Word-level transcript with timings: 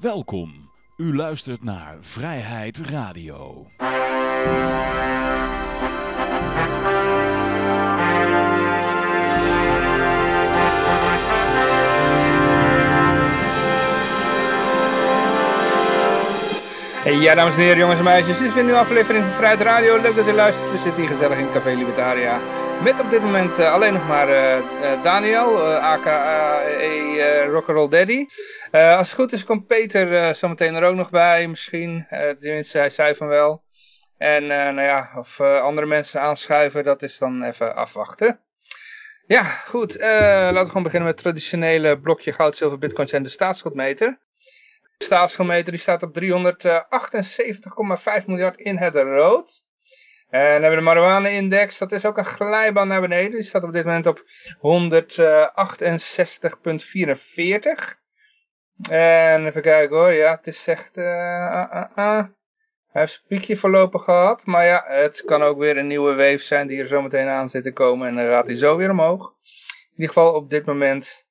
Welkom. 0.00 0.70
U 0.96 1.16
luistert 1.16 1.64
naar 1.64 1.96
Vrijheid 2.00 2.78
Radio. 2.78 3.66
Ja, 17.16 17.34
dames 17.34 17.54
en 17.54 17.60
heren, 17.60 17.78
jongens 17.78 17.98
en 17.98 18.04
meisjes, 18.04 18.38
dit 18.38 18.46
is 18.46 18.52
weer 18.52 18.58
een 18.58 18.64
nieuwe 18.64 18.80
aflevering 18.80 19.24
van 19.24 19.32
Vrijheid 19.32 19.60
Radio. 19.60 19.96
Leuk 20.00 20.14
dat 20.14 20.28
u 20.28 20.32
luistert. 20.32 20.70
We 20.70 20.78
zitten 20.78 21.02
hier 21.02 21.10
gezellig 21.10 21.38
in 21.38 21.52
Café 21.52 21.74
Libertaria. 21.74 22.40
Met 22.82 23.00
op 23.00 23.10
dit 23.10 23.22
moment 23.22 23.58
uh, 23.58 23.72
alleen 23.72 23.92
nog 23.92 24.08
maar 24.08 24.28
uh, 24.28 24.56
uh, 24.56 25.02
Daniel, 25.02 25.62
aka 25.76 26.60
Rock'n'Roll 27.46 27.88
Daddy. 27.88 28.26
als 28.70 29.06
het 29.06 29.12
goed 29.12 29.32
is 29.32 29.44
komt 29.44 29.66
Peter 29.66 30.34
zometeen 30.34 30.74
er 30.74 30.82
ook 30.82 30.94
nog 30.94 31.10
bij, 31.10 31.48
misschien. 31.48 32.06
tenminste, 32.40 32.78
hij 32.78 32.90
zei 32.90 33.14
van 33.14 33.26
wel. 33.26 33.62
En 34.18 34.46
nou 34.46 34.82
ja, 34.82 35.10
of 35.16 35.40
andere 35.40 35.86
mensen 35.86 36.20
aanschuiven, 36.20 36.84
dat 36.84 37.02
is 37.02 37.18
dan 37.18 37.42
even 37.42 37.76
afwachten. 37.76 38.40
Ja, 39.26 39.42
goed. 39.42 39.96
laten 40.00 40.62
we 40.62 40.66
gewoon 40.66 40.82
beginnen 40.82 41.08
met 41.08 41.14
het 41.14 41.24
traditionele 41.24 41.98
blokje 41.98 42.32
goud, 42.32 42.56
zilver, 42.56 42.78
bitcoins 42.78 43.12
en 43.12 43.22
de 43.22 43.28
staatsschuldmeter. 43.28 44.18
Staatsschuldmeter 44.98 45.72
die 45.72 45.80
staat 45.80 46.02
op 46.02 46.20
378,5 46.20 46.26
miljard 48.26 48.58
in 48.58 48.76
het 48.76 48.94
rood. 48.94 49.66
En 50.30 50.40
dan 50.40 50.50
hebben 50.50 50.70
we 50.70 50.76
de 50.76 50.82
marijuana-index, 50.82 51.78
dat 51.78 51.92
is 51.92 52.04
ook 52.04 52.18
een 52.18 52.24
glijbaan 52.24 52.88
naar 52.88 53.00
beneden. 53.00 53.30
Die 53.30 53.42
staat 53.42 53.62
op 53.62 53.72
dit 53.72 53.84
moment 53.84 54.06
op 54.06 54.18
168,44. 54.18 54.24
En 58.90 59.46
even 59.46 59.62
kijken 59.62 59.96
hoor, 59.96 60.12
ja, 60.12 60.36
het 60.36 60.46
is 60.46 60.66
echt... 60.66 60.96
Uh, 60.96 61.04
uh, 61.04 61.84
uh, 61.96 62.22
hij 62.88 63.02
heeft 63.02 63.14
een 63.14 63.26
piekje 63.28 63.56
voorlopig 63.56 64.04
gehad. 64.04 64.46
Maar 64.46 64.66
ja, 64.66 64.84
het 64.86 65.24
kan 65.24 65.42
ook 65.42 65.58
weer 65.58 65.76
een 65.76 65.86
nieuwe 65.86 66.14
wave 66.14 66.38
zijn 66.38 66.66
die 66.66 66.80
er 66.80 66.86
zo 66.86 67.02
meteen 67.02 67.28
aan 67.28 67.48
zit 67.48 67.62
te 67.62 67.72
komen. 67.72 68.08
En 68.08 68.14
dan 68.14 68.28
gaat 68.28 68.46
hij 68.46 68.56
zo 68.56 68.76
weer 68.76 68.90
omhoog. 68.90 69.20
In 69.22 70.04
ieder 70.04 70.14
geval 70.14 70.34
op 70.34 70.50
dit 70.50 70.64
moment 70.66 71.26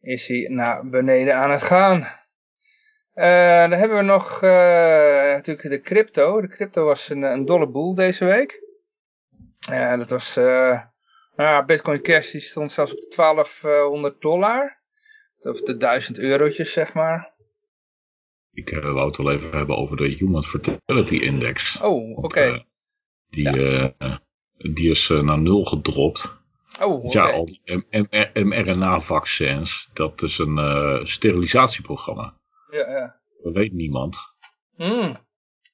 is 0.00 0.26
hij 0.26 0.46
naar 0.50 0.88
beneden 0.88 1.36
aan 1.36 1.50
het 1.50 1.62
gaan. 1.62 2.24
Uh, 3.16 3.68
dan 3.68 3.78
hebben 3.78 3.96
we 3.96 4.02
nog 4.02 4.42
uh, 4.42 4.50
natuurlijk 5.34 5.68
de 5.68 5.80
crypto. 5.80 6.40
De 6.40 6.48
crypto 6.48 6.84
was 6.84 7.08
een, 7.08 7.22
een 7.22 7.44
dolle 7.44 7.66
boel 7.66 7.94
deze 7.94 8.24
week. 8.24 8.62
Uh, 9.70 9.98
dat 9.98 10.10
was, 10.10 10.34
nou, 11.36 11.64
Bitcoin 11.66 12.02
Cash 12.02 12.30
die 12.30 12.40
stond 12.40 12.72
zelfs 12.72 12.92
op 12.92 12.98
de 12.98 13.12
1200 13.16 14.20
dollar. 14.20 14.78
Of 15.40 15.60
de 15.60 15.76
1000 15.76 16.18
eurotjes, 16.18 16.72
zeg 16.72 16.94
maar. 16.94 17.34
Ik 18.52 18.70
wou 18.70 19.06
het 19.06 19.16
wel 19.16 19.32
even 19.32 19.50
hebben 19.50 19.76
over 19.76 19.96
de 19.96 20.08
Human 20.08 20.44
Fertility 20.44 21.16
Index. 21.16 21.80
Oh, 21.80 22.16
oké. 22.16 22.24
Okay. 22.24 22.66
die, 23.30 23.50
ja. 23.50 24.22
die 24.56 24.90
is 24.90 25.08
naar 25.08 25.38
nul 25.38 25.64
gedropt. 25.64 26.34
Oh, 26.80 27.04
okay. 27.04 27.10
Ja, 27.10 27.30
al 27.30 27.46
die 27.46 27.60
mRNA-vaccins, 28.32 29.90
dat 29.92 30.22
is 30.22 30.38
een 30.38 31.06
sterilisatieprogramma. 31.06 32.34
Ja, 32.76 32.90
ja. 32.90 33.20
Dat 33.42 33.52
weet 33.52 33.72
niemand. 33.72 34.18
Mm. 34.76 35.16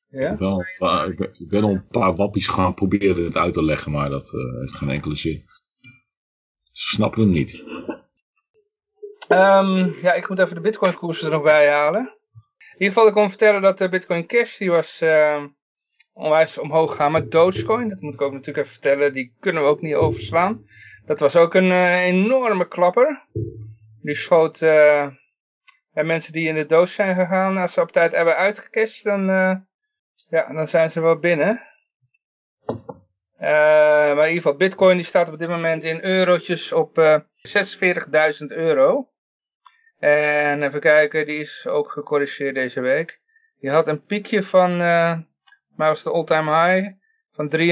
Ja? 0.08 0.30
Ik, 0.30 0.38
ben 0.38 0.48
al, 0.48 0.64
ik, 1.06 1.16
ben, 1.16 1.30
ik 1.38 1.48
ben 1.48 1.62
al 1.62 1.70
een 1.70 1.86
paar 1.86 2.14
wappies 2.14 2.48
gaan 2.48 2.74
proberen 2.74 3.24
het 3.24 3.36
uit 3.36 3.54
te 3.54 3.64
leggen, 3.64 3.92
maar 3.92 4.10
dat 4.10 4.32
uh, 4.32 4.60
heeft 4.60 4.74
geen 4.74 4.90
enkele 4.90 5.16
zin. 5.16 5.44
Ze 6.72 6.88
snappen 6.94 7.20
hem 7.20 7.30
niet. 7.30 7.62
Um, 9.28 9.94
ja, 10.02 10.12
ik 10.12 10.28
moet 10.28 10.38
even 10.38 10.54
de 10.54 10.60
bitcoin 10.60 10.94
koers 10.94 11.22
er 11.22 11.30
nog 11.30 11.42
bij 11.42 11.70
halen. 11.70 12.00
In 12.56 12.78
ieder 12.78 12.94
geval, 12.94 13.06
ik 13.06 13.14
kon 13.14 13.28
vertellen 13.28 13.62
dat 13.62 13.78
de 13.78 13.88
bitcoin 13.88 14.26
cash, 14.26 14.58
die 14.58 14.70
was 14.70 15.02
uh, 15.02 15.44
onwijs 16.12 16.58
omhoog 16.58 16.90
gegaan 16.90 17.12
met 17.12 17.30
Dogecoin. 17.30 17.88
Dat 17.88 18.00
moet 18.00 18.14
ik 18.14 18.20
ook 18.20 18.32
natuurlijk 18.32 18.58
even 18.58 18.72
vertellen, 18.72 19.12
die 19.12 19.36
kunnen 19.40 19.62
we 19.62 19.68
ook 19.68 19.80
niet 19.80 19.94
overslaan. 19.94 20.64
Dat 21.06 21.20
was 21.20 21.36
ook 21.36 21.54
een 21.54 21.64
uh, 21.64 22.02
enorme 22.02 22.68
klapper. 22.68 23.26
Die 24.02 24.16
schoot 24.16 24.62
en 25.92 26.06
mensen 26.06 26.32
die 26.32 26.48
in 26.48 26.54
de 26.54 26.66
doos 26.66 26.94
zijn 26.94 27.14
gegaan, 27.14 27.56
als 27.56 27.72
ze 27.72 27.80
op 27.80 27.92
tijd 27.92 28.14
hebben 28.14 28.36
uitgecashed, 28.36 29.04
dan, 29.04 29.30
uh, 29.30 29.54
ja, 30.28 30.52
dan 30.52 30.68
zijn 30.68 30.90
ze 30.90 31.00
wel 31.00 31.18
binnen. 31.18 31.62
Uh, 33.40 33.48
maar 33.48 34.22
in 34.22 34.28
ieder 34.28 34.42
geval, 34.42 34.56
bitcoin 34.56 34.96
die 34.96 35.06
staat 35.06 35.28
op 35.28 35.38
dit 35.38 35.48
moment 35.48 35.84
in 35.84 36.04
eurotjes 36.04 36.72
op 36.72 36.98
uh, 36.98 37.14
eh, 37.14 37.20
46.000 38.40 38.46
euro. 38.46 39.10
En 39.98 40.62
even 40.62 40.80
kijken, 40.80 41.26
die 41.26 41.40
is 41.40 41.66
ook 41.66 41.90
gecorrigeerd 41.90 42.54
deze 42.54 42.80
week. 42.80 43.20
Die 43.60 43.70
had 43.70 43.88
een 43.88 44.04
piekje 44.04 44.42
van, 44.42 44.76
maar 44.76 45.26
was 45.76 46.02
de 46.02 46.10
all-time 46.10 46.50
high, 46.50 46.90
van 47.32 47.56
53,6.000 47.56 47.62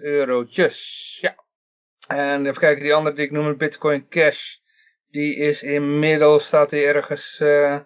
eurotjes. 0.00 1.18
Ja. 1.20 1.34
En 2.08 2.46
even 2.46 2.60
kijken, 2.60 2.82
die 2.82 2.94
andere 2.94 3.16
die 3.16 3.24
ik 3.24 3.30
noem, 3.30 3.56
Bitcoin 3.56 4.08
Cash. 4.08 4.62
Die 5.14 5.36
is 5.36 5.62
inmiddels, 5.62 6.46
staat 6.46 6.70
hij 6.70 6.86
ergens 6.86 7.38
uh, 7.42 7.76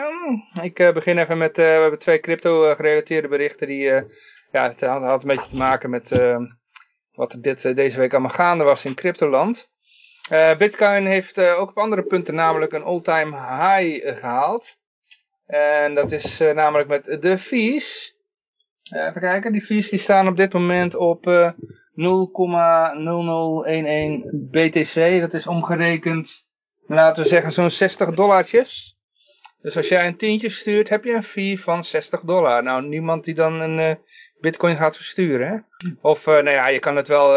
Ik 0.63 0.79
uh, 0.79 0.93
begin 0.93 1.19
even 1.19 1.39
met, 1.39 1.59
uh, 1.59 1.65
we 1.65 1.81
hebben 1.81 1.99
twee 1.99 2.21
crypto 2.21 2.75
gerelateerde 2.75 3.29
berichten 3.29 3.67
die, 3.67 3.91
uh, 3.91 4.03
ja, 4.53 4.69
het 4.69 4.81
had, 4.81 5.03
had, 5.03 5.23
een 5.23 5.29
beetje 5.29 5.49
te 5.49 5.57
maken 5.57 5.91
met 5.91 6.11
ehm, 6.11 6.45
wat 7.13 7.33
er 7.33 7.43
dit, 7.43 7.63
deze 7.63 7.99
week 7.99 8.13
allemaal 8.13 8.31
gaande 8.31 8.65
was 8.65 8.85
in 8.85 8.95
cryptoland. 8.95 9.73
Bitcoin 10.59 11.07
heeft 11.07 11.39
ook 11.39 11.69
op 11.69 11.79
andere 11.79 12.03
punten 12.03 12.35
namelijk 12.35 12.73
een 12.73 12.83
all-time 12.83 13.37
high 13.37 14.19
gehaald. 14.19 14.77
En 15.47 15.95
dat 15.95 16.13
is 16.13 16.39
namelijk 16.39 16.89
met 16.89 17.05
de 17.23 17.39
fees. 17.39 18.14
Even 18.93 19.21
kijken, 19.21 19.53
die 19.53 19.63
fees 19.63 19.89
die 19.89 19.99
staan 19.99 20.29
op 20.29 20.37
dit 20.37 20.53
moment 20.53 20.97
op 20.97 21.27
uh, 21.27 21.51
0,0011 21.53 21.59
BTC. 24.51 25.21
Dat 25.21 25.35
is 25.35 25.47
omgerekend, 25.47 26.47
laten 26.87 27.23
we 27.23 27.29
zeggen, 27.29 27.53
zo'n 27.53 27.71
60 27.71 28.11
dollartjes. 28.15 28.99
Dus 29.61 29.77
als 29.77 29.89
jij 29.89 30.07
een 30.07 30.17
tientje 30.17 30.49
stuurt, 30.49 30.89
heb 30.89 31.05
je 31.05 31.15
een 31.15 31.23
fee 31.23 31.61
van 31.61 31.85
60 31.85 32.21
dollar. 32.21 32.63
Nou, 32.63 32.87
niemand 32.87 33.25
die 33.25 33.35
dan 33.35 33.61
een 33.61 33.79
uh, 33.79 33.95
bitcoin 34.41 34.77
gaat 34.77 34.97
versturen, 34.97 35.49
hè? 35.49 35.57
Of, 36.01 36.27
uh, 36.27 36.35
nou 36.35 36.51
ja, 36.51 36.67
je 36.67 36.79
kan 36.79 36.97
het 36.97 37.09
wel 37.09 37.29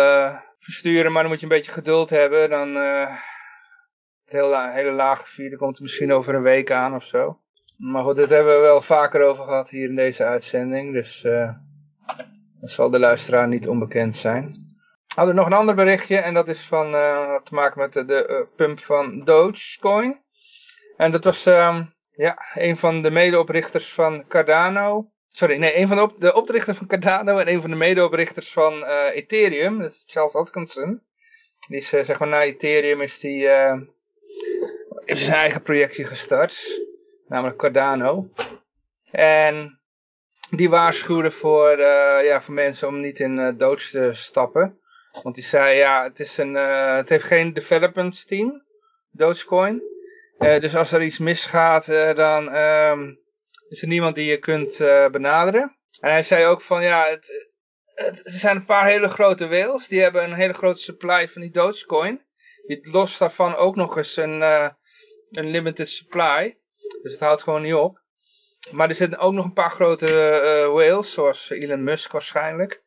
versturen, 0.59 1.11
maar 1.11 1.21
dan 1.21 1.31
moet 1.31 1.39
je 1.39 1.45
een 1.45 1.57
beetje 1.57 1.71
geduld 1.71 2.09
hebben. 2.09 2.49
Dan, 2.49 2.75
het 2.75 4.35
hele, 4.35 4.71
hele 4.71 4.91
lage 4.91 5.25
fee, 5.25 5.49
dan 5.49 5.57
komt 5.57 5.73
het 5.73 5.81
misschien 5.81 6.13
over 6.13 6.35
een 6.35 6.41
week 6.41 6.71
aan 6.71 6.95
of 6.95 7.03
zo. 7.03 7.39
Maar 7.77 8.03
goed, 8.03 8.15
dit 8.15 8.29
hebben 8.29 8.55
we 8.55 8.61
wel 8.61 8.81
vaker 8.81 9.21
over 9.21 9.43
gehad 9.43 9.69
hier 9.69 9.89
in 9.89 9.95
deze 9.95 10.23
uitzending. 10.23 10.93
Dus 10.93 11.23
uh, 11.23 11.51
dat 12.61 12.69
zal 12.69 12.89
de 12.89 12.99
luisteraar 12.99 13.47
niet 13.47 13.67
onbekend 13.67 14.15
zijn. 14.15 14.51
We 15.07 15.13
hadden 15.15 15.35
nog 15.35 15.45
een 15.45 15.53
ander 15.53 15.75
berichtje 15.75 16.17
en 16.17 16.33
dat 16.33 16.47
is 16.47 16.61
van, 16.61 16.93
uh, 16.93 17.35
te 17.35 17.53
maken 17.53 17.81
met 17.81 17.93
de, 17.93 18.27
uh, 18.29 18.55
pump 18.55 18.79
van 18.79 19.23
Dogecoin. 19.23 20.21
En 20.97 21.11
dat 21.11 21.23
was 21.23 21.45
um, 21.45 21.93
ja, 22.11 22.37
een 22.53 22.77
van 22.77 23.01
de 23.01 23.11
medeoprichters 23.11 23.93
van 23.93 24.27
Cardano. 24.27 25.11
Sorry, 25.31 25.57
nee, 25.57 25.77
een 25.77 25.87
van 25.87 25.97
de, 25.97 26.03
op, 26.03 26.19
de 26.19 26.33
oprichters 26.33 26.77
van 26.77 26.87
Cardano 26.87 27.37
en 27.37 27.49
een 27.49 27.61
van 27.61 27.69
de 27.69 27.75
medeoprichters 27.75 28.53
van 28.53 28.83
Ethereum. 28.85 29.79
Dat 29.79 29.91
is 29.91 30.03
Charles 30.07 30.35
Atkinson. 30.35 31.01
Die 31.67 31.77
is 31.77 31.87
zeg 31.87 32.19
maar 32.19 32.27
na 32.27 32.43
Ethereum 32.43 33.01
is 33.01 33.19
die, 33.19 33.47
zijn 35.05 35.35
eigen 35.35 35.61
projectje 35.61 36.05
gestart 36.05 36.85
namelijk 37.27 37.57
Cardano. 37.57 38.29
En 39.11 39.79
die 40.49 40.69
waarschuwde 40.69 41.31
voor, 41.31 41.71
uh, 41.71 42.25
ja, 42.25 42.41
voor 42.41 42.53
mensen 42.53 42.87
om 42.87 42.99
niet 42.99 43.19
in 43.19 43.37
uh, 43.37 43.73
te 43.75 44.09
stappen. 44.13 44.79
Want 45.23 45.35
die 45.35 45.43
zei, 45.43 45.77
ja, 45.77 46.03
het, 46.03 46.19
is 46.19 46.37
een, 46.37 46.55
uh, 46.55 46.95
het 46.95 47.09
heeft 47.09 47.23
geen 47.23 47.53
development 47.53 48.27
team, 48.27 48.63
Dogecoin. 49.11 49.81
dus 50.37 50.75
als 50.75 50.91
er 50.91 51.01
iets 51.01 51.17
misgaat, 51.17 51.85
dan 52.15 52.55
um, 52.55 53.19
is 53.69 53.81
er 53.81 53.87
niemand 53.87 54.15
die 54.15 54.25
je 54.25 54.37
kunt 54.37 54.77
benaderen. 55.11 55.77
En 55.99 56.11
hij 56.11 56.23
zei 56.23 56.45
ook 56.45 56.61
van, 56.61 56.83
ja, 56.83 57.09
het, 57.09 57.49
er 57.95 58.21
zijn 58.23 58.55
een 58.55 58.65
paar 58.65 58.85
hele 58.85 59.09
grote 59.09 59.47
whales. 59.47 59.87
Die 59.87 60.01
hebben 60.01 60.23
een 60.23 60.33
hele 60.33 60.53
grote 60.53 60.81
supply 60.81 61.29
van 61.29 61.41
die 61.41 61.51
Dogecoin. 61.51 62.21
Die 62.65 62.91
lost 62.91 63.19
daarvan 63.19 63.55
ook 63.55 63.75
nog 63.75 63.97
eens 63.97 64.17
een, 64.17 64.41
een 65.31 65.49
limited 65.49 65.89
supply. 65.89 66.57
Dus 67.01 67.11
het 67.11 67.19
houdt 67.19 67.43
gewoon 67.43 67.61
niet 67.61 67.73
op. 67.73 67.99
Maar 68.71 68.89
er 68.89 68.95
zitten 68.95 69.19
ook 69.19 69.33
nog 69.33 69.45
een 69.45 69.53
paar 69.53 69.71
grote 69.71 70.05
uh, 70.05 70.73
whales, 70.73 71.13
zoals 71.13 71.49
Elon 71.49 71.83
Musk 71.83 72.11
waarschijnlijk. 72.11 72.81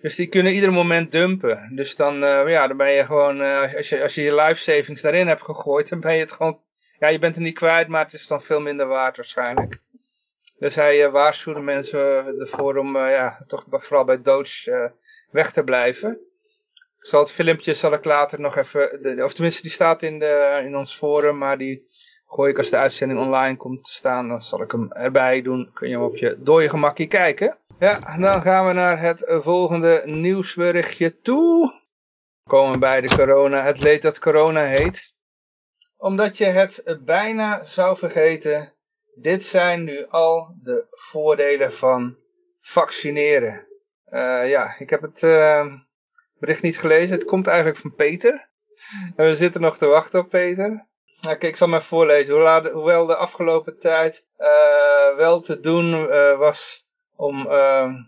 Dus 0.00 0.14
die 0.14 0.28
kunnen 0.28 0.52
ieder 0.52 0.72
moment 0.72 1.12
dumpen. 1.12 1.72
Dus 1.74 1.96
dan, 1.96 2.14
uh, 2.14 2.48
ja, 2.48 2.66
dan 2.66 2.76
ben 2.76 2.92
je 2.92 3.04
gewoon, 3.04 3.40
als, 3.76 3.88
je, 3.88 4.02
als 4.02 4.14
je 4.14 4.22
je 4.22 4.34
life 4.34 4.60
savings 4.60 5.02
daarin 5.02 5.26
hebt 5.26 5.42
gegooid, 5.42 5.88
dan 5.88 6.00
ben 6.00 6.14
je 6.14 6.20
het 6.20 6.32
gewoon, 6.32 6.60
ja, 6.98 7.08
je 7.08 7.18
bent 7.18 7.36
er 7.36 7.42
niet 7.42 7.54
kwijt, 7.54 7.88
maar 7.88 8.04
het 8.04 8.14
is 8.14 8.26
dan 8.26 8.42
veel 8.42 8.60
minder 8.60 8.86
waard 8.86 9.16
waarschijnlijk. 9.16 9.80
Dus 10.58 10.74
hij 10.74 11.04
uh, 11.06 11.10
waarschuwde 11.10 11.60
mensen 11.60 12.38
ervoor 12.38 12.76
om 12.76 12.96
uh, 12.96 13.10
ja, 13.10 13.44
toch 13.46 13.64
vooral 13.68 14.04
bij 14.04 14.20
uh, 14.24 14.84
weg 15.30 15.52
te 15.52 15.62
blijven. 15.62 16.18
Zal 16.98 17.20
het 17.20 17.30
filmpje 17.30 17.74
zal 17.74 17.92
ik 17.92 18.04
later 18.04 18.40
nog 18.40 18.56
even, 18.56 18.98
de, 19.02 19.24
of 19.24 19.32
tenminste 19.32 19.62
die 19.62 19.70
staat 19.70 20.02
in, 20.02 20.18
de, 20.18 20.62
in 20.64 20.76
ons 20.76 20.96
forum, 20.96 21.38
maar 21.38 21.58
die 21.58 21.87
gooi 22.28 22.50
ik 22.50 22.58
als 22.58 22.70
de 22.70 22.76
uitzending 22.76 23.20
online 23.20 23.56
komt 23.56 23.84
te 23.84 23.92
staan, 23.92 24.28
dan 24.28 24.42
zal 24.42 24.62
ik 24.62 24.70
hem 24.70 24.92
erbij 24.92 25.42
doen. 25.42 25.70
Kun 25.72 25.88
je 25.88 25.94
hem 25.94 26.04
op 26.04 26.16
je 26.16 26.36
dode 26.38 26.68
gemakje 26.68 27.06
kijken. 27.06 27.56
Ja, 27.78 28.16
dan 28.18 28.42
gaan 28.42 28.66
we 28.66 28.72
naar 28.72 29.00
het 29.00 29.24
volgende 29.26 30.02
nieuwsberichtje 30.04 31.20
toe. 31.20 31.72
We 32.42 32.50
komen 32.50 32.80
bij 32.80 33.00
de 33.00 33.16
corona, 33.16 33.62
het 33.62 33.80
leed 33.80 34.02
dat 34.02 34.18
corona 34.18 34.64
heet. 34.64 35.14
Omdat 35.96 36.38
je 36.38 36.44
het 36.44 36.82
bijna 37.04 37.64
zou 37.64 37.98
vergeten, 37.98 38.72
dit 39.14 39.44
zijn 39.44 39.84
nu 39.84 40.06
al 40.08 40.54
de 40.62 40.86
voordelen 40.90 41.72
van 41.72 42.16
vaccineren. 42.60 43.66
Uh, 44.10 44.48
ja, 44.48 44.78
ik 44.78 44.90
heb 44.90 45.02
het 45.02 45.22
uh, 45.22 45.66
bericht 46.38 46.62
niet 46.62 46.78
gelezen. 46.78 47.14
Het 47.14 47.24
komt 47.24 47.46
eigenlijk 47.46 47.78
van 47.78 47.94
Peter. 47.94 48.48
En 49.16 49.26
we 49.26 49.36
zitten 49.36 49.60
nog 49.60 49.78
te 49.78 49.86
wachten 49.86 50.20
op 50.20 50.28
Peter. 50.28 50.86
Nou, 51.20 51.36
kijk, 51.36 51.52
ik 51.52 51.56
zal 51.56 51.68
maar 51.68 51.82
voorlezen. 51.82 52.72
Hoewel 52.72 53.06
de 53.06 53.16
afgelopen 53.16 53.78
tijd 53.78 54.26
uh, 54.38 55.16
wel 55.16 55.40
te 55.40 55.60
doen 55.60 56.06
was 56.38 56.86
om 57.16 57.48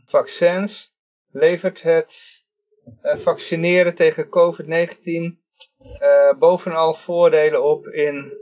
vaccins, 0.07 0.95
levert 1.33 1.83
het 1.83 2.45
vaccineren 3.03 3.95
tegen 3.95 4.29
COVID-19 4.29 5.39
bovenal 6.39 6.95
voordelen 6.95 7.65
op 7.65 7.87
in 7.87 8.33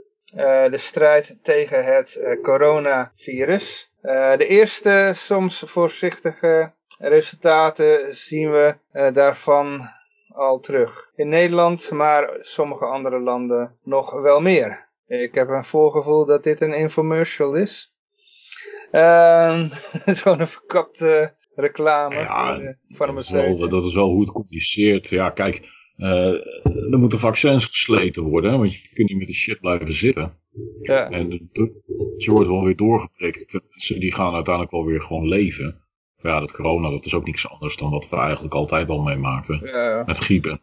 de 0.71 0.77
strijd 0.77 1.37
tegen 1.43 1.85
het 1.85 2.37
coronavirus. 2.41 3.91
De 4.37 4.45
eerste 4.47 5.11
soms 5.15 5.63
voorzichtige 5.65 6.73
resultaten 6.99 8.15
zien 8.15 8.51
we 8.51 8.75
daarvan 9.13 9.89
al 10.33 10.59
terug. 10.59 11.11
In 11.15 11.29
Nederland, 11.29 11.91
maar 11.91 12.37
sommige 12.39 12.85
andere 12.85 13.19
landen 13.19 13.77
nog 13.83 14.11
wel 14.21 14.41
meer. 14.41 14.87
Ik 15.07 15.33
heb 15.33 15.49
een 15.49 15.65
voorgevoel 15.65 16.25
dat 16.25 16.43
dit 16.43 16.61
een 16.61 16.73
infomercial 16.73 17.55
is. 17.55 17.93
Ehm, 18.91 19.67
het 19.91 20.07
is 20.07 20.21
gewoon 20.21 20.39
een 20.39 20.47
verkapte 20.47 21.33
reclame. 21.55 22.15
Ja, 22.15 22.57
dat, 22.87 23.17
is 23.17 23.29
wel, 23.29 23.69
dat 23.69 23.83
is 23.83 23.93
wel 23.93 24.09
hoe 24.09 24.21
het 24.21 24.31
communiceert. 24.31 25.07
Ja, 25.07 25.29
kijk, 25.29 25.67
uh, 25.97 26.33
er 26.91 26.99
moeten 26.99 27.19
vaccins 27.19 27.65
gesleten 27.65 28.23
worden, 28.23 28.59
want 28.59 28.75
je 28.75 28.89
kunt 28.93 29.09
niet 29.09 29.17
met 29.17 29.27
de 29.27 29.33
shit 29.33 29.59
blijven 29.59 29.93
zitten. 29.93 30.37
Ja. 30.81 31.09
En 31.09 31.49
je 32.17 32.31
wordt 32.31 32.47
wel 32.47 32.63
weer 32.63 32.75
doorgeprikt. 32.75 33.59
Die 33.87 34.13
gaan 34.13 34.33
uiteindelijk 34.33 34.73
wel 34.73 34.85
weer 34.85 35.01
gewoon 35.01 35.27
leven. 35.27 35.81
Ja, 36.21 36.39
dat 36.39 36.51
corona, 36.51 36.89
dat 36.89 37.05
is 37.05 37.13
ook 37.13 37.25
niks 37.25 37.49
anders 37.49 37.77
dan 37.77 37.89
wat 37.89 38.09
we 38.09 38.15
eigenlijk 38.15 38.53
altijd 38.53 38.89
al 38.89 39.01
meemaakten. 39.01 39.59
Ja. 39.63 40.03
Met 40.05 40.17
griepen. 40.17 40.61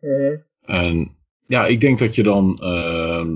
Uh 0.00 0.38
En 0.62 1.16
ja, 1.46 1.66
ik 1.66 1.80
denk 1.80 1.98
dat 1.98 2.14
je 2.14 2.22
dan 2.22 2.58
uh, 2.62 3.26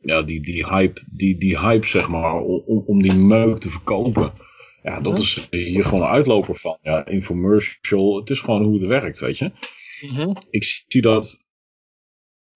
ja, 0.00 0.22
die, 0.22 0.42
die, 0.42 0.66
hype, 0.66 1.04
die, 1.10 1.38
die 1.38 1.58
hype, 1.58 1.86
zeg 1.86 2.08
maar, 2.08 2.34
om, 2.40 2.82
om 2.86 3.02
die 3.02 3.14
meuk 3.14 3.58
te 3.58 3.70
verkopen. 3.70 4.32
Ja, 4.82 5.00
dat 5.00 5.18
is 5.18 5.46
hier 5.50 5.84
gewoon 5.84 6.02
een 6.02 6.08
uitloper 6.08 6.56
van. 6.56 6.78
Ja, 6.82 7.06
infomercial, 7.06 8.16
het 8.16 8.30
is 8.30 8.40
gewoon 8.40 8.62
hoe 8.62 8.78
het 8.78 8.86
werkt, 8.86 9.18
weet 9.18 9.38
je. 9.38 9.52
Mm 10.10 10.36
Ik 10.50 10.64
zie 10.88 11.02
dat, 11.02 11.44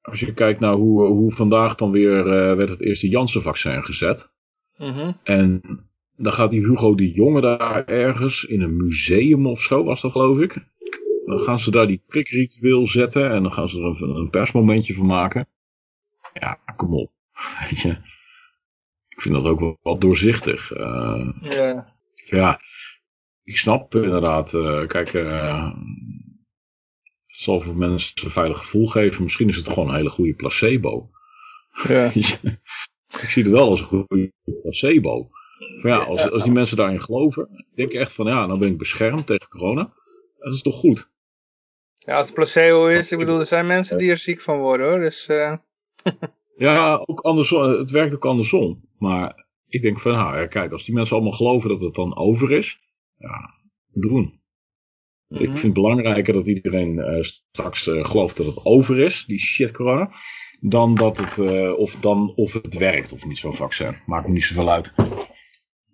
als 0.00 0.20
je 0.20 0.34
kijkt 0.34 0.60
naar 0.60 0.74
hoe, 0.74 1.06
hoe 1.06 1.32
vandaag 1.32 1.74
dan 1.74 1.90
weer 1.90 2.18
uh, 2.18 2.56
werd 2.56 2.68
het 2.68 2.80
eerste 2.80 3.08
Janssen-vaccin 3.08 3.84
gezet. 3.84 4.30
En 5.22 5.60
dan 6.16 6.32
gaat 6.32 6.50
die 6.50 6.66
Hugo 6.66 6.94
de 6.94 7.10
Jonge 7.10 7.40
daar 7.40 7.84
ergens 7.84 8.44
in 8.44 8.60
een 8.60 8.76
museum 8.76 9.46
of 9.46 9.62
zo, 9.62 9.84
was 9.84 10.00
dat 10.00 10.12
geloof 10.12 10.38
ik. 10.38 10.70
Dan 11.24 11.40
gaan 11.40 11.58
ze 11.58 11.70
daar 11.70 11.86
die 11.86 12.02
prikritueel 12.06 12.86
zetten 12.86 13.30
en 13.30 13.42
dan 13.42 13.52
gaan 13.52 13.68
ze 13.68 13.78
er 13.78 14.02
een, 14.02 14.16
een 14.16 14.30
persmomentje 14.30 14.94
van 14.94 15.06
maken. 15.06 15.48
Ja, 16.32 16.58
kom 16.76 16.94
op. 16.94 17.12
Weet 17.70 17.80
je. 17.80 17.90
Ik 19.08 19.20
vind 19.20 19.34
dat 19.34 19.44
ook 19.44 19.60
wel 19.60 19.78
wat 19.82 20.00
doorzichtig. 20.00 20.76
Uh, 20.76 21.30
ja. 21.40 21.94
ja, 22.14 22.60
ik 23.42 23.58
snap 23.58 23.94
inderdaad. 23.94 24.52
Uh, 24.52 24.86
kijk, 24.86 25.12
uh, 25.12 25.74
zal 27.26 27.60
voor 27.60 27.76
mensen 27.76 28.24
een 28.24 28.30
veilig 28.30 28.58
gevoel 28.58 28.86
geven. 28.86 29.22
Misschien 29.22 29.48
is 29.48 29.56
het 29.56 29.68
gewoon 29.68 29.88
een 29.88 29.94
hele 29.94 30.10
goede 30.10 30.34
placebo. 30.34 31.10
Ja. 31.88 32.12
ik 33.22 33.28
zie 33.28 33.42
het 33.42 33.52
wel 33.52 33.68
als 33.68 33.80
een 33.80 33.86
goede 33.86 34.32
placebo. 34.62 35.30
Maar 35.82 35.92
ja, 35.92 35.98
als, 35.98 36.30
als 36.30 36.42
die 36.42 36.52
mensen 36.52 36.76
daarin 36.76 37.00
geloven, 37.00 37.66
denk 37.74 37.90
ik 37.90 38.00
echt 38.00 38.12
van 38.12 38.26
ja, 38.26 38.46
nou 38.46 38.58
ben 38.58 38.68
ik 38.68 38.78
beschermd 38.78 39.26
tegen 39.26 39.48
corona. 39.48 39.92
Dat 40.38 40.54
is 40.54 40.62
toch 40.62 40.76
goed? 40.76 41.10
Ja, 41.98 42.16
als 42.16 42.26
het 42.26 42.34
placebo 42.34 42.86
is, 42.86 43.12
ik 43.12 43.18
bedoel, 43.18 43.40
er 43.40 43.46
zijn 43.46 43.66
mensen 43.66 43.98
die 43.98 44.10
er 44.10 44.18
ziek 44.18 44.40
van 44.40 44.58
worden 44.58 44.88
hoor. 44.88 44.98
Dus, 44.98 45.28
uh... 45.28 45.56
ja, 46.56 47.02
ook 47.06 47.20
andersom, 47.20 47.62
het 47.62 47.90
werkt 47.90 48.14
ook 48.14 48.26
andersom. 48.26 48.88
Maar 48.98 49.46
ik 49.68 49.82
denk 49.82 50.00
van, 50.00 50.12
nou 50.12 50.36
ja, 50.36 50.46
kijk, 50.46 50.72
als 50.72 50.84
die 50.84 50.94
mensen 50.94 51.16
allemaal 51.16 51.36
geloven 51.36 51.68
dat 51.68 51.80
het 51.80 51.94
dan 51.94 52.16
over 52.16 52.52
is, 52.52 52.80
ja, 53.16 53.54
doen. 53.92 54.40
Ik 55.28 55.38
mhm. 55.38 55.50
vind 55.50 55.62
het 55.62 55.72
belangrijker 55.72 56.34
dat 56.34 56.46
iedereen 56.46 56.94
uh, 56.94 57.22
straks 57.22 57.86
uh, 57.86 58.04
gelooft 58.04 58.36
dat 58.36 58.46
het 58.46 58.64
over 58.64 58.98
is, 58.98 59.24
die 59.24 59.38
shit 59.38 59.70
corona. 59.70 60.10
Dan 60.60 60.94
dat 60.94 61.18
het, 61.18 61.36
uh, 61.36 61.78
of, 61.78 61.96
dan, 61.96 62.32
of 62.36 62.52
het 62.52 62.74
werkt 62.74 63.12
of 63.12 63.24
niet 63.24 63.38
zo'n 63.38 63.54
vaccin. 63.54 63.96
Maakt 64.06 64.26
me 64.26 64.32
niet 64.32 64.44
zoveel 64.44 64.70
uit. 64.70 64.92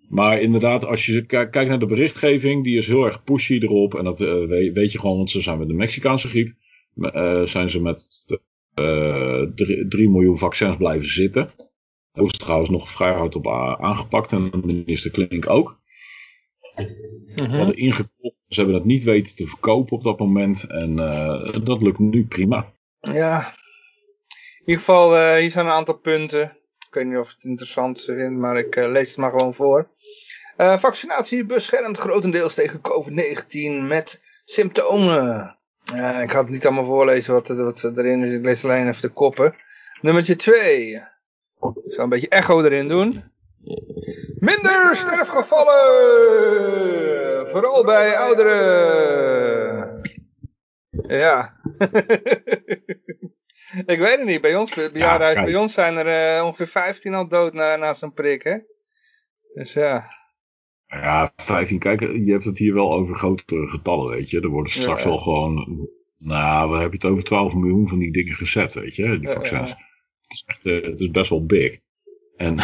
Maar 0.09 0.41
inderdaad, 0.41 0.85
als 0.85 1.05
je 1.05 1.25
kijkt 1.25 1.67
naar 1.67 1.79
de 1.79 1.85
berichtgeving, 1.85 2.63
die 2.63 2.77
is 2.77 2.87
heel 2.87 3.05
erg 3.05 3.23
pushy 3.23 3.57
erop. 3.57 3.95
En 3.95 4.03
dat 4.03 4.19
weet, 4.19 4.73
weet, 4.73 4.91
je 4.91 4.99
gewoon, 4.99 5.17
want 5.17 5.31
ze 5.31 5.41
zijn 5.41 5.57
met 5.57 5.67
de 5.67 5.73
Mexicaanse 5.73 6.27
griep. 6.27 6.53
zijn 7.47 7.69
ze 7.69 7.81
met 7.81 8.25
3 9.89 10.09
miljoen 10.09 10.37
vaccins 10.37 10.77
blijven 10.77 11.09
zitten. 11.09 11.51
Dat 12.11 12.25
is 12.25 12.37
trouwens 12.37 12.69
nog 12.69 12.89
vrij 12.89 13.13
hard 13.13 13.35
op 13.35 13.47
aangepakt. 13.79 14.31
En 14.31 14.51
minister 14.63 15.11
Klink 15.11 15.49
ook. 15.49 15.79
Mm 17.35 17.45
-hmm. 17.45 17.71
ingekocht. 17.71 18.45
Ze 18.47 18.59
hebben 18.59 18.73
dat 18.73 18.85
niet 18.85 19.03
weten 19.03 19.35
te 19.35 19.47
verkopen 19.47 19.97
op 19.97 20.03
dat 20.03 20.19
moment. 20.19 20.63
En 20.63 20.97
uh, 20.97 21.65
dat 21.65 21.81
lukt 21.81 21.99
nu 21.99 22.25
prima. 22.25 22.73
Ja. 22.99 23.53
In 24.59 24.65
ieder 24.65 24.79
geval, 24.79 25.15
uh, 25.15 25.35
hier 25.35 25.51
zijn 25.51 25.65
een 25.65 25.71
aantal 25.71 25.97
punten. 25.97 26.57
Ik 26.87 26.93
weet 26.93 27.05
niet 27.05 27.17
of 27.17 27.27
het 27.27 27.43
interessant 27.43 28.07
is, 28.07 28.29
maar 28.29 28.57
ik 28.57 28.75
uh, 28.75 28.91
lees 28.91 29.07
het 29.07 29.17
maar 29.17 29.31
gewoon 29.31 29.53
voor. 29.53 29.89
Vaccinatie 30.59 31.45
beschermt 31.45 31.97
grotendeels 31.97 32.53
tegen 32.53 32.81
COVID-19 32.81 33.87
met 33.87 34.21
symptomen. 34.45 35.57
ik 36.21 36.31
ga 36.31 36.39
het 36.39 36.49
niet 36.49 36.65
allemaal 36.65 36.85
voorlezen 36.85 37.33
wat, 37.33 37.47
wat 37.47 37.97
erin 37.97 38.23
is. 38.23 38.33
Ik 38.33 38.45
lees 38.45 38.63
alleen 38.63 38.87
even 38.87 39.01
de 39.01 39.09
koppen. 39.09 39.55
Nummertje 40.01 40.35
2. 40.35 40.91
Ik 40.91 41.03
zal 41.87 42.03
een 42.03 42.09
beetje 42.09 42.29
echo 42.29 42.63
erin 42.63 42.87
doen. 42.87 43.23
Minder 44.39 44.95
sterfgevallen! 44.95 47.49
Vooral 47.51 47.83
bij 47.83 48.17
ouderen. 48.17 50.01
Ja. 51.07 51.53
ik 53.85 53.99
weet 53.99 54.17
het 54.17 54.25
niet. 54.25 54.41
Bij 54.41 54.55
ons, 54.55 54.73
bij, 54.73 54.91
bij 55.33 55.55
ons 55.55 55.73
zijn 55.73 55.97
er 55.97 56.37
uh, 56.37 56.45
ongeveer 56.45 56.67
15 56.67 57.13
al 57.13 57.27
dood 57.27 57.53
na, 57.53 57.75
na 57.75 57.93
zo'n 57.93 58.13
prik, 58.13 58.43
hè? 58.43 58.57
Dus 59.53 59.73
ja. 59.73 60.17
Ja, 60.89 61.33
15. 61.35 61.79
Kijk, 61.79 62.01
je 62.01 62.31
hebt 62.31 62.45
het 62.45 62.57
hier 62.57 62.73
wel 62.73 62.93
over 62.93 63.15
grotere 63.15 63.67
getallen, 63.67 64.09
weet 64.09 64.29
je. 64.29 64.41
Er 64.41 64.47
worden 64.49 64.71
straks 64.71 65.03
wel 65.03 65.17
gewoon... 65.17 65.87
Nou, 66.17 66.71
we 66.71 66.77
hebben 66.77 66.99
het 66.99 67.09
over 67.09 67.23
12 67.23 67.53
miljoen 67.53 67.87
van 67.87 67.99
die 67.99 68.11
dingen 68.11 68.35
gezet, 68.35 68.73
weet 68.73 68.95
je. 68.95 69.19
Die 69.19 69.29
vaccins. 69.29 69.69
Het 69.69 69.77
is 70.27 70.43
echt, 70.45 70.65
uh, 70.65 70.83
het 70.83 70.99
is 70.99 71.11
best 71.11 71.29
wel 71.29 71.45
big. 71.45 71.79
En 72.35 72.57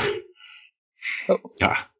Oh. 1.27 1.43
Ja, 1.55 1.91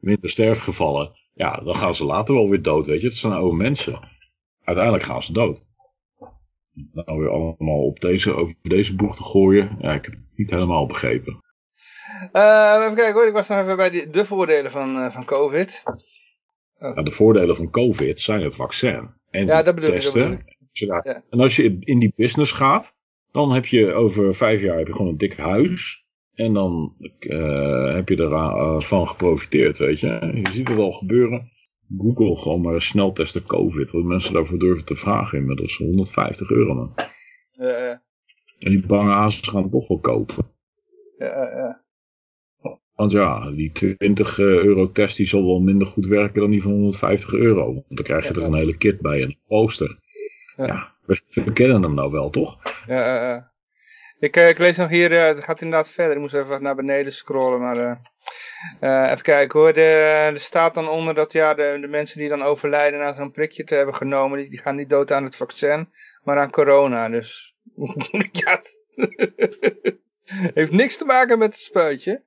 minder 0.00 0.30
sterfgevallen. 0.30 1.12
Ja, 1.34 1.56
dan 1.56 1.74
gaan 1.76 1.94
ze 1.94 2.04
later 2.04 2.34
wel 2.34 2.48
weer 2.48 2.62
dood, 2.62 2.86
weet 2.86 3.00
je. 3.00 3.06
Het 3.06 3.16
zijn 3.16 3.32
oude 3.32 3.56
mensen. 3.56 4.08
Uiteindelijk 4.62 5.04
gaan 5.04 5.22
ze 5.22 5.32
dood. 5.32 5.66
Nou 6.92 7.18
weer 7.18 7.30
allemaal 7.30 7.84
op 7.86 8.00
deze, 8.00 8.34
over 8.34 8.54
deze 8.62 8.94
boeg 8.94 9.16
te 9.16 9.22
gooien. 9.22 9.76
Ja, 9.80 9.92
ik 9.92 10.04
heb 10.04 10.14
het 10.14 10.36
niet 10.36 10.50
helemaal 10.50 10.86
begrepen. 10.86 11.40
Uh, 12.32 12.76
even 12.78 12.94
kijken 12.94 13.12
hoor, 13.12 13.26
ik 13.26 13.32
was 13.32 13.48
nog 13.48 13.58
even 13.58 13.76
bij 13.76 13.90
die, 13.90 14.10
de 14.10 14.24
voordelen 14.24 14.70
van, 14.70 14.96
uh, 14.96 15.14
van 15.14 15.24
COVID. 15.24 15.82
Oh. 16.78 17.04
de 17.04 17.10
voordelen 17.10 17.56
van 17.56 17.70
COVID 17.70 18.20
zijn 18.20 18.42
het 18.42 18.54
vaccin. 18.54 19.10
En 19.30 19.46
ja, 19.46 19.62
dat 19.62 19.74
bedoel 19.74 19.90
testen. 19.90 20.32
Ik, 20.32 20.56
ja. 20.72 21.22
En 21.30 21.40
als 21.40 21.56
je 21.56 21.76
in 21.80 21.98
die 21.98 22.12
business 22.16 22.52
gaat, 22.52 22.94
dan 23.30 23.52
heb 23.52 23.66
je 23.66 23.92
over 23.92 24.34
vijf 24.34 24.60
jaar 24.60 24.78
heb 24.78 24.86
je 24.86 24.92
gewoon 24.92 25.08
een 25.08 25.18
dik 25.18 25.36
huis. 25.36 26.04
En 26.34 26.52
dan 26.52 26.94
uh, 27.20 27.94
heb 27.94 28.08
je 28.08 28.16
ervan 28.16 28.54
eh, 28.54 28.80
van 28.80 29.08
geprofiteerd, 29.08 29.78
weet 29.78 30.00
je. 30.00 30.30
Je 30.34 30.50
ziet 30.50 30.68
het 30.68 30.78
al 30.78 30.92
gebeuren. 30.92 31.50
Google 31.98 32.36
gewoon 32.36 32.60
maar 32.60 32.82
snel 32.82 33.12
testen 33.12 33.46
COVID. 33.46 33.90
Wat 33.90 34.02
mensen 34.02 34.32
daarvoor 34.32 34.58
durven 34.58 34.84
te 34.84 34.96
vragen 34.96 35.38
inmiddels. 35.38 35.76
150 35.76 36.50
euro 36.50 36.74
man. 36.74 36.94
Uh, 37.58 37.88
en 37.88 38.00
die 38.70 38.86
bange 38.86 39.12
azen 39.12 39.44
gaan 39.44 39.70
toch 39.70 39.88
wel 39.88 39.98
kopen. 39.98 40.50
Ja, 41.18 41.26
ja. 41.26 41.81
Want 43.02 43.14
ja, 43.14 43.50
die 43.50 43.96
20 43.98 44.38
euro 44.38 44.92
test 44.92 45.16
die 45.16 45.26
zal 45.26 45.46
wel 45.46 45.60
minder 45.60 45.86
goed 45.86 46.06
werken 46.06 46.40
dan 46.40 46.50
die 46.50 46.62
van 46.62 46.70
150 46.70 47.32
euro. 47.32 47.64
Want 47.64 47.84
dan 47.88 48.04
krijg 48.04 48.28
je 48.28 48.34
er 48.34 48.42
een 48.42 48.54
hele 48.54 48.76
kit 48.76 49.00
bij 49.00 49.22
en 49.22 49.28
een 49.28 49.38
poster. 49.46 49.98
Ja, 50.56 50.94
we 51.04 51.52
kennen 51.52 51.82
hem 51.82 51.94
nou 51.94 52.10
wel, 52.10 52.30
toch? 52.30 52.58
Ja, 52.86 53.34
uh, 53.34 53.42
ik, 54.18 54.36
ik, 54.36 54.58
lees 54.58 54.76
nog 54.76 54.88
hier, 54.88 55.12
uh, 55.12 55.26
het 55.26 55.44
gaat 55.44 55.60
inderdaad 55.60 55.88
verder. 55.88 56.14
Ik 56.14 56.20
moest 56.20 56.34
even 56.34 56.62
naar 56.62 56.74
beneden 56.74 57.12
scrollen, 57.12 57.60
maar 57.60 57.76
uh, 58.80 59.10
even 59.10 59.22
kijken 59.22 59.60
hoor. 59.60 59.72
Er 59.72 60.40
staat 60.40 60.74
dan 60.74 60.88
onder 60.88 61.14
dat 61.14 61.32
ja, 61.32 61.54
de, 61.54 61.78
de 61.80 61.88
mensen 61.88 62.18
die 62.18 62.28
dan 62.28 62.42
overlijden 62.42 63.00
na 63.00 63.14
zo'n 63.14 63.32
prikje 63.32 63.64
te 63.64 63.74
hebben 63.74 63.94
genomen, 63.94 64.38
die, 64.38 64.50
die, 64.50 64.60
gaan 64.60 64.76
niet 64.76 64.90
dood 64.90 65.12
aan 65.12 65.24
het 65.24 65.36
vaccin, 65.36 65.88
maar 66.22 66.38
aan 66.38 66.50
corona. 66.50 67.08
Dus 67.08 67.54
ja, 68.30 68.60
heeft 70.54 70.72
niks 70.72 70.96
te 70.96 71.04
maken 71.04 71.38
met 71.38 71.52
het 71.52 71.62
spuitje. 71.62 72.22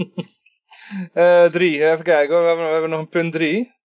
drie, 1.52 1.90
even 1.90 2.02
kijken 2.02 2.34
hoor. 2.34 2.42
We 2.42 2.48
hebben, 2.48 2.66
we 2.66 2.72
hebben 2.72 2.90
nog 2.90 3.00
een 3.00 3.08
punt 3.08 3.32
drie. 3.32 3.78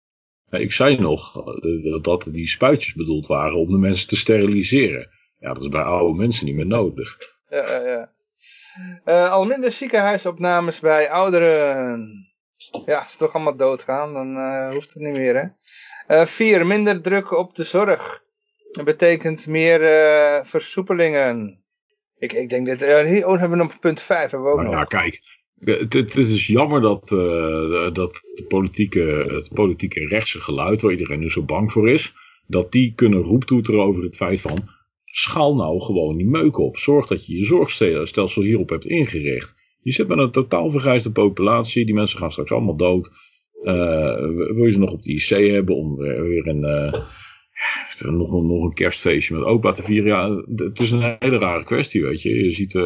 Ik 0.49 0.71
zei 0.71 0.99
nog 0.99 1.37
eh, 1.37 2.01
dat 2.01 2.27
die 2.31 2.47
spuitjes 2.47 2.93
bedoeld 2.93 3.27
waren 3.27 3.57
om 3.57 3.71
de 3.71 3.77
mensen 3.77 4.07
te 4.07 4.15
steriliseren. 4.15 5.09
Ja, 5.39 5.53
dat 5.53 5.63
is 5.63 5.69
bij 5.69 5.81
oude 5.81 6.17
mensen 6.17 6.45
niet 6.45 6.55
meer 6.55 6.65
nodig. 6.65 7.17
Ja, 7.49 7.79
ja. 7.79 8.13
Uh, 9.05 9.31
al 9.31 9.45
minder 9.45 9.71
ziekenhuisopnames 9.71 10.79
bij 10.79 11.11
ouderen. 11.11 12.09
Ja, 12.85 12.99
als 12.99 13.11
ze 13.11 13.17
toch 13.17 13.33
allemaal 13.33 13.55
doodgaan, 13.55 14.13
dan 14.13 14.37
uh, 14.37 14.71
hoeft 14.71 14.93
het 14.93 15.03
niet 15.03 15.13
meer, 15.13 15.35
hè. 15.35 15.47
Uh, 16.15 16.25
vier, 16.25 16.67
minder 16.67 17.01
druk 17.01 17.31
op 17.31 17.55
de 17.55 17.63
zorg. 17.63 18.23
Dat 18.71 18.85
betekent 18.85 19.47
meer 19.47 19.79
versoepelingen. 20.45 21.63
Ik, 22.17 22.33
ik 22.33 22.49
denk 22.49 22.67
dat... 22.67 22.79
hier 22.79 23.27
oh, 23.27 23.39
hebben 23.39 23.57
we 23.57 23.63
nog 23.63 23.79
punt 23.79 24.01
5. 24.01 24.19
Hebben 24.19 24.43
we 24.43 24.49
ook 24.49 24.61
nou, 24.61 24.69
nog. 24.69 24.79
Ja, 24.79 24.99
kijk. 24.99 25.21
Het, 25.59 26.15
is 26.15 26.47
jammer 26.47 26.81
dat, 26.81 27.11
uh, 27.11 27.93
dat 27.93 28.13
de 28.13 28.45
het 29.27 29.53
politieke 29.53 30.07
rechtse 30.07 30.39
geluid, 30.39 30.81
waar 30.81 30.91
iedereen 30.91 31.19
nu 31.19 31.29
zo 31.29 31.43
bang 31.43 31.71
voor 31.71 31.89
is, 31.89 32.13
dat 32.47 32.71
die 32.71 32.93
kunnen 32.95 33.21
roeptoeteren 33.21 33.81
over 33.81 34.03
het 34.03 34.15
feit 34.15 34.41
van, 34.41 34.69
schaal 35.05 35.55
nou 35.55 35.81
gewoon 35.81 36.17
die 36.17 36.27
meuk 36.27 36.57
op. 36.57 36.77
Zorg 36.77 37.07
dat 37.07 37.25
je 37.25 37.37
je 37.37 37.45
zorgstelsel 37.45 38.41
hierop 38.41 38.69
hebt 38.69 38.85
ingericht. 38.85 39.55
Je 39.81 39.91
zit 39.91 40.07
met 40.07 40.17
een 40.17 40.31
totaal 40.31 40.71
vergrijsde 40.71 41.11
populatie, 41.11 41.85
die 41.85 41.93
mensen 41.93 42.19
gaan 42.19 42.31
straks 42.31 42.51
allemaal 42.51 42.77
dood. 42.77 43.11
Uh, 43.63 44.17
wil 44.27 44.65
je 44.65 44.71
ze 44.71 44.79
nog 44.79 44.91
op 44.91 45.03
de 45.03 45.13
IC 45.13 45.29
hebben 45.29 45.75
om 45.75 45.95
weer 45.97 46.47
een, 46.47 46.63
uh, 46.63 46.93
nog, 48.11 48.33
een, 48.33 48.47
nog 48.47 48.63
een 48.63 48.73
kerstfeestje 48.73 49.33
met 49.33 49.43
opa 49.43 49.71
te 49.71 49.83
vieren? 49.83 50.07
Ja, 50.07 50.43
het 50.65 50.79
is 50.79 50.91
een 50.91 51.15
hele 51.19 51.37
rare 51.37 51.63
kwestie, 51.63 52.01
weet 52.01 52.21
je. 52.21 52.43
Je 52.43 52.51
ziet 52.51 52.79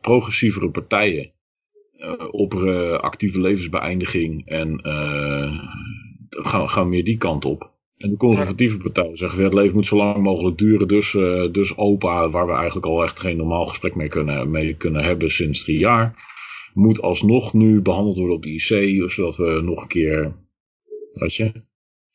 progressievere 0.00 0.70
partijen 0.70 1.32
uh, 1.98 2.12
op 2.30 2.54
actieve 3.00 3.40
levensbeëindiging 3.40 4.48
en 4.48 4.80
uh, 4.86 5.58
gaan, 6.28 6.68
gaan 6.68 6.88
meer 6.88 7.04
die 7.04 7.18
kant 7.18 7.44
op. 7.44 7.72
En 7.96 8.10
de 8.10 8.16
conservatieve 8.16 8.78
partijen 8.78 9.16
zeggen 9.16 9.38
weer 9.38 9.46
het 9.46 9.56
leven 9.56 9.74
moet 9.74 9.86
zo 9.86 9.96
lang 9.96 10.22
mogelijk 10.22 10.58
duren, 10.58 10.88
dus, 10.88 11.12
uh, 11.12 11.52
dus 11.52 11.76
opa, 11.76 12.30
waar 12.30 12.46
we 12.46 12.52
eigenlijk 12.52 12.86
al 12.86 13.02
echt 13.02 13.20
geen 13.20 13.36
normaal 13.36 13.66
gesprek 13.66 13.94
mee 13.94 14.08
kunnen, 14.08 14.50
mee 14.50 14.74
kunnen 14.74 15.04
hebben 15.04 15.30
sinds 15.30 15.64
drie 15.64 15.78
jaar, 15.78 16.14
moet 16.74 17.02
alsnog 17.02 17.52
nu 17.52 17.80
behandeld 17.80 18.16
worden 18.16 18.36
op 18.36 18.42
de 18.42 18.52
IC, 18.52 19.10
zodat 19.10 19.36
we 19.36 19.60
nog 19.62 19.82
een 19.82 19.88
keer, 19.88 20.36
weet 21.12 21.34
je, 21.34 21.52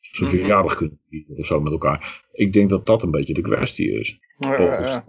zo'n 0.00 0.26
mhm. 0.26 0.36
verjaardag 0.36 0.74
kunnen 0.74 1.00
vieren 1.08 1.36
of 1.36 1.46
zo 1.46 1.60
met 1.60 1.72
elkaar. 1.72 2.28
Ik 2.32 2.52
denk 2.52 2.70
dat 2.70 2.86
dat 2.86 3.02
een 3.02 3.10
beetje 3.10 3.34
de 3.34 3.40
kwestie 3.40 3.98
is. 3.98 4.18
Ja, 4.40 5.04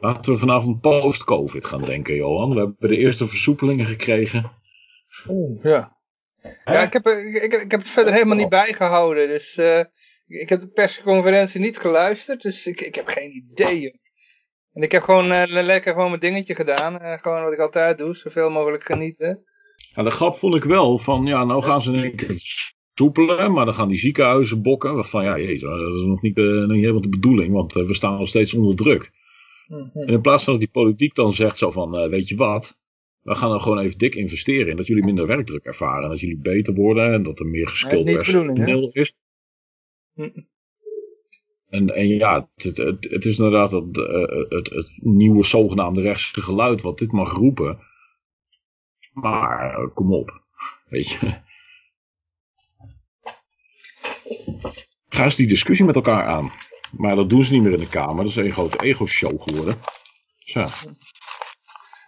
Laten 0.00 0.32
we 0.32 0.38
vanavond 0.38 0.80
post-covid 0.80 1.64
gaan 1.64 1.82
denken, 1.82 2.14
Johan. 2.14 2.50
We 2.50 2.58
hebben 2.58 2.76
de 2.88 2.96
eerste 2.96 3.28
versoepelingen 3.28 3.86
gekregen. 3.86 4.50
Oeh, 5.28 5.62
ja. 5.62 5.96
Ja, 6.64 6.82
ik 6.82 6.92
heb, 6.92 7.06
ik, 7.06 7.52
ik, 7.52 7.70
heb 7.70 7.80
het 7.80 7.88
verder 7.88 8.12
helemaal 8.12 8.36
niet 8.36 8.48
bijgehouden. 8.48 9.28
Dus 9.28 9.56
uh, 9.56 9.84
ik 10.26 10.48
heb 10.48 10.60
de 10.60 10.68
persconferentie 10.68 11.60
niet 11.60 11.78
geluisterd. 11.78 12.42
Dus 12.42 12.66
ik, 12.66 12.80
ik 12.80 12.94
heb 12.94 13.06
geen 13.06 13.30
idee. 13.30 14.00
En 14.72 14.82
ik 14.82 14.92
heb 14.92 15.02
gewoon 15.02 15.32
uh, 15.32 15.42
lekker 15.46 15.92
gewoon 15.92 16.08
mijn 16.08 16.20
dingetje 16.20 16.54
gedaan. 16.54 17.02
Uh, 17.02 17.12
gewoon 17.12 17.42
wat 17.42 17.52
ik 17.52 17.58
altijd 17.58 17.98
doe. 17.98 18.16
Zoveel 18.16 18.50
mogelijk 18.50 18.84
genieten. 18.84 19.44
Ja, 19.94 20.02
de 20.02 20.10
grap 20.10 20.38
vond 20.38 20.54
ik 20.54 20.64
wel. 20.64 20.98
Van 20.98 21.26
ja, 21.26 21.44
nou 21.44 21.62
gaan 21.62 21.82
ze 21.82 21.92
in 21.92 22.02
één 22.02 22.16
keer 22.16 22.40
soepelen. 22.98 23.52
Maar 23.52 23.64
dan 23.64 23.74
gaan 23.74 23.88
die 23.88 23.98
ziekenhuizen 23.98 24.62
bokken. 24.62 25.04
Van 25.06 25.24
ja, 25.24 25.38
jezus, 25.38 25.60
dat 25.60 25.94
is 25.94 26.06
nog 26.06 26.22
niet, 26.22 26.36
niet 26.36 26.80
helemaal 26.80 27.00
de 27.00 27.08
bedoeling. 27.08 27.52
Want 27.52 27.72
we 27.72 27.94
staan 27.94 28.18
nog 28.18 28.28
steeds 28.28 28.54
onder 28.54 28.76
druk. 28.76 29.10
Mhm. 29.68 29.98
En 29.98 30.06
in 30.06 30.20
plaats 30.20 30.44
van 30.44 30.52
dat 30.52 30.62
die 30.62 30.72
politiek 30.72 31.14
dan 31.14 31.32
zegt 31.32 31.58
zo 31.58 31.70
van, 31.70 32.02
uh, 32.02 32.08
weet 32.08 32.28
je 32.28 32.36
wat, 32.36 32.78
we 33.22 33.34
gaan 33.34 33.52
er 33.52 33.60
gewoon 33.60 33.78
even 33.78 33.98
dik 33.98 34.14
investeren 34.14 34.70
in 34.70 34.76
dat 34.76 34.86
jullie 34.86 35.04
minder 35.04 35.26
werkdruk 35.26 35.64
ervaren. 35.64 36.04
En 36.04 36.10
dat 36.10 36.20
jullie 36.20 36.40
beter 36.40 36.74
worden 36.74 37.12
en 37.12 37.22
dat 37.22 37.38
er 37.38 37.46
meer 37.46 37.68
geskild 37.68 38.04
personeel 38.04 38.90
is. 38.92 39.14
Mhm. 40.14 40.40
En, 41.68 41.94
en 41.94 42.08
ja, 42.08 42.48
het, 42.54 42.76
het, 42.76 43.06
het 43.10 43.24
is 43.24 43.38
inderdaad 43.38 43.70
het, 43.70 43.96
het, 44.48 44.70
het, 44.70 44.90
nieuwe 44.96 45.44
zogenaamde 45.44 46.00
rechtse 46.00 46.40
geluid 46.40 46.80
wat 46.80 46.98
dit 46.98 47.12
mag 47.12 47.32
roepen. 47.32 47.78
Maar 49.12 49.88
kom 49.94 50.12
op, 50.12 50.42
weet 50.88 51.08
je. 51.08 51.46
Ga 55.08 55.24
eens 55.24 55.36
die 55.36 55.46
discussie 55.48 55.86
met 55.86 55.94
elkaar 55.94 56.26
aan. 56.26 56.52
Maar 56.90 57.16
dat 57.16 57.28
doen 57.28 57.44
ze 57.44 57.52
niet 57.52 57.62
meer 57.62 57.72
in 57.72 57.78
de 57.78 57.88
Kamer. 57.88 58.24
Dat 58.24 58.32
is 58.32 58.36
een 58.36 58.52
grote 58.52 58.82
ego-show 58.82 59.42
geworden. 59.42 59.78
Zo. 60.38 60.60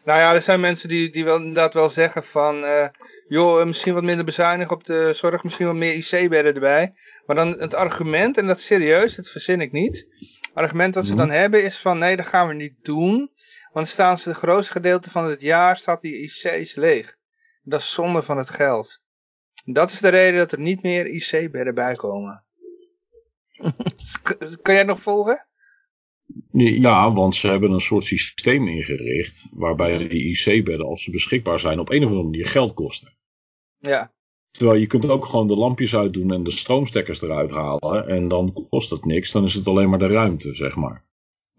Nou 0.05 0.19
ja, 0.19 0.35
er 0.35 0.43
zijn 0.43 0.61
mensen 0.61 0.89
die, 0.89 1.11
die 1.11 1.25
wel, 1.25 1.37
inderdaad 1.37 1.75
wel 1.75 1.91
zeggen 1.91 2.25
van... 2.25 2.65
Uh, 2.65 2.87
joh, 3.29 3.67
misschien 3.67 3.95
wat 3.95 4.03
minder 4.03 4.25
bezuinigen 4.25 4.77
op 4.77 4.85
de 4.85 5.13
zorg. 5.15 5.43
Misschien 5.43 5.67
wat 5.67 5.75
meer 5.75 5.95
IC-bedden 5.95 6.55
erbij. 6.55 6.93
Maar 7.27 7.37
dan 7.37 7.49
het 7.59 7.75
argument, 7.75 8.39
en 8.39 8.47
dat 8.47 8.59
is 8.59 8.67
serieus, 8.67 9.15
dat 9.15 9.29
verzin 9.29 9.61
ik 9.61 9.73
niet. 9.73 10.07
Het 10.41 10.51
argument 10.55 10.95
dat 10.95 11.07
ze 11.07 11.13
mhm. 11.15 11.21
dan 11.21 11.31
hebben 11.31 11.65
is 11.65 11.79
van... 11.79 11.99
Nee, 11.99 12.17
dat 12.17 12.27
gaan 12.27 12.49
we 12.49 12.55
niet 12.55 12.75
doen. 12.83 13.31
Want 13.73 13.89
staan 13.89 14.19
ze 14.19 14.29
het 14.29 14.39
grootste 14.39 14.73
gedeelte 14.73 15.11
van 15.11 15.25
het 15.25 15.41
jaar... 15.41 15.77
staat 15.77 16.03
die 16.03 16.23
IC's 16.23 16.75
leeg. 16.75 17.17
Dat 17.63 17.81
is 17.81 17.93
zonde 17.93 18.23
van 18.23 18.39
het 18.39 18.51
geld. 18.51 19.01
Dat 19.65 19.91
is 19.91 20.01
de 20.01 20.09
reden 20.09 20.39
dat 20.39 20.53
er 20.53 20.61
niet 20.61 20.83
meer 20.83 21.07
IC-bedden 21.07 21.75
bij 21.75 21.95
komen. 21.95 22.45
Kan 24.63 24.75
jij 24.75 24.85
nog 24.85 25.03
volgen? 25.03 25.47
Ja, 26.53 27.13
want 27.13 27.35
ze 27.35 27.47
hebben 27.47 27.71
een 27.71 27.81
soort 27.81 28.05
systeem 28.05 28.69
ingericht 28.69 29.47
waarbij 29.51 30.09
die 30.09 30.39
IC-bedden, 30.39 30.87
als 30.87 31.03
ze 31.03 31.11
beschikbaar 31.11 31.61
zijn, 31.61 31.79
op 31.79 31.91
een 31.91 32.03
of 32.03 32.09
andere 32.09 32.23
manier 32.23 32.47
geld 32.47 32.75
kosten. 32.75 33.17
Ja. 33.79 34.13
Terwijl 34.51 34.79
je 34.79 34.87
kunt 34.87 35.09
ook 35.09 35.25
gewoon 35.25 35.47
de 35.47 35.57
lampjes 35.57 35.95
uitdoen 35.95 36.33
en 36.33 36.43
de 36.43 36.51
stroomstekkers 36.51 37.23
eruit 37.23 37.51
halen 37.51 38.09
en 38.09 38.29
dan 38.29 38.67
kost 38.69 38.91
het 38.91 39.05
niks, 39.05 39.33
dan 39.33 39.45
is 39.45 39.55
het 39.55 39.67
alleen 39.67 39.89
maar 39.89 39.99
de 39.99 40.07
ruimte, 40.07 40.55
zeg 40.55 40.77
maar. 40.77 41.09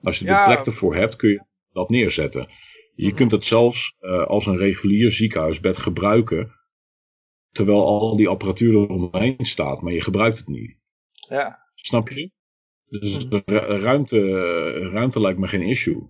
Als 0.02 0.20
je 0.20 0.26
de 0.26 0.44
plek 0.46 0.66
ervoor 0.66 0.96
hebt, 0.96 1.16
kun 1.16 1.30
je 1.30 1.44
dat 1.72 1.90
neerzetten. 1.90 2.48
Je 2.96 3.08
mhm. 3.08 3.16
kunt 3.16 3.32
het 3.32 3.46
zelfs 3.46 3.96
uh, 4.00 4.26
als 4.26 4.46
een 4.46 4.58
regulier 4.58 5.12
ziekenhuisbed 5.12 5.78
gebruiken, 5.78 6.52
terwijl 7.52 7.86
al 7.86 8.16
die 8.16 8.28
apparatuur 8.28 8.74
eromheen 8.74 9.46
staat, 9.46 9.82
maar 9.82 9.94
je 9.94 10.02
gebruikt 10.02 10.38
het 10.38 10.48
niet. 10.48 10.80
Ja. 11.30 11.60
Snap 11.82 12.10
je? 12.10 12.32
Dus 12.86 13.30
de 13.30 13.42
ruimte, 13.82 14.20
ruimte 14.72 15.20
lijkt 15.20 15.40
me 15.40 15.48
geen 15.48 15.62
issue. 15.62 16.10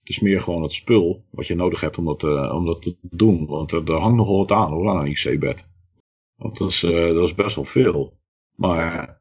Het 0.00 0.08
is 0.08 0.20
meer 0.20 0.40
gewoon 0.40 0.62
het 0.62 0.72
spul 0.72 1.24
wat 1.30 1.46
je 1.46 1.54
nodig 1.54 1.80
hebt 1.80 1.98
om 1.98 2.04
dat, 2.04 2.22
uh, 2.22 2.54
om 2.54 2.66
dat 2.66 2.82
te 2.82 2.96
doen. 3.00 3.46
Want 3.46 3.72
er, 3.72 3.84
er 3.84 4.00
hangt 4.00 4.16
nogal 4.16 4.36
wat 4.36 4.50
aan 4.50 4.70
hoor, 4.70 4.88
aan 4.88 5.00
een 5.00 5.06
IC-bed. 5.06 5.68
Want 6.36 6.58
dat 6.58 6.70
is, 6.70 6.82
uh, 6.82 7.14
dat 7.14 7.24
is 7.24 7.34
best 7.34 7.54
wel 7.54 7.64
veel. 7.64 8.18
Maar... 8.56 9.20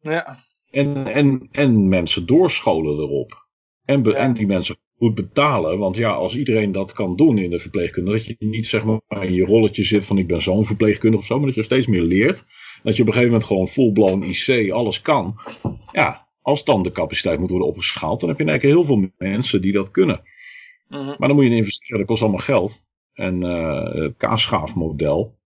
Ja. 0.00 0.44
En, 0.70 1.06
en, 1.06 1.48
en 1.50 1.88
mensen 1.88 2.26
doorscholen 2.26 2.98
erop. 2.98 3.46
En, 3.84 4.16
en 4.16 4.34
die 4.34 4.46
mensen 4.46 4.76
goed 4.98 5.14
betalen. 5.14 5.78
Want 5.78 5.96
ja, 5.96 6.10
als 6.10 6.36
iedereen 6.36 6.72
dat 6.72 6.92
kan 6.92 7.16
doen 7.16 7.38
in 7.38 7.50
de 7.50 7.60
verpleegkunde. 7.60 8.10
Dat 8.10 8.26
je 8.26 8.36
niet 8.38 8.66
zeg 8.66 8.84
maar 8.84 9.24
in 9.24 9.32
je 9.32 9.44
rolletje 9.44 9.82
zit 9.82 10.04
van 10.04 10.18
ik 10.18 10.26
ben 10.26 10.42
zo'n 10.42 10.66
verpleegkundige 10.66 11.22
of 11.22 11.28
zo. 11.28 11.36
Maar 11.36 11.46
dat 11.46 11.54
je 11.54 11.62
steeds 11.62 11.86
meer 11.86 12.02
leert. 12.02 12.44
Dat 12.82 12.96
je 12.96 13.02
op 13.02 13.08
een 13.08 13.14
gegeven 13.14 13.32
moment 13.32 13.44
gewoon 13.44 13.68
full-blown 13.68 14.22
IC 14.22 14.70
alles 14.70 15.00
kan. 15.00 15.40
Ja, 15.92 16.28
als 16.42 16.64
dan 16.64 16.82
de 16.82 16.92
capaciteit 16.92 17.38
moet 17.38 17.50
worden 17.50 17.68
opgeschaald, 17.68 18.20
dan 18.20 18.28
heb 18.28 18.38
je 18.38 18.44
eigenlijk 18.44 18.76
heel 18.76 18.84
veel 18.84 19.10
mensen 19.18 19.62
die 19.62 19.72
dat 19.72 19.90
kunnen. 19.90 20.22
Mhm. 20.88 21.14
Maar 21.18 21.28
dan 21.28 21.34
moet 21.34 21.44
je 21.44 21.50
investeren, 21.50 21.98
dat 21.98 22.06
kost 22.06 22.22
allemaal 22.22 22.40
geld. 22.40 22.82
En 23.12 23.42
uh, 23.42 23.94
het 23.94 24.16
kaasschaafmodel, 24.16 25.38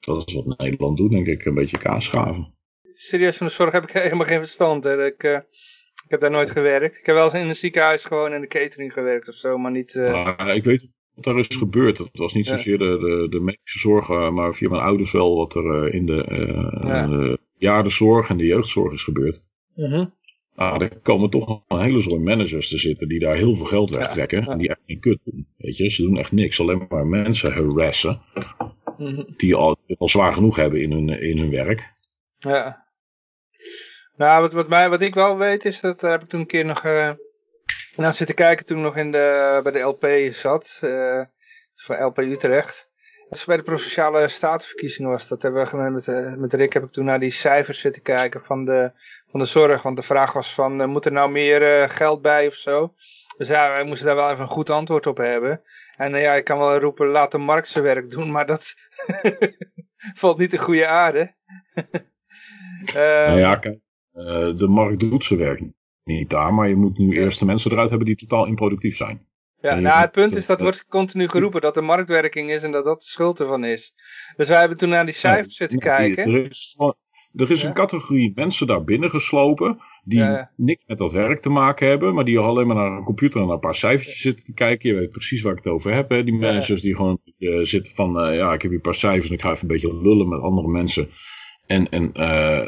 dat 0.00 0.28
is 0.28 0.34
wat 0.34 0.58
Nederland 0.58 0.96
doet, 0.96 1.10
denk 1.10 1.26
ik. 1.26 1.44
Een 1.44 1.54
beetje 1.54 1.78
kaas 1.78 2.04
schaven. 2.04 2.54
Serieus, 2.94 3.36
van 3.36 3.46
de 3.46 3.52
zorg 3.52 3.72
heb 3.72 3.82
ik 3.82 3.92
helemaal 4.02 4.26
geen 4.26 4.38
verstand. 4.38 4.84
Hè. 4.84 5.06
Ik, 5.06 5.22
uh, 5.22 5.38
ik 6.04 6.08
heb 6.08 6.20
daar 6.20 6.30
nooit 6.30 6.50
gewerkt. 6.50 6.98
Ik 6.98 7.06
heb 7.06 7.14
wel 7.14 7.24
eens 7.24 7.34
in 7.34 7.48
een 7.48 7.56
ziekenhuis 7.56 8.04
gewoon 8.04 8.32
in 8.32 8.40
de 8.40 8.46
catering 8.46 8.92
gewerkt 8.92 9.28
of 9.28 9.34
zo, 9.34 9.58
maar 9.58 9.70
niet... 9.70 9.94
Uh... 9.94 10.24
Maar 10.24 10.56
ik 10.56 10.64
weet 10.64 10.88
wat 11.14 11.26
er 11.26 11.38
is 11.38 11.56
gebeurd. 11.56 11.98
Het 11.98 12.08
was 12.12 12.32
niet 12.32 12.46
zozeer 12.46 12.78
de, 12.78 12.98
de, 12.98 13.26
de 13.30 13.40
medische 13.40 13.78
zorg, 13.78 14.08
maar 14.08 14.54
via 14.54 14.68
mijn 14.68 14.82
ouders 14.82 15.12
wel 15.12 15.36
wat 15.36 15.54
er 15.54 15.94
in 15.94 16.06
de, 16.06 16.24
ja. 17.58 17.82
de 17.82 18.26
en 18.28 18.36
de 18.36 18.46
jeugdzorg 18.46 18.92
is 18.92 19.02
gebeurd. 19.02 19.44
Uh 19.76 20.04
nou, 20.56 20.84
er 20.84 21.00
komen 21.02 21.30
toch 21.30 21.62
een 21.68 21.80
hele 21.80 22.00
zooi 22.00 22.20
managers 22.20 22.68
te 22.68 22.78
zitten 22.78 23.08
die 23.08 23.18
daar 23.18 23.36
heel 23.36 23.56
veel 23.56 23.64
geld 23.64 23.90
wegtrekken. 23.90 24.46
En 24.46 24.58
die 24.58 24.68
echt 24.68 24.80
geen 24.86 25.00
kut 25.00 25.18
doen. 25.24 25.46
Weet 25.56 25.76
je, 25.76 25.90
ze 25.90 26.02
doen 26.02 26.18
echt 26.18 26.32
niks. 26.32 26.60
Alleen 26.60 26.86
maar 26.88 27.06
mensen 27.06 27.52
harassen. 27.52 28.20
Mhm. 28.98 29.22
Die 29.36 29.54
al, 29.54 29.76
al 29.98 30.08
zwaar 30.08 30.32
genoeg 30.32 30.56
hebben 30.56 30.82
in 30.82 30.92
hun, 30.92 31.08
in 31.08 31.38
hun 31.38 31.50
werk. 31.50 31.92
Ja. 32.38 32.86
Nou, 34.16 34.42
wat, 34.42 34.52
wat, 34.52 34.68
mij, 34.68 34.88
wat 34.88 35.00
ik 35.00 35.14
wel 35.14 35.38
weet 35.38 35.64
is 35.64 35.80
dat, 35.80 36.00
daar 36.00 36.10
heb 36.10 36.22
ik 36.22 36.28
toen 36.28 36.40
een 36.40 36.46
keer 36.46 36.64
nog 36.64 36.84
uh, 36.84 37.10
naar 37.96 38.14
zitten 38.14 38.34
kijken 38.34 38.66
toen 38.66 38.76
ik 38.78 38.82
nog 38.82 38.96
in 38.96 39.10
de, 39.10 39.60
bij 39.62 39.72
de 39.72 39.78
LP 39.78 40.34
zat. 40.34 40.78
Uh, 40.80 41.22
van 41.82 42.04
LP 42.04 42.18
Utrecht. 42.18 42.90
Dus 43.28 43.44
bij 43.44 43.56
de 43.56 43.62
provinciale 43.62 44.28
statenverkiezingen 44.28 45.10
was 45.10 45.28
dat. 45.28 45.42
Hebben 45.42 45.70
we 45.70 45.90
met, 45.90 46.08
eh, 46.08 46.34
met 46.34 46.54
Rick 46.54 46.72
heb 46.72 46.82
ik 46.82 46.90
toen 46.90 47.04
naar 47.04 47.20
die 47.20 47.30
cijfers 47.30 47.80
zitten 47.80 48.02
kijken 48.02 48.44
van 48.44 48.64
de, 48.64 48.92
van 49.30 49.40
de 49.40 49.46
zorg. 49.46 49.82
Want 49.82 49.96
de 49.96 50.02
vraag 50.02 50.32
was 50.32 50.54
van, 50.54 50.80
uh, 50.80 50.86
moet 50.86 51.04
er 51.04 51.12
nou 51.12 51.30
meer 51.30 51.82
uh, 51.82 51.88
geld 51.88 52.22
bij 52.22 52.46
of 52.46 52.54
zo? 52.54 52.94
Dus 53.36 53.48
ja, 53.48 53.68
wij 53.68 53.84
moesten 53.84 54.06
daar 54.06 54.16
wel 54.16 54.30
even 54.30 54.42
een 54.42 54.48
goed 54.48 54.70
antwoord 54.70 55.06
op 55.06 55.16
hebben. 55.16 55.62
En 55.96 56.18
ja, 56.18 56.34
ik 56.34 56.44
kan 56.44 56.58
wel 56.58 56.78
roepen, 56.78 57.06
laat 57.06 57.30
de 57.30 57.38
markt 57.38 57.68
zijn 57.68 57.84
werk 57.84 58.10
doen, 58.10 58.30
maar 58.30 58.46
dat 58.46 58.74
valt 60.20 60.38
niet 60.38 60.52
in 60.52 60.58
goede 60.58 60.86
aarde. 60.86 61.34
nou 62.94 63.38
ja, 63.38 63.56
kijk, 63.56 63.78
de 64.58 64.66
markt 64.68 65.00
doet 65.00 65.24
zijn 65.24 65.38
werk 65.38 65.60
niet 65.60 65.81
daar, 66.28 66.54
maar 66.54 66.68
je 66.68 66.76
moet 66.76 66.98
nu 66.98 67.16
eerst 67.16 67.38
de 67.38 67.44
mensen 67.44 67.70
eruit 67.70 67.88
hebben 67.88 68.08
die 68.08 68.16
totaal 68.16 68.46
improductief 68.46 68.96
zijn. 68.96 69.26
Ja, 69.60 69.74
nou 69.74 70.00
het 70.00 70.12
punt 70.12 70.36
is 70.36 70.46
dat 70.46 70.60
wordt 70.60 70.86
continu 70.86 71.28
geroepen 71.28 71.60
dat 71.60 71.76
er 71.76 71.84
marktwerking 71.84 72.50
is 72.50 72.62
en 72.62 72.72
dat 72.72 72.84
dat 72.84 73.00
de 73.00 73.06
schuld 73.06 73.40
ervan 73.40 73.64
is. 73.64 73.94
Dus 74.36 74.48
wij 74.48 74.58
hebben 74.58 74.78
toen 74.78 74.88
naar 74.88 75.04
die 75.04 75.14
cijfers 75.14 75.56
zitten 75.56 75.78
kijken. 75.78 76.34
Er 76.34 76.50
is, 76.50 76.78
er 77.34 77.50
is 77.50 77.62
een 77.62 77.72
categorie 77.72 78.32
mensen 78.34 78.66
daar 78.66 78.84
binnen 78.84 79.10
geslopen 79.10 79.78
die 80.04 80.24
niks 80.56 80.84
met 80.86 80.98
dat 80.98 81.12
werk 81.12 81.42
te 81.42 81.48
maken 81.48 81.88
hebben, 81.88 82.14
maar 82.14 82.24
die 82.24 82.38
alleen 82.38 82.66
maar 82.66 82.76
naar 82.76 82.92
een 82.92 83.04
computer 83.04 83.40
en 83.40 83.46
naar 83.46 83.54
een 83.54 83.60
paar 83.60 83.74
cijfertjes 83.74 84.20
zitten 84.20 84.44
te 84.44 84.52
kijken. 84.52 84.88
Je 84.88 84.94
weet 84.94 85.10
precies 85.10 85.42
waar 85.42 85.52
ik 85.52 85.64
het 85.64 85.72
over 85.72 85.94
heb. 85.94 86.10
Hè? 86.10 86.24
Die 86.24 86.34
managers 86.34 86.82
die 86.82 86.96
gewoon 86.96 87.18
uh, 87.38 87.64
zitten 87.64 87.94
van, 87.94 88.28
uh, 88.28 88.36
ja, 88.36 88.52
ik 88.52 88.62
heb 88.62 88.70
hier 88.70 88.80
een 88.80 88.90
paar 88.90 88.94
cijfers 88.94 89.28
en 89.28 89.34
ik 89.34 89.42
ga 89.42 89.50
even 89.50 89.62
een 89.62 89.68
beetje 89.68 90.02
lullen 90.02 90.28
met 90.28 90.40
andere 90.40 90.68
mensen. 90.68 91.08
En, 91.66 91.88
en 91.88 92.12
uh, 92.16 92.66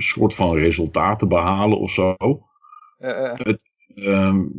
soort 0.00 0.34
van 0.34 0.56
resultaten 0.56 1.28
behalen 1.28 1.78
of 1.78 1.90
zo. 1.90 2.14
Het, 2.98 3.70
um, 3.94 4.52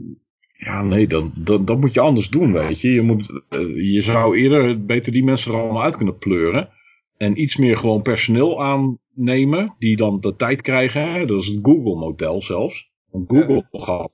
ja, 0.57 0.83
nee, 0.83 1.07
dan, 1.07 1.31
dan, 1.35 1.65
dan 1.65 1.79
moet 1.79 1.93
je 1.93 1.99
anders 1.99 2.29
doen, 2.29 2.53
weet 2.53 2.81
je. 2.81 2.93
Je, 2.93 3.01
moet, 3.01 3.41
uh, 3.49 3.93
je 3.93 4.01
zou 4.01 4.37
eerder 4.37 4.85
beter 4.85 5.11
die 5.11 5.23
mensen 5.23 5.53
er 5.53 5.59
allemaal 5.59 5.83
uit 5.83 5.97
kunnen 5.97 6.17
pleuren. 6.17 6.69
En 7.17 7.41
iets 7.41 7.57
meer 7.57 7.77
gewoon 7.77 8.01
personeel 8.01 8.63
aannemen, 8.63 9.75
die 9.79 9.97
dan 9.97 10.19
de 10.19 10.35
tijd 10.35 10.61
krijgen. 10.61 11.11
Hè? 11.11 11.25
Dat 11.25 11.41
is 11.41 11.47
het 11.47 11.59
Google-model 11.61 12.41
zelfs. 12.41 12.89
Google 13.27 13.67
ja. 13.71 13.79
gaf 13.79 14.13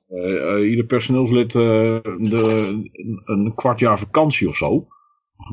ieder 0.60 0.84
personeelslid 0.84 1.52
de, 1.52 2.00
een 3.24 3.52
kwart 3.54 3.78
jaar 3.78 3.98
vakantie 3.98 4.48
of 4.48 4.56
zo. 4.56 4.86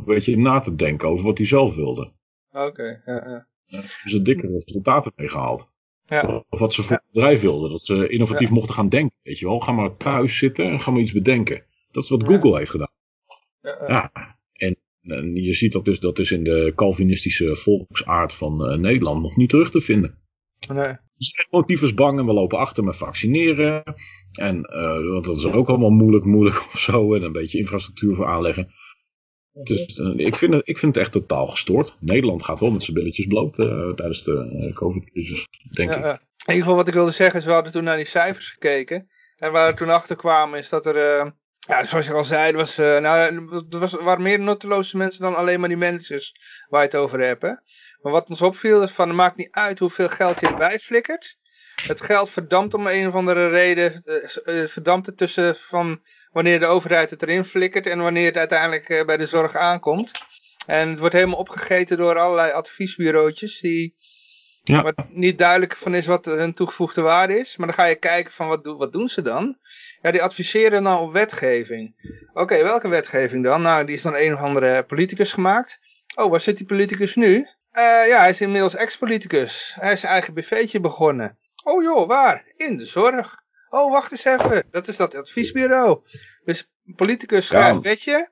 Weet 0.05 0.25
je, 0.25 0.37
na 0.37 0.59
te 0.59 0.75
denken 0.75 1.07
over 1.09 1.25
wat 1.25 1.37
hij 1.37 1.47
zelf 1.47 1.75
wilde. 1.75 2.11
Oké, 2.51 2.65
okay, 2.65 3.01
ja, 3.05 3.13
ja. 3.13 3.47
Daar 3.75 3.93
hebben 4.01 4.11
ze 4.11 4.21
dikke 4.21 4.47
resultaten 4.47 5.11
mee 5.15 5.29
gehaald. 5.29 5.73
Ja. 6.07 6.43
Of 6.49 6.59
wat 6.59 6.73
ze 6.73 6.83
voor 6.83 6.95
het 6.95 7.05
bedrijf 7.11 7.41
wilden. 7.41 7.69
Dat 7.69 7.81
ze 7.81 8.07
innovatief 8.07 8.49
mochten 8.49 8.73
gaan 8.73 8.89
denken. 8.89 9.17
Weet 9.23 9.39
je 9.39 9.45
wel, 9.45 9.59
ga 9.59 9.71
maar 9.71 9.97
thuis 9.97 10.37
zitten 10.37 10.65
en 10.65 10.81
ga 10.81 10.91
maar 10.91 11.01
iets 11.01 11.11
bedenken. 11.11 11.63
Dat 11.91 12.03
is 12.03 12.09
wat 12.09 12.23
Google 12.23 12.57
heeft 12.57 12.71
gedaan. 12.71 12.91
Ja. 13.61 14.11
En, 14.53 14.77
en, 15.01 15.35
je 15.35 15.53
ziet 15.53 15.71
dat 15.71 15.85
dus, 15.85 15.99
dat 15.99 16.19
is 16.19 16.31
in 16.31 16.43
de 16.43 16.71
Calvinistische 16.75 17.55
volksaard 17.55 18.33
van 18.33 18.71
uh, 18.71 18.77
Nederland 18.77 19.21
nog 19.21 19.35
niet 19.35 19.49
terug 19.49 19.71
te 19.71 19.81
vinden. 19.81 20.17
Nee. 20.73 20.93
Ze 21.17 21.31
zijn 21.33 21.47
gewoon 21.49 21.95
bang 21.95 22.19
en 22.19 22.25
we 22.25 22.33
lopen 22.33 22.57
achter 22.57 22.83
met 22.83 22.95
vaccineren. 22.95 23.83
En 24.31 24.57
uh, 24.57 25.11
want 25.11 25.25
dat 25.25 25.37
is 25.37 25.45
ook 25.45 25.69
allemaal 25.69 25.89
moeilijk, 25.89 26.25
moeilijk 26.25 26.65
of 26.73 26.79
zo. 26.79 27.13
En 27.13 27.23
een 27.23 27.31
beetje 27.31 27.57
infrastructuur 27.57 28.15
voor 28.15 28.25
aanleggen. 28.25 28.71
Dus 29.63 29.97
uh, 29.97 30.25
ik, 30.25 30.35
vind 30.35 30.53
het, 30.53 30.67
ik 30.67 30.77
vind 30.77 30.95
het 30.95 31.03
echt 31.03 31.13
totaal 31.13 31.47
gestoord. 31.47 31.97
Nederland 31.99 32.43
gaat 32.43 32.59
wel 32.59 32.71
met 32.71 32.83
zijn 32.83 32.97
billetjes 32.97 33.27
bloot 33.27 33.57
uh, 33.57 33.89
tijdens 33.89 34.23
de 34.23 34.67
uh, 34.67 34.75
COVID-crisis, 34.75 35.47
denk 35.71 35.91
ik. 35.91 35.97
in 35.97 36.19
ieder 36.45 36.61
geval 36.61 36.75
wat 36.75 36.87
ik 36.87 36.93
wilde 36.93 37.11
zeggen 37.11 37.39
is, 37.39 37.45
we 37.45 37.51
hadden 37.51 37.71
toen 37.71 37.83
naar 37.83 37.95
die 37.95 38.05
cijfers 38.05 38.49
gekeken. 38.51 39.09
En 39.37 39.51
waar 39.51 39.71
we 39.71 39.77
toen 39.77 39.89
achter 39.89 40.15
kwamen 40.15 40.59
is 40.59 40.69
dat 40.69 40.85
er, 40.85 40.95
ja, 41.59 41.83
zoals 41.85 42.05
je 42.05 42.13
al 42.13 42.23
zei, 42.23 42.51
er, 42.51 42.57
was, 42.57 42.75
nou, 42.77 43.35
er 43.69 43.79
was, 43.79 43.93
waren 43.93 44.23
meer 44.23 44.39
nutteloze 44.39 44.97
mensen 44.97 45.21
dan 45.21 45.35
alleen 45.35 45.59
maar 45.59 45.69
die 45.69 45.77
managers 45.77 46.33
waar 46.69 46.81
je 46.81 46.87
het 46.87 46.95
over 46.95 47.19
hebt. 47.19 47.41
Hè? 47.41 47.53
Maar 48.01 48.11
wat 48.11 48.29
ons 48.29 48.41
opviel 48.41 48.83
is 48.83 48.91
van, 48.91 49.07
het 49.07 49.17
maakt 49.17 49.37
niet 49.37 49.51
uit 49.51 49.79
hoeveel 49.79 50.09
geld 50.09 50.39
je 50.39 50.47
erbij 50.47 50.79
flikkert. 50.79 51.37
Het 51.87 52.01
geld 52.01 52.29
verdampt 52.29 52.73
om 52.73 52.87
een 52.87 53.07
of 53.07 53.13
andere 53.13 53.49
reden, 53.49 54.03
verdampt 54.67 55.05
het 55.05 55.17
tussen 55.17 55.55
van 55.55 56.01
wanneer 56.31 56.59
de 56.59 56.65
overheid 56.65 57.09
het 57.09 57.21
erin 57.21 57.45
flikkert 57.45 57.87
en 57.87 57.99
wanneer 57.99 58.25
het 58.25 58.37
uiteindelijk 58.37 58.89
eh, 58.89 59.05
bij 59.05 59.17
de 59.17 59.25
zorg 59.25 59.55
aankomt. 59.55 60.11
En 60.65 60.89
het 60.89 60.99
wordt 60.99 61.13
helemaal 61.13 61.39
opgegeten 61.39 61.97
door 61.97 62.19
allerlei 62.19 62.51
adviesbureautjes 62.51 63.59
die 63.59 63.95
ja. 64.63 64.93
niet 65.09 65.37
duidelijk 65.37 65.75
van 65.75 65.95
is 65.95 66.05
wat 66.05 66.25
hun 66.25 66.53
toegevoegde 66.53 67.01
waarde 67.01 67.39
is. 67.39 67.57
Maar 67.57 67.67
dan 67.67 67.75
ga 67.75 67.85
je 67.85 67.95
kijken 67.95 68.31
van 68.31 68.47
wat, 68.47 68.65
wat 68.65 68.91
doen 68.91 69.07
ze 69.07 69.21
dan? 69.21 69.57
Ja, 70.01 70.11
die 70.11 70.23
adviseren 70.23 70.83
dan 70.83 70.99
op 70.99 71.13
wetgeving. 71.13 71.95
Oké, 72.33 72.63
welke 72.63 72.87
wetgeving 72.87 73.43
dan? 73.43 73.61
Nou, 73.61 73.85
die 73.85 73.95
is 73.95 74.01
dan 74.01 74.15
een 74.15 74.33
of 74.33 74.39
andere 74.39 74.83
politicus 74.83 75.33
gemaakt. 75.33 75.79
Oh, 76.15 76.31
waar 76.31 76.41
zit 76.41 76.57
die 76.57 76.65
politicus 76.65 77.15
nu? 77.15 77.35
Uh, 77.35 78.07
ja, 78.07 78.19
hij 78.19 78.29
is 78.29 78.41
inmiddels 78.41 78.75
ex-politicus. 78.75 79.75
Hij 79.79 79.91
is 79.91 79.99
zijn 79.99 80.11
eigen 80.11 80.33
BV'tje 80.33 80.79
begonnen. 80.79 81.37
Oh 81.67 81.83
joh, 81.83 82.07
waar? 82.07 82.53
In 82.57 82.77
de 82.77 82.85
zorg. 82.85 83.35
Oh, 83.69 83.91
wacht 83.91 84.11
eens 84.11 84.25
even. 84.25 84.67
Dat 84.71 84.87
is 84.87 84.97
dat 84.97 85.15
adviesbureau. 85.15 85.99
Dus 86.43 86.71
politicus 86.95 87.47
schrijft 87.47 87.75
ja. 87.75 87.81
wetje. 87.81 88.29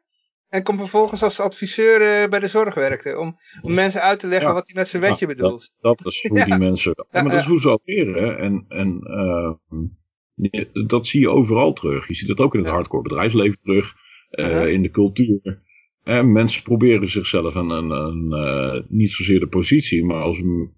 En 0.49 0.63
komt 0.63 0.79
vervolgens 0.79 1.23
als 1.23 1.39
adviseur 1.39 2.23
uh, 2.23 2.29
bij 2.29 2.39
de 2.39 2.47
zorg 2.47 2.75
werken. 2.75 3.19
Om, 3.19 3.37
om 3.61 3.73
mensen 3.73 4.01
uit 4.01 4.19
te 4.19 4.27
leggen 4.27 4.53
wat 4.53 4.67
hij 4.67 4.75
met 4.75 4.87
zijn 4.87 5.01
wetje 5.01 5.27
bedoelt. 5.27 5.73
Dat, 5.79 5.97
dat, 5.97 6.13
is 6.13 6.25
hoe 6.27 6.45
die 6.45 6.57
mensen... 6.69 7.05
maar 7.11 7.23
dat 7.23 7.33
is 7.33 7.45
hoe 7.45 7.59
ze 7.59 7.69
opereren. 7.69 8.37
En, 8.37 8.65
en 8.67 8.99
uh, 9.03 10.87
dat 10.87 11.07
zie 11.07 11.19
je 11.19 11.29
overal 11.29 11.73
terug. 11.73 12.07
Je 12.07 12.13
ziet 12.13 12.27
dat 12.27 12.39
ook 12.39 12.53
in 12.53 12.63
het 12.63 12.73
hardcore 12.73 13.03
bedrijfsleven 13.03 13.59
terug. 13.59 13.93
Uh, 14.31 14.67
in 14.67 14.81
de 14.81 14.89
cultuur. 14.89 15.61
En 16.03 16.31
mensen 16.31 16.63
proberen 16.63 17.09
zichzelf 17.09 17.55
een, 17.55 17.69
een, 17.69 17.91
een 17.91 18.85
niet 18.89 19.11
zozeer 19.11 19.39
de 19.39 19.47
positie, 19.47 20.05
maar 20.05 20.21
als 20.21 20.37
een, 20.37 20.73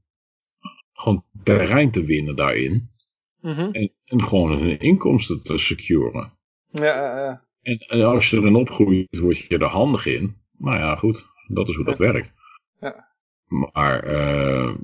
gewoon 1.06 1.24
terrein 1.44 1.92
te 1.92 2.06
winnen 2.06 2.36
daarin. 2.36 2.90
Mhm. 3.42 3.70
en, 3.72 3.92
en, 4.06 4.24
gewoon 4.24 4.60
hun 4.60 4.80
inkomsten 4.80 5.44
te 5.44 5.58
securen. 5.58 6.32
Ja, 6.72 6.84
ja. 7.26 7.44
En, 7.62 7.78
en, 7.78 8.04
als 8.04 8.30
je 8.30 8.38
erin 8.38 8.56
opgroeit, 8.56 9.20
word 9.20 9.38
je 9.38 9.58
er 9.58 9.66
handig 9.66 10.06
in. 10.06 10.36
Nou 10.58 10.78
ja, 10.78 10.96
goed, 10.96 11.26
dat 11.48 11.68
is 11.68 11.76
hoe 11.76 11.86
dat 11.86 11.98
werkt. 11.98 12.34
Ja. 12.80 13.08
Maar 13.48 14.08
uh, 14.08 14.76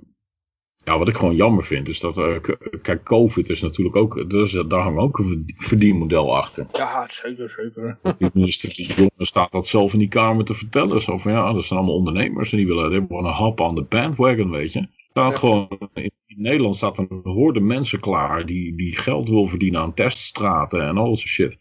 ja, 0.84 0.98
wat 0.98 1.08
ik 1.08 1.16
gewoon 1.16 1.36
jammer 1.36 1.66
vind, 1.66 1.88
is 1.88 2.00
dat, 2.00 2.18
uh, 2.18 2.36
kijk, 2.82 3.04
COVID 3.04 3.50
is 3.50 3.62
natuurlijk 3.62 3.96
ook, 3.96 4.30
dus, 4.30 4.52
daar 4.52 4.82
hangt 4.82 5.00
ook 5.00 5.20
een 5.20 5.54
verdienmodel 5.58 6.36
achter. 6.36 6.66
Ja, 6.72 7.08
zeker, 7.10 7.50
zeker. 7.50 8.00
Die 8.18 8.30
minister 8.34 8.82
jongen 8.82 9.12
staat 9.18 9.52
dat 9.52 9.68
zelf 9.68 9.94
in 9.94 10.00
die 10.00 10.08
kamer 10.08 10.46
te 10.46 10.54
vertellen. 10.54 11.02
Zo 11.02 11.18
van, 11.18 11.32
ja, 11.32 11.54
dat 11.54 11.66
zijn 11.66 11.80
allemaal 11.80 11.98
ondernemers 11.98 12.52
en 12.52 12.58
die 12.58 12.68
willen, 12.68 12.90
die 12.90 13.18
een 13.18 13.26
hap 13.26 13.62
aan 13.62 13.76
de 13.76 13.84
bandwagon, 13.84 14.50
weet 14.50 14.74
je. 14.74 14.88
Staat 15.12 15.36
gewoon, 15.36 15.90
in, 15.94 16.12
Nederland 16.28 16.78
staat 16.78 16.98
een 16.98 17.22
horde 17.24 17.60
mensen 17.60 18.00
klaar 18.00 18.46
die, 18.46 18.76
die 18.76 18.98
geld 18.98 19.30
wil 19.30 19.48
verdienen 19.48 19.82
aan 19.82 19.94
teststraten 19.94 20.82
en 20.82 20.98
al 20.98 21.18
shit. 21.18 21.58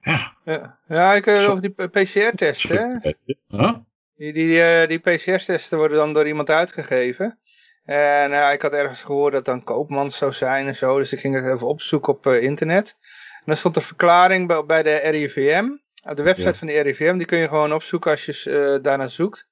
Ja. 0.00 0.36
Ja, 0.44 0.78
ja 0.88 1.14
ik 1.14 1.26
uh, 1.26 1.50
over 1.50 1.60
die 1.62 1.88
PCR-testen. 1.88 3.00
Huh? 3.48 3.74
Die, 4.16 4.32
die, 4.32 4.48
uh, 4.48 4.86
die 4.86 4.98
PCR-testen 4.98 5.78
worden 5.78 5.96
dan 5.96 6.12
door 6.12 6.26
iemand 6.26 6.50
uitgegeven. 6.50 7.38
En 7.84 8.30
uh, 8.30 8.52
ik 8.52 8.62
had 8.62 8.72
ergens 8.72 9.02
gehoord 9.02 9.32
dat 9.32 9.44
dan 9.44 9.64
Koopmans 9.64 10.16
zou 10.16 10.32
zijn 10.32 10.66
en 10.66 10.76
zo. 10.76 10.98
Dus 10.98 11.12
ik 11.12 11.20
ging 11.20 11.34
het 11.34 11.46
even 11.46 11.66
opzoeken 11.66 12.12
op 12.12 12.26
internet. 12.26 12.96
En 13.38 13.46
dan 13.46 13.56
stond 13.56 13.76
een 13.76 13.82
verklaring 13.82 14.66
bij, 14.66 14.82
de 14.82 14.96
RIVM. 14.96 15.68
Op 16.08 16.16
de 16.16 16.22
website 16.22 16.54
van 16.54 16.66
de 16.66 16.80
RIVM. 16.80 17.16
Die 17.16 17.26
kun 17.26 17.38
je 17.38 17.48
gewoon 17.48 17.72
opzoeken 17.72 18.10
als 18.10 18.24
je 18.24 18.78
daarna 18.82 19.08
zoekt. 19.08 19.49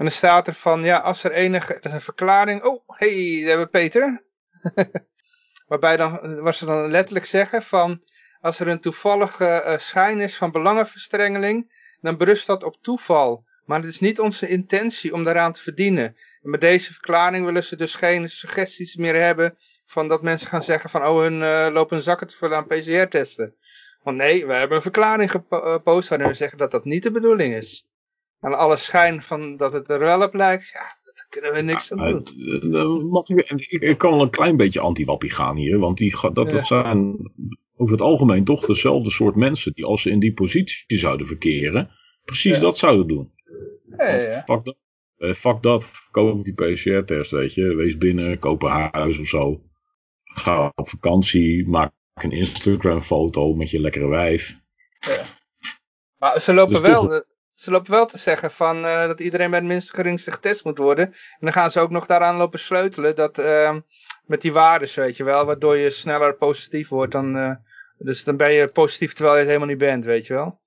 En 0.00 0.06
dan 0.06 0.14
staat 0.14 0.46
er 0.46 0.54
van, 0.54 0.84
ja, 0.84 0.98
als 0.98 1.24
er 1.24 1.32
enige, 1.32 1.72
dat 1.72 1.84
is 1.84 1.92
een 1.92 2.00
verklaring. 2.00 2.62
Oh, 2.62 2.82
hey, 2.86 3.38
daar 3.38 3.48
hebben 3.48 3.66
we 3.66 3.70
Peter. 3.70 4.22
Waarbij 5.68 5.96
dan, 5.96 6.40
was 6.40 6.58
ze 6.58 6.64
dan 6.64 6.90
letterlijk 6.90 7.26
zeggen 7.26 7.62
van, 7.62 8.02
als 8.40 8.60
er 8.60 8.68
een 8.68 8.80
toevallige 8.80 9.64
uh, 9.66 9.78
schijn 9.78 10.20
is 10.20 10.36
van 10.36 10.52
belangenverstrengeling, 10.52 11.72
dan 12.00 12.16
berust 12.16 12.46
dat 12.46 12.62
op 12.62 12.76
toeval. 12.82 13.44
Maar 13.64 13.80
het 13.80 13.88
is 13.88 14.00
niet 14.00 14.20
onze 14.20 14.48
intentie 14.48 15.14
om 15.14 15.24
daaraan 15.24 15.52
te 15.52 15.62
verdienen. 15.62 16.16
En 16.42 16.50
met 16.50 16.60
deze 16.60 16.92
verklaring 16.92 17.44
willen 17.44 17.64
ze 17.64 17.76
dus 17.76 17.94
geen 17.94 18.30
suggesties 18.30 18.96
meer 18.96 19.22
hebben 19.22 19.56
van 19.86 20.08
dat 20.08 20.22
mensen 20.22 20.48
gaan 20.48 20.62
zeggen 20.62 20.90
van 20.90 21.06
oh 21.06 21.18
hun 21.18 21.40
uh, 21.40 21.68
lopen 21.72 22.02
zakken 22.02 22.26
te 22.26 22.36
vullen 22.36 22.56
aan 22.56 22.66
PCR-testen. 22.66 23.54
Want 24.02 24.16
nee, 24.16 24.46
we 24.46 24.52
hebben 24.52 24.76
een 24.76 24.82
verklaring 24.82 25.30
gepost 25.30 26.08
waarin 26.08 26.28
we 26.28 26.34
zeggen 26.34 26.58
dat 26.58 26.70
dat 26.70 26.84
niet 26.84 27.02
de 27.02 27.10
bedoeling 27.10 27.54
is. 27.54 27.89
En 28.40 28.58
alle 28.58 28.76
schijn 28.76 29.22
van 29.22 29.56
dat 29.56 29.72
het 29.72 29.90
er 29.90 29.98
wel 29.98 30.22
op 30.22 30.34
lijkt, 30.34 30.68
ja, 30.68 30.80
daar 31.14 31.26
kunnen 31.28 31.52
we 31.52 31.60
niks 31.60 31.92
aan 31.92 32.24
doen. 32.24 33.24
ik, 33.56 33.70
ik 33.70 33.98
kan 33.98 34.10
wel 34.10 34.22
een 34.22 34.30
klein 34.30 34.56
beetje 34.56 34.80
anti-wappie 34.80 35.30
gaan 35.30 35.56
hier, 35.56 35.78
want 35.78 35.98
die, 35.98 36.16
dat, 36.32 36.50
dat 36.50 36.66
zijn 36.66 37.16
over 37.76 37.92
het 37.92 38.02
algemeen 38.02 38.44
toch 38.44 38.66
dezelfde 38.66 39.10
soort 39.10 39.34
mensen 39.34 39.72
die 39.72 39.84
als 39.84 40.02
ze 40.02 40.10
in 40.10 40.20
die 40.20 40.34
positie 40.34 40.98
zouden 40.98 41.26
verkeren, 41.26 41.90
precies 42.24 42.58
dat 42.58 42.78
zouden 42.78 43.06
doen. 43.06 43.32
Ja, 43.96 44.14
ja. 44.14 44.42
Fuck 44.46 44.64
dat, 44.64 44.76
eh, 45.16 45.34
fuck 45.34 45.62
dat, 45.62 45.90
koop 46.10 46.44
die 46.44 46.54
PCR-test, 46.54 47.30
weet 47.30 47.54
je. 47.54 47.74
Wees 47.74 47.96
binnen, 47.96 48.38
koop 48.38 48.62
een 48.62 48.88
huis 48.90 49.18
of 49.18 49.26
zo. 49.26 49.62
Ga 50.24 50.72
op 50.74 50.88
vakantie, 50.88 51.68
maak 51.68 51.92
een 52.14 52.32
Instagram-foto 52.32 53.54
met 53.54 53.70
je 53.70 53.80
lekkere 53.80 54.08
wijf. 54.08 54.56
Ja. 55.00 55.24
Maar 56.16 56.40
ze 56.40 56.54
lopen, 56.54 56.72
dus 56.72 56.90
wel, 56.90 57.24
ze 57.60 57.70
lopen 57.70 57.90
wel 57.90 58.06
te 58.06 58.18
zeggen 58.18 58.50
van, 58.50 58.76
uh, 58.76 59.06
dat 59.06 59.20
iedereen 59.20 59.50
bij 59.50 59.58
het 59.58 59.68
minst 59.68 59.94
geringste 59.94 60.32
getest 60.32 60.64
moet 60.64 60.78
worden. 60.78 61.06
En 61.06 61.14
dan 61.40 61.52
gaan 61.52 61.70
ze 61.70 61.80
ook 61.80 61.90
nog 61.90 62.06
daaraan 62.06 62.36
lopen 62.36 62.58
sleutelen 62.58 63.16
dat, 63.16 63.38
uh, 63.38 63.76
met 64.26 64.40
die 64.40 64.52
waardes, 64.52 64.94
weet 64.94 65.16
je 65.16 65.24
wel. 65.24 65.44
Waardoor 65.44 65.76
je 65.76 65.90
sneller 65.90 66.36
positief 66.36 66.88
wordt 66.88 67.12
dan... 67.12 67.36
Uh, 67.36 67.54
dus 67.98 68.24
dan 68.24 68.36
ben 68.36 68.52
je 68.52 68.68
positief 68.68 69.12
terwijl 69.12 69.34
je 69.34 69.40
het 69.40 69.48
helemaal 69.48 69.68
niet 69.68 69.78
bent, 69.78 70.04
weet 70.04 70.26
je 70.26 70.34
wel. 70.34 70.60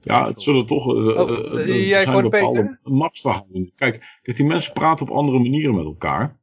Ja, 0.00 0.26
het 0.26 0.42
zullen 0.42 0.66
toch 0.66 0.86
uh, 0.86 1.18
oh, 1.18 1.54
uh, 1.54 1.88
jij 1.88 2.04
zijn 2.04 2.22
bepaalde 2.22 2.78
machtsverhoudingen. 2.82 3.72
Kijk, 3.76 4.18
kijk, 4.22 4.36
die 4.36 4.46
mensen 4.46 4.72
praten 4.72 5.08
op 5.08 5.16
andere 5.16 5.38
manieren 5.38 5.74
met 5.74 5.84
elkaar. 5.84 6.38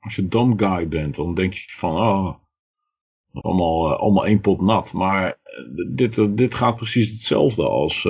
Als 0.00 0.14
je 0.14 0.28
dumb 0.28 0.60
guy 0.60 0.88
bent, 0.88 1.14
dan 1.14 1.34
denk 1.34 1.54
je 1.54 1.72
van, 1.76 1.96
oh, 1.96 2.34
allemaal, 3.42 3.90
uh, 3.90 3.98
allemaal 3.98 4.26
één 4.26 4.40
pot 4.40 4.60
nat. 4.60 4.92
Maar 4.92 5.38
dit, 5.88 6.36
dit 6.36 6.54
gaat 6.54 6.76
precies 6.76 7.10
hetzelfde 7.10 7.68
als 7.68 8.06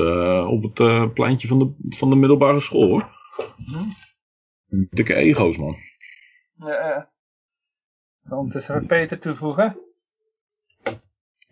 op 0.46 0.62
het 0.62 1.14
pleintje 1.14 1.48
van 1.48 1.58
de, 1.58 1.96
van 1.96 2.10
de 2.10 2.16
middelbare 2.16 2.60
school, 2.60 2.88
hoor. 2.88 3.08
Hm? 3.56 4.84
Dikke 4.90 5.14
ego's, 5.14 5.56
man. 5.56 5.76
Ja, 6.56 7.12
Zal 8.20 8.48
het 8.50 8.86
Peter 8.86 9.18
toevoegen? 9.18 9.78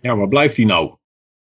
Ja, 0.00 0.16
waar 0.16 0.28
blijft 0.28 0.56
hij 0.56 0.64
nou? 0.64 0.96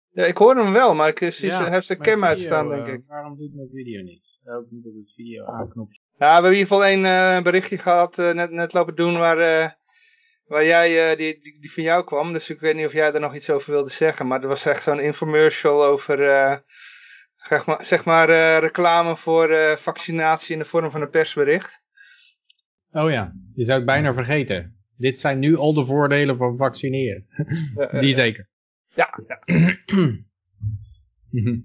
Ja, 0.10 0.25
ik 0.25 0.38
hoor 0.38 0.56
hem 0.56 0.73
wel, 0.73 0.95
maar 0.95 1.08
ik 1.08 1.34
zie 1.34 1.49
ja, 1.49 1.62
hij 1.62 1.71
heeft 1.71 1.86
zijn 1.86 1.99
cam 2.01 2.23
uitstaan, 2.23 2.69
denk 2.69 2.88
ik. 2.88 3.06
Waarom 3.08 3.38
doet 3.38 3.56
mijn 3.56 3.69
video 3.73 4.03
niks? 4.03 4.39
Ook 4.45 4.65
niet 4.69 4.86
op 4.86 4.93
het 4.93 5.13
video 5.15 5.45
aanknopje. 5.45 5.99
Ja, 6.17 6.25
we 6.27 6.34
hebben 6.34 6.51
in 6.51 6.58
ieder 6.58 6.73
geval 6.73 6.88
een 6.88 7.03
uh, 7.03 7.43
berichtje 7.43 7.77
gehad, 7.77 8.17
uh, 8.17 8.34
net, 8.34 8.51
net 8.51 8.73
lopen 8.73 8.95
doen, 8.95 9.17
waar, 9.17 9.77
waar 10.47 10.65
jij, 10.65 11.15
die, 11.15 11.39
die, 11.41 11.60
die, 11.60 11.73
van 11.73 11.83
jou 11.83 12.03
kwam. 12.03 12.33
Dus 12.33 12.49
ik 12.49 12.60
weet 12.60 12.75
niet 12.75 12.86
of 12.86 12.93
jij 12.93 13.12
daar 13.12 13.21
nog 13.21 13.36
iets 13.36 13.49
over 13.49 13.71
wilde 13.71 13.89
zeggen. 13.89 14.27
Maar 14.27 14.41
er 14.41 14.47
was 14.47 14.65
echt 14.65 14.83
zo'n 14.83 14.99
infomercial 14.99 15.86
over, 15.86 16.17
zeg 17.49 17.65
maar, 17.65 17.86
zeg 17.86 18.05
maar 18.05 18.60
reclame 18.60 19.17
voor 19.17 19.77
vaccinatie 19.79 20.53
in 20.53 20.60
de 20.60 20.65
vorm 20.65 20.91
van 20.91 21.01
een 21.01 21.10
persbericht. 21.10 21.81
Oh 22.91 23.12
ja, 23.12 23.33
je 23.55 23.65
zou 23.65 23.77
het 23.77 23.86
bijna 23.86 24.13
vergeten. 24.13 24.77
Dit 24.97 25.17
zijn 25.17 25.39
nu 25.39 25.57
al 25.57 25.73
de 25.73 25.86
voordelen 25.86 26.38
van 26.38 26.57
vaccineren. 26.57 27.27
die 27.91 28.13
zeker. 28.13 28.49
Ja. 28.93 29.19
Ja, 29.27 29.41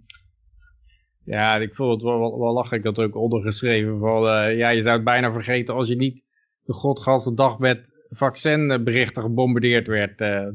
ja 1.35 1.57
ik 1.57 1.75
vond 1.75 1.93
het 1.93 2.03
wel, 2.03 2.19
wel, 2.19 2.39
wel. 2.39 2.73
Ik 2.73 2.85
er 2.85 3.05
ook 3.05 3.17
ondergeschreven 3.17 3.99
van, 3.99 4.23
ja, 4.57 4.69
je 4.69 4.83
zou 4.83 4.95
het 4.95 5.05
bijna 5.05 5.33
vergeten 5.33 5.75
als 5.75 5.89
je 5.89 5.97
niet 5.97 6.25
de 6.65 6.73
godganse 6.73 7.35
dag 7.35 7.59
met 7.59 7.92
vaccinberichten 8.13 9.23
gebombardeerd 9.23 9.87
werd 9.87 10.21
uh, 10.21 10.47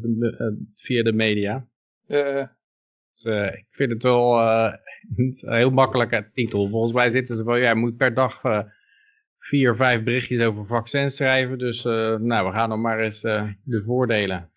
via 0.75 1.03
de 1.03 1.13
media. 1.13 1.67
Uh. 2.07 2.43
Dus, 3.13 3.53
ik 3.53 3.65
vind 3.69 3.91
het 3.91 4.03
wel 4.03 4.39
een 5.15 5.37
heel 5.43 5.71
makkelijke 5.71 6.29
titel. 6.33 6.69
Volgens 6.69 6.93
mij 6.93 7.09
zitten 7.09 7.35
ze 7.35 7.43
van, 7.43 7.59
ja, 7.59 7.69
je 7.69 7.75
moet 7.75 7.97
per 7.97 8.13
dag 8.13 8.41
vier, 9.39 9.75
vijf 9.75 10.03
berichtjes 10.03 10.43
over 10.43 10.65
vaccins 10.65 11.15
schrijven. 11.15 11.57
Dus 11.57 11.83
nou, 11.83 12.47
we 12.47 12.51
gaan 12.51 12.69
dan 12.69 12.81
maar 12.81 12.99
eens 12.99 13.21
de 13.21 13.83
voordelen 13.85 14.51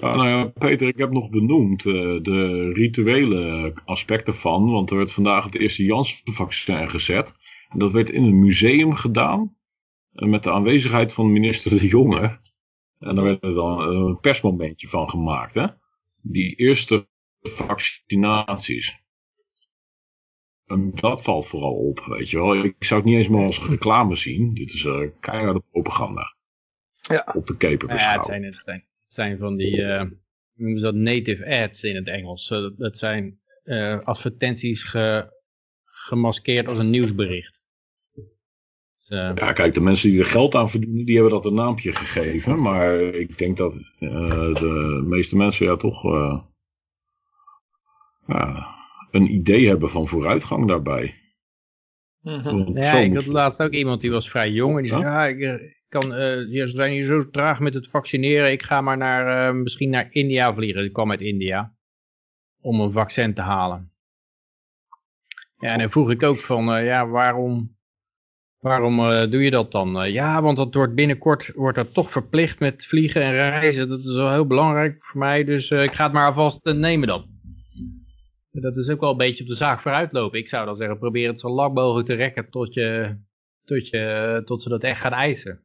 nou 0.00 0.28
ja, 0.28 0.44
Peter, 0.44 0.88
ik 0.88 0.98
heb 0.98 1.10
nog 1.10 1.30
benoemd 1.30 1.84
uh, 1.84 1.94
de 2.22 2.70
rituele 2.72 3.72
aspecten 3.84 4.34
van, 4.34 4.70
want 4.70 4.90
er 4.90 4.96
werd 4.96 5.12
vandaag 5.12 5.44
het 5.44 5.58
eerste 5.58 5.84
Janssen-vaccin 5.84 6.90
gezet. 6.90 7.34
En 7.68 7.78
dat 7.78 7.92
werd 7.92 8.10
in 8.10 8.22
een 8.22 8.40
museum 8.40 8.94
gedaan, 8.94 9.56
met 10.14 10.42
de 10.42 10.52
aanwezigheid 10.52 11.12
van 11.12 11.32
minister 11.32 11.70
De 11.70 11.86
Jonge. 11.86 12.40
En 12.98 13.14
daar 13.14 13.24
werd 13.24 13.42
er 13.42 13.54
dan 13.54 13.80
een 13.80 14.20
persmomentje 14.20 14.88
van 14.88 15.10
gemaakt, 15.10 15.54
hè. 15.54 15.66
Die 16.22 16.54
eerste 16.54 17.06
vaccinaties. 17.40 19.02
En 20.66 20.90
dat 20.94 21.22
valt 21.22 21.46
vooral 21.46 21.74
op, 21.74 22.04
weet 22.04 22.30
je 22.30 22.36
wel. 22.36 22.64
Ik 22.64 22.84
zou 22.84 23.00
het 23.00 23.08
niet 23.08 23.18
eens 23.18 23.28
maar 23.28 23.44
als 23.44 23.66
reclame 23.66 24.16
zien. 24.16 24.54
Dit 24.54 24.72
is 24.72 24.84
uh, 24.84 25.08
keiharde 25.20 25.62
propaganda. 25.70 26.36
Ja. 27.00 27.32
Op 27.34 27.46
de 27.46 27.56
keper 27.56 27.88
beschouwen. 27.88 28.12
Ja, 28.12 28.16
het 28.16 28.26
zijn, 28.26 28.42
het 28.44 28.62
zijn 28.62 28.84
zijn 29.14 29.38
van 29.38 29.56
die, 29.56 29.76
uh, 29.76 30.02
noemen 30.54 30.78
ze 30.78 30.84
dat 30.84 30.94
native 30.94 31.62
ads 31.62 31.82
in 31.82 31.96
het 31.96 32.08
Engels. 32.08 32.48
dat 32.76 32.98
zijn 32.98 33.38
uh, 33.64 34.00
advertenties 34.00 34.82
ge, 34.82 35.32
gemaskeerd 35.84 36.68
als 36.68 36.78
een 36.78 36.90
nieuwsbericht. 36.90 37.53
Uh, 39.08 39.30
ja, 39.34 39.52
kijk, 39.52 39.74
de 39.74 39.80
mensen 39.80 40.10
die 40.10 40.18
er 40.18 40.26
geld 40.26 40.54
aan 40.54 40.70
verdienen, 40.70 41.04
die 41.04 41.14
hebben 41.14 41.32
dat 41.32 41.44
een 41.44 41.54
naampje 41.54 41.92
gegeven. 41.92 42.60
Maar 42.60 42.94
ik 42.94 43.38
denk 43.38 43.56
dat 43.56 43.72
de 43.98 45.02
meeste 45.06 45.36
mensen 45.36 45.66
ja 45.66 45.76
toch 45.76 46.02
ja, 48.26 48.66
een 49.10 49.34
idee 49.34 49.68
hebben 49.68 49.90
van 49.90 50.08
vooruitgang 50.08 50.68
daarbij. 50.68 51.14
Mm 52.20 52.38
-hmm. 52.38 52.78
Ja, 52.78 52.92
ik 52.92 53.14
had 53.14 53.26
laatst 53.26 53.62
ook 53.62 53.72
iemand 53.72 54.00
die 54.00 54.10
was 54.10 54.30
vrij 54.30 54.50
jong 54.50 54.76
en 54.76 54.82
die 54.82 54.90
zei, 54.90 55.02
ja, 55.02 55.26
ik, 55.26 55.74
kan, 55.88 56.04
uh, 56.04 56.66
ze 56.66 56.72
zijn 56.74 56.92
hier 56.92 57.04
zo 57.04 57.30
traag 57.30 57.60
met 57.60 57.74
het 57.74 57.90
vaccineren. 57.90 58.50
Ik 58.50 58.62
ga 58.62 58.80
maar 58.80 58.96
naar, 58.96 59.54
uh, 59.54 59.60
misschien 59.60 59.90
naar 59.90 60.08
India 60.10 60.54
vliegen. 60.54 60.84
Ik 60.84 60.92
kwam 60.92 61.10
uit 61.10 61.20
India. 61.20 61.74
Om 62.60 62.80
een 62.80 62.92
vaccin 62.92 63.34
te 63.34 63.40
halen. 63.40 63.92
Ja, 65.58 65.72
en 65.72 65.78
dan 65.78 65.90
vroeg 65.90 66.10
ik 66.10 66.22
ook 66.22 66.38
van, 66.38 66.76
uh, 66.76 66.84
ja, 66.84 67.06
waarom, 67.06 67.76
waarom 68.64 68.96
doe 69.30 69.42
je 69.42 69.50
dat 69.50 69.72
dan? 69.72 70.12
ja, 70.12 70.42
want 70.42 70.56
dat 70.56 70.74
wordt 70.74 70.94
binnenkort 70.94 71.50
wordt 71.54 71.76
dat 71.76 71.94
toch 71.94 72.10
verplicht 72.10 72.58
met 72.58 72.86
vliegen 72.86 73.22
en 73.22 73.32
reizen. 73.32 73.88
Dat 73.88 73.98
is 73.98 74.14
wel 74.14 74.32
heel 74.32 74.46
belangrijk 74.46 75.04
voor 75.04 75.20
mij. 75.20 75.44
Dus 75.44 75.70
ik 75.70 75.92
ga 75.92 76.04
het 76.04 76.12
maar 76.12 76.26
alvast 76.26 76.64
nemen 76.64 77.08
dan. 77.08 77.26
Dat 78.60 78.76
is 78.76 78.90
ook 78.90 79.00
wel 79.00 79.10
een 79.10 79.16
beetje 79.16 79.42
op 79.42 79.48
de 79.48 79.56
zaak 79.56 79.80
vooruitlopen. 79.80 80.38
Ik 80.38 80.48
zou 80.48 80.66
dan 80.66 80.76
zeggen, 80.76 80.98
probeer 80.98 81.28
het 81.28 81.40
zo 81.40 81.48
lang 81.48 81.74
mogelijk 81.74 82.06
te 82.06 82.14
rekken 82.14 82.50
tot, 82.50 82.74
je, 82.74 83.16
tot, 83.64 83.88
je, 83.88 84.42
tot 84.44 84.62
ze 84.62 84.68
dat 84.68 84.82
echt 84.82 85.00
gaan 85.00 85.12
eisen. 85.12 85.62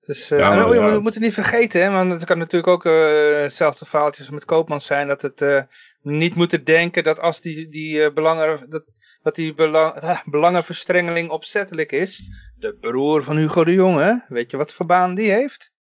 Dus, 0.00 0.30
uh, 0.30 0.38
ja, 0.38 0.64
oh, 0.64 0.94
we 0.94 1.00
moeten 1.00 1.20
niet 1.20 1.34
vergeten, 1.34 1.82
hè, 1.82 1.90
want 1.90 2.12
het 2.12 2.24
kan 2.24 2.38
natuurlijk 2.38 2.72
ook 2.72 2.84
uh, 2.84 3.40
hetzelfde 3.42 3.84
verhaaltjes 3.84 4.30
met 4.30 4.44
Koopmans 4.44 4.86
zijn, 4.86 5.08
dat 5.08 5.22
het 5.22 5.40
uh, 5.40 5.62
niet 6.02 6.34
moeten 6.34 6.64
denken 6.64 7.04
dat 7.04 7.20
als 7.20 7.40
die, 7.40 7.68
die 7.68 8.12
belangen, 8.12 8.66
dat, 8.70 8.84
dat 9.26 9.34
die 9.34 9.54
belang, 9.54 9.94
belangenverstrengeling 10.36 11.30
opzettelijk 11.30 11.92
is. 11.92 12.22
De 12.58 12.76
broer 12.80 13.22
van 13.22 13.36
Hugo 13.36 13.64
de 13.64 13.72
Jonge, 13.72 14.24
weet 14.28 14.50
je 14.50 14.56
wat 14.56 14.72
voor 14.74 14.86
baan 14.86 15.14
die 15.14 15.30
heeft? 15.30 15.72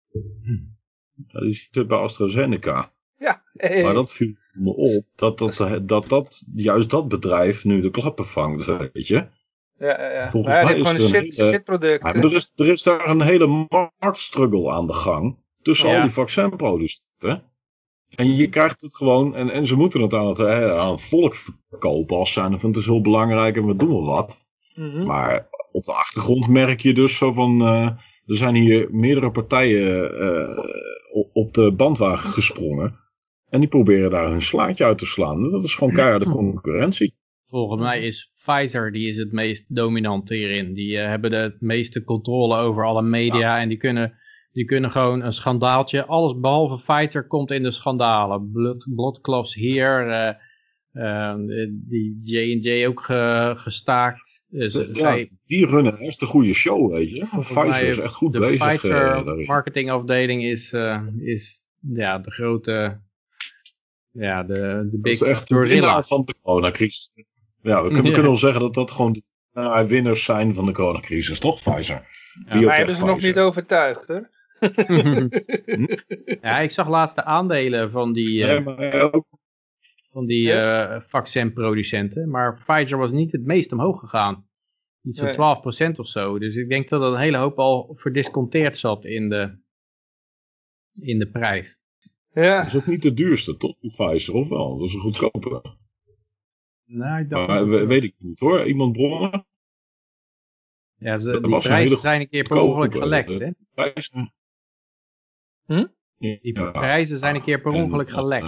Ja, 1.29 1.41
die 1.41 1.69
zit 1.71 1.87
bij 1.89 1.99
AstraZeneca. 1.99 2.93
Ja. 3.19 3.43
Hey. 3.53 3.83
Maar 3.83 3.95
dat 3.95 4.13
viel 4.13 4.35
me 4.53 4.71
op, 4.71 5.05
dat 5.17 5.39
dat, 5.39 5.89
dat, 5.89 6.09
dat 6.09 6.43
juist 6.55 6.91
dat 6.91 7.09
bedrijf 7.09 7.65
nu 7.65 7.81
de 7.81 7.91
klappen 7.91 8.27
vangt, 8.27 8.65
weet 8.65 9.07
je. 9.07 9.27
Ja, 9.79 10.13
ja. 10.13 10.31
Volgens 10.31 10.55
mij 10.55 10.75
is 10.75 10.89
gewoon 10.89 11.15
een 11.15 11.33
shit, 11.33 11.65
product. 11.65 12.05
er, 12.05 12.33
is, 12.33 12.53
er 12.57 12.69
is 12.69 12.83
daar 12.83 13.09
een 13.09 13.23
hele 13.23 13.67
marktstruggle 13.99 14.71
aan 14.71 14.87
de 14.87 14.93
gang. 14.93 15.39
Tussen 15.63 15.89
al 15.89 16.03
die 16.03 16.11
vaccinproducenten. 16.11 17.43
En 18.17 18.37
je 18.37 18.49
krijgt 18.49 18.81
het 18.81 18.97
gewoon, 18.97 19.35
en, 19.35 19.51
en 19.51 19.67
ze 19.67 19.77
moeten 19.77 20.01
het 20.01 20.15
aan 20.15 20.27
het, 20.27 20.39
hè, 20.39 20.79
aan 20.79 20.91
het 20.91 21.03
volk 21.03 21.35
verkopen 21.69 22.17
als 22.17 22.33
zijn, 22.33 22.61
van 22.61 22.71
het 22.71 22.79
is 22.79 22.87
heel 22.87 23.01
belangrijk 23.01 23.57
en 23.57 23.67
we 23.67 23.77
doen 23.77 23.89
wel 23.89 24.05
wat. 24.05 24.39
Mhm. 24.75 25.05
Maar 25.05 25.49
op 25.73 25.85
de 25.85 25.93
achtergrond 25.93 26.49
merk 26.49 26.81
je 26.81 26.95
dus 26.95 27.17
zo 27.17 27.33
van, 27.33 27.63
uh, 27.63 27.87
er 28.27 28.37
zijn 28.37 28.55
hier 28.55 28.89
meerdere 28.91 29.31
partijen 29.31 30.21
uh, 30.23 30.59
op 31.33 31.55
de 31.55 31.73
bandwagen 31.73 32.31
gesprongen. 32.31 33.03
En 33.49 33.61
die 33.61 33.69
proberen 33.69 34.11
daar 34.11 34.31
hun 34.31 34.43
slaatje 34.43 34.85
uit 34.85 34.99
te 34.99 35.07
slaan. 35.07 35.51
Dat 35.51 35.65
is 35.65 35.75
gewoon 35.75 35.93
keiharde 35.93 36.25
concurrentie. 36.25 37.15
Volgens 37.47 37.81
mij 37.81 38.01
is 38.01 38.33
Pfizer 38.35 38.93
die 38.93 39.09
is 39.09 39.17
het 39.17 39.33
meest 39.33 39.75
dominant 39.75 40.29
hierin. 40.29 40.75
Die 40.75 40.93
uh, 40.93 41.07
hebben 41.07 41.31
de 41.31 41.57
meeste 41.59 42.05
controle 42.05 42.57
over 42.57 42.85
alle 42.85 43.03
media 43.03 43.61
en 43.61 43.69
die 43.69 43.79
kunnen, 43.79 44.19
die 44.55 44.65
kunnen 44.65 44.91
gewoon 44.91 45.23
een 45.23 45.33
schandaaltje, 45.33 46.05
alles 46.05 46.41
behalve 46.41 46.85
Pfizer 46.85 47.27
komt 47.27 47.51
in 47.51 47.63
de 47.63 47.71
schandalen. 47.71 48.51
Blood, 48.93 49.55
hier, 49.55 50.07
uh, 50.93 51.35
die 51.71 52.21
J&J 52.23 52.87
ook 52.87 53.03
gestaakt. 53.59 54.43
Dus, 54.49 54.87
ja, 54.93 55.27
die 55.47 55.67
runnen 55.67 55.99
echt 55.99 56.21
een 56.21 56.27
goede 56.27 56.53
show, 56.53 56.93
weet 56.93 57.11
je. 57.11 57.41
Pfizer 57.41 57.83
is 57.83 57.99
echt 57.99 58.15
goed 58.15 58.33
de 58.33 58.39
bezig. 58.39 58.59
De 58.59 58.67
Pfizer 58.67 59.45
marketingafdeling 59.47 60.43
is, 60.43 60.73
is 61.19 61.63
ja, 61.93 62.19
de 62.19 62.31
grote, 62.31 63.01
ja, 64.11 64.43
de, 64.43 64.89
de 64.91 64.99
big 65.01 65.19
dat 65.19 65.29
is 65.29 65.35
echt 65.35 65.49
de 65.49 66.03
van 66.07 66.25
de 66.25 66.35
coronacrisis. 66.43 67.13
Ja, 67.63 67.83
we 67.83 67.89
kunnen, 68.03 68.23
wel 68.23 68.37
zeggen 68.37 68.61
dat 68.61 68.75
dat 68.75 68.91
gewoon 68.91 69.13
de 69.13 69.23
uh, 69.55 69.83
winnaars 69.83 70.25
zijn 70.25 70.55
van 70.55 70.67
de 70.67 70.73
coronacrisis, 70.73 71.39
toch 71.39 71.63
Pfizer? 71.63 72.07
Ja, 72.49 72.61
maar 72.61 72.77
hebben 72.77 72.97
ze 72.97 73.05
nog 73.05 73.21
niet 73.21 73.39
overtuigd, 73.39 74.09
hè? 74.09 74.21
ja, 76.41 76.59
ik 76.59 76.71
zag 76.71 76.89
laatst 76.89 77.17
de 77.17 77.25
aandelen 77.25 77.91
van 77.91 78.13
die, 78.13 78.39
uh, 78.39 79.13
van 80.11 80.27
die 80.27 80.47
uh, 80.47 81.01
vaccinproducenten, 81.01 82.31
maar 82.31 82.63
Pfizer 82.65 82.99
was 82.99 83.13
niet 83.13 83.33
het 83.33 83.45
meest 83.45 83.73
omhoog 83.73 84.01
gegaan. 84.01 84.47
Iets 85.03 85.21
van 85.21 85.61
nee. 85.77 85.91
12% 85.93 85.99
of 85.99 86.07
zo. 86.07 86.39
Dus 86.39 86.57
ik 86.57 86.69
denk 86.69 86.89
dat 86.89 87.03
er 87.03 87.09
een 87.09 87.21
hele 87.21 87.37
hoop 87.37 87.59
al 87.59 87.95
verdisconteerd 87.95 88.79
zat 88.79 89.05
in 89.05 89.29
de, 89.29 89.59
in 90.93 91.19
de 91.19 91.31
prijs. 91.31 91.79
Ja. 92.33 92.57
Dat 92.59 92.67
is 92.67 92.77
ook 92.77 92.87
niet 92.87 93.03
de 93.03 93.15
duurste, 93.15 93.57
toch? 93.57 93.77
Pfizer, 93.79 94.35
of 94.35 94.49
wel? 94.49 94.79
Dat 94.79 94.89
is 94.89 94.95
een 94.95 95.01
goedkope. 95.01 95.63
Nou, 96.85 97.21
ik 97.21 97.31
dacht 97.31 97.47
maar, 97.47 97.87
weet 97.87 98.03
ik 98.03 98.15
niet 98.19 98.41
hoor. 98.41 98.67
Iemand 98.67 98.93
bronnen? 98.93 99.47
Ja, 100.99 101.19
ze, 101.19 101.41
die 101.41 101.59
prijzen 101.59 101.99
zijn 101.99 102.21
een 102.21 102.29
keer 102.29 102.49
per 102.49 102.61
ongeluk 102.61 102.95
gelekt, 102.95 103.29
hè? 103.29 103.51
Hm? 105.67 105.87
Die 106.19 106.71
prijzen 106.71 107.19
zijn 107.19 107.35
een 107.35 107.43
keer 107.43 107.61
per 107.61 107.73
ongeluk 107.73 108.11
gelekt. 108.11 108.45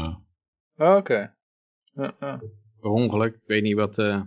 Oh, 0.76 0.96
oké. 0.96 1.34
Per 2.80 2.90
ongeluk, 2.90 3.34
ik 3.34 3.46
weet 3.46 3.62
niet 3.62 3.76
wat... 3.76 3.98
Uh... 3.98 4.20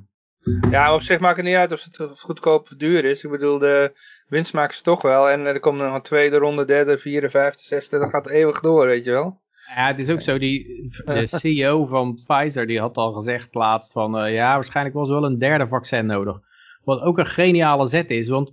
Ja, 0.72 0.94
op 0.94 1.02
zich 1.02 1.20
maakt 1.20 1.38
het 1.38 1.46
niet 1.46 1.56
uit 1.56 1.72
of 1.72 1.84
het 1.84 2.20
goedkoop 2.20 2.62
of 2.64 2.78
duur 2.78 3.06
is. 3.06 3.24
Ik 3.24 3.30
bedoel, 3.30 3.58
de 3.58 3.94
winst 4.28 4.54
maken 4.54 4.76
ze 4.76 4.84
toch 4.84 5.02
wel. 5.02 5.30
En 5.30 5.46
er 5.46 5.60
komt 5.60 5.78
nog 5.78 5.96
een 5.96 6.02
tweede 6.02 6.38
ronde, 6.38 6.66
derde, 6.66 6.98
vierde, 6.98 7.30
vijfde, 7.30 7.64
zesde. 7.64 8.00
Dat 8.00 8.10
gaat 8.10 8.30
eeuwig 8.30 8.60
door, 8.60 8.86
weet 8.86 9.04
je 9.06 9.12
wel. 9.12 9.42
Ja, 9.76 9.88
het 9.88 10.00
is 10.00 10.10
ook 10.10 10.22
zo, 10.22 10.38
die, 10.38 10.90
de 11.06 11.28
CEO 11.40 11.86
van 11.86 12.14
Pfizer 12.14 12.68
die 12.68 12.80
had 12.80 12.98
al 12.98 13.14
gezegd 13.14 13.54
laatst 13.54 13.92
van... 13.92 14.24
Uh, 14.26 14.34
ja, 14.34 14.54
waarschijnlijk 14.54 14.96
was 14.96 15.10
wel 15.10 15.26
een 15.26 15.40
derde 15.40 15.68
vaccin 15.68 16.06
nodig. 16.06 16.40
Wat 16.84 17.02
ook 17.02 17.18
een 17.18 17.28
geniale 17.28 17.88
zet 17.88 18.12
is, 18.12 18.30
want 18.30 18.52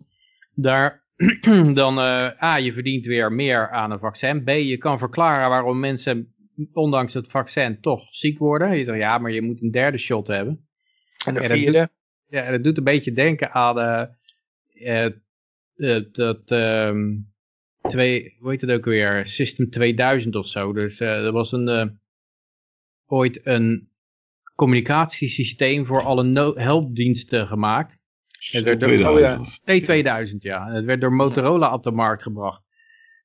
daar 0.54 1.02
dan, 1.74 1.98
uh, 1.98 2.42
A, 2.42 2.56
je 2.56 2.72
verdient 2.72 3.06
weer 3.06 3.32
meer 3.32 3.70
aan 3.70 3.90
een 3.90 3.98
vaccin. 3.98 4.44
B, 4.44 4.48
je 4.48 4.76
kan 4.76 4.98
verklaren 4.98 5.48
waarom 5.48 5.80
mensen, 5.80 6.34
ondanks 6.72 7.14
het 7.14 7.30
vaccin, 7.30 7.80
toch 7.80 8.06
ziek 8.10 8.38
worden. 8.38 8.76
Je 8.76 8.84
zegt, 8.84 8.98
ja, 8.98 9.18
maar 9.18 9.32
je 9.32 9.42
moet 9.42 9.62
een 9.62 9.70
derde 9.70 9.98
shot 9.98 10.26
hebben. 10.26 10.68
En 11.24 11.34
de 11.34 11.42
vierde? 11.42 11.78
Dat 11.78 11.90
ja, 12.26 12.50
dat 12.50 12.64
doet 12.64 12.76
een 12.76 12.84
beetje 12.84 13.12
denken 13.12 13.52
aan 13.52 13.78
uh, 14.74 15.06
uh, 15.76 16.02
dat... 16.12 16.50
Um, 16.50 17.34
twee, 17.88 18.36
hoe 18.38 18.50
heet 18.50 18.60
het 18.60 18.70
ook 18.70 18.84
weer? 18.84 19.26
System 19.26 19.70
2000 19.70 20.36
of 20.36 20.46
zo. 20.46 20.72
Dus 20.72 21.00
er 21.00 21.32
was 21.32 21.52
een, 21.52 22.00
ooit 23.06 23.40
een 23.46 23.90
communicatiesysteem 24.54 25.86
voor 25.86 26.02
alle 26.02 26.52
helpdiensten 26.56 27.46
gemaakt. 27.46 27.98
Het 28.38 28.64
werd 28.64 28.80
door, 28.80 28.88
2000. 28.88 29.60
Oh 29.66 29.74
ja, 29.74 30.24
T2000, 30.24 30.36
ja. 30.38 30.72
Het 30.72 30.84
werd 30.84 31.00
door 31.00 31.12
Motorola 31.12 31.72
op 31.72 31.82
de 31.82 31.90
markt 31.90 32.22
gebracht. 32.22 32.64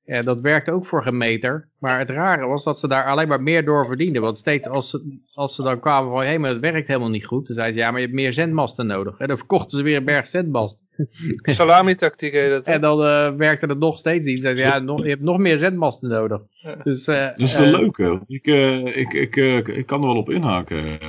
Ja, 0.06 0.22
dat 0.22 0.42
werkte 0.42 0.72
ook 0.72 0.86
voor 0.86 1.04
gemeter. 1.04 1.70
Maar 1.80 2.00
het 2.00 2.10
rare 2.10 2.46
was 2.46 2.64
dat 2.64 2.80
ze 2.80 2.88
daar 2.88 3.06
alleen 3.06 3.28
maar 3.28 3.42
meer 3.42 3.66
door 3.66 3.86
verdienden. 3.86 4.22
Want 4.22 4.38
steeds 4.38 4.68
als 4.68 4.90
ze, 4.90 5.24
als 5.34 5.56
ze 5.56 5.64
dan 5.64 5.80
kwamen 5.80 6.12
van, 6.12 6.20
hé, 6.20 6.28
hey, 6.28 6.40
maar 6.40 6.50
het 6.50 6.60
werkt 6.60 6.88
helemaal 6.88 7.10
niet 7.10 7.26
goed. 7.26 7.48
Dan 7.48 7.56
zeiden 7.56 7.76
ze, 7.76 7.80
ja, 7.80 7.92
maar 7.92 8.00
je 8.00 8.06
hebt 8.06 8.18
meer 8.18 8.34
zendmasten 8.34 8.88
nodig. 8.88 9.18
En 9.18 9.28
dan 9.28 9.38
verkochten 9.38 9.78
ze 9.78 9.84
weer 9.84 9.98
een 9.98 10.06
berg 10.06 10.28
zendmast. 10.28 10.84
Salami-tactiek 11.42 12.34
heet 12.34 12.50
dat. 12.50 12.66
En 12.66 12.82
dan 12.82 13.00
uh, 13.00 13.36
werkte 13.36 13.66
het 13.66 13.80
nog 13.80 13.98
steeds 13.98 14.26
niet. 14.26 14.42
Zeiden 14.42 14.64
ze, 14.64 14.70
ja, 14.70 14.80
nog, 14.80 15.04
je 15.04 15.10
hebt 15.10 15.22
nog 15.22 15.38
meer 15.38 15.58
zendmasten 15.58 16.10
nodig. 16.10 16.42
Dus, 16.84 17.08
uh, 17.08 17.16
dat 17.16 17.40
is 17.40 17.54
wel 17.58 17.68
uh, 17.68 17.80
leuke. 17.80 18.22
Ik, 18.28 18.46
ik, 18.96 19.14
ik, 19.14 19.68
ik 19.68 19.86
kan 19.86 20.02
er 20.02 20.08
wel 20.08 20.18
op 20.18 20.30
inhaken, 20.30 21.00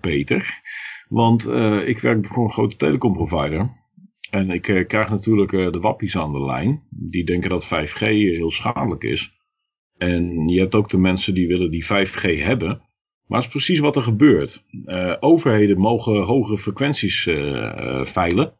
Peter. 0.00 0.60
Want 1.08 1.48
uh, 1.48 1.88
ik 1.88 1.98
werk 1.98 2.26
voor 2.26 2.44
een 2.44 2.50
grote 2.50 2.76
telecomprovider. 2.76 3.76
En 4.30 4.50
ik 4.50 4.68
uh, 4.68 4.86
krijg 4.86 5.10
natuurlijk 5.10 5.52
uh, 5.52 5.72
de 5.72 5.80
wappies 5.80 6.16
aan 6.16 6.32
de 6.32 6.44
lijn. 6.44 6.82
Die 6.90 7.24
denken 7.24 7.50
dat 7.50 7.66
5G 7.66 7.98
heel 7.98 8.50
schadelijk 8.50 9.02
is. 9.02 9.32
En 9.96 10.48
je 10.48 10.60
hebt 10.60 10.74
ook 10.74 10.90
de 10.90 10.98
mensen 10.98 11.34
die 11.34 11.48
willen 11.48 11.70
die 11.70 11.84
5G 11.84 12.42
hebben. 12.42 12.82
Maar 13.26 13.38
het 13.38 13.46
is 13.46 13.52
precies 13.52 13.78
wat 13.78 13.96
er 13.96 14.02
gebeurt. 14.02 14.64
overheden 15.20 15.78
mogen 15.78 16.22
hogere 16.22 16.58
frequenties 16.58 17.22
veilen. 18.02 18.54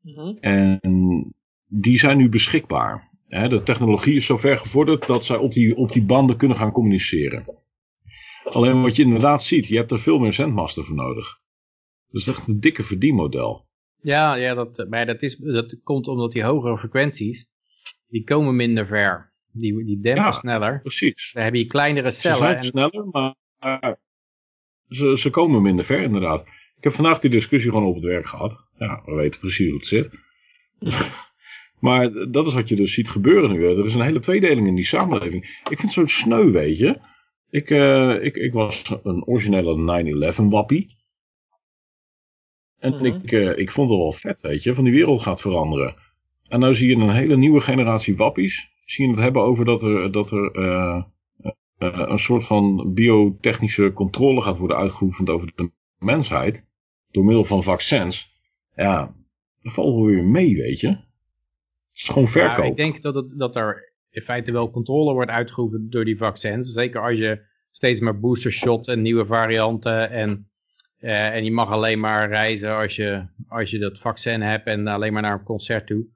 Mm 0.00 0.14
-hmm. 0.14 0.38
En 0.40 0.80
die 1.66 1.98
zijn 1.98 2.16
nu 2.16 2.28
beschikbaar. 2.28 3.10
Hè, 3.28 3.48
de 3.48 3.62
technologie 3.62 4.14
is 4.14 4.26
zover 4.26 4.58
gevorderd 4.58 5.06
dat 5.06 5.24
zij 5.24 5.36
op 5.36 5.52
die, 5.52 5.76
op 5.76 5.92
die 5.92 6.04
banden 6.04 6.36
kunnen 6.36 6.56
gaan 6.56 6.72
communiceren. 6.72 7.44
Alleen 8.44 8.82
wat 8.82 8.96
je 8.96 9.02
inderdaad 9.02 9.42
ziet, 9.42 9.66
je 9.66 9.76
hebt 9.76 9.90
er 9.90 10.00
veel 10.00 10.18
meer 10.18 10.32
zendmasten 10.32 10.84
voor 10.84 10.94
nodig. 10.94 11.42
Dat 12.14 12.22
is 12.22 12.28
echt 12.28 12.48
een 12.48 12.60
dikke 12.60 12.82
verdienmodel. 12.82 13.66
Ja, 14.00 14.34
ja 14.34 14.54
dat, 14.54 14.86
maar 14.88 15.06
dat, 15.06 15.22
is, 15.22 15.36
dat 15.36 15.80
komt 15.82 16.06
omdat 16.06 16.32
die 16.32 16.44
hogere 16.44 16.78
frequenties, 16.78 17.46
die 18.08 18.24
komen 18.24 18.56
minder 18.56 18.86
ver. 18.86 19.32
Die, 19.52 19.84
die 19.84 20.00
dempen 20.00 20.24
ja, 20.24 20.32
sneller. 20.32 20.80
precies. 20.80 21.30
Dan 21.32 21.42
heb 21.42 21.54
je 21.54 21.66
kleinere 21.66 22.10
cellen. 22.10 22.36
Ze 22.36 22.42
zijn 22.42 22.56
en... 22.56 22.64
sneller, 22.64 23.06
maar 23.06 23.98
ze, 24.88 25.18
ze 25.18 25.30
komen 25.30 25.62
minder 25.62 25.84
ver 25.84 26.02
inderdaad. 26.02 26.40
Ik 26.76 26.84
heb 26.84 26.92
vandaag 26.92 27.20
die 27.20 27.30
discussie 27.30 27.70
gewoon 27.70 27.86
op 27.86 27.94
het 27.94 28.04
werk 28.04 28.26
gehad. 28.26 28.66
Ja, 28.78 29.02
we 29.04 29.14
weten 29.14 29.40
precies 29.40 29.68
hoe 29.68 29.76
het 29.76 29.86
zit. 29.86 30.10
maar 31.86 32.12
dat 32.30 32.46
is 32.46 32.54
wat 32.54 32.68
je 32.68 32.76
dus 32.76 32.94
ziet 32.94 33.08
gebeuren 33.08 33.52
nu. 33.52 33.66
Er 33.66 33.84
is 33.84 33.94
een 33.94 34.00
hele 34.00 34.20
tweedeling 34.20 34.66
in 34.66 34.74
die 34.74 34.86
samenleving. 34.86 35.42
Ik 35.44 35.80
vind 35.80 35.82
het 35.82 35.92
zo 35.92 36.06
sneu, 36.06 36.50
weet 36.50 36.78
je. 36.78 37.00
Ik, 37.50 37.70
uh, 37.70 38.24
ik, 38.24 38.36
ik 38.36 38.52
was 38.52 38.82
een 39.02 39.24
originele 39.24 40.32
9-11 40.34 40.36
wappie. 40.36 41.02
En 42.84 42.94
mhm. 42.94 43.04
ik, 43.04 43.32
uh, 43.32 43.58
ik 43.58 43.70
vond 43.70 43.90
het 43.90 43.98
wel 43.98 44.12
vet, 44.12 44.40
weet 44.40 44.62
je, 44.62 44.74
van 44.74 44.84
die 44.84 44.92
wereld 44.92 45.22
gaat 45.22 45.40
veranderen. 45.40 45.94
En 46.48 46.60
nu 46.60 46.74
zie 46.74 46.88
je 46.88 46.96
een 46.96 47.10
hele 47.10 47.36
nieuwe 47.36 47.60
generatie 47.60 48.16
wappies. 48.16 48.70
Zie 48.84 49.04
je 49.06 49.10
het 49.10 49.20
hebben 49.20 49.42
over 49.42 49.64
dat 49.64 49.82
er, 49.82 50.12
dat 50.12 50.30
er 50.30 50.56
uh, 50.56 51.02
uh, 51.78 52.04
een 52.08 52.18
soort 52.18 52.44
van 52.44 52.92
biotechnische 52.94 53.92
controle 53.92 54.40
gaat 54.40 54.56
worden 54.56 54.76
uitgeoefend 54.76 55.30
over 55.30 55.52
de 55.54 55.70
mensheid. 55.98 56.64
Door 57.10 57.24
middel 57.24 57.44
van 57.44 57.62
vaccins. 57.62 58.32
Ja, 58.74 59.14
dat 59.60 59.72
valt 59.72 59.94
wel 59.94 60.06
weer 60.06 60.24
mee, 60.24 60.56
weet 60.56 60.80
je. 60.80 60.88
Het 60.88 60.98
is 61.92 62.08
gewoon 62.08 62.28
verkoop. 62.28 62.64
Ja, 62.64 62.70
ik 62.70 62.76
denk 62.76 63.02
dat, 63.02 63.14
het, 63.14 63.34
dat 63.36 63.56
er 63.56 63.92
in 64.10 64.22
feite 64.22 64.52
wel 64.52 64.70
controle 64.70 65.12
wordt 65.12 65.30
uitgeoefend 65.30 65.92
door 65.92 66.04
die 66.04 66.16
vaccins. 66.16 66.72
Zeker 66.72 67.00
als 67.00 67.18
je 67.18 67.40
steeds 67.70 68.00
maar 68.00 68.20
booster 68.20 68.52
shot 68.52 68.88
en 68.88 69.02
nieuwe 69.02 69.26
varianten 69.26 70.10
en 70.10 70.48
uh, 71.04 71.34
en 71.34 71.44
je 71.44 71.50
mag 71.50 71.70
alleen 71.70 72.00
maar 72.00 72.28
reizen 72.28 72.76
als 72.76 72.96
je, 72.96 73.26
als 73.48 73.70
je 73.70 73.78
dat 73.78 73.98
vaccin 73.98 74.40
hebt 74.40 74.66
en 74.66 74.86
alleen 74.86 75.12
maar 75.12 75.22
naar 75.22 75.38
een 75.38 75.44
concert 75.44 75.86
toe. 75.86 76.06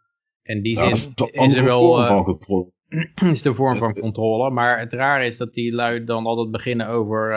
En 0.42 0.62
die 0.62 0.76
zin 0.76 0.90
is, 1.32 1.54
er 1.56 1.64
wel... 1.64 2.00
Uh, 2.00 2.28
is 3.32 3.42
de 3.42 3.54
vorm 3.54 3.78
van 3.78 3.94
controle. 3.94 4.50
Maar 4.50 4.78
het 4.78 4.92
rare 4.92 5.26
is 5.26 5.36
dat 5.36 5.54
die 5.54 5.72
lui 5.72 6.04
dan 6.04 6.26
altijd 6.26 6.50
beginnen 6.50 6.86
over 6.88 7.30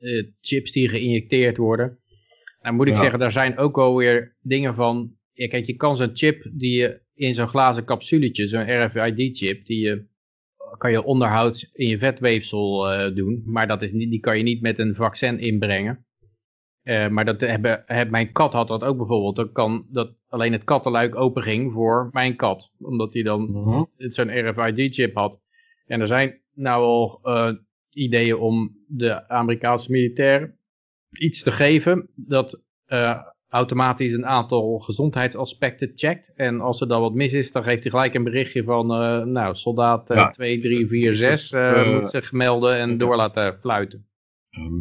uh, 0.00 0.22
chips 0.40 0.72
die 0.72 0.88
geïnjecteerd 0.88 1.56
worden. 1.56 1.98
Nou 2.60 2.74
moet 2.74 2.86
ik 2.86 2.94
ja. 2.94 3.00
zeggen, 3.00 3.18
daar 3.18 3.32
zijn 3.32 3.58
ook 3.58 3.78
alweer 3.78 4.36
dingen 4.40 4.74
van... 4.74 5.16
Ja, 5.32 5.48
kijk, 5.48 5.64
je 5.64 5.76
kan 5.76 5.96
zo'n 5.96 6.10
chip 6.16 6.50
die 6.52 6.76
je 6.78 7.00
in 7.14 7.34
zo'n 7.34 7.48
glazen 7.48 7.84
capsuletje, 7.84 8.48
zo'n 8.48 8.84
RFID-chip, 8.84 9.66
die 9.66 9.80
je 9.80 10.06
kan 10.78 10.90
je 10.90 11.04
onderhoud 11.04 11.70
in 11.72 11.88
je 11.88 11.98
vetweefsel 11.98 12.92
uh, 12.92 13.14
doen. 13.14 13.42
Maar 13.44 13.66
dat 13.66 13.82
is 13.82 13.92
niet, 13.92 14.10
die 14.10 14.20
kan 14.20 14.36
je 14.36 14.42
niet 14.42 14.62
met 14.62 14.78
een 14.78 14.94
vaccin 14.94 15.38
inbrengen. 15.38 16.06
Uh, 16.88 17.08
maar 17.08 17.24
dat 17.24 17.40
hebben, 17.40 17.82
heb, 17.86 18.10
mijn 18.10 18.32
kat 18.32 18.52
had 18.52 18.68
dat 18.68 18.84
ook 18.84 18.96
bijvoorbeeld. 18.96 19.36
Dan 19.36 19.52
kan 19.52 19.86
dat 19.88 20.22
alleen 20.28 20.52
het 20.52 20.64
kattenluik 20.64 21.16
open 21.16 21.42
ging 21.42 21.72
voor 21.72 22.08
mijn 22.12 22.36
kat. 22.36 22.72
Omdat 22.80 23.12
hij 23.12 23.22
dan 23.22 23.46
-huh. 23.52 23.82
zo'n 23.96 24.48
RFID-chip 24.48 25.14
had. 25.14 25.40
En 25.86 26.00
er 26.00 26.06
zijn 26.06 26.40
nou 26.54 26.82
al 26.82 27.20
uh, 27.24 27.52
ideeën 27.92 28.36
om 28.36 28.76
de 28.86 29.28
Amerikaanse 29.28 29.90
militair 29.90 30.56
iets 31.18 31.42
te 31.42 31.52
geven 31.52 32.08
dat 32.14 32.62
uh, 32.86 33.20
automatisch 33.48 34.12
een 34.12 34.26
aantal 34.26 34.78
gezondheidsaspecten 34.78 35.92
checkt. 35.94 36.32
En 36.34 36.60
als 36.60 36.80
er 36.80 36.88
dan 36.88 37.00
wat 37.00 37.14
mis 37.14 37.32
is, 37.32 37.52
dan 37.52 37.62
geeft 37.62 37.82
hij 37.82 37.90
gelijk 37.90 38.14
een 38.14 38.24
berichtje 38.24 38.64
van, 38.64 38.86
nou, 39.32 39.54
soldaat 39.54 40.08
ja. 40.08 40.30
2, 40.30 40.60
3, 40.60 40.86
4, 40.86 41.14
6 41.14 41.52
moet 41.84 42.10
zich 42.10 42.32
melden 42.32 42.78
en 42.78 42.98
door 42.98 43.16
laten 43.16 43.58
fluiten. 43.60 44.07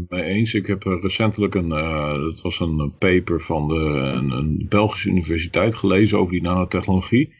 Mee 0.08 0.24
eens. 0.24 0.54
Ik 0.54 0.68
heb 0.68 0.84
recentelijk 0.84 1.56
een, 1.56 1.70
uh, 1.70 2.14
dat 2.14 2.42
was 2.42 2.60
een 2.60 2.94
paper 2.98 3.42
van 3.42 3.68
de, 3.68 3.76
een, 3.76 4.32
een, 4.32 4.66
Belgische 4.70 5.10
universiteit 5.10 5.76
gelezen 5.76 6.20
over 6.20 6.32
die 6.32 6.42
nanotechnologie. 6.42 7.34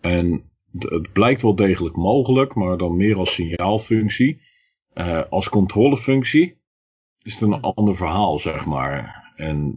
En 0.00 0.42
het, 0.78 1.12
blijkt 1.12 1.42
wel 1.42 1.54
degelijk 1.54 1.96
mogelijk, 1.96 2.54
maar 2.54 2.76
dan 2.76 2.96
meer 2.96 3.16
als 3.16 3.34
signaalfunctie. 3.34 4.40
Uh, 4.94 5.22
als 5.28 5.48
controlefunctie 5.48 6.56
is 7.22 7.40
het 7.40 7.42
een 7.42 7.60
ander 7.60 7.96
verhaal, 7.96 8.38
zeg 8.38 8.66
maar. 8.66 9.32
En... 9.36 9.76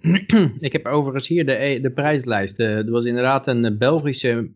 Ik 0.60 0.72
heb 0.72 0.86
overigens 0.86 1.28
hier 1.28 1.46
de, 1.46 1.78
de 1.82 1.90
prijslijst. 1.90 2.58
Er 2.58 2.90
was 2.90 3.04
inderdaad 3.04 3.46
een 3.46 3.78
Belgische 3.78 4.50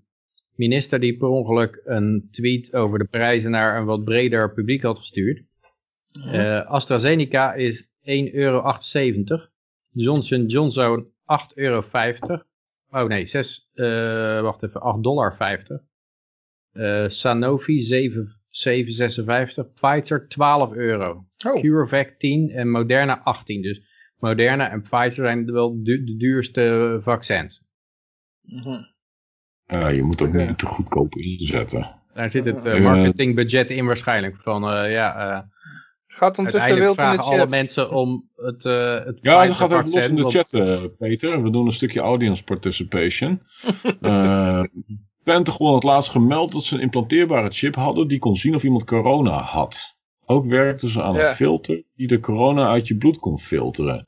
minister 0.54 1.00
die 1.00 1.16
per 1.16 1.28
ongeluk 1.28 1.80
een 1.84 2.28
tweet 2.30 2.74
over 2.74 2.98
de 2.98 3.04
prijzen 3.04 3.50
naar 3.50 3.78
een 3.78 3.84
wat 3.84 4.04
breder 4.04 4.52
publiek 4.52 4.82
had 4.82 4.98
gestuurd. 4.98 5.42
Uh, 6.16 6.61
AstraZeneca 6.70 7.55
is 7.55 7.83
1,78 8.07 8.35
euro. 8.35 8.77
Johnson 9.92 10.46
Johnson 10.46 11.07
8,50 11.27 11.57
euro. 11.57 11.85
Oh 12.90 13.09
nee, 13.09 13.27
6, 13.27 13.70
uh, 13.74 14.40
wacht 14.40 14.62
even, 14.62 14.81
8,50 14.81 15.00
dollar. 15.00 15.37
Uh, 16.72 17.09
Sanofi 17.09 17.83
7, 17.83 18.29
7,56. 18.50 19.72
Pfizer 19.74 20.29
12 20.29 20.72
euro. 20.74 21.27
Oh. 21.46 21.61
CureVac 21.61 22.18
10 22.18 22.50
en 22.50 22.70
Moderna 22.70 23.20
18. 23.24 23.62
Dus 23.62 23.81
Moderna 24.18 24.70
en 24.70 24.83
Pfizer 24.83 25.24
zijn 25.24 25.53
wel 25.53 25.83
de, 25.83 26.05
de 26.05 26.16
duurste 26.16 26.98
vaccins. 27.00 27.62
Mm 28.42 28.92
Ja, 29.66 29.88
je 29.88 30.03
moet 30.03 30.22
ook 30.22 30.33
niet 30.33 30.59
te 30.59 30.66
goedkoop 30.66 31.14
inzetten. 31.14 32.03
Daar 32.14 32.31
zit 32.31 32.44
het 32.44 32.66
uh, 32.66 32.81
marketingbudget 32.81 33.70
in 33.70 33.87
waarschijnlijk. 33.87 34.37
Van, 34.37 34.74
uh, 34.74 34.92
ja, 34.92 35.48
Gaat 36.14 36.38
ondertussen 36.38 36.74
wild 36.74 36.98
in 36.98 37.11
de 37.11 37.16
chat. 37.16 37.24
alle 37.24 37.46
mensen 37.46 37.90
om 37.90 38.31
het, 38.37 38.64
uh, 38.64 39.05
het 39.05 39.18
Ja, 39.20 39.46
dat 39.46 39.57
gaat 39.57 39.70
even 39.70 39.85
los 39.85 40.09
in 40.09 40.16
de 40.16 40.29
chat, 40.29 40.53
uh, 40.53 40.85
Peter. 40.98 41.42
We 41.42 41.50
doen 41.50 41.66
een 41.66 41.72
stukje 41.72 42.00
audience 42.00 42.44
participation. 42.44 43.42
uh, 44.00 44.62
Pentagon 45.24 45.72
had 45.72 45.83
laatst 45.83 46.11
gemeld 46.11 46.53
dat 46.53 46.64
ze 46.64 46.74
een 46.74 46.81
implanteerbare 46.81 47.50
chip 47.50 47.74
hadden 47.74 48.09
die 48.09 48.18
kon 48.18 48.37
zien 48.37 48.55
of 48.55 48.62
iemand 48.62 48.85
corona 48.85 49.40
had. 49.40 49.94
Ook 50.24 50.46
werkten 50.46 50.88
ze 50.88 51.03
aan 51.03 51.16
een 51.16 51.35
filter 51.35 51.83
die 51.94 52.07
de 52.07 52.20
corona 52.20 52.68
uit 52.68 52.88
je 52.88 52.96
bloed 52.96 53.18
kon 53.18 53.38
filteren. 53.38 54.07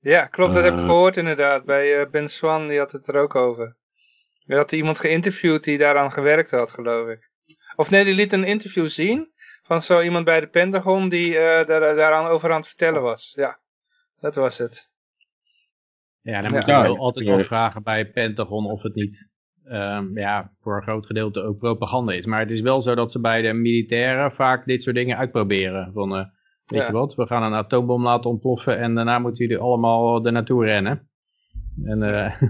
Ja, 0.00 0.26
klopt. 0.26 0.54
Dat 0.54 0.64
heb 0.64 0.74
ik 0.74 0.80
gehoord 0.80 1.16
inderdaad. 1.16 1.64
Bij 1.64 2.08
Ben 2.10 2.28
Swan, 2.28 2.68
die 2.68 2.78
had 2.78 2.92
het 2.92 3.08
er 3.08 3.16
ook 3.16 3.34
over. 3.34 3.76
Er 4.46 4.56
had 4.56 4.72
iemand 4.72 4.98
geïnterviewd 4.98 5.64
die 5.64 5.78
daaraan 5.78 6.12
gewerkt 6.12 6.50
had, 6.50 6.72
geloof 6.72 7.08
ik. 7.08 7.30
Of 7.76 7.90
nee, 7.90 8.04
die 8.04 8.14
liet 8.14 8.32
een 8.32 8.44
interview 8.44 8.88
zien 8.88 9.32
van 9.64 9.82
zo 9.82 10.00
iemand 10.00 10.24
bij 10.24 10.40
de 10.40 10.46
Pentagon 10.46 11.08
die 11.08 11.30
uh, 11.30 11.36
daar, 11.38 11.80
daaraan 11.80 12.26
over 12.26 12.50
aan 12.50 12.58
het 12.58 12.66
vertellen 12.66 13.02
was. 13.02 13.32
Ja, 13.36 13.58
dat 14.20 14.34
was 14.34 14.58
het. 14.58 14.90
Ja, 16.20 16.42
dan 16.42 16.52
moet 16.52 16.64
je 16.64 16.72
wel 16.72 16.98
altijd 16.98 17.26
wel 17.26 17.40
vragen 17.40 17.82
bij 17.82 18.10
Pentagon 18.10 18.66
of 18.66 18.82
het 18.82 18.94
niet 18.94 19.28
um, 19.64 20.18
ja, 20.18 20.52
voor 20.60 20.76
een 20.76 20.82
groot 20.82 21.06
gedeelte 21.06 21.42
ook 21.42 21.58
propaganda 21.58 22.12
is. 22.12 22.26
Maar 22.26 22.40
het 22.40 22.50
is 22.50 22.60
wel 22.60 22.82
zo 22.82 22.94
dat 22.94 23.12
ze 23.12 23.20
bij 23.20 23.42
de 23.42 23.52
militairen 23.52 24.32
vaak 24.32 24.66
dit 24.66 24.82
soort 24.82 24.96
dingen 24.96 25.16
uitproberen. 25.16 25.92
Van, 25.92 26.16
uh, 26.18 26.24
weet 26.66 26.86
je 26.86 26.92
wat, 26.92 27.14
we 27.14 27.26
gaan 27.26 27.42
een 27.42 27.58
atoombom 27.58 28.02
laten 28.02 28.30
ontploffen 28.30 28.78
en 28.78 28.94
daarna 28.94 29.18
moeten 29.18 29.46
jullie 29.46 29.62
allemaal 29.62 30.26
er 30.26 30.32
naartoe 30.32 30.64
rennen. 30.64 31.08
En, 31.82 31.98
uh, 31.98 32.42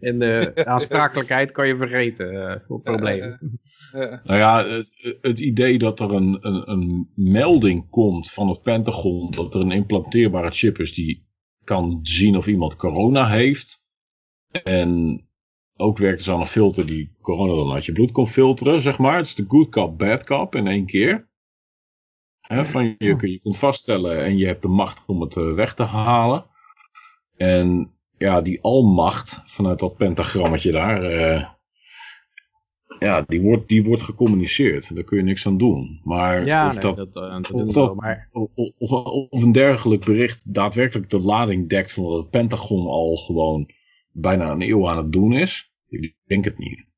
en 0.08 0.18
de 0.18 0.64
aansprakelijkheid 0.64 1.52
kan 1.52 1.66
je 1.66 1.76
vergeten 1.76 2.32
uh, 2.32 2.54
voor 2.66 2.80
problemen. 2.80 3.60
Nou 3.92 4.38
ja, 4.38 4.66
het, 4.66 5.18
het, 5.20 5.40
idee 5.40 5.78
dat 5.78 6.00
er 6.00 6.12
een, 6.12 6.38
een, 6.40 6.70
een, 6.70 7.10
melding 7.14 7.90
komt 7.90 8.30
van 8.30 8.48
het 8.48 8.62
Pentagon 8.62 9.30
dat 9.30 9.54
er 9.54 9.60
een 9.60 9.72
implanteerbare 9.72 10.50
chip 10.50 10.78
is 10.78 10.94
die 10.94 11.26
kan 11.64 11.98
zien 12.02 12.36
of 12.36 12.46
iemand 12.46 12.76
corona 12.76 13.28
heeft. 13.28 13.82
En 14.64 15.22
ook 15.76 15.98
werkt 15.98 16.22
ze 16.22 16.32
aan 16.32 16.40
een 16.40 16.46
filter 16.46 16.86
die 16.86 17.16
corona 17.20 17.54
dan 17.54 17.72
uit 17.72 17.84
je 17.84 17.92
bloed 17.92 18.12
kon 18.12 18.26
filteren, 18.26 18.80
zeg 18.80 18.98
maar. 18.98 19.16
Het 19.16 19.26
is 19.26 19.34
de 19.34 19.44
good 19.48 19.68
cop, 19.68 19.98
bad 19.98 20.24
cop 20.24 20.54
in 20.54 20.66
één 20.66 20.86
keer. 20.86 21.28
van 22.40 22.94
je, 22.98 23.16
je 23.20 23.38
kunt 23.38 23.56
vaststellen 23.56 24.24
en 24.24 24.36
je 24.36 24.46
hebt 24.46 24.62
de 24.62 24.68
macht 24.68 25.02
om 25.06 25.20
het 25.20 25.36
eh, 25.36 25.54
weg 25.54 25.74
te 25.74 25.82
halen. 25.82 26.46
En 27.36 27.94
ja, 28.20 28.40
die 28.40 28.62
almacht 28.62 29.40
vanuit 29.44 29.78
dat 29.78 29.96
pentagrammetje 29.96 30.72
daar, 30.72 31.12
uh, 31.12 31.48
ja, 32.98 33.22
die 33.26 33.40
wordt, 33.40 33.68
die 33.68 33.84
wordt 33.84 34.02
gecommuniceerd. 34.02 34.94
Daar 34.94 35.04
kun 35.04 35.16
je 35.16 35.22
niks 35.22 35.46
aan 35.46 35.58
doen. 35.58 36.00
Maar 36.04 36.44
ja, 36.44 36.68
of, 36.68 36.74
dat, 36.74 36.96
dat, 36.96 37.16
uh, 37.16 37.42
dat 37.42 37.50
of, 37.50 37.72
dat, 37.72 37.94
maar... 37.94 38.28
of, 38.32 38.50
of, 38.78 38.90
of, 39.30 39.42
een 39.42 39.52
dergelijk 39.52 40.04
bericht 40.04 40.54
daadwerkelijk 40.54 41.10
de 41.10 41.20
lading 41.20 41.68
dekt 41.68 41.92
van 41.92 42.04
wat 42.04 42.18
het 42.18 42.30
Pentagon 42.30 42.86
al 42.86 43.16
gewoon 43.16 43.70
bijna 44.12 44.50
een 44.50 44.62
eeuw 44.62 44.88
aan 44.88 44.96
het 44.96 45.12
doen 45.12 45.32
is, 45.32 45.72
ik 45.88 46.16
denk 46.24 46.44
het 46.44 46.58
niet. 46.58 46.88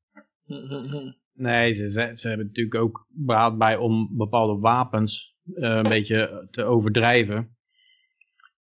Nee, 1.33 1.73
ze, 1.73 2.11
ze 2.13 2.27
hebben 2.27 2.45
natuurlijk 2.45 2.75
ook 2.75 3.07
baat 3.09 3.57
bij 3.57 3.77
om 3.77 4.09
bepaalde 4.11 4.59
wapens 4.59 5.35
uh, 5.45 5.75
een 5.75 5.89
beetje 5.89 6.47
te 6.51 6.63
overdrijven. 6.63 7.55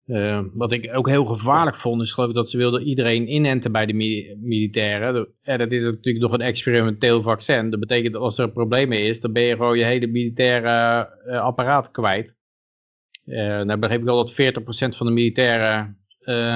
Uh, 0.06 0.40
wat 0.52 0.72
ik 0.72 0.90
ook 0.96 1.08
heel 1.08 1.24
gevaarlijk 1.24 1.76
vond, 1.76 2.02
is 2.02 2.12
geloof 2.12 2.28
ik 2.28 2.34
dat 2.34 2.50
ze 2.50 2.56
wilden 2.56 2.82
iedereen 2.82 3.32
inenten 3.32 3.72
bij 3.72 3.86
de 3.86 3.94
militairen. 4.40 5.28
En 5.42 5.58
dat 5.58 5.72
is 5.72 5.84
natuurlijk 5.84 6.24
nog 6.24 6.32
een 6.32 6.40
experimenteel 6.40 7.22
vaccin. 7.22 7.70
Dat 7.70 7.80
betekent 7.80 8.12
dat 8.12 8.22
als 8.22 8.38
er 8.38 8.50
problemen 8.50 9.02
is, 9.02 9.20
dan 9.20 9.32
ben 9.32 9.42
je 9.42 9.56
gewoon 9.56 9.78
je 9.78 9.84
hele 9.84 10.06
militaire 10.06 11.08
uh, 11.26 11.40
apparaat 11.40 11.90
kwijt. 11.90 12.34
Uh, 13.26 13.36
nou 13.60 13.78
begreep 13.78 13.98
ik 13.98 14.04
wel 14.04 14.24
dat 14.24 14.32
40% 14.32 14.34
van 14.96 15.06
de 15.06 15.12
militairen 15.12 15.98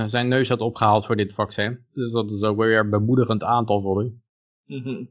zijn 0.07 0.29
neus 0.29 0.49
had 0.49 0.61
opgehaald 0.61 1.07
voor 1.07 1.17
dit 1.17 1.35
vaccin. 1.35 1.85
Dus 1.93 2.11
dat 2.11 2.31
is 2.31 2.43
ook 2.43 2.57
weer 2.59 2.79
een 2.79 2.91
bemoedigend 2.91 3.43
aantal 3.43 3.81
voor 3.81 4.05
u. 4.05 4.21
Mm 4.65 5.09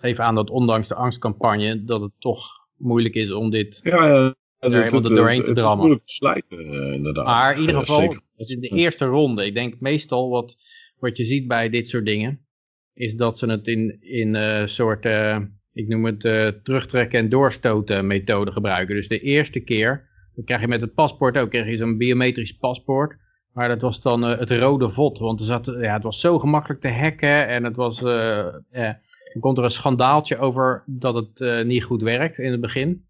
Even 0.00 0.24
aan 0.24 0.34
dat 0.34 0.50
ondanks 0.50 0.88
de 0.88 0.94
angstcampagne, 0.94 1.84
dat 1.84 2.00
het 2.00 2.12
toch 2.18 2.48
moeilijk 2.76 3.14
is 3.14 3.32
om 3.32 3.50
dit 3.50 3.80
ja, 3.82 4.34
er 4.60 4.82
helemaal 4.82 5.10
er 5.10 5.16
doorheen 5.16 5.42
te 5.42 5.52
drammen. 5.52 5.90
Het 5.90 6.00
is 6.04 6.20
uh, 6.48 6.92
inderdaad. 6.92 7.24
Maar 7.24 7.54
in 7.54 7.60
ieder 7.60 7.76
geval, 7.76 8.16
in 8.36 8.60
de 8.60 8.68
eerste 8.68 9.04
ronde, 9.04 9.46
ik 9.46 9.54
denk 9.54 9.80
meestal 9.80 10.30
wat, 10.30 10.56
wat 10.98 11.16
je 11.16 11.24
ziet 11.24 11.48
bij 11.48 11.68
dit 11.68 11.88
soort 11.88 12.06
dingen, 12.06 12.46
is 12.94 13.14
dat 13.14 13.38
ze 13.38 13.46
het 13.46 13.66
in, 13.66 13.96
in 14.00 14.34
uh, 14.34 14.66
soort, 14.66 15.06
uh, 15.06 15.38
ik 15.72 15.88
noem 15.88 16.04
het 16.04 16.20
terugtrekken 16.64 17.18
en 17.18 17.28
doorstoten 17.28 18.06
methode 18.06 18.52
gebruiken. 18.52 18.94
Dus 18.94 19.08
de 19.08 19.20
eerste 19.20 19.60
keer, 19.60 20.08
dan 20.34 20.44
krijg 20.44 20.60
je 20.60 20.68
met 20.68 20.80
het 20.80 20.94
paspoort 20.94 21.38
ook, 21.38 21.50
krijg 21.50 21.68
je 21.68 21.76
zo'n 21.76 21.98
biometrisch 21.98 22.56
paspoort. 22.56 23.16
Maar 23.52 23.68
dat 23.68 23.80
was 23.80 24.02
dan 24.02 24.22
het 24.22 24.50
rode 24.50 24.90
vod, 24.90 25.18
want 25.18 25.40
er 25.40 25.46
zat, 25.46 25.66
ja, 25.66 25.94
het 25.94 26.02
was 26.02 26.20
zo 26.20 26.38
gemakkelijk 26.38 26.80
te 26.80 26.88
hacken 26.88 27.48
en 27.48 27.64
het 27.64 27.76
was, 27.76 28.00
dan 28.00 29.40
komt 29.40 29.58
er 29.58 29.64
een 29.64 29.70
schandaaltje 29.70 30.38
over 30.38 30.84
dat 30.86 31.14
het 31.14 31.64
niet 31.66 31.84
goed 31.84 32.02
werkt 32.02 32.38
in 32.38 32.50
het 32.50 32.60
begin. 32.60 33.08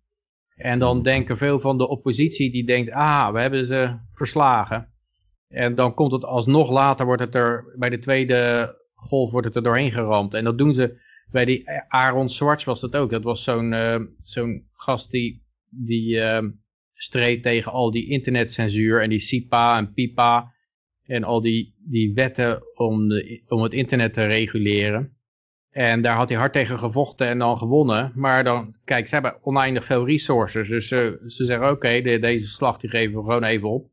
En 0.60 0.78
dan 0.78 1.02
denken 1.02 1.36
veel 1.36 1.60
van 1.60 1.78
de 1.78 1.88
oppositie, 1.88 2.52
die 2.52 2.64
denkt, 2.64 2.90
ah, 2.90 3.32
we 3.32 3.40
hebben 3.40 3.66
ze 3.66 3.96
verslagen. 4.12 4.88
En 5.48 5.74
dan 5.74 5.94
komt 5.94 6.12
het 6.12 6.24
alsnog 6.24 6.70
later, 6.70 7.06
wordt 7.06 7.22
het 7.22 7.34
er, 7.34 7.74
bij 7.78 7.90
de 7.90 7.98
tweede 7.98 8.74
golf 8.94 9.30
wordt 9.30 9.46
het 9.46 9.56
er 9.56 9.62
doorheen 9.62 9.92
geramd. 9.92 10.34
En 10.34 10.44
dat 10.44 10.58
doen 10.58 10.74
ze, 10.74 11.00
bij 11.30 11.44
die 11.44 11.70
Aaron 11.88 12.28
Swartz 12.28 12.64
was 12.64 12.80
dat 12.80 12.96
ook. 12.96 13.10
Dat 13.10 13.22
was 13.22 13.44
zo'n 13.44 13.72
uh, 13.72 14.00
zo'n 14.18 14.68
gast 14.72 15.10
die, 15.10 15.42
die 15.68 16.14
uh, 16.14 16.42
streed 16.94 17.42
tegen 17.42 17.72
al 17.72 17.90
die 17.90 18.08
internetcensuur 18.08 19.02
en 19.02 19.08
die 19.08 19.18
SIPA 19.18 19.78
en 19.78 19.92
PIPA. 19.92 20.52
En 21.04 21.24
al 21.24 21.40
die, 21.40 21.74
die 21.78 22.14
wetten 22.14 22.62
om, 22.74 23.08
de, 23.08 23.42
om 23.48 23.62
het 23.62 23.72
internet 23.72 24.12
te 24.12 24.26
reguleren. 24.26 25.16
En 25.70 26.02
daar 26.02 26.16
had 26.16 26.28
hij 26.28 26.38
hard 26.38 26.52
tegen 26.52 26.78
gevochten 26.78 27.26
en 27.26 27.38
dan 27.38 27.58
gewonnen. 27.58 28.12
Maar 28.14 28.44
dan, 28.44 28.74
kijk, 28.84 29.08
ze 29.08 29.14
hebben 29.14 29.36
oneindig 29.42 29.84
veel 29.84 30.06
resources. 30.06 30.68
Dus 30.68 30.88
ze, 30.88 31.24
ze 31.26 31.44
zeggen, 31.44 31.70
oké, 31.70 32.00
de, 32.00 32.18
deze 32.18 32.46
slag 32.46 32.76
die 32.76 32.90
geven 32.90 33.16
we 33.16 33.24
gewoon 33.24 33.44
even 33.44 33.68
op. 33.68 33.88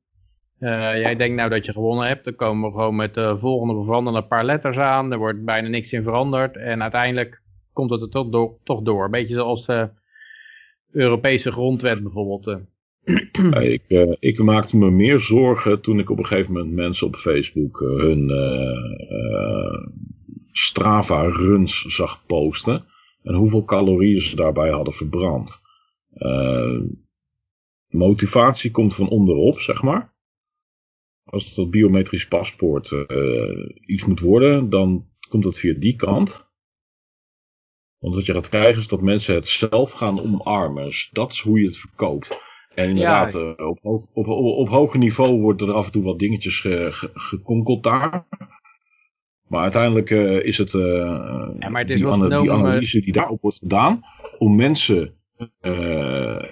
Uh, 0.60 0.70
jij 0.98 1.16
denkt 1.16 1.36
nou 1.36 1.50
dat 1.50 1.66
je 1.66 1.72
gewonnen 1.72 2.08
hebt. 2.08 2.24
Dan 2.24 2.36
komen 2.36 2.70
we 2.70 2.76
gewoon 2.76 2.96
met 2.96 3.14
de 3.14 3.38
volgende 3.40 3.84
veranderen 3.84 4.22
een 4.22 4.28
paar 4.28 4.46
letters 4.46 4.78
aan. 4.78 5.12
Er 5.12 5.18
wordt 5.18 5.46
bijna 5.46 5.68
niks 5.68 5.94
in 5.94 6.04
veranderd. 6.04 6.58
En 6.58 6.82
uiteindelijk 6.82 7.42
komt 7.74 7.90
het 7.90 8.02
er 8.02 8.10
toch 8.10 8.30
door. 8.30 8.58
Toch 8.64 8.82
door. 8.82 9.10
Beetje 9.10 9.34
zoals 9.34 9.66
de 9.66 9.90
Europese 10.92 11.52
grondwet 11.52 12.04
bijvoorbeeld. 12.04 12.60
Ja, 13.32 13.60
ik, 13.60 13.84
ik, 14.20 14.38
maakte 14.38 14.78
me 14.78 14.92
meer 14.92 15.20
zorgen 15.20 15.82
toen 15.82 16.00
ik 16.00 16.10
op 16.10 16.18
een 16.18 16.26
gegeven 16.26 16.54
moment 16.54 16.74
mensen 16.74 17.08
op 17.08 17.16
Facebook 17.16 17.80
hun 17.80 18.32
Strava-runs 20.58 21.82
zag 21.82 22.26
posten. 22.26 22.86
En 23.24 23.34
hoeveel 23.34 23.64
calorieën 23.64 24.22
ze 24.22 24.36
daarbij 24.36 24.70
hadden 24.70 24.94
verbrand. 24.94 25.62
Uh, 26.14 26.82
motivatie 27.88 28.72
komt 28.72 28.96
van 28.96 29.10
onderop, 29.10 29.60
zeg 29.60 29.82
maar. 29.82 30.16
Als 31.24 31.56
dat 31.56 31.70
biometrisch 31.70 32.28
paspoort 32.28 32.92
uh, 32.92 33.70
iets 33.86 34.06
moet 34.06 34.20
worden, 34.20 34.70
dan 34.70 35.08
komt 35.30 35.44
dat 35.44 35.60
via 35.60 35.74
die 35.80 35.96
kant. 35.96 36.48
Want 37.98 38.16
wat 38.16 38.26
je 38.26 38.34
gaat 38.34 38.50
krijgen 38.50 38.80
is 38.80 38.88
dat 38.88 39.02
mensen 39.02 39.36
het 39.36 39.48
zelf 39.48 39.92
gaan 39.92 40.20
omarmen. 40.20 40.86
Dus 40.86 41.10
dat 41.12 41.32
is 41.32 41.40
hoe 41.40 41.60
je 41.60 41.66
het 41.66 41.78
verkoopt. 41.78 42.46
En 42.76 42.90
inderdaad, 42.90 43.34
ja. 43.34 43.40
uh, 43.40 43.68
op, 43.68 43.80
op, 43.82 44.10
op, 44.14 44.28
op, 44.28 44.70
hoger 44.70 45.00
niveau 45.00 45.42
worden 45.42 45.68
er 45.68 45.74
af 45.74 45.86
en 45.86 45.92
toe 45.92 46.04
wat 46.04 46.20
dingetjes 46.20 46.60
ge, 46.60 46.88
ge, 46.92 47.10
gekonkeld 47.14 47.84
daar. 47.84 48.28
Maar 49.48 49.62
uiteindelijk 49.62 50.10
uh, 50.10 50.46
is 50.46 50.58
het, 50.58 50.74
uh, 50.74 50.84
ja, 51.60 51.70
maar 51.70 51.82
het 51.82 51.90
is 51.90 52.02
die, 52.02 52.28
die, 52.28 52.52
analyse 52.52 53.02
die 53.02 53.14
daarop 53.14 53.42
wordt 53.42 53.58
gedaan 53.58 54.02
om 54.38 54.56
mensen 54.56 55.14
uh, 55.62 56.44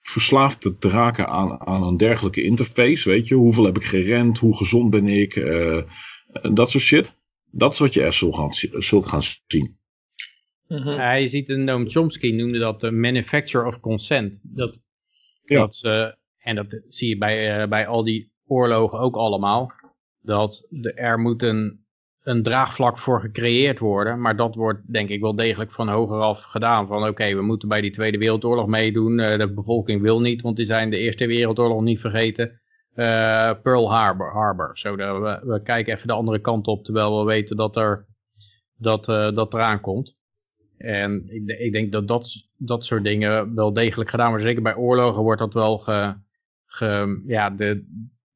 verslaafd 0.00 0.60
te, 0.78 0.88
raken 0.88 1.28
aan, 1.28 1.66
aan 1.66 1.82
een 1.82 1.96
dergelijke 1.96 2.42
interface. 2.42 3.08
Weet 3.08 3.28
je, 3.28 3.34
hoeveel 3.34 3.64
heb 3.64 3.76
ik 3.76 3.84
gerend, 3.84 4.38
hoe 4.38 4.56
gezond 4.56 4.90
ben 4.90 5.08
ik, 5.08 5.36
uh, 5.36 5.82
dat 6.52 6.70
soort 6.70 6.84
shit. 6.84 7.16
Dat 7.50 7.72
is 7.72 7.78
wat 7.78 7.94
je 7.94 8.02
er 8.02 8.12
zult 8.12 8.34
gaan, 8.34 8.52
zult 8.82 9.06
gaan 9.06 9.22
zien. 9.46 9.78
Mhm. 10.68 10.88
Hij 10.88 11.26
ziet, 11.26 11.48
een 11.48 11.64
Noam 11.64 11.90
Chomsky 11.90 12.30
noemde 12.32 12.58
dat 12.58 12.80
de 12.80 12.90
manufacture 12.90 13.66
of 13.66 13.80
consent. 13.80 14.40
Dat, 14.42 14.78
ja. 15.44 15.58
dat 15.58 15.76
ze, 15.76 16.16
en 16.38 16.56
dat 16.56 16.82
zie 16.88 17.08
je 17.08 17.18
bij, 17.18 17.62
uh, 17.62 17.68
bij 17.68 17.86
al 17.86 18.04
die 18.04 18.32
oorlogen 18.46 18.98
ook 18.98 19.16
allemaal. 19.16 19.70
Dat 20.26 20.66
de, 20.70 20.92
er 20.92 21.18
moet 21.18 21.42
een, 21.42 21.84
een 22.22 22.42
draagvlak 22.42 22.98
voor 22.98 23.20
gecreëerd 23.20 23.78
worden. 23.78 24.20
Maar 24.20 24.36
dat 24.36 24.54
wordt 24.54 24.92
denk 24.92 25.08
ik 25.08 25.20
wel 25.20 25.34
degelijk 25.34 25.72
van 25.72 25.88
hogeraf 25.88 26.42
gedaan. 26.42 26.86
Van 26.86 27.08
oké, 27.08 27.34
we 27.34 27.42
moeten 27.42 27.68
bij 27.68 27.80
die 27.80 27.90
Tweede 27.90 28.18
Wereldoorlog 28.18 28.66
meedoen. 28.66 29.18
Uh, 29.18 29.38
de 29.38 29.52
bevolking 29.52 30.02
wil 30.02 30.20
niet, 30.20 30.42
want 30.42 30.56
die 30.56 30.66
zijn 30.66 30.90
de 30.90 30.98
Eerste 30.98 31.26
Wereldoorlog 31.26 31.82
niet 31.82 32.00
vergeten. 32.00 32.60
Uh, 32.94 33.52
Pearl 33.62 33.90
Harbor. 33.92 34.32
Harbor. 34.32 34.72
We, 35.44 35.60
kijken 35.64 35.94
even 35.94 36.06
de 36.06 36.12
andere 36.12 36.38
kant 36.38 36.66
op, 36.66 36.84
terwijl 36.84 37.18
we 37.18 37.24
weten 37.24 37.56
dat 37.56 37.76
er 37.76 38.06
dat, 38.76 39.08
uh, 39.08 39.30
dat 39.30 39.54
eraan 39.54 39.80
komt. 39.80 40.16
En 40.78 41.24
ik, 41.28 41.58
ik, 41.58 41.72
denk 41.72 41.92
dat, 41.92 42.08
dat 42.08 42.46
dat 42.56 42.84
soort 42.84 43.04
dingen 43.04 43.54
wel 43.54 43.72
degelijk 43.72 44.10
gedaan 44.10 44.28
worden. 44.28 44.46
Zeker 44.46 44.62
bij 44.62 44.76
oorlogen 44.76 45.22
wordt 45.22 45.40
dat 45.40 45.52
wel 45.52 45.78
ge, 45.78 46.14
ge, 46.66 47.22
ja, 47.26 47.50
de, 47.50 47.84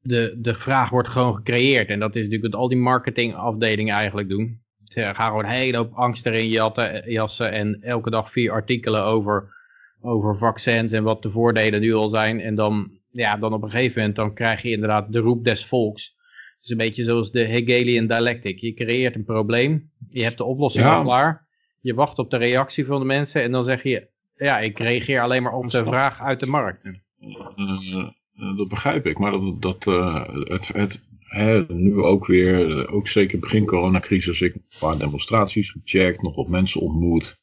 de, 0.01 0.35
de 0.37 0.53
vraag 0.53 0.89
wordt 0.89 1.07
gewoon 1.07 1.35
gecreëerd. 1.35 1.89
En 1.89 1.99
dat 1.99 2.15
is 2.15 2.23
natuurlijk 2.23 2.51
wat 2.51 2.61
al 2.61 2.67
die 2.67 2.77
marketingafdelingen 2.77 3.95
eigenlijk 3.95 4.29
doen. 4.29 4.59
Ze 4.83 5.01
gaan 5.01 5.27
gewoon 5.27 5.43
een 5.43 5.51
hele 5.51 5.77
hoop 5.77 5.93
angst 5.93 6.25
erin 6.25 6.47
jatten, 6.47 7.11
jassen 7.11 7.51
en 7.51 7.81
elke 7.81 8.09
dag 8.09 8.31
vier 8.31 8.51
artikelen 8.51 9.03
over, 9.03 9.53
over 10.01 10.37
vaccins 10.37 10.91
en 10.91 11.03
wat 11.03 11.21
de 11.21 11.31
voordelen 11.31 11.81
nu 11.81 11.93
al 11.93 12.09
zijn. 12.09 12.39
En 12.39 12.55
dan, 12.55 12.91
ja, 13.11 13.37
dan 13.37 13.53
op 13.53 13.63
een 13.63 13.69
gegeven 13.69 13.99
moment 13.99 14.15
dan 14.15 14.33
krijg 14.33 14.61
je 14.61 14.69
inderdaad 14.69 15.11
de 15.11 15.19
roep 15.19 15.43
des 15.43 15.65
volks. 15.65 16.15
Het 16.55 16.63
is 16.63 16.69
een 16.69 16.77
beetje 16.77 17.03
zoals 17.03 17.31
de 17.31 17.45
Hegelian 17.45 18.07
dialectic. 18.07 18.59
Je 18.59 18.73
creëert 18.73 19.15
een 19.15 19.23
probleem, 19.23 19.91
je 20.09 20.23
hebt 20.23 20.37
de 20.37 20.43
oplossing 20.43 20.85
al 20.85 21.03
klaar. 21.03 21.47
Je 21.81 21.93
wacht 21.93 22.19
op 22.19 22.29
de 22.29 22.37
reactie 22.37 22.85
van 22.85 22.99
de 22.99 23.05
mensen 23.05 23.41
en 23.41 23.51
dan 23.51 23.63
zeg 23.63 23.83
je, 23.83 24.07
ja, 24.35 24.59
ik 24.59 24.79
reageer 24.79 25.21
alleen 25.21 25.43
maar 25.43 25.53
op 25.53 25.69
de 25.69 25.85
vraag 25.85 26.21
uit 26.21 26.39
de 26.39 26.45
markt. 26.45 26.85
Uh, 26.85 28.07
dat 28.33 28.67
begrijp 28.67 29.05
ik, 29.05 29.17
maar 29.17 29.31
dat, 29.31 29.61
dat 29.61 29.85
uh, 29.85 30.27
het, 30.33 30.67
het 30.67 31.69
nu 31.69 32.01
ook 32.01 32.25
weer, 32.25 32.87
ook 32.89 33.07
zeker 33.07 33.39
begin 33.39 33.65
coronacrisis, 33.65 34.41
ik 34.41 34.53
een 34.53 34.63
paar 34.79 34.97
demonstraties 34.97 35.69
gecheckt, 35.69 36.21
nog 36.21 36.35
wat 36.35 36.47
mensen 36.47 36.81
ontmoet. 36.81 37.41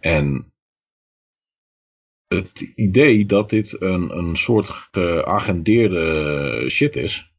En 0.00 0.52
het 2.28 2.60
idee 2.74 3.26
dat 3.26 3.50
dit 3.50 3.80
een, 3.80 4.18
een 4.18 4.36
soort 4.36 4.68
geagendeerde 4.68 6.66
shit 6.68 6.96
is. 6.96 7.30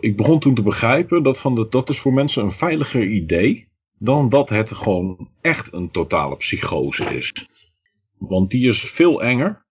Ik 0.00 0.16
begon 0.16 0.40
toen 0.40 0.54
te 0.54 0.62
begrijpen 0.62 1.22
dat, 1.22 1.38
van 1.38 1.54
de, 1.54 1.66
dat 1.68 1.88
is 1.88 2.00
voor 2.00 2.12
mensen 2.12 2.44
een 2.44 2.52
veiliger 2.52 3.06
idee 3.06 3.68
dan 3.98 4.28
dat 4.28 4.48
het 4.48 4.72
gewoon 4.72 5.30
echt 5.40 5.72
een 5.72 5.90
totale 5.90 6.36
psychose 6.36 7.04
is. 7.04 7.32
Want 8.18 8.50
die 8.50 8.68
is 8.68 8.80
veel 8.80 9.22
enger. 9.22 9.68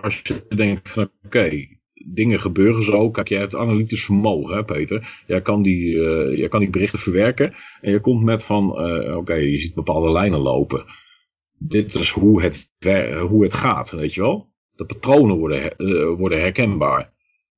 Als 0.00 0.20
je 0.22 0.46
denkt 0.48 0.90
van 0.90 1.10
oké, 1.24 1.66
dingen 1.94 2.40
gebeuren 2.40 2.84
zo. 2.84 3.10
Kijk, 3.10 3.28
jij 3.28 3.38
hebt 3.38 3.54
analytisch 3.54 4.04
vermogen, 4.04 4.56
hè, 4.56 4.64
Peter. 4.64 5.22
Jij 5.26 5.42
kan 5.42 5.62
die, 5.62 5.94
uh, 5.94 6.36
jij 6.36 6.48
kan 6.48 6.60
die 6.60 6.70
berichten 6.70 6.98
verwerken. 6.98 7.54
En 7.80 7.90
je 7.90 8.00
komt 8.00 8.24
met 8.24 8.44
van, 8.44 8.88
uh, 8.88 9.16
oké, 9.16 9.34
je 9.34 9.56
ziet 9.56 9.74
bepaalde 9.74 10.10
lijnen 10.10 10.40
lopen. 10.40 10.84
Dit 11.58 11.94
is 11.94 12.10
hoe 12.10 12.42
het, 12.42 12.70
hoe 13.28 13.42
het 13.42 13.54
gaat, 13.54 13.90
weet 13.90 14.14
je 14.14 14.20
wel. 14.20 14.50
De 14.74 14.84
patronen 14.84 15.36
worden, 15.36 15.74
uh, 15.76 16.18
worden 16.18 16.40
herkenbaar. 16.40 17.12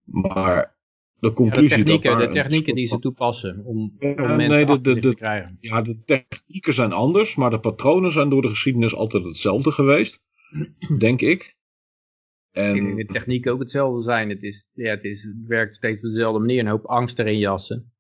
Maar 0.05 0.77
de 1.19 1.33
conclusie 1.33 1.77
de 1.77 1.85
technieken, 1.85 2.19
de 2.19 2.29
technieken 2.29 2.75
die 2.75 2.87
ze 2.87 2.99
toepassen 2.99 3.63
om, 3.65 3.77
om 3.99 4.15
mensen 4.17 4.49
nee, 4.49 4.67
de, 4.67 4.81
de, 4.81 4.99
te 4.99 5.15
krijgen. 5.15 5.57
Ja, 5.61 5.83
de 5.83 6.03
technieken 6.05 6.73
zijn 6.73 6.93
anders, 6.93 7.35
maar 7.35 7.51
de 7.51 7.61
patronen 7.61 8.13
zijn 8.13 8.29
door 8.29 8.43
de 8.43 8.49
geschiedenis 8.49 8.95
altijd 8.95 9.25
hetzelfde 9.25 9.71
geweest, 9.71 10.23
denk 10.99 11.21
ik. 11.21 11.57
En... 12.55 12.75
Ik 12.75 12.83
denk 12.83 12.97
dat 12.97 13.07
de 13.07 13.13
technieken 13.13 13.53
ook 13.53 13.59
hetzelfde 13.59 14.03
zijn. 14.03 14.29
Het, 14.29 14.43
is, 14.43 14.69
ja, 14.73 14.91
het, 14.91 15.05
is, 15.05 15.23
het 15.23 15.47
werkt 15.47 15.75
steeds 15.75 15.97
op 15.97 16.11
dezelfde 16.11 16.39
manier, 16.39 16.61
een 16.61 16.67
hoop 16.67 16.85
angst 16.85 17.19
erin 17.19 17.39
jassen. 17.39 17.93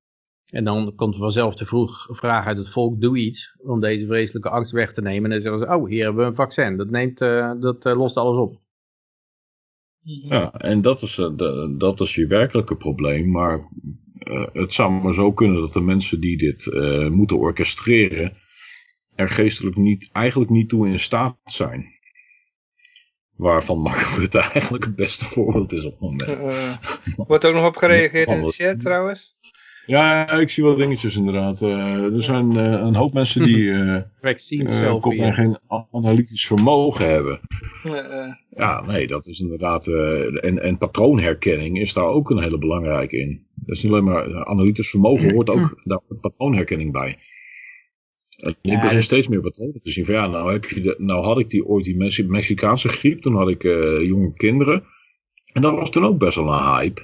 En 0.44 0.64
dan 0.64 0.94
komt 0.94 1.14
er 1.14 1.20
vanzelf 1.20 1.55
de 1.55 1.66
vroeg 1.66 2.09
vraag 2.11 2.46
uit 2.46 2.59
het 2.59 2.70
volk, 2.70 3.00
doe 3.00 3.18
iets 3.18 3.57
om 3.62 3.80
deze 3.80 4.07
vreselijke 4.07 4.50
angst 4.50 4.72
weg 4.72 4.92
te 4.92 5.02
nemen. 5.02 5.24
En 5.24 5.30
dan 5.30 5.40
zeggen 5.40 5.61
ze, 5.61 5.76
oh, 5.76 5.88
hier 5.88 6.05
hebben 6.05 6.22
we 6.22 6.30
een 6.30 6.36
vaccin. 6.36 6.76
Dat, 6.76 6.90
neemt, 6.90 7.20
uh, 7.20 7.52
dat 7.61 7.86
uh, 7.86 7.96
lost 7.96 8.16
alles 8.16 8.38
op. 8.38 8.62
Ja, 10.05 10.52
en 10.52 10.82
dat 10.82 11.02
is, 11.02 11.18
uh, 11.18 11.68
dat 11.78 12.00
is 12.00 12.14
je 12.14 12.26
werkelijke 12.26 12.76
probleem. 12.76 13.30
Maar 13.30 13.68
uh, 14.18 14.46
het 14.52 14.72
zou 14.72 14.92
maar 15.02 15.14
zo 15.14 15.32
kunnen 15.32 15.61
dat 15.61 15.72
de 15.72 15.80
mensen 15.80 16.20
die 16.20 16.36
dit 16.36 16.66
uh, 16.66 17.09
moeten 17.09 17.38
orchestreren. 17.38 18.36
er 19.14 19.28
geestelijk 19.28 19.76
niet, 19.76 20.11
eigenlijk 20.12 20.50
niet 20.50 20.68
toe 20.68 20.88
in 20.88 21.00
staat 21.00 21.38
zijn. 21.44 21.93
Waarvan 23.37 23.78
Mark 23.78 23.99
het 24.20 24.35
eigenlijk 24.35 24.85
het 24.85 24.97
beste 24.97 25.24
voorbeeld 25.24 25.72
is 25.72 25.85
op 25.85 25.91
het 25.91 26.01
moment. 26.01 26.39
wordt 27.16 27.47
ook 27.47 27.55
nog 27.55 27.66
op 27.66 27.76
gereageerd 27.76 28.28
in 28.28 28.41
de 28.41 28.53
chat 28.53 28.80
trouwens? 28.80 29.35
Ja, 29.87 30.30
ik 30.30 30.51
zie 30.51 30.64
wel 30.64 30.76
dingetjes 30.76 31.16
inderdaad. 31.16 31.62
Uh, 31.62 32.14
er 32.14 32.22
zijn 32.22 32.57
uh, 32.57 32.62
een 32.62 32.95
hoop 32.95 33.12
mensen 33.12 33.43
die 33.43 33.57
uh, 33.64 34.03
uh, 34.22 35.35
geen 35.35 35.59
analytisch 35.91 36.47
vermogen 36.47 37.09
hebben. 37.09 37.41
ja, 38.51 38.85
nee, 38.87 39.07
dat 39.07 39.26
is 39.26 39.41
inderdaad... 39.41 39.87
en, 39.87 40.62
en 40.62 40.78
patroonherkenning 40.78 41.80
is 41.80 41.93
daar 41.93 42.05
ook 42.05 42.30
een 42.30 42.43
hele 42.43 42.59
belangrijke 42.59 43.18
in. 43.18 43.47
Dat 43.55 43.76
is 43.76 43.82
niet 43.82 43.93
alleen 43.93 44.05
maar 44.05 44.45
analytisch 44.47 44.91
vermogen, 44.91 45.32
hoort 45.32 45.51
ook 45.51 45.80
daar 45.85 46.01
patroonherkenning 46.20 46.93
bij. 46.93 47.18
En 48.45 48.57
ik 48.62 48.80
begin 48.80 49.03
steeds 49.03 49.28
meer 49.28 49.40
patronen 49.40 49.80
te 49.80 49.90
zien 49.90 50.05
van 50.05 50.14
ja, 50.14 50.26
nou, 50.26 50.53
heb 50.53 50.64
je 50.64 50.95
nou 50.99 51.24
had 51.24 51.38
ik 51.38 51.51
die 51.51 51.66
ooit 51.66 51.84
die 51.84 52.26
Mexicaanse 52.26 52.88
griep, 52.88 53.22
toen 53.22 53.36
had 53.36 53.49
ik 53.49 53.62
jonge 54.03 54.32
kinderen. 54.34 54.84
En 55.53 55.62
dat 55.62 55.74
was 55.74 55.90
toen 55.90 56.05
ook 56.05 56.18
best 56.18 56.34
wel 56.34 56.53
een 56.53 56.76
hype. 56.76 57.03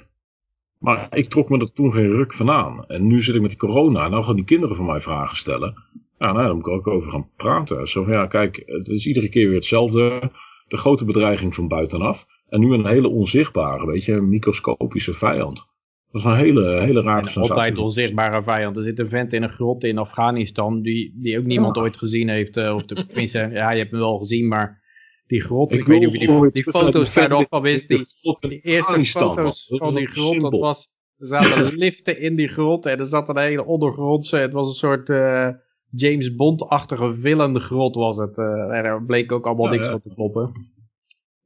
Maar 0.79 1.07
ik 1.17 1.29
trok 1.29 1.49
me 1.49 1.59
er 1.59 1.73
toen 1.73 1.93
geen 1.93 2.11
ruk 2.11 2.33
van 2.33 2.49
aan. 2.49 2.85
En 2.87 3.07
nu 3.07 3.21
zit 3.21 3.35
ik 3.35 3.41
met 3.41 3.49
die 3.49 3.59
corona. 3.59 4.05
En 4.05 4.11
nou 4.11 4.23
gaan 4.23 4.35
die 4.35 4.45
kinderen 4.45 4.75
van 4.75 4.85
mij 4.85 5.01
vragen 5.01 5.37
stellen. 5.37 5.73
Ja, 6.17 6.31
nou, 6.31 6.45
daar 6.45 6.55
moet 6.55 6.65
ik 6.65 6.71
ook 6.71 6.87
over 6.87 7.11
gaan 7.11 7.29
praten. 7.35 7.87
Zo 7.87 8.03
van, 8.03 8.13
ja, 8.13 8.27
kijk, 8.27 8.63
het 8.65 8.87
is 8.87 9.05
iedere 9.05 9.29
keer 9.29 9.47
weer 9.47 9.55
hetzelfde. 9.55 10.31
De 10.67 10.77
grote 10.77 11.05
bedreiging 11.05 11.55
van 11.55 11.67
buitenaf. 11.67 12.25
En 12.49 12.59
nu 12.59 12.73
een 12.73 12.85
hele 12.85 13.07
onzichtbare, 13.07 13.85
weet 13.85 14.05
je, 14.05 14.21
microscopische 14.21 15.13
vijand. 15.13 15.65
Dat 16.11 16.21
is 16.21 16.27
een 16.27 16.37
hele, 16.37 16.81
hele 16.81 17.01
rare 17.01 17.23
sensatie. 17.23 17.49
Altijd 17.49 17.77
onzichtbare 17.77 18.43
vijand. 18.43 18.77
Er 18.77 18.83
zit 18.83 18.99
een 18.99 19.09
vent 19.09 19.33
in 19.33 19.43
een 19.43 19.49
grot 19.49 19.83
in 19.83 19.97
Afghanistan 19.97 20.81
die, 20.81 21.13
die 21.15 21.37
ook 21.37 21.45
niemand 21.45 21.77
ooit 21.77 21.97
gezien 21.97 22.29
heeft. 22.29 22.57
Uh, 22.57 22.75
of 22.75 22.85
de, 22.85 23.05
tenminste, 23.05 23.39
ja, 23.53 23.71
je 23.71 23.77
hebt 23.77 23.91
hem 23.91 23.99
wel 23.99 24.17
gezien, 24.17 24.47
maar 24.47 24.81
die 25.27 25.41
grot, 25.41 25.73
ik, 25.73 25.85
weet 25.85 25.99
niet 25.99 26.07
of 26.07 26.17
je 26.17 26.27
die, 26.27 26.51
die 26.51 26.63
foto's 26.63 27.13
daar 27.13 27.29
nog 27.29 27.45
van 27.49 27.61
wist. 27.61 27.87
Die, 27.87 28.05
die 28.39 28.61
eerste 28.61 29.05
foto's 29.05 29.65
van 29.69 29.95
die 29.95 30.07
grot, 30.07 30.41
dat 30.41 30.51
was, 30.51 30.91
er 31.17 31.25
zaten 31.25 31.73
liften 31.85 32.21
in 32.21 32.35
die 32.35 32.47
grot 32.47 32.85
en 32.85 32.99
er 32.99 33.05
zat 33.05 33.29
een 33.29 33.37
hele 33.37 33.65
ondergrondse, 33.65 34.37
het 34.37 34.53
was 34.53 34.67
een 34.67 34.73
soort 34.73 35.09
uh, 35.09 35.49
James 35.89 36.35
Bond-achtige 36.35 37.15
villain 37.15 37.59
grot 37.59 37.95
was 37.95 38.17
het. 38.17 38.37
Uh, 38.37 38.45
en 38.45 38.85
er 38.85 39.03
bleek 39.05 39.31
ook 39.31 39.45
allemaal 39.45 39.69
niks 39.71 39.87
van 39.87 40.01
te 40.01 40.13
kloppen. 40.13 40.51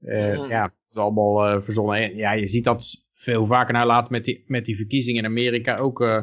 Uh, 0.01 0.49
ja, 0.49 0.63
het 0.63 0.74
is 0.89 0.97
allemaal 0.97 1.61
verzonnen. 1.61 2.16
ja, 2.16 2.34
je 2.34 2.47
ziet 2.47 2.63
dat 2.63 3.05
veel 3.26 3.45
vaker 3.45 3.73
nou 3.73 3.86
laat 3.86 4.09
met 4.09 4.26
die, 4.26 4.43
met 4.47 4.65
die 4.65 4.76
verkiezingen 4.76 5.23
in 5.23 5.30
Amerika 5.30 5.78
ook 5.78 6.01
uh, 6.01 6.21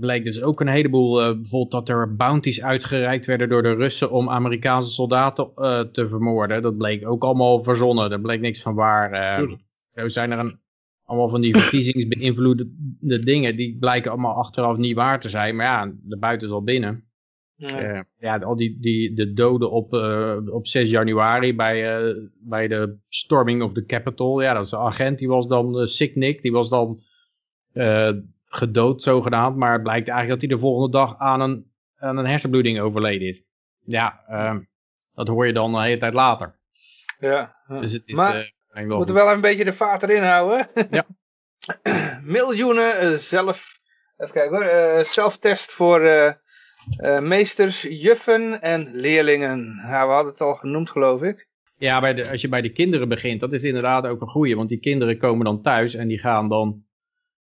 bleek 0.00 0.24
dus 0.24 0.42
ook 0.42 0.60
een 0.60 0.68
heleboel, 0.68 1.14
bijvoorbeeld 1.14 1.70
dat 1.70 1.88
er 1.88 2.16
bounties 2.16 2.62
uitgereikt 2.62 3.26
werden 3.26 3.48
door 3.48 3.62
de 3.62 3.74
Russen 3.74 4.10
om 4.10 4.30
Amerikaanse 4.30 4.90
soldaten 4.90 5.50
te 5.92 6.08
vermoorden. 6.08 6.62
Dat 6.62 6.76
bleek 6.76 7.08
ook 7.08 7.24
allemaal 7.24 7.62
verzonnen, 7.62 8.10
daar 8.10 8.20
bleek 8.20 8.40
niks 8.40 8.62
van 8.62 8.74
waar. 8.74 9.40
zo 9.88 10.08
zijn 10.08 10.30
er 10.30 10.38
een, 10.38 10.58
allemaal 11.04 11.28
van 11.28 11.40
die 11.40 11.56
verkiezingsbeïnvloedende 11.60 13.18
dingen, 13.24 13.56
die 13.56 13.76
blijken 13.78 14.10
allemaal 14.10 14.34
achteraf 14.34 14.76
niet 14.76 14.96
waar 14.96 15.20
te 15.20 15.28
zijn. 15.28 15.56
Maar 15.56 15.66
ja, 15.66 15.92
de 16.02 16.18
buiten 16.18 16.48
is 16.48 16.54
al 16.54 16.62
binnen. 16.62 17.04
Ja, 17.66 18.04
ja 18.18 18.38
al 18.38 18.56
die, 18.56 18.78
die, 18.80 19.14
de 19.14 19.32
doden 19.32 19.70
op, 19.70 19.92
op 20.50 20.66
6 20.66 20.90
januari 20.90 21.54
bij, 21.54 22.14
bij 22.40 22.68
de 22.68 22.98
storming 23.08 23.62
of 23.62 23.72
the 23.72 23.84
Capitol. 23.84 24.42
Ja, 24.42 24.54
dat 24.54 24.66
is 24.66 24.72
een 24.72 24.78
agent, 24.78 25.18
die 25.18 25.28
was 25.28 25.46
dan 25.46 25.86
sick 25.86 26.16
Nick, 26.16 26.42
die 26.42 26.52
was 26.52 26.68
dan 26.68 27.02
gedood 28.54 29.02
zogenaamd, 29.02 29.56
maar 29.56 29.72
het 29.72 29.82
blijkt 29.82 30.08
eigenlijk 30.08 30.40
dat 30.40 30.50
hij 30.50 30.58
de 30.58 30.66
volgende 30.66 30.90
dag 30.98 31.18
aan 31.18 31.40
een, 31.40 31.70
aan 31.98 32.16
een 32.16 32.26
hersenbloeding 32.26 32.80
overleden 32.80 33.28
is. 33.28 33.42
Ja, 33.84 34.24
uh, 34.30 34.56
dat 35.14 35.28
hoor 35.28 35.46
je 35.46 35.52
dan 35.52 35.74
een 35.74 35.82
hele 35.82 35.98
tijd 35.98 36.14
later. 36.14 36.58
Ja, 37.18 37.56
dus 37.68 37.92
het 37.92 38.02
is, 38.04 38.14
maar 38.14 38.36
uh, 38.36 38.86
we 38.86 38.94
moeten 38.94 39.14
wel 39.14 39.32
een 39.32 39.40
beetje 39.40 39.64
de 39.64 39.72
vaat 39.72 40.02
erin 40.02 40.22
houden. 40.22 40.68
Ja. 40.90 41.06
Miljoenen 42.22 43.04
uh, 43.04 43.18
zelf, 43.18 43.78
even 44.16 44.32
kijken 44.32 44.56
hoor, 44.56 44.98
uh, 44.98 45.04
zelftest 45.04 45.72
voor 45.72 46.00
meesters, 47.20 47.82
juffen 47.82 48.62
en 48.62 48.88
leerlingen. 48.92 49.60
We 49.88 49.94
hadden 49.94 50.32
het 50.32 50.40
al 50.40 50.54
genoemd 50.54 50.90
geloof 50.90 51.22
ik. 51.22 51.50
Ja, 51.78 52.00
bij 52.00 52.14
de, 52.14 52.30
als 52.30 52.40
je 52.40 52.48
bij 52.48 52.60
de 52.60 52.72
kinderen 52.72 53.08
begint, 53.08 53.40
dat 53.40 53.52
is 53.52 53.62
inderdaad 53.64 54.06
ook 54.06 54.20
een 54.20 54.28
goeie. 54.28 54.56
Want 54.56 54.68
die 54.68 54.80
kinderen 54.80 55.18
komen 55.18 55.44
dan 55.44 55.62
thuis 55.62 55.94
en 55.94 56.08
die 56.08 56.18
gaan 56.18 56.48
dan 56.48 56.84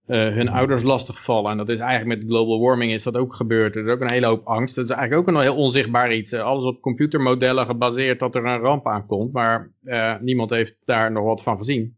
uh, 0.06 0.16
hun 0.16 0.48
ouders 0.48 0.82
lastigvallen. 0.82 1.50
En 1.50 1.56
dat 1.56 1.68
is 1.68 1.78
eigenlijk 1.78 2.20
met 2.20 2.28
global 2.28 2.60
warming 2.60 2.92
is 2.92 3.02
dat 3.02 3.16
ook 3.16 3.34
gebeurd. 3.34 3.76
Er 3.76 3.86
is 3.86 3.92
ook 3.92 4.00
een 4.00 4.10
hele 4.10 4.26
hoop 4.26 4.46
angst. 4.46 4.74
Dat 4.74 4.84
is 4.84 4.90
eigenlijk 4.90 5.28
ook 5.28 5.34
een 5.34 5.42
heel 5.42 5.56
onzichtbaar 5.56 6.14
iets. 6.14 6.32
Uh, 6.32 6.42
alles 6.42 6.64
op 6.64 6.80
computermodellen 6.80 7.66
gebaseerd 7.66 8.18
dat 8.18 8.34
er 8.34 8.44
een 8.44 8.60
ramp 8.60 8.86
aankomt. 8.86 9.32
Maar 9.32 9.72
niemand 10.20 10.50
heeft 10.50 10.76
daar 10.84 11.12
nog 11.12 11.24
wat 11.24 11.42
van 11.42 11.56
gezien. 11.56 11.95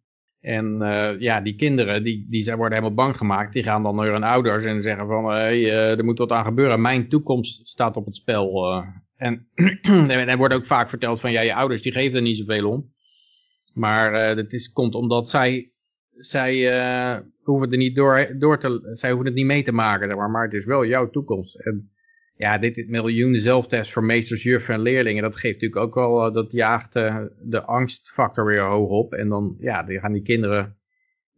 En 0.48 0.78
ja, 1.18 1.40
die 1.40 1.54
kinderen, 1.56 2.02
die, 2.02 2.26
die 2.30 2.42
zijn, 2.42 2.56
worden 2.56 2.78
helemaal 2.78 3.04
bang 3.04 3.16
gemaakt. 3.16 3.52
Die 3.52 3.62
gaan 3.62 3.82
dan 3.82 3.96
naar 3.96 4.12
hun 4.12 4.22
ouders 4.22 4.64
en 4.64 4.82
zeggen 4.82 5.06
van, 5.06 5.24
hey, 5.24 5.72
er 5.96 6.04
moet 6.04 6.18
wat 6.18 6.30
aan 6.30 6.44
gebeuren. 6.44 6.80
Mijn 6.80 7.08
toekomst 7.08 7.68
staat 7.68 7.96
op 7.96 8.04
het 8.04 8.16
spel. 8.16 8.74
en 9.16 9.48
er 10.28 10.36
wordt 10.36 10.54
ook 10.54 10.66
vaak 10.66 10.88
verteld 10.88 11.20
van, 11.20 11.32
ja, 11.32 11.40
je 11.40 11.54
ouders 11.54 11.82
die 11.82 11.92
geven 11.92 12.16
er 12.16 12.22
niet 12.22 12.36
zoveel 12.36 12.70
om. 12.70 12.92
Maar 13.74 14.36
dat 14.36 14.52
is, 14.52 14.72
komt 14.72 14.94
omdat 14.94 15.28
zij 15.28 15.72
zij 16.18 16.52
hoeven 17.42 17.70
er 17.70 17.78
niet 17.78 17.96
door, 17.96 18.34
door 18.38 18.58
te, 18.58 18.90
zij 18.92 19.10
hoeven 19.10 19.26
het 19.26 19.36
niet 19.36 19.46
mee 19.46 19.62
te 19.62 19.72
maken, 19.72 20.16
maar, 20.16 20.30
maar 20.30 20.44
het 20.44 20.52
is 20.52 20.64
wel 20.64 20.86
jouw 20.86 21.10
toekomst. 21.10 21.54
En 21.54 21.90
ja, 22.38 22.58
dit, 22.58 22.74
dit 22.74 22.88
miljoenen 22.88 23.40
zelftest 23.40 23.92
voor 23.92 24.04
meesters, 24.04 24.42
juffen 24.42 24.74
en 24.74 24.80
leerlingen, 24.80 25.22
dat 25.22 25.36
geeft 25.36 25.60
natuurlijk 25.60 25.82
ook 25.82 25.94
wel, 25.94 26.26
uh, 26.26 26.34
dat 26.34 26.52
jaagt 26.52 26.96
uh, 26.96 27.24
de 27.40 27.62
angstfactor 27.62 28.44
weer 28.44 28.62
hoog 28.62 28.90
op. 28.90 29.12
En 29.14 29.28
dan, 29.28 29.56
ja, 29.60 29.82
dan 29.82 30.00
gaan 30.00 30.12
die 30.12 30.22
kinderen 30.22 30.76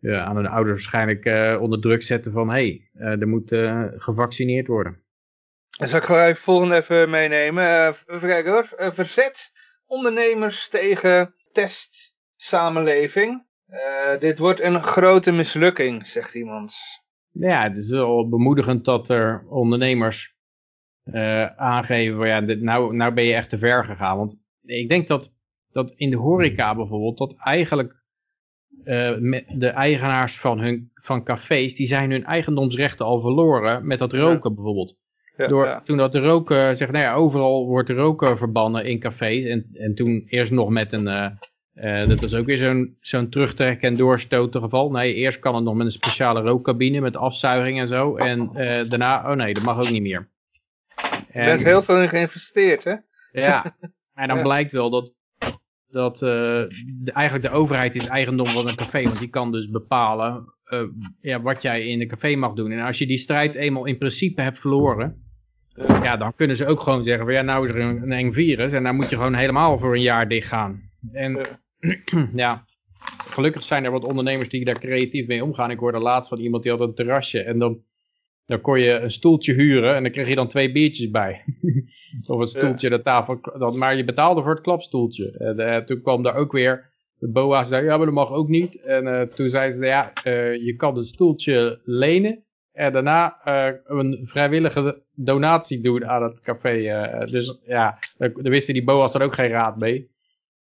aan 0.02 0.36
hun 0.36 0.46
ouders 0.46 0.88
waarschijnlijk 0.88 1.58
onder 1.60 1.80
druk 1.80 2.02
zetten 2.02 2.32
van, 2.32 2.50
hé, 2.50 2.88
hey, 2.92 3.18
er 3.18 3.28
moet 3.28 3.48
gevaccineerd 3.96 4.66
worden. 4.66 5.02
Dan 5.78 5.88
zal 5.88 5.98
ik 5.98 6.04
gewoon 6.04 6.22
even 6.22 6.42
volgende 6.42 6.76
even 6.76 7.10
meenemen. 7.10 7.88
even 8.06 8.28
kijken 8.28 8.52
hoor. 8.52 8.92
verzet 8.94 9.52
ondernemers 9.86 10.68
tegen 10.68 11.34
testsamenleving. 11.52 13.46
Dit 14.18 14.38
wordt 14.38 14.60
een 14.60 14.82
grote 14.82 15.32
mislukking, 15.32 16.06
zegt 16.06 16.34
iemand. 16.34 16.74
Ja, 17.32 17.62
het 17.62 17.76
is 17.76 17.90
wel 17.90 18.28
bemoedigend 18.28 18.84
dat 18.84 19.08
er 19.08 19.44
ondernemers 19.48 20.34
aangeven, 21.56 22.26
ja, 22.26 22.40
dit, 22.40 22.60
nou, 22.60 22.96
nou 22.96 23.14
ben 23.14 23.24
je 23.24 23.34
echt 23.34 23.50
te 23.50 23.58
ver 23.58 23.84
gegaan. 23.84 24.16
Want 24.16 24.38
ik 24.64 24.88
denk 24.88 25.06
dat, 25.06 25.32
dat 25.72 25.92
in 25.96 26.10
de 26.10 26.16
horeca 26.16 26.74
bijvoorbeeld, 26.74 27.18
dat 27.18 27.34
eigenlijk 27.36 27.98
uh, 28.84 29.40
de 29.48 29.68
eigenaars 29.68 30.38
van, 30.38 30.60
hun, 30.60 30.90
van 30.94 31.24
cafés, 31.24 31.74
die 31.74 31.86
zijn 31.86 32.10
hun 32.10 32.24
eigendomsrechten 32.24 33.06
al 33.06 33.20
verloren 33.20 33.86
met 33.86 33.98
dat 33.98 34.12
roken 34.12 34.54
bijvoorbeeld. 34.54 34.96
Ja, 35.36 35.46
Door, 35.46 35.66
ja. 35.66 35.80
Toen 35.80 35.96
dat 35.96 36.12
de 36.12 36.20
roken, 36.20 36.76
zeg, 36.76 36.90
nou 36.90 37.04
ja, 37.04 37.14
overal 37.14 37.66
wordt 37.66 37.90
roken 37.90 38.38
verbannen 38.38 38.84
in 38.84 38.98
cafés. 38.98 39.44
En, 39.44 39.66
en 39.72 39.94
toen 39.94 40.24
eerst 40.26 40.52
nog 40.52 40.68
met 40.68 40.92
een, 40.92 41.36
uh, 41.74 42.08
dat 42.08 42.22
is 42.22 42.34
ook 42.34 42.46
weer 42.46 42.58
zo'n 42.58 42.96
zo'n 43.00 43.28
terugtrekken 43.28 43.88
en 43.88 43.96
doorstoten 43.96 44.60
geval. 44.60 44.90
Nee, 44.90 45.14
eerst 45.14 45.38
kan 45.38 45.54
het 45.54 45.64
nog 45.64 45.74
met 45.74 45.86
een 45.86 45.92
speciale 45.92 46.40
rookcabine 46.40 47.00
met 47.00 47.16
afzuiging 47.16 47.80
en 47.80 47.88
zo. 47.88 48.16
En 48.16 48.40
uh, 48.40 48.82
daarna, 48.88 49.30
oh 49.30 49.36
nee, 49.36 49.54
dat 49.54 49.62
mag 49.62 49.78
ook 49.78 49.90
niet 49.90 50.02
meer. 50.02 50.28
En, 51.32 51.42
er 51.42 51.54
is 51.54 51.62
heel 51.62 51.82
veel 51.82 52.02
in 52.02 52.08
geïnvesteerd, 52.08 52.84
hè? 52.84 52.94
Ja, 53.32 53.76
en 54.14 54.28
dan 54.28 54.42
blijkt 54.42 54.72
wel 54.72 54.90
dat, 54.90 55.12
dat 55.88 56.14
uh, 56.14 56.30
de, 57.00 57.12
eigenlijk 57.12 57.44
de 57.46 57.58
overheid 57.58 57.94
is 57.94 58.06
eigendom 58.06 58.46
van 58.46 58.68
een 58.68 58.76
café. 58.76 59.02
Want 59.02 59.18
die 59.18 59.28
kan 59.28 59.52
dus 59.52 59.70
bepalen 59.70 60.54
ja, 61.20 61.40
wat 61.40 61.62
jij 61.62 61.86
in 61.86 62.00
een 62.00 62.08
café 62.08 62.36
mag 62.36 62.52
doen. 62.52 62.72
En 62.72 62.80
als 62.80 62.98
je 62.98 63.06
die 63.06 63.18
strijd 63.18 63.54
eenmaal 63.54 63.84
in 63.84 63.98
principe 63.98 64.42
hebt 64.42 64.58
verloren... 64.58 65.24
ja, 66.02 66.16
dan 66.16 66.34
kunnen 66.34 66.56
ze 66.56 66.66
ook 66.66 66.80
gewoon 66.80 67.04
zeggen, 67.04 67.24
van, 67.24 67.34
ja, 67.34 67.42
nou 67.42 67.64
is 67.64 67.70
er 67.70 67.80
een, 67.80 68.02
een 68.02 68.12
eng 68.12 68.32
virus 68.32 68.72
en 68.72 68.82
dan 68.82 68.94
moet 68.94 69.10
je 69.10 69.16
gewoon 69.16 69.34
helemaal 69.34 69.78
voor 69.78 69.94
een 69.94 70.00
jaar 70.00 70.28
dicht 70.28 70.48
gaan. 70.48 70.90
En 71.12 71.46
ja, 72.34 72.64
gelukkig 73.28 73.62
zijn 73.62 73.84
er 73.84 73.90
wat 73.90 74.04
ondernemers 74.04 74.48
die 74.48 74.64
daar 74.64 74.78
creatief 74.78 75.26
mee 75.26 75.44
omgaan. 75.44 75.70
Ik 75.70 75.78
hoorde 75.78 75.98
laatst 75.98 76.28
van 76.28 76.38
iemand 76.38 76.62
die 76.62 76.72
had 76.72 76.80
een 76.80 76.94
terrasje 76.94 77.42
en 77.42 77.58
dan, 77.58 77.82
dan 78.50 78.60
kon 78.60 78.80
je 78.80 78.90
een 78.90 79.10
stoeltje 79.10 79.52
huren 79.52 79.94
en 79.94 80.02
dan 80.02 80.12
kreeg 80.12 80.28
je 80.28 80.34
dan 80.34 80.48
twee 80.48 80.72
biertjes 80.72 81.10
bij. 81.10 81.44
of 82.26 82.40
een 82.40 82.46
stoeltje 82.46 82.90
de 82.90 83.00
tafel, 83.00 83.40
maar 83.76 83.96
je 83.96 84.04
betaalde 84.04 84.42
voor 84.42 84.50
het 84.50 84.60
klapstoeltje. 84.60 85.30
En 85.30 85.60
uh, 85.60 85.76
toen 85.76 86.02
kwam 86.02 86.22
daar 86.22 86.36
ook 86.36 86.52
weer, 86.52 86.90
de 87.18 87.30
boa 87.30 87.64
zei, 87.64 87.84
ja 87.84 87.96
maar 87.96 88.06
dat 88.06 88.14
mag 88.14 88.32
ook 88.32 88.48
niet. 88.48 88.80
En 88.80 89.04
uh, 89.04 89.22
toen 89.22 89.50
zeiden 89.50 89.78
ze, 89.78 89.86
ja, 89.86 90.12
uh, 90.24 90.64
je 90.64 90.76
kan 90.76 90.96
een 90.96 91.04
stoeltje 91.04 91.80
lenen 91.84 92.44
en 92.72 92.92
daarna 92.92 93.38
een 93.84 94.20
vrijwillige 94.24 95.02
donatie 95.14 95.80
doen 95.80 96.06
aan 96.06 96.22
het 96.22 96.40
café. 96.40 96.82
dus 97.30 97.60
ja, 97.66 97.98
daar, 98.16 98.32
daar 98.32 98.52
wisten 98.52 98.74
die 98.74 98.84
boa's 98.84 99.14
er 99.14 99.22
ook 99.22 99.34
geen 99.34 99.50
raad 99.50 99.76
mee. 99.76 100.10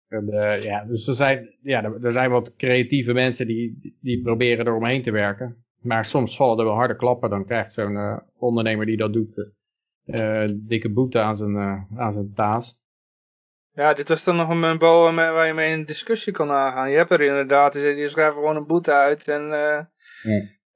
En, 0.09 0.27
ja, 0.63 0.85
dus 0.85 1.07
er 1.07 1.15
zijn, 1.15 1.57
ja, 1.63 1.85
er, 2.03 2.13
zijn 2.13 2.31
wat 2.31 2.57
creatieve 2.57 3.13
mensen 3.13 3.47
die, 3.47 3.97
die 4.01 4.23
proberen 4.23 4.67
er 4.67 4.75
omheen 4.75 5.03
te 5.03 5.11
werken. 5.11 5.64
Maar 5.85 6.05
soms 6.05 6.37
vallen 6.37 6.59
er 6.59 6.65
wel 6.65 6.75
harde 6.75 6.97
klappen. 6.97 7.31
Dan 7.31 7.47
krijgt 7.47 7.73
zo'n 7.73 7.93
uh, 7.93 8.17
ondernemer 8.39 8.87
die 8.87 8.97
dat 8.97 9.13
doet 9.13 9.51
uh, 10.07 10.49
dikke 10.53 10.93
boete 10.93 11.21
aan 11.21 11.37
zijn, 11.37 11.57
aan 11.97 12.13
zijn 12.13 12.33
taas. 12.35 12.83
Ja, 13.73 13.95
dit 13.95 14.09
was 14.09 14.25
dan 14.25 14.37
nog 14.37 14.49
een 14.49 14.79
boa 14.79 15.15
waar 15.15 15.47
je 15.47 15.55
mee 15.55 15.73
in 15.73 15.85
discussie 15.85 16.33
kan 16.33 16.51
aangaan. 16.51 16.91
Je 16.91 16.97
hebt 16.97 17.11
er 17.11 17.21
inderdaad, 17.21 17.73
die 17.73 18.09
schrijven 18.09 18.35
gewoon 18.35 18.57
een 18.57 18.67
boete 18.67 18.93
uit. 18.93 19.29
En 19.29 19.43
ja. 19.43 19.91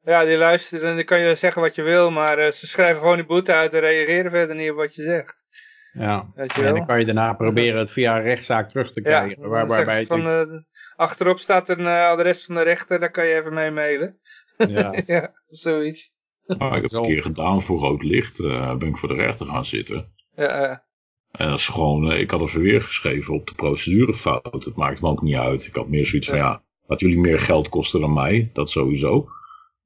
ja. 0.03 0.25
die 0.25 0.37
luisteren 0.37 0.89
en 0.89 0.95
dan 0.95 1.05
kan 1.05 1.21
je 1.21 1.35
zeggen 1.35 1.63
wat 1.63 1.75
je 1.75 1.83
wil. 1.83 2.11
Maar 2.11 2.53
ze 2.53 2.67
schrijven 2.67 3.01
gewoon 3.01 3.17
die 3.17 3.27
boete 3.27 3.53
uit 3.53 3.73
en 3.73 3.81
reageren 3.81 4.31
verder 4.31 4.57
niet 4.57 4.71
op 4.71 4.77
wat 4.77 4.95
je 4.95 5.03
zegt. 5.03 5.47
Ja, 5.93 6.27
en 6.35 6.49
dan 6.63 6.87
kan 6.87 6.99
je 6.99 7.05
daarna 7.05 7.33
proberen 7.33 7.79
het 7.79 7.91
via 7.91 8.17
een 8.17 8.23
rechtszaak 8.23 8.69
terug 8.71 8.93
te 8.93 9.01
krijgen. 9.01 9.43
Ja, 9.43 9.49
waar, 9.49 9.67
waarbij 9.67 10.07
van, 10.07 10.27
uh, 10.27 10.61
achterop 10.97 11.39
staat 11.39 11.69
een 11.69 11.81
uh, 11.81 12.09
adres 12.09 12.45
van 12.45 12.55
de 12.55 12.63
rechter, 12.63 13.01
daar 13.01 13.11
kan 13.11 13.27
je 13.27 13.35
even 13.35 13.55
mee 13.55 13.71
mailen. 13.71 14.19
Ja, 14.67 15.03
ja 15.07 15.33
zoiets. 15.49 16.13
Nou, 16.47 16.67
ik 16.67 16.73
heb 16.73 16.83
het 16.83 16.93
een 16.93 17.03
keer 17.03 17.23
gedaan 17.23 17.63
voor 17.63 17.79
rood 17.79 18.03
licht, 18.03 18.39
uh, 18.39 18.77
ben 18.77 18.89
ik 18.89 18.97
voor 18.97 19.09
de 19.09 19.15
rechter 19.15 19.47
gaan 19.47 19.67
zitten. 19.67 20.13
Ja, 20.35 20.85
En 21.31 21.49
dat 21.49 21.59
is 21.59 21.67
gewoon, 21.67 22.13
ik 22.13 22.31
had 22.31 22.41
er 22.41 22.49
verweer 22.49 22.83
geschreven 22.83 23.35
op 23.35 23.47
de 23.47 23.55
procedurefout. 23.55 24.65
Het 24.65 24.77
maakt 24.77 25.01
me 25.01 25.09
ook 25.09 25.23
niet 25.23 25.37
uit. 25.37 25.67
Ik 25.67 25.75
had 25.75 25.89
meer 25.89 26.07
zoiets 26.07 26.29
van, 26.29 26.39
ja, 26.39 26.63
dat 26.87 27.01
jullie 27.01 27.19
meer 27.19 27.39
geld 27.39 27.69
kosten 27.69 28.01
dan 28.01 28.13
mij, 28.13 28.51
dat 28.53 28.71
sowieso. 28.71 29.29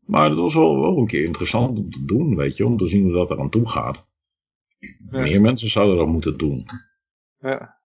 Maar 0.07 0.29
het 0.29 0.39
was 0.39 0.55
wel, 0.55 0.81
wel 0.81 0.97
een 0.97 1.07
keer 1.07 1.25
interessant 1.25 1.79
om 1.79 1.91
te 1.91 2.05
doen, 2.05 2.37
weet 2.37 2.57
je, 2.57 2.67
om 2.67 2.77
te 2.77 2.87
zien 2.87 3.03
hoe 3.03 3.13
dat 3.13 3.31
er 3.31 3.41
aan 3.41 3.51
toe 3.51 3.69
gaat. 3.69 4.07
Meer 5.11 5.41
mensen 5.41 5.71
zouden 5.71 5.97
dat 5.97 6.07
moeten 6.07 6.39
doen. 6.39 6.67
Ja. 7.39 7.81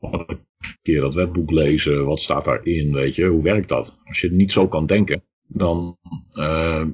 Een 0.00 0.46
keer 0.82 1.00
dat 1.00 1.14
wetboek 1.14 1.50
lezen, 1.50 2.04
wat 2.04 2.20
staat 2.20 2.44
daarin, 2.44 2.92
weet 2.92 3.14
je, 3.14 3.26
hoe 3.26 3.42
werkt 3.42 3.68
dat? 3.68 3.98
Als 4.04 4.20
je 4.20 4.32
niet 4.32 4.52
zo 4.52 4.68
kan 4.68 4.86
denken, 4.86 5.22
dan, 5.52 5.98
uh, 6.32 6.84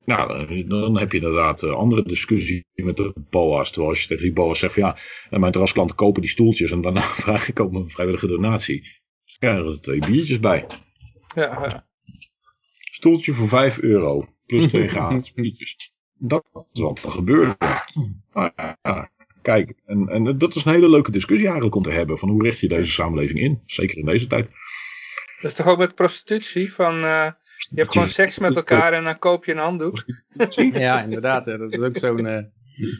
nou, 0.00 0.66
dan 0.68 0.98
heb 0.98 1.12
je 1.12 1.18
inderdaad 1.18 1.62
uh, 1.62 1.72
andere 1.72 2.02
discussie 2.02 2.64
met 2.74 2.96
de 2.96 3.12
BOA's. 3.30 3.70
Terwijl 3.70 3.90
als 3.90 4.02
je 4.02 4.08
tegen 4.08 4.22
die 4.22 4.32
BOA's 4.32 4.58
zegt 4.58 4.74
van 4.74 4.82
ja, 4.82 4.98
mijn 5.38 5.52
terrasklanten 5.52 5.96
kopen 5.96 6.20
die 6.20 6.30
stoeltjes 6.30 6.70
en 6.70 6.80
daarna 6.80 7.00
vraag 7.24 7.48
ik 7.48 7.60
ook 7.60 7.72
een 7.72 7.90
vrijwillige 7.90 8.26
donatie. 8.26 8.96
Ja, 9.24 9.56
er 9.56 9.64
zijn 9.64 9.80
twee 9.80 9.98
biertjes 9.98 10.40
bij. 10.40 10.66
Ja, 11.34 11.42
ja. 11.62 11.86
Stoeltje 12.90 13.32
voor 13.32 13.48
5 13.48 13.78
euro, 13.78 14.28
plus 14.46 14.66
twee 14.66 14.88
gratis 14.94 15.32
biertjes. 15.32 15.92
Dat 16.14 16.44
is 16.72 16.80
wat 16.80 17.04
er 17.04 17.10
gebeurde. 17.10 17.56
Nou 18.32 18.50
ja, 18.56 19.10
kijk, 19.42 19.72
en, 19.84 20.08
en 20.08 20.38
dat 20.38 20.54
is 20.54 20.64
een 20.64 20.72
hele 20.72 20.90
leuke 20.90 21.10
discussie 21.10 21.46
eigenlijk 21.46 21.76
om 21.76 21.82
te 21.82 21.90
hebben. 21.90 22.18
Van 22.18 22.28
hoe 22.28 22.42
richt 22.42 22.58
je 22.58 22.68
deze 22.68 22.92
samenleving 22.92 23.38
in? 23.38 23.62
Zeker 23.66 23.98
in 23.98 24.04
deze 24.04 24.26
tijd. 24.26 24.50
Dat 25.40 25.50
is 25.50 25.56
toch 25.56 25.66
ook 25.66 25.78
met 25.78 25.94
prostitutie? 25.94 26.72
Van, 26.72 26.94
uh, 26.94 27.30
je 27.58 27.80
hebt 27.80 27.92
gewoon 27.92 28.08
seks 28.08 28.38
met 28.38 28.56
elkaar 28.56 28.92
en 28.92 29.04
dan 29.04 29.18
koop 29.18 29.44
je 29.44 29.52
een 29.52 29.58
handdoek. 29.58 30.04
Ja, 30.72 31.02
inderdaad. 31.02 31.44
Dat 31.44 31.72
is 31.72 31.78
ook 31.78 31.98
zo'n... 31.98 32.24
Uh, 32.24 32.42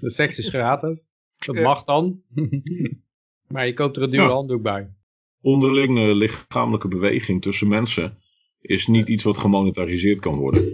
de 0.01 0.11
seks 0.11 0.39
is 0.39 0.49
gratis. 0.49 1.07
Dat 1.39 1.55
mag 1.55 1.85
dan. 1.85 2.23
maar 3.53 3.67
je 3.67 3.75
koopt 3.75 3.97
er 3.97 4.03
een 4.03 4.11
dure 4.11 4.23
ja. 4.23 4.29
handdoek 4.29 4.63
bij. 4.63 4.91
Onderlinge 5.41 6.15
lichamelijke 6.15 6.89
beweging 6.89 7.43
tussen 7.43 7.69
mensen 7.69 8.19
is 8.61 8.87
niet 8.87 9.09
iets 9.09 9.25
wat 9.25 9.37
gemonetariseerd 9.37 10.21
kan 10.21 10.35
worden. 10.35 10.73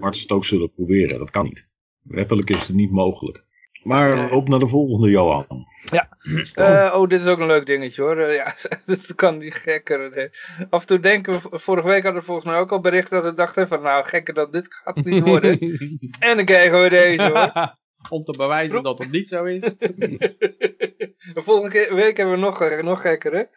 Maar 0.00 0.10
het 0.10 0.30
ook 0.30 0.44
zullen 0.44 0.72
proberen. 0.72 1.18
Dat 1.18 1.30
kan 1.30 1.44
niet. 1.44 1.68
Wettelijk 2.02 2.50
is 2.50 2.66
het 2.66 2.76
niet 2.76 2.90
mogelijk. 2.90 3.45
Maar 3.86 4.30
op 4.30 4.48
naar 4.48 4.58
de 4.58 4.68
volgende, 4.68 5.10
Johan. 5.10 5.66
Ja, 5.84 6.08
uh, 6.54 6.94
oh, 6.94 7.08
dit 7.08 7.20
is 7.20 7.26
ook 7.26 7.38
een 7.38 7.46
leuk 7.46 7.66
dingetje 7.66 8.02
hoor. 8.02 8.18
Uh, 8.18 8.34
ja, 8.34 8.54
dat 8.86 9.14
kan 9.14 9.38
niet 9.38 9.54
gekker. 9.54 10.30
Af 10.70 10.80
en 10.80 10.86
toe 10.86 11.00
denken 11.00 11.32
we, 11.32 11.58
vorige 11.58 11.88
week 11.88 12.02
hadden 12.02 12.20
we 12.20 12.26
volgens 12.26 12.46
mij 12.46 12.58
ook 12.58 12.72
al 12.72 12.80
bericht 12.80 13.10
dat 13.10 13.24
we 13.24 13.34
dachten 13.34 13.68
van 13.68 13.82
nou 13.82 14.04
gekker 14.04 14.34
dat 14.34 14.52
dit 14.52 14.66
gaat 14.74 15.04
niet 15.04 15.24
worden. 15.24 15.60
en 16.18 16.36
dan 16.36 16.44
krijgen 16.44 16.82
we 16.82 16.88
deze 16.88 17.22
hoor. 17.22 17.52
Om 18.10 18.24
te 18.24 18.36
bewijzen 18.36 18.82
dat 18.82 18.98
het 18.98 19.10
niet 19.10 19.28
zo 19.28 19.44
is. 19.44 19.60
de 19.60 21.42
volgende 21.44 21.94
week 21.94 22.16
hebben 22.16 22.34
we 22.34 22.40
nog, 22.40 22.82
nog 22.82 23.00
gekker 23.00 23.48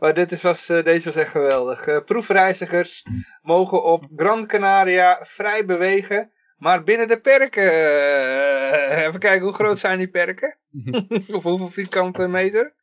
Maar 0.00 0.14
dit 0.14 0.32
is, 0.32 0.42
was, 0.42 0.70
uh, 0.70 0.84
deze 0.84 1.04
was 1.04 1.16
echt 1.16 1.30
geweldig. 1.30 2.04
proefreizigers 2.04 3.06
mogen 3.42 3.84
op 3.84 4.06
Gran 4.16 4.46
Canaria 4.46 5.18
vrij 5.22 5.64
bewegen 5.64 6.30
maar 6.62 6.84
binnen 6.84 7.08
de 7.08 7.20
perken, 7.20 7.62
uh, 7.62 9.06
even 9.06 9.20
kijken 9.20 9.42
hoe 9.42 9.52
groot 9.52 9.78
zijn 9.78 9.98
die 9.98 10.08
perken? 10.08 10.56
of 11.36 11.42
hoeveel 11.42 11.68
vierkante 11.68 12.28
meter? 12.28 12.74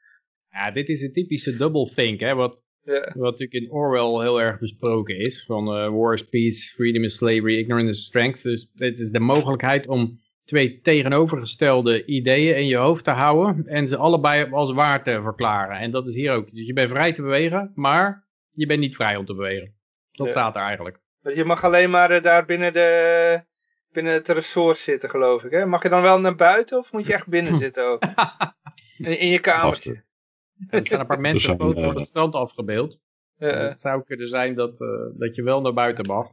Ja, 0.51 0.71
dit 0.71 0.89
is 0.89 1.01
een 1.01 1.13
typische 1.13 1.57
double 1.57 1.91
think, 1.95 2.19
hè, 2.19 2.33
wat, 2.33 2.63
wat 2.83 3.15
natuurlijk 3.15 3.53
in 3.53 3.71
Orwell 3.71 4.21
heel 4.23 4.41
erg 4.41 4.59
besproken 4.59 5.19
is. 5.19 5.43
Van 5.45 5.77
uh, 5.77 5.89
war 5.89 6.13
is 6.13 6.29
peace, 6.29 6.73
freedom 6.73 7.03
is 7.03 7.15
slavery, 7.15 7.57
ignorance 7.57 7.91
is 7.91 8.03
strength. 8.03 8.43
Dus 8.43 8.71
dit 8.73 8.99
is 8.99 9.09
de 9.09 9.19
mogelijkheid 9.19 9.87
om 9.87 10.19
twee 10.45 10.79
tegenovergestelde 10.81 12.05
ideeën 12.05 12.55
in 12.55 12.67
je 12.67 12.75
hoofd 12.75 13.03
te 13.03 13.11
houden 13.11 13.67
en 13.67 13.87
ze 13.87 13.97
allebei 13.97 14.51
als 14.51 14.71
waar 14.71 15.03
te 15.03 15.21
verklaren. 15.21 15.77
En 15.77 15.91
dat 15.91 16.07
is 16.07 16.15
hier 16.15 16.31
ook. 16.31 16.51
Dus 16.51 16.65
je 16.65 16.73
bent 16.73 16.89
vrij 16.89 17.13
te 17.13 17.21
bewegen, 17.21 17.71
maar 17.75 18.27
je 18.51 18.65
bent 18.65 18.79
niet 18.79 18.95
vrij 18.95 19.15
om 19.15 19.25
te 19.25 19.35
bewegen. 19.35 19.73
Dat 20.11 20.29
staat 20.29 20.55
er 20.55 20.61
eigenlijk. 20.61 20.99
Dus 21.21 21.35
je 21.35 21.45
mag 21.45 21.63
alleen 21.63 21.89
maar 21.89 22.11
uh, 22.11 22.23
daar 22.23 22.45
binnen, 22.45 22.73
de, 22.73 23.47
binnen 23.91 24.13
het 24.13 24.27
resort 24.27 24.77
zitten, 24.77 25.09
geloof 25.09 25.43
ik. 25.43 25.51
Hè? 25.51 25.65
Mag 25.65 25.83
je 25.83 25.89
dan 25.89 26.01
wel 26.01 26.19
naar 26.19 26.35
buiten 26.35 26.77
of 26.77 26.91
moet 26.91 27.05
je 27.05 27.13
echt 27.13 27.27
binnen 27.27 27.59
zitten 27.59 27.85
ook? 27.85 28.03
in, 28.97 29.19
in 29.19 29.27
je 29.27 29.39
kamertje. 29.39 30.03
er 30.69 30.85
zijn 30.85 30.99
een 30.99 31.07
paar 31.07 31.19
mensen 31.29 31.59
op 31.59 31.73
voor 31.73 31.95
het 31.95 32.07
strand 32.07 32.33
afgebeeld. 32.33 32.99
Het 33.37 33.79
zou 33.79 34.03
kunnen 34.03 34.27
zijn 34.27 34.55
dat, 34.55 34.79
uh, 34.81 34.89
dat 35.17 35.35
je 35.35 35.43
wel 35.43 35.61
naar 35.61 35.73
buiten 35.73 36.05
mag. 36.05 36.27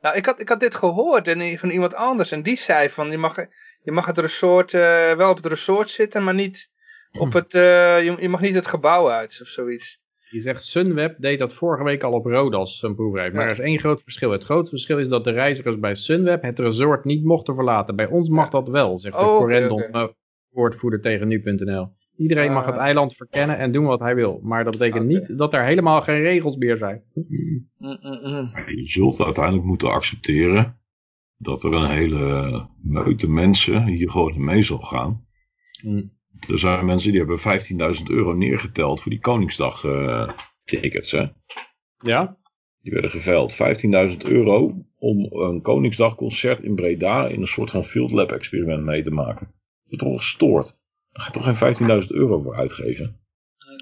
Nou, 0.00 0.16
ik 0.16 0.26
had, 0.26 0.40
ik 0.40 0.48
had 0.48 0.60
dit 0.60 0.74
gehoord 0.74 1.28
en, 1.28 1.58
van 1.58 1.70
iemand 1.70 1.94
anders. 1.94 2.30
En 2.30 2.42
die 2.42 2.56
zei 2.56 2.90
van, 2.90 3.10
je 3.10 3.18
mag, 3.18 3.36
je 3.82 3.92
mag 3.92 4.06
het 4.06 4.18
resort, 4.18 4.72
uh, 4.72 5.12
wel 5.12 5.30
op 5.30 5.36
het 5.36 5.46
resort 5.46 5.90
zitten, 5.90 6.24
maar 6.24 6.34
niet 6.34 6.70
op 7.12 7.32
het, 7.32 7.54
uh, 7.54 8.04
je, 8.04 8.16
je, 8.20 8.28
mag 8.28 8.40
niet 8.40 8.54
het 8.54 8.66
gebouw 8.66 9.10
uit 9.10 9.38
of 9.42 9.48
zoiets. 9.48 10.01
Je 10.32 10.40
zegt 10.40 10.64
Sunweb 10.64 11.14
deed 11.18 11.38
dat 11.38 11.54
vorige 11.54 11.84
week 11.84 12.02
al 12.02 12.12
op 12.12 12.24
Rodas, 12.24 12.82
een 12.82 12.94
proefreis. 12.94 13.32
Maar 13.32 13.44
er 13.44 13.52
is 13.52 13.58
één 13.58 13.78
groot 13.78 14.02
verschil. 14.02 14.30
Het 14.30 14.44
grote 14.44 14.70
verschil 14.70 14.98
is 14.98 15.08
dat 15.08 15.24
de 15.24 15.30
reizigers 15.30 15.78
bij 15.78 15.94
Sunweb 15.94 16.42
het 16.42 16.58
resort 16.58 17.04
niet 17.04 17.24
mochten 17.24 17.54
verlaten. 17.54 17.96
Bij 17.96 18.06
ons 18.06 18.28
mag 18.28 18.48
dat 18.48 18.68
wel, 18.68 18.98
zegt 18.98 19.16
de 19.16 19.22
oh, 19.22 19.36
correndon 19.36 19.84
okay, 19.84 20.14
woordvoerder 20.50 21.00
tegen 21.00 21.28
nu.nl. 21.28 21.88
Iedereen 22.16 22.52
mag 22.52 22.66
het 22.66 22.74
ah. 22.74 22.80
eiland 22.80 23.16
verkennen 23.16 23.58
en 23.58 23.72
doen 23.72 23.84
wat 23.84 24.00
hij 24.00 24.14
wil. 24.14 24.40
Maar 24.42 24.64
dat 24.64 24.72
betekent 24.78 25.06
niet 25.06 25.38
dat 25.38 25.54
er 25.54 25.64
helemaal 25.64 26.02
geen 26.02 26.20
regels 26.20 26.56
meer 26.56 26.76
zijn. 26.76 27.02
Mm, 27.14 27.68
mm, 27.78 27.98
mm. 28.00 28.52
Je 28.66 28.86
zult 28.86 29.20
uiteindelijk 29.20 29.64
moeten 29.64 29.92
accepteren 29.92 30.80
dat 31.36 31.64
er 31.64 31.72
een 31.72 31.90
hele 31.90 32.68
meute 32.82 33.28
mensen 33.28 33.86
hier 33.86 34.10
gewoon 34.10 34.44
mee 34.44 34.62
zal 34.62 34.78
gaan. 34.78 35.26
Er 36.48 36.58
zijn 36.58 36.84
mensen 36.84 37.10
die 37.10 37.20
hebben 37.20 37.96
15.000 37.96 38.02
euro 38.06 38.32
neergeteld 38.32 39.00
voor 39.00 39.10
die 39.10 39.20
Koningsdag 39.20 39.84
uh, 39.84 40.28
tickets. 40.64 41.10
Hè? 41.10 41.26
Ja? 41.98 42.36
Die 42.80 42.92
werden 42.92 43.10
geveild. 43.10 43.52
15.000 43.52 44.16
euro 44.18 44.86
om 44.98 45.24
een 45.32 45.62
Koningsdagconcert 45.62 46.60
in 46.60 46.74
Breda 46.74 47.26
in 47.26 47.40
een 47.40 47.46
soort 47.46 47.70
van 47.70 47.84
field 47.84 48.10
lab 48.10 48.32
experiment 48.32 48.84
mee 48.84 49.02
te 49.02 49.10
maken. 49.10 49.46
Dat 49.46 49.92
is 49.92 49.98
toch 49.98 50.16
gestoord. 50.16 50.80
Daar 51.10 51.24
ga 51.24 51.30
je 51.32 51.52
toch 51.52 51.76
geen 51.78 52.02
15.000 52.02 52.08
euro 52.08 52.42
voor 52.42 52.54
uitgeven? 52.54 53.20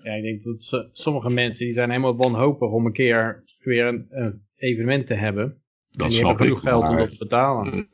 Ja, 0.03 0.13
ik 0.13 0.23
denk 0.23 0.43
dat 0.43 0.89
sommige 0.93 1.31
mensen 1.31 1.65
die 1.65 1.75
zijn 1.75 1.91
helemaal 1.91 2.17
wanhopig 2.17 2.71
om 2.71 2.87
een 2.87 2.93
keer 2.93 3.43
weer 3.59 3.87
een, 4.09 4.43
evenement 4.57 5.07
te 5.07 5.15
hebben. 5.15 5.63
Dat 5.91 6.07
en 6.07 6.13
snap 6.13 6.41
ik. 6.41 6.57
geld 6.57 6.89
om 6.89 6.97
dat 6.97 7.11
te 7.11 7.19
betalen. 7.19 7.89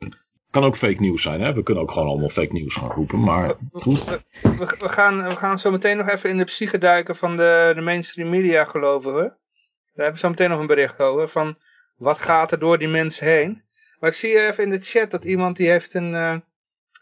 Kan 0.51 0.63
ook 0.63 0.77
fake 0.77 1.01
nieuws 1.01 1.21
zijn, 1.21 1.41
hè? 1.41 1.53
We 1.53 1.63
kunnen 1.63 1.83
ook 1.83 1.91
gewoon 1.91 2.07
allemaal 2.07 2.29
fake 2.29 2.53
nieuws 2.53 2.75
gaan 2.75 2.91
roepen, 2.91 3.19
maar 3.19 3.55
goed. 3.71 4.03
We, 4.03 4.75
we, 4.79 4.89
gaan, 4.89 5.23
we 5.23 5.35
gaan 5.35 5.59
zo 5.59 5.71
meteen 5.71 5.97
nog 5.97 6.09
even 6.09 6.29
in 6.29 6.37
de 6.37 6.43
psyche 6.43 6.77
duiken 6.77 7.15
van 7.15 7.37
de, 7.37 7.71
de 7.75 7.81
mainstream 7.81 8.29
media 8.29 8.65
geloven 8.65 9.13
we. 9.13 9.21
Daar 9.21 10.05
hebben 10.05 10.13
we 10.13 10.19
zo 10.19 10.29
meteen 10.29 10.49
nog 10.49 10.59
een 10.59 10.67
bericht 10.67 10.99
over, 10.99 11.29
van 11.29 11.57
wat 11.97 12.17
gaat 12.17 12.51
er 12.51 12.59
door 12.59 12.77
die 12.77 12.87
mensen 12.87 13.25
heen. 13.27 13.61
Maar 13.99 14.09
ik 14.09 14.15
zie 14.15 14.47
even 14.47 14.63
in 14.63 14.69
de 14.69 14.81
chat 14.81 15.11
dat 15.11 15.25
iemand 15.25 15.57
die 15.57 15.69
heeft 15.69 15.93
een, 15.93 16.13
uh, 16.13 16.35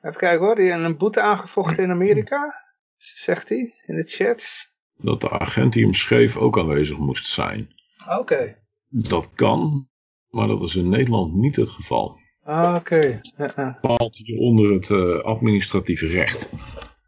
Even 0.05 0.19
kijken 0.19 0.45
hoor, 0.45 0.55
die 0.55 0.71
een 0.71 0.97
boete 0.97 1.21
aangevochten 1.21 1.83
in 1.83 1.91
Amerika, 1.91 2.63
zegt 2.97 3.49
hij 3.49 3.73
in 3.85 3.95
de 3.95 4.03
chat. 4.03 4.69
Dat 4.97 5.21
de 5.21 5.29
agent 5.29 5.73
die 5.73 5.83
hem 5.83 5.93
schreef 5.93 6.37
ook 6.37 6.57
aanwezig 6.57 6.97
moest 6.97 7.25
zijn. 7.25 7.73
Oké. 8.19 8.57
Dat 8.87 9.33
kan, 9.33 9.89
maar 10.29 10.47
dat 10.47 10.61
is 10.61 10.75
in 10.75 10.89
Nederland 10.89 11.33
niet 11.33 11.55
het 11.55 11.69
geval. 11.69 12.19
Ah, 12.45 12.75
oké. 12.75 13.19
Okay. 13.35 13.75
Valt 13.81 14.15
hier 14.15 14.37
onder 14.37 14.73
het 14.73 14.89
uh, 14.89 15.19
administratieve 15.19 16.07
recht. 16.07 16.49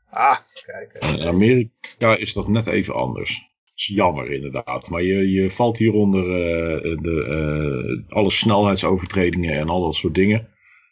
Ah, 0.10 0.38
kijk. 0.66 0.94
En 0.94 1.20
in 1.20 1.28
Amerika 1.28 2.16
is 2.18 2.34
dat 2.34 2.48
net 2.48 2.68
even 2.68 2.94
anders. 2.94 3.32
Dat 3.64 3.74
is 3.76 3.88
jammer 3.88 4.32
inderdaad. 4.32 4.90
Maar 4.90 5.04
je, 5.04 5.32
je 5.32 5.50
valt 5.50 5.78
hieronder 5.78 6.24
uh, 6.24 7.02
de, 7.02 8.06
uh, 8.08 8.16
alle 8.16 8.32
snelheidsovertredingen 8.32 9.54
en 9.54 9.70
al 9.70 9.82
dat 9.82 9.96
soort 9.96 10.16
dingen. 10.16 10.48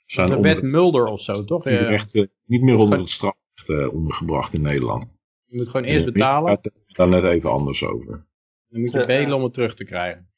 Zijn 0.05 0.29
de 0.29 0.39
wet 0.39 0.61
Mulder 0.61 1.05
of 1.05 1.21
zo, 1.21 1.33
toch? 1.33 1.63
Die 1.63 1.77
rechten 1.77 2.31
niet 2.45 2.61
meer 2.61 2.77
onder 2.77 2.99
het 2.99 3.09
strafrecht 3.09 3.69
uh, 3.69 3.93
ondergebracht 3.93 4.53
in 4.53 4.61
Nederland. 4.61 5.07
Je 5.45 5.57
moet 5.57 5.69
gewoon 5.69 5.85
eerst 5.85 6.05
betalen. 6.05 6.59
Daar 6.87 7.09
net 7.09 7.23
even 7.23 7.51
anders 7.51 7.83
over. 7.83 8.25
Dan 8.69 8.81
moet 8.81 8.91
je 8.91 8.97
bedelen 8.97 9.35
om 9.35 9.43
het 9.43 9.53
terug 9.53 9.75
te 9.75 9.85
krijgen. 9.85 10.29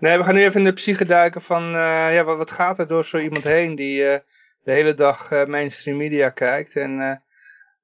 Nee, 0.00 0.18
we 0.18 0.24
gaan 0.24 0.34
nu 0.34 0.42
even 0.44 0.58
in 0.58 0.66
de 0.66 0.72
psyche 0.72 1.04
duiken 1.04 1.42
van, 1.42 1.74
uh, 1.74 2.14
ja, 2.14 2.24
wat, 2.24 2.36
wat, 2.36 2.50
gaat 2.50 2.78
er 2.78 2.86
door 2.86 3.04
zo 3.04 3.18
iemand 3.18 3.44
heen 3.44 3.74
die 3.74 4.02
uh, 4.02 4.16
de 4.62 4.72
hele 4.72 4.94
dag 4.94 5.30
uh, 5.30 5.44
mainstream 5.44 5.96
media 5.96 6.30
kijkt. 6.30 6.76
En 6.76 7.22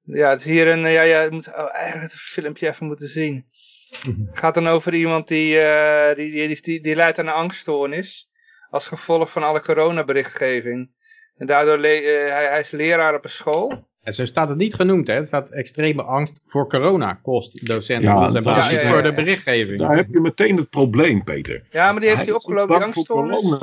ja, 0.03 0.29
het 0.29 0.39
is 0.39 0.45
hier 0.45 0.67
een, 0.67 0.79
ja, 0.79 1.01
ja, 1.01 1.21
je 1.21 1.31
moet 1.31 1.47
oh, 1.47 1.75
eigenlijk 1.75 2.11
het 2.11 2.21
filmpje 2.21 2.67
even 2.67 2.85
moeten 2.85 3.09
zien. 3.09 3.45
Het 4.05 4.39
gaat 4.39 4.53
dan 4.53 4.67
over 4.67 4.93
iemand 4.93 5.27
die, 5.27 5.59
die, 6.15 6.31
die, 6.31 6.61
die, 6.61 6.81
die 6.81 6.95
leidt 6.95 7.19
aan 7.19 7.27
een 7.27 7.33
angststoornis. 7.33 8.29
Als 8.69 8.87
gevolg 8.87 9.31
van 9.31 9.43
alle 9.43 9.61
coronaberichtgeving. 9.61 10.91
En 11.37 11.47
daardoor, 11.47 11.79
hij, 11.79 12.31
hij, 12.31 12.59
is 12.59 12.71
leraar 12.71 13.15
op 13.15 13.23
een 13.23 13.29
school. 13.29 13.87
En 14.05 14.13
zo 14.13 14.25
staat 14.25 14.49
het 14.49 14.57
niet 14.57 14.73
genoemd, 14.73 15.07
hè? 15.07 15.13
Het 15.13 15.27
staat 15.27 15.49
extreme 15.49 16.03
angst 16.03 16.41
voor 16.47 16.69
corona 16.69 17.13
kost 17.13 17.67
docenten 17.67 18.09
ja, 18.09 18.29
zijn 18.29 18.43
ja, 18.43 18.71
ja, 18.71 18.91
voor 18.91 19.03
de 19.03 19.13
berichtgeving. 19.13 19.79
Daar 19.79 19.95
heb 19.95 20.07
je 20.11 20.19
meteen 20.19 20.57
het 20.57 20.69
probleem, 20.69 21.23
Peter. 21.23 21.63
Ja, 21.71 21.91
maar 21.91 22.01
die 22.01 22.09
heeft 22.09 22.21
hij, 22.21 22.29
hij 22.29 22.35
opgelopen, 22.35 22.75
die 22.75 22.83
angststoornis. 22.83 23.59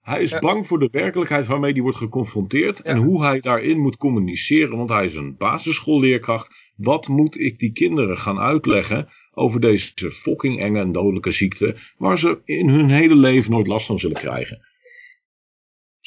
Hij 0.00 0.22
is 0.22 0.38
bang 0.38 0.66
voor 0.66 0.78
de 0.78 0.88
werkelijkheid 0.92 1.46
waarmee 1.46 1.72
hij 1.72 1.82
wordt 1.82 1.96
geconfronteerd 1.96 2.80
en 2.80 2.96
hoe 2.96 3.24
hij 3.24 3.40
daarin 3.40 3.78
moet 3.80 3.96
communiceren, 3.96 4.76
want 4.76 4.88
hij 4.88 5.04
is 5.04 5.14
een 5.14 5.36
basisschoolleerkracht. 5.36 6.72
Wat 6.76 7.08
moet 7.08 7.40
ik 7.40 7.58
die 7.58 7.72
kinderen 7.72 8.18
gaan 8.18 8.38
uitleggen 8.38 9.08
over 9.32 9.60
deze 9.60 10.10
fucking 10.10 10.60
enge 10.60 10.80
en 10.80 10.92
dodelijke 10.92 11.30
ziekte, 11.30 11.76
waar 11.96 12.18
ze 12.18 12.38
in 12.44 12.68
hun 12.68 12.90
hele 12.90 13.16
leven 13.16 13.50
nooit 13.50 13.66
last 13.66 13.86
van 13.86 13.98
zullen 13.98 14.16
krijgen? 14.16 14.67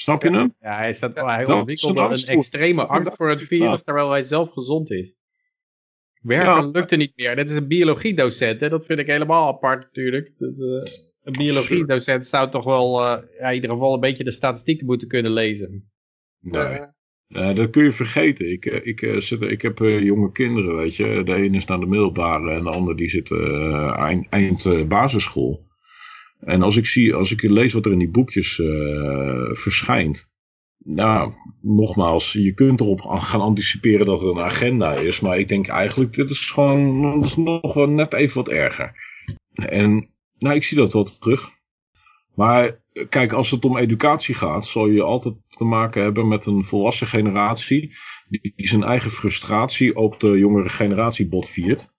Snap 0.01 0.23
je 0.23 0.31
hem? 0.31 0.55
Ja, 0.59 0.77
hij, 0.77 0.93
staat, 0.93 1.15
hij 1.15 1.45
ontwikkelde 1.45 2.01
een 2.01 2.23
extreme 2.25 2.85
angst 2.85 3.15
voor 3.15 3.29
het 3.29 3.41
virus, 3.41 3.83
terwijl 3.83 4.09
hij 4.09 4.21
zelf 4.21 4.51
gezond 4.51 4.91
is. 4.91 5.15
Werken 6.21 6.63
ja. 6.63 6.69
lukte 6.71 6.95
niet 6.95 7.13
meer. 7.15 7.35
Dit 7.35 7.49
is 7.49 7.55
een 7.55 7.67
biologiedocent, 7.67 8.59
hè? 8.59 8.69
dat 8.69 8.85
vind 8.85 8.99
ik 8.99 9.07
helemaal 9.07 9.47
apart 9.47 9.83
natuurlijk. 9.83 10.31
Eh, 10.39 10.47
een 11.23 11.33
biologiedocent 11.37 12.27
zou 12.27 12.49
toch 12.49 12.63
wel 12.63 13.01
uh, 13.01 13.21
ja, 13.39 13.47
in 13.47 13.53
ieder 13.53 13.69
geval 13.69 13.93
een 13.93 13.99
beetje 13.99 14.23
de 14.23 14.31
statistieken 14.31 14.85
moeten 14.85 15.07
kunnen 15.07 15.31
lezen. 15.31 15.91
Nee, 16.39 16.79
uh, 17.27 17.55
dat 17.55 17.69
kun 17.69 17.83
je 17.83 17.91
vergeten. 17.91 18.51
Ik, 18.51 18.65
ik, 18.65 19.21
zit, 19.21 19.41
ik 19.41 19.61
heb 19.61 19.77
jonge 19.79 20.31
kinderen, 20.31 20.75
weet 20.75 20.95
je. 20.95 21.21
De 21.23 21.33
ene 21.33 21.57
is 21.57 21.65
naar 21.65 21.79
de 21.79 21.85
middelbare 21.85 22.51
en 22.51 22.63
de 22.63 22.69
ander 22.69 22.95
die 22.95 23.09
zit 23.09 23.31
eind, 23.95 24.29
eind 24.29 24.87
basisschool. 24.87 25.69
En 26.41 26.61
als 26.61 26.75
ik, 26.75 26.85
zie, 26.85 27.13
als 27.13 27.31
ik 27.31 27.41
lees 27.41 27.73
wat 27.73 27.85
er 27.85 27.91
in 27.91 27.99
die 27.99 28.09
boekjes 28.09 28.57
uh, 28.57 29.53
verschijnt. 29.53 30.29
Nou, 30.83 31.33
nogmaals, 31.61 32.31
je 32.31 32.53
kunt 32.53 32.81
erop 32.81 33.01
gaan 33.01 33.41
anticiperen 33.41 34.05
dat 34.05 34.21
er 34.21 34.29
een 34.29 34.39
agenda 34.39 34.93
is. 34.93 35.19
Maar 35.19 35.37
ik 35.37 35.47
denk 35.47 35.67
eigenlijk, 35.67 36.13
dit 36.13 36.29
is 36.29 36.51
gewoon 36.51 37.01
dat 37.19 37.29
is 37.29 37.35
nog 37.35 37.73
wel 37.73 37.89
net 37.89 38.13
even 38.13 38.35
wat 38.35 38.49
erger. 38.49 38.91
En 39.53 40.09
nou, 40.37 40.55
ik 40.55 40.63
zie 40.63 40.77
dat 40.77 40.93
wel 40.93 41.03
terug. 41.03 41.49
Maar 42.35 42.83
kijk, 43.09 43.31
als 43.31 43.51
het 43.51 43.65
om 43.65 43.77
educatie 43.77 44.35
gaat, 44.35 44.65
zal 44.65 44.87
je 44.87 45.01
altijd 45.01 45.35
te 45.49 45.63
maken 45.63 46.03
hebben 46.03 46.27
met 46.27 46.45
een 46.45 46.63
volwassen 46.63 47.07
generatie. 47.07 47.95
Die 48.29 48.53
zijn 48.55 48.83
eigen 48.83 49.11
frustratie 49.11 49.95
op 49.95 50.19
de 50.19 50.37
jongere 50.37 50.69
generatie 50.69 51.27
botviert. 51.27 51.93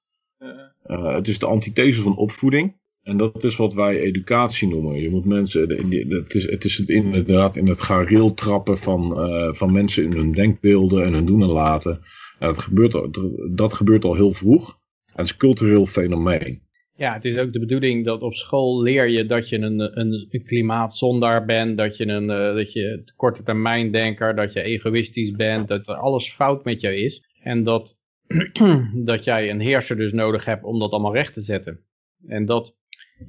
Uh, 0.87 1.15
het 1.15 1.29
is 1.29 1.39
de 1.39 1.47
antithese 1.47 2.03
van 2.03 2.17
opvoeding. 2.17 2.81
En 3.03 3.17
dat 3.17 3.45
is 3.45 3.57
wat 3.57 3.75
wij 3.75 4.01
educatie 4.01 4.69
noemen. 4.69 5.01
Je 5.01 5.11
moet 5.11 5.25
mensen, 5.25 5.61
het 6.09 6.35
is 6.35 6.51
het, 6.51 6.65
is 6.65 6.77
het 6.77 6.89
inderdaad 6.89 7.57
in 7.57 7.69
het 7.69 7.81
gareel 7.81 8.35
trappen 8.35 8.79
van, 8.79 9.29
uh, 9.31 9.55
van 9.55 9.73
mensen 9.73 10.05
in 10.05 10.13
hun 10.13 10.33
denkbeelden 10.33 11.05
en 11.05 11.13
hun 11.13 11.27
doen 11.27 11.43
en 11.43 11.49
laten. 11.49 11.93
En 12.39 12.47
dat, 12.47 12.59
gebeurt, 12.59 13.09
dat 13.57 13.73
gebeurt 13.73 14.05
al 14.05 14.15
heel 14.15 14.33
vroeg. 14.33 14.79
Het 15.07 15.25
is 15.25 15.33
een 15.33 15.39
cultureel 15.39 15.87
fenomeen. 15.87 16.61
Ja, 16.97 17.13
het 17.13 17.25
is 17.25 17.37
ook 17.37 17.53
de 17.53 17.59
bedoeling 17.59 18.05
dat 18.05 18.23
op 18.23 18.35
school 18.35 18.83
leer 18.83 19.09
je 19.09 19.27
dat 19.27 19.49
je 19.49 19.59
een, 19.59 20.01
een, 20.01 20.43
klimaatzondaar 20.45 21.45
bent, 21.45 21.79
dat 21.79 21.97
je 21.97 22.07
een 22.07 22.31
uh, 22.31 22.55
dat 22.55 22.73
je 22.73 23.13
korte 23.17 23.43
termijn 23.43 23.93
denker, 23.93 24.35
dat 24.35 24.53
je 24.53 24.63
egoïstisch 24.63 25.31
bent, 25.31 25.69
dat 25.69 25.89
er 25.89 25.95
alles 25.95 26.33
fout 26.33 26.65
met 26.65 26.81
jou 26.81 26.95
is. 26.95 27.25
En 27.43 27.63
dat, 27.63 27.99
dat 29.05 29.25
jij 29.25 29.51
een 29.51 29.61
heerser 29.61 29.97
dus 29.97 30.13
nodig 30.13 30.45
hebt 30.45 30.65
om 30.65 30.79
dat 30.79 30.91
allemaal 30.91 31.15
recht 31.15 31.33
te 31.33 31.41
zetten. 31.41 31.81
En 32.27 32.45
dat 32.45 32.75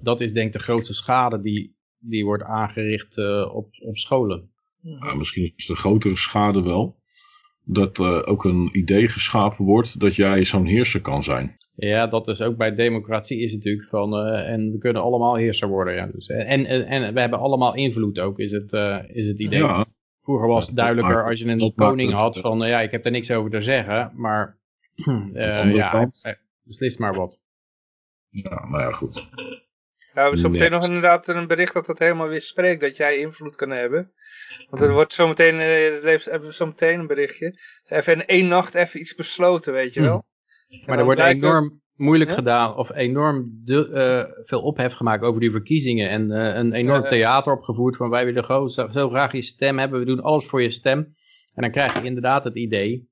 dat 0.01 0.21
is 0.21 0.33
denk 0.33 0.47
ik 0.47 0.53
de 0.53 0.59
grootste 0.59 0.93
schade 0.93 1.41
die, 1.41 1.75
die 1.99 2.25
wordt 2.25 2.43
aangericht 2.43 3.17
uh, 3.17 3.55
op, 3.55 3.67
op 3.79 3.97
scholen. 3.97 4.51
Ja, 4.81 5.13
misschien 5.13 5.53
is 5.55 5.65
de 5.65 5.75
grotere 5.75 6.17
schade 6.17 6.61
wel 6.61 7.01
dat 7.65 7.99
uh, 7.99 8.21
ook 8.25 8.45
een 8.45 8.69
idee 8.71 9.07
geschapen 9.07 9.65
wordt 9.65 9.99
dat 9.99 10.15
jij 10.15 10.45
zo'n 10.45 10.65
heerser 10.65 11.01
kan 11.01 11.23
zijn. 11.23 11.57
Ja, 11.75 12.07
dat 12.07 12.27
is 12.27 12.41
ook 12.41 12.57
bij 12.57 12.75
democratie 12.75 13.39
is 13.39 13.53
natuurlijk 13.53 13.89
van, 13.89 14.13
uh, 14.13 14.49
en 14.49 14.71
we 14.71 14.77
kunnen 14.77 15.01
allemaal 15.01 15.35
heerser 15.35 15.67
worden. 15.67 15.93
Ja. 15.93 16.07
Dus, 16.07 16.27
en, 16.27 16.65
en, 16.65 16.85
en 16.85 17.13
we 17.13 17.19
hebben 17.19 17.39
allemaal 17.39 17.75
invloed 17.75 18.19
ook, 18.19 18.39
is 18.39 18.51
het, 18.51 18.73
uh, 18.73 18.99
is 19.07 19.27
het 19.27 19.39
idee. 19.39 19.59
Ja. 19.59 19.85
Vroeger 20.21 20.47
was 20.47 20.67
het 20.67 20.75
duidelijker 20.75 21.25
als 21.25 21.39
je 21.39 21.45
een 21.45 21.73
koning 21.75 22.11
had 22.11 22.39
van, 22.39 22.67
ja, 22.67 22.81
ik 22.81 22.91
heb 22.91 23.05
er 23.05 23.11
niks 23.11 23.31
over 23.31 23.51
te 23.51 23.61
zeggen, 23.61 24.11
maar 24.15 24.57
uh, 25.05 25.75
ja, 25.75 26.09
beslist 26.63 26.99
maar 26.99 27.15
wat. 27.15 27.39
Ja, 28.29 28.67
nou 28.69 28.81
ja, 28.81 28.91
goed. 28.91 29.27
Ja, 30.13 30.19
we 30.19 30.21
hebben 30.21 30.39
zo 30.39 30.49
meteen 30.49 30.71
nog 30.71 30.85
inderdaad 30.85 31.27
een 31.27 31.47
bericht 31.47 31.73
dat 31.73 31.85
dat 31.85 31.99
helemaal 31.99 32.27
weer 32.27 32.41
spreekt, 32.41 32.81
dat 32.81 32.97
jij 32.97 33.17
invloed 33.17 33.55
kan 33.55 33.69
hebben. 33.69 34.11
Want 34.69 34.81
er 34.81 34.93
wordt 34.93 35.13
zometeen, 35.13 35.55
hebben 35.55 36.47
we 36.47 36.51
zometeen 36.51 36.99
een 36.99 37.07
berichtje. 37.07 37.59
Even 37.87 38.13
in 38.13 38.25
één 38.25 38.47
nacht 38.47 38.75
even 38.75 38.99
iets 38.99 39.15
besloten, 39.15 39.73
weet 39.73 39.93
je 39.93 39.99
hm. 39.99 40.05
wel. 40.05 40.25
Maar 40.85 40.97
er 40.97 41.03
wordt 41.03 41.19
enorm 41.19 41.81
moeilijk 41.95 42.31
gedaan 42.31 42.75
of 42.75 42.95
enorm 42.95 43.61
de, 43.63 43.89
uh, 43.89 44.45
veel 44.47 44.61
ophef 44.61 44.93
gemaakt 44.93 45.23
over 45.23 45.39
die 45.39 45.51
verkiezingen. 45.51 46.09
En 46.09 46.31
uh, 46.31 46.55
een 46.55 46.73
enorm 46.73 47.03
theater 47.03 47.53
opgevoerd 47.53 47.95
van 47.95 48.09
wij 48.09 48.25
willen 48.25 48.43
gewoon 48.43 48.69
zo, 48.69 48.87
zo, 48.91 49.09
graag 49.09 49.31
je 49.31 49.41
stem 49.41 49.79
hebben. 49.79 49.99
We 49.99 50.05
doen 50.05 50.21
alles 50.21 50.45
voor 50.45 50.61
je 50.61 50.71
stem. 50.71 50.99
En 51.53 51.61
dan 51.61 51.71
krijg 51.71 51.99
je 51.99 52.05
inderdaad 52.05 52.43
het 52.43 52.55
idee 52.55 53.11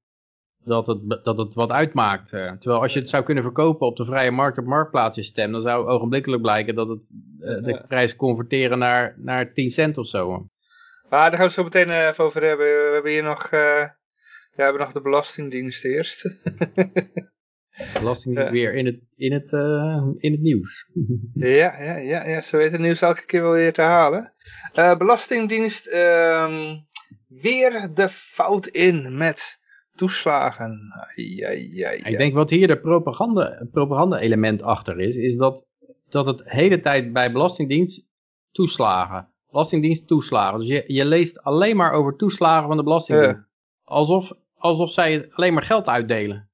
dat 0.63 0.87
het, 0.87 1.23
dat 1.23 1.37
het 1.37 1.53
wat 1.53 1.71
uitmaakt. 1.71 2.33
Uh, 2.33 2.51
terwijl 2.51 2.81
als 2.81 2.93
je 2.93 2.99
het 2.99 3.09
zou 3.09 3.23
kunnen 3.23 3.43
verkopen 3.43 3.87
op 3.87 3.97
de 3.97 4.05
vrije 4.05 4.31
markt 4.31 4.57
op 4.57 4.65
marktplaats 4.65 5.15
je 5.15 5.23
stem. 5.23 5.51
Dan 5.51 5.61
zou 5.61 5.87
ogenblikkelijk 5.87 6.41
blijken 6.41 6.75
dat 6.75 6.87
het 6.87 7.11
de 7.37 7.83
prijs 7.87 8.15
converteren 8.15 8.77
naar, 8.77 9.15
naar 9.17 9.53
10 9.53 9.69
cent 9.69 9.97
of 9.97 10.07
zo. 10.07 10.47
Maar 11.09 11.29
daar 11.29 11.39
gaan 11.39 11.47
we 11.47 11.53
zo 11.53 11.63
meteen 11.63 11.89
even 11.89 12.23
over 12.23 12.43
hebben. 12.43 12.65
We 12.65 12.91
hebben 12.93 13.11
hier 13.11 13.23
nog, 13.23 13.51
ja, 13.51 13.97
we 14.55 14.63
hebben 14.63 14.81
nog 14.81 14.91
de 14.91 15.01
Belastingdienst 15.01 15.85
eerst. 15.85 16.29
Belastingdienst 17.93 18.51
weer 18.51 18.73
in 18.73 18.85
het, 18.85 18.99
in 19.15 19.33
het, 19.33 19.51
uh, 19.51 20.07
in 20.17 20.31
het 20.31 20.41
nieuws. 20.41 20.89
ja, 21.33 21.81
ja, 21.81 21.95
ja, 21.97 22.27
ja, 22.27 22.41
ze 22.41 22.57
weten 22.57 22.71
het 22.71 22.81
nieuws 22.81 23.01
elke 23.01 23.25
keer 23.25 23.41
wel 23.41 23.51
weer 23.51 23.73
te 23.73 23.81
halen. 23.81 24.33
Belastingdienst 24.73 25.87
uh, 25.87 26.73
weer 27.27 27.91
de 27.93 28.09
fout 28.09 28.67
in 28.67 29.17
met 29.17 29.59
toeslagen. 29.95 30.93
Ja, 31.15 31.49
ja, 31.49 31.89
ja. 31.89 31.89
Ik 31.89 32.17
denk 32.17 32.33
wat 32.33 32.49
hier 32.49 32.67
de 32.67 32.79
propaganda, 32.79 33.67
propaganda 33.71 34.19
element 34.19 34.63
achter 34.63 34.99
is, 34.99 35.15
is 35.15 35.35
dat, 35.35 35.65
dat 36.09 36.25
het 36.25 36.41
hele 36.45 36.79
tijd 36.79 37.13
bij 37.13 37.31
Belastingdienst 37.31 38.07
toeslagen. 38.51 39.29
Belastingdienst 39.49 40.07
toeslagen. 40.07 40.59
Dus 40.59 40.67
je, 40.67 40.83
je 40.87 41.05
leest 41.05 41.43
alleen 41.43 41.75
maar 41.75 41.91
over 41.91 42.15
toeslagen 42.15 42.67
van 42.67 42.77
de 42.77 42.83
Belastingdienst. 42.83 43.49
Alsof, 43.83 44.31
alsof 44.55 44.91
zij 44.91 45.29
alleen 45.31 45.53
maar 45.53 45.63
geld 45.63 45.87
uitdelen. 45.87 46.49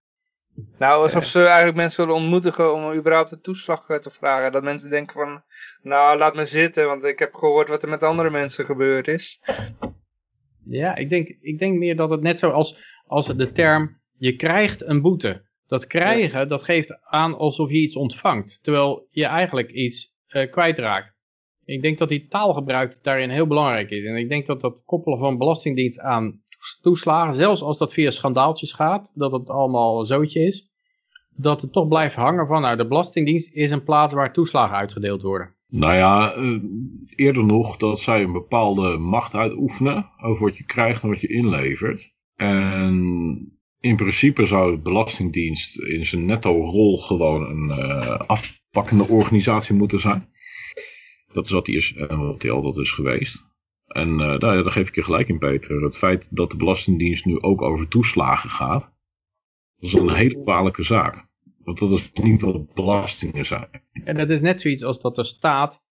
Nou, 0.77 1.03
alsof 1.03 1.25
ze 1.25 1.45
eigenlijk 1.45 1.77
mensen 1.77 2.05
willen 2.05 2.21
ontmoedigen 2.21 2.73
om 2.73 2.93
überhaupt 2.93 3.31
een 3.31 3.41
toeslag 3.41 3.89
eh, 3.89 3.97
te 3.97 4.11
vragen. 4.11 4.51
Dat 4.51 4.63
mensen 4.63 4.89
denken 4.89 5.13
van, 5.13 5.43
nou 5.81 6.17
laat 6.17 6.35
me 6.35 6.45
zitten, 6.45 6.85
want 6.85 7.03
ik 7.03 7.19
heb 7.19 7.33
gehoord 7.33 7.67
wat 7.67 7.83
er 7.83 7.89
met 7.89 8.03
andere 8.03 8.29
mensen 8.29 8.65
gebeurd 8.65 9.07
is. 9.07 9.41
Ja, 10.65 10.95
ik 10.95 11.09
denk, 11.09 11.27
ik 11.41 11.59
denk 11.59 11.77
meer 11.77 11.95
dat 11.95 12.09
het 12.09 12.21
net 12.21 12.39
zo 12.39 12.49
als, 12.49 12.96
als 13.07 13.25
de 13.25 13.51
term, 13.51 13.97
je 14.17 14.35
krijgt 14.35 14.83
een 14.83 15.01
boete. 15.01 15.45
Dat 15.67 15.87
krijgen, 15.87 16.49
dat 16.49 16.63
geeft 16.63 17.01
aan 17.03 17.37
alsof 17.37 17.69
je 17.69 17.77
iets 17.77 17.95
ontvangt. 17.95 18.59
Terwijl 18.61 19.07
je 19.09 19.25
eigenlijk 19.25 19.71
iets 19.71 20.15
uh, 20.29 20.51
kwijtraakt. 20.51 21.15
Ik 21.65 21.81
denk 21.81 21.97
dat 21.97 22.09
die 22.09 22.27
taalgebruik 22.27 22.99
daarin 23.03 23.29
heel 23.29 23.47
belangrijk 23.47 23.89
is. 23.89 24.05
En 24.05 24.15
ik 24.15 24.29
denk 24.29 24.45
dat 24.45 24.61
dat 24.61 24.83
koppelen 24.85 25.19
van 25.19 25.37
belastingdienst 25.37 25.99
aan 25.99 26.41
toeslagen, 26.81 27.33
zelfs 27.33 27.61
als 27.61 27.77
dat 27.77 27.93
via 27.93 28.11
schandaaltjes 28.11 28.73
gaat, 28.73 29.11
dat 29.15 29.31
het 29.31 29.49
allemaal 29.49 30.05
zootje 30.05 30.45
is, 30.45 30.69
dat 31.35 31.61
het 31.61 31.71
toch 31.71 31.87
blijft 31.87 32.15
hangen 32.15 32.47
van, 32.47 32.61
nou, 32.61 32.77
de 32.77 32.87
Belastingdienst 32.87 33.53
is 33.53 33.71
een 33.71 33.83
plaats 33.83 34.13
waar 34.13 34.33
toeslagen 34.33 34.77
uitgedeeld 34.77 35.21
worden. 35.21 35.55
Nou 35.67 35.93
ja, 35.93 36.33
eh, 36.33 36.61
eerder 37.15 37.45
nog 37.45 37.77
dat 37.77 37.99
zij 37.99 38.23
een 38.23 38.31
bepaalde 38.31 38.97
macht 38.97 39.33
uitoefenen 39.33 40.09
over 40.21 40.45
wat 40.45 40.57
je 40.57 40.65
krijgt 40.65 41.03
en 41.03 41.09
wat 41.09 41.21
je 41.21 41.27
inlevert. 41.27 42.15
En 42.37 43.57
in 43.79 43.95
principe 43.95 44.45
zou 44.45 44.71
de 44.71 44.81
Belastingdienst 44.81 45.79
in 45.79 46.05
zijn 46.05 46.25
netto 46.25 46.51
rol 46.51 46.97
gewoon 46.97 47.49
een 47.49 47.79
uh, 47.79 48.19
afpakkende 48.19 49.07
organisatie 49.07 49.75
moeten 49.75 49.99
zijn. 49.99 50.29
Dat 51.33 51.45
is 51.45 51.51
wat 51.51 51.67
hij 51.67 51.75
is 51.75 51.93
en 51.93 52.17
wat 52.17 52.41
hij 52.41 52.51
altijd 52.51 52.75
is 52.75 52.91
geweest. 52.91 53.45
En 53.87 54.09
uh, 54.09 54.17
daar, 54.17 54.39
daar, 54.39 54.71
geef 54.71 54.87
ik 54.87 54.95
je 54.95 55.03
gelijk 55.03 55.27
in, 55.27 55.37
Peter. 55.37 55.83
Het 55.83 55.97
feit 55.97 56.35
dat 56.35 56.51
de 56.51 56.57
Belastingdienst 56.57 57.25
nu 57.25 57.41
ook 57.41 57.61
over 57.61 57.87
toeslagen 57.87 58.49
gaat, 58.49 58.91
dat 59.79 59.89
is 59.89 59.93
een 59.93 60.13
hele 60.13 60.43
kwalijke 60.43 60.83
zaak. 60.83 61.25
Want 61.63 61.79
dat 61.79 61.91
is 61.91 62.11
niet 62.11 62.41
wat 62.41 62.73
belastingen 62.73 63.45
zijn. 63.45 63.67
En 64.03 64.15
dat 64.15 64.29
is 64.29 64.41
net 64.41 64.61
zoiets 64.61 64.83
als 64.83 64.99
dat 64.99 65.15
de 65.15 65.23
staat 65.23 65.83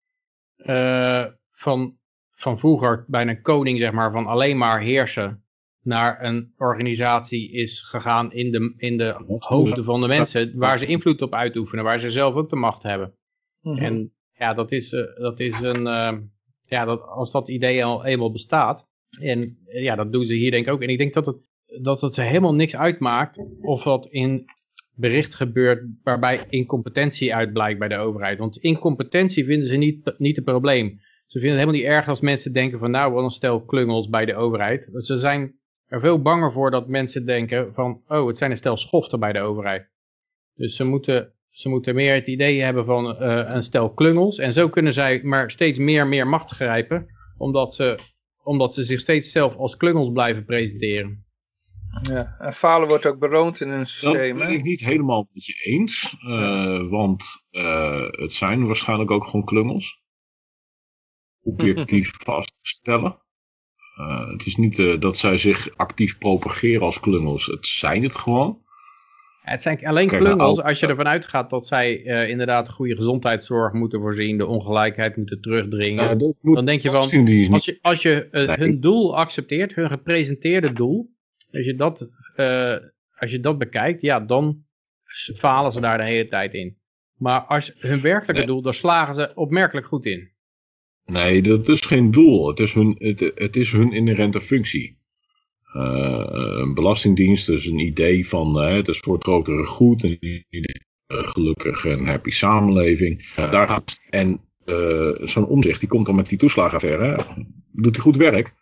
van, 1.52 1.98
van 2.30 2.58
vroeger 2.58 3.04
bij 3.08 3.26
een 3.26 3.42
koning, 3.42 3.78
zeg 3.78 3.92
maar, 3.92 4.12
van 4.12 4.26
alleen 4.26 4.58
maar 4.58 4.80
heersen, 4.80 5.43
naar 5.84 6.24
een 6.24 6.52
organisatie 6.56 7.52
is 7.52 7.82
gegaan 7.82 8.32
in 8.32 8.52
de, 8.52 8.74
in 8.76 8.96
de 8.96 9.38
hoofden 9.38 9.84
van 9.84 10.00
de 10.00 10.08
mensen, 10.08 10.58
waar 10.58 10.78
ze 10.78 10.86
invloed 10.86 11.22
op 11.22 11.34
uitoefenen, 11.34 11.84
waar 11.84 12.00
ze 12.00 12.10
zelf 12.10 12.34
ook 12.34 12.50
de 12.50 12.56
macht 12.56 12.82
hebben. 12.82 13.14
Mm 13.60 13.72
-hmm. 13.72 13.84
En 13.84 14.12
ja, 14.32 14.54
dat 14.54 14.72
is, 14.72 14.92
uh, 14.92 15.16
dat 15.16 15.40
is 15.40 15.60
een, 15.60 15.80
uh, 15.80 16.12
ja, 16.64 16.84
dat, 16.84 17.02
als 17.02 17.30
dat 17.30 17.48
idee 17.48 17.84
al 17.84 18.04
eenmaal 18.04 18.32
bestaat, 18.32 18.88
en 19.20 19.58
ja, 19.64 19.94
dat 19.94 20.12
doen 20.12 20.26
ze 20.26 20.34
hier 20.34 20.50
denk 20.50 20.66
ik 20.66 20.72
ook. 20.72 20.82
En 20.82 20.88
ik 20.88 20.98
denk 20.98 21.12
dat 21.12 21.26
het, 21.26 21.36
dat 21.82 22.00
het 22.00 22.16
helemaal 22.16 22.54
niks 22.54 22.76
uitmaakt 22.76 23.38
of 23.60 23.82
dat 23.82 24.06
in 24.06 24.44
bericht 24.96 25.34
gebeurt 25.34 25.86
waarbij 26.02 26.46
incompetentie 26.48 27.34
uitblijkt 27.34 27.78
bij 27.78 27.88
de 27.88 27.96
overheid. 27.96 28.38
Want 28.38 28.56
incompetentie 28.56 29.44
vinden 29.44 29.68
ze 29.68 29.76
niet, 29.76 30.14
niet 30.18 30.36
het 30.36 30.44
probleem. 30.44 31.00
Ze 31.26 31.38
vinden 31.38 31.58
het 31.58 31.58
helemaal 31.58 31.80
niet 31.80 31.98
erg 31.98 32.08
als 32.08 32.20
mensen 32.20 32.52
denken 32.52 32.78
van 32.78 32.90
nou, 32.90 33.12
wat 33.12 33.24
een 33.24 33.30
stel 33.30 33.64
klungels 33.64 34.08
bij 34.08 34.24
de 34.24 34.34
overheid. 34.34 34.90
Ze 34.92 35.18
zijn 35.18 35.54
er 35.86 36.00
veel 36.00 36.22
banger 36.22 36.52
voor 36.52 36.70
dat 36.70 36.88
mensen 36.88 37.26
denken 37.26 37.74
van 37.74 38.02
oh, 38.08 38.26
het 38.26 38.38
zijn 38.38 38.50
een 38.50 38.56
stel 38.56 38.76
schoften 38.76 39.20
bij 39.20 39.32
de 39.32 39.40
overheid. 39.40 39.88
Dus 40.54 40.76
ze 40.76 40.84
moeten 40.84 41.34
ze 41.54 41.68
moeten 41.68 41.94
meer 41.94 42.14
het 42.14 42.26
idee 42.26 42.60
hebben 42.60 42.84
van 42.84 43.22
uh, 43.22 43.44
een 43.46 43.62
stel 43.62 43.94
klungels. 43.94 44.38
En 44.38 44.52
zo 44.52 44.68
kunnen 44.68 44.92
zij 44.92 45.20
maar 45.22 45.50
steeds 45.50 45.78
meer 45.78 46.06
meer 46.06 46.26
macht 46.26 46.50
grijpen. 46.50 47.06
Omdat 47.38 47.74
ze, 47.74 47.98
omdat 48.42 48.74
ze 48.74 48.84
zich 48.84 49.00
steeds 49.00 49.32
zelf 49.32 49.56
als 49.56 49.76
klungels 49.76 50.12
blijven 50.12 50.44
presenteren. 50.44 51.24
Ja, 52.02 52.36
en 52.38 52.54
falen 52.54 52.88
wordt 52.88 53.06
ook 53.06 53.18
beloond 53.18 53.60
in 53.60 53.68
hun 53.68 53.86
systeem. 53.86 54.38
Dat 54.38 54.46
ben 54.46 54.56
ik 54.56 54.62
niet 54.62 54.80
helemaal 54.80 55.28
met 55.32 55.44
je 55.44 55.54
eens. 55.54 56.16
Uh, 56.26 56.90
want 56.90 57.24
uh, 57.50 58.10
het 58.10 58.32
zijn 58.32 58.66
waarschijnlijk 58.66 59.10
ook 59.10 59.24
gewoon 59.24 59.44
klungels. 59.44 60.02
Objectief 61.42 62.10
vast 62.24 62.48
te 62.48 62.68
stellen. 62.70 63.22
Het 64.30 64.46
is 64.46 64.56
niet 64.56 65.00
dat 65.00 65.16
zij 65.16 65.38
zich 65.38 65.76
actief 65.76 66.18
propageren 66.18 66.82
als 66.82 67.00
klungels. 67.00 67.46
Het 67.46 67.66
zijn 67.66 68.02
het 68.02 68.14
gewoon. 68.14 68.62
Het 69.44 69.62
zijn 69.62 69.86
alleen 69.86 70.08
klungels 70.08 70.62
als 70.62 70.80
je 70.80 70.86
ervan 70.86 71.08
uitgaat 71.08 71.50
dat 71.50 71.66
zij 71.66 72.04
uh, 72.04 72.28
inderdaad 72.28 72.70
goede 72.70 72.96
gezondheidszorg 72.96 73.72
moeten 73.72 74.00
voorzien, 74.00 74.38
de 74.38 74.46
ongelijkheid 74.46 75.16
moeten 75.16 75.40
terugdringen. 75.40 76.18
dan 76.40 76.64
denk 76.64 76.80
je 76.80 76.90
van, 76.90 77.00
als 77.50 77.64
je, 77.64 77.78
als 77.80 78.02
je 78.02 78.28
uh, 78.30 78.52
hun 78.52 78.80
doel 78.80 79.16
accepteert, 79.16 79.74
hun 79.74 79.88
gepresenteerde 79.88 80.72
doel, 80.72 81.10
als 81.50 81.64
je, 81.64 81.74
dat, 81.74 82.08
uh, 82.36 82.76
als 83.16 83.30
je 83.30 83.40
dat 83.40 83.58
bekijkt, 83.58 84.00
ja, 84.00 84.20
dan 84.20 84.64
falen 85.36 85.72
ze 85.72 85.80
daar 85.80 85.98
de 85.98 86.04
hele 86.04 86.28
tijd 86.28 86.54
in. 86.54 86.76
Maar 87.14 87.40
als 87.40 87.72
hun 87.78 88.00
werkelijke 88.00 88.42
nee. 88.42 88.46
doel, 88.46 88.62
daar 88.62 88.74
slagen 88.74 89.14
ze 89.14 89.32
opmerkelijk 89.34 89.86
goed 89.86 90.04
in. 90.04 90.33
Nee, 91.06 91.42
dat 91.42 91.68
is 91.68 91.80
geen 91.80 92.10
doel. 92.10 92.48
Het 92.48 92.60
is 92.60 92.72
hun, 92.72 92.96
het, 93.34 93.56
is 93.56 93.72
hun 93.72 93.92
inherente 93.92 94.40
functie. 94.40 94.98
Uh, 95.76 96.26
een 96.28 96.74
belastingdienst 96.74 97.48
is 97.48 97.66
een 97.66 97.78
idee 97.78 98.28
van 98.28 98.62
uh, 98.62 98.74
het 98.74 98.88
is 98.88 98.98
voor 98.98 99.14
het 99.14 99.24
grotere 99.24 99.64
goed, 99.64 100.02
een 100.02 100.18
idee, 100.50 100.82
uh, 101.06 101.28
gelukkig 101.28 101.84
en 101.84 102.06
happy 102.06 102.30
samenleving. 102.30 103.34
daar 103.34 103.68
gaat, 103.68 104.00
en 104.10 104.40
zo'n 105.20 105.46
omzicht 105.46 105.80
die 105.80 105.88
komt 105.88 106.06
dan 106.06 106.14
met 106.14 106.28
die 106.28 106.38
toeslagenaffaire, 106.38 107.26
doet 107.72 107.94
hij 107.94 108.04
goed 108.04 108.16
werk. 108.16 108.54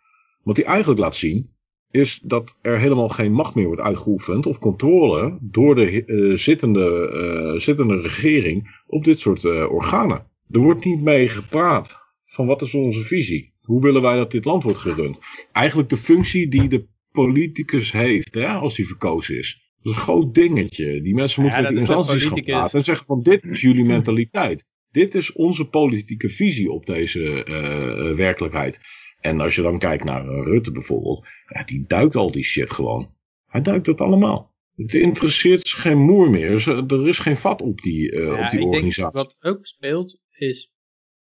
Wat 0.43 0.57
hij 0.57 0.65
eigenlijk 0.65 0.99
laat 0.99 1.15
zien 1.15 1.49
is 1.91 2.19
dat 2.23 2.57
er 2.61 2.79
helemaal 2.79 3.09
geen 3.09 3.31
macht 3.31 3.55
meer 3.55 3.65
wordt 3.65 3.81
uitgeoefend 3.81 4.45
of 4.45 4.59
controle 4.59 5.37
door 5.41 5.75
de 5.75 6.31
zittende, 6.35 7.55
zittende 7.57 8.01
regering 8.01 8.81
op 8.87 9.03
dit 9.03 9.19
soort 9.19 9.45
organen. 9.45 10.25
Er 10.49 10.59
wordt 10.59 10.85
niet 10.85 11.01
mee 11.01 11.29
gepraat 11.29 12.02
van 12.33 12.45
wat 12.45 12.61
is 12.61 12.73
onze 12.73 13.01
visie. 13.01 13.53
Hoe 13.61 13.81
willen 13.81 14.01
wij 14.01 14.15
dat 14.15 14.31
dit 14.31 14.45
land 14.45 14.63
wordt 14.63 14.77
gerund? 14.77 15.19
Eigenlijk 15.51 15.89
de 15.89 15.97
functie 15.97 16.49
die 16.49 16.67
de 16.67 16.87
politicus 17.11 17.91
heeft, 17.91 18.33
hè, 18.33 18.47
als 18.47 18.77
hij 18.77 18.85
verkozen 18.85 19.37
is. 19.37 19.61
Dat 19.81 19.91
is 19.91 19.97
een 19.97 20.03
groot 20.03 20.33
dingetje. 20.33 21.01
Die 21.01 21.13
mensen 21.13 21.41
moeten 21.41 21.59
ja, 21.59 21.65
met 21.65 21.79
die 21.79 21.87
instanties 21.87 22.23
gaan 22.23 22.41
praten 22.41 22.77
en 22.77 22.83
zeggen 22.83 23.05
van 23.05 23.21
dit 23.21 23.43
is 23.43 23.61
jullie 23.61 23.85
mentaliteit. 23.85 24.65
Dit 24.91 25.15
is 25.15 25.31
onze 25.31 25.65
politieke 25.65 26.29
visie 26.29 26.71
op 26.71 26.85
deze 26.85 27.45
uh, 27.45 28.15
werkelijkheid. 28.15 28.79
En 29.19 29.39
als 29.39 29.55
je 29.55 29.61
dan 29.61 29.79
kijkt 29.79 30.03
naar 30.03 30.25
uh, 30.25 30.43
Rutte 30.43 30.71
bijvoorbeeld, 30.71 31.25
ja, 31.47 31.63
die 31.63 31.87
duikt 31.87 32.15
al 32.15 32.31
die 32.31 32.43
shit 32.43 32.71
gewoon. 32.71 33.15
Hij 33.45 33.61
duikt 33.61 33.85
dat 33.85 34.01
allemaal. 34.01 34.53
Het 34.75 34.93
interesseert 34.93 35.69
geen 35.69 35.97
moer 35.97 36.29
meer. 36.29 36.67
Er 36.67 37.07
is 37.07 37.19
geen 37.19 37.37
vat 37.37 37.61
op 37.61 37.81
die, 37.81 38.11
uh, 38.11 38.43
op 38.43 38.49
die 38.49 38.59
ik 38.59 38.65
organisatie. 38.65 39.01
Denk, 39.01 39.13
wat 39.13 39.35
ook 39.39 39.65
speelt 39.65 40.19
is 40.31 40.72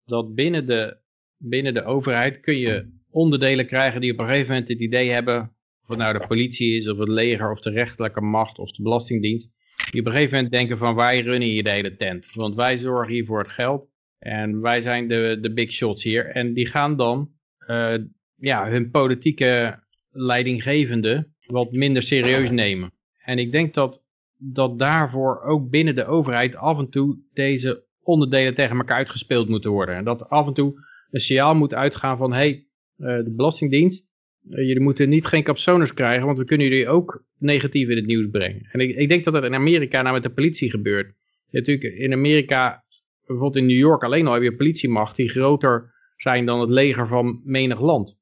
dat 0.05 0.35
binnen 0.35 0.67
de, 0.67 0.97
binnen 1.37 1.73
de 1.73 1.83
overheid 1.83 2.39
kun 2.39 2.57
je 2.57 2.93
onderdelen 3.09 3.67
krijgen 3.67 4.01
die 4.01 4.11
op 4.11 4.19
een 4.19 4.25
gegeven 4.25 4.49
moment 4.49 4.67
het 4.67 4.79
idee 4.79 5.09
hebben, 5.09 5.41
of 5.81 5.87
het 5.87 5.97
nou 5.97 6.19
de 6.19 6.27
politie 6.27 6.77
is, 6.77 6.89
of 6.89 6.97
het 6.97 7.07
leger, 7.07 7.51
of 7.51 7.59
de 7.59 7.69
rechterlijke 7.69 8.21
macht, 8.21 8.57
of 8.57 8.71
de 8.71 8.83
belastingdienst, 8.83 9.51
die 9.91 10.01
op 10.01 10.07
een 10.07 10.13
gegeven 10.13 10.35
moment 10.35 10.53
denken 10.53 10.77
van 10.77 10.95
wij 10.95 11.21
runnen 11.21 11.49
hier 11.49 11.63
de 11.63 11.69
hele 11.69 11.95
tent. 11.95 12.33
Want 12.33 12.55
wij 12.55 12.77
zorgen 12.77 13.13
hier 13.13 13.25
voor 13.25 13.39
het 13.39 13.51
geld 13.51 13.87
en 14.19 14.61
wij 14.61 14.81
zijn 14.81 15.07
de, 15.07 15.37
de 15.41 15.53
big 15.53 15.71
shots 15.71 16.03
hier. 16.03 16.25
En 16.25 16.53
die 16.53 16.67
gaan 16.67 16.97
dan 16.97 17.31
uh, 17.67 17.95
ja, 18.35 18.69
hun 18.69 18.91
politieke 18.91 19.79
leidinggevende 20.09 21.27
wat 21.45 21.71
minder 21.71 22.03
serieus 22.03 22.49
nemen. 22.49 22.93
En 23.23 23.37
ik 23.37 23.51
denk 23.51 23.73
dat, 23.73 24.03
dat 24.37 24.79
daarvoor 24.79 25.41
ook 25.41 25.69
binnen 25.69 25.95
de 25.95 26.05
overheid 26.05 26.55
af 26.55 26.79
en 26.79 26.89
toe 26.89 27.19
deze 27.33 27.84
onderdelen 28.05 28.53
tegen 28.53 28.77
elkaar 28.77 28.97
uitgespeeld 28.97 29.49
moeten 29.49 29.71
worden. 29.71 29.95
En 29.95 30.03
dat 30.03 30.29
af 30.29 30.47
en 30.47 30.53
toe 30.53 30.73
een 31.09 31.19
signaal 31.19 31.55
moet 31.55 31.73
uitgaan 31.73 32.17
van, 32.17 32.31
hé, 32.31 32.37
hey, 32.37 32.67
uh, 32.97 33.23
de 33.23 33.33
Belastingdienst, 33.35 34.07
uh, 34.49 34.57
jullie 34.57 34.79
moeten 34.81 35.09
niet 35.09 35.25
geen 35.25 35.43
capsones 35.43 35.93
krijgen, 35.93 36.25
want 36.25 36.37
we 36.37 36.45
kunnen 36.45 36.67
jullie 36.67 36.87
ook 36.87 37.23
negatief 37.37 37.89
in 37.89 37.95
het 37.95 38.05
nieuws 38.05 38.29
brengen. 38.29 38.67
En 38.71 38.79
ik, 38.79 38.95
ik 38.95 39.09
denk 39.09 39.23
dat 39.23 39.33
dat 39.33 39.43
in 39.43 39.53
Amerika 39.53 40.01
nou 40.01 40.13
met 40.13 40.23
de 40.23 40.33
politie 40.33 40.69
gebeurt. 40.69 41.13
Natuurlijk 41.49 41.93
in 41.93 42.13
Amerika, 42.13 42.83
bijvoorbeeld 43.25 43.55
in 43.55 43.65
New 43.65 43.77
York 43.77 44.03
alleen 44.03 44.27
al 44.27 44.33
heb 44.33 44.43
je 44.43 44.55
politiemacht 44.55 45.15
die 45.15 45.29
groter 45.29 45.93
zijn 46.17 46.45
dan 46.45 46.59
het 46.59 46.69
leger 46.69 47.07
van 47.07 47.41
menig 47.43 47.81
land. 47.81 48.17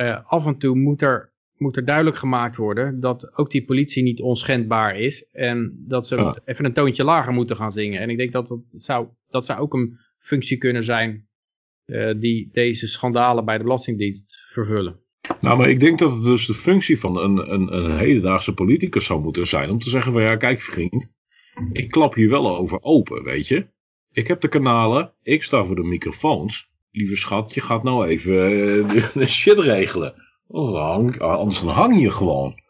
Uh, 0.00 0.26
af 0.26 0.46
en 0.46 0.58
toe 0.58 0.76
moet 0.76 1.02
er 1.02 1.33
moet 1.64 1.76
er 1.76 1.84
duidelijk 1.84 2.16
gemaakt 2.16 2.56
worden 2.56 3.00
dat 3.00 3.36
ook 3.36 3.50
die 3.50 3.64
politie 3.64 4.02
niet 4.02 4.20
onschendbaar 4.20 4.98
is. 4.98 5.28
En 5.32 5.84
dat 5.88 6.06
ze 6.06 6.40
even 6.44 6.64
een 6.64 6.72
toontje 6.72 7.04
lager 7.04 7.32
moeten 7.32 7.56
gaan 7.56 7.72
zingen. 7.72 8.00
En 8.00 8.10
ik 8.10 8.16
denk 8.16 8.32
dat 8.32 8.48
dat 8.48 8.60
zou, 8.72 9.08
dat 9.28 9.44
zou 9.44 9.60
ook 9.60 9.74
een 9.74 9.98
functie 10.18 10.58
kunnen 10.58 10.84
zijn 10.84 11.28
uh, 11.86 12.14
die 12.20 12.48
deze 12.52 12.86
schandalen 12.86 13.44
bij 13.44 13.56
de 13.56 13.62
Belastingdienst 13.62 14.48
vervullen. 14.52 15.00
Nou, 15.40 15.58
maar 15.58 15.68
ik 15.68 15.80
denk 15.80 15.98
dat 15.98 16.12
het 16.12 16.22
dus 16.22 16.46
de 16.46 16.54
functie 16.54 17.00
van 17.00 17.18
een, 17.18 17.52
een, 17.52 17.76
een 17.76 17.98
hedendaagse 17.98 18.54
politicus 18.54 19.04
zou 19.04 19.20
moeten 19.20 19.46
zijn. 19.46 19.70
Om 19.70 19.78
te 19.78 19.90
zeggen 19.90 20.12
van 20.12 20.22
ja, 20.22 20.36
kijk 20.36 20.60
vriend, 20.60 21.12
ik 21.72 21.90
klap 21.90 22.14
hier 22.14 22.28
wel 22.28 22.56
over 22.56 22.82
open, 22.82 23.22
weet 23.22 23.48
je. 23.48 23.66
Ik 24.12 24.26
heb 24.26 24.40
de 24.40 24.48
kanalen, 24.48 25.12
ik 25.22 25.42
sta 25.42 25.64
voor 25.64 25.76
de 25.76 25.84
microfoons. 25.84 26.72
Lieve 26.90 27.16
schat, 27.16 27.54
je 27.54 27.60
gaat 27.60 27.82
nou 27.82 28.06
even 28.06 28.34
uh, 29.14 29.26
shit 29.26 29.58
regelen. 29.58 30.14
Hang, 30.48 31.18
anders 31.18 31.60
dan 31.60 31.68
hang 31.68 32.00
je 32.00 32.10
gewoon. 32.10 32.62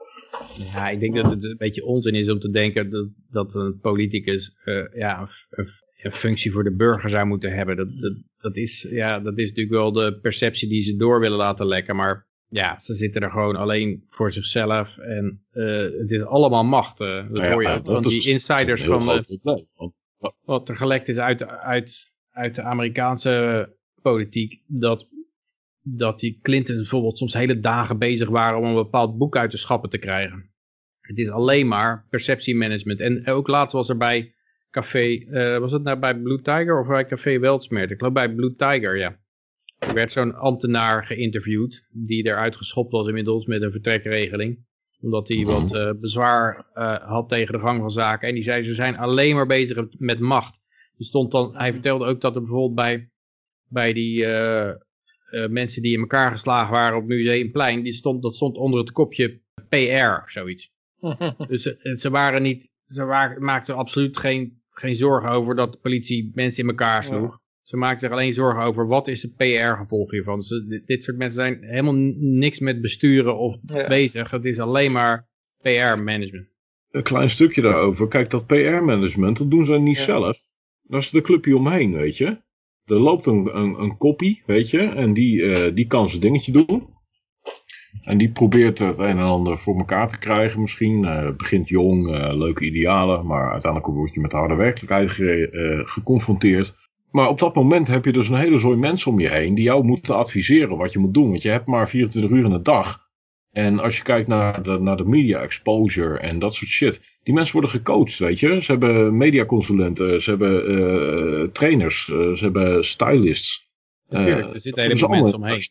Ja, 0.55 0.89
ik 0.89 1.01
denk 1.01 1.15
dat 1.15 1.31
het 1.31 1.45
een 1.45 1.57
beetje 1.57 1.85
onzin 1.85 2.15
is 2.15 2.31
om 2.31 2.39
te 2.39 2.51
denken 2.51 2.91
dat, 2.91 3.09
dat 3.31 3.55
een 3.55 3.79
politicus 3.81 4.57
uh, 4.65 4.85
ja, 4.95 5.29
een, 5.51 5.69
een, 6.03 6.13
functie 6.13 6.53
voor 6.53 6.65
de 6.65 6.75
burger 6.75 7.11
zou 7.11 7.27
moeten 7.27 7.55
hebben. 7.55 7.77
Dat, 7.77 7.89
dat, 8.01 8.13
dat, 8.39 8.57
is, 8.57 8.87
ja, 8.91 9.21
dat 9.21 9.39
is 9.39 9.49
natuurlijk 9.49 9.77
wel 9.77 9.93
de 9.93 10.19
perceptie 10.21 10.69
die 10.69 10.83
ze 10.83 10.97
door 10.97 11.21
willen 11.21 11.39
laten 11.39 11.67
lekken. 11.67 11.97
Maar 11.97 12.27
ja, 12.49 12.79
ze 12.79 12.95
zitten 12.95 13.23
er 13.23 13.31
gewoon 13.31 13.57
alleen 13.57 14.05
voor 14.09 14.33
zichzelf. 14.33 14.99
En 14.99 15.45
uh, 15.53 16.01
het 16.01 16.11
is 16.11 16.23
allemaal 16.23 16.65
macht. 16.65 17.01
Uh, 17.01 17.09
dat 17.09 17.31
nou 17.31 17.45
ja, 17.45 17.53
hoor 17.53 17.63
je 17.63 17.81
van 17.83 18.03
die 18.03 18.29
insiders 18.29 18.85
van 18.85 19.25
wat 20.45 20.69
er 20.69 20.77
gelekt 20.77 21.09
is 21.09 21.19
uit, 21.19 21.45
uit, 21.47 22.13
uit 22.31 22.55
de 22.55 22.63
Amerikaanse 22.63 23.69
politiek. 24.03 24.63
Dat 24.67 25.07
dat 25.87 26.21
die 26.21 26.39
Clinton 26.43 26.77
bijvoorbeeld 26.77 27.19
soms 27.19 27.35
hele 27.35 27.61
dagen 27.61 27.99
bezig 27.99 28.29
waren 28.29 28.59
om 28.59 28.65
een 28.65 28.75
bepaald 28.75 29.19
boek 29.19 29.37
uit 29.37 29.51
de 29.51 29.57
schappen 29.57 29.91
te 29.91 29.99
krijgen. 29.99 30.51
Het 31.01 31.19
is 31.19 31.31
alleen 31.31 31.69
maar 31.69 32.07
perceptiemanagement. 32.11 33.01
En 33.01 33.27
ook 33.27 33.49
laatst 33.49 33.73
was 33.73 33.89
er 33.89 33.97
bij 33.97 34.35
café, 34.71 35.09
uh, 35.09 35.59
was 35.59 35.73
het 35.73 35.83
nou 35.83 35.99
bij 35.99 36.21
Blue 36.21 36.41
Tiger 36.41 36.81
of 36.81 36.87
bij 36.87 37.07
café 37.07 37.39
Weltsmeer? 37.39 37.91
Ik 37.91 37.99
geloof 37.99 38.13
bij 38.13 38.35
Blue 38.35 38.55
Tiger, 38.55 38.99
ja. 38.99 39.23
Er 39.79 39.95
werd 39.95 40.13
zo'n 40.13 40.35
ambtenaar 40.35 41.05
geïnterviewd 41.05 41.87
die 41.91 42.27
eruit 42.27 42.57
geschopt 42.57 42.93
was 42.93 43.07
inmiddels 43.07 43.47
met 43.47 43.63
een 43.63 43.71
vertrekregeling. 43.71 44.67
Omdat 45.01 45.29
hij 45.29 45.45
wat 45.45 45.75
uh, 45.75 45.91
bezwaar 46.01 46.67
uh, 46.75 46.97
had 46.97 47.29
tegen 47.29 47.53
de 47.53 47.61
gang 47.61 47.81
van 47.81 47.91
zaken. 47.91 48.29
En 48.29 48.35
die 48.35 48.43
zei 48.43 48.63
ze 48.63 48.75
zijn 48.75 48.97
alleen 48.97 49.35
maar 49.35 49.47
bezig 49.47 49.87
met 49.99 50.21
macht. 50.21 50.61
Er 50.99 51.05
stond 51.05 51.31
dan, 51.31 51.57
hij 51.57 51.73
vertelde 51.73 52.05
ook 52.05 52.21
dat 52.21 52.35
er 52.35 52.41
bijvoorbeeld 52.41 52.75
bij, 52.75 53.11
bij 53.69 53.93
die 53.93 54.25
uh, 54.25 54.71
mensen 55.49 55.83
die 55.83 55.93
in 55.93 56.01
elkaar 56.01 56.31
geslagen 56.31 56.73
waren 56.73 56.99
op 56.99 57.05
Museumplein, 57.05 57.83
die 57.83 57.93
stond, 57.93 58.23
dat 58.23 58.35
stond 58.35 58.57
onder 58.57 58.81
het 58.81 58.93
kopje 58.93 59.41
PR 59.69 60.23
of 60.23 60.31
zoiets. 60.31 60.73
dus 61.49 61.63
ze, 61.63 61.77
eh, 61.77 61.97
ze 61.97 62.11
waren 62.11 62.43
niet, 62.43 62.69
ze 62.85 63.05
waren, 63.05 63.45
maakten 63.45 63.77
absoluut 63.77 64.19
geen, 64.19 64.63
geen 64.71 64.95
zorgen 64.95 65.31
over 65.31 65.55
dat 65.55 65.73
de 65.73 65.79
politie 65.79 66.31
mensen 66.35 66.63
in 66.63 66.69
elkaar 66.69 67.05
sloeg. 67.05 67.43
Ze 67.63 67.77
maakten 67.77 68.01
zich 68.01 68.11
alleen 68.11 68.33
zorgen 68.33 68.63
over 68.63 68.87
wat 68.87 69.09
is 69.09 69.23
het 69.23 69.37
PR-gevolg 69.37 70.11
hiervan. 70.11 70.39
Dus 70.39 70.65
dit, 70.69 70.87
dit, 70.87 71.03
soort 71.03 71.17
mensen 71.17 71.43
zijn 71.43 71.59
helemaal 71.63 72.13
niks 72.17 72.59
met 72.59 72.81
besturen 72.81 73.39
of 73.39 73.61
bezig. 73.89 74.31
Het 74.31 74.45
is 74.45 74.59
alleen 74.59 74.93
maar 74.93 75.29
PR-management. 75.61 76.49
Een 76.91 77.03
klein 77.03 77.31
stukje 77.31 77.63
daarover. 77.63 78.09
Kijk, 78.09 78.31
dat 78.31 78.47
PR-management, 78.47 79.39
dat 79.39 79.51
doen 79.51 79.65
ze 79.65 79.79
niet 79.79 79.99
zelf. 79.99 80.39
Dat 80.83 81.03
is 81.03 81.11
de 81.11 81.21
clubje 81.21 81.57
omheen, 81.57 81.93
weet 81.93 82.17
je 82.17 82.43
er 82.85 83.01
loopt 83.01 83.27
een, 83.27 83.57
een, 83.59 83.81
een 83.81 83.97
koppie, 83.97 84.43
weet 84.47 84.71
je, 84.71 84.79
en 84.79 85.13
die, 85.13 85.37
uh, 85.37 85.75
die 85.75 85.87
kan 85.87 86.09
zijn 86.09 86.21
dingetje 86.21 86.53
doen. 86.53 86.93
En 88.03 88.19
die 88.19 88.33
probeert 88.33 88.79
het 88.79 88.99
een 88.99 89.19
en 89.19 89.19
ander 89.19 89.59
voor 89.59 89.79
elkaar 89.79 90.09
te 90.09 90.19
krijgen 90.19 90.61
misschien. 90.61 91.03
Uh, 91.03 91.31
begint 91.37 91.69
jong, 91.69 92.09
uh, 92.09 92.37
leuke 92.37 92.65
idealen, 92.65 93.27
maar 93.27 93.53
uiteindelijk 93.53 93.93
word 93.93 94.15
je 94.15 94.21
met 94.21 94.31
de 94.31 94.37
harde 94.37 94.55
werkelijkheid 94.55 95.11
ge, 95.11 95.83
geconfronteerd. 95.87 96.75
Maar 97.11 97.29
op 97.29 97.39
dat 97.39 97.55
moment 97.55 97.87
heb 97.87 98.05
je 98.05 98.13
dus 98.13 98.29
een 98.29 98.39
hele 98.39 98.59
zooi 98.59 98.77
mensen 98.77 99.11
om 99.11 99.21
je 99.21 99.31
heen 99.31 99.55
die 99.55 99.65
jou 99.65 99.85
moeten 99.85 100.17
adviseren 100.17 100.77
wat 100.77 100.93
je 100.93 100.99
moet 100.99 101.15
doen. 101.15 101.31
Want 101.31 101.43
je 101.43 101.49
hebt 101.49 101.67
maar 101.67 101.89
24 101.89 102.33
uur 102.33 102.45
in 102.45 102.51
de 102.51 102.63
dag. 102.63 103.05
En 103.51 103.79
als 103.79 103.97
je 103.97 104.03
kijkt 104.03 104.29
naar 104.29 104.63
de, 104.63 104.79
naar 104.79 104.97
de 104.97 105.05
media 105.05 105.41
exposure 105.41 106.19
en 106.19 106.39
dat 106.39 106.55
soort 106.55 106.71
shit. 106.71 107.14
Die 107.25 107.35
mensen 107.35 107.53
worden 107.53 107.71
gecoacht, 107.71 108.19
weet 108.19 108.41
je. 108.41 108.63
Ze 108.63 108.73
hebben 108.73 109.17
mediaconsulenten, 109.17 110.23
ze 110.23 110.31
hebben 110.31 110.71
uh, 110.71 111.49
trainers, 111.49 112.09
uh, 112.09 112.33
ze 112.33 112.45
hebben 112.45 112.85
stylists. 112.85 113.69
Natuurlijk, 114.09 114.55
er 114.55 114.61
zitten 114.61 114.83
hele 114.83 115.09
mensen 115.09 115.35
omheen. 115.35 115.63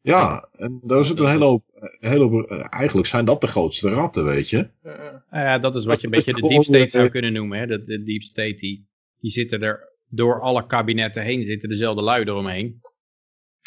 Ja, 0.00 0.48
en 0.56 0.80
daar 0.82 1.04
zit 1.04 1.18
een 1.18 1.28
hele 1.28 1.44
hoop, 1.44 1.64
hele 2.00 2.24
hoop, 2.24 2.50
eigenlijk 2.50 3.08
zijn 3.08 3.24
dat 3.24 3.40
de 3.40 3.46
grootste 3.46 3.88
ratten, 3.88 4.24
weet 4.24 4.50
je. 4.50 4.68
ja, 5.30 5.58
dat 5.58 5.76
is 5.76 5.84
wat 5.84 6.00
je 6.00 6.06
een 6.06 6.12
beetje 6.12 6.32
de 6.32 6.48
deep 6.48 6.62
state 6.62 6.88
zou 6.88 7.08
kunnen 7.08 7.32
noemen. 7.32 7.58
Hè? 7.58 7.66
De, 7.66 7.84
de 7.84 8.02
deep 8.02 8.22
state, 8.22 8.54
die, 8.54 8.86
die 9.20 9.30
zitten 9.30 9.62
er 9.62 9.96
door 10.08 10.40
alle 10.40 10.66
kabinetten 10.66 11.22
heen, 11.22 11.42
zitten 11.42 11.68
dezelfde 11.68 12.02
lui 12.02 12.24
eromheen. 12.24 12.80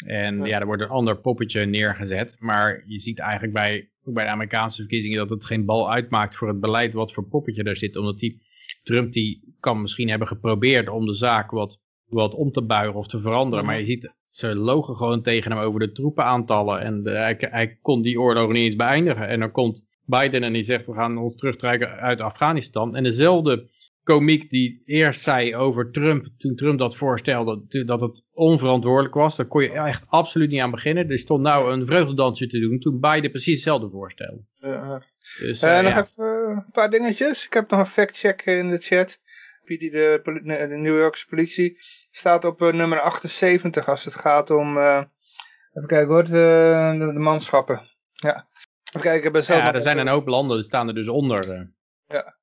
En 0.06 0.44
ja, 0.44 0.60
er 0.60 0.66
wordt 0.66 0.82
een 0.82 0.88
ander 0.88 1.16
poppetje 1.16 1.66
neergezet. 1.66 2.36
Maar 2.38 2.82
je 2.86 3.00
ziet 3.00 3.18
eigenlijk 3.18 3.52
bij, 3.52 3.89
bij 4.04 4.24
de 4.24 4.30
Amerikaanse 4.30 4.80
verkiezingen 4.80 5.18
dat 5.18 5.28
het 5.28 5.44
geen 5.44 5.64
bal 5.64 5.90
uitmaakt 5.90 6.36
voor 6.36 6.48
het 6.48 6.60
beleid 6.60 6.92
wat 6.92 7.12
voor 7.12 7.28
poppetje 7.28 7.64
daar 7.64 7.76
zit. 7.76 7.96
Omdat 7.96 8.18
die 8.18 8.42
Trump 8.82 9.12
die 9.12 9.54
kan 9.60 9.80
misschien 9.80 10.08
hebben 10.08 10.28
geprobeerd 10.28 10.88
om 10.88 11.06
de 11.06 11.14
zaak 11.14 11.50
wat, 11.50 11.80
wat 12.06 12.34
om 12.34 12.52
te 12.52 12.62
buigen 12.62 12.98
of 12.98 13.06
te 13.06 13.20
veranderen. 13.20 13.64
Maar 13.64 13.78
je 13.78 13.86
ziet, 13.86 14.14
ze 14.28 14.54
logen 14.54 14.96
gewoon 14.96 15.22
tegen 15.22 15.52
hem 15.52 15.60
over 15.60 15.80
de 15.80 15.92
troepenaantallen. 15.92 16.80
En 16.80 17.00
hij, 17.04 17.36
hij 17.38 17.78
kon 17.82 18.02
die 18.02 18.20
oorlog 18.20 18.48
niet 18.48 18.56
eens 18.56 18.76
beëindigen. 18.76 19.28
En 19.28 19.40
dan 19.40 19.50
komt 19.50 19.84
Biden 20.04 20.42
en 20.42 20.52
die 20.52 20.62
zegt 20.62 20.86
we 20.86 20.94
gaan 20.94 21.18
ons 21.18 21.36
terugtrekken 21.36 21.88
uit 21.88 22.20
Afghanistan. 22.20 22.96
En 22.96 23.02
dezelfde 23.02 23.69
komiek 24.02 24.50
die 24.50 24.82
eerst 24.84 25.22
zei 25.22 25.56
over 25.56 25.90
Trump, 25.90 26.26
toen 26.38 26.56
Trump 26.56 26.78
dat 26.78 26.96
voorstelde, 26.96 27.84
dat 27.84 28.00
het 28.00 28.24
onverantwoordelijk 28.32 29.14
was. 29.14 29.36
Daar 29.36 29.46
kon 29.46 29.62
je 29.62 29.72
echt 29.72 30.04
absoluut 30.06 30.50
niet 30.50 30.60
aan 30.60 30.70
beginnen. 30.70 31.10
Er 31.10 31.18
stond 31.18 31.42
nou 31.42 31.72
een 31.72 31.86
vreugdedansje 31.86 32.46
te 32.46 32.60
doen, 32.60 32.78
toen 32.78 33.00
Biden 33.00 33.30
precies 33.30 33.54
hetzelfde 33.54 33.90
voorstelde. 33.90 34.44
Uh, 34.60 34.96
dus, 35.38 35.62
uh, 35.62 35.80
nog 35.80 35.96
even 35.96 36.50
een 36.50 36.70
paar 36.72 36.90
dingetjes. 36.90 37.46
Ik 37.46 37.52
heb 37.52 37.70
nog 37.70 37.80
een 37.80 37.86
fact-check 37.86 38.42
in 38.42 38.70
de 38.70 38.78
chat. 38.78 39.20
Die 39.64 39.90
de, 39.90 40.20
de 40.68 40.76
New 40.76 40.98
Yorkse 40.98 41.26
politie 41.26 41.78
staat 42.10 42.44
op 42.44 42.60
nummer 42.60 43.00
78 43.00 43.88
als 43.88 44.04
het 44.04 44.14
gaat 44.14 44.50
om, 44.50 44.78
even 44.78 45.86
kijken 45.86 46.06
hoor, 46.06 46.24
de, 46.24 46.94
de, 46.98 47.18
manschappen. 47.18 47.88
Ja. 48.12 48.48
Even 48.88 49.00
kijken, 49.00 49.56
ja, 49.56 49.74
er 49.74 49.82
zijn 49.82 49.98
een 49.98 50.08
hoop 50.08 50.26
landen, 50.26 50.56
die 50.56 50.64
staan 50.64 50.88
er 50.88 50.94
dus 50.94 51.08
onder. 51.08 51.70
Ja. 52.06 52.38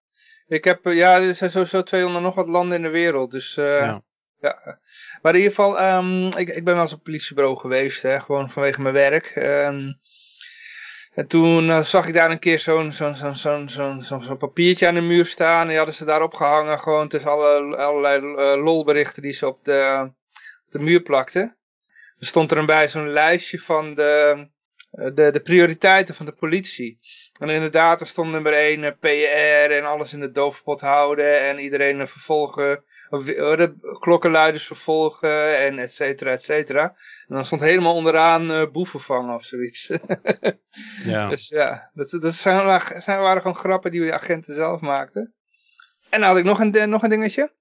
Ik 0.48 0.64
heb, 0.64 0.86
eh, 0.86 0.96
ja, 0.96 1.22
er 1.22 1.36
zijn 1.36 1.52
sowieso 1.52 1.84
200 1.84 2.24
nog 2.24 2.36
wat 2.36 2.48
landen 2.48 2.78
in 2.78 2.84
de 2.84 2.90
wereld. 2.90 3.32
Dus 3.32 3.58
uh, 3.58 3.66
ja. 3.66 4.04
ja. 4.40 4.80
Maar 5.22 5.34
in 5.34 5.40
ieder 5.40 5.56
geval, 5.56 5.98
um, 5.98 6.26
ik, 6.26 6.50
ik 6.50 6.64
ben 6.64 6.74
wel 6.74 6.84
eens 6.84 6.94
op 6.94 7.04
politiebureau 7.04 7.58
geweest, 7.58 8.02
hè, 8.02 8.20
gewoon 8.20 8.50
vanwege 8.50 8.82
mijn 8.82 8.94
werk. 8.94 9.36
Um, 9.36 10.00
en 11.14 11.28
toen 11.28 11.66
uh, 11.66 11.84
zag 11.84 12.08
ik 12.08 12.14
daar 12.14 12.32
een 12.32 12.40
keer 12.40 12.60
zo'n 12.60 12.94
zo'n 12.94 13.16
zo'n 13.16 13.36
zo'n 13.36 13.70
zo'n 13.70 14.02
zo'n 14.02 14.38
papiertje 14.38 14.88
aan 14.88 14.94
de 14.94 15.02
muur 15.02 15.26
staan. 15.26 15.62
En 15.62 15.68
die 15.68 15.78
hadden 15.78 15.96
ze 15.96 16.06
daar 16.06 16.22
opgehangen, 16.22 16.80
gewoon 16.80 17.08
tussen 17.08 17.32
alle, 17.32 17.78
allerlei 17.78 18.22
uh, 18.22 18.64
lolberichten 18.64 19.22
die 19.22 19.34
ze 19.34 19.48
op 19.48 19.66
de, 19.66 20.10
op 20.66 20.72
de 20.72 20.80
muur 20.80 21.02
plakten. 21.02 21.58
Er 22.20 22.28
stond 22.28 22.52
er 22.52 22.58
een 22.58 22.66
bij 22.66 22.90
zo'n 22.90 23.10
lijstje 23.10 23.60
van 23.60 23.96
de, 23.96 24.48
de, 24.92 25.32
de 25.32 25.42
prioriteiten 25.44 26.16
van 26.16 26.26
de 26.26 26.32
politie. 26.32 27.00
En 27.40 27.50
inderdaad, 27.50 28.02
er 28.02 28.08
stond 28.08 28.32
nummer 28.32 28.54
1 28.54 28.84
uh, 28.84 28.92
PR 29.00 29.72
en 29.72 29.86
alles 29.86 30.14
in 30.14 30.20
de 30.20 30.32
doofpot 30.32 30.82
houden 30.82 31.42
en 31.42 31.60
iedereen 31.60 32.08
vervolgen, 32.08 32.84
of, 33.10 33.26
de 33.26 33.98
klokkenluiders 34.00 34.66
vervolgen 34.66 35.58
en 35.58 35.80
et 35.80 35.94
cetera, 35.94 36.32
et 36.32 36.44
cetera. 36.44 36.84
En 37.28 37.36
dan 37.36 37.46
stond 37.46 37.62
helemaal 37.62 37.96
onderaan 37.96 38.52
uh, 38.52 38.72
boeven 38.72 39.00
vangen 39.00 39.36
of 39.36 39.44
zoiets. 39.44 39.88
ja. 41.06 41.30
Dus 41.30 41.48
ja, 41.48 41.92
dat, 41.94 42.10
dat 42.10 42.34
zijn, 42.34 42.82
zijn, 43.02 43.20
waren 43.20 43.42
gewoon 43.42 43.58
grappen 43.58 43.92
die 43.92 44.06
de 44.06 44.14
agenten 44.14 44.56
zelf 44.56 44.82
maakten. 44.82 45.34
En 46.10 46.20
dan 46.20 46.30
had 46.30 46.38
ik 46.38 46.44
nog 46.44 46.60
een, 46.60 46.90
nog 46.90 47.04
een 47.04 47.10
dingetje. 47.10 47.56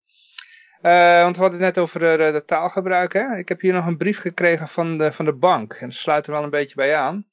Uh, 0.83 1.22
want 1.22 1.37
we 1.37 1.43
hadden 1.43 1.62
het 1.62 1.74
net 1.74 1.85
over 1.85 2.20
uh, 2.27 2.33
de 2.33 2.45
taalgebruik. 2.45 3.12
Hè? 3.12 3.37
Ik 3.37 3.49
heb 3.49 3.61
hier 3.61 3.72
nog 3.72 3.87
een 3.87 3.97
brief 3.97 4.18
gekregen 4.18 4.68
van 4.68 4.99
de, 4.99 5.12
van 5.12 5.24
de 5.24 5.33
bank. 5.33 5.72
En 5.72 5.89
dat 5.89 5.97
sluit 5.97 6.27
er 6.27 6.33
wel 6.33 6.43
een 6.43 6.51
beetje 6.51 6.74
bij 6.74 6.97
aan. 6.97 7.27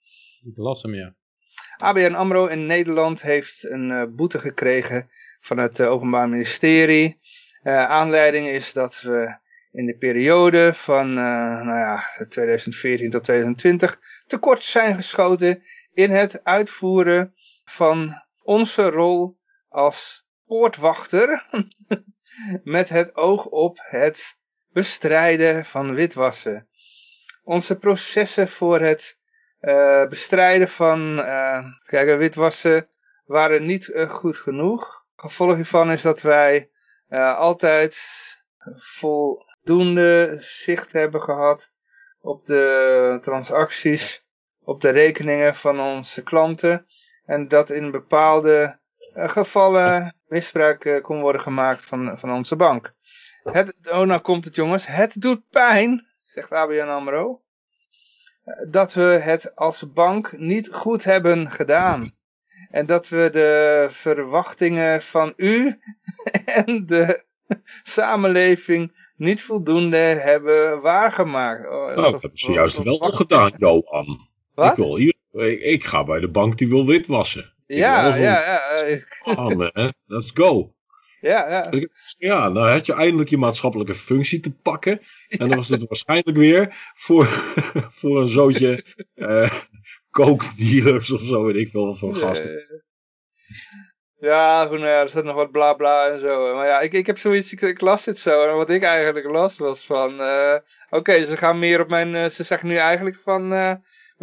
Ik 0.44 0.58
las 0.58 0.82
hem, 0.82 0.94
ja. 0.94 1.14
ABN 1.84 2.14
AMRO 2.14 2.46
in 2.46 2.66
Nederland 2.66 3.22
heeft 3.22 3.64
een 3.64 3.90
uh, 3.90 4.04
boete 4.10 4.40
gekregen 4.40 5.10
van 5.42 5.58
het 5.58 5.82
Openbaar 5.82 6.30
Ministerie. 6.30 7.20
aanleiding 7.64 8.48
is 8.48 8.74
dat 8.74 9.02
we 9.02 9.38
in 9.72 9.86
de 9.86 9.98
periode 9.98 10.74
van 10.74 11.14
nou 11.14 11.78
ja, 11.78 12.04
2014 12.30 13.10
tot 13.10 13.24
2020 13.24 14.00
tekort 14.28 14.64
zijn 14.64 14.96
geschoten 14.96 15.64
in 15.94 16.12
het 16.12 16.44
uitvoeren 16.44 17.34
van 17.66 18.24
onze 18.44 18.90
rol 18.90 19.38
als 19.70 20.26
poortwachter 20.46 21.48
met 22.78 22.90
het 22.90 23.16
oog 23.16 23.46
op 23.46 23.80
het 23.82 24.38
bestrijden 24.72 25.66
van 25.66 25.94
witwassen. 25.94 26.68
Onze 27.44 27.78
processen 27.78 28.50
voor 28.50 28.80
het 28.80 29.22
uh, 29.64 30.07
bestrijden 30.07 30.70
van 30.70 31.20
uh, 31.20 31.66
kijk, 31.86 32.18
witwassen 32.18 32.88
waren 33.26 33.66
niet 33.66 33.88
uh, 33.88 34.09
goed 34.09 34.38
genoeg. 34.38 35.05
Gevolg 35.16 35.55
hiervan 35.55 35.91
is 35.91 36.01
dat 36.01 36.22
wij 36.22 36.70
altijd 37.38 37.97
voldoende 38.78 40.38
zicht 40.39 40.91
hebben 40.91 41.22
gehad 41.22 41.72
op 42.22 42.45
de 42.45 43.20
transacties, 43.22 44.26
op 44.64 44.82
de 44.82 44.89
rekeningen 44.89 45.55
van 45.55 45.80
onze 45.80 46.24
klanten. 46.24 46.86
En 47.26 47.47
dat 47.47 47.70
in 47.70 47.91
bepaalde 47.91 48.80
gevallen 49.14 50.16
misbruik 50.28 50.99
kon 51.01 51.22
worden 51.22 51.41
gemaakt 51.41 51.84
van, 51.84 52.20
van 52.20 52.32
onze 52.32 52.55
bank. 52.55 52.93
Het, 53.43 53.80
oh, 53.91 54.01
nou 54.01 54.22
komt 54.22 54.45
het 54.45 54.55
jongens. 54.55 54.88
Het 54.88 55.22
doet 55.22 55.49
pijn, 55.49 56.07
zegt 56.22 56.51
ABN 56.51 56.88
AMRO, 56.88 57.43
dat 58.70 58.94
we 58.94 59.02
het 59.02 59.56
als 59.56 59.94
bank 59.94 60.38
niet 60.38 60.70
goed 60.72 61.04
hebben 61.04 61.52
gedaan. 61.52 62.14
En 62.70 62.86
dat 62.86 63.10
we 63.10 63.30
de 63.32 63.88
verwachtingen 63.91 65.02
van 65.02 65.34
u 65.36 65.80
en 66.66 66.86
de 66.86 67.24
samenleving 67.84 68.91
niet 69.16 69.41
voldoende 69.41 69.98
hebben 69.98 70.82
waargemaakt. 70.82 71.66
Oh, 71.66 71.72
nou, 71.72 71.96
dat 71.96 72.12
hebben 72.12 72.32
ze 72.34 72.52
juist 72.52 72.84
wel 72.84 72.98
gedaan, 72.98 73.52
Johan. 73.58 74.28
Wat? 74.54 74.72
Ik, 74.72 74.76
wil 74.76 74.98
ik, 75.48 75.62
ik, 75.62 75.84
ga 75.84 76.04
bij 76.04 76.20
de 76.20 76.30
bank 76.30 76.58
die 76.58 76.70
wil 76.70 76.86
witwassen. 76.86 77.54
Ja, 77.68 78.16
ja, 78.16 78.62
ja. 78.86 79.02
Aan, 79.24 79.72
Let's 80.06 80.32
go. 80.34 80.74
Ja, 81.24 81.49
ja. 81.49 81.88
Ja, 82.17 82.49
nou 82.49 82.69
had 82.69 82.86
je 82.86 82.93
eindelijk 82.93 83.30
je 83.30 83.38
maatschappelijke 83.38 83.95
functie 83.95 84.39
te 84.39 84.51
pakken. 84.51 85.01
En 85.28 85.38
dan 85.38 85.55
was 85.55 85.69
het 85.69 85.88
waarschijnlijk 85.88 86.38
weer 86.38 86.91
voor, 86.95 87.26
voor 87.99 88.21
een 88.21 88.28
zootje 88.28 88.84
uh, 89.15 89.51
kookdealers 90.11 91.11
of 91.11 91.21
zo, 91.21 91.43
weet 91.43 91.55
ik 91.55 91.71
wel, 91.71 91.95
van 91.95 92.15
gasten. 92.15 92.84
Ja, 94.19 94.65
goed, 94.65 94.80
nou 94.80 94.89
ja, 94.89 95.01
er 95.01 95.09
staat 95.09 95.24
nog 95.24 95.36
wat 95.36 95.51
bla 95.51 95.74
bla 95.74 96.09
en 96.09 96.19
zo. 96.19 96.55
Maar 96.55 96.67
ja, 96.67 96.80
ik, 96.80 96.93
ik 96.93 97.05
heb 97.05 97.17
zoiets, 97.17 97.51
ik, 97.51 97.61
ik 97.61 97.82
las 97.82 98.03
dit 98.03 98.19
zo. 98.19 98.47
En 98.47 98.55
wat 98.55 98.69
ik 98.69 98.84
eigenlijk 98.84 99.26
las 99.26 99.57
was 99.57 99.86
van, 99.86 100.19
uh, 100.19 100.55
oké, 100.89 101.26
ze 101.26 101.38
gaan 101.38 101.59
meer 101.59 101.82
op 101.82 101.89
mijn, 101.89 102.13
uh, 102.13 102.26
ze 102.26 102.43
zeggen 102.43 102.67
nu 102.67 102.76
eigenlijk 102.76 103.17
van, 103.24 103.53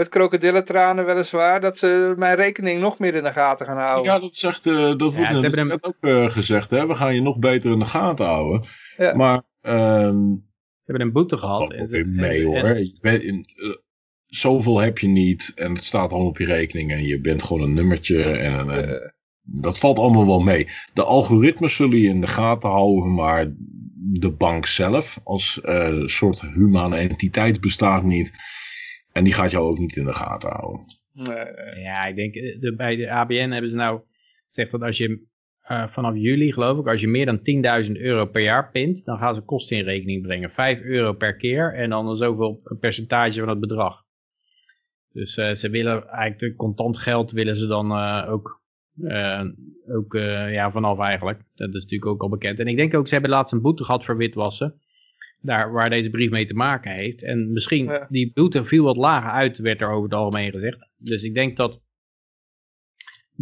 met 0.01 0.09
krokodillentranen 0.09 1.07
weliswaar, 1.07 1.61
dat 1.61 1.79
ze 1.79 2.15
mijn 2.17 2.37
rekening 2.37 2.81
nog 2.81 2.99
meer 2.99 3.15
in 3.15 3.23
de 3.23 3.33
gaten 3.33 3.67
gaan 3.67 3.79
houden. 3.79 4.13
Ja, 4.13 4.19
dat, 4.19 4.35
zegt, 4.35 4.67
uh, 4.67 4.77
dat 4.77 5.01
wordt 5.01 5.17
ja, 5.17 5.41
net 5.41 5.55
hem... 5.55 5.79
ook 5.81 5.97
uh, 6.01 6.31
gezegd, 6.31 6.71
hè? 6.71 6.87
we 6.87 6.95
gaan 6.95 7.15
je 7.15 7.23
nog 7.23 7.39
beter 7.39 7.73
in 7.73 7.79
de 7.79 7.87
gaten 7.87 8.27
houden. 8.27 8.69
Ja. 8.97 9.15
Maar... 9.15 9.43
Um, 9.63 10.49
ze 10.79 10.91
hebben 10.91 11.07
een 11.07 11.13
boete 11.13 11.37
gehad. 11.37 11.75
Weer 11.89 12.07
mee 12.07 12.45
hoor. 12.45 12.79
Je 12.79 12.99
bent 13.01 13.23
in, 13.23 13.47
uh, 13.57 13.77
zoveel 14.27 14.79
heb 14.79 14.99
je 14.99 15.09
niet 15.09 15.53
en 15.55 15.75
het 15.75 15.85
staat 15.85 16.11
allemaal 16.11 16.29
op 16.29 16.39
je 16.39 16.47
rekening 16.47 16.91
en 16.91 17.05
je 17.05 17.21
bent 17.21 17.43
gewoon 17.43 17.63
een 17.63 17.75
nummertje 17.75 18.23
en, 18.23 18.71
en 18.71 19.15
dat 19.43 19.79
valt 19.79 19.99
allemaal 19.99 20.27
wel 20.27 20.41
mee. 20.41 20.69
De 20.95 21.05
algoritmes 21.05 21.75
zullen 21.75 21.99
je 21.99 22.09
in 22.09 22.21
de 22.21 22.27
gaten 22.27 22.71
houden, 22.71 23.15
maar 23.15 23.53
de 24.13 24.31
bank 24.31 24.67
zelf 24.67 25.21
als 25.25 25.61
soort 26.05 26.41
humane 26.41 26.97
entiteit 26.97 27.61
bestaat 27.61 28.03
niet. 28.03 28.33
En 29.13 29.25
die 29.25 29.33
gaat 29.33 29.51
jou 29.51 29.65
ook 29.65 29.79
niet 29.79 29.97
in 29.97 30.05
de 30.05 30.15
gaten 30.15 30.51
houden. 30.51 30.85
Nee. 31.13 31.83
Ja, 31.83 32.07
ik 32.07 32.17
denk, 32.17 32.35
eh, 32.35 32.61
de, 32.61 32.75
bij 32.75 32.97
de 32.97 33.11
ABN 33.11 33.51
hebben 33.51 33.71
ze 33.71 33.77
nou 33.77 34.01
gezegd 34.47 34.71
dat 34.71 34.83
als 34.83 34.97
je 34.99 35.29
uh, 35.71 35.89
vanaf 35.89 36.15
juli 36.15 36.53
geloof 36.53 36.79
ik, 36.79 36.87
als 36.87 37.01
je 37.01 37.09
meer 37.09 37.27
dan 37.27 37.39
10.000 37.87 37.93
euro 37.93 38.27
per 38.27 38.43
jaar 38.43 38.71
pint, 38.71 39.05
dan 39.05 39.19
gaan 39.19 39.35
ze 39.35 39.41
kosten 39.41 39.77
in 39.77 39.85
rekening 39.85 40.23
brengen. 40.23 40.51
5 40.51 40.81
euro 40.81 41.13
per 41.13 41.37
keer 41.37 41.75
en 41.75 41.91
dan 41.91 42.17
zoveel 42.17 42.61
een 42.63 42.79
percentage 42.79 43.39
van 43.39 43.49
het 43.49 43.61
bedrag. 43.61 44.05
Dus 45.13 45.37
uh, 45.37 45.55
ze 45.55 45.71
willen 45.71 46.09
eigenlijk 46.09 46.57
contant 46.57 46.99
geld 46.99 47.31
willen 47.31 47.57
ze 47.57 47.67
dan 47.67 47.91
uh, 47.91 48.27
ook, 48.31 48.61
ook 49.89 50.13
ja, 50.51 50.71
vanaf 50.71 50.99
eigenlijk. 50.99 51.43
Dat 51.55 51.75
is 51.75 51.83
natuurlijk 51.83 52.11
ook 52.11 52.23
al 52.23 52.29
bekend. 52.29 52.59
En 52.59 52.67
ik 52.67 52.77
denk 52.77 52.95
ook, 52.95 53.07
ze 53.07 53.13
hebben 53.13 53.31
laatst 53.31 53.53
een 53.53 53.61
boete 53.61 53.85
gehad 53.85 54.05
voor 54.05 54.17
witwassen 54.17 54.81
daar 55.41 55.73
waar 55.73 55.91
deze 55.91 56.11
brief 56.11 56.31
mee 56.31 56.47
te 56.47 56.55
maken 56.55 56.93
heeft. 56.93 57.23
En 57.23 57.53
misschien, 57.53 58.07
die 58.09 58.33
boete 58.35 58.65
viel 58.65 58.85
wat 58.85 58.97
lager 58.97 59.31
uit, 59.31 59.59
werd 59.59 59.81
er 59.81 59.91
over 59.91 60.05
het 60.05 60.15
algemeen 60.15 60.51
gezegd. 60.51 60.89
Dus 60.97 61.23
ik 61.23 61.35
denk 61.35 61.57
dat 61.57 61.81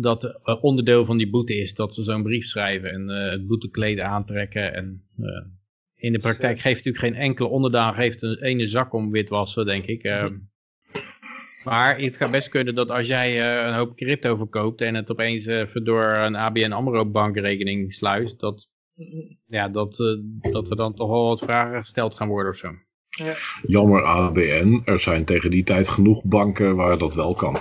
dat 0.00 0.24
uh, 0.24 0.64
onderdeel 0.64 1.04
van 1.04 1.16
die 1.16 1.30
boete 1.30 1.56
is 1.56 1.74
dat 1.74 1.94
ze 1.94 2.02
zo'n 2.02 2.22
brief 2.22 2.46
schrijven 2.46 2.90
en 2.90 3.08
uh, 3.08 3.30
het 3.30 3.46
boetekleed 3.46 4.00
aantrekken. 4.00 4.74
En 4.74 5.02
uh, 5.18 5.26
in 5.94 6.12
de 6.12 6.18
praktijk 6.18 6.60
geeft 6.60 6.84
natuurlijk 6.84 7.04
geen 7.04 7.22
enkele 7.22 7.48
onderdaan 7.48 7.94
geeft 7.94 8.22
een 8.22 8.42
ene 8.42 8.66
zak 8.66 8.92
om 8.92 9.10
witwassen, 9.10 9.66
denk 9.66 9.84
ik. 9.84 10.02
Ehm. 10.02 10.36
maar 11.64 12.00
het 12.00 12.16
kan 12.16 12.30
best 12.30 12.48
kunnen 12.48 12.74
dat 12.74 12.90
als 12.90 13.06
jij 13.06 13.64
een 13.66 13.74
hoop 13.74 13.96
crypto 13.96 14.36
verkoopt 14.36 14.80
en 14.80 14.94
het 14.94 15.10
opeens 15.10 15.44
door 15.72 16.04
een 16.04 16.36
ABN 16.36 16.72
AMRO 16.72 17.10
bankrekening 17.10 17.94
sluist, 17.94 18.40
dat 18.40 18.68
ja, 19.46 19.68
dat, 19.68 19.98
uh, 19.98 20.52
dat 20.52 20.70
er 20.70 20.76
dan 20.76 20.94
toch 20.94 21.08
wel 21.08 21.26
wat 21.26 21.40
vragen 21.40 21.80
gesteld 21.80 22.14
gaan 22.14 22.28
worden 22.28 22.52
of 22.52 22.58
zo. 22.58 22.72
Ja. 23.08 23.36
Jammer 23.66 24.04
ABN, 24.04 24.82
er 24.84 24.98
zijn 24.98 25.24
tegen 25.24 25.50
die 25.50 25.64
tijd 25.64 25.88
genoeg 25.88 26.24
banken 26.24 26.76
waar 26.76 26.98
dat 26.98 27.14
wel 27.14 27.34
kan. 27.34 27.54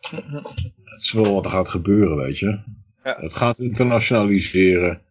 Het 0.00 1.00
is 1.00 1.12
wel 1.12 1.34
wat 1.34 1.44
er 1.44 1.50
gaat 1.50 1.68
gebeuren, 1.68 2.16
weet 2.16 2.38
je. 2.38 2.62
Ja. 3.04 3.16
Het 3.20 3.34
gaat 3.34 3.58
internationaliseren. 3.58 5.02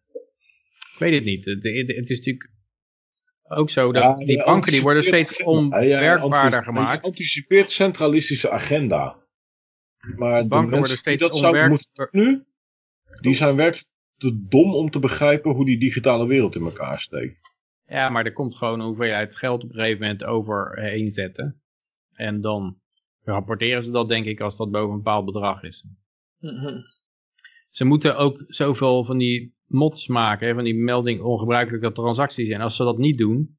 Ik 0.93 0.99
weet 0.99 1.13
het 1.13 1.23
niet. 1.23 1.45
Het, 1.45 1.63
het 1.87 2.09
is 2.09 2.17
natuurlijk 2.17 2.51
ook 3.47 3.69
zo 3.69 3.91
dat 3.91 4.17
die 4.17 4.43
banken 4.43 4.71
die 4.71 4.81
worden 4.81 5.03
steeds 5.03 5.43
onwerkbaarder 5.43 6.63
gemaakt. 6.63 7.01
Je 7.01 7.09
anticipeert 7.09 7.71
centralistische 7.71 8.49
agenda. 8.49 9.17
Maar 10.15 10.41
de 10.41 10.47
banken 10.47 10.77
worden 10.77 10.97
steeds 10.97 11.29
onwerkbaarder. 11.29 12.09
Nu, 12.11 12.43
die 13.21 13.35
zijn 13.35 13.55
werkelijk 13.55 13.88
te 14.19 14.45
dom 14.49 14.75
om 14.75 14.89
te 14.89 14.99
begrijpen 14.99 15.51
hoe 15.51 15.65
die 15.65 15.79
digitale 15.79 16.27
wereld 16.27 16.55
in 16.55 16.63
elkaar 16.63 16.99
steekt. 16.99 17.39
Ja, 17.85 18.09
maar 18.09 18.25
er 18.25 18.33
komt 18.33 18.55
gewoon 18.55 18.79
een 18.79 18.85
hoeveelheid 18.85 19.35
geld 19.35 19.63
op 19.63 19.69
een 19.69 19.75
gegeven 19.75 20.01
moment 20.01 20.23
overheen 20.23 21.11
zetten. 21.11 21.61
En 22.13 22.41
dan 22.41 22.77
rapporteren 23.23 23.83
ze 23.83 23.91
dat 23.91 24.07
denk 24.07 24.25
ik 24.25 24.39
als 24.39 24.57
dat 24.57 24.71
boven 24.71 24.89
een 24.89 25.03
bepaald 25.03 25.25
bedrag 25.25 25.63
is. 25.63 25.85
Mhm. 26.39 26.77
Ze 27.69 27.85
moeten 27.85 28.17
ook 28.17 28.43
zoveel 28.47 29.05
van 29.05 29.17
die 29.17 29.55
mods 29.65 30.07
maken, 30.07 30.55
van 30.55 30.63
die 30.63 30.75
melding 30.75 31.21
ongebruikelijke 31.21 31.91
transacties. 31.91 32.49
En 32.49 32.61
als 32.61 32.75
ze 32.75 32.83
dat 32.83 32.97
niet 32.97 33.17
doen, 33.17 33.57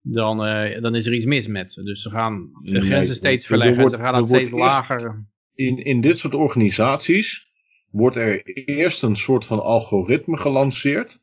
dan, 0.00 0.46
uh, 0.46 0.80
dan 0.80 0.94
is 0.94 1.06
er 1.06 1.14
iets 1.14 1.24
mis 1.24 1.46
met 1.46 1.72
ze. 1.72 1.82
Dus 1.82 2.02
ze 2.02 2.10
gaan 2.10 2.50
de 2.62 2.80
grenzen 2.80 3.14
steeds 3.14 3.46
verleggen 3.46 3.82
en 3.82 3.90
ze 3.90 3.96
gaan 3.96 4.14
het 4.14 4.28
steeds 4.28 4.50
lager. 4.50 5.26
In, 5.54 5.84
in 5.84 6.00
dit 6.00 6.18
soort 6.18 6.34
organisaties 6.34 7.46
wordt 7.96 8.16
er 8.16 8.42
eerst 8.66 9.02
een 9.02 9.16
soort 9.16 9.44
van 9.44 9.62
algoritme 9.62 10.36
gelanceerd. 10.36 11.20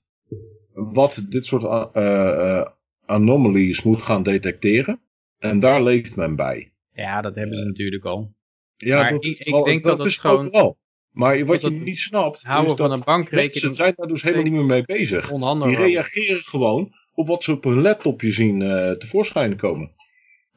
Wat 0.74 1.26
dit 1.30 1.46
soort 1.46 1.96
uh, 1.96 2.66
anomalies 3.06 3.84
moet 3.84 4.02
gaan 4.02 4.24
detecteren. 4.24 5.02
En 5.40 5.60
daar 5.60 5.84
leeft 5.84 6.16
men 6.16 6.36
bij. 6.36 6.74
Ja, 6.94 7.22
dat 7.22 7.36
hebben 7.36 7.58
ze 7.58 7.66
natuurlijk 7.66 8.06
al. 8.06 8.34
Ja, 8.76 9.02
maar 9.02 9.12
dat 9.12 9.26
ik, 9.26 9.40
ik 9.40 9.64
denk 9.64 9.84
dat, 9.84 9.98
dat 9.98 10.06
is 10.06 10.18
gewoon... 10.18 10.50
Wel. 10.50 10.78
Maar 11.12 11.46
wat 11.46 11.62
je 11.62 11.70
niet 11.70 12.00
snapt, 12.00 12.42
houden 12.42 12.72
is 12.72 12.78
van 12.78 12.92
een 12.92 13.04
bankrekening. 13.06 13.72
Ze 13.72 13.72
zijn 13.72 13.94
daar 13.96 14.08
dus 14.08 14.22
helemaal 14.22 14.44
niet 14.44 14.54
meer 14.54 14.66
mee 14.66 14.84
bezig. 14.84 15.28
Die 15.30 15.76
reageren 15.76 16.42
gewoon 16.42 16.92
op 17.14 17.28
wat 17.28 17.44
ze 17.44 17.52
op 17.52 17.64
hun 17.64 17.82
laptopje 17.82 18.32
zien 18.32 18.62
uh, 18.62 18.92
tevoorschijn 18.92 19.56
komen. 19.56 19.92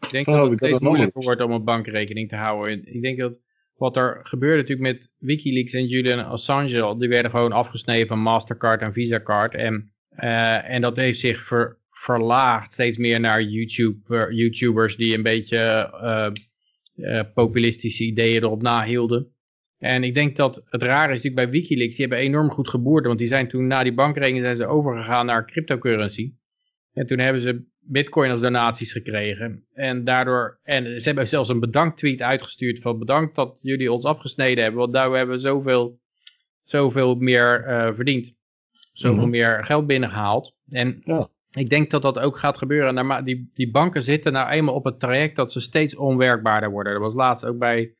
Ik 0.00 0.10
denk 0.10 0.26
dat 0.26 0.48
het 0.48 0.56
steeds 0.56 0.80
moeilijker 0.80 1.22
wordt 1.22 1.42
om 1.42 1.50
een 1.50 1.64
bankrekening 1.64 2.28
te 2.28 2.36
houden. 2.36 2.94
Ik 2.94 3.02
denk 3.02 3.18
dat 3.18 3.32
wat 3.76 3.96
er 3.96 4.20
gebeurde 4.22 4.62
natuurlijk 4.62 4.92
met 4.92 5.10
Wikileaks 5.18 5.72
en 5.72 5.86
Julian 5.86 6.26
Assange, 6.26 6.96
die 6.98 7.08
werden 7.08 7.30
gewoon 7.30 7.52
afgesneden 7.52 8.06
van 8.06 8.18
Mastercard 8.18 8.80
en 8.80 8.92
Visa 8.92 9.20
Card. 9.20 9.54
En, 9.54 9.92
uh, 10.18 10.70
en 10.70 10.80
dat 10.80 10.96
heeft 10.96 11.20
zich 11.20 11.46
ver, 11.46 11.78
verlaagd 11.90 12.72
steeds 12.72 12.98
meer 12.98 13.20
naar 13.20 13.42
YouTube, 13.42 14.34
YouTubers 14.34 14.96
die 14.96 15.14
een 15.14 15.22
beetje 15.22 15.90
uh, 16.02 16.30
uh, 16.96 17.22
populistische 17.34 18.04
ideeën 18.04 18.42
erop 18.42 18.62
nahielden. 18.62 19.34
En 19.78 20.04
ik 20.04 20.14
denk 20.14 20.36
dat 20.36 20.64
het 20.66 20.82
rare 20.82 21.12
is 21.12 21.22
natuurlijk 21.22 21.50
bij 21.50 21.60
Wikileaks, 21.60 21.96
die 21.96 22.06
hebben 22.06 22.24
enorm 22.24 22.50
goed 22.50 22.68
geboerd, 22.68 23.06
want 23.06 23.18
die 23.18 23.26
zijn 23.26 23.48
toen 23.48 23.66
na 23.66 23.82
die 23.82 23.94
bankrekening 23.94 24.44
zijn 24.44 24.56
ze 24.56 24.66
overgegaan 24.66 25.26
naar 25.26 25.46
cryptocurrency. 25.46 26.34
En 26.92 27.06
toen 27.06 27.18
hebben 27.18 27.42
ze 27.42 27.64
bitcoin 27.88 28.30
als 28.30 28.40
donaties 28.40 28.92
gekregen. 28.92 29.66
En 29.72 30.04
daardoor, 30.04 30.58
en 30.62 31.00
ze 31.00 31.08
hebben 31.08 31.28
zelfs 31.28 31.48
een 31.48 31.60
bedanktweet 31.60 32.22
uitgestuurd 32.22 32.80
van 32.82 32.98
bedankt 32.98 33.34
dat 33.34 33.58
jullie 33.62 33.92
ons 33.92 34.04
afgesneden 34.04 34.62
hebben, 34.62 34.80
want 34.80 34.92
daardoor 34.92 35.16
hebben 35.16 35.34
we 35.36 35.40
zoveel, 35.40 36.00
zoveel 36.62 37.14
meer 37.14 37.64
uh, 37.68 37.94
verdiend. 37.94 38.34
Zoveel 38.92 39.24
mm 39.24 39.30
meer 39.30 39.64
geld 39.64 39.86
binnengehaald. 39.86 40.54
En 40.68 41.00
ja. 41.04 41.28
ik 41.50 41.70
denk 41.70 41.90
dat 41.90 42.02
dat 42.02 42.18
ook 42.18 42.38
gaat 42.38 42.58
gebeuren. 42.58 43.24
Die, 43.24 43.50
die 43.54 43.70
banken 43.70 44.02
zitten 44.02 44.32
nou 44.32 44.50
eenmaal 44.50 44.74
op 44.74 44.84
het 44.84 45.00
traject 45.00 45.36
dat 45.36 45.52
ze 45.52 45.60
steeds 45.60 45.96
onwerkbaarder 45.96 46.70
worden. 46.70 46.92
Dat 46.92 47.02
was 47.02 47.14
laatst 47.14 47.44
ook 47.44 47.58
bij, 47.58 47.94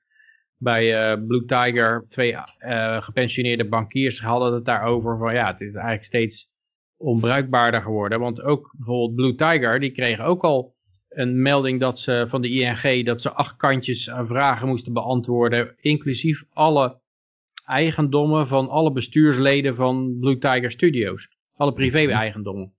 bij 0.57 1.13
uh, 1.13 1.27
Blue 1.27 1.45
Tiger. 1.45 2.07
Twee 2.09 2.33
uh, 2.33 3.03
gepensioneerde 3.03 3.69
bankiers 3.69 4.21
hadden 4.21 4.53
het 4.53 4.65
daarover. 4.65 5.19
Van 5.19 5.35
ja, 5.35 5.47
het 5.47 5.61
is 5.61 5.75
eigenlijk 5.75 6.05
steeds 6.05 6.51
onbruikbaarder 6.97 7.83
geworden. 7.83 8.21
Want 8.21 8.43
ook 8.43 8.75
bijvoorbeeld 8.77 9.15
Blue 9.15 9.35
Tiger, 9.35 9.81
die 9.81 9.91
kregen 9.91 10.25
ook 10.25 10.43
al 10.43 10.75
een 11.09 11.43
melding 11.43 11.81
dat 11.81 11.99
ze 11.99 12.27
van 12.29 12.43
de 12.43 12.51
ING 12.51 13.05
dat 13.05 13.21
ze 13.21 13.33
acht 13.33 13.57
kantjes 13.57 14.11
aan 14.11 14.27
vragen 14.27 14.69
moesten 14.69 14.93
beantwoorden, 14.93 15.75
inclusief 15.81 16.45
alle 16.53 17.01
eigendommen 17.65 18.49
van 18.49 18.69
alle 18.69 18.93
bestuursleden 18.93 19.75
van 19.75 20.17
Blue 20.21 20.39
Tiger 20.39 20.71
Studios. 20.71 21.29
Alle 21.57 21.73
privé-eigendommen. 21.73 22.73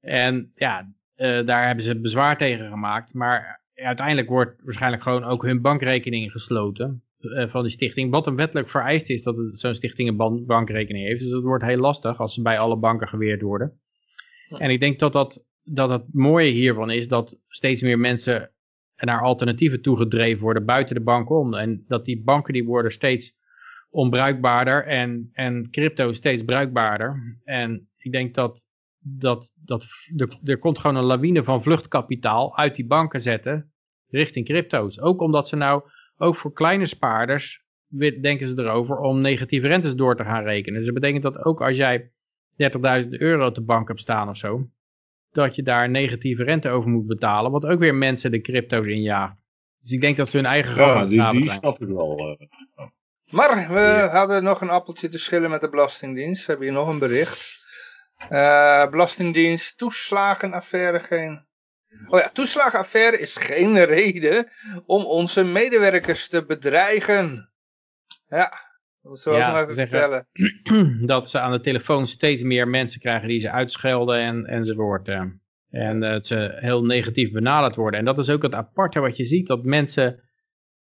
En 0.00 0.52
ja, 0.54 0.92
uh, 1.16 1.46
daar 1.46 1.66
hebben 1.66 1.84
ze 1.84 2.00
bezwaar 2.00 2.38
tegen 2.38 2.68
gemaakt. 2.68 3.14
Maar 3.14 3.62
uiteindelijk 3.74 4.28
wordt 4.28 4.62
waarschijnlijk 4.64 5.02
gewoon 5.02 5.24
ook 5.24 5.42
hun 5.42 5.60
bankrekening 5.60 6.30
gesloten. 6.30 7.02
Eh, 7.24 7.48
van 7.48 7.62
die 7.62 7.70
stichting. 7.70 8.10
Wat 8.10 8.26
een 8.26 8.36
wettelijk 8.36 8.68
vereist 8.68 9.10
is 9.10 9.22
dat 9.22 9.36
zo'n 9.52 9.74
stichting 9.74 10.08
een 10.08 10.46
bankrekening 10.46 11.06
heeft. 11.06 11.20
Dus 11.20 11.30
dat 11.30 11.42
wordt 11.42 11.64
heel 11.64 11.78
lastig 11.78 12.20
als 12.20 12.34
ze 12.34 12.42
bij 12.42 12.58
alle 12.58 12.76
banken 12.76 13.08
geweerd 13.08 13.42
worden. 13.42 13.80
En 14.48 14.70
ik 14.70 14.80
denk 14.80 14.98
dat, 14.98 15.12
dat, 15.12 15.46
dat 15.62 15.90
het 15.90 16.04
mooie 16.12 16.50
hiervan 16.50 16.90
is 16.90 17.08
dat 17.08 17.38
steeds 17.48 17.82
meer 17.82 17.98
mensen 17.98 18.50
naar 18.96 19.20
alternatieven 19.20 19.82
toegedreven 19.82 20.42
worden 20.42 20.64
buiten 20.64 20.94
de 20.94 21.02
bank 21.02 21.30
om. 21.30 21.54
En 21.54 21.84
dat 21.88 22.04
die 22.04 22.22
banken 22.22 22.52
die 22.52 22.64
worden 22.64 22.92
steeds 22.92 23.36
onbruikbaarder 23.90 24.86
en, 24.86 25.30
en 25.32 25.70
crypto 25.70 26.12
steeds 26.12 26.42
bruikbaarder. 26.42 27.38
En 27.44 27.88
ik 27.96 28.12
denk 28.12 28.34
dat, 28.34 28.66
dat, 28.98 29.52
dat 29.64 29.86
er, 30.16 30.38
er 30.44 30.58
komt 30.58 30.78
gewoon 30.78 30.96
een 30.96 31.04
lawine 31.04 31.44
van 31.44 31.62
vluchtkapitaal 31.62 32.56
uit 32.56 32.74
die 32.74 32.86
banken 32.86 33.20
zetten 33.20 33.72
richting 34.08 34.46
crypto's. 34.46 35.00
Ook 35.00 35.20
omdat 35.20 35.48
ze 35.48 35.56
nou 35.56 35.82
ook 36.16 36.36
voor 36.36 36.52
kleine 36.52 36.86
spaarders 36.86 37.64
denken 38.20 38.46
ze 38.46 38.58
erover 38.58 38.98
om 38.98 39.20
negatieve 39.20 39.66
rentes 39.66 39.94
door 39.94 40.16
te 40.16 40.24
gaan 40.24 40.44
rekenen. 40.44 40.76
Dus 40.76 40.84
dat 40.84 41.00
betekent 41.00 41.22
dat 41.22 41.44
ook 41.44 41.62
als 41.62 41.76
jij 41.76 42.10
30.000 43.02 43.08
euro 43.08 43.46
op 43.46 43.54
de 43.54 43.64
bank 43.64 43.88
hebt 43.88 44.00
staan 44.00 44.28
of 44.28 44.36
zo, 44.36 44.68
dat 45.32 45.54
je 45.54 45.62
daar 45.62 45.90
negatieve 45.90 46.44
rente 46.44 46.68
over 46.68 46.90
moet 46.90 47.06
betalen, 47.06 47.50
wat 47.50 47.66
ook 47.66 47.78
weer 47.78 47.94
mensen 47.94 48.30
de 48.30 48.40
crypto's 48.40 48.86
injaagt. 48.86 49.36
Dus 49.80 49.92
ik 49.92 50.00
denk 50.00 50.16
dat 50.16 50.28
ze 50.28 50.36
hun 50.36 50.46
eigen 50.46 50.74
Ja, 50.76 51.06
die, 51.06 51.30
die 51.30 51.50
snap 51.50 51.82
ik 51.82 51.88
wel. 51.88 52.38
Uh. 52.40 52.86
Maar 53.30 53.72
we 53.72 54.08
hadden 54.10 54.42
nog 54.42 54.60
een 54.60 54.70
appeltje 54.70 55.08
te 55.08 55.18
schillen 55.18 55.50
met 55.50 55.60
de 55.60 55.68
Belastingdienst. 55.68 56.40
We 56.40 56.50
hebben 56.50 56.68
hier 56.68 56.76
nog 56.76 56.88
een 56.88 56.98
bericht. 56.98 57.66
Uh, 58.30 58.90
Belastingdienst, 58.90 59.78
toeslagenaffaire 59.78 61.00
geen 61.00 61.46
Oh 62.08 62.20
ja, 62.20 62.30
toeslagenaffaire 62.32 63.18
is 63.18 63.36
geen 63.36 63.84
reden 63.84 64.48
om 64.86 65.04
onze 65.04 65.44
medewerkers 65.44 66.28
te 66.28 66.44
bedreigen. 66.44 67.52
Ja, 68.28 68.52
dat 69.02 69.22
we 69.22 69.30
ja, 69.30 69.60
even 69.60 69.74
vertellen. 69.74 70.26
Dat 71.06 71.30
ze 71.30 71.40
aan 71.40 71.52
de 71.52 71.60
telefoon 71.60 72.06
steeds 72.06 72.42
meer 72.42 72.68
mensen 72.68 73.00
krijgen 73.00 73.28
die 73.28 73.40
ze 73.40 73.50
uitschelden 73.50 74.18
en, 74.18 74.46
enzovoort. 74.46 75.08
En 75.70 76.00
dat 76.00 76.26
ze 76.26 76.56
heel 76.60 76.84
negatief 76.84 77.32
benaderd 77.32 77.76
worden. 77.76 77.98
En 78.00 78.06
dat 78.06 78.18
is 78.18 78.30
ook 78.30 78.42
het 78.42 78.54
aparte 78.54 79.00
wat 79.00 79.16
je 79.16 79.24
ziet, 79.24 79.46
dat 79.46 79.64
mensen 79.64 80.22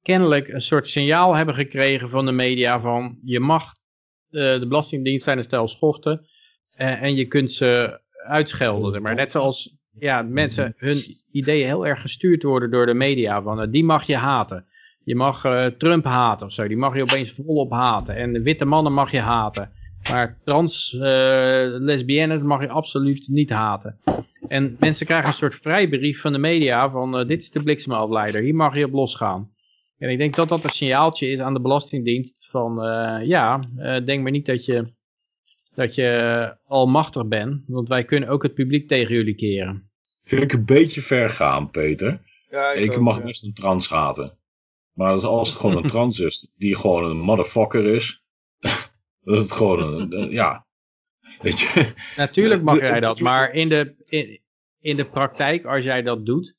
kennelijk 0.02 0.48
een 0.48 0.62
soort 0.62 0.88
signaal 0.88 1.36
hebben 1.36 1.56
gekregen 1.56 2.10
van 2.10 2.26
de 2.26 2.32
media 2.32 2.80
van 2.80 3.20
je 3.24 3.40
mag, 3.40 3.64
uh, 3.64 4.60
de 4.60 4.68
Belastingdienst 4.68 5.24
zijn 5.24 5.38
een 5.38 5.44
stel 5.44 5.68
schochten 5.68 6.30
uh, 6.78 7.02
en 7.02 7.16
je 7.16 7.26
kunt 7.26 7.52
ze 7.52 8.02
uitschelden. 8.26 9.02
Maar 9.02 9.16
net 9.16 9.32
zoals 9.32 9.81
ja, 10.00 10.22
mensen 10.22 10.74
hun 10.78 11.02
ideeën 11.32 11.66
heel 11.66 11.88
erg 11.88 12.02
gestuurd 12.02 12.44
worden 12.44 12.72
door 12.72 12.86
de 12.86 12.94
media. 12.94 13.42
Van, 13.42 13.64
uh, 13.64 13.72
die 13.72 13.84
mag 13.84 14.04
je 14.04 14.16
haten. 14.16 14.66
Je 15.04 15.16
mag 15.16 15.46
uh, 15.46 15.66
Trump 15.66 16.06
haten 16.06 16.48
of 16.48 16.54
zo. 16.54 16.68
Die 16.68 16.78
mag 16.78 16.96
je 16.96 17.02
opeens 17.02 17.34
volop 17.46 17.72
haten. 17.72 18.16
En 18.16 18.44
witte 18.44 18.66
mannen 18.66 18.94
mag 18.94 19.12
je 19.12 19.20
haten. 19.20 19.72
Maar 20.10 20.38
trans 20.44 20.94
uh, 20.94 21.02
lesbiennes 21.80 22.42
mag 22.42 22.62
je 22.62 22.70
absoluut 22.70 23.28
niet 23.28 23.50
haten. 23.50 24.00
En 24.48 24.76
mensen 24.80 25.06
krijgen 25.06 25.28
een 25.28 25.34
soort 25.34 25.56
vrijbrief 25.56 26.22
van 26.22 26.32
de 26.32 26.40
media 26.40 26.90
van 26.90 27.28
dit 27.28 27.42
is 27.42 27.52
de 27.52 27.64
bliksemafleider. 27.64 28.42
Hier 28.42 28.56
mag 28.56 28.76
je 28.76 28.86
op 28.86 28.94
losgaan. 28.94 29.50
En 29.98 30.10
ik 30.10 30.18
denk 30.18 30.36
dat 30.36 30.50
dat 30.50 30.64
een 30.64 30.70
signaaltje 30.70 31.28
is 31.28 31.40
aan 31.40 31.54
de 31.54 31.62
Belastingdienst 31.62 32.48
van 32.50 32.76
ja, 33.26 33.60
denk 34.06 34.22
maar 34.24 34.32
niet 34.32 34.46
dat 34.46 34.66
je 34.66 34.94
dat 35.76 35.96
je 35.96 36.56
almachtig 36.66 37.28
bent, 37.28 37.64
want 37.68 37.88
wij 37.88 38.06
kunnen 38.06 38.30
ook 38.30 38.44
het 38.44 38.54
publiek 38.54 38.88
tegen 38.88 39.16
jullie 39.16 39.36
keren. 39.36 39.90
Vind 40.24 40.42
ik 40.42 40.54
een 40.54 40.66
beetje 40.66 41.02
ver 41.02 41.30
gaan, 41.30 41.70
Peter. 41.70 42.22
Ja, 42.50 42.72
ik, 42.72 43.00
mag 43.00 43.24
best 43.24 43.44
een 43.44 43.54
trans 43.54 43.90
haten. 43.90 44.38
Maar 44.94 45.22
als 45.22 45.50
het 45.50 45.60
gewoon 45.60 45.78
een 45.78 45.90
trans 45.96 46.20
is, 46.20 46.52
die 46.58 46.76
gewoon 46.76 47.04
een 47.04 47.20
motherfucker 47.20 47.86
is, 47.86 48.24
dat 49.24 49.38
het 49.38 49.52
gewoon 49.52 50.12
een, 50.12 50.32
ja, 50.32 50.66
weet 51.42 51.60
je. 51.60 51.94
Natuurlijk 52.16 52.64
mag 52.64 52.80
jij 52.80 53.00
dat, 53.00 53.20
maar 53.20 53.54
in 53.54 53.70
de, 53.70 53.96
in, 54.06 54.40
in 54.80 54.96
de 54.96 55.06
praktijk, 55.10 55.66
als 55.66 55.84
jij 55.84 56.02
dat 56.02 56.26
doet, 56.26 56.56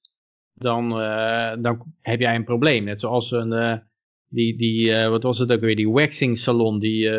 dan, 0.54 1.00
uh, 1.00 1.52
dan 1.58 1.94
heb 2.00 2.20
jij 2.20 2.34
een 2.34 2.44
probleem. 2.44 2.84
Net 2.84 3.00
zoals 3.00 3.30
een, 3.30 3.52
uh, 3.52 3.76
die, 4.28 4.56
die 4.56 4.88
uh, 4.88 5.08
wat 5.08 5.22
was 5.22 5.38
het 5.38 5.52
ook 5.52 5.60
weer, 5.60 5.76
die 5.76 5.90
waxing 5.90 6.38
salon, 6.38 6.78
die, 6.78 7.10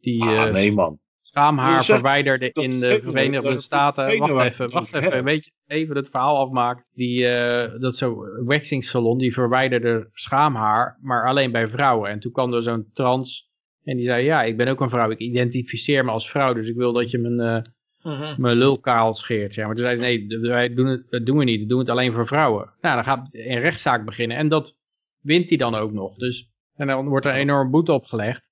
die 0.00 0.22
ah, 0.22 0.52
nee 0.52 0.72
man 0.72 1.00
schaamhaar 1.30 1.84
verwijderde 1.84 2.50
in 2.52 2.80
de 2.80 3.00
Verenigde 3.02 3.60
Staten. 3.60 4.18
Wacht 4.18 4.44
even, 4.44 4.70
wacht 4.70 4.94
even, 4.94 5.24
weet 5.24 5.44
je, 5.44 5.50
even 5.66 5.96
het 5.96 6.08
verhaal 6.10 6.38
afmaakt. 6.38 6.84
Die, 6.94 7.20
uh, 7.20 7.80
dat 7.80 7.96
zo'n 7.96 8.44
waxing 8.44 8.84
salon, 8.84 9.18
die 9.18 9.32
verwijderde 9.32 10.08
schaamhaar, 10.12 10.98
maar 11.00 11.26
alleen 11.26 11.52
bij 11.52 11.68
vrouwen. 11.68 12.10
En 12.10 12.20
toen 12.20 12.32
kwam 12.32 12.52
er 12.52 12.62
zo'n 12.62 12.88
trans 12.92 13.50
en 13.84 13.96
die 13.96 14.04
zei, 14.04 14.24
ja, 14.24 14.42
ik 14.42 14.56
ben 14.56 14.68
ook 14.68 14.80
een 14.80 14.90
vrouw, 14.90 15.10
ik 15.10 15.18
identificeer 15.18 16.04
me 16.04 16.10
als 16.10 16.30
vrouw, 16.30 16.54
dus 16.54 16.68
ik 16.68 16.76
wil 16.76 16.92
dat 16.92 17.10
je 17.10 17.18
mijn, 17.18 17.40
uh, 17.40 18.12
uh 18.12 18.20
-huh. 18.20 18.38
mijn 18.38 18.56
lul 18.56 18.80
kaal 18.80 19.14
scheert. 19.14 19.54
Zeg 19.54 19.66
maar 19.66 19.74
toen 19.74 19.84
zei 19.84 19.96
ze, 19.96 20.02
nee, 20.02 20.40
wij 20.40 20.74
doen 20.74 20.86
het, 20.86 21.10
dat 21.10 21.26
doen 21.26 21.38
we 21.38 21.44
niet, 21.44 21.60
we 21.60 21.66
doen 21.66 21.78
het 21.78 21.90
alleen 21.90 22.12
voor 22.12 22.26
vrouwen. 22.26 22.72
Nou, 22.80 22.94
dan 22.94 23.04
gaat 23.04 23.28
een 23.32 23.60
rechtszaak 23.60 24.04
beginnen 24.04 24.36
en 24.36 24.48
dat 24.48 24.76
wint 25.20 25.48
hij 25.48 25.58
dan 25.58 25.74
ook 25.74 25.92
nog. 25.92 26.16
Dus, 26.16 26.50
en 26.74 26.86
dan 26.86 27.08
wordt 27.08 27.26
er 27.26 27.32
een 27.32 27.38
enorm 27.38 27.70
boete 27.70 27.92
opgelegd. 27.92 28.48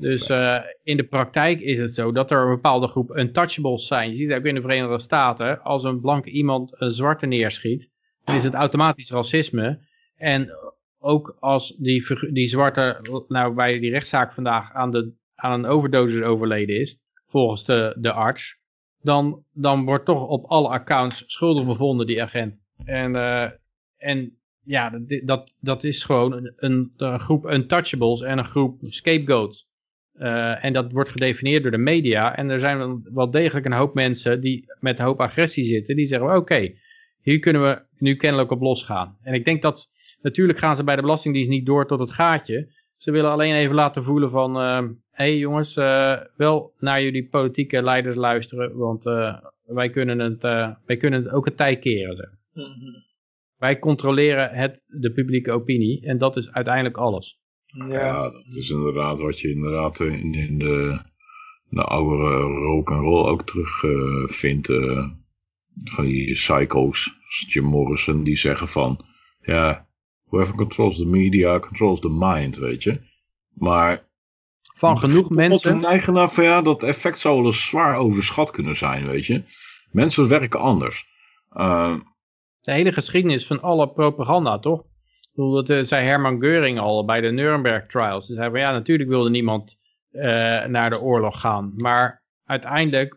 Dus 0.00 0.30
uh, 0.30 0.58
in 0.82 0.96
de 0.96 1.04
praktijk 1.04 1.60
is 1.60 1.78
het 1.78 1.94
zo 1.94 2.12
dat 2.12 2.30
er 2.30 2.42
een 2.42 2.54
bepaalde 2.54 2.86
groep 2.86 3.16
untouchables 3.16 3.86
zijn. 3.86 4.10
Je 4.10 4.16
ziet 4.16 4.32
ook 4.32 4.44
in 4.44 4.54
de 4.54 4.60
Verenigde 4.60 5.00
Staten, 5.00 5.62
als 5.62 5.84
een 5.84 6.00
blanke 6.00 6.30
iemand 6.30 6.74
een 6.80 6.92
zwarte 6.92 7.26
neerschiet, 7.26 7.90
dan 8.24 8.36
is 8.36 8.44
het 8.44 8.54
automatisch 8.54 9.10
racisme. 9.10 9.86
En 10.16 10.50
ook 10.98 11.36
als 11.40 11.74
die, 11.76 12.30
die 12.32 12.48
zwarte, 12.48 13.00
nou 13.28 13.54
bij 13.54 13.78
die 13.78 13.90
rechtszaak 13.90 14.32
vandaag 14.32 14.72
aan, 14.72 14.90
de, 14.90 15.12
aan 15.34 15.52
een 15.52 15.70
overdosis 15.70 16.22
overleden 16.22 16.80
is, 16.80 16.98
volgens 17.26 17.64
de, 17.64 17.96
de 17.98 18.12
arts, 18.12 18.56
dan, 19.00 19.44
dan 19.52 19.84
wordt 19.84 20.04
toch 20.04 20.28
op 20.28 20.44
alle 20.44 20.68
accounts 20.68 21.24
schuldig 21.26 21.66
bevonden 21.66 22.06
die 22.06 22.22
agent. 22.22 22.54
En, 22.84 23.14
uh, 23.14 23.50
en 23.96 24.38
ja, 24.64 24.90
dat, 24.90 25.20
dat, 25.24 25.54
dat 25.60 25.84
is 25.84 26.04
gewoon 26.04 26.32
een, 26.32 26.52
een, 26.56 26.92
een 26.96 27.20
groep 27.20 27.44
untouchables 27.44 28.20
en 28.20 28.38
een 28.38 28.44
groep 28.44 28.78
scapegoats. 28.82 29.67
Uh, 30.18 30.64
en 30.64 30.72
dat 30.72 30.92
wordt 30.92 31.10
gedefinieerd 31.10 31.62
door 31.62 31.70
de 31.70 31.78
media. 31.78 32.36
En 32.36 32.50
er 32.50 32.60
zijn 32.60 33.02
wel 33.14 33.30
degelijk 33.30 33.66
een 33.66 33.72
hoop 33.72 33.94
mensen 33.94 34.40
die 34.40 34.64
met 34.80 34.98
een 34.98 35.04
hoop 35.04 35.20
agressie 35.20 35.64
zitten. 35.64 35.96
Die 35.96 36.06
zeggen, 36.06 36.36
oké, 36.36 36.72
hier 37.22 37.38
kunnen 37.38 37.62
we 37.62 37.82
nu 37.98 38.14
kennelijk 38.16 38.50
op 38.50 38.60
losgaan. 38.60 39.16
En 39.22 39.34
ik 39.34 39.44
denk 39.44 39.62
dat, 39.62 39.90
natuurlijk 40.20 40.58
gaan 40.58 40.76
ze 40.76 40.84
bij 40.84 40.96
de 40.96 41.02
Belastingdienst 41.02 41.50
niet 41.50 41.66
door 41.66 41.86
tot 41.86 41.98
het 41.98 42.12
gaatje. 42.12 42.72
Ze 42.96 43.10
willen 43.10 43.30
alleen 43.30 43.54
even 43.54 43.74
laten 43.74 44.04
voelen 44.04 44.30
van, 44.30 44.56
hé 44.56 44.82
uh, 44.82 44.88
hey 45.10 45.38
jongens, 45.38 45.76
uh, 45.76 46.16
wel 46.36 46.74
naar 46.78 47.02
jullie 47.02 47.28
politieke 47.28 47.82
leiders 47.82 48.16
luisteren. 48.16 48.76
Want 48.76 49.04
wij, 49.64 49.90
kunnen 49.90 50.18
het, 50.18 50.42
wij 50.86 50.96
kunnen 50.98 51.22
het 51.22 51.32
ook 51.32 51.46
een 51.46 51.54
tijd 51.54 51.78
keren. 51.78 52.38
Mm 52.52 52.64
-hmm. 52.64 53.06
Wij 53.58 53.78
controleren 53.78 54.50
het, 54.50 54.84
de 54.86 55.12
publieke 55.12 55.52
opinie 55.52 56.06
en 56.06 56.18
dat 56.18 56.36
is 56.36 56.52
uiteindelijk 56.52 56.96
alles. 56.96 57.37
Ja. 57.72 58.22
dat 58.30 58.54
is 58.54 58.70
inderdaad 58.70 59.18
wat 59.18 59.40
je 59.40 59.50
inderdaad 59.50 60.00
in, 60.00 60.34
in 60.34 60.58
de, 60.58 61.00
de 61.68 61.84
oude 61.84 62.40
rock 62.40 62.90
and 62.90 63.00
roll 63.00 63.28
ook 63.28 63.42
terug 63.42 63.82
uh, 63.82 64.28
vindt. 64.28 64.68
Uh, 64.68 65.06
van 65.84 66.04
die 66.04 66.32
psycho's, 66.32 67.14
Jim 67.48 67.64
Morrison, 67.64 68.24
die 68.24 68.36
zeggen 68.36 68.68
van, 68.68 69.00
ja, 69.40 69.86
whoever 70.24 70.54
controls 70.54 70.96
the 70.96 71.06
media 71.06 71.58
controls 71.58 72.00
the 72.00 72.10
mind, 72.10 72.56
weet 72.56 72.82
je. 72.82 73.00
Maar... 73.54 74.06
Van 74.74 74.98
genoeg 74.98 75.30
mensen... 75.30 75.80
neigen 75.80 76.12
naar 76.12 76.32
van, 76.32 76.44
ja, 76.44 76.62
dat 76.62 76.82
effect 76.82 77.18
zou 77.18 77.36
wel 77.36 77.46
eens 77.46 77.66
zwaar 77.66 77.96
overschat 77.96 78.50
kunnen 78.50 78.76
zijn, 78.76 79.06
weet 79.06 79.26
je. 79.26 79.42
Mensen 79.90 80.28
werken 80.28 80.60
anders. 80.60 81.06
Uh, 81.56 81.94
de 82.60 82.72
hele 82.72 82.92
geschiedenis 82.92 83.46
van 83.46 83.62
alle 83.62 83.88
propaganda, 83.88 84.58
toch? 84.58 84.84
Ik 85.38 85.44
bedoel, 85.44 85.64
dat 85.64 85.70
uh, 85.70 85.82
zei 85.82 86.06
Herman 86.06 86.40
Geuring 86.40 86.78
al 86.78 87.04
bij 87.04 87.20
de 87.20 87.30
Nuremberg 87.30 87.86
trials. 87.86 88.26
Ze 88.26 88.34
zei 88.34 88.50
van 88.50 88.60
ja, 88.60 88.72
natuurlijk 88.72 89.08
wilde 89.08 89.30
niemand 89.30 89.76
uh, 90.12 90.22
naar 90.64 90.90
de 90.90 91.00
oorlog 91.00 91.40
gaan. 91.40 91.72
Maar 91.76 92.22
uiteindelijk 92.44 93.16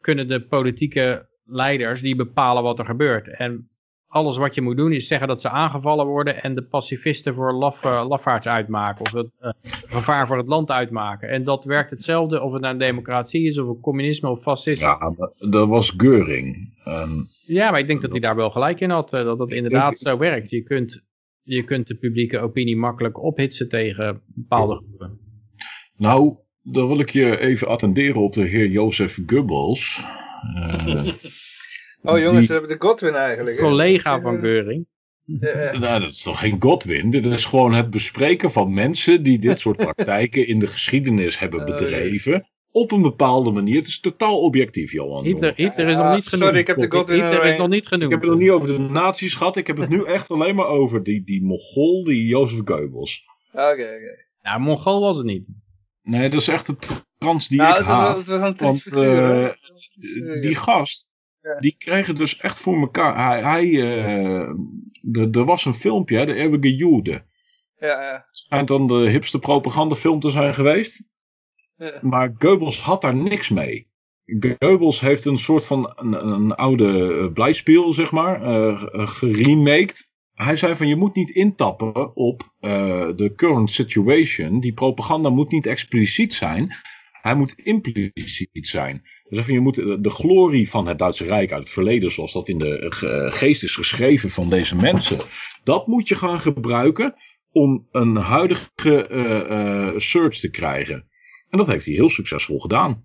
kunnen 0.00 0.28
de 0.28 0.40
politieke 0.40 1.28
leiders 1.44 2.00
die 2.00 2.16
bepalen 2.16 2.62
wat 2.62 2.78
er 2.78 2.84
gebeurt. 2.84 3.28
En 3.28 3.68
alles 4.06 4.36
wat 4.36 4.54
je 4.54 4.60
moet 4.60 4.76
doen 4.76 4.92
is 4.92 5.06
zeggen 5.06 5.28
dat 5.28 5.40
ze 5.40 5.50
aangevallen 5.50 6.06
worden 6.06 6.42
en 6.42 6.54
de 6.54 6.62
pacifisten 6.62 7.34
voor 7.34 7.52
laf, 7.52 7.84
uh, 7.84 8.04
lafaards 8.08 8.46
uitmaken. 8.46 9.04
Of 9.04 9.12
het 9.12 9.30
uh, 9.40 9.50
gevaar 9.86 10.26
voor 10.26 10.36
het 10.36 10.48
land 10.48 10.70
uitmaken. 10.70 11.28
En 11.28 11.44
dat 11.44 11.64
werkt 11.64 11.90
hetzelfde 11.90 12.42
of 12.42 12.52
het 12.52 12.60
nou 12.60 12.72
een 12.72 12.80
democratie 12.80 13.46
is 13.46 13.58
of 13.58 13.68
een 13.68 13.80
communisme 13.80 14.28
of 14.28 14.42
fascisme. 14.42 14.86
Ja, 14.86 15.14
dat 15.50 15.68
was 15.68 15.94
Geuring. 15.96 16.74
Um, 16.86 17.26
ja, 17.46 17.70
maar 17.70 17.80
ik 17.80 17.86
denk 17.86 18.00
dat 18.00 18.10
hij 18.10 18.20
daar 18.20 18.36
wel 18.36 18.50
gelijk 18.50 18.80
in 18.80 18.90
had. 18.90 19.10
Dat 19.10 19.38
het 19.38 19.50
inderdaad 19.50 19.98
zo 19.98 20.18
werkt. 20.18 20.50
Je 20.50 20.62
kunt, 20.62 21.08
je 21.42 21.64
kunt 21.64 21.86
de 21.86 21.94
publieke 21.94 22.38
opinie 22.38 22.76
makkelijk 22.76 23.22
ophitsen 23.22 23.68
tegen 23.68 24.22
bepaalde 24.26 24.76
groepen. 24.76 25.18
Nou, 25.96 26.36
dan 26.62 26.86
wil 26.88 27.00
ik 27.00 27.10
je 27.10 27.38
even 27.38 27.68
attenderen 27.68 28.20
op 28.20 28.34
de 28.34 28.44
heer 28.44 28.66
Jozef 28.66 29.18
Goebbels. 29.26 30.00
Oh 32.02 32.18
jongens, 32.18 32.46
we 32.46 32.52
hebben 32.52 32.70
de 32.70 32.84
Godwin 32.86 33.14
eigenlijk. 33.14 33.58
Collega 33.58 34.20
van 34.20 34.40
Geuring. 34.40 34.86
Nou, 35.80 36.00
dat 36.00 36.10
is 36.10 36.22
toch 36.22 36.40
geen 36.40 36.62
Godwin? 36.62 37.10
Dit 37.10 37.24
is 37.24 37.44
gewoon 37.44 37.74
het 37.74 37.90
bespreken 37.90 38.50
van 38.50 38.74
mensen 38.74 39.22
die 39.22 39.38
dit 39.38 39.60
soort 39.60 39.76
praktijken 39.76 40.46
in 40.46 40.58
de 40.58 40.66
geschiedenis 40.66 41.38
hebben 41.38 41.60
oh, 41.60 41.66
bedreven. 41.66 42.48
Op 42.72 42.92
een 42.92 43.02
bepaalde 43.02 43.50
manier. 43.50 43.76
Het 43.76 43.86
is 43.86 44.00
totaal 44.00 44.40
objectief, 44.40 44.92
Johan. 44.92 45.24
Hitler, 45.24 45.52
Hitler 45.56 45.88
is 45.88 45.96
nog 45.96 46.14
niet 46.14 46.26
genoemd. 46.26 46.44
Sorry, 46.44 46.58
ik 46.58 46.66
heb 46.66 46.76
de 46.76 46.90
Godwin 46.90 47.24
Hitler 47.24 47.44
is 47.44 47.56
nog 47.56 47.68
niet 47.68 47.86
genoemd. 47.86 48.04
Ik 48.04 48.10
heb 48.10 48.20
het 48.20 48.30
nog 48.30 48.38
niet 48.38 48.50
over 48.50 48.68
de 48.68 48.78
nazi's 48.78 49.34
gehad. 49.34 49.56
Ik 49.56 49.66
heb 49.66 49.76
het 49.76 49.88
nu 49.88 50.04
echt 50.16 50.30
alleen 50.30 50.54
maar 50.54 50.66
over 50.66 51.02
die, 51.02 51.24
die 51.24 51.42
Mogol, 51.42 52.04
die 52.04 52.26
Jozef 52.26 52.60
Goebbels. 52.64 53.24
Oké, 53.52 53.62
oké. 53.62 53.72
Okay. 53.72 54.26
Ja, 54.42 54.58
Mogol 54.58 55.00
was 55.00 55.16
het 55.16 55.26
niet. 55.26 55.48
Nee, 56.02 56.30
dat 56.30 56.40
is 56.40 56.48
echt 56.48 56.66
de 56.66 56.76
trans 57.18 57.48
die 57.48 57.58
nou, 57.58 57.80
ik 57.80 57.84
haat. 57.84 58.16
Het 58.16 58.26
was 58.26 58.40
een 58.40 58.56
want, 58.56 58.86
uh, 58.86 59.48
die 60.40 60.54
gast, 60.54 61.08
die 61.58 61.74
kregen 61.78 62.14
dus 62.14 62.36
echt 62.36 62.58
voor 62.58 62.80
elkaar. 62.80 63.16
Hij, 63.16 63.42
hij 63.42 63.66
uh, 63.66 65.36
er 65.36 65.44
was 65.44 65.64
een 65.64 65.74
filmpje, 65.74 66.26
de 66.26 66.34
eeuwige 66.34 66.76
Joden. 66.76 67.28
Ja, 67.78 68.02
ja. 68.02 68.26
Schijnt 68.30 68.68
dan 68.68 68.86
de 68.86 69.08
hipste 69.08 69.38
propagandafilm 69.38 70.20
te 70.20 70.30
zijn 70.30 70.54
geweest. 70.54 71.02
Maar 72.00 72.34
Goebbels 72.38 72.80
had 72.80 73.00
daar 73.00 73.14
niks 73.14 73.48
mee. 73.48 73.88
Goebbels 74.58 75.00
heeft 75.00 75.24
een 75.24 75.38
soort 75.38 75.64
van 75.66 75.92
een, 75.96 76.54
oude 76.54 77.18
eh, 77.18 77.32
blijspiel, 77.32 77.92
zeg 77.92 78.10
maar, 78.10 78.42
uh, 78.42 78.82
geremaked. 78.92 80.08
Hij 80.34 80.56
zei 80.56 80.74
van 80.74 80.88
je 80.88 80.96
moet 80.96 81.14
niet 81.14 81.30
intappen 81.30 82.16
op 82.16 82.52
uh, 82.60 82.70
de 83.16 83.32
current 83.36 83.70
situation. 83.70 84.60
Die 84.60 84.72
propaganda 84.72 85.28
moet 85.28 85.50
niet 85.50 85.66
expliciet 85.66 86.34
zijn. 86.34 86.74
Hij 87.12 87.34
moet 87.34 87.54
impliciet 87.56 88.66
zijn. 88.66 89.02
Dus 89.28 89.46
je 89.46 89.60
moet 89.60 89.74
de 89.74 90.10
glorie 90.10 90.70
van 90.70 90.86
het 90.86 90.98
Duitse 90.98 91.24
Rijk 91.24 91.52
uit 91.52 91.62
het 91.62 91.70
verleden, 91.70 92.10
zoals 92.10 92.32
dat 92.32 92.48
in 92.48 92.58
de 92.58 92.86
geest 93.32 93.62
is 93.62 93.74
geschreven 93.74 94.30
van 94.30 94.50
deze 94.50 94.76
mensen, 94.76 95.20
dat 95.64 95.86
moet 95.86 96.08
je 96.08 96.14
gaan 96.14 96.40
gebruiken 96.40 97.14
om 97.52 97.88
een 97.90 98.16
huidige 98.16 99.94
search 99.96 100.38
te 100.38 100.50
krijgen. 100.50 101.09
En 101.50 101.58
dat 101.58 101.66
heeft 101.66 101.84
hij 101.84 101.94
heel 101.94 102.08
succesvol 102.08 102.58
gedaan. 102.58 103.04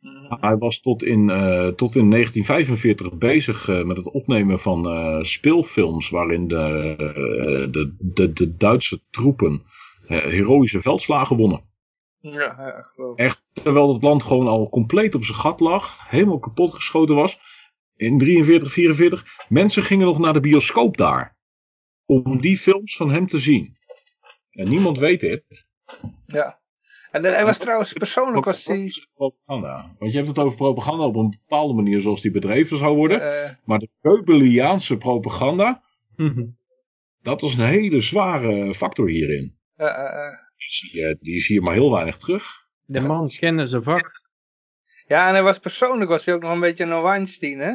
Mhm. 0.00 0.40
Hij 0.40 0.56
was 0.56 0.80
tot 0.80 1.02
in, 1.02 1.28
uh, 1.28 1.68
tot 1.68 1.96
in 1.96 2.10
1945 2.10 3.18
bezig 3.18 3.66
met 3.66 3.96
het 3.96 4.10
opnemen 4.10 4.60
van 4.60 5.24
speelfilms 5.24 6.10
waarin 6.10 6.48
de, 6.48 6.94
de, 7.70 7.94
de, 7.98 8.32
de 8.32 8.56
Duitse 8.56 9.00
troepen 9.10 9.62
heroïsche 10.06 10.82
veldslagen 10.82 11.36
wonnen. 11.36 11.64
Ja, 12.22 12.54
ja 12.58 12.82
geloof 12.82 13.16
Echt, 13.16 13.44
terwijl 13.52 13.92
het 13.92 14.02
land 14.02 14.22
gewoon 14.22 14.46
al 14.46 14.68
compleet 14.68 15.14
op 15.14 15.24
zijn 15.24 15.38
gat 15.38 15.60
lag, 15.60 16.08
helemaal 16.08 16.38
kapot 16.38 16.74
geschoten 16.74 17.14
was. 17.14 17.38
In 17.96 18.18
43, 18.18 18.72
44. 18.72 19.24
Mensen 19.48 19.82
gingen 19.82 20.06
nog 20.06 20.18
naar 20.18 20.32
de 20.32 20.40
bioscoop 20.40 20.96
daar. 20.96 21.36
Om 22.06 22.40
die 22.40 22.58
films 22.58 22.96
van 22.96 23.10
hem 23.10 23.26
te 23.26 23.38
zien. 23.38 23.76
En 24.50 24.68
niemand 24.68 24.98
weet 24.98 25.20
dit. 25.20 25.66
Ja. 26.26 26.60
En 27.12 27.24
hij 27.24 27.44
was 27.44 27.58
trouwens 27.58 27.92
persoonlijk 27.92 28.44
was 28.44 28.66
hij... 28.66 28.90
Propaganda. 29.14 29.94
Want 29.98 30.10
je 30.12 30.16
hebt 30.16 30.28
het 30.28 30.38
over 30.38 30.56
propaganda 30.56 31.04
op 31.04 31.16
een 31.16 31.30
bepaalde 31.30 31.74
manier 31.74 32.00
zoals 32.00 32.20
die 32.20 32.30
bedreven 32.30 32.78
zou 32.78 32.96
worden. 32.96 33.20
Uh, 33.20 33.50
maar 33.64 33.78
de 33.78 33.88
Keubeliaanse 34.00 34.96
propaganda, 34.96 35.82
dat 37.22 37.40
was 37.40 37.54
een 37.54 37.64
hele 37.64 38.00
zware 38.00 38.74
factor 38.74 39.08
hierin. 39.08 39.56
Uh, 39.76 39.88
die, 40.92 41.16
die 41.20 41.36
is 41.36 41.46
hier 41.46 41.62
maar 41.62 41.74
heel 41.74 41.92
weinig 41.92 42.16
terug. 42.16 42.44
De 42.86 43.00
man 43.00 43.28
kende 43.28 43.66
zijn 43.66 43.82
vak. 43.82 44.20
Ja, 45.06 45.28
en 45.28 45.32
hij 45.32 45.42
was 45.42 45.58
persoonlijk 45.58 46.10
was 46.10 46.24
hij 46.24 46.34
ook 46.34 46.42
nog 46.42 46.52
een 46.52 46.60
beetje 46.60 46.84
een 46.84 47.02
Weinstein, 47.02 47.58
hè? 47.58 47.74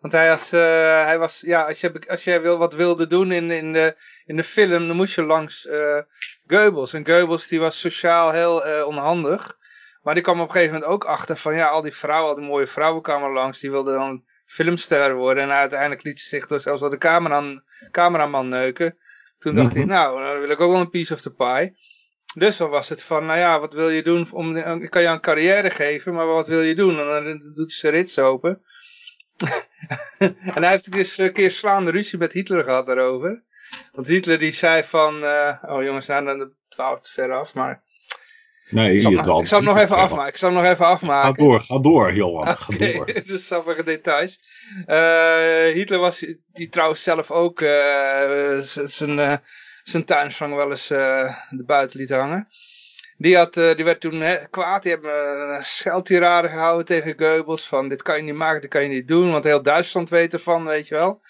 Want 0.00 0.12
hij 0.12 0.28
was, 0.28 0.52
uh, 0.52 1.04
hij 1.04 1.18
was 1.18 1.40
ja, 1.40 1.62
als 1.62 1.80
je, 1.80 2.02
als 2.08 2.24
je 2.24 2.40
wil, 2.40 2.58
wat 2.58 2.74
wilde 2.74 3.06
doen 3.06 3.32
in, 3.32 3.50
in, 3.50 3.72
de, 3.72 3.96
in 4.24 4.36
de 4.36 4.44
film, 4.44 4.86
dan 4.86 4.96
moest 4.96 5.14
je 5.14 5.22
langs 5.22 5.64
uh, 5.64 6.00
Goebbels. 6.50 6.92
En 6.92 7.06
Goebbels 7.06 7.48
die 7.48 7.60
was 7.60 7.80
sociaal 7.80 8.30
heel 8.30 8.66
uh, 8.66 8.86
onhandig. 8.86 9.58
Maar 10.02 10.14
die 10.14 10.22
kwam 10.22 10.40
op 10.40 10.46
een 10.46 10.52
gegeven 10.52 10.74
moment 10.74 10.92
ook 10.92 11.04
achter 11.04 11.36
van, 11.36 11.54
ja, 11.54 11.66
al 11.66 11.82
die 11.82 11.96
vrouwen, 11.96 12.28
al 12.28 12.34
die 12.40 12.48
mooie 12.48 12.66
vrouwen 12.66 13.02
kwamen 13.02 13.32
langs, 13.32 13.60
die 13.60 13.70
wilden 13.70 13.94
dan 13.94 14.24
filmster 14.46 15.14
worden. 15.14 15.42
En 15.42 15.52
uiteindelijk 15.52 16.02
liet 16.02 16.20
ze 16.20 16.28
zich 16.28 16.46
dus 16.46 16.62
zelfs 16.62 16.80
door 16.80 16.90
de 16.90 16.98
cameraman, 16.98 17.62
cameraman 17.90 18.48
neuken. 18.48 18.98
Toen 19.38 19.54
dacht 19.54 19.74
hij, 19.74 19.84
nou, 19.84 20.24
dan 20.24 20.40
wil 20.40 20.50
ik 20.50 20.60
ook 20.60 20.72
wel 20.72 20.80
een 20.80 20.90
piece 20.90 21.14
of 21.14 21.20
the 21.20 21.30
pie. 21.30 21.76
Dus 22.34 22.56
dan 22.56 22.70
was 22.70 22.88
het 22.88 23.02
van, 23.02 23.26
nou 23.26 23.38
ja, 23.38 23.60
wat 23.60 23.72
wil 23.72 23.90
je 23.90 24.02
doen? 24.02 24.28
Om, 24.32 24.56
ik 24.56 24.90
kan 24.90 25.02
je 25.02 25.08
een 25.08 25.20
carrière 25.20 25.70
geven, 25.70 26.14
maar 26.14 26.26
wat 26.26 26.48
wil 26.48 26.62
je 26.62 26.74
doen? 26.74 26.98
En 26.98 27.24
dan 27.24 27.52
doet 27.54 27.72
zijn 27.72 27.92
rits 27.92 28.18
open. 28.18 28.62
en 30.18 30.62
hij 30.62 30.70
heeft 30.70 30.92
dus 30.92 31.18
een 31.18 31.32
keer 31.32 31.50
slaande 31.50 31.90
ruzie 31.90 32.18
met 32.18 32.32
Hitler 32.32 32.64
gehad 32.64 32.86
daarover. 32.86 33.44
Want 33.92 34.06
Hitler 34.06 34.38
die 34.38 34.52
zei 34.52 34.84
van, 34.84 35.24
uh, 35.24 35.62
oh 35.62 35.82
jongens, 35.82 36.06
zijn 36.06 36.24
dan 36.24 36.38
de 36.38 36.50
twaalf 36.68 37.00
te 37.00 37.10
ver 37.10 37.32
af, 37.32 37.54
maar... 37.54 37.82
Nee, 38.70 38.94
ik 38.94 39.00
zal, 39.00 39.10
nog, 39.10 39.40
ik 39.40 39.46
zal 39.46 39.58
hem 39.58 39.68
nog 39.68 39.78
even 39.78 39.96
afmaken. 39.96 40.28
Ik 40.28 40.36
zal 40.36 40.50
hem 40.50 40.62
nog 40.62 40.72
even 40.72 40.86
afmaken. 40.86 41.34
Ga 41.34 41.42
door, 41.42 41.60
ga 41.60 41.78
door, 41.78 42.12
Johan. 42.12 42.48
Okay, 42.48 42.56
ga 42.58 42.92
door. 42.92 43.22
dus 43.26 43.46
sappige 43.46 43.84
details. 43.84 44.40
Uh, 44.86 45.74
Hitler 45.74 45.98
was, 45.98 46.26
die 46.52 46.68
trouwens 46.68 47.02
zelf 47.02 47.30
ook 47.30 47.60
uh, 47.60 48.58
zijn 48.84 49.40
zijn 49.90 50.04
tuinslang 50.04 50.54
wel 50.54 50.70
eens 50.70 50.90
uh, 50.90 51.36
de 51.50 51.64
buiten 51.64 52.00
liet 52.00 52.10
hangen. 52.10 52.48
Die, 53.16 53.36
had, 53.36 53.56
uh, 53.56 53.74
die 53.74 53.84
werd 53.84 54.00
toen 54.00 54.20
he, 54.20 54.48
kwaad. 54.50 54.82
Die 54.82 54.92
hebben 54.92 55.54
een 55.54 55.64
scheldtirade 55.64 56.48
gehouden 56.48 56.86
tegen 56.86 57.14
Goebbels. 57.18 57.66
Van 57.66 57.88
dit 57.88 58.02
kan 58.02 58.16
je 58.16 58.22
niet 58.22 58.34
maken, 58.34 58.60
dit 58.60 58.70
kan 58.70 58.82
je 58.82 58.88
niet 58.88 59.08
doen. 59.08 59.30
Want 59.32 59.44
heel 59.44 59.62
Duitsland 59.62 60.08
weet 60.08 60.32
ervan, 60.32 60.64
weet 60.64 60.88
je 60.88 60.94
wel. 60.94 61.20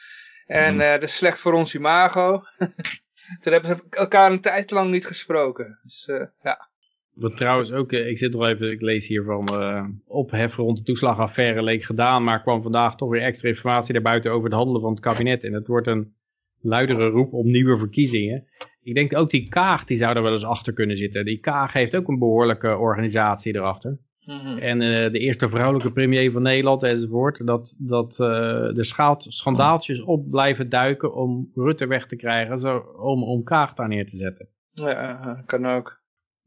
En 0.51 0.75
uh, 0.75 0.91
dat 0.91 1.03
is 1.03 1.15
slecht 1.15 1.41
voor 1.41 1.53
ons 1.53 1.75
imago. 1.75 2.43
toen 3.41 3.53
hebben 3.53 3.71
ze 3.71 3.83
elkaar 3.91 4.31
een 4.31 4.41
tijd 4.41 4.71
lang 4.71 4.91
niet 4.91 5.07
gesproken. 5.07 5.79
Dus 5.83 6.11
ja. 6.43 6.69
Wat 7.15 7.37
trouwens 7.37 7.73
ook, 7.73 7.93
ik 7.93 8.19
zit 8.19 8.33
nog 8.33 8.47
even, 8.47 8.71
ik 8.71 8.81
lees 8.81 9.07
hier 9.07 9.25
van 9.25 9.49
uh, 9.53 9.85
ophef 10.07 10.57
rond 10.57 10.79
de 10.79 10.83
toeslagaffaire 10.83 11.63
leek 11.63 11.85
gedaan, 11.85 12.25
maar 12.25 12.43
kwam 12.43 12.63
vandaag 12.63 12.97
toch 12.97 13.11
weer 13.11 13.23
extra 13.23 13.49
informatie 13.49 13.93
daarbuiten 13.93 14.31
over 14.31 14.45
het 14.45 14.55
handelen 14.55 14.81
van 14.81 14.91
het 14.91 15.01
kabinet. 15.01 15.45
En 15.45 15.53
het 15.53 15.67
wordt 15.67 15.87
een 15.87 16.15
luidere 16.61 17.09
roep 17.09 17.33
om 17.33 17.51
nieuwe 17.51 17.79
verkiezingen. 17.79 18.47
Ik 18.83 18.95
denk 18.95 19.17
ook 19.17 19.31
die 19.31 19.49
Kaag, 19.49 19.85
die 19.85 19.97
zou 19.97 20.17
er 20.17 20.23
wel 20.23 20.33
eens 20.33 20.45
achter 20.45 20.73
kunnen 20.73 20.97
zitten. 20.97 21.25
Die 21.25 21.41
Kaag 21.41 21.73
heeft 21.73 21.97
ook 21.97 22.09
een 22.09 22.19
behoorlijke 22.19 22.77
organisatie 22.77 23.55
erachter. 23.55 23.99
Mhm. 24.25 24.59
En 24.59 24.81
uh, 24.81 25.13
de 25.13 25.19
eerste 25.19 25.49
vrouwelijke 25.49 25.93
premier 25.93 26.33
van 26.33 26.43
Nederland 26.43 26.83
enzovoort. 26.83 27.47
Dat, 27.47 27.75
dat 27.79 28.13
uh, 28.13 28.19
de 28.65 28.85
schandaaltjes 29.29 30.01
op 30.01 30.31
blijven 30.31 30.69
duiken 30.69 31.15
om 31.15 31.51
Rutte 31.55 31.87
weg 31.87 32.07
te 32.07 32.17
krijgen. 32.17 32.59
Zo, 32.59 32.77
om, 32.99 33.23
om 33.23 33.43
Kaag 33.43 33.75
daar 33.75 33.89
neer 33.89 34.07
te 34.07 34.17
zetten. 34.17 34.49
Ja, 34.73 35.43
kan 35.47 35.67
ook. 35.67 35.99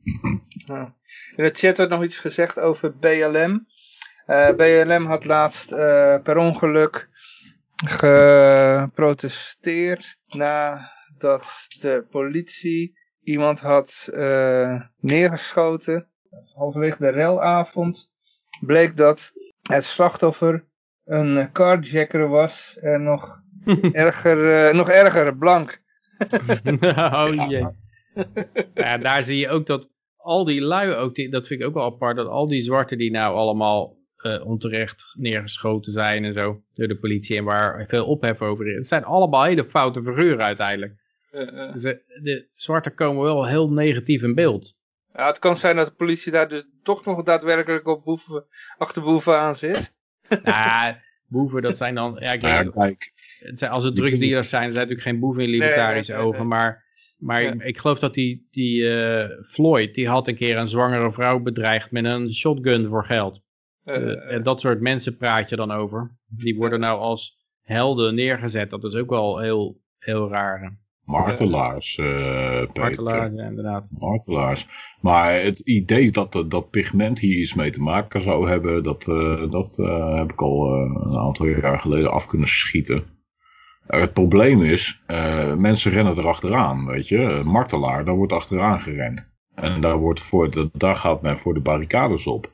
Ja. 0.66 0.96
In 1.36 1.44
de 1.44 1.52
chat 1.54 1.78
werd 1.78 1.90
nog 1.90 2.04
iets 2.04 2.20
gezegd 2.20 2.60
over 2.60 2.98
BLM. 2.98 3.68
Uh, 4.28 4.48
eh, 4.48 4.56
BLM 4.56 5.06
had 5.06 5.26
laatst 5.26 5.70
per 6.24 6.38
ongeluk 6.38 7.10
geprotesteerd 7.86 10.18
nadat 10.28 11.66
de 11.80 12.06
politie 12.10 12.98
iemand 13.24 13.60
had 13.60 14.10
uh, 14.14 14.82
neergeschoten. 15.00 16.08
Halverwege 16.54 16.98
de 17.00 17.10
relavond 17.10 18.12
bleek 18.60 18.98
dat 18.98 19.32
het 19.62 19.84
slachtoffer 19.84 20.66
een 21.06 21.52
carjacker 21.52 22.28
was 22.28 22.78
en 22.82 23.04
nog 23.04 23.42
erger, 23.92 24.68
uh, 24.68 24.74
nog 24.76 24.90
erger, 24.90 25.38
blank. 25.38 25.82
oh 27.14 27.48
jee. 27.50 27.68
ja, 28.74 28.98
daar 28.98 29.24
zie 29.24 29.38
je 29.38 29.50
ook 29.50 29.66
dat 29.66 29.90
al 30.18 30.46
die 30.46 30.62
lui, 30.62 30.94
ook 30.94 31.16
die, 31.16 31.30
dat 31.30 31.48
vind 31.48 31.60
ik 31.60 31.66
ook 31.68 31.74
wel 31.74 31.86
apart, 31.86 32.16
dat 32.16 32.28
al 32.28 32.48
die 32.48 32.62
zwarten 32.62 32.98
die 32.98 33.12
nou 33.12 33.36
allemaal 33.36 33.98
uh, 34.18 34.46
onterecht 34.46 35.14
neergeschoten 35.18 35.92
zijn 35.92 36.24
en 36.26 36.34
zo 36.34 36.62
door 36.74 36.88
de 36.88 36.98
politie 36.98 37.38
en 37.38 37.44
waar 37.44 37.86
veel 37.88 38.06
ophef 38.06 38.42
over 38.42 38.68
is. 38.68 38.76
Het 38.76 38.88
zijn 38.88 39.04
allemaal 39.04 39.44
hele 39.44 39.66
foute 39.66 40.04
figuren 40.04 40.46
uiteindelijk. 40.46 41.02
Uh, 41.32 41.74
de 42.22 42.48
zwarten 42.56 42.96
komen 42.96 43.24
wel 43.24 43.48
heel 43.48 43.72
negatief 43.72 44.22
in 44.22 44.36
beeld. 44.36 44.76
Ja, 45.14 45.28
het 45.28 45.40
kan 45.40 45.58
zijn 45.58 45.76
dat 45.76 45.88
de 45.88 45.94
politie 45.94 46.32
daar 46.32 46.50
dus 46.50 46.64
toch 46.84 47.06
nog 47.06 47.24
daadwerkelijk 47.24 47.88
op 47.88 48.04
boeven, 48.04 48.46
achter 48.78 49.02
boeven 49.02 49.40
aan 49.40 49.56
zit. 49.56 49.94
Ja, 50.44 51.00
boeven 51.28 51.62
dat 51.62 51.78
zijn 51.78 51.96
dan... 51.96 52.18
Ja, 52.20 52.32
ik 52.32 52.42
ja, 52.42 52.64
kijk, 52.64 53.14
het 53.40 53.60
zijn, 53.60 53.72
als 53.72 53.84
het 53.84 53.96
drugsdealers 53.96 54.50
zijn, 54.50 54.62
zijn 54.62 54.74
natuurlijk 54.74 55.02
geen 55.02 55.20
boeven 55.20 55.44
in 55.44 55.50
libertarische 55.50 56.16
ogen, 56.16 56.48
maar... 56.48 56.82
Maar 57.18 57.42
ik, 57.42 57.62
ik, 57.62 57.78
geloof 57.78 58.00
dat 58.00 58.14
die, 58.14 58.48
die 58.52 58.82
uh, 58.82 59.26
Floyd, 59.48 59.96
die 59.96 60.08
had 60.08 60.28
een 60.28 60.36
keer 60.36 60.58
een 60.58 60.68
zwangere 60.68 61.12
vrouw 61.12 61.40
bedreigd 61.40 61.92
met 61.92 62.06
een 62.06 62.34
shotgun 62.34 62.88
voor 62.88 63.06
geld. 63.06 63.42
Uh, 63.86 64.32
en 64.32 64.44
dat 64.44 64.62
soort 64.62 64.80
mensen 64.82 65.18
praat 65.18 65.50
je 65.50 65.56
dan 65.56 65.72
over. 65.72 66.18
Die 66.28 66.56
worden 66.56 66.80
nou 66.80 67.00
als 67.00 67.38
helden 67.62 68.16
neergezet. 68.16 68.70
Dat 68.70 68.84
is 68.84 68.94
ook 68.94 69.10
wel 69.10 69.40
heel, 69.40 69.82
heel 69.98 70.30
raar. 70.30 70.78
Martelaars, 71.06 71.98
uh, 71.98 72.66
Martelaars, 72.74 73.34
ja, 73.36 73.44
inderdaad. 73.44 73.90
Martelaars. 73.98 74.68
Maar 75.02 75.34
het 75.34 75.60
idee 75.60 76.12
dat, 76.12 76.44
dat 76.48 76.70
pigment 76.70 77.20
hier 77.20 77.40
iets 77.40 77.54
mee 77.54 77.72
te 77.72 77.82
maken 77.82 78.22
zou 78.22 78.50
hebben, 78.50 78.84
dat, 78.84 79.08
uh, 79.08 79.52
dat 79.52 79.78
uh, 79.80 80.18
heb 80.18 80.32
ik 80.32 80.42
al 80.42 80.74
een 80.74 81.18
aantal 81.18 81.46
jaar 81.46 81.80
geleden 81.80 82.12
af 82.12 82.26
kunnen 82.26 82.48
schieten. 82.48 83.04
het 83.88 84.14
probleem 84.14 84.64
is, 84.64 85.02
mensen 85.58 85.92
rennen 85.92 86.18
erachteraan, 86.18 86.86
weet 86.86 87.08
je. 87.08 87.42
Martelaar, 87.46 88.06
daar 88.06 88.16
wordt 88.16 88.34
achteraan 88.34 88.82
gerend. 88.82 89.32
En 89.56 89.82
daar, 89.82 89.98
wordt 89.98 90.22
voor 90.22 90.70
daar 90.74 90.96
gaat 90.96 91.22
men 91.22 91.40
voor 91.40 91.54
de 91.54 91.60
barricades 91.60 92.28
op. 92.28 92.52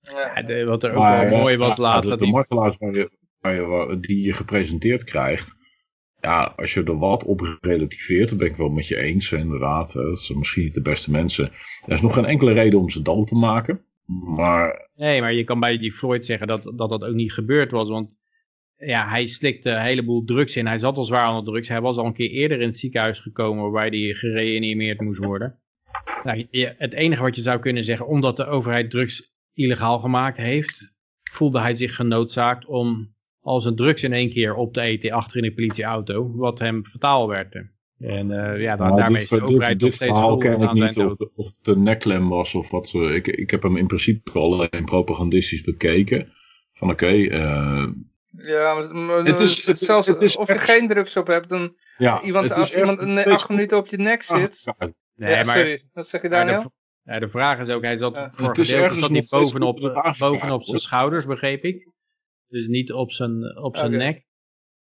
Ja, 0.00 0.64
wat 0.64 0.82
er 0.82 0.94
ook 0.94 1.28
wel 1.28 1.38
mooi 1.38 1.56
was 1.56 1.76
laatst. 1.76 2.10
De, 2.10 2.16
de 2.16 2.26
martelaars 2.26 2.76
waar 2.78 2.94
je, 2.94 3.10
waar 3.40 3.54
je, 3.54 3.98
die 4.00 4.24
je 4.24 4.32
gepresenteerd 4.32 5.04
krijgt, 5.04 5.56
ja, 6.24 6.52
als 6.56 6.74
je 6.74 6.82
er 6.84 6.98
wat 6.98 7.24
op 7.24 7.58
relativeert, 7.60 8.28
dan 8.28 8.38
ben 8.38 8.46
ik 8.46 8.56
wel 8.56 8.68
met 8.68 8.88
je 8.88 8.96
eens, 8.96 9.32
inderdaad. 9.32 9.92
Dat 9.92 10.20
zijn 10.20 10.38
misschien 10.38 10.64
niet 10.64 10.74
de 10.74 10.82
beste 10.82 11.10
mensen. 11.10 11.52
Er 11.86 11.92
is 11.92 12.00
nog 12.00 12.14
geen 12.14 12.24
enkele 12.24 12.52
reden 12.52 12.78
om 12.78 12.90
ze 12.90 13.02
dood 13.02 13.28
te 13.28 13.34
maken. 13.34 13.84
Maar... 14.36 14.88
Nee, 14.94 15.20
maar 15.20 15.32
je 15.32 15.44
kan 15.44 15.60
bij 15.60 15.78
die 15.78 15.92
Floyd 15.92 16.24
zeggen 16.24 16.46
dat, 16.46 16.72
dat 16.76 16.88
dat 16.90 17.04
ook 17.04 17.14
niet 17.14 17.32
gebeurd 17.32 17.70
was. 17.70 17.88
Want 17.88 18.16
ja, 18.76 19.08
hij 19.08 19.26
slikte 19.26 19.70
een 19.70 19.82
heleboel 19.82 20.24
drugs 20.24 20.56
in. 20.56 20.66
Hij 20.66 20.78
zat 20.78 20.96
al 20.96 21.04
zwaar 21.04 21.28
onder 21.28 21.44
drugs. 21.44 21.68
Hij 21.68 21.80
was 21.80 21.96
al 21.96 22.06
een 22.06 22.12
keer 22.12 22.30
eerder 22.30 22.60
in 22.60 22.68
het 22.68 22.78
ziekenhuis 22.78 23.18
gekomen 23.18 23.62
waarbij 23.70 24.00
hij 24.00 24.14
gereanimeerd 24.14 25.00
moest 25.00 25.24
worden. 25.24 25.58
Nou, 26.22 26.46
het 26.78 26.92
enige 26.92 27.22
wat 27.22 27.36
je 27.36 27.42
zou 27.42 27.58
kunnen 27.60 27.84
zeggen, 27.84 28.06
omdat 28.06 28.36
de 28.36 28.46
overheid 28.46 28.90
drugs 28.90 29.32
illegaal 29.54 29.98
gemaakt 29.98 30.36
heeft, 30.36 30.92
voelde 31.30 31.60
hij 31.60 31.74
zich 31.74 31.94
genoodzaakt 31.94 32.66
om 32.66 33.13
al 33.44 33.60
zijn 33.60 33.76
drugs 33.76 34.02
in 34.02 34.12
één 34.12 34.30
keer 34.30 34.54
op 34.54 34.72
te 34.72 34.80
eten 34.80 35.10
achter 35.10 35.36
in 35.36 35.42
de 35.42 35.54
politieauto, 35.54 36.32
wat 36.36 36.58
hem 36.58 36.84
fataal 36.84 37.28
werd. 37.28 37.54
En 37.98 38.30
uh, 38.30 38.60
ja, 38.60 38.76
nou, 38.76 38.96
daarmee 38.96 39.22
is 39.22 39.28
de 39.28 39.42
overheid 39.42 39.80
nog 39.80 39.92
steeds 39.92 40.18
schuldig 40.18 40.58
aan 40.58 40.76
zijn 40.76 40.94
dood. 40.94 41.20
Of, 41.20 41.28
of 41.34 41.46
het 41.46 41.66
een 41.66 41.82
neklem 41.82 42.28
was 42.28 42.54
of 42.54 42.70
wat. 42.70 42.92
Ik, 42.94 43.26
ik 43.26 43.50
heb 43.50 43.62
hem 43.62 43.76
in 43.76 43.86
principe 43.86 44.38
alleen 44.38 44.84
propagandistisch 44.84 45.62
bekeken. 45.62 46.32
Van 46.72 46.90
oké, 46.90 47.04
okay, 47.04 47.20
uh, 47.20 47.88
ja, 48.36 48.74
maar, 48.74 49.24
het 49.24 49.40
is, 49.40 49.66
het, 49.66 49.78
zelfs 49.78 50.06
het 50.06 50.22
is 50.22 50.36
of 50.36 50.48
je 50.48 50.58
geen 50.58 50.88
drugs 50.88 51.16
op 51.16 51.26
hebt, 51.26 51.48
dan 51.48 51.74
ja, 51.98 52.22
iemand, 52.22 52.52
als 52.52 52.76
iemand 52.76 53.00
een, 53.00 53.24
acht 53.24 53.48
minuten 53.48 53.76
op 53.76 53.86
je 53.86 53.96
nek 53.96 54.22
zit. 54.22 54.64
nee, 55.14 55.30
ja, 55.30 55.44
maar, 55.44 55.56
sorry, 55.56 55.82
wat 55.92 56.08
zeg 56.08 56.22
je 56.22 56.28
daar 56.28 56.44
nou? 56.44 56.68
Ja, 57.02 57.18
de 57.18 57.28
vraag 57.28 57.58
is 57.58 57.70
ook, 57.70 57.82
hij 57.82 57.98
zat 57.98 58.14
ja. 58.14 58.30
voor 58.34 58.54
gedeelte 58.54 58.98
zat 58.98 59.10
hij 59.10 59.26
bovenop, 59.28 60.14
bovenop 60.18 60.64
zijn 60.64 60.78
schouders, 60.78 61.26
begreep 61.26 61.64
ik. 61.64 61.92
Dus 62.48 62.66
niet 62.66 62.92
op 62.92 63.12
zijn, 63.12 63.58
op 63.58 63.76
zijn 63.76 63.90
nek. 63.90 64.26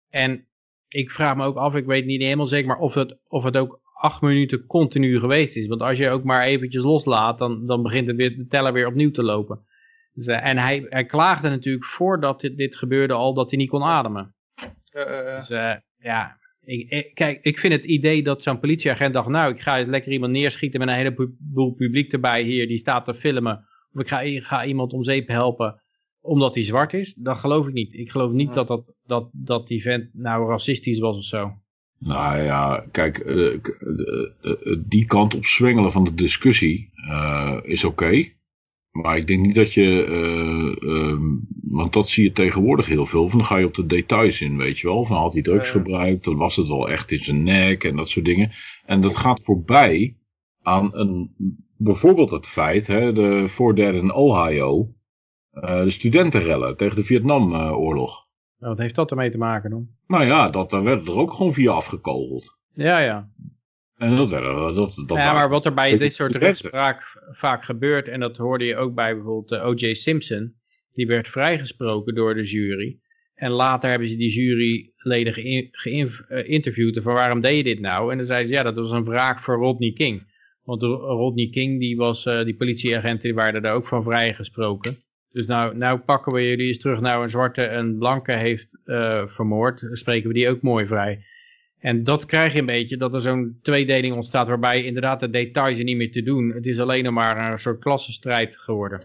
En 0.10 0.48
ik 0.88 1.12
vraag 1.12 1.36
me 1.36 1.46
ook 1.46 1.58
af, 1.58 1.76
ik 1.76 1.86
weet 1.86 2.06
niet 2.06 2.22
helemaal 2.22 2.48
zeker, 2.48 2.68
maar 2.68 2.80
of 2.80 2.94
het, 2.94 3.18
of 3.28 3.44
het 3.44 3.58
ook 3.58 3.82
acht 3.94 4.22
minuten 4.22 4.66
continu 4.66 5.20
geweest 5.20 5.56
is. 5.56 5.68
Want 5.68 5.82
als 5.82 5.98
je 5.98 6.10
ook 6.10 6.24
maar 6.24 6.44
eventjes 6.44 6.84
loslaat, 6.84 7.38
dan, 7.38 7.66
dan 7.66 7.84
begint 7.84 8.08
het 8.08 8.16
weer, 8.16 8.38
de 8.38 8.48
teller 8.48 8.74
weer 8.74 8.88
opnieuw 8.88 9.12
te 9.12 9.24
lopen. 9.24 9.66
Dus, 10.14 10.28
uh, 10.28 10.46
en 10.46 10.58
hij, 10.58 10.86
hij 10.90 11.06
klaagde 11.06 11.50
natuurlijk 11.50 11.86
voordat 11.86 12.42
dit, 12.42 12.58
dit 12.58 12.76
gebeurde 12.76 13.14
al 13.14 13.34
dat 13.34 13.50
hij 13.50 13.60
niet 13.60 13.70
kon 13.70 13.84
ademen. 13.84 14.36
Uh, 14.92 15.36
dus 15.36 15.50
uh, 15.50 15.76
ja, 15.98 16.38
ik, 16.64 17.12
kijk, 17.14 17.40
ik 17.42 17.60
vind 17.60 17.74
het 17.74 17.86
idee 17.86 18.24
dat 18.24 18.44
zo'n 18.44 18.60
politieagent 18.60 19.14
dacht, 19.14 19.28
nou, 19.28 19.54
ik 19.54 19.62
ga 19.62 19.86
lekker 19.86 20.12
iemand 20.12 20.32
neerschieten 20.32 20.80
met 20.80 20.90
een 20.90 20.96
heleboel 20.96 21.74
publiek 21.74 22.12
erbij 22.12 22.44
hier, 22.44 22.68
die 22.68 22.78
staat 22.78 23.06
te 23.06 23.14
filmen. 23.14 23.66
Of 23.92 24.02
ik 24.02 24.08
ga, 24.08 24.22
ik 24.22 24.44
ga 24.44 24.66
iemand 24.66 24.94
om 24.94 25.04
zeep 25.04 25.28
helpen 25.28 25.82
omdat 26.22 26.56
hij 26.56 26.64
zwart 26.64 26.94
is, 26.94 27.14
dat 27.18 27.38
geloof 27.38 27.68
ik 27.68 27.74
niet. 27.74 27.94
Ik 27.94 28.12
geloof 28.12 28.32
niet 28.32 28.54
dat, 28.54 28.68
dat, 28.68 28.94
dat, 29.06 29.30
dat 29.32 29.68
die 29.68 29.82
vent 29.82 30.10
nou 30.14 30.50
racistisch 30.50 31.00
was 31.00 31.18
of 31.18 31.24
zo. 31.24 31.52
Nou 32.00 32.42
ja, 32.42 32.86
kijk, 32.92 33.26
uh, 33.26 33.60
die 34.88 35.06
kant 35.06 35.36
op 35.36 35.46
zwengelen 35.46 35.92
van 35.92 36.04
de 36.04 36.14
discussie 36.14 36.90
is 37.64 37.84
oké. 37.84 38.36
Maar 38.92 39.18
ik 39.18 39.28
denk 39.28 39.46
niet 39.46 39.56
dat 39.56 39.74
je, 39.74 40.06
um, 40.82 41.48
want 41.62 41.94
dat 41.94 42.10
zie 42.10 42.24
je 42.24 42.32
tegenwoordig 42.32 42.86
heel 42.86 43.06
veel, 43.06 43.30
van 43.30 43.38
dan 43.38 43.48
ga 43.48 43.58
je 43.58 43.66
op 43.66 43.76
de 43.76 43.86
details 43.86 44.42
in, 44.42 44.58
weet 44.58 44.80
je 44.80 44.88
wel. 44.88 45.06
Van 45.06 45.18
had 45.18 45.34
hij 45.34 45.42
drugs 45.42 45.70
gebruikt, 45.70 46.24
dan 46.24 46.36
was 46.36 46.56
het 46.56 46.68
wel 46.68 46.90
echt 46.90 47.12
in 47.12 47.20
zijn 47.20 47.44
nek 47.44 47.84
en 47.84 47.96
dat 47.96 48.10
soort 48.10 48.26
dingen. 48.26 48.52
En 48.86 49.02
dat 49.02 49.16
gaat 49.16 49.44
voorbij 49.44 50.18
aan 50.62 50.90
een, 50.92 51.36
bijvoorbeeld 51.78 52.32
het 52.32 52.48
feit, 52.48 52.88
hè, 52.88 53.14
de 53.14 53.44
voorderde 53.48 53.98
in 53.98 54.14
Ohio, 54.14 54.80
uh, 54.80 54.88
de 55.62 55.90
studentenrellen 55.90 56.78
tegen 56.78 56.96
de 56.96 57.04
Vietnamoorlog. 57.04 58.26
Uh, 58.60 58.68
wat 58.68 58.78
heeft 58.78 58.96
dat 58.96 59.12
ermee 59.12 59.32
te 59.32 59.38
maken 59.38 59.70
dan? 59.70 59.88
Nou 60.08 60.26
ja, 60.26 60.50
dat, 60.50 60.70
daar 60.70 60.84
werd 60.84 61.08
er 61.08 61.16
ook 61.16 61.34
gewoon 61.34 61.54
via 61.54 61.72
afgekogeld. 61.72 62.58
Ja, 62.74 63.00
ja. 63.00 63.30
En 63.96 64.16
dat 64.16 64.30
werd 64.30 64.44
dat, 64.76 65.04
dat 65.08 65.18
Ja, 65.18 65.34
maar 65.34 65.50
wat 65.50 65.66
er 65.66 65.74
bij 65.74 65.98
dit 65.98 66.14
soort 66.14 66.36
rechtspraak 66.36 67.24
vaak 67.32 67.64
gebeurt, 67.64 68.08
en 68.08 68.20
dat 68.20 68.38
hoorde 68.38 68.66
je 68.66 68.76
ook 68.76 68.96
bij 68.96 69.14
bijvoorbeeld 69.16 69.52
uh, 69.52 69.68
O.J. 69.68 69.94
Simpson, 69.94 70.56
die 70.94 71.08
werd 71.08 71.28
vrijgesproken 71.28 72.16
door 72.16 72.34
de 72.34 72.44
jury. 72.44 73.00
En 73.36 73.52
later 73.52 73.90
hebben 73.90 74.10
ze 74.10 74.16
die 74.16 74.32
juryleden 74.32 75.34
geïnterviewd 75.72 77.00
van 77.02 77.14
waarom 77.14 77.42
deed 77.42 77.58
je 77.58 77.64
dit 77.64 77.80
nou? 77.80 78.12
En 78.12 78.18
dan 78.18 78.26
zeiden 78.26 78.48
ze, 78.48 78.54
ja, 78.54 78.64
dat 78.64 78.76
was 78.76 78.92
een 78.92 79.04
wraak 79.04 79.40
voor 79.40 79.56
Rodney 79.56 79.92
King. 79.92 80.36
Want 80.64 80.82
Rodney 80.82 81.50
King, 81.50 81.80
die, 81.80 81.98
was, 81.98 82.26
uh, 82.26 82.44
die 82.44 82.56
politieagenten, 82.56 83.22
die 83.22 83.34
waren 83.34 83.64
er 83.64 83.74
ook 83.74 83.88
van 83.88 84.04
vrijgesproken. 84.04 84.98
Dus 85.38 85.46
nou, 85.46 85.78
nou 85.78 86.00
pakken 86.00 86.34
we 86.34 86.48
jullie 86.48 86.68
eens 86.68 86.78
terug 86.78 87.00
naar 87.00 87.22
een 87.22 87.30
zwarte 87.30 87.62
en 87.64 87.98
blanke 87.98 88.32
heeft 88.32 88.78
uh, 88.86 89.24
vermoord. 89.28 89.82
Dan 89.82 89.96
spreken 89.96 90.28
we 90.28 90.34
die 90.34 90.50
ook 90.50 90.62
mooi 90.62 90.86
vrij. 90.86 91.26
En 91.80 92.04
dat 92.04 92.26
krijg 92.26 92.54
je 92.54 92.60
een 92.60 92.66
beetje, 92.66 92.98
dat 92.98 93.14
er 93.14 93.22
zo'n 93.22 93.60
tweedeling 93.62 94.16
ontstaat 94.16 94.48
waarbij 94.48 94.84
inderdaad 94.84 95.20
de 95.20 95.30
details 95.30 95.78
er 95.78 95.84
niet 95.84 95.98
meer 95.98 96.12
te 96.12 96.24
doen. 96.24 96.50
Het 96.50 96.66
is 96.66 96.80
alleen 96.80 97.04
nog 97.04 97.14
maar 97.14 97.52
een 97.52 97.60
soort 97.60 97.80
klassenstrijd 97.80 98.58
geworden. 98.58 99.00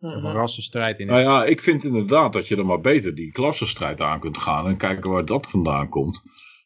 Of 0.00 0.14
een 0.14 0.22
mhm. 0.22 0.36
rassenstrijd 0.36 0.98
in. 0.98 1.06
Nou 1.06 1.20
ja, 1.20 1.44
ik 1.44 1.60
vind 1.60 1.84
inderdaad 1.84 2.32
dat 2.32 2.48
je 2.48 2.56
er 2.56 2.66
maar 2.66 2.80
beter 2.80 3.14
die 3.14 3.32
klassenstrijd 3.32 4.00
aan 4.00 4.20
kunt 4.20 4.38
gaan 4.38 4.66
en 4.66 4.76
kijken 4.76 5.10
waar 5.10 5.24
dat 5.24 5.50
vandaan 5.50 5.88
komt. 5.88 6.22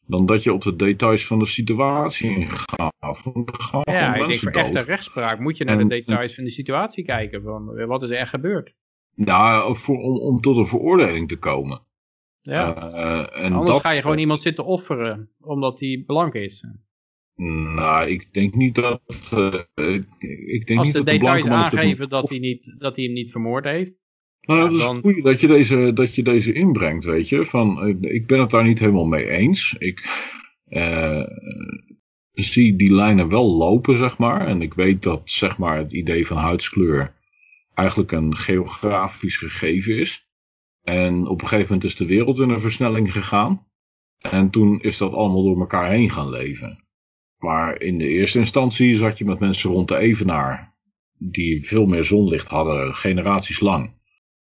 Dan 0.07 0.27
dat 0.27 0.43
je 0.43 0.53
op 0.53 0.62
de 0.62 0.77
details 0.77 1.27
van 1.27 1.39
de 1.39 1.47
situatie 1.47 2.31
ingaat. 2.36 3.23
Ja, 3.82 4.15
ik 4.15 4.28
denk 4.28 4.41
voor 4.41 4.53
echte 4.53 4.81
rechtspraak 4.81 5.39
moet 5.39 5.57
je 5.57 5.65
naar 5.65 5.78
de 5.78 5.86
details 5.86 6.35
van 6.35 6.45
de 6.45 6.51
situatie 6.51 7.05
kijken. 7.05 7.43
Van 7.43 7.86
wat 7.86 8.03
is 8.03 8.11
er 8.11 8.27
gebeurd? 8.27 8.74
Voor, 9.77 9.99
om, 9.99 10.19
om 10.19 10.41
tot 10.41 10.57
een 10.57 10.66
veroordeling 10.66 11.28
te 11.28 11.36
komen. 11.36 11.82
Ja. 12.41 12.93
Uh, 12.93 13.45
en 13.45 13.53
Anders 13.53 13.78
ga 13.78 13.91
je 13.91 14.01
gewoon 14.01 14.19
iemand 14.19 14.43
zitten 14.43 14.65
offeren, 14.65 15.31
omdat 15.41 15.81
hij 15.81 16.03
blank 16.07 16.35
is. 16.35 16.66
Nou, 17.74 18.09
ik 18.09 18.32
denk 18.32 18.55
niet 18.55 18.74
dat... 18.74 19.01
Uh, 19.35 19.55
ik 20.47 20.66
denk 20.66 20.78
Als 20.78 20.86
niet 20.86 20.97
de 20.97 21.03
dat 21.03 21.07
details 21.07 21.49
aangeven 21.49 22.09
dat, 22.09 22.28
hij 22.28 22.39
niet, 22.39 22.74
dat 22.78 22.97
hij 22.97 23.05
hem 23.05 23.15
niet 23.15 23.31
vermoord 23.31 23.65
heeft. 23.65 23.93
Nou, 24.41 24.61
ja, 24.61 24.69
dat 24.69 24.78
dan... 24.78 24.95
is 24.97 25.01
goed 25.01 25.23
dat 25.24 25.41
je, 25.41 25.47
deze, 25.47 25.93
dat 25.95 26.15
je 26.15 26.23
deze 26.23 26.53
inbrengt, 26.53 27.05
weet 27.05 27.28
je. 27.28 27.47
Van, 27.47 27.89
ik 28.01 28.27
ben 28.27 28.41
het 28.41 28.51
daar 28.51 28.65
niet 28.65 28.78
helemaal 28.78 29.07
mee 29.07 29.28
eens. 29.28 29.74
Ik 29.78 30.01
zie 32.32 32.77
die 32.77 32.93
lijnen 32.93 33.28
wel 33.28 33.57
lopen, 33.57 33.97
zeg 33.97 34.19
maar. 34.19 34.47
En 34.47 34.62
ik 34.62 34.74
weet 34.74 35.03
dat, 35.03 35.23
zeg 35.24 35.59
maar, 35.59 35.78
het 35.78 35.93
idee 35.93 36.27
van 36.27 36.36
huidskleur 36.36 37.15
eigenlijk 37.74 38.12
een 38.12 38.36
geografisch 38.36 39.36
gegeven 39.36 39.98
is. 39.98 40.28
En 40.82 41.26
op 41.26 41.40
een 41.40 41.48
gegeven 41.48 41.72
moment 41.72 41.84
is 41.84 41.96
de 41.96 42.06
wereld 42.06 42.38
in 42.38 42.51
een 42.51 42.60
versnelling 42.60 43.12
gegaan. 43.12 43.66
En 44.18 44.51
toen 44.51 44.80
is 44.80 44.98
dat 44.98 45.12
allemaal 45.12 45.42
door 45.42 45.60
elkaar 45.60 45.90
heen 45.90 46.10
gaan 46.10 46.30
leven. 46.30 46.84
Maar 47.38 47.80
in 47.80 47.98
de 47.98 48.09
eerste 48.09 48.38
instantie 48.38 48.96
zat 48.96 49.18
je 49.18 49.24
met 49.24 49.38
mensen 49.38 49.70
rond 49.70 49.88
de 49.88 49.96
Evenaar. 49.96 50.74
Die 51.18 51.66
veel 51.66 51.86
meer 51.86 52.05
zonlicht 52.05 52.48
hadden, 52.48 52.94
generaties 52.94 53.60
lang. 53.60 53.92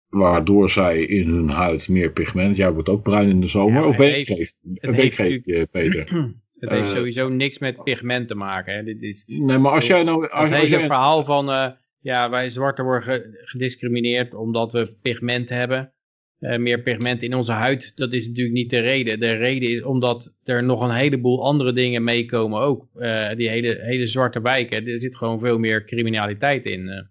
Waardoor 0.08 0.70
zij 0.70 1.04
in 1.04 1.28
hun 1.28 1.48
huid 1.48 1.88
meer 1.88 2.12
pigment. 2.12 2.56
Jij 2.56 2.72
wordt 2.72 2.88
ook 2.88 3.02
bruin 3.02 3.28
in 3.28 3.40
de 3.40 3.46
zomer. 3.46 3.84
of 3.84 3.96
weet 3.96 4.26
je, 4.26 5.68
Peter? 5.70 6.08
Het 6.62 6.70
heeft 6.70 6.90
uh, 6.90 6.96
sowieso 6.96 7.28
niks 7.28 7.58
met 7.58 7.84
pigment 7.84 8.28
te 8.28 8.34
maken. 8.34 8.74
Hè. 8.74 8.82
Dit 8.82 9.02
is, 9.02 9.24
nee, 9.26 9.58
maar 9.58 9.72
als 9.72 9.86
jij 9.86 10.02
nou... 10.02 10.28
Als, 10.30 10.50
het 10.50 10.58
hele 10.58 10.78
verhaal 10.80 11.24
van... 11.24 11.50
Uh, 11.50 11.70
ja, 12.02 12.30
wij 12.30 12.50
zwarte 12.50 12.82
worden 12.82 13.34
gediscrimineerd 13.44 14.34
omdat 14.34 14.72
we 14.72 14.94
pigment 15.02 15.48
hebben. 15.48 15.92
Uh, 16.40 16.56
meer 16.56 16.82
pigment 16.82 17.22
in 17.22 17.34
onze 17.34 17.52
huid, 17.52 17.92
dat 17.96 18.12
is 18.12 18.26
natuurlijk 18.26 18.56
niet 18.56 18.70
de 18.70 18.80
reden. 18.80 19.20
De 19.20 19.32
reden 19.32 19.70
is 19.70 19.82
omdat 19.82 20.32
er 20.44 20.64
nog 20.64 20.82
een 20.82 20.94
heleboel 20.94 21.44
andere 21.44 21.72
dingen 21.72 22.04
meekomen 22.04 22.60
ook. 22.60 22.88
die 23.36 23.48
hele, 23.48 23.78
hele 23.80 24.06
zwarte 24.06 24.40
wijken, 24.40 24.86
er 24.86 25.00
zit 25.00 25.16
gewoon 25.16 25.38
veel 25.38 25.58
meer 25.58 25.84
criminaliteit 25.84 26.64
in. 26.64 27.10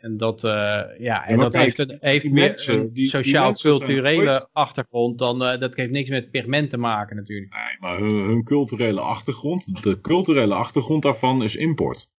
En 0.00 0.16
dat, 0.16 0.44
uh, 0.44 0.80
ja, 0.98 1.26
en 1.26 1.38
dat 1.38 1.54
heeft, 1.54 1.78
een, 1.78 1.96
heeft 2.00 2.30
meer 2.30 2.68
een 2.68 2.90
sociaal-culturele 2.94 4.48
achtergrond 4.52 5.18
dan, 5.18 5.38
dat 5.38 5.76
heeft 5.76 5.90
niks 5.90 6.10
met 6.10 6.30
pigment 6.30 6.70
te 6.70 6.76
maken 6.76 7.16
natuurlijk. 7.16 7.52
Nee, 7.52 7.76
maar 7.80 7.98
hun, 7.98 8.26
hun, 8.26 8.44
culturele 8.44 9.00
achtergrond, 9.00 9.82
de 9.82 10.00
culturele 10.00 10.54
achtergrond 10.54 11.02
daarvan 11.02 11.42
is 11.42 11.56
import. 11.56 12.10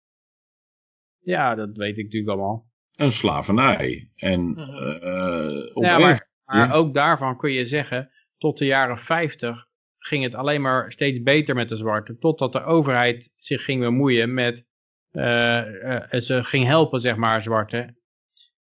Ja, 1.29 1.55
dat 1.55 1.77
weet 1.77 1.97
ik 1.97 2.05
natuurlijk 2.05 2.33
allemaal. 2.33 2.67
En 2.95 3.13
slavernij. 3.13 4.11
En, 4.15 4.55
uh, 4.59 5.85
ja, 5.85 5.99
maar, 5.99 6.29
maar 6.45 6.73
ook 6.73 6.95
daarvan 6.95 7.37
kun 7.37 7.53
je 7.53 7.67
zeggen, 7.67 8.11
tot 8.39 8.59
de 8.59 8.65
jaren 8.65 8.99
50 8.99 9.67
ging 9.99 10.25
het 10.25 10.35
alleen 10.35 10.61
maar 10.61 10.93
steeds 10.93 11.23
beter 11.23 11.55
met 11.55 11.69
de 11.69 11.77
zwarte, 11.77 12.19
totdat 12.19 12.53
de 12.53 12.63
overheid 12.63 13.33
zich 13.37 13.65
ging 13.65 13.81
bemoeien 13.81 14.35
met 14.35 14.67
uh, 15.13 15.63
ze 16.11 16.45
ging 16.45 16.67
helpen, 16.67 17.01
zeg 17.01 17.17
maar, 17.17 17.43
zwarte. 17.43 17.97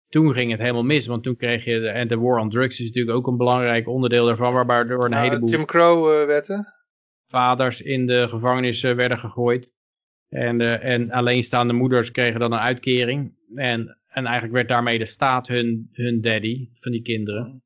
Toen 0.08 0.32
ging 0.32 0.50
het 0.50 0.60
helemaal 0.60 0.84
mis, 0.84 1.06
want 1.06 1.22
toen 1.22 1.36
kreeg 1.36 1.64
je, 1.64 1.80
de, 1.80 1.88
en 1.88 2.08
de 2.08 2.18
war 2.18 2.38
on 2.38 2.50
drugs 2.50 2.80
is 2.80 2.86
natuurlijk 2.86 3.16
ook 3.16 3.26
een 3.26 3.36
belangrijk 3.36 3.88
onderdeel 3.88 4.26
daarvan, 4.26 4.66
waardoor 4.66 5.04
een 5.04 5.14
heleboel... 5.14 5.48
Jim 5.48 5.64
Crow-wetten? 5.64 6.74
vaders 7.28 7.80
in 7.80 8.06
de 8.06 8.28
gevangenis 8.28 8.82
werden 8.82 9.18
gegooid. 9.18 9.72
En, 10.36 10.60
uh, 10.60 10.84
en 10.84 11.10
alleenstaande 11.10 11.72
moeders 11.72 12.10
kregen 12.10 12.40
dan 12.40 12.52
een 12.52 12.58
uitkering. 12.58 13.34
En, 13.54 13.98
en 14.08 14.24
eigenlijk 14.24 14.54
werd 14.54 14.68
daarmee 14.68 14.98
de 14.98 15.06
staat 15.06 15.46
hun, 15.46 15.88
hun 15.92 16.20
daddy 16.20 16.68
van 16.80 16.92
die 16.92 17.02
kinderen. 17.02 17.62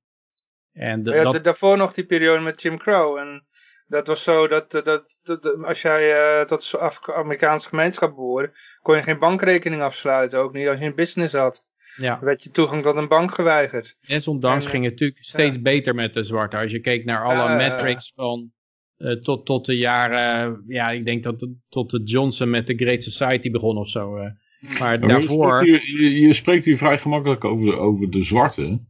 En 0.73 1.03
de, 1.03 1.11
ja, 1.11 1.23
dat... 1.23 1.45
daarvoor 1.45 1.77
nog 1.77 1.95
die 1.95 2.07
periode 2.07 2.43
met 2.43 2.63
Jim 2.63 2.79
Crow. 2.79 3.17
En 3.17 3.47
dat 3.87 4.07
was 4.07 4.23
zo 4.23 4.49
dat, 4.49 4.71
dat, 4.71 5.19
dat, 5.23 5.65
als 5.65 5.83
jij 5.83 6.39
uh, 6.41 6.47
tot 6.47 6.71
de 6.71 7.15
Amerikaanse 7.15 7.69
gemeenschap 7.69 8.15
behoorde, 8.15 8.53
kon 8.83 8.97
je 8.97 9.03
geen 9.03 9.19
bankrekening 9.19 9.83
afsluiten. 9.83 10.39
Ook 10.39 10.53
niet 10.53 10.69
als 10.69 10.79
je 10.79 10.85
een 10.85 10.95
business 10.95 11.35
had. 11.35 11.69
Ja. 11.97 12.19
werd 12.21 12.43
je 12.43 12.51
toegang 12.51 12.83
tot 12.83 12.97
een 12.97 13.09
bank 13.09 13.35
geweigerd. 13.35 13.97
Desondanks 14.01 14.65
en, 14.65 14.71
ging 14.71 14.85
het 14.85 14.93
natuurlijk 14.93 15.25
steeds 15.25 15.61
beter 15.61 15.95
met 15.95 16.15
de 16.15 16.23
zwarte. 16.23 16.57
Als 16.57 16.71
je 16.71 16.81
keek 16.81 17.05
naar 17.05 17.25
alle 17.25 17.57
metrics 17.57 18.13
van 18.15 18.53
uh, 19.01 19.13
tot, 19.13 19.47
tot 19.47 19.67
de 19.67 19.77
jaren, 19.77 20.65
ja, 20.67 20.91
ik 20.91 21.05
denk 21.05 21.23
dat 21.23 21.49
tot 21.69 21.91
de 21.91 22.03
Johnson 22.03 22.51
met 22.51 22.67
de 22.67 22.75
Great 22.75 23.03
Society 23.03 23.51
begon 23.51 23.77
of 23.77 23.89
zo. 23.89 24.17
Uh. 24.17 24.31
Maar 24.79 25.01
daarvoor... 25.01 25.67
Je 25.67 25.75
spreekt, 25.75 25.85
hier, 25.85 26.11
je, 26.11 26.33
spreekt 26.33 26.65
hier 26.65 26.79
vrij 26.79 26.99
gemakkelijk 26.99 27.45
over 27.45 27.67
de, 27.67 27.77
over 27.77 28.11
de 28.11 28.25
zwarte. 28.25 28.81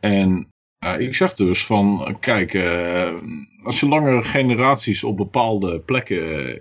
En 0.00 0.52
ik 0.98 1.14
zeg 1.14 1.34
dus 1.34 1.66
van, 1.66 2.16
kijk, 2.20 2.52
uh, 2.52 3.22
als 3.62 3.80
je 3.80 3.88
langere 3.88 4.22
generaties 4.22 5.04
op 5.04 5.16
bepaalde 5.16 5.80
plekken 5.80 6.48
uh, 6.48 6.58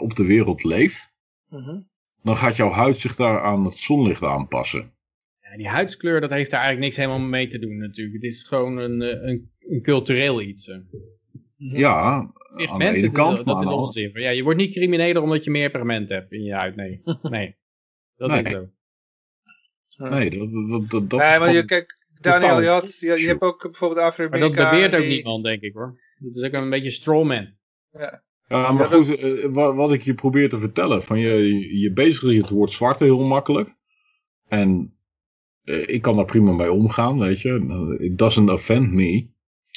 op 0.00 0.16
de 0.16 0.24
wereld 0.24 0.64
leeft, 0.64 1.12
uh 1.50 1.66
-huh. 1.66 1.80
dan 2.22 2.36
gaat 2.36 2.56
jouw 2.56 2.70
huid 2.70 2.96
zich 2.96 3.16
daar 3.16 3.42
aan 3.42 3.64
het 3.64 3.76
zonlicht 3.76 4.22
aanpassen. 4.22 4.92
Ja, 5.40 5.56
die 5.56 5.68
huidskleur, 5.68 6.20
dat 6.20 6.30
heeft 6.30 6.50
daar 6.50 6.60
eigenlijk 6.60 6.90
niks 6.90 7.06
helemaal 7.06 7.28
mee 7.28 7.48
te 7.48 7.58
doen 7.58 7.76
natuurlijk. 7.76 8.14
Het 8.14 8.32
is 8.32 8.44
gewoon 8.44 8.76
een, 8.76 9.00
een, 9.28 9.50
een 9.58 9.82
cultureel 9.82 10.40
iets. 10.40 10.70
Ja, 11.70 12.30
pigment, 12.56 12.70
aan 12.70 12.78
de 12.78 12.98
ene 12.98 13.10
kant. 13.10 13.38
Is, 13.38 13.44
dat 13.44 13.62
is 13.62 13.68
onzin. 13.68 14.10
Ja, 14.14 14.30
je 14.30 14.42
wordt 14.42 14.58
niet 14.58 14.72
crimineler 14.72 15.22
omdat 15.22 15.44
je 15.44 15.50
meer 15.50 15.70
pigment 15.70 16.08
hebt 16.08 16.32
in 16.32 16.42
je 16.42 16.54
huid. 16.54 16.76
Nee, 16.76 17.00
nee. 17.22 17.56
Dat 18.16 18.28
nee. 18.28 18.42
is 18.42 18.48
zo. 18.48 18.68
Nee, 20.08 20.30
dat, 20.30 20.70
dat, 20.70 20.90
dat, 20.90 21.10
dat 21.10 21.20
nee, 21.20 21.38
maar 21.38 21.52
je, 21.52 21.64
kijk, 21.64 22.06
Daniel, 22.20 22.60
je, 22.60 22.68
had, 22.68 22.98
je, 22.98 23.20
je, 23.20 23.26
hebt 23.26 23.42
ook 23.42 23.62
bijvoorbeeld 23.62 24.00
Afro-Amerika... 24.00 24.54
Maar 24.54 24.56
dat 24.56 24.70
beweert 24.70 24.94
ook 24.94 25.08
niemand, 25.08 25.44
denk 25.44 25.62
ik 25.62 25.72
hoor. 25.72 25.98
Dat 26.18 26.36
is 26.36 26.42
ook 26.42 26.52
een 26.52 26.70
beetje 26.70 26.90
strawman. 26.90 27.48
Ja. 27.92 28.22
Ja, 28.48 28.72
maar 28.72 28.86
goed, 28.86 29.16
eh, 29.16 29.74
wat, 29.74 29.92
ik 29.92 30.02
je 30.02 30.14
probeer 30.14 30.48
te 30.48 30.58
vertellen, 30.58 31.02
van 31.02 31.18
je, 31.18 31.78
je 31.78 31.92
bezigt 31.92 32.36
het 32.36 32.48
woord 32.48 32.70
zwarte 32.70 33.04
heel 33.04 33.24
makkelijk. 33.24 33.74
En 34.48 34.96
eh, 35.64 35.88
ik 35.88 36.02
kan 36.02 36.16
daar 36.16 36.24
prima 36.24 36.52
mee 36.52 36.72
omgaan, 36.72 37.18
weet 37.18 37.40
je. 37.40 37.96
It 37.98 38.18
doesn't 38.18 38.50
offend 38.50 38.92
me, 38.92 39.26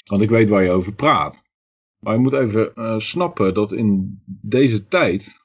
want 0.05 0.21
ik 0.21 0.29
weet 0.29 0.49
waar 0.49 0.63
je 0.63 0.69
over 0.69 0.93
praat. 0.93 1.44
Maar 2.05 2.13
je 2.13 2.19
moet 2.19 2.33
even 2.33 2.71
uh, 2.75 2.99
snappen 2.99 3.53
dat 3.53 3.71
in 3.71 4.19
deze 4.41 4.87
tijd 4.87 5.43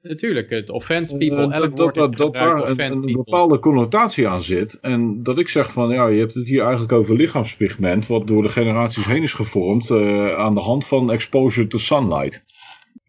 Natuurlijk, 0.00 0.50
het 0.50 0.70
offend 0.70 1.10
eh, 1.10 1.18
people, 1.18 1.52
elk 1.52 1.76
dat, 1.76 1.94
dat, 1.94 2.16
dat 2.16 2.32
daar 2.32 2.68
een, 2.68 2.80
een 2.80 3.12
bepaalde 3.12 3.58
connotatie 3.58 4.28
aan 4.28 4.42
zit. 4.42 4.80
En 4.80 5.22
dat 5.22 5.38
ik 5.38 5.48
zeg 5.48 5.72
van, 5.72 5.90
ja, 5.90 6.06
je 6.06 6.18
hebt 6.18 6.34
het 6.34 6.46
hier 6.46 6.62
eigenlijk 6.62 6.92
over 6.92 7.16
lichaamspigment, 7.16 8.06
wat 8.06 8.26
door 8.26 8.42
de 8.42 8.48
generaties 8.48 9.06
heen 9.06 9.22
is 9.22 9.32
gevormd 9.32 9.90
uh, 9.90 10.34
aan 10.34 10.54
de 10.54 10.60
hand 10.60 10.86
van 10.86 11.10
exposure 11.10 11.66
to 11.66 11.78
sunlight. 11.78 12.44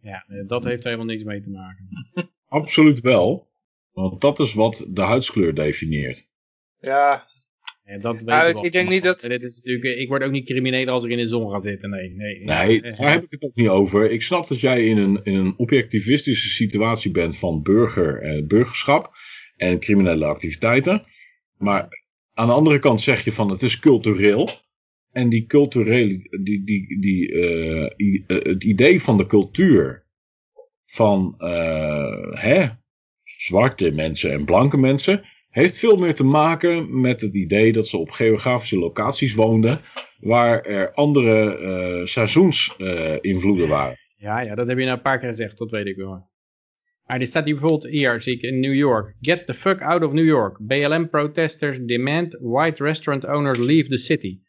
Ja, 0.01 0.25
dat 0.47 0.63
heeft 0.63 0.83
helemaal 0.83 1.05
niks 1.05 1.23
mee 1.23 1.41
te 1.41 1.49
maken. 1.49 1.87
Absoluut 2.47 2.99
wel, 2.99 3.47
want 3.91 4.21
dat 4.21 4.39
is 4.39 4.53
wat 4.53 4.85
de 4.89 5.01
huidskleur 5.01 5.55
definieert. 5.55 6.27
Ja, 6.79 7.27
ja, 7.85 7.97
dat 7.97 8.21
weet 8.21 8.63
ik, 8.63 8.71
denk 8.71 8.89
niet 8.89 9.03
dat... 9.03 9.21
Dit 9.21 9.43
is 9.43 9.55
natuurlijk, 9.55 9.97
ik 9.99 10.07
word 10.07 10.23
ook 10.23 10.31
niet 10.31 10.45
crimineel 10.45 10.87
als 10.87 11.03
ik 11.03 11.11
in 11.11 11.17
de 11.17 11.27
zon 11.27 11.51
ga 11.51 11.61
zitten. 11.61 11.89
Nee, 11.89 12.09
nee, 12.09 12.43
nee 12.43 12.81
daar 12.81 13.11
heb 13.11 13.23
ik 13.23 13.31
het 13.31 13.43
ook 13.43 13.55
niet 13.55 13.67
over. 13.67 14.11
Ik 14.11 14.21
snap 14.21 14.47
dat 14.47 14.59
jij 14.59 14.83
in 14.83 14.97
een, 14.97 15.19
in 15.23 15.35
een 15.35 15.53
objectivistische 15.57 16.49
situatie 16.49 17.11
bent 17.11 17.37
van 17.37 17.61
burger, 17.61 18.21
eh, 18.21 18.45
burgerschap 18.45 19.13
en 19.55 19.79
criminele 19.79 20.25
activiteiten. 20.25 21.03
Maar 21.57 21.87
aan 22.33 22.47
de 22.47 22.53
andere 22.53 22.79
kant 22.79 23.01
zeg 23.01 23.23
je 23.23 23.31
van 23.31 23.49
het 23.49 23.63
is 23.63 23.79
cultureel. 23.79 24.49
En 25.11 25.29
die 25.29 25.45
culturele, 25.45 26.39
die, 26.43 26.63
die, 26.63 26.99
die, 26.99 27.31
uh, 27.31 27.89
het 28.27 28.63
idee 28.63 29.01
van 29.01 29.17
de 29.17 29.25
cultuur 29.25 30.05
van 30.85 31.35
uh, 31.37 32.41
hè, 32.41 32.67
zwarte 33.23 33.91
mensen 33.91 34.31
en 34.31 34.45
blanke 34.45 34.77
mensen 34.77 35.23
heeft 35.55 35.77
veel 35.77 35.97
meer 35.97 36.15
te 36.15 36.23
maken 36.23 37.01
met 37.01 37.21
het 37.21 37.35
idee 37.35 37.73
dat 37.73 37.87
ze 37.87 37.97
op 37.97 38.09
geografische 38.11 38.77
locaties 38.77 39.33
woonden 39.33 39.81
waar 40.19 40.61
er 40.61 40.93
andere 40.93 41.59
uh, 41.59 42.05
seizoensinvloeden 42.05 43.65
uh, 43.65 43.69
waren. 43.69 43.97
Ja, 44.15 44.39
ja, 44.39 44.55
dat 44.55 44.67
heb 44.67 44.77
je 44.77 44.83
nou 44.83 44.95
een 44.95 45.03
paar 45.03 45.19
keer 45.19 45.29
gezegd, 45.29 45.57
dat 45.57 45.71
weet 45.71 45.85
ik 45.85 45.95
wel. 45.95 46.29
Maar 47.05 47.19
er 47.19 47.27
staat 47.27 47.45
hier 47.45 47.59
bijvoorbeeld 47.59 47.91
hier, 47.91 48.21
zie 48.21 48.35
ik 48.35 48.41
in 48.41 48.59
New 48.59 48.73
York. 48.73 49.15
Get 49.19 49.45
the 49.45 49.53
fuck 49.53 49.81
out 49.81 50.03
of 50.03 50.11
New 50.11 50.25
York. 50.25 50.57
BLM 50.59 51.09
protesters 51.09 51.79
demand 51.79 52.37
white 52.39 52.83
restaurant 52.83 53.25
owners 53.25 53.59
leave 53.59 53.89
the 53.89 53.97
city. 53.97 54.39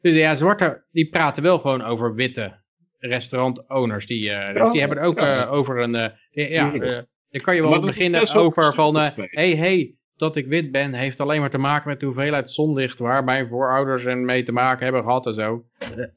Dus 0.00 0.16
ja, 0.16 0.34
zwarte, 0.34 0.84
die 0.90 1.08
praten 1.08 1.42
wel 1.42 1.58
gewoon 1.58 1.82
over 1.82 2.14
witte 2.14 2.62
restaurant 2.98 3.68
owners. 3.68 4.06
Die, 4.06 4.30
uh, 4.30 4.54
dus 4.54 4.70
die 4.70 4.80
hebben 4.80 4.98
ook 4.98 5.20
ja. 5.20 5.46
over 5.46 5.78
een... 5.78 6.12
ja, 6.30 6.70
dan 7.30 7.40
kan 7.40 7.54
je 7.54 7.62
wel 7.62 7.80
beginnen 7.80 8.34
over 8.34 8.74
van... 8.74 8.96
Hé, 8.96 9.12
hey, 9.30 9.56
hey, 9.56 9.94
dat 10.20 10.36
ik 10.36 10.46
wit 10.46 10.70
ben, 10.70 10.94
heeft 10.94 11.20
alleen 11.20 11.40
maar 11.40 11.50
te 11.50 11.58
maken 11.58 11.88
met 11.88 12.00
de 12.00 12.06
hoeveelheid 12.06 12.50
zonlicht 12.50 12.98
waar 12.98 13.24
mijn 13.24 13.48
voorouders 13.48 14.04
en 14.04 14.24
mee 14.24 14.42
te 14.42 14.52
maken 14.52 14.84
hebben 14.84 15.02
gehad 15.02 15.26
en 15.26 15.34
zo. 15.34 15.64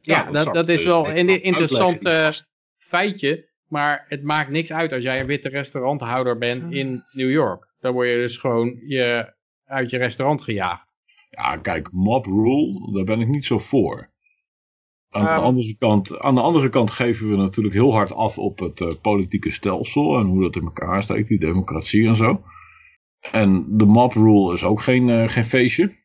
Ja, 0.02 0.32
dat, 0.32 0.54
dat, 0.54 0.70
is 0.70 0.86
wel 0.86 1.10
een 1.10 1.44
interessant 1.44 2.06
uh, 2.06 2.30
feitje, 2.78 3.50
maar 3.68 4.06
het 4.08 4.24
maakt 4.24 4.50
niks 4.50 4.74
uit 4.74 4.92
als 4.94 5.04
jij 5.04 5.20
een 5.20 5.26
witte 5.26 5.50
restauranthouder 5.50 6.38
bent 6.38 6.64
ah. 6.64 6.72
in 6.72 7.04
New 7.12 7.32
York. 7.32 7.68
Dan 7.80 7.94
word 7.94 8.10
je 8.10 8.16
dus 8.16 8.38
gewoon 8.38 8.80
je, 8.88 9.34
uit 9.66 9.90
je 9.90 9.98
restaurant 9.98 10.42
gejaagd. 10.42 10.94
Ja, 11.30 11.58
kijk, 11.58 11.92
mob 11.92 12.26
rule, 12.26 12.92
daar 12.94 13.04
ben 13.04 13.22
ik 13.22 13.28
niet 13.28 13.46
zo 13.46 13.58
voor. 13.58 14.12
Aan, 15.10 15.24
de 15.24 15.30
ehm. 15.30 15.40
andere 15.40 15.76
kant, 15.78 16.20
aan 16.20 16.36
de 16.36 16.42
andere 16.42 16.70
kant 16.70 16.92
geven 16.92 17.30
we 17.30 17.36
natuurlijk 17.36 17.76
heel 17.76 17.94
hard 17.94 18.12
af 18.12 18.38
op 18.38 18.60
het 18.60 18.80
uh, 18.80 18.94
politieke 19.02 19.52
stelsel 19.52 20.18
en 20.18 20.26
hoe 20.26 20.42
dat 20.42 20.56
in 20.56 20.64
elkaar 20.64 21.04
steekt, 21.04 21.28
die 21.28 21.40
democratie 21.40 22.08
en 22.08 22.16
zo. 22.16 22.44
En 23.32 23.66
de 23.70 23.86
mob 23.86 24.14
rule 24.14 24.54
is 24.54 24.64
ook 24.64 24.82
geen, 24.82 25.08
uh, 25.08 25.28
geen 25.28 25.46
feestje. 25.46 26.02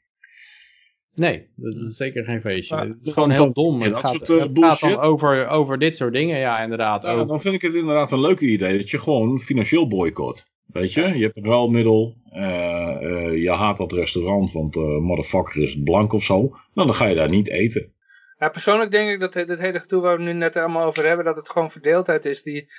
Nee, 1.15 1.47
dat 1.57 1.75
is 1.75 1.97
zeker 1.97 2.25
geen 2.25 2.41
feestje. 2.41 2.77
het 2.77 3.07
is 3.07 3.13
gewoon 3.13 3.31
heel 3.31 3.53
dom. 3.53 3.81
Het, 3.81 3.97
gaat, 3.97 4.27
soort, 4.27 4.29
uh, 4.29 4.41
het 4.41 4.65
gaat, 4.65 4.81
dan 4.81 4.99
over, 4.99 5.49
over 5.49 5.79
dit 5.79 5.97
soort 5.97 6.15
dingen, 6.15 6.39
ja, 6.39 6.63
inderdaad. 6.63 7.03
Ja, 7.03 7.25
dan 7.25 7.41
vind 7.41 7.55
ik 7.55 7.63
het 7.63 7.75
inderdaad 7.75 8.13
een 8.13 8.21
leuke 8.21 8.47
idee 8.47 8.79
dat 8.79 8.91
je 8.91 8.99
gewoon 8.99 9.41
financieel 9.41 9.89
boycott. 9.89 10.47
Weet 10.67 10.93
je, 10.93 11.03
je 11.03 11.23
hebt 11.23 11.37
een 11.37 11.45
ruilmiddel, 11.45 12.17
uh, 12.33 13.43
je 13.43 13.51
haat 13.51 13.77
dat 13.77 13.93
restaurant, 13.93 14.53
want 14.53 14.77
uh, 14.77 14.99
motherfucker 14.99 15.63
is 15.63 15.83
blank 15.83 16.13
of 16.13 16.23
zo. 16.23 16.41
Nou, 16.75 16.87
dan 16.87 16.95
ga 16.95 17.07
je 17.07 17.15
daar 17.15 17.29
niet 17.29 17.49
eten. 17.49 17.93
Ja, 18.39 18.49
persoonlijk 18.49 18.91
denk 18.91 19.11
ik 19.11 19.21
dat 19.21 19.35
het 19.35 19.61
hele 19.61 19.81
gedoe 19.81 20.01
waar 20.03 20.17
we 20.17 20.23
nu 20.23 20.33
net 20.33 20.57
allemaal 20.57 20.87
over 20.87 21.07
hebben, 21.07 21.25
dat 21.25 21.37
het 21.37 21.51
gewoon 21.51 21.71
verdeeldheid 21.71 22.25
is 22.25 22.43
die 22.43 22.73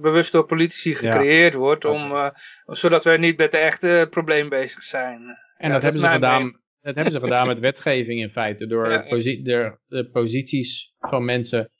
bewust 0.00 0.32
door 0.32 0.46
politici 0.46 0.94
gecreëerd 0.94 1.54
wordt, 1.54 1.84
om, 1.84 2.12
uh, 2.12 2.28
zodat 2.66 3.04
we 3.04 3.10
niet 3.10 3.36
met 3.36 3.50
de 3.50 3.56
echte 3.56 4.06
probleem 4.10 4.48
bezig 4.48 4.82
zijn. 4.82 5.20
En 5.56 5.70
dat, 5.70 5.82
hebben 5.82 6.00
ze 6.00 6.06
gedaan, 6.06 6.42
dat 6.80 6.94
hebben 6.94 7.12
ze 7.12 7.20
gedaan 7.20 7.46
met 7.46 7.58
wetgeving 7.58 8.20
in 8.20 8.30
feite, 8.30 8.66
door 8.66 8.88
de, 9.08 9.78
de, 9.86 10.08
posities 10.12 10.92
van 10.98 11.24
mensen 11.24 11.70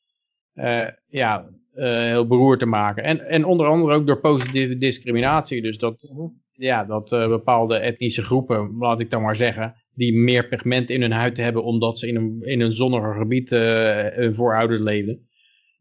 uh, 0.55 0.89
ja, 1.07 1.49
uh, 1.75 2.01
heel 2.01 2.27
beroerd 2.27 2.59
te 2.59 2.67
maken. 2.67 3.05
En, 3.05 3.21
en 3.21 3.45
onder 3.45 3.67
andere 3.67 3.95
ook 3.95 4.07
door 4.07 4.21
positieve 4.21 4.77
discriminatie, 4.77 5.63
dus 5.63 5.79
dat, 5.79 6.09
mhm. 6.13 6.27
ja, 6.51 6.85
dat 6.85 7.09
bepaalde 7.09 7.77
etnische 7.77 8.23
groepen, 8.23 8.77
laat 8.79 9.01
ik 9.01 9.11
dan 9.11 9.23
maar 9.23 9.37
zeggen, 9.37 9.82
die 9.95 10.15
meer 10.15 10.49
pigment 10.49 10.91
in 10.91 11.01
hun 11.01 11.13
huid 11.13 11.37
hebben 11.37 11.65
omdat 11.65 11.99
ze 11.99 12.09
in 12.09 12.17
een, 12.17 12.41
in 12.43 12.61
een 12.61 12.73
zonniger 12.73 13.15
gebied 13.15 13.53
uh, 13.53 13.61
hun 14.07 14.35
voorouders 14.35 14.81
leefden. 14.81 15.27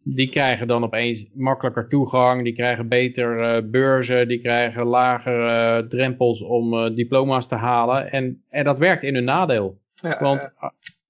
Die 0.04 0.30
krijgen 0.30 0.68
dan 0.68 0.84
opeens 0.84 1.30
makkelijker 1.34 1.88
toegang, 1.88 2.44
die 2.44 2.54
krijgen 2.54 2.88
beter 2.88 3.40
uh, 3.40 3.70
beurzen, 3.70 4.28
die 4.28 4.42
krijgen 4.42 4.86
lagere 4.86 5.82
uh, 5.82 5.88
drempels 5.88 6.42
om 6.42 6.96
diploma's 6.96 7.48
te 7.48 7.56
halen. 7.56 8.12
En, 8.12 8.44
en 8.50 8.64
dat 8.64 8.78
werkt 8.78 9.04
in 9.04 9.16
hun 9.16 9.24
nadeel. 9.24 9.82
Want 10.20 10.52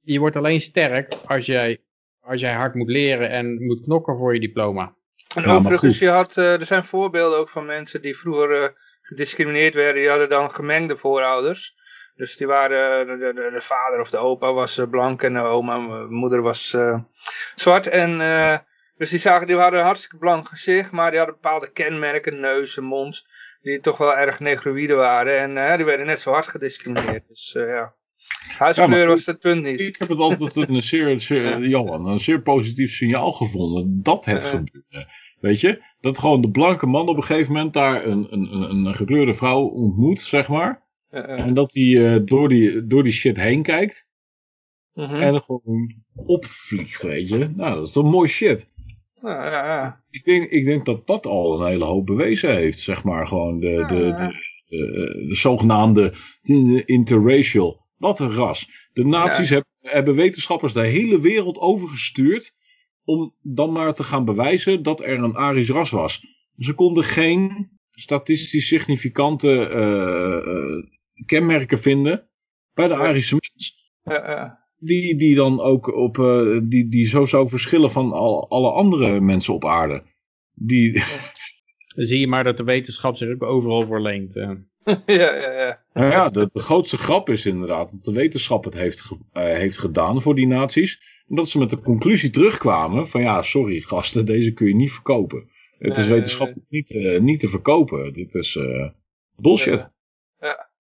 je 0.02 0.20
wordt 0.20 0.36
alleen 0.36 0.62
sterk 0.62 1.14
als 1.26 1.46
jij, 1.46 1.82
als 2.22 2.42
jij 2.42 2.54
hard 2.54 2.76
moet 2.76 2.90
leren 2.90 3.30
en 3.30 3.66
moet 3.66 3.82
knokken 3.82 4.18
voor 4.18 4.34
je 4.34 4.40
diploma. 4.40 4.94
En 5.36 5.46
overigens, 5.46 6.00
je 6.00 6.10
had, 6.10 6.36
er 6.36 6.66
zijn 6.66 6.84
voorbeelden 6.84 7.40
ook 7.40 7.50
van 7.50 7.66
mensen 7.66 8.02
die 8.02 8.18
vroeger 8.18 8.74
gediscrimineerd 9.02 9.74
werden, 9.74 10.02
die 10.02 10.10
hadden 10.10 10.30
dan 10.30 10.52
gemengde 10.52 10.98
voorouders. 10.98 11.76
Dus 12.22 12.38
die 12.38 12.48
waren, 12.48 13.08
de, 13.08 13.18
de, 13.18 13.50
de, 13.54 13.62
vader 13.62 14.00
of 14.00 14.10
de 14.10 14.18
opa 14.18 14.54
was 14.54 14.78
eh, 14.78 14.90
blank 14.90 15.24
en 15.24 15.34
de 15.34 15.40
oma, 15.40 15.78
moeder 16.10 16.42
was 16.42 16.74
uh, 16.74 17.00
zwart. 17.56 17.88
En 17.88 18.12
uh, 18.20 18.58
dus 18.98 19.10
die, 19.10 19.20
zagen, 19.20 19.48
die 19.48 19.56
hadden 19.56 19.80
een 19.80 19.86
hartstikke 19.86 20.18
blank 20.18 20.48
gezicht, 20.48 20.92
maar 20.92 21.10
die 21.10 21.20
hadden 21.20 21.38
bepaalde 21.42 21.72
kenmerken, 21.72 22.40
neus 22.40 22.78
en 22.78 22.84
mond, 22.84 23.26
die 23.62 23.80
toch 23.80 23.98
wel 23.98 24.18
erg 24.18 24.40
negroïde 24.40 24.94
waren. 24.94 25.38
En 25.38 25.52
uh, 25.52 25.76
die 25.76 25.86
werden 25.86 26.06
net 26.06 26.20
zo 26.20 26.32
hard 26.32 26.48
gediscrimineerd. 26.48 27.28
Dus 27.28 27.52
ja, 27.58 27.94
huidskleur 28.58 29.08
was 29.08 29.26
het 29.26 29.40
punt 29.40 29.64
niet. 29.64 29.80
Ik 29.80 29.96
heb 29.98 30.10
het 30.10 30.20
altijd 30.20 30.56
een 30.56 30.84
zeer, 30.84 31.22
zeer, 31.22 31.60
Johan, 31.60 32.08
een 32.08 32.20
zeer 32.20 32.42
positief 32.42 32.92
signaal 32.92 33.32
gevonden 33.32 34.00
dat 34.04 34.26
het 34.26 34.44
gebeurde. 34.44 35.08
Weet 35.40 35.62
je, 35.62 35.84
dat 36.02 36.18
gewoon 36.18 36.42
de 36.42 36.52
blanke 36.52 36.86
man 36.86 37.08
op 37.08 37.18
een 37.18 37.24
gegeven 37.24 37.54
moment 37.54 37.74
daar 37.74 38.06
een, 38.06 38.28
een, 38.30 38.54
een 38.54 38.96
gekleurde 38.96 39.34
vrouw 39.34 39.62
ontmoet, 39.62 40.20
zeg 40.20 40.48
maar. 40.48 40.90
En 41.12 41.54
dat 41.54 41.74
hij 41.74 41.84
uh, 41.84 42.20
door, 42.26 42.50
die, 42.50 42.88
door 42.88 43.04
die 43.04 43.12
shit 43.12 43.38
heen 43.38 43.64
kijkt. 43.64 44.06
Uh 44.94 45.22
En 45.22 45.42
gewoon 45.42 45.96
opvliegt, 46.26 47.02
weet 47.02 47.30
je. 47.30 47.50
Nou, 47.56 47.76
dat 47.76 47.88
is 47.88 47.94
toch 47.94 48.12
mooi 48.12 48.30
shit. 48.30 48.68
Ja, 49.22 49.46
ja, 49.46 49.66
ja. 49.66 50.04
Ik, 50.10 50.26
denk, 50.26 50.50
ik 50.50 50.66
denk 50.66 50.86
dat 50.86 51.08
dat 51.08 51.26
al 51.26 51.62
een 51.62 51.68
hele 51.68 51.86
hoop 51.86 52.06
bewezen 52.06 52.56
heeft, 52.56 52.80
zeg 52.80 53.04
maar. 53.04 53.28
Gewoon 53.28 53.60
de, 53.60 53.76
de, 53.76 53.96
de, 53.96 54.34
de, 54.66 55.26
de 55.28 55.36
zogenaamde 55.36 56.14
interracial. 56.86 57.86
Wat 57.98 58.20
een 58.20 58.32
ras. 58.32 58.90
De 58.94 59.06
nazi's 59.06 59.50
hebben, 59.50 59.70
hebben 59.80 60.16
wetenschappers 60.16 60.74
de 60.74 60.86
hele 60.86 61.20
wereld 61.20 61.58
overgestuurd. 61.58 62.56
Om 63.04 63.36
dan 63.42 63.72
maar 63.72 63.94
te 63.94 64.04
gaan 64.04 64.26
bewijzen 64.26 64.84
dat 64.84 65.02
er 65.02 65.24
een 65.24 65.36
Arisch 65.36 65.70
ras 65.70 65.90
was. 65.90 66.26
Ze 66.58 66.74
konden 66.74 67.04
geen 67.04 67.70
statistisch 67.92 68.68
significante 68.68 69.70
uh, 69.70 70.84
kenmerken 71.26 71.80
vinden 71.80 72.30
bij 72.74 72.88
de 72.88 72.96
Arische 72.96 73.38
mens. 73.40 73.92
Die, 74.78 75.18
die 75.18 75.36
dan 75.36 75.60
ook 75.60 75.96
op, 75.96 76.18
uh, 76.18 76.60
die, 76.64 76.90
die 76.90 77.08
zo 77.08 77.26
zou 77.26 77.50
verschillen 77.50 77.92
van 77.92 78.12
al, 78.12 78.50
alle 78.50 78.72
andere 78.72 79.20
mensen 79.20 79.54
op 79.54 79.66
aarde. 79.66 80.04
Die... 80.54 80.92
Dan 81.96 82.06
zie 82.06 82.20
je 82.20 82.28
maar 82.28 82.44
dat 82.44 82.58
de 82.58 82.64
wetenschap 82.64 83.18
zich 83.18 83.30
ook 83.30 83.44
overal 83.44 83.86
verlengt. 83.86 84.34
ja, 85.06 85.06
ja, 85.06 85.52
ja. 85.52 85.84
Nou 85.94 86.12
ja, 86.12 86.30
de, 86.30 86.50
de, 86.54 86.60
grootste 86.60 86.98
grap 86.98 87.30
is 87.30 87.46
inderdaad 87.46 87.92
dat 87.92 88.04
de 88.04 88.12
wetenschap 88.12 88.64
het 88.64 88.74
heeft, 88.74 89.10
uh, 89.12 89.44
heeft 89.44 89.78
gedaan 89.78 90.22
voor 90.22 90.36
die 90.36 90.48
naties. 90.48 91.24
En 91.28 91.36
dat 91.36 91.50
ze 91.50 91.58
met 91.58 91.70
de 91.70 91.82
conclusie 91.82 92.30
terugkwamen 92.30 93.08
van 93.08 93.22
ja, 93.22 93.42
sorry 93.42 93.80
gasten, 93.80 94.26
deze 94.26 94.52
kun 94.52 94.68
je 94.68 94.76
niet 94.76 94.92
verkopen. 94.92 95.50
Het 95.78 95.98
is 95.98 96.08
wetenschappelijk 96.08 96.70
niet, 96.70 96.92
uh, 96.92 97.20
niet 97.20 97.40
te 97.40 97.48
verkopen. 97.48 98.14
Dit 98.14 98.36
is 98.36 98.60
bullshit. 99.36 99.90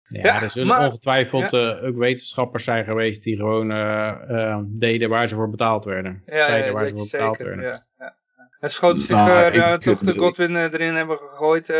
Ja. 0.08 0.22
Ja, 0.24 0.42
er 0.42 0.50
zullen 0.50 0.80
ongetwijfeld 0.80 1.54
uh, 1.54 1.84
ook 1.84 1.98
wetenschappers 1.98 2.64
zijn 2.64 2.86
geweest 2.86 3.24
die 3.24 3.36
gewoon 3.36 3.72
uh, 3.72 4.14
uh, 4.30 4.60
deden 4.66 5.10
waar 5.10 5.28
ze 5.28 5.36
voor 5.36 5.50
betaald 5.50 5.86
werden. 5.86 6.24
Ja, 6.26 6.46
Zeiden 6.46 6.74
waar 6.74 6.88
ze 6.88 6.94
voor 6.94 7.08
betaald 7.12 7.38
werden. 7.38 7.64
Ja, 7.64 7.84
ja. 8.00 8.16
En 8.60 8.72
schoot 8.72 9.00
zich, 9.00 9.10
nou, 9.10 9.80
toch 9.80 10.00
de 10.00 10.18
Godwin 10.18 10.56
erin 10.56 10.96
hebben 10.96 11.18
gegooid, 11.18 11.74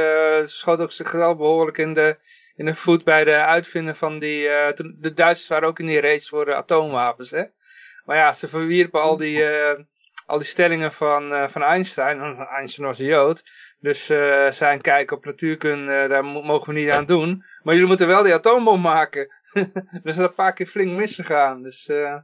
schoot 0.50 0.80
ook 0.80 0.92
zichzelf 0.92 1.38
behoorlijk 1.38 1.78
in 1.78 1.94
de, 1.94 2.18
in 2.56 2.66
de 2.66 2.76
voet 2.76 3.04
bij 3.04 3.24
de 3.24 3.36
uitvinden 3.36 3.96
van 3.96 4.20
die, 4.20 4.44
de 4.98 5.12
Duitsers 5.16 5.48
waren 5.48 5.68
ook 5.68 5.80
in 5.80 5.86
die 5.86 6.02
race 6.02 6.28
voor 6.28 6.46
de 6.46 6.56
atoomwapens, 6.56 7.32
hè. 7.32 7.44
Maar 8.06 8.18
ja, 8.18 8.34
ze 8.34 8.48
verwierpen 8.48 9.02
al 9.02 9.18
die, 9.18 9.44
al 10.26 10.38
die 10.38 10.48
stellingen 10.48 10.94
van, 10.94 11.50
van 11.50 11.64
Einstein, 11.64 12.38
Einstein 12.38 12.88
was 12.88 13.00
een 13.00 13.06
Jood, 13.06 13.44
dus 13.80 14.10
uh, 14.10 14.52
zijn 14.52 14.82
kijk 14.82 15.12
op 15.12 15.26
natuurkunde, 15.26 16.04
uh, 16.04 16.10
daar 16.10 16.26
mogen 16.26 16.74
we 16.74 16.80
niet 16.80 16.90
aan 16.90 17.06
doen. 17.06 17.44
Maar 17.64 17.74
jullie 17.74 17.90
moeten 17.90 18.08
wel 18.08 18.24
die 18.24 18.34
atoombom 18.34 18.82
maken. 18.82 19.28
dus 20.04 20.04
dat 20.04 20.16
is 20.16 20.18
een 20.18 20.34
paar 20.34 20.54
keer 20.54 20.68
flink 20.68 20.92
misgegaan. 20.92 21.64
Dus 21.64 21.88
uh, 21.88 22.18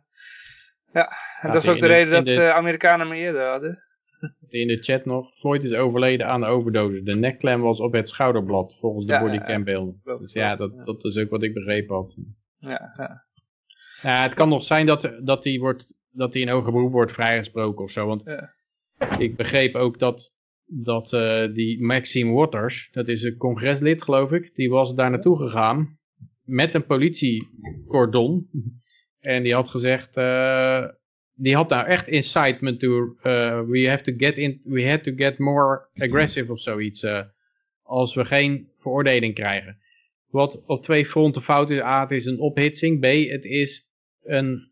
ja, 0.93 1.11
en 1.41 1.51
dat 1.51 1.63
is 1.63 1.69
ook 1.69 1.79
de, 1.79 1.87
reden 1.87 2.11
dat 2.11 2.25
de 2.25 2.51
Amerikanen 2.51 3.07
me 3.07 3.15
eerder 3.15 3.47
hadden. 3.47 3.83
in 4.47 4.67
de 4.67 4.77
chat 4.77 5.05
nog, 5.05 5.37
Floyd 5.39 5.63
is 5.63 5.73
overleden 5.73 6.27
aan 6.27 6.41
de 6.41 6.47
overdosis. 6.47 7.03
De 7.03 7.15
nekklem 7.15 7.61
was 7.61 7.79
op 7.79 7.93
het 7.93 8.09
schouderblad, 8.09 8.77
volgens 8.79 9.05
de 9.05 9.13
ja, 9.13 9.19
bodycam 9.19 9.63
beelden. 9.63 10.01
dus 10.03 10.33
ja 10.33 10.55
dat, 10.55 10.85
dat 10.85 11.03
is 11.03 11.17
ook 11.17 11.29
wat 11.29 11.43
ik 11.43 11.53
begrepen 11.53 11.95
had. 11.95 12.15
Ja, 12.57 12.93
ja. 12.97 13.25
ja 14.01 14.23
het 14.23 14.33
kan 14.33 14.49
nog 14.49 14.63
zijn 14.63 14.85
dat, 14.85 15.11
dat 15.19 15.43
hij 15.43 15.59
wordt, 15.59 15.93
dat 16.09 16.33
hij 16.33 16.41
in 16.41 16.49
hoger 16.49 16.71
beroep 16.71 16.91
wordt 16.91 17.11
vrijgesproken 17.11 17.83
of 17.83 17.91
zo. 17.91 18.07
Want 18.07 18.23
ik 19.17 19.35
begreep 19.35 19.75
ook 19.75 19.99
dat 19.99 20.31
dat 20.81 21.11
uh, 21.13 21.53
die 21.53 21.83
Maxime 21.83 22.31
Waters, 22.31 22.89
dat 22.91 23.07
is 23.07 23.23
een 23.23 23.37
congreslid 23.37 24.03
geloof 24.03 24.31
ik, 24.31 24.51
die 24.55 24.69
was 24.69 24.95
daar 24.95 25.09
naartoe 25.09 25.37
gegaan 25.37 25.97
met 26.43 26.73
een 26.73 26.85
politiecordon. 26.85 28.49
En 29.19 29.43
die 29.43 29.53
had 29.53 29.69
gezegd, 29.69 30.17
uh, 30.17 30.85
die 31.35 31.55
had 31.55 31.69
nou 31.69 31.87
echt 31.87 32.07
incitement 32.07 32.79
to, 32.79 33.15
uh, 33.23 33.61
we 33.67 33.87
have 33.87 34.03
to 34.03 34.13
get 34.17 34.37
in, 34.37 34.59
we 34.63 34.87
have 34.87 35.01
to 35.01 35.11
get 35.15 35.37
more 35.37 35.87
aggressive 35.95 36.51
of 36.51 36.59
zoiets, 36.59 37.05
als 37.83 38.15
we 38.15 38.25
geen 38.25 38.67
veroordeling 38.77 39.33
krijgen. 39.33 39.77
Wat 40.27 40.63
op 40.65 40.83
twee 40.83 41.05
fronten 41.05 41.41
fout 41.41 41.71
is, 41.71 41.79
A, 41.79 42.01
het 42.01 42.11
is 42.11 42.25
een 42.25 42.39
ophitsing, 42.39 42.99
B, 42.99 43.29
het 43.29 43.45
is 43.45 43.87
een 44.23 44.71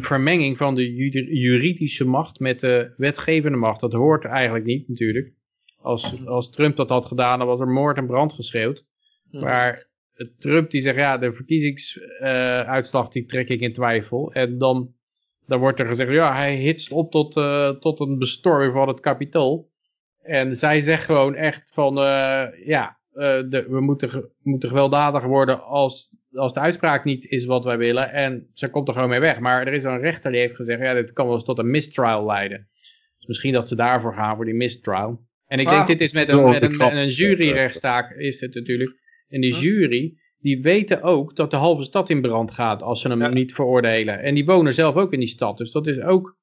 vermenging 0.00 0.56
van 0.56 0.74
de 0.74 0.94
juridische 1.40 2.06
macht 2.06 2.38
met 2.38 2.60
de 2.60 2.94
wetgevende 2.96 3.58
macht. 3.58 3.80
Dat 3.80 3.92
hoort 3.92 4.24
eigenlijk 4.24 4.64
niet 4.64 4.88
natuurlijk. 4.88 5.36
Als, 5.88 6.26
als 6.26 6.50
Trump 6.50 6.76
dat 6.76 6.88
had 6.88 7.06
gedaan, 7.06 7.38
dan 7.38 7.48
was 7.48 7.60
er 7.60 7.68
moord 7.68 7.96
en 7.96 8.06
brand 8.06 8.32
geschreeuwd. 8.32 8.84
Maar 9.30 9.88
Trump 10.38 10.70
die 10.70 10.80
zegt, 10.80 10.96
ja, 10.96 11.18
de 11.18 11.32
verkiezingsuitslag 11.32 13.06
uh, 13.06 13.10
die 13.10 13.24
trek 13.24 13.48
ik 13.48 13.60
in 13.60 13.72
twijfel. 13.72 14.32
En 14.32 14.58
dan, 14.58 14.94
dan 15.46 15.60
wordt 15.60 15.80
er 15.80 15.86
gezegd, 15.86 16.10
ja, 16.10 16.34
hij 16.34 16.56
hitst 16.56 16.90
op 16.90 17.10
tot, 17.10 17.36
uh, 17.36 17.68
tot 17.68 18.00
een 18.00 18.18
bestorming 18.18 18.72
van 18.72 18.88
het 18.88 19.00
kapitool. 19.00 19.70
En 20.22 20.56
zij 20.56 20.80
zegt 20.80 21.04
gewoon 21.04 21.34
echt 21.34 21.70
van, 21.74 21.98
uh, 21.98 22.44
ja, 22.64 22.98
de, 23.12 23.66
we 23.68 23.80
moeten, 23.80 24.30
moeten 24.42 24.68
gewelddadig 24.68 25.24
worden 25.24 25.62
als, 25.62 26.16
als 26.32 26.52
de 26.52 26.60
uitspraak 26.60 27.04
niet 27.04 27.24
is 27.24 27.44
wat 27.44 27.64
wij 27.64 27.78
willen. 27.78 28.12
En 28.12 28.48
ze 28.52 28.70
komt 28.70 28.88
er 28.88 28.94
gewoon 28.94 29.08
mee 29.08 29.20
weg. 29.20 29.38
Maar 29.38 29.66
er 29.66 29.72
is 29.72 29.84
een 29.84 30.00
rechter 30.00 30.30
die 30.30 30.40
heeft 30.40 30.56
gezegd, 30.56 30.80
ja, 30.80 30.94
dit 30.94 31.12
kan 31.12 31.26
wel 31.26 31.34
eens 31.34 31.44
tot 31.44 31.58
een 31.58 31.70
mistrial 31.70 32.26
leiden. 32.26 32.68
Dus 33.16 33.26
misschien 33.26 33.52
dat 33.52 33.68
ze 33.68 33.76
daarvoor 33.76 34.14
gaan, 34.14 34.36
voor 34.36 34.44
die 34.44 34.54
mistrial. 34.54 35.26
En 35.48 35.58
ik 35.58 35.66
denk, 35.66 35.80
ah. 35.80 35.86
dit 35.86 36.00
is 36.00 36.12
met 36.12 36.28
een, 36.28 36.50
met 36.50 36.62
een, 36.62 36.96
een 36.96 37.08
juryrechtszaak 37.08 38.16
is 38.16 38.40
het 38.40 38.54
natuurlijk. 38.54 38.96
En 39.28 39.40
die 39.40 39.54
jury, 39.54 40.14
die 40.40 40.62
weten 40.62 41.02
ook 41.02 41.36
dat 41.36 41.50
de 41.50 41.56
halve 41.56 41.82
stad 41.82 42.10
in 42.10 42.20
brand 42.20 42.50
gaat 42.50 42.82
als 42.82 43.00
ze 43.00 43.08
hem 43.08 43.34
niet 43.34 43.54
veroordelen. 43.54 44.22
En 44.22 44.34
die 44.34 44.44
wonen 44.44 44.74
zelf 44.74 44.94
ook 44.94 45.12
in 45.12 45.18
die 45.18 45.28
stad. 45.28 45.58
Dus 45.58 45.72
dat 45.72 45.86
is 45.86 46.00
ook... 46.00 46.36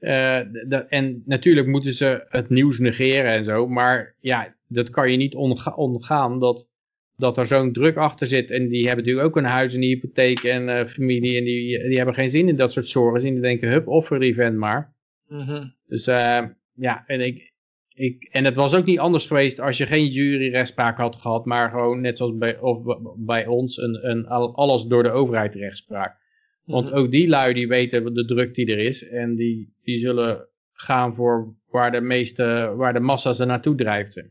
Uh, 0.00 0.92
en 0.92 1.22
natuurlijk 1.24 1.66
moeten 1.66 1.92
ze 1.92 2.24
het 2.28 2.48
nieuws 2.48 2.78
negeren 2.78 3.30
en 3.30 3.44
zo. 3.44 3.66
Maar 3.68 4.16
ja, 4.20 4.54
dat 4.68 4.90
kan 4.90 5.10
je 5.10 5.16
niet 5.16 5.34
ontgaan 5.74 6.38
dat, 6.38 6.68
dat 7.16 7.38
er 7.38 7.46
zo'n 7.46 7.72
druk 7.72 7.96
achter 7.96 8.26
zit. 8.26 8.50
En 8.50 8.68
die 8.68 8.86
hebben 8.86 9.04
natuurlijk 9.04 9.26
ook 9.26 9.36
een 9.36 9.50
huis 9.50 9.74
en 9.74 9.82
een 9.82 9.88
hypotheek 9.88 10.42
en 10.42 10.68
uh, 10.68 10.84
familie. 10.84 11.36
En 11.36 11.44
die, 11.44 11.88
die 11.88 11.96
hebben 11.96 12.14
geen 12.14 12.30
zin 12.30 12.48
in 12.48 12.56
dat 12.56 12.72
soort 12.72 12.88
zorgen. 12.88 13.20
Die 13.20 13.40
denken, 13.40 13.70
hup, 13.70 13.88
offer 13.88 14.22
event 14.22 14.56
maar. 14.56 14.94
Mhm. 15.28 15.64
Dus 15.86 16.08
uh, 16.08 16.42
ja, 16.74 17.04
en 17.06 17.20
ik, 17.20 17.52
ik, 17.94 18.28
en 18.30 18.44
het 18.44 18.54
was 18.54 18.74
ook 18.74 18.84
niet 18.84 18.98
anders 18.98 19.26
geweest 19.26 19.60
als 19.60 19.76
je 19.76 19.86
geen 19.86 20.06
juryrechtspraak 20.06 20.96
had 20.96 21.16
gehad, 21.16 21.44
maar 21.44 21.70
gewoon 21.70 22.00
net 22.00 22.16
zoals 22.16 22.36
bij, 22.36 22.58
of 22.58 22.98
bij 23.16 23.46
ons 23.46 23.76
een, 23.76 24.10
een 24.10 24.26
alles 24.26 24.84
door 24.84 25.02
de 25.02 25.10
overheid 25.10 25.54
rechtspraak. 25.54 26.22
Want 26.64 26.86
mhm. 26.86 26.94
ook 26.94 27.10
die 27.10 27.28
lui 27.28 27.54
die 27.54 27.68
weten 27.68 28.14
de 28.14 28.24
druk 28.24 28.54
die 28.54 28.72
er 28.72 28.78
is. 28.78 29.08
En 29.08 29.36
die, 29.36 29.74
die 29.82 29.98
zullen 29.98 30.48
gaan 30.72 31.14
voor 31.14 31.54
waar 31.70 31.92
de 31.92 32.00
meeste, 32.00 32.74
waar 32.76 32.92
de 32.92 33.00
massa 33.00 33.32
ze 33.32 33.44
naartoe 33.44 33.74
drijft. 33.74 34.22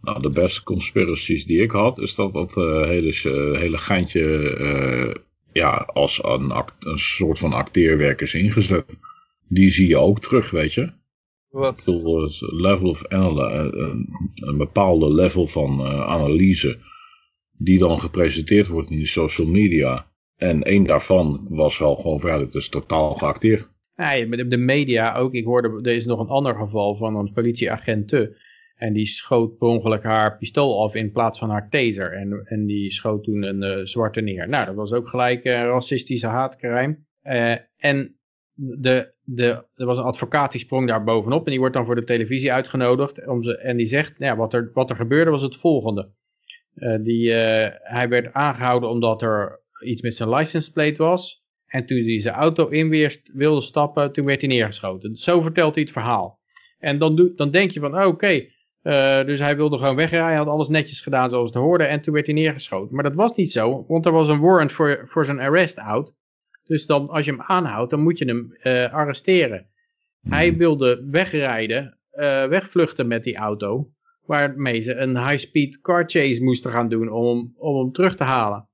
Nou, 0.00 0.22
de 0.22 0.30
beste 0.30 0.62
conspiracies 0.62 1.44
die 1.44 1.62
ik 1.62 1.70
had, 1.70 1.98
is 1.98 2.14
dat 2.14 2.32
dat 2.32 2.56
uh, 2.56 2.86
hele, 2.86 3.22
uh, 3.24 3.58
hele 3.58 3.78
geintje 3.78 4.20
uh, 4.58 5.14
ja, 5.52 5.70
als 5.92 6.24
een, 6.24 6.64
een 6.78 6.98
soort 6.98 7.38
van 7.38 7.52
acteerwerk 7.52 8.20
is 8.20 8.34
ingezet. 8.34 8.98
Die 9.48 9.70
zie 9.70 9.88
je 9.88 9.98
ook 9.98 10.20
terug, 10.20 10.50
weet 10.50 10.74
je. 10.74 10.92
Wat? 11.48 11.82
level 12.40 12.88
of 12.88 13.02
een, 13.08 14.08
een 14.34 14.56
bepaalde 14.56 15.14
level 15.14 15.46
van 15.46 15.82
analyse 15.82 16.78
die 17.58 17.78
dan 17.78 18.00
gepresenteerd 18.00 18.66
wordt 18.66 18.90
in 18.90 18.98
de 18.98 19.06
social 19.06 19.46
media. 19.46 20.06
En 20.36 20.62
één 20.62 20.84
daarvan 20.84 21.46
was 21.48 21.78
wel 21.78 21.96
gewoon 21.96 22.38
dit 22.38 22.54
is 22.54 22.68
totaal 22.68 23.14
geacteerd. 23.14 23.70
Ja, 23.94 24.24
de 24.24 24.56
media 24.56 25.14
ook. 25.16 25.34
Ik 25.34 25.44
hoorde, 25.44 25.90
er 25.90 25.96
is 25.96 26.06
nog 26.06 26.20
een 26.20 26.28
ander 26.28 26.54
geval 26.54 26.96
van 26.96 27.16
een 27.16 27.32
politieagent. 27.32 28.12
En 28.74 28.92
die 28.92 29.06
schoot 29.06 29.58
per 29.58 29.68
ongeluk 29.68 30.02
haar 30.02 30.38
pistool 30.38 30.82
af 30.82 30.94
in 30.94 31.12
plaats 31.12 31.38
van 31.38 31.50
haar 31.50 31.68
taser. 31.70 32.12
En, 32.12 32.42
en 32.44 32.66
die 32.66 32.92
schoot 32.92 33.24
toen 33.24 33.42
een 33.42 33.78
uh, 33.78 33.84
zwarte 33.84 34.20
neer. 34.20 34.48
Nou, 34.48 34.66
dat 34.66 34.74
was 34.74 34.92
ook 34.92 35.08
gelijk 35.08 35.44
een 35.44 35.66
racistische 35.66 36.26
haatcrime. 36.26 36.98
Uh, 37.22 37.54
en 37.76 38.16
de, 38.54 39.14
de, 39.30 39.64
er 39.74 39.86
was 39.86 39.98
een 39.98 40.04
advocaat 40.04 40.52
die 40.52 40.60
sprong 40.60 40.88
daar 40.88 41.04
bovenop. 41.04 41.44
En 41.44 41.50
die 41.50 41.60
wordt 41.60 41.74
dan 41.74 41.84
voor 41.84 41.94
de 41.94 42.04
televisie 42.04 42.52
uitgenodigd. 42.52 43.26
Om 43.26 43.42
ze, 43.42 43.58
en 43.58 43.76
die 43.76 43.86
zegt, 43.86 44.18
nou 44.18 44.32
ja, 44.32 44.38
wat, 44.38 44.52
er, 44.52 44.70
wat 44.72 44.90
er 44.90 44.96
gebeurde 44.96 45.30
was 45.30 45.42
het 45.42 45.56
volgende. 45.56 46.10
Uh, 46.74 47.02
die, 47.02 47.32
hij 47.32 48.08
werd 48.08 48.32
aangehouden 48.32 48.88
omdat 48.88 49.22
er 49.22 49.60
iets 49.84 50.02
met 50.02 50.14
zijn 50.14 50.28
license 50.28 50.72
plate 50.72 51.02
was. 51.02 51.42
En 51.66 51.86
toen 51.86 52.04
hij 52.04 52.20
zijn 52.20 52.34
auto 52.34 52.68
in 52.68 53.10
wilde 53.34 53.62
stappen, 53.62 54.12
toen 54.12 54.24
werd 54.24 54.40
hij 54.40 54.48
neergeschoten. 54.48 55.16
Zo 55.16 55.40
vertelt 55.40 55.74
hij 55.74 55.82
het 55.82 55.92
verhaal. 55.92 56.38
En 56.78 56.98
dan, 56.98 57.32
dan 57.36 57.50
denk 57.50 57.70
je 57.70 57.80
van, 57.80 57.98
oh, 58.00 58.06
oké, 58.06 58.46
uh, 58.82 59.24
dus 59.24 59.40
hij 59.40 59.56
wilde 59.56 59.78
gewoon 59.78 59.96
wegrijden, 59.96 60.36
had 60.36 60.46
alles 60.46 60.68
netjes 60.68 61.00
gedaan 61.00 61.30
zoals 61.30 61.50
het 61.50 61.58
hoorde 61.58 61.84
en 61.84 62.00
toen 62.00 62.14
werd 62.14 62.26
hij 62.26 62.34
neergeschoten. 62.34 62.94
Maar 62.94 63.04
dat 63.04 63.14
was 63.14 63.36
niet 63.36 63.52
zo, 63.52 63.84
want 63.88 64.06
er 64.06 64.12
was 64.12 64.28
een 64.28 64.40
warrant 64.40 64.72
voor 64.72 65.24
zijn 65.24 65.40
arrest 65.40 65.78
out. 65.78 66.12
Dus 66.68 66.86
dan, 66.86 67.08
als 67.08 67.24
je 67.24 67.30
hem 67.30 67.42
aanhoudt, 67.42 67.90
dan 67.90 68.00
moet 68.00 68.18
je 68.18 68.24
hem 68.24 68.56
uh, 68.62 68.92
arresteren. 68.92 69.66
Hij 70.28 70.48
hmm. 70.48 70.58
wilde 70.58 71.06
wegrijden, 71.10 71.98
uh, 72.12 72.46
wegvluchten 72.46 73.06
met 73.06 73.24
die 73.24 73.36
auto, 73.36 73.88
waarmee 74.26 74.80
ze 74.80 74.94
een 74.94 75.28
high-speed 75.28 75.80
car 75.80 76.04
chase 76.06 76.42
moesten 76.42 76.70
gaan 76.70 76.88
doen 76.88 77.08
om, 77.12 77.54
om 77.56 77.78
hem 77.78 77.92
terug 77.92 78.16
te 78.16 78.24
halen. 78.24 78.68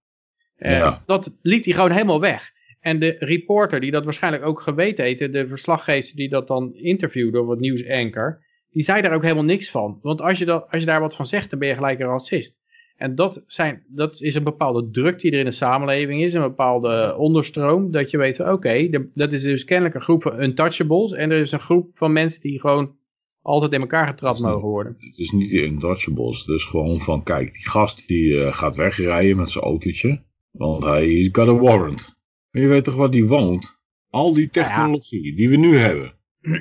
Ja. 0.57 1.03
Dat 1.07 1.33
liet 1.43 1.65
hij 1.65 1.75
gewoon 1.75 1.91
helemaal 1.91 2.21
weg. 2.21 2.53
En 2.81 2.99
de 2.99 3.17
reporter, 3.19 3.81
die 3.81 3.91
dat 3.91 4.05
waarschijnlijk 4.05 4.45
ook 4.45 4.61
geweten 4.61 5.05
heeft, 5.05 5.33
de 5.33 5.49
verslaggever 5.49 6.17
die 6.17 6.29
dat 6.29 6.49
dan 6.49 6.75
interviewde, 6.75 7.41
of 7.41 7.49
het 7.49 7.61
nieuwsanker, 7.61 8.45
die 8.71 8.83
zei 8.83 9.03
daar 9.03 9.15
ook 9.15 9.23
helemaal 9.23 9.45
niks 9.45 9.71
van. 9.71 9.99
Want 10.03 10.21
als 10.21 10.39
je, 10.39 10.45
dat, 10.45 10.71
als 10.71 10.81
je 10.81 10.87
daar 10.87 11.01
wat 11.01 11.17
van 11.17 11.27
zegt, 11.27 11.51
dan 11.51 11.59
ben 11.59 11.69
je 11.69 11.75
gelijk 11.75 12.01
een 12.01 12.07
racist. 12.07 12.61
En 12.97 13.15
dat, 13.15 13.43
zijn, 13.47 13.83
dat 13.89 14.21
is 14.21 14.35
een 14.35 14.45
bepaalde 14.45 14.91
druk 14.91 15.21
die 15.21 15.31
er 15.31 15.39
in 15.39 15.45
de 15.45 15.51
samenleving 15.51 16.23
is, 16.23 16.35
een 16.35 16.41
bepaalde 16.41 17.15
onderstroom, 17.19 17.91
dat 17.91 18.11
je 18.11 18.19
weet, 18.19 18.41
oké, 18.41 18.89
dat 19.15 19.33
is 19.33 19.43
dus 19.43 19.65
kennelijk 19.65 19.95
een 19.95 20.01
groep 20.01 20.23
van 20.23 20.43
untouchables, 20.43 21.13
en 21.13 21.31
er 21.31 21.41
is 21.41 21.53
een 21.53 21.61
groep 21.61 21.91
van 21.95 22.13
mensen 22.13 22.41
die 22.41 22.61
gewoon 22.61 22.97
altijd 23.43 23.73
in 23.73 23.81
elkaar 23.81 24.07
getrapt 24.07 24.41
mogen 24.41 24.69
worden. 24.69 24.97
Het 24.99 25.19
is 25.19 25.31
niet 25.31 25.51
die 25.51 25.65
untouchables, 25.65 26.39
het 26.39 26.49
is 26.49 26.65
gewoon 26.65 27.01
van, 27.01 27.23
kijk, 27.23 27.53
die 27.53 27.69
gast 27.69 28.07
die 28.07 28.25
uh, 28.25 28.53
gaat 28.53 28.77
wegrijden 28.77 29.37
met 29.37 29.51
zijn 29.51 29.65
autootje, 29.65 30.23
want 30.51 30.85
hij 30.85 31.29
got 31.33 31.49
a 31.49 31.55
warrant. 31.55 32.15
En 32.51 32.61
je 32.61 32.67
weet 32.67 32.85
toch 32.85 32.95
waar 32.95 33.11
die 33.11 33.27
woont? 33.27 33.79
Al 34.11 34.35
die 34.35 34.49
technologie 34.49 35.35
die 35.37 35.49
we 35.49 35.57
nu 35.57 35.77
hebben. 35.77 36.15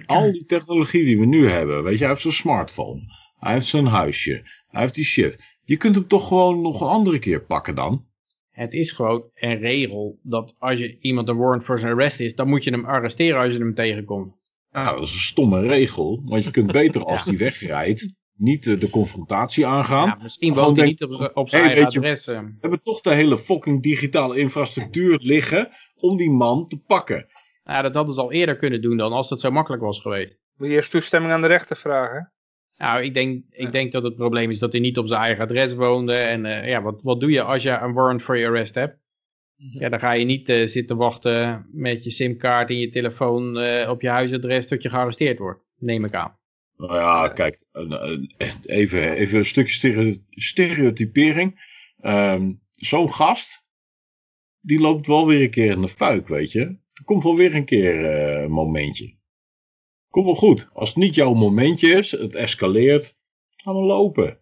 Al 0.05 0.31
die 0.31 0.45
technologie 0.45 1.03
die 1.03 1.19
we 1.19 1.26
nu 1.26 1.47
hebben. 1.47 1.84
Weet 1.84 1.93
je, 1.93 1.99
hij 1.99 2.07
heeft 2.07 2.22
zijn 2.22 2.34
smartphone. 2.34 3.01
Hij 3.39 3.53
heeft 3.53 3.65
zijn 3.65 3.85
huisje. 3.85 4.41
Hij 4.68 4.81
heeft 4.81 4.95
die 4.95 5.03
shit. 5.03 5.53
Je 5.64 5.77
kunt 5.77 5.95
hem 5.95 6.07
toch 6.07 6.27
gewoon 6.27 6.61
nog 6.61 6.81
een 6.81 6.88
andere 6.88 7.19
keer 7.19 7.41
pakken 7.41 7.76
dan? 7.76 8.06
Het 8.52 8.73
is 8.73 8.91
gewoon 8.91 9.23
een 9.34 9.57
regel 9.57 10.19
dat 10.22 10.56
als 10.60 10.77
je 10.77 10.99
iemand 10.99 11.30
een 11.30 11.38
warrant 11.38 11.65
voor 11.65 11.80
zijn 11.80 11.91
arrest 11.91 12.19
is, 12.19 12.35
dan 12.35 12.48
moet 12.48 12.64
je 12.64 12.72
hem 12.72 12.85
arresteren 12.85 13.41
als 13.41 13.53
je 13.53 13.60
hem 13.60 13.73
tegenkomt. 13.73 14.35
Nou, 14.72 14.99
dat 14.99 15.07
is 15.07 15.14
een 15.14 15.19
stomme 15.19 15.61
regel. 15.61 16.22
Want 16.26 16.44
je 16.44 16.52
kunt 16.52 16.72
beter 16.72 17.03
als 17.11 17.23
die 17.23 17.38
wegrijdt, 17.38 18.14
niet 18.38 18.64
de 18.64 18.90
confrontatie 18.90 19.68
aangaan. 19.68 20.07
Ja, 20.07 20.18
misschien 20.22 20.53
woont 20.53 20.77
hij 20.77 20.85
niet 20.85 21.03
op, 21.03 21.31
op 21.34 21.49
zijn 21.49 21.64
eigen 21.64 21.85
adres. 21.85 22.27
Eh. 22.27 22.40
We 22.40 22.57
hebben 22.60 22.81
toch 22.84 23.02
de 23.02 23.14
hele 23.14 23.38
fucking 23.38 23.84
digitale 23.84 24.38
infrastructuur 24.38 25.19
liggen 25.22 25.69
om 25.95 26.18
die 26.18 26.31
man 26.31 26.68
te 26.68 26.77
pakken. 26.77 27.27
Nou, 27.64 27.84
dat 27.84 27.95
hadden 27.95 28.14
ze 28.14 28.22
al 28.22 28.31
eerder 28.31 28.57
kunnen 28.57 28.81
doen 28.81 28.98
dan, 28.98 29.11
als 29.11 29.30
dat 29.30 29.40
zo 29.40 29.52
makkelijk 29.52 29.84
was 29.84 29.99
geweest. 29.99 30.38
Moet 30.57 30.68
je 30.68 30.73
eerst 30.73 30.91
toestemming 30.91 31.34
aan 31.34 31.41
de 31.41 31.48
rechter 31.48 31.77
vragen? 31.77 32.34
Nou, 32.84 33.03
ik 33.03 33.14
denk, 33.14 33.43
ik 33.51 33.72
denk 33.72 33.91
dat 33.91 34.03
het 34.03 34.15
probleem 34.15 34.49
is 34.49 34.60
dat 34.60 34.72
hij 34.72 34.81
niet 34.81 34.97
op 34.97 35.07
zijn 35.07 35.22
eigen 35.22 35.43
adres 35.43 35.73
woonde. 35.73 36.14
En 36.14 36.45
uh, 36.45 36.68
ja, 36.68 36.81
wat, 36.81 37.01
wat 37.01 37.19
doe 37.19 37.31
je 37.31 37.41
als 37.41 37.64
je 37.64 37.69
een 37.69 37.93
warrant 37.93 38.23
for 38.23 38.38
your 38.38 38.55
arrest 38.55 38.76
hebt? 38.76 38.97
Mhm. 39.57 39.80
Ja, 39.80 39.89
dan 39.89 39.99
ga 39.99 40.11
je 40.11 40.26
niet 40.26 40.49
uh, 40.49 40.68
zitten 40.68 40.97
wachten 40.97 41.65
met 41.72 42.03
je 42.03 42.11
simkaart 42.11 42.69
in 42.69 42.80
je 42.80 42.89
telefoon 42.89 43.57
uh, 43.57 43.89
op 43.89 44.01
je 44.01 44.10
huisadres 44.10 44.68
tot 44.68 44.81
je 44.81 44.89
gearresteerd 44.89 45.39
wordt. 45.39 45.64
Neem 45.77 46.05
ik 46.05 46.14
aan. 46.14 46.38
Nou 46.77 46.95
ja, 46.95 47.27
kijk, 47.27 47.64
even, 48.65 49.14
even 49.14 49.38
een 49.38 49.45
stukje 49.45 50.19
stereotypering. 50.30 51.72
Um, 52.01 52.61
Zo'n 52.72 53.14
gast, 53.14 53.65
die 54.61 54.80
loopt 54.80 55.07
wel 55.07 55.27
weer 55.27 55.41
een 55.41 55.49
keer 55.49 55.72
in 55.72 55.81
de 55.81 55.88
fuik, 55.88 56.27
weet 56.27 56.51
je. 56.51 56.60
Er 56.93 57.03
komt 57.05 57.23
wel 57.23 57.35
weer 57.35 57.55
een 57.55 57.65
keer 57.65 57.99
uh, 57.99 58.41
een 58.41 58.51
momentje. 58.51 59.15
Kom 60.14 60.26
wel 60.26 60.35
goed. 60.35 60.69
Als 60.73 60.90
het 60.90 60.98
niet 60.98 61.15
jouw 61.15 61.34
momentje 61.34 61.88
is, 61.88 62.11
het 62.11 62.35
escaleert, 62.35 63.15
gaan 63.56 63.76
we 63.76 63.81
lopen. 63.81 64.40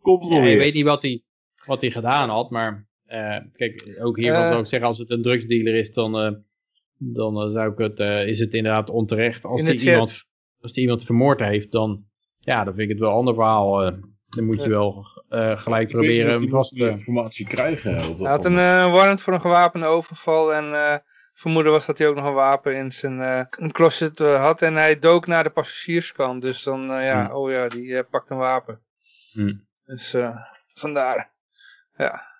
Kom 0.00 0.28
wel 0.28 0.38
ja, 0.38 0.40
weer. 0.40 0.50
Je 0.50 0.58
weet 0.58 0.74
niet 0.74 0.84
wat 0.84 1.02
hij 1.02 1.22
wat 1.64 1.80
hij 1.80 1.90
gedaan 1.90 2.28
had, 2.28 2.50
maar 2.50 2.88
uh, 3.06 3.38
kijk, 3.52 3.96
ook 4.00 4.16
hiervan 4.16 4.42
uh, 4.42 4.48
zou 4.48 4.60
ik 4.60 4.66
zeggen, 4.66 4.88
als 4.88 4.98
het 4.98 5.10
een 5.10 5.22
drugsdealer 5.22 5.74
is, 5.74 5.92
dan, 5.92 6.26
uh, 6.26 6.32
dan 6.98 7.52
zou 7.52 7.72
ik 7.72 7.78
het, 7.78 7.98
is 8.28 8.38
het 8.38 8.54
inderdaad 8.54 8.90
onterecht. 8.90 9.44
Als 9.44 9.64
die, 9.64 9.80
iemand, 9.80 10.24
als 10.60 10.72
die 10.72 10.82
iemand 10.82 11.04
vermoord 11.04 11.40
heeft, 11.40 11.72
dan, 11.72 12.04
ja, 12.38 12.64
dan 12.64 12.74
vind 12.74 12.84
ik 12.84 12.88
het 12.88 12.98
wel 12.98 13.10
een 13.10 13.16
ander 13.16 13.34
verhaal. 13.34 13.92
dan 14.26 14.44
moet 14.44 14.62
je 14.62 14.68
wel 14.68 15.04
gelijk 15.56 15.88
ik 15.88 15.94
proberen 15.94 16.32
hem 16.32 16.48
vast 16.48 16.76
te... 16.76 16.88
informatie 16.88 17.46
krijgen. 17.46 17.94
Hij 17.94 18.30
had 18.30 18.44
een 18.44 18.90
warrant 18.92 19.20
voor 19.20 19.32
een 19.32 19.40
gewapende 19.40 19.86
overval 19.86 20.54
en 20.54 21.02
vermoeden 21.42 21.72
was 21.72 21.86
dat 21.86 21.98
hij 21.98 22.08
ook 22.08 22.16
nog 22.16 22.26
een 22.26 22.34
wapen 22.34 22.76
in 22.76 22.92
zijn 22.92 23.18
uh, 23.18 23.70
closet 23.70 24.20
uh, 24.20 24.40
had. 24.40 24.62
En 24.62 24.74
hij 24.74 24.98
dook 24.98 25.26
naar 25.26 25.44
de 25.44 25.50
passagierskant. 25.50 26.42
Dus 26.42 26.62
dan, 26.62 26.82
uh, 26.82 27.04
ja, 27.04 27.26
hmm. 27.26 27.34
oh 27.34 27.50
ja, 27.50 27.68
die 27.68 28.02
pakt 28.02 28.30
een 28.30 28.36
wapen. 28.36 28.80
Hmm. 29.32 29.66
Dus 29.84 30.16
vandaar. 30.74 31.30
Ja. 31.96 32.30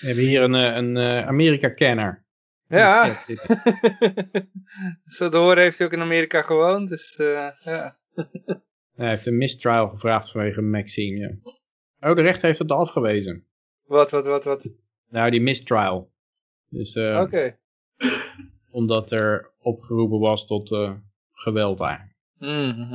We 0.00 0.06
hebben 0.06 0.24
hier 0.24 0.42
een, 0.42 0.54
een 0.54 1.26
Amerika-kenner. 1.26 2.24
Ja. 2.68 3.24
Zo 5.06 5.28
te 5.28 5.36
horen 5.36 5.62
heeft 5.62 5.78
hij 5.78 5.86
ook 5.86 5.92
in 5.92 6.00
Amerika 6.00 6.42
gewoond. 6.42 6.88
Dus 6.88 7.14
ja. 7.16 7.54
hij 8.94 9.08
heeft 9.08 9.26
een 9.26 9.38
mistrial 9.38 9.88
gevraagd 9.88 10.30
vanwege 10.30 10.60
Maxime. 10.60 11.18
Ja. 11.18 12.08
Oh, 12.08 12.16
de 12.16 12.22
rechter 12.22 12.46
heeft 12.46 12.58
het 12.58 12.70
afgewezen. 12.70 13.46
Wat, 13.82 14.10
wat, 14.10 14.26
wat, 14.26 14.44
wat? 14.44 14.68
Nou, 15.08 15.30
die 15.30 15.40
mistrial. 15.40 16.12
Dus, 16.68 16.96
Oké 16.96 17.60
omdat 18.72 19.10
er 19.10 19.50
opgeroepen 19.58 20.18
was 20.18 20.46
tot 20.46 20.70
uh, 20.70 20.92
geweld 21.32 21.80
eigenlijk. 21.80 22.16
Mm, 22.38 22.94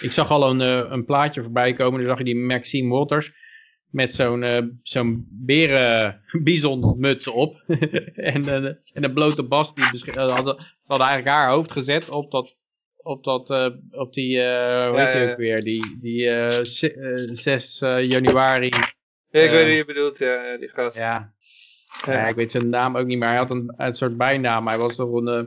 Ik 0.00 0.12
zag 0.12 0.30
al 0.30 0.50
een, 0.50 0.60
uh, 0.60 0.90
een 0.90 1.04
plaatje 1.04 1.42
voorbij 1.42 1.72
komen, 1.72 1.98
dan 2.00 2.08
zag 2.08 2.18
je 2.18 2.24
die 2.24 2.36
Maxime 2.36 2.94
Waters 2.94 3.32
met 3.90 4.12
zo'n 4.12 4.42
uh, 4.42 4.58
zo'n 4.82 5.26
beren 5.30 6.20
muts 6.96 7.26
op. 7.26 7.62
en, 8.14 8.48
en 8.48 9.04
een 9.04 9.12
blote 9.12 9.42
bas 9.42 9.74
die 9.74 9.84
had, 10.14 10.74
had 10.84 11.00
eigenlijk 11.00 11.28
haar 11.28 11.50
hoofd 11.50 11.72
gezet 11.72 12.08
op 12.10 12.30
dat 12.30 12.64
op 12.96 13.24
dat 13.24 13.50
op 13.90 14.12
die 14.12 14.36
hoe 14.38 14.94
heet 15.00 15.12
je 15.12 15.30
ook 15.30 15.36
weer 15.36 15.62
die 15.62 15.98
die 16.00 16.28
6 17.36 17.78
januari. 18.00 18.68
Ja, 19.30 19.40
ik 19.40 19.50
weet 19.50 19.66
wie 19.66 19.76
je 19.76 19.84
bedoelt, 19.84 20.18
ja, 20.18 20.56
die 20.56 20.68
gast. 20.68 20.96
Ja, 20.96 21.34
ja, 22.04 22.26
ik 22.26 22.34
weet 22.34 22.50
zijn 22.50 22.68
naam 22.68 22.96
ook 22.96 23.06
niet 23.06 23.18
meer. 23.18 23.28
Hij 23.28 23.36
had 23.36 23.50
een, 23.50 23.74
een 23.76 23.94
soort 23.94 24.16
bijnaam. 24.16 24.66
Hij 24.66 24.78
was 24.78 24.96
toch 24.96 25.10
een, 25.10 25.28
eh, 25.28 25.44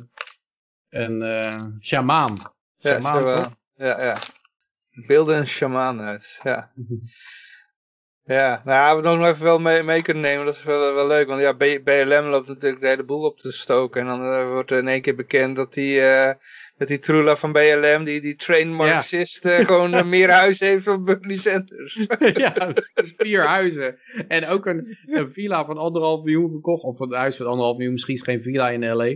een 0.89 1.21
uh, 1.21 1.65
shamaan. 1.81 2.53
Shamaan, 2.79 3.25
ja, 3.25 3.51
ja, 3.75 4.03
ja. 4.03 4.17
Beelden 4.91 5.37
een 5.37 5.47
shamaan 5.47 6.01
uit, 6.01 6.39
ja. 6.43 6.71
ja, 8.35 8.61
nou, 8.65 9.01
we 9.01 9.07
nog 9.07 9.25
even 9.25 9.43
wel 9.43 9.59
mee, 9.59 9.83
mee, 9.83 10.01
kunnen 10.01 10.23
nemen. 10.23 10.45
Dat 10.45 10.55
is 10.55 10.63
wel, 10.63 10.93
wel 10.93 11.07
leuk. 11.07 11.27
Want 11.27 11.41
ja, 11.41 11.53
BLM 11.83 12.25
loopt 12.25 12.47
natuurlijk 12.47 12.81
de 12.81 12.87
hele 12.87 13.03
boel 13.03 13.23
op 13.23 13.39
te 13.39 13.51
stoken. 13.51 14.01
En 14.01 14.07
dan 14.07 14.23
uh, 14.23 14.49
wordt 14.49 14.71
er 14.71 14.77
in 14.77 14.87
één 14.87 15.01
keer 15.01 15.15
bekend 15.15 15.55
dat 15.55 15.73
die 15.73 16.01
met 16.79 16.87
die 16.87 16.99
Trula 16.99 17.35
van 17.35 17.51
BLM, 17.51 18.03
die, 18.03 18.21
die 18.21 18.35
train 18.35 18.73
Marxist, 18.73 19.43
ja. 19.43 19.63
gewoon 19.63 20.09
meer 20.09 20.29
huizen 20.29 20.67
heeft 20.67 20.85
dan 20.85 21.03
Bernie 21.03 21.37
Sanders. 21.37 21.99
ja, 22.45 22.73
vier 23.17 23.47
huizen. 23.47 23.99
En 24.27 24.47
ook 24.47 24.65
een, 24.65 24.97
een 25.05 25.31
villa 25.31 25.65
van 25.65 25.77
anderhalf 25.77 26.23
miljoen 26.23 26.51
gekocht. 26.51 26.83
Of 26.83 26.99
een 26.99 27.13
huis 27.13 27.35
van 27.35 27.45
anderhalf 27.45 27.75
miljoen, 27.75 27.93
misschien 27.93 28.15
is 28.15 28.21
geen 28.21 28.41
villa 28.41 28.69
in 28.69 28.91
L.A. 28.91 29.15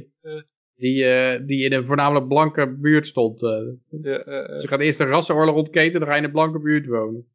Die, 0.75 1.03
uh, 1.03 1.47
die 1.47 1.63
in 1.63 1.73
een 1.73 1.85
voornamelijk 1.85 2.27
blanke 2.27 2.77
buurt 2.79 3.07
stond. 3.07 3.43
Uh, 3.43 3.49
ja, 4.01 4.27
uh, 4.27 4.59
Ze 4.59 4.67
gaan 4.67 4.79
eerst 4.79 4.99
een 4.99 5.07
rassenoorlog 5.07 5.55
ontketen, 5.55 5.99
dan 5.99 6.09
ga 6.09 6.13
je 6.13 6.19
in 6.19 6.25
een 6.25 6.31
blanke 6.31 6.59
buurt 6.59 6.87
wonen. 6.87 7.27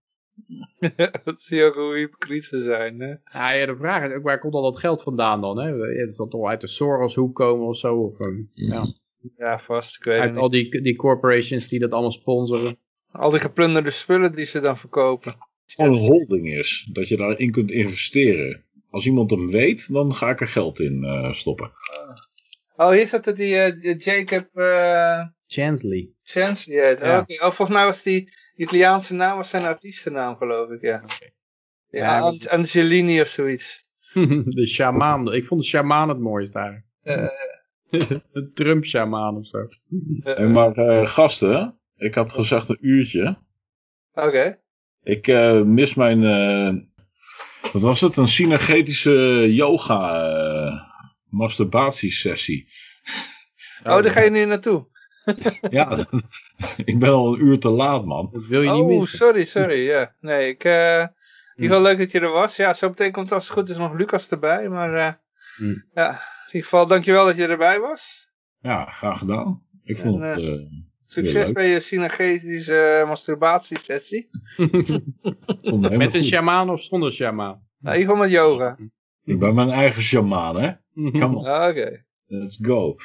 dat 1.25 1.43
zie 1.43 1.57
je 1.57 1.65
ook 1.65 1.75
hoe 1.75 1.97
hypocriet 1.97 2.45
ze 2.45 2.59
zijn. 2.59 3.01
Hè? 3.01 3.15
Ja, 3.39 3.51
ja, 3.51 3.67
de 3.67 3.77
vraag 3.77 4.11
is 4.11 4.17
ook 4.17 4.23
waar 4.23 4.39
komt 4.39 4.55
al 4.55 4.63
dat 4.63 4.79
geld 4.79 5.03
vandaan 5.03 5.41
dan? 5.41 5.59
Hè? 5.59 5.73
Het 6.01 6.15
zal 6.15 6.29
toch 6.29 6.49
uit 6.49 6.61
de 6.61 6.69
Soros-hoek 6.69 7.35
komen 7.35 7.67
of 7.67 7.77
zo? 7.77 7.97
Of, 7.97 8.17
ja. 8.53 8.87
Ja, 9.37 9.59
vast. 9.59 9.97
Ik 9.97 10.05
weet 10.05 10.19
uit 10.19 10.37
al 10.37 10.51
die, 10.51 10.81
die 10.83 10.97
corporations 10.97 11.69
die 11.69 11.79
dat 11.79 11.93
allemaal 11.93 12.13
sponsoren. 12.13 12.79
Al 13.13 13.31
die 13.31 13.41
geplunderde 13.41 13.91
spullen 13.91 14.35
die 14.35 14.47
ze 14.47 14.61
dan 14.61 14.79
verkopen. 14.79 15.35
Een 15.77 15.95
holding 15.95 16.55
is, 16.55 16.89
dat 16.93 17.09
je 17.09 17.17
daarin 17.17 17.51
kunt 17.51 17.71
investeren. 17.71 18.65
Als 18.91 19.07
iemand 19.07 19.31
hem 19.31 19.51
weet, 19.51 19.93
dan 19.93 20.15
ga 20.15 20.31
ik 20.31 20.41
er 20.41 20.49
geld 20.49 20.81
in 20.81 21.05
uh, 21.05 21.33
stoppen. 21.33 21.71
Oh, 22.77 22.91
hier 22.91 23.07
staat 23.07 23.37
die 23.37 23.55
uh, 23.55 23.99
Jacob... 23.99 24.49
Uh... 24.55 25.23
Chansley. 25.47 26.11
Chansley, 26.23 26.77
ja. 26.77 26.93
Okay. 26.93 27.37
Oh, 27.37 27.51
volgens 27.51 27.77
mij 27.77 27.85
was 27.85 28.03
die 28.03 28.33
Italiaanse 28.57 29.15
naam 29.15 29.37
was 29.37 29.49
zijn 29.49 29.65
artiestennaam, 29.65 30.37
geloof 30.37 30.71
ik, 30.71 30.81
ja. 30.81 30.97
Okay. 30.97 31.33
Ja, 31.91 32.17
ja 32.17 32.49
Angelini 32.49 33.21
of 33.21 33.29
zoiets. 33.29 33.87
de 34.59 34.67
shaman. 34.67 35.35
Ik 35.35 35.47
vond 35.47 35.61
de 35.61 35.67
shaman 35.67 36.09
het 36.09 36.19
mooiste 36.19 36.59
eigenlijk. 36.59 36.87
De 37.91 38.51
Trump-shaman 38.55 39.37
of 39.37 39.47
zo. 39.47 39.69
Uh, 40.25 40.51
maar 40.51 40.79
uh, 40.79 41.07
gasten, 41.07 41.79
ik 41.97 42.15
had 42.15 42.33
gezegd 42.33 42.69
een 42.69 42.79
uurtje. 42.81 43.39
Oké. 44.13 44.27
Okay. 44.27 44.59
Ik 45.03 45.27
mis 45.65 45.95
mijn... 45.95 46.21
wat 47.73 47.83
was 47.83 48.01
het? 48.01 48.17
Een 48.17 48.29
synergetische 48.29 49.47
yoga 49.55 50.87
masturbatiesessie. 51.31 52.69
Oh, 53.85 54.03
daar 54.03 54.11
ga 54.11 54.21
je 54.21 54.31
nu 54.31 54.45
naartoe? 54.45 54.87
ja, 55.71 56.07
ik 56.85 56.99
ben 56.99 57.11
al 57.11 57.35
een 57.35 57.45
uur 57.45 57.59
te 57.59 57.69
laat, 57.69 58.05
man. 58.05 58.29
Dat 58.33 58.47
wil 58.47 58.63
je 58.63 58.71
niet 58.71 59.01
oh, 59.01 59.07
sorry, 59.07 59.45
sorry. 59.45 59.87
Ja. 59.87 60.15
Nee, 60.21 60.49
ik... 60.49 60.65
Uh, 60.65 61.01
in 61.59 61.65
ieder 61.65 61.77
geval 61.77 61.93
leuk 61.93 61.99
dat 61.99 62.11
je 62.11 62.21
er 62.21 62.31
was. 62.31 62.57
Ja, 62.57 62.75
zo 62.75 62.89
meteen 62.89 63.13
komt 63.13 63.33
als 63.33 63.45
het 63.45 63.53
goed 63.53 63.69
is 63.69 63.77
nog 63.77 63.95
Lucas 63.95 64.29
erbij. 64.29 64.69
Maar 64.69 64.95
uh, 64.95 65.13
hmm. 65.57 65.85
ja, 65.95 66.21
in 66.49 66.55
ieder 66.55 66.71
geval 66.71 66.87
dankjewel 66.87 67.25
dat 67.25 67.37
je 67.37 67.47
erbij 67.47 67.81
was. 67.81 68.29
Ja, 68.61 68.85
graag 68.85 69.19
gedaan. 69.19 69.63
Ik 69.83 69.97
vond 69.97 70.23
het... 70.23 70.39
Uh, 70.39 70.61
succes 71.05 71.53
bij 71.53 71.69
je 71.69 71.81
synergetische 71.81 73.05
masturbatiesessie. 73.07 74.31
met 75.91 76.15
een 76.15 76.25
shamaan 76.25 76.71
of 76.71 76.83
zonder 76.83 77.13
shamaan? 77.13 77.67
Nou, 77.79 77.95
in 77.97 78.01
ieder 78.01 78.15
geval 78.15 78.17
met 78.17 78.31
yoga. 78.31 78.77
Ik 79.25 79.39
ben 79.39 79.55
mijn 79.55 79.71
eigen 79.71 80.03
shamaan, 80.03 80.61
hè? 80.61 80.73
Come 80.95 81.37
on. 81.37 81.47
Ah, 81.47 81.69
oké. 81.69 82.05
Let's 82.27 82.59
go. 82.63 82.97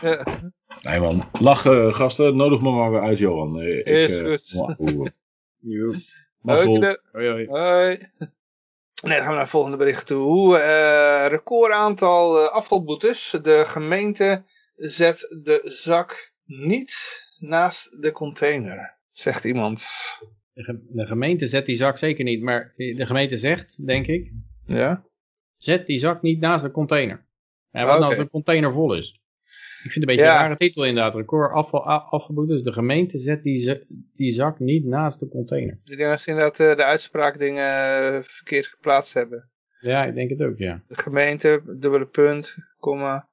ja. 0.00 0.52
Nee 0.82 1.00
man, 1.00 1.28
lachen 1.40 1.94
gasten, 1.94 2.36
nodig 2.36 2.60
me 2.60 2.70
maar 2.70 2.90
weer 2.90 3.00
uit 3.00 3.18
Johan. 3.18 3.62
Ik, 3.62 3.86
Is 3.86 4.20
uh, 4.54 4.68
goed. 4.76 5.12
Hoi, 7.12 7.46
hoi. 7.48 7.98
Nee, 9.02 9.12
dan 9.16 9.20
gaan 9.20 9.26
we 9.26 9.32
naar 9.32 9.40
het 9.40 9.50
volgende 9.50 9.76
bericht 9.76 10.06
toe. 10.06 10.58
Uh, 10.58 11.26
record 11.28 11.72
aantal 11.72 12.42
uh, 12.42 12.48
afvalboetes. 12.48 13.38
De 13.42 13.64
gemeente 13.66 14.44
zet 14.76 15.18
de 15.42 15.60
zak 15.64 16.32
niet 16.44 16.94
naast 17.38 18.02
de 18.02 18.12
container, 18.12 18.98
zegt 19.12 19.44
iemand. 19.44 19.84
De, 20.52 21.06
gemeente 21.06 21.46
zet 21.46 21.66
die 21.66 21.76
zak 21.76 21.98
zeker 21.98 22.24
niet, 22.24 22.42
maar 22.42 22.72
de 22.76 23.06
gemeente 23.06 23.38
zegt, 23.38 23.86
denk 23.86 24.06
ik, 24.06 24.32
ja? 24.66 25.04
zet 25.56 25.86
die 25.86 25.98
zak 25.98 26.22
niet 26.22 26.40
naast 26.40 26.64
de 26.64 26.70
container. 26.70 27.26
En 27.70 27.86
wat 27.86 27.98
nou 27.98 28.10
als 28.10 28.16
de 28.16 28.30
container 28.30 28.72
vol 28.72 28.94
is? 28.94 29.20
Ik 29.86 29.92
vind 29.92 30.04
het 30.04 30.10
een 30.10 30.16
beetje 30.16 30.32
een 30.32 30.42
rare 30.42 30.56
titel 30.56 30.84
inderdaad. 30.84 31.14
Record 31.14 31.52
afval, 31.52 31.82
afgeboden. 31.84 32.54
Dus 32.54 32.64
de 32.64 32.72
gemeente 32.72 33.18
zet 33.18 33.42
die, 33.42 33.86
die 34.14 34.30
zak 34.30 34.58
niet 34.58 34.84
naast 34.84 35.20
de 35.20 35.28
container. 35.28 35.78
Ik 35.84 35.96
denk 35.96 36.10
dat 36.10 36.20
ze 36.20 36.30
inderdaad 36.30 36.56
de 36.56 36.84
uitspraakdingen 36.84 38.02
uh, 38.12 38.18
verkeerd 38.22 38.66
geplaatst 38.66 39.14
hebben. 39.14 39.48
Ja, 39.80 40.04
ik 40.04 40.14
denk 40.14 40.30
het 40.30 40.42
ook, 40.42 40.58
ja. 40.58 40.82
De 40.88 40.96
gemeente, 40.96 41.62
dubbele 41.78 42.06
punt, 42.06 42.54
komma. 42.78 43.28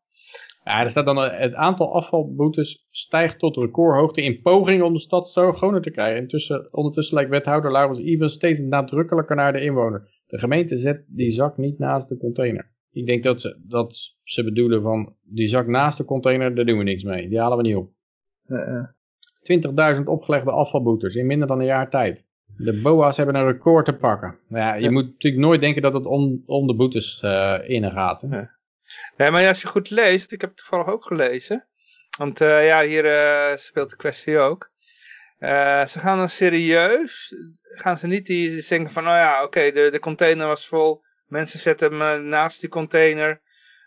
Ja, 0.63 0.81
er 0.81 0.89
staat 0.89 1.05
dan 1.05 1.17
uh, 1.17 1.39
het 1.39 1.53
aantal 1.53 1.93
afvalboetes 1.93 2.87
stijgt 2.89 3.39
tot 3.39 3.57
recordhoogte 3.57 4.21
in 4.21 4.41
poging 4.41 4.81
om 4.81 4.93
de 4.93 4.99
stad 4.99 5.29
zo 5.29 5.51
schoner 5.51 5.81
te 5.81 5.91
krijgen. 5.91 6.21
Intussen, 6.21 6.67
ondertussen 6.71 7.15
lijkt 7.15 7.31
wethouder 7.31 7.71
Laurens 7.71 7.99
Even 7.99 8.29
steeds 8.29 8.59
nadrukkelijker 8.59 9.35
naar 9.35 9.53
de 9.53 9.61
inwoner. 9.61 10.09
De 10.27 10.39
gemeente 10.39 10.77
zet 10.77 11.03
die 11.07 11.31
zak 11.31 11.57
niet 11.57 11.79
naast 11.79 12.09
de 12.09 12.17
container. 12.17 12.71
Ik 12.93 13.05
denk 13.05 13.23
dat 13.23 13.41
ze, 13.41 13.59
dat 13.67 14.15
ze 14.23 14.43
bedoelen 14.43 14.81
van 14.81 15.15
die 15.21 15.47
zak 15.47 15.67
naast 15.67 15.97
de 15.97 16.05
container, 16.05 16.55
daar 16.55 16.65
doen 16.65 16.77
we 16.77 16.83
niks 16.83 17.03
mee. 17.03 17.29
Die 17.29 17.39
halen 17.39 17.57
we 17.57 17.63
niet 17.63 17.75
op. 17.75 17.91
Uh, 18.47 18.83
20.000 19.97 20.03
opgelegde 20.05 20.51
afvalboetes 20.51 21.15
in 21.15 21.25
minder 21.25 21.47
dan 21.47 21.59
een 21.59 21.65
jaar 21.65 21.89
tijd. 21.89 22.23
De 22.57 22.81
BOA's 22.81 23.17
hebben 23.17 23.35
een 23.35 23.51
record 23.51 23.85
te 23.85 23.93
pakken. 23.93 24.39
Ja, 24.49 24.73
je 24.73 24.89
moet 24.89 25.05
natuurlijk 25.05 25.43
nooit 25.43 25.61
denken 25.61 25.81
dat 25.81 25.93
het 25.93 26.05
om, 26.05 26.43
om 26.45 26.67
de 26.67 26.75
boetes 26.75 27.21
uh, 27.25 27.59
in 27.63 27.91
gaat. 27.91 28.21
Hè? 28.21 28.41
Nee, 29.17 29.31
maar 29.31 29.47
als 29.47 29.61
je 29.61 29.67
goed 29.67 29.89
leest, 29.89 30.31
ik 30.31 30.41
heb 30.41 30.49
het 30.49 30.59
toevallig 30.59 30.87
ook 30.87 31.05
gelezen. 31.05 31.67
Want 32.17 32.41
uh, 32.41 32.65
ja, 32.65 32.83
hier 32.83 33.05
uh, 33.05 33.57
speelt 33.57 33.89
de 33.89 33.95
kwestie 33.95 34.37
ook. 34.37 34.71
ze 35.87 35.99
gaan 35.99 36.17
dan 36.17 36.29
serieus, 36.29 37.35
gaan 37.61 37.97
ze 37.97 38.07
niet 38.07 38.25
die 38.25 38.65
denken 38.69 38.93
van, 38.93 39.03
nou 39.03 39.17
ja, 39.17 39.43
oké, 39.43 39.71
de, 39.71 39.89
de 39.91 39.99
container 39.99 40.47
was 40.47 40.67
vol, 40.67 41.01
Mensen 41.33 41.59
zetten 41.59 41.91
hem 41.91 42.01
eh, 42.01 42.29
naast 42.29 42.59
die 42.59 42.69
container. 42.69 43.41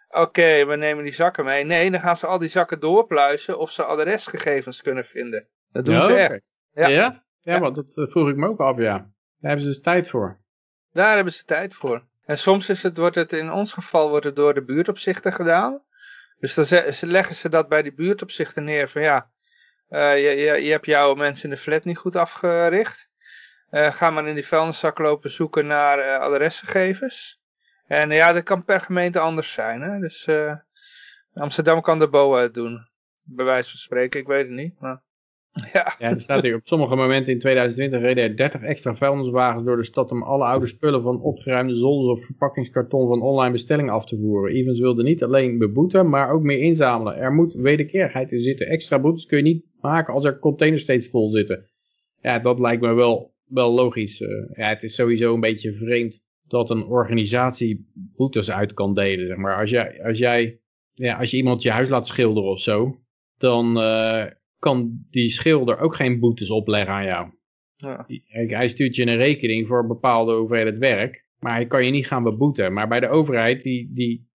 Oké, 0.09 0.67
we 0.67 0.77
nemen 0.77 1.05
die 1.05 1.13
zakken 1.13 1.45
mee. 1.45 1.65
Nee, 1.65 1.91
dan 1.91 2.01
gaan 2.01 2.17
ze 2.17 2.27
al 2.27 2.39
die 2.39 2.49
zakken 2.49 2.81
doorpluizen 2.81 3.59
of 3.59 3.71
ze 3.71 3.85
adresgegevens 3.85 4.83
kunnen 4.83 5.05
vinden. 5.05 5.49
Dat 5.73 5.85
doen 5.85 6.03
ze 6.03 6.15
echt. 6.15 6.59
Ja, 6.73 6.89
ja? 6.89 7.23
ja 7.41 7.59
maar 7.59 7.73
dat 7.73 7.97
eh, 7.97 8.07
vroeg 8.07 8.29
ik 8.29 8.37
me 8.37 8.49
ook 8.49 8.61
af, 8.61 8.77
ja. 8.77 8.97
Daar 8.99 9.11
hebben 9.41 9.61
ze 9.61 9.69
dus 9.69 9.81
tijd 9.81 10.11
voor. 10.11 10.39
Daar 10.93 11.15
hebben 11.15 11.33
ze 11.33 11.45
tijd 11.45 11.75
voor. 11.75 12.03
En 12.25 12.39
soms 12.39 12.69
is 12.69 12.83
het, 12.83 12.97
wordt 12.97 13.17
het 13.17 13.33
in 13.33 13.53
ons 13.53 13.73
geval 13.73 14.09
wordt 14.09 14.25
het 14.25 14.37
door 14.37 14.55
de 14.55 14.65
buurtopzichter 14.65 15.33
gedaan. 15.33 15.83
Dus 16.39 16.55
dan 16.55 16.67
leggen 17.01 17.35
ze 17.35 17.49
dat 17.49 17.69
bij 17.69 17.83
die 17.83 17.95
buurtopzichter 17.95 18.63
neer 18.63 18.89
van 18.89 19.03
ja, 19.03 19.31
uh, 19.91 20.23
je, 20.23 20.29
je, 20.29 20.65
je 20.65 20.71
hebt 20.71 20.87
jouw 20.87 21.15
mensen 21.15 21.51
in 21.51 21.55
de 21.55 21.63
flat 21.63 21.85
niet 21.85 21.99
goed 21.99 22.17
afgericht. 22.17 23.11
Uh, 23.71 23.93
ga 23.93 24.11
maar 24.11 24.29
in 24.29 24.35
die 24.35 24.47
vuilniszak 24.47 24.99
lopen 24.99 25.31
zoeken 25.31 25.67
naar 25.67 25.99
uh, 25.99 26.19
adresgegevens. 26.19 27.41
En 27.87 28.11
ja, 28.11 28.33
dat 28.33 28.43
kan 28.43 28.65
per 28.65 28.81
gemeente 28.81 29.19
anders 29.19 29.53
zijn. 29.53 29.81
Hè? 29.81 29.99
Dus 29.99 30.29
Amsterdam 31.35 31.81
kan 31.81 31.99
de 31.99 32.09
BOA 32.09 32.49
doen. 32.49 32.89
Bij 33.27 33.45
wijze 33.45 33.71
van 33.71 33.79
spreken, 33.79 34.21
ik 34.21 34.27
weet 34.27 34.47
het 34.47 34.57
niet. 34.57 34.81
Maar, 34.81 35.03
ja. 35.73 35.95
ja, 35.99 36.09
er 36.09 36.21
staat 36.21 36.43
hier 36.43 36.55
op 36.55 36.61
sommige 36.65 36.97
momenten 36.97 37.33
in 37.33 37.39
2020 37.39 38.01
reden 38.01 38.25
er 38.25 38.37
30 38.37 38.63
extra 38.63 38.97
vuilniswagens 38.97 39.65
door 39.65 39.77
de 39.77 39.85
stad 39.85 40.11
om 40.11 40.23
alle 40.23 40.45
oude 40.45 40.67
spullen 40.67 41.03
van 41.03 41.21
opgeruimde 41.21 41.77
zolders 41.77 42.19
of 42.19 42.25
verpakkingskarton 42.25 43.09
van 43.09 43.23
online 43.23 43.53
bestellingen 43.53 43.93
af 43.93 44.07
te 44.07 44.17
voeren. 44.17 44.55
Evans 44.55 44.81
wilde 44.81 45.03
niet 45.03 45.23
alleen 45.23 45.59
beboeten, 45.59 46.09
maar 46.09 46.31
ook 46.31 46.43
meer 46.43 46.59
inzamelen. 46.59 47.17
Er 47.17 47.33
moet 47.33 47.55
wederkerigheid 47.55 48.33
in 48.33 48.41
zitten. 48.41 48.67
Extra 48.67 48.99
boetes 48.99 49.27
kun 49.27 49.37
je 49.37 49.45
niet 49.45 49.65
maken 49.81 50.15
als 50.15 50.25
er 50.25 50.39
containers 50.39 50.83
steeds 50.83 51.09
vol 51.09 51.31
zitten. 51.31 51.67
Ja, 52.21 52.39
dat 52.39 52.61
lijkt 52.61 52.83
me 52.83 52.93
wel 52.93 53.35
wel 53.47 53.73
logisch. 53.73 54.21
Uh, 54.21 54.29
ja, 54.53 54.69
het 54.69 54.83
is 54.83 54.95
sowieso 54.95 55.35
een 55.35 55.41
beetje 55.41 55.73
vreemd 55.73 56.25
dat 56.47 56.71
een 56.71 56.85
organisatie 56.85 57.91
boetes 57.95 58.51
uit 58.51 58.73
kan 58.73 58.95
delen. 58.95 59.27
Zeg 59.27 59.37
maar. 59.37 59.57
als, 59.61 59.71
jij, 59.71 60.05
als, 60.05 60.19
jij, 60.19 60.61
ja, 60.93 61.19
als 61.19 61.31
je 61.31 61.37
iemand 61.37 61.63
je 61.63 61.71
huis 61.71 61.89
laat 61.89 62.07
schilderen 62.07 62.51
of 62.51 62.61
zo, 62.61 63.01
dan 63.39 63.77
uh, 63.77 64.25
kan 64.59 65.07
die 65.11 65.29
schilder 65.29 65.79
ook 65.79 65.97
geen 65.97 66.21
boetes 66.21 66.51
opleggen 66.51 66.95
aan 66.95 67.05
jou. 67.05 67.35
Ja. 67.77 68.07
Hij 68.47 68.69
stuurt 68.69 68.97
je 68.97 69.07
een 69.07 69.17
rekening 69.17 69.67
voor 69.67 69.79
een 69.79 69.89
bepaalde 69.89 70.35
hoeveelheid 70.35 70.79
werk, 70.79 71.27
maar 71.39 71.55
hij 71.55 71.67
kan 71.67 71.85
je 71.85 71.91
niet 71.91 72.07
gaan 72.07 72.23
beboeten. 72.23 72.73
Maar 72.73 72.89
bij 72.89 73.01
de 73.01 73.09
overheid, 73.09 73.63
die, 73.63 73.93
die 73.95 74.31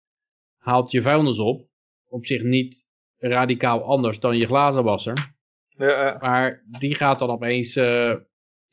haalt 0.57 0.91
je 0.91 1.01
vuilnis 1.01 1.39
op, 1.39 1.67
op 2.07 2.25
zich 2.25 2.43
niet 2.43 2.85
radicaal 3.17 3.83
anders 3.83 4.19
dan 4.19 4.37
je 4.37 4.45
glazenwasser. 4.45 5.35
Ja, 5.67 6.17
maar 6.21 6.63
die 6.79 6.95
gaat 6.95 7.19
dan 7.19 7.29
opeens 7.29 7.75
uh, 7.75 8.15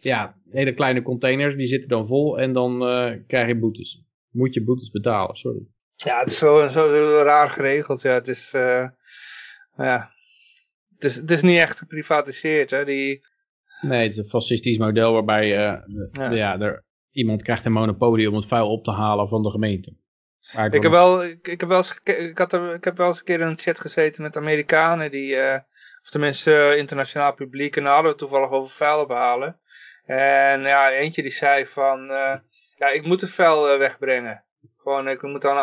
ja, 0.05 0.35
hele 0.51 0.75
kleine 0.75 1.03
containers, 1.03 1.57
die 1.57 1.67
zitten 1.67 1.89
dan 1.89 2.07
vol 2.07 2.39
en 2.39 2.53
dan 2.53 2.83
uh, 2.83 3.13
krijg 3.27 3.49
je 3.49 3.59
boetes. 3.59 4.03
Moet 4.31 4.55
je 4.55 4.65
boetes 4.65 4.91
betalen, 4.91 5.37
sorry. 5.37 5.67
Ja, 5.97 6.19
het 6.19 6.29
is 6.29 6.39
zo, 6.39 6.69
zo, 6.69 7.23
raar 7.23 7.51
geregeld. 7.51 8.03
Ja, 8.03 8.13
het 8.13 8.29
is, 8.29 8.53
uh, 8.55 8.89
ja, 9.77 10.11
het 10.95 11.05
is, 11.05 11.15
het 11.15 11.31
is 11.31 11.43
niet 11.43 11.59
echt 11.59 11.79
geprivatiseerd, 11.79 12.71
hè, 12.71 12.85
die... 12.85 13.27
Nee, 13.81 14.03
het 14.03 14.13
is 14.13 14.19
een 14.19 14.29
fascistisch 14.29 14.79
model 14.79 15.13
waarbij 15.13 15.45
uh, 15.45 15.81
ja. 16.13 16.31
ja. 16.31 16.61
er, 16.61 16.85
iemand 17.11 17.43
krijgt 17.43 17.65
een 17.65 17.73
monopolie 17.73 18.29
om 18.29 18.37
het 18.37 18.47
vuil 18.47 18.71
op 18.71 18.85
te 18.85 18.93
halen 18.93 19.29
van 19.29 19.43
de 19.43 19.51
gemeente. 19.51 19.97
Ik 20.71 20.83
heb, 20.83 20.93
wel, 20.93 21.25
ik, 21.25 21.49
ik, 21.49 21.61
heb 21.61 21.69
wel 21.69 21.79
eens, 21.79 22.01
ik, 22.03 22.39
had 22.39 22.53
er, 22.53 22.75
ik 22.75 22.85
heb 22.85 22.97
wel 22.97 23.09
eens 23.09 23.19
een 23.19 23.25
keer 23.25 23.41
in 23.41 23.47
een 23.47 23.59
chat 23.59 23.81
gezeten 23.81 24.23
met 24.23 24.37
Amerikanen 24.37 25.11
die, 25.11 25.35
uh, 25.35 25.55
Of 26.03 26.11
tenminste 26.11 26.75
internationaal 26.77 27.35
publiek. 27.35 27.77
En 27.77 27.83
dan 27.83 27.93
hadden 27.93 28.13
we 28.13 28.19
toevallig 28.19 28.51
over 28.51 28.75
vuil 28.75 29.03
ophalen. 29.03 29.61
En 30.07 30.61
ja, 30.61 30.93
eentje 30.93 31.23
die 31.23 31.33
zei 31.33 31.67
van, 31.67 32.07
ja, 32.77 32.89
ik 32.93 33.05
moet 33.05 33.21
de 33.21 33.29
vuil 33.29 33.79
wegbrengen. 33.79 34.45
Gewoon, 34.77 35.09
ik 35.09 35.23
moet 35.23 35.43
dan, 35.43 35.57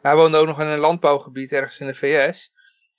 hij 0.00 0.14
woonde 0.14 0.36
ook 0.36 0.46
nog 0.46 0.60
in 0.60 0.66
een 0.66 0.78
landbouwgebied 0.78 1.52
ergens 1.52 1.80
in 1.80 1.86
de 1.86 1.94
VS. 1.94 2.52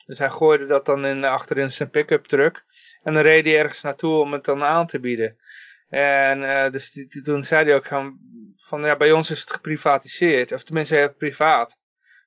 Dus 0.06 0.18
hij 0.18 0.30
gooide 0.30 0.66
dat 0.66 0.86
dan 0.86 1.06
in, 1.06 1.24
achterin 1.24 1.72
zijn 1.72 1.90
pick-up 1.90 2.26
truck. 2.26 2.64
En 3.04 3.14
dan 3.14 3.22
reed 3.24 3.46
hij 3.46 3.60
ergens 3.60 3.82
naartoe 3.82 4.20
om 4.20 4.34
het 4.34 4.46
dan 4.46 4.64
aan 4.64 4.88
te 4.88 5.00
bieden. 5.00 5.38
En 5.90 6.72
dus 6.72 6.92
die, 6.92 7.22
toen 7.22 7.44
zei 7.44 7.66
hij 7.66 7.76
ook 7.76 7.86
van, 7.86 8.18
van, 8.58 8.84
ja, 8.84 8.96
bij 8.98 9.12
ons 9.12 9.32
is 9.32 9.40
het 9.40 9.52
geprivatiseerd. 9.52 10.52
Of 10.52 10.64
tenminste 10.64 10.96
het 10.96 11.18
privaat. 11.18 11.78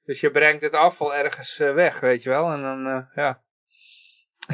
Dus 0.05 0.21
je 0.21 0.31
brengt 0.31 0.63
het 0.63 0.75
afval 0.75 1.15
ergens 1.15 1.57
weg, 1.57 2.01
weet 2.01 2.23
je 2.23 2.29
wel. 2.29 2.53
En 2.53 2.63
dan, 2.63 3.09
ja. 3.15 3.43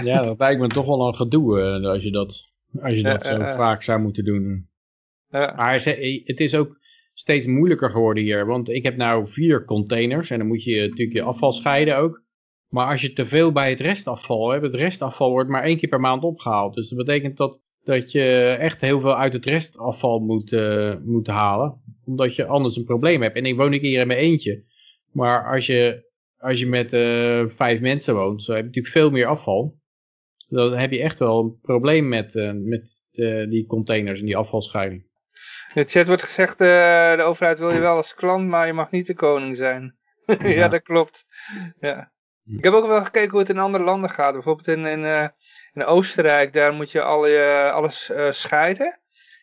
Ja, 0.02 0.22
dat 0.22 0.38
lijkt 0.38 0.60
me 0.60 0.68
toch 0.68 0.86
wel 0.86 1.08
een 1.08 1.16
gedoe 1.16 1.80
als 1.82 2.02
je 2.02 2.10
dat, 2.10 2.49
als 2.82 2.94
je 2.94 3.02
dat 3.02 3.24
zo 3.24 3.36
vaak 3.36 3.82
zou 3.82 4.00
moeten 4.00 4.24
doen. 4.24 4.68
Maar 5.30 5.84
het 6.24 6.40
is 6.40 6.54
ook 6.54 6.78
steeds 7.14 7.46
moeilijker 7.46 7.90
geworden 7.90 8.22
hier. 8.22 8.46
Want 8.46 8.68
ik 8.68 8.82
heb 8.82 8.96
nou 8.96 9.28
vier 9.28 9.64
containers 9.64 10.30
en 10.30 10.38
dan 10.38 10.46
moet 10.46 10.64
je 10.64 10.80
natuurlijk 10.80 11.12
je 11.12 11.22
afval 11.22 11.52
scheiden 11.52 11.96
ook. 11.96 12.22
Maar 12.68 12.86
als 12.86 13.00
je 13.00 13.12
te 13.12 13.26
veel 13.26 13.52
bij 13.52 13.70
het 13.70 13.80
restafval 13.80 14.50
hebt, 14.50 14.64
het 14.64 14.74
restafval 14.74 15.30
wordt 15.30 15.50
maar 15.50 15.62
één 15.62 15.76
keer 15.76 15.88
per 15.88 16.00
maand 16.00 16.22
opgehaald. 16.22 16.74
Dus 16.74 16.88
dat 16.88 16.98
betekent 16.98 17.36
dat, 17.36 17.60
dat 17.84 18.12
je 18.12 18.56
echt 18.60 18.80
heel 18.80 19.00
veel 19.00 19.16
uit 19.16 19.32
het 19.32 19.44
restafval 19.44 20.18
moet, 20.18 20.52
uh, 20.52 20.94
moet 21.04 21.26
halen. 21.26 21.80
Omdat 22.04 22.34
je 22.34 22.46
anders 22.46 22.76
een 22.76 22.84
probleem 22.84 23.22
hebt. 23.22 23.36
En 23.36 23.44
ik 23.44 23.56
woon 23.56 23.72
ik 23.72 23.80
hier 23.80 24.00
in 24.00 24.06
mijn 24.06 24.18
eentje. 24.18 24.64
Maar 25.12 25.54
als 25.54 25.66
je, 25.66 26.10
als 26.38 26.60
je 26.60 26.66
met 26.66 26.92
uh, 26.92 27.44
vijf 27.46 27.80
mensen 27.80 28.14
woont, 28.14 28.42
zo 28.42 28.52
heb 28.52 28.60
je 28.60 28.66
natuurlijk 28.66 28.94
veel 28.94 29.10
meer 29.10 29.26
afval. 29.26 29.79
Dan 30.50 30.78
heb 30.78 30.90
je 30.90 31.00
echt 31.00 31.18
wel 31.18 31.40
een 31.40 31.58
probleem 31.62 32.08
met, 32.08 32.34
uh, 32.34 32.52
met 32.54 33.04
die 33.48 33.66
containers 33.66 34.18
en 34.18 34.24
die 34.24 34.36
afvalscheiding. 34.36 35.08
In 35.74 35.82
het 35.82 35.90
chat 35.90 36.06
wordt 36.06 36.22
gezegd, 36.22 36.58
de 36.58 37.22
overheid 37.24 37.58
wil 37.58 37.70
je 37.70 37.78
wel 37.78 37.96
als 37.96 38.14
klant, 38.14 38.48
maar 38.48 38.66
je 38.66 38.72
mag 38.72 38.90
niet 38.90 39.06
de 39.06 39.14
koning 39.14 39.56
zijn. 39.56 39.96
ja, 40.26 40.48
ja 40.48 40.68
dat 40.68 40.82
klopt. 40.82 41.26
Ja. 41.80 42.12
Hm. 42.44 42.56
Ik 42.56 42.64
heb 42.64 42.72
ook 42.72 42.86
wel 42.86 43.04
gekeken 43.04 43.30
hoe 43.30 43.40
het 43.40 43.48
in 43.48 43.58
andere 43.58 43.84
landen 43.84 44.10
gaat. 44.10 44.32
Bijvoorbeeld 44.32 44.68
in, 44.68 44.86
in, 44.86 45.32
in 45.72 45.84
Oostenrijk, 45.84 46.52
daar 46.52 46.72
moet 46.72 46.92
je 46.92 47.02
al 47.02 47.26
je, 47.26 47.70
alles 47.72 48.12
scheiden. 48.30 49.00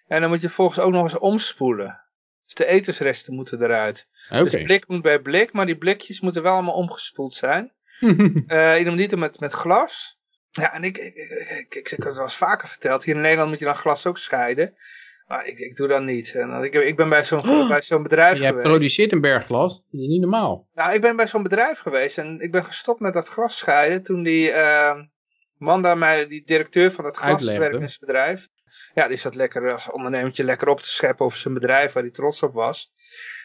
En 0.07 0.21
dan 0.21 0.29
moet 0.29 0.41
je 0.41 0.49
volgens 0.49 0.79
ook 0.79 0.91
nog 0.91 1.03
eens 1.03 1.17
omspoelen. 1.17 2.01
Dus 2.45 2.55
de 2.55 2.65
etensresten 2.65 3.33
moeten 3.33 3.63
eruit. 3.63 4.07
Okay. 4.29 4.43
Dus 4.43 4.63
blik 4.63 4.87
moet 4.87 5.01
bij 5.01 5.19
blik, 5.19 5.53
maar 5.53 5.65
die 5.65 5.77
blikjes 5.77 6.19
moeten 6.19 6.43
wel 6.43 6.53
allemaal 6.53 6.73
omgespoeld 6.73 7.35
zijn. 7.35 7.73
uh, 8.47 8.93
niet 8.93 9.15
met, 9.15 9.39
met 9.39 9.51
glas. 9.51 10.16
Ja, 10.57 10.73
en 10.73 10.83
ik, 10.83 10.97
ik, 10.97 11.15
ik, 11.15 11.75
ik, 11.75 11.87
heb 11.87 12.03
het 12.03 12.15
wel 12.15 12.23
eens 12.23 12.37
vaker 12.37 12.67
verteld. 12.67 13.03
Hier 13.03 13.15
in 13.15 13.21
Nederland 13.21 13.49
moet 13.49 13.59
je 13.59 13.65
dan 13.65 13.75
glas 13.75 14.05
ook 14.05 14.17
scheiden. 14.17 14.75
Maar 15.27 15.47
ik, 15.47 15.59
ik 15.59 15.75
doe 15.75 15.87
dat 15.87 16.03
niet. 16.03 16.35
En 16.35 16.63
ik, 16.63 16.73
ik 16.73 16.95
ben 16.95 17.09
bij 17.09 17.23
zo'n 17.23 17.49
oh, 17.49 17.67
bij 17.67 17.81
zo'n 17.81 18.03
bedrijf 18.03 18.37
jij 18.37 18.47
geweest. 18.47 18.65
Jij 18.65 18.73
produceert 18.73 19.11
een 19.11 19.21
bergglas? 19.21 19.73
Dat 19.73 20.01
is 20.01 20.07
niet 20.07 20.21
normaal. 20.21 20.67
Nou, 20.73 20.93
ik 20.93 21.01
ben 21.01 21.15
bij 21.15 21.27
zo'n 21.27 21.43
bedrijf 21.43 21.79
geweest 21.79 22.17
en 22.17 22.39
ik 22.39 22.51
ben 22.51 22.65
gestopt 22.65 22.99
met 22.99 23.13
dat 23.13 23.27
glas 23.27 23.57
scheiden 23.57 24.03
toen 24.03 24.23
die 24.23 24.51
uh, 24.51 24.99
man 25.57 25.81
daar 25.81 25.97
mij, 25.97 26.27
die 26.27 26.43
directeur 26.45 26.91
van 26.91 27.03
dat 27.03 27.17
glaswerkingsbedrijf, 27.17 28.47
ja, 28.93 29.07
die 29.07 29.17
zat 29.17 29.35
lekker 29.35 29.71
als 29.71 29.91
ondernemertje 29.91 30.43
lekker 30.43 30.67
op 30.67 30.81
te 30.81 30.89
scheppen 30.89 31.25
over 31.25 31.37
zijn 31.37 31.53
bedrijf 31.53 31.93
waar 31.93 32.03
hij 32.03 32.11
trots 32.11 32.43
op 32.43 32.53
was. 32.53 32.91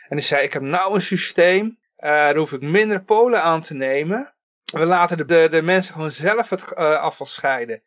En 0.08 0.16
die 0.16 0.26
zei, 0.26 0.44
ik 0.44 0.52
heb 0.52 0.62
nou 0.62 0.94
een 0.94 1.02
systeem, 1.02 1.64
uh, 1.64 1.74
daar 2.10 2.36
hoef 2.36 2.52
ik 2.52 2.60
minder 2.60 3.02
polen 3.02 3.42
aan 3.42 3.62
te 3.62 3.74
nemen. 3.74 4.34
We 4.72 4.84
laten 4.84 5.16
de, 5.16 5.24
de, 5.24 5.48
de 5.50 5.62
mensen 5.62 5.94
gewoon 5.94 6.10
zelf 6.10 6.48
het 6.48 6.62
uh, 6.62 6.76
afval 6.76 7.26
scheiden. 7.26 7.82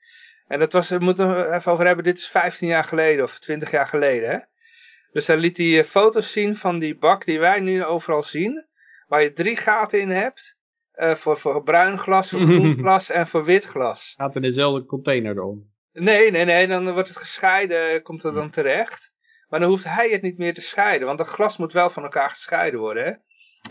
En 0.48 0.60
dat 0.60 0.72
was, 0.72 0.90
we 0.90 0.99
moeten 0.99 1.30
het 1.30 1.52
even 1.52 1.72
over 1.72 1.86
hebben, 1.86 2.03
dit 2.03 2.18
is 2.18 2.28
15 2.28 2.68
jaar 2.68 2.84
geleden 2.84 3.24
of 3.24 3.40
20 3.40 3.72
jaar 3.72 3.88
geleden. 3.88 4.30
Hè? 4.30 4.38
Dus 5.12 5.28
hij 5.28 5.38
liet 5.38 5.57
hij 5.57 5.86
foto's 5.86 6.32
zien 6.32 6.57
van 6.57 6.80
die 6.80 6.98
bak 6.98 7.26
die 7.26 7.40
wij 7.40 7.60
nu 7.60 7.86
overal 7.86 8.24
zien. 8.24 8.66
Waar 9.07 9.22
je 9.22 9.34
drie 9.34 9.56
gaten 9.56 9.99
in 9.99 10.10
hebt. 10.10 10.56
Uh, 10.95 11.16
voor, 11.16 11.38
voor 11.38 11.64
bruin 11.64 11.99
glas, 11.99 12.30
voor 12.30 12.40
groen 12.40 12.76
glas 12.82 13.10
en 13.10 13.28
voor 13.28 13.44
wit 13.44 13.66
glas. 13.66 14.14
Gaat 14.18 14.36
in 14.36 14.41
dezelfde 14.41 14.86
container 14.86 15.36
dan? 15.36 15.64
Nee, 15.91 16.32
nee, 16.32 16.45
nee, 16.45 16.68
dan 16.68 16.91
wordt 16.94 17.07
het 17.07 17.18
gescheiden, 17.18 18.02
komt 18.02 18.24
er 18.24 18.34
dan 18.34 18.49
terecht. 18.49 19.14
Maar 19.48 19.60
dan 19.60 19.70
hoeft 19.70 19.84
hij 19.84 20.10
het 20.10 20.22
niet 20.22 20.38
meer 20.38 20.53
te 20.53 20.62
scheiden, 20.62 21.07
want 21.07 21.18
dat 21.18 21.28
glas 21.28 21.57
moet 21.57 21.74
wel 21.74 21.90
van 21.90 22.03
elkaar 22.03 22.30
gescheiden 22.30 22.80
worden. 22.80 23.06
Hè? 23.06 23.14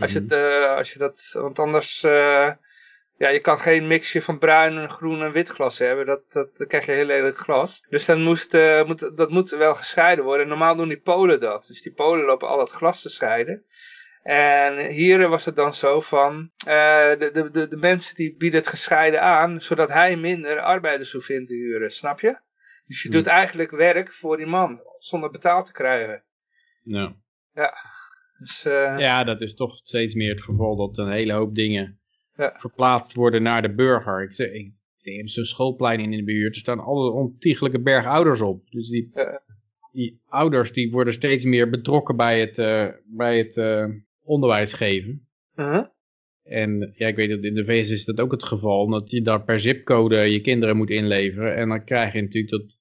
Als, 0.01 0.13
je 0.13 0.19
het, 0.19 0.33
uh, 0.33 0.77
als 0.77 0.93
je 0.93 0.99
dat, 0.99 1.31
want 1.33 1.59
anders 1.59 2.03
uh, 2.03 2.51
ja, 3.17 3.29
je 3.29 3.41
kan 3.41 3.59
geen 3.59 3.87
mixje 3.87 4.23
van 4.23 4.39
bruin, 4.39 4.91
groen 4.91 5.23
en 5.23 5.33
wit 5.33 5.49
glas 5.49 5.79
hebben. 5.79 6.07
Dat, 6.07 6.33
dat, 6.33 6.57
dan 6.57 6.67
krijg 6.67 6.87
je 6.87 6.93
heel 6.93 7.05
lelijk 7.05 7.37
glas. 7.37 7.85
Dus 7.89 8.05
dan 8.05 8.23
moest, 8.23 8.55
uh, 8.55 8.85
moet, 8.85 9.17
dat 9.17 9.31
moet 9.31 9.51
wel 9.51 9.75
gescheiden 9.75 10.25
worden. 10.25 10.49
Normaal 10.49 10.77
doen 10.77 10.89
die 10.89 11.01
Polen 11.01 11.41
dat. 11.41 11.67
Dus 11.67 11.83
die 11.83 11.93
Polen 11.93 12.25
lopen 12.25 12.49
al 12.49 12.59
het 12.59 12.71
glas 12.71 13.03
te 13.03 13.09
scheiden. 13.09 13.65
En 14.23 14.91
hier 14.91 15.29
was 15.29 15.45
het 15.45 15.57
dan 15.57 15.75
zo 15.75 16.01
van, 16.01 16.51
uh, 16.67 17.09
de, 17.19 17.31
de, 17.33 17.51
de, 17.51 17.69
de, 17.69 17.77
mensen 17.77 18.15
die 18.15 18.37
bieden 18.37 18.61
het 18.61 18.69
gescheiden 18.69 19.23
aan, 19.23 19.61
zodat 19.61 19.89
hij 19.89 20.17
minder 20.17 20.61
arbeiders 20.61 21.13
hoeft 21.13 21.29
in 21.29 21.47
te 21.47 21.55
huren, 21.55 21.91
snap 21.91 22.21
je? 22.21 22.39
Dus 22.87 23.03
je 23.03 23.11
doet 23.11 23.25
hmm. 23.25 23.35
eigenlijk 23.35 23.71
werk 23.71 24.13
voor 24.13 24.37
die 24.37 24.47
man, 24.47 24.81
zonder 24.99 25.31
betaald 25.31 25.67
te 25.67 25.73
krijgen. 25.73 26.23
Ja. 26.83 27.17
Ja. 27.53 27.75
Dus, 28.39 28.65
uh, 28.65 28.99
ja, 28.99 29.25
dat 29.25 29.41
is 29.41 29.55
toch 29.55 29.77
steeds 29.77 30.15
meer 30.15 30.31
het 30.31 30.43
geval 30.43 30.77
dat 30.77 30.99
een 30.99 31.13
hele 31.13 31.33
hoop 31.33 31.55
dingen 31.55 31.99
ja. 32.37 32.55
verplaatst 32.59 33.15
worden 33.15 33.43
naar 33.43 33.63
de 33.63 33.75
burger. 33.75 34.23
Ik, 34.23 34.33
zeg, 34.33 34.53
ik, 34.53 34.73
ik 35.01 35.17
heb 35.17 35.29
zo'n 35.29 35.45
schoolplein 35.45 36.01
in 36.01 36.11
de 36.11 36.25
buurt, 36.25 36.55
er 36.55 36.61
staan 36.61 36.81
alle 36.81 37.11
ontiegelijke 37.11 37.81
berg 37.81 38.07
ouders 38.07 38.41
op. 38.41 38.71
Dus 38.71 38.89
die, 38.89 39.13
die 39.93 40.21
ouders 40.29 40.73
die 40.73 40.91
worden 40.91 41.13
steeds 41.13 41.45
meer 41.45 41.71
betrokken 41.71 42.17
bij 42.17 42.41
het, 42.41 42.59
uh, 42.59 42.89
bij 43.05 43.39
het 43.39 43.57
uh, 43.57 43.87
onderwijs 44.23 44.73
geven. 44.73 45.27
Uh-huh. 45.57 45.85
En 46.43 46.93
ja, 46.97 47.07
ik 47.07 47.17
weet 47.17 47.31
dat 47.31 47.45
in 47.45 47.55
de 47.55 47.65
VS 47.65 47.91
is 47.91 48.05
dat 48.05 48.21
ook 48.21 48.31
het 48.31 48.43
geval, 48.43 48.89
dat 48.89 49.11
je 49.11 49.23
daar 49.23 49.45
per 49.45 49.61
zipcode 49.61 50.17
je 50.17 50.41
kinderen 50.41 50.77
moet 50.77 50.91
inleveren. 50.91 51.57
En 51.57 51.69
dan 51.69 51.85
krijg 51.85 52.13
je 52.13 52.23
natuurlijk 52.23 52.51
dat, 52.51 52.79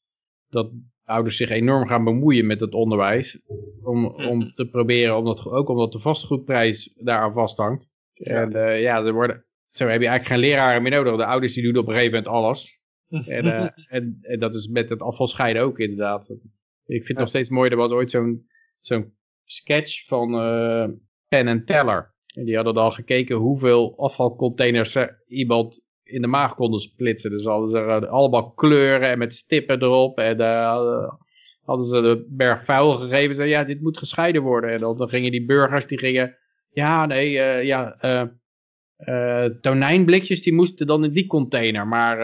dat 0.49 0.71
ouders 1.05 1.37
zich 1.37 1.49
enorm 1.49 1.87
gaan 1.87 2.03
bemoeien 2.03 2.45
met 2.45 2.59
het 2.59 2.73
onderwijs. 2.73 3.39
Om, 3.83 4.05
om 4.05 4.53
te 4.53 4.69
proberen, 4.69 5.17
omdat, 5.17 5.45
ook 5.45 5.69
omdat 5.69 5.91
de 5.91 5.99
vastgoedprijs 5.99 6.93
daar 6.97 7.19
aan 7.19 7.33
vasthangt. 7.33 7.89
En 8.23 8.55
uh, 8.55 8.81
ja, 8.81 9.05
er 9.05 9.13
worden, 9.13 9.45
zo 9.69 9.87
heb 9.87 10.01
je 10.01 10.07
eigenlijk 10.07 10.41
geen 10.41 10.51
leraren 10.51 10.81
meer 10.81 10.91
nodig. 10.91 11.15
De 11.15 11.25
ouders 11.25 11.53
die 11.53 11.63
doen 11.63 11.77
op 11.77 11.87
een 11.87 11.93
gegeven 11.93 12.13
moment 12.13 12.33
alles. 12.33 12.81
en, 13.09 13.45
uh, 13.45 13.67
en, 13.87 14.17
en, 14.21 14.39
dat 14.39 14.55
is 14.55 14.67
met 14.67 14.89
het 14.89 15.01
afvalscheiden 15.01 15.61
ook 15.61 15.79
inderdaad. 15.79 16.29
Ik 16.85 17.05
vind 17.05 17.07
het 17.07 17.17
nog 17.17 17.27
steeds 17.27 17.49
mooi, 17.49 17.69
er 17.69 17.77
was 17.77 17.91
ooit 17.91 18.11
zo'n 18.11 18.47
zo'n 18.79 19.13
sketch 19.45 20.05
van 20.07 20.33
uh, 20.33 20.87
Penn 21.27 21.47
en 21.47 21.65
Teller. 21.65 22.13
En 22.35 22.45
die 22.45 22.55
hadden 22.55 22.75
al 22.75 22.91
gekeken 22.91 23.35
hoeveel 23.35 23.97
afvalcontainers 23.97 24.97
iemand 25.27 25.81
in 26.03 26.21
de 26.21 26.27
maag 26.27 26.55
konden 26.55 26.79
splitsen. 26.79 27.29
Dus 27.29 27.45
hadden 27.45 27.69
ze 27.69 28.07
allemaal 28.07 28.51
kleuren 28.51 29.09
en 29.09 29.17
met 29.17 29.33
stippen 29.33 29.81
erop. 29.81 30.17
En 30.17 30.39
hadden 31.61 31.85
ze 31.85 32.01
de 32.01 32.25
berg 32.29 32.65
vuil 32.65 32.91
gegeven. 32.91 33.35
Zeiden, 33.35 33.57
ja, 33.57 33.63
dit 33.63 33.81
moet 33.81 33.97
gescheiden 33.97 34.41
worden. 34.41 34.71
En 34.71 34.79
dan, 34.79 34.97
dan 34.97 35.09
gingen 35.09 35.31
die 35.31 35.45
burgers, 35.45 35.87
die 35.87 35.99
gingen 35.99 36.37
ja, 36.73 37.05
nee, 37.05 37.31
uh, 37.31 37.63
ja, 37.63 37.97
uh, 38.01 38.23
uh, 38.97 39.45
tonijnblikjes 39.61 40.41
die 40.41 40.53
moesten 40.53 40.87
dan 40.87 41.03
in 41.03 41.11
die 41.11 41.27
container, 41.27 41.87
maar 41.87 42.17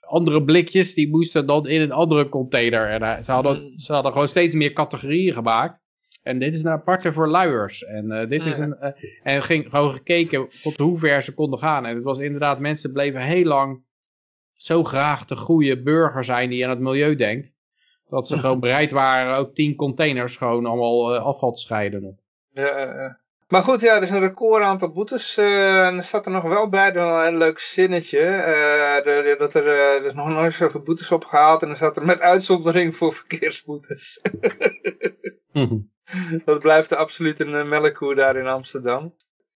andere 0.00 0.42
blikjes 0.44 0.94
die 0.94 1.08
moesten 1.08 1.46
dan 1.46 1.68
in 1.68 1.80
een 1.80 1.92
andere 1.92 2.28
container. 2.28 2.88
En 2.88 3.24
ze, 3.24 3.32
hadden, 3.32 3.56
hmm. 3.56 3.78
ze 3.78 3.92
hadden 3.92 4.12
gewoon 4.12 4.28
steeds 4.28 4.54
meer 4.54 4.72
categorieën 4.72 5.34
gemaakt. 5.34 5.82
En 6.22 6.38
dit 6.38 6.54
is 6.54 6.62
een 6.62 6.70
aparte 6.70 7.12
voor 7.12 7.28
luiers. 7.28 7.84
En 7.84 8.28
dit 8.28 8.44
is 8.44 8.58
een. 8.58 8.76
en 9.22 9.42
ging 9.42 9.68
gewoon 9.70 9.92
gekeken 9.92 10.48
tot 10.62 10.76
hoe 10.76 10.98
ver 10.98 11.22
ze 11.22 11.34
konden 11.34 11.58
gaan. 11.58 11.86
En 11.86 11.94
het 11.94 12.04
was 12.04 12.18
inderdaad, 12.18 12.58
mensen 12.58 12.92
bleven 12.92 13.20
heel 13.20 13.44
lang 13.44 13.82
zo 14.52 14.84
graag 14.84 15.24
de 15.24 15.36
goede 15.36 15.82
burger 15.82 16.24
zijn 16.24 16.50
die 16.50 16.64
aan 16.64 16.70
het 16.70 16.80
milieu 16.80 17.14
denkt. 17.16 17.52
Dat 18.08 18.26
ze 18.28 18.38
gewoon 18.40 18.60
bereid 18.60 18.90
waren 18.90 19.36
ook 19.36 19.54
tien 19.54 19.74
containers 19.74 20.36
gewoon 20.36 20.66
allemaal 20.66 21.16
afval 21.16 21.52
te 21.52 21.60
scheiden. 21.60 22.18
Ja, 22.52 23.23
maar 23.48 23.62
goed, 23.62 23.80
ja, 23.80 23.96
er 23.96 24.02
is 24.02 24.10
een 24.10 24.20
record 24.20 24.62
aantal 24.62 24.92
boetes. 24.92 25.38
Uh, 25.38 25.86
en 25.86 25.96
er 25.96 26.04
staat 26.04 26.26
er 26.26 26.32
nog 26.32 26.42
wel 26.42 26.68
bij, 26.68 26.92
wel 26.92 27.26
een 27.26 27.36
leuk 27.36 27.58
zinnetje. 27.58 28.20
Uh, 28.20 29.38
dat 29.38 29.54
er, 29.54 29.66
uh, 29.66 29.94
er 29.94 30.04
is 30.04 30.12
nog 30.12 30.28
nooit 30.28 30.54
zoveel 30.54 30.82
boetes 30.82 31.10
opgehaald. 31.10 31.62
En 31.62 31.70
er 31.70 31.76
staat 31.76 31.96
er 31.96 32.04
met 32.04 32.20
uitzondering 32.20 32.96
voor 32.96 33.12
verkeersboetes. 33.12 34.20
Dat 36.44 36.58
blijft 36.58 36.96
absoluut 36.96 37.40
een 37.40 37.68
melkkoe 37.68 38.14
daar 38.14 38.36
in 38.36 38.46
Amsterdam. 38.46 39.14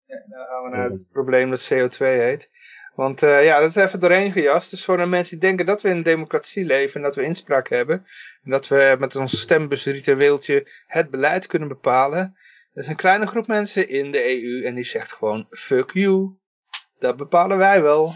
Ja, 0.06 0.22
dan 0.28 0.46
gaan 0.46 0.62
we 0.62 0.76
naar 0.76 0.90
het 0.90 1.08
probleem 1.12 1.50
dat 1.50 1.72
CO2 1.72 1.96
heet. 1.98 2.50
Want 2.94 3.20
ja, 3.20 3.60
dat 3.60 3.68
is 3.68 3.82
even 3.82 4.00
doorheen 4.00 4.32
gejast. 4.32 4.70
Dus 4.70 4.84
voor 4.84 4.96
de 4.96 5.06
mensen 5.06 5.38
die 5.38 5.48
denken 5.48 5.66
dat 5.66 5.82
we 5.82 5.88
in 5.88 5.96
een 5.96 6.02
democratie 6.02 6.64
leven 6.64 6.94
en 6.94 7.02
dat 7.02 7.14
we 7.14 7.22
inspraak 7.22 7.68
hebben. 7.68 8.06
En 8.42 8.50
dat 8.50 8.68
we 8.68 8.96
met 8.98 9.16
ons 9.16 9.40
stembusritueeltje 9.40 10.70
het 10.86 11.10
beleid 11.10 11.46
kunnen 11.46 11.68
bepalen 11.68 12.36
er 12.74 12.82
is 12.82 12.88
een 12.88 12.96
kleine 12.96 13.26
groep 13.26 13.46
mensen 13.46 13.88
in 13.88 14.12
de 14.12 14.42
EU 14.42 14.64
en 14.64 14.74
die 14.74 14.84
zegt 14.84 15.12
gewoon 15.12 15.46
fuck 15.50 15.90
you. 15.90 16.38
Dat 16.98 17.16
bepalen 17.16 17.58
wij 17.58 17.82
wel. 17.82 18.14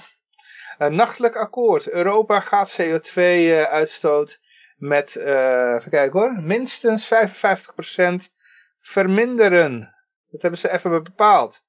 nachtelijk 0.79 1.37
akkoord. 1.37 1.91
Europa 1.91 2.41
gaat 2.41 2.81
CO2-uitstoot 2.81 4.41
met, 4.77 5.17
even 5.17 5.91
kijken 5.91 6.21
hoor, 6.21 6.43
minstens 6.43 7.11
55% 7.15 8.33
verminderen. 8.81 9.95
Dat 10.31 10.43
hebben 10.43 10.61
ze 10.61 10.73
even 10.73 11.03
bepaald. 11.03 11.67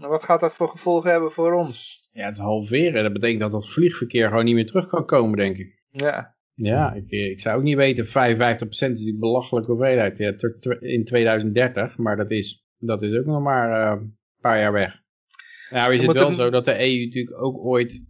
Wat 0.00 0.24
gaat 0.24 0.40
dat 0.40 0.54
voor 0.54 0.68
gevolgen 0.68 1.10
hebben 1.10 1.32
voor 1.32 1.52
ons? 1.52 2.08
Ja, 2.12 2.26
het 2.26 2.38
halveren. 2.38 3.02
Dat 3.02 3.12
betekent 3.12 3.40
dat 3.40 3.52
het 3.52 3.72
vliegverkeer 3.72 4.28
gewoon 4.28 4.44
niet 4.44 4.54
meer 4.54 4.66
terug 4.66 4.86
kan 4.86 5.06
komen, 5.06 5.36
denk 5.36 5.56
ik. 5.56 5.82
Ja. 5.90 6.33
Ja, 6.54 6.92
ik, 6.92 7.10
ik 7.10 7.40
zou 7.40 7.56
ook 7.56 7.62
niet 7.62 7.76
weten. 7.76 8.06
55% 8.06 8.10
is 8.68 8.78
die 8.78 9.18
belachelijke 9.18 9.70
hoeveelheid 9.70 10.18
ja, 10.18 10.34
in 10.80 11.04
2030. 11.04 11.96
Maar 11.96 12.16
dat 12.16 12.30
is, 12.30 12.64
dat 12.78 13.02
is 13.02 13.16
ook 13.16 13.26
nog 13.26 13.42
maar 13.42 13.96
uh, 13.96 14.00
een 14.00 14.16
paar 14.40 14.58
jaar 14.58 14.72
weg. 14.72 15.02
Nou 15.70 15.94
is 15.94 16.02
het 16.02 16.12
wel 16.12 16.34
zo 16.34 16.50
dat 16.50 16.64
de 16.64 16.80
EU 16.80 17.04
natuurlijk 17.04 17.42
ook 17.42 17.58
ooit 17.58 18.02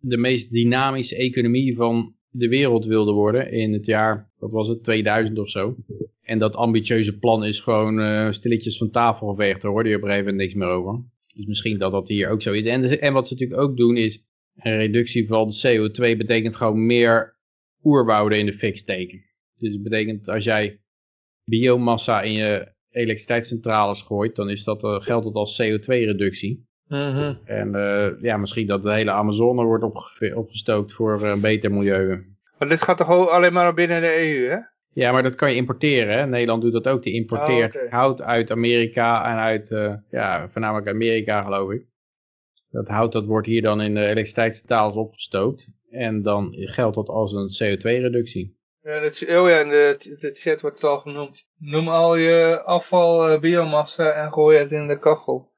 de 0.00 0.16
meest 0.16 0.50
dynamische 0.50 1.16
economie 1.16 1.76
van 1.76 2.14
de 2.30 2.48
wereld 2.48 2.84
wilde 2.84 3.12
worden 3.12 3.52
in 3.52 3.72
het 3.72 3.86
jaar, 3.86 4.30
wat 4.38 4.52
was 4.52 4.68
het, 4.68 4.84
2000 4.84 5.38
of 5.38 5.50
zo. 5.50 5.76
En 6.22 6.38
dat 6.38 6.56
ambitieuze 6.56 7.18
plan 7.18 7.44
is 7.44 7.60
gewoon 7.60 8.00
uh, 8.00 8.32
stilletjes 8.32 8.76
van 8.76 8.90
tafel 8.90 9.28
geveegd, 9.28 9.62
daar 9.62 9.70
hoorde 9.70 9.88
je 9.88 9.96
op 9.96 10.02
een 10.02 10.08
gegeven 10.08 10.30
moment 10.30 10.48
niks 10.48 10.58
meer 10.58 10.74
over. 10.74 11.04
Dus 11.34 11.46
misschien 11.46 11.78
dat 11.78 11.92
dat 11.92 12.08
hier 12.08 12.30
ook 12.30 12.42
zo 12.42 12.52
is. 12.52 12.64
En, 12.64 13.00
en 13.00 13.12
wat 13.12 13.28
ze 13.28 13.32
natuurlijk 13.34 13.60
ook 13.60 13.76
doen 13.76 13.96
is, 13.96 14.24
een 14.56 14.76
reductie 14.76 15.26
van 15.26 15.52
CO2 15.66 16.16
betekent 16.16 16.56
gewoon 16.56 16.86
meer 16.86 17.37
oerwouden 17.88 18.38
in 18.38 18.46
de 18.46 18.52
fik 18.52 18.76
steken. 18.76 19.24
Dus 19.58 19.72
het 19.72 19.82
betekent 19.82 20.28
als 20.28 20.44
jij 20.44 20.80
biomassa 21.44 22.22
in 22.22 22.32
je 22.32 22.72
elektriciteitscentrales 22.90 24.02
gooit, 24.02 24.36
dan 24.36 24.50
is 24.50 24.64
dat, 24.64 24.82
uh, 24.84 25.00
geldt 25.00 25.24
dat 25.24 25.34
als 25.34 25.62
CO2-reductie. 25.62 26.66
Mhm. 26.86 27.34
En 27.44 27.68
uh, 27.74 28.22
ja, 28.22 28.36
misschien 28.36 28.66
dat 28.66 28.82
de 28.82 28.92
hele 28.92 29.10
Amazone 29.10 29.64
wordt 29.64 29.84
opgestookt 30.34 30.92
voor 30.92 31.22
een 31.22 31.40
beter 31.40 31.72
milieu. 31.72 32.24
Maar 32.58 32.68
dit 32.68 32.82
gaat 32.82 32.96
toch 32.96 33.28
alleen 33.28 33.52
maar 33.52 33.74
binnen 33.74 34.00
de 34.00 34.16
EU, 34.16 34.48
hè? 34.48 34.58
Ja, 34.92 35.12
maar 35.12 35.22
dat 35.22 35.34
kan 35.34 35.50
je 35.50 35.56
importeren. 35.56 36.18
Hè? 36.18 36.26
Nederland 36.26 36.62
doet 36.62 36.72
dat 36.72 36.88
ook. 36.88 37.02
Die 37.02 37.14
importeert 37.14 37.76
oh, 37.76 37.92
hout 37.92 38.20
uit 38.22 38.50
Amerika 38.50 39.24
en 39.30 39.36
uit, 39.36 39.68
ja, 40.10 40.48
voornamelijk 40.48 40.88
Amerika 40.88 41.42
geloof 41.42 41.70
ik. 41.70 41.82
Dat 42.70 42.88
hout 42.88 43.12
dat 43.12 43.26
wordt 43.26 43.46
hier 43.46 43.62
dan 43.62 43.80
in 43.80 43.94
de 43.94 44.00
elektriciteitscentrales 44.00 44.94
opgestookt. 44.94 45.70
En 45.90 46.22
dan 46.22 46.48
geldt 46.52 46.94
dat 46.94 47.08
als 47.08 47.32
een 47.32 47.76
CO2-reductie. 47.76 48.56
Ja, 48.82 49.00
dat, 49.00 49.22
oh 49.22 49.48
ja, 49.48 49.58
in 49.58 49.68
de, 49.68 50.16
de 50.20 50.30
chat 50.34 50.60
wordt 50.60 50.76
het 50.76 50.90
al 50.90 50.98
genoemd. 50.98 51.48
Noem 51.58 51.88
al 51.88 52.16
je 52.16 52.62
afval 52.64 53.32
uh, 53.32 53.40
biomassa 53.40 54.10
en 54.10 54.32
gooi 54.32 54.58
het 54.58 54.72
in 54.72 54.88
de 54.88 54.98
kachel. 54.98 55.52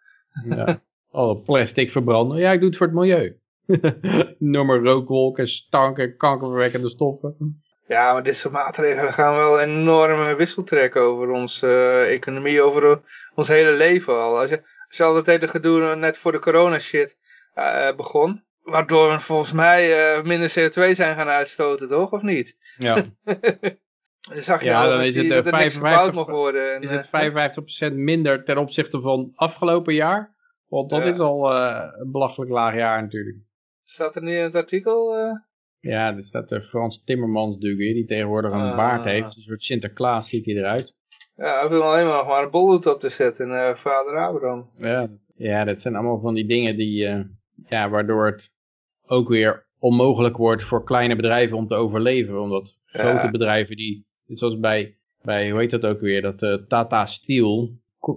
Ja, 0.49 0.83
alle 1.11 1.39
plastic 1.39 1.91
verbranden. 1.91 2.39
Ja, 2.39 2.53
ik 2.53 2.59
doe 2.59 2.69
het 2.69 2.79
voor 2.79 2.87
het 2.87 2.97
milieu. 2.97 3.39
Noem 4.39 4.67
maar 4.67 4.83
rookwolken, 4.83 5.49
stanken, 5.49 6.17
kankerverwekkende 6.17 6.89
stoffen. 6.89 7.63
Ja, 7.87 8.13
maar 8.13 8.23
dit 8.23 8.37
soort 8.37 8.55
maatregelen 8.55 9.13
gaan 9.13 9.37
wel 9.37 9.63
een 9.63 9.69
enorme 9.69 10.35
wissel 10.35 10.63
trekken 10.63 11.01
over 11.03 11.31
onze 11.31 11.67
uh, 11.67 12.13
economie, 12.13 12.63
over 12.63 13.01
ons 13.35 13.49
hele 13.49 13.73
leven 13.73 14.15
al. 14.15 14.39
Als 14.39 14.51
je, 14.51 14.63
als 14.89 14.97
je 14.97 15.03
al 15.03 15.15
dat 15.15 15.27
hele 15.27 15.49
gedoe 15.49 15.97
net 15.97 16.19
voor 16.19 16.33
de 16.33 16.39
corona 16.39 16.79
shit 16.79 17.19
begon, 17.97 18.43
waardoor 18.63 19.11
we 19.11 19.21
volgens 19.21 19.53
mij 19.53 20.17
uh, 20.17 20.25
minder 20.25 20.49
CO2 20.49 20.95
zijn 20.95 21.17
gaan 21.17 21.29
uitstoten, 21.29 21.89
toch? 21.89 22.13
Of 22.13 22.23
niet? 22.23 22.57
Ja. 22.79 22.95
dan 24.33 24.43
zag 24.43 24.61
je 24.61 24.67
ja, 24.67 24.89
dan 24.89 25.01
is 25.01 25.17
het, 25.17 25.29
dat 25.29 25.47
er 25.47 25.53
55, 25.53 26.15
mag 26.15 26.27
worden. 26.27 26.75
En, 26.75 26.83
is 26.83 26.91
het 26.91 27.07
55% 27.93 27.95
minder 27.95 28.45
ten 28.45 28.59
opzichte 28.59 29.01
van 29.01 29.33
afgelopen 29.35 29.95
jaar? 29.95 30.39
Want 30.69 30.91
dat 30.91 31.07
is 31.07 31.19
al 31.19 31.55
een 31.55 32.11
belachelijk 32.11 32.51
laag 32.51 32.75
jaar 32.75 33.03
natuurlijk. 33.03 33.39
Staat 33.85 34.17
er 34.17 34.23
niet 34.23 34.35
in 34.35 34.43
het 34.43 34.55
artikel? 34.55 35.15
Ja, 35.81 36.17
er 36.17 36.25
staat 36.25 36.49
de 36.49 36.63
Frans 36.63 37.03
Timmermans 37.05 37.55
natuurlijk 37.55 37.95
die 37.95 38.07
tegenwoordig 38.07 38.53
een 38.53 38.77
baard 38.77 39.05
heeft. 39.05 39.27
Ah. 39.27 39.37
Een 39.37 39.43
soort 39.43 39.63
Sinterklaas 39.63 40.29
ziet 40.29 40.45
hij 40.45 40.55
eruit. 40.55 40.95
Ja, 41.35 41.61
hij 41.61 41.69
wil 41.69 41.83
alleen 41.83 42.07
maar 42.07 42.43
een 42.43 42.51
bolhoed 42.51 42.87
op 42.87 43.01
te 43.01 43.09
zetten 43.09 43.67
en 43.67 43.79
vader 43.79 44.19
Abraham. 44.19 44.71
Ja, 44.75 45.09
ja, 45.35 45.65
dat 45.65 45.81
zijn 45.81 45.95
allemaal 45.95 46.21
van 46.21 46.35
die 46.35 46.47
dingen 46.47 46.77
die, 46.77 47.09
ja, 47.69 47.89
waardoor 47.89 48.27
het 48.27 48.51
ook 49.07 49.29
weer 49.29 49.67
onmogelijk 49.79 50.37
wordt 50.37 50.63
voor 50.63 50.85
kleine 50.85 51.17
bedrijven 51.17 51.57
om 51.57 51.67
te 51.67 51.75
overleven. 51.75 52.41
Omdat 52.41 52.77
grote 52.85 53.29
bedrijven 53.31 53.77
die, 53.77 54.07
zoals 54.27 54.59
bij, 54.59 54.97
bij, 55.23 55.51
hoe 55.51 55.61
heet 55.61 55.71
dat 55.71 55.87
ook 55.87 56.01
weer, 56.01 56.23
dat 56.23 56.43
uh, 56.43 56.55
Tata 56.55 57.07
Steel, 57.07 57.71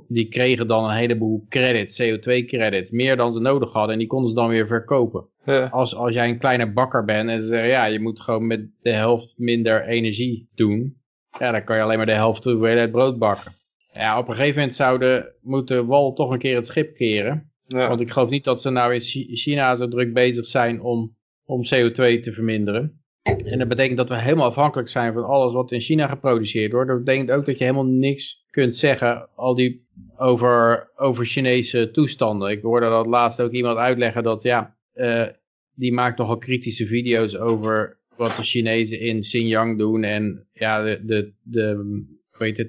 die 0.08 0.28
kregen 0.28 0.68
dan 0.68 0.84
een 0.84 0.96
heleboel 0.96 1.46
credit, 1.50 2.02
CO2 2.02 2.46
credit, 2.46 2.92
meer 2.92 3.18
dan 3.18 3.34
ze 3.34 3.40
nodig 3.40 3.74
hadden 3.74 3.92
en 3.92 4.00
die 4.00 4.08
konden 4.08 4.30
ze 4.30 4.36
dan 4.36 4.48
weer 4.48 4.68
verkopen. 4.68 5.28
Ja. 5.46 5.66
Als, 5.66 5.96
als 5.96 6.14
jij 6.14 6.30
een 6.30 6.40
kleine 6.40 6.72
bakker 6.72 7.06
bent 7.06 7.30
en 7.30 7.42
ze 7.42 7.48
zeggen, 7.48 7.70
ja, 7.70 7.86
je 7.86 8.00
moet 8.00 8.20
gewoon 8.20 8.48
met 8.48 8.68
de 8.82 8.94
helft 8.94 9.34
minder 9.38 9.86
energie 9.86 10.50
doen. 10.56 10.98
Ja, 11.40 11.52
dan 11.52 11.64
kan 11.64 11.76
je 11.76 11.82
alleen 11.82 11.98
maar 11.98 12.06
de 12.06 12.12
helft 12.12 12.44
hoeveelheid 12.44 12.92
brood 12.92 13.18
bakken. 13.18 13.52
Ja, 13.94 14.20
op 14.20 14.28
een 14.28 14.36
gegeven 14.36 14.58
moment 14.58 14.76
zouden 14.76 15.34
moeten 15.42 15.88
Wal 15.88 16.14
toch 16.14 16.32
een 16.32 16.40
keer 16.40 16.56
het 16.56 16.68
schip 16.68 16.96
keren. 16.96 17.53
Want 17.74 18.00
ik 18.00 18.12
geloof 18.12 18.30
niet 18.30 18.44
dat 18.44 18.62
ze 18.62 18.70
nou 18.70 18.94
in 18.94 19.02
China 19.36 19.76
zo 19.76 19.88
druk 19.88 20.14
bezig 20.14 20.46
zijn 20.46 20.82
om, 20.82 21.16
om 21.46 21.64
CO2 21.64 22.20
te 22.22 22.32
verminderen. 22.34 23.04
En 23.24 23.60
dat 23.60 23.68
betekent 23.68 23.98
dat 23.98 24.10
we 24.10 24.22
helemaal 24.22 24.48
afhankelijk 24.48 24.90
zijn 24.90 25.14
van 25.14 25.26
alles 25.26 25.54
wat 25.54 25.72
in 25.72 25.82
China 25.82 26.08
geproduceerd 26.08 26.72
wordt. 26.72 26.90
Dat 26.90 27.04
betekent 27.04 27.32
ook 27.32 27.46
dat 27.46 27.58
je 27.58 27.64
helemaal 27.64 27.86
niks 27.86 28.46
kunt 28.50 28.78
zeggen 28.78 29.30
al 29.36 29.56
die 29.56 29.88
over, 30.18 30.90
over 30.96 31.26
Chinese 31.26 31.92
toestanden. 31.92 32.52
Ik 32.52 32.62
hoorde 32.62 32.90
dat 32.90 33.06
laatst 33.06 33.42
ook 33.42 33.52
iemand 33.52 33.78
uitleggen 33.78 34.24
dat 34.24 34.44
ja, 34.44 34.76
uh, 34.96 35.28
die 35.74 35.94
maakt 35.94 36.18
nogal 36.18 36.38
kritische 36.38 36.86
video's 36.86 37.36
over 37.36 38.02
wat 38.18 38.36
de 38.36 38.44
Chinezen 38.44 39.00
in 39.00 39.20
Xinjiang 39.20 39.78
doen. 39.78 40.04
En 40.04 40.48
ja, 40.54 40.84
de, 40.84 41.00
de, 41.06 41.34
de, 41.44 42.08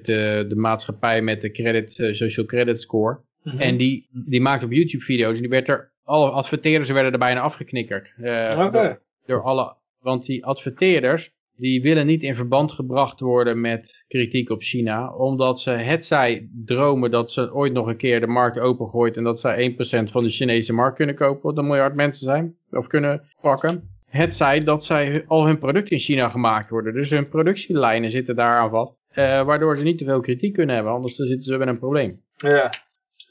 de, 0.01 0.45
de 0.49 0.55
maatschappij 0.55 1.21
met 1.21 1.41
de 1.41 1.51
credit, 1.51 1.97
uh, 1.97 2.13
social 2.13 2.45
credit 2.45 2.81
score. 2.81 3.23
Mm 3.45 3.51
-hmm. 3.51 3.61
En 3.61 3.77
die, 3.77 4.07
die 4.11 4.41
maakt 4.41 4.63
op 4.63 4.71
YouTube 4.71 5.03
video's 5.03 5.35
en 5.35 5.41
die 5.41 5.49
werd 5.49 5.67
er, 5.67 5.91
alle 6.03 6.29
adverteerders 6.29 6.89
werden 6.89 7.11
er 7.11 7.19
bijna 7.19 7.41
afgeknikkerd. 7.41 8.13
Uh, 8.17 8.71
door, 8.71 9.01
door 9.25 9.43
alle, 9.43 9.75
want 9.99 10.25
die 10.25 10.45
adverteerders, 10.45 11.33
die 11.55 11.81
willen 11.81 12.05
niet 12.05 12.21
in 12.21 12.35
verband 12.35 12.71
gebracht 12.71 13.19
worden 13.19 13.61
met 13.61 14.05
kritiek 14.07 14.49
op 14.49 14.61
China, 14.61 15.13
omdat 15.13 15.61
ze 15.61 15.69
het 15.69 16.05
zij 16.05 16.49
dromen 16.65 17.11
dat 17.11 17.31
ze 17.31 17.53
ooit 17.53 17.73
nog 17.73 17.87
een 17.87 17.97
keer 17.97 18.19
de 18.19 18.27
markt 18.27 18.59
opengooit 18.59 19.17
en 19.17 19.23
dat 19.23 19.39
zij 19.39 19.71
1% 19.71 20.11
van 20.11 20.23
de 20.23 20.29
Chinese 20.29 20.73
markt 20.73 20.95
kunnen 20.95 21.15
kopen, 21.15 21.41
wat 21.41 21.57
een 21.57 21.67
miljard 21.67 21.95
mensen 21.95 22.25
zijn, 22.25 22.55
of 22.71 22.87
kunnen 22.87 23.21
pakken. 23.41 23.89
Het 24.05 24.35
zij 24.35 24.63
dat 24.63 24.83
zij 24.85 25.23
al 25.27 25.45
hun 25.45 25.59
producten 25.59 25.91
in 25.91 25.99
China 25.99 26.29
gemaakt 26.29 26.69
worden, 26.69 26.93
dus 26.93 27.09
hun 27.09 27.29
productielijnen 27.29 28.11
zitten 28.11 28.35
daar 28.35 28.59
aan 28.59 28.69
vast, 28.69 28.93
uh, 29.15 29.43
waardoor 29.45 29.77
ze 29.77 29.83
niet 29.83 29.97
te 29.97 30.05
veel 30.05 30.19
kritiek 30.19 30.53
kunnen 30.53 30.75
hebben, 30.75 30.93
anders 30.93 31.15
dan 31.15 31.27
zitten 31.27 31.53
ze 31.53 31.57
met 31.57 31.67
een 31.67 31.79
probleem. 31.79 32.19
Ja, 32.35 32.71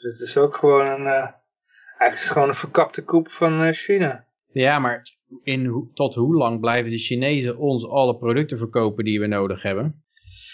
dus 0.05 0.19
het 0.19 0.29
is 0.29 0.37
ook 0.37 0.57
gewoon 0.57 0.87
een, 0.87 1.01
uh, 1.01 1.29
eigenlijk 1.99 2.15
is 2.15 2.29
gewoon 2.29 2.49
een 2.49 2.55
verkapte 2.55 3.05
koep 3.05 3.31
van 3.31 3.63
uh, 3.63 3.73
China. 3.73 4.27
Ja, 4.53 4.79
maar 4.79 5.03
in, 5.43 5.91
tot 5.95 6.15
hoe 6.15 6.35
lang 6.35 6.61
blijven 6.61 6.91
de 6.91 6.99
Chinezen 6.99 7.59
ons 7.59 7.89
alle 7.89 8.17
producten 8.17 8.59
verkopen 8.59 9.05
die 9.05 9.21
we 9.21 9.27
nodig 9.27 9.63
hebben? 9.63 10.05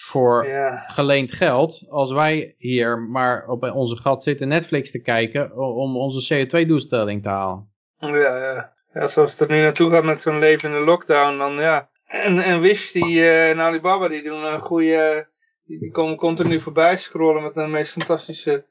Voor 0.05 0.47
geleend 0.87 1.33
geld, 1.33 1.85
als 1.89 2.13
wij 2.13 2.55
hier 2.59 2.99
maar 2.99 3.49
op 3.49 3.63
onze 3.63 3.97
gat 3.97 4.23
zitten 4.23 4.49
Netflix 4.49 4.91
te 4.91 5.01
kijken 5.01 5.57
om 5.57 5.97
onze 5.97 6.47
CO2-doelstelling 6.47 7.23
te 7.23 7.29
halen. 7.29 7.69
Ja, 7.99 8.37
ja. 8.37 8.73
ja, 8.93 9.09
zoals 9.09 9.31
het 9.31 9.41
er 9.41 9.57
nu 9.57 9.63
naartoe 9.63 9.91
gaat 9.91 10.05
met 10.05 10.21
zo'n 10.21 10.39
levende 10.39 10.79
lockdown, 10.79 11.39
dan 11.39 11.53
ja. 11.53 11.91
En, 12.07 12.39
en 12.39 12.61
Wish 12.61 12.93
die, 12.93 13.15
uh, 13.15 13.51
en 13.51 13.61
Alibaba, 13.61 14.09
die 14.09 14.23
doen 14.23 14.45
een 14.45 14.61
goede, 14.61 15.29
die, 15.65 15.79
die 15.79 15.91
komen 15.91 16.17
continu 16.17 16.61
voorbij 16.61 16.97
scrollen 16.97 17.43
met 17.43 17.55
de 17.55 17.67
meest 17.67 17.93
fantastische 17.93 18.65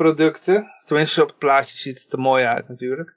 producten. 0.00 0.72
Tenminste, 0.84 1.22
op 1.22 1.28
het 1.28 1.38
plaatje 1.38 1.76
ziet 1.76 2.02
het 2.02 2.12
er 2.12 2.18
mooi 2.18 2.44
uit 2.44 2.68
natuurlijk. 2.68 3.16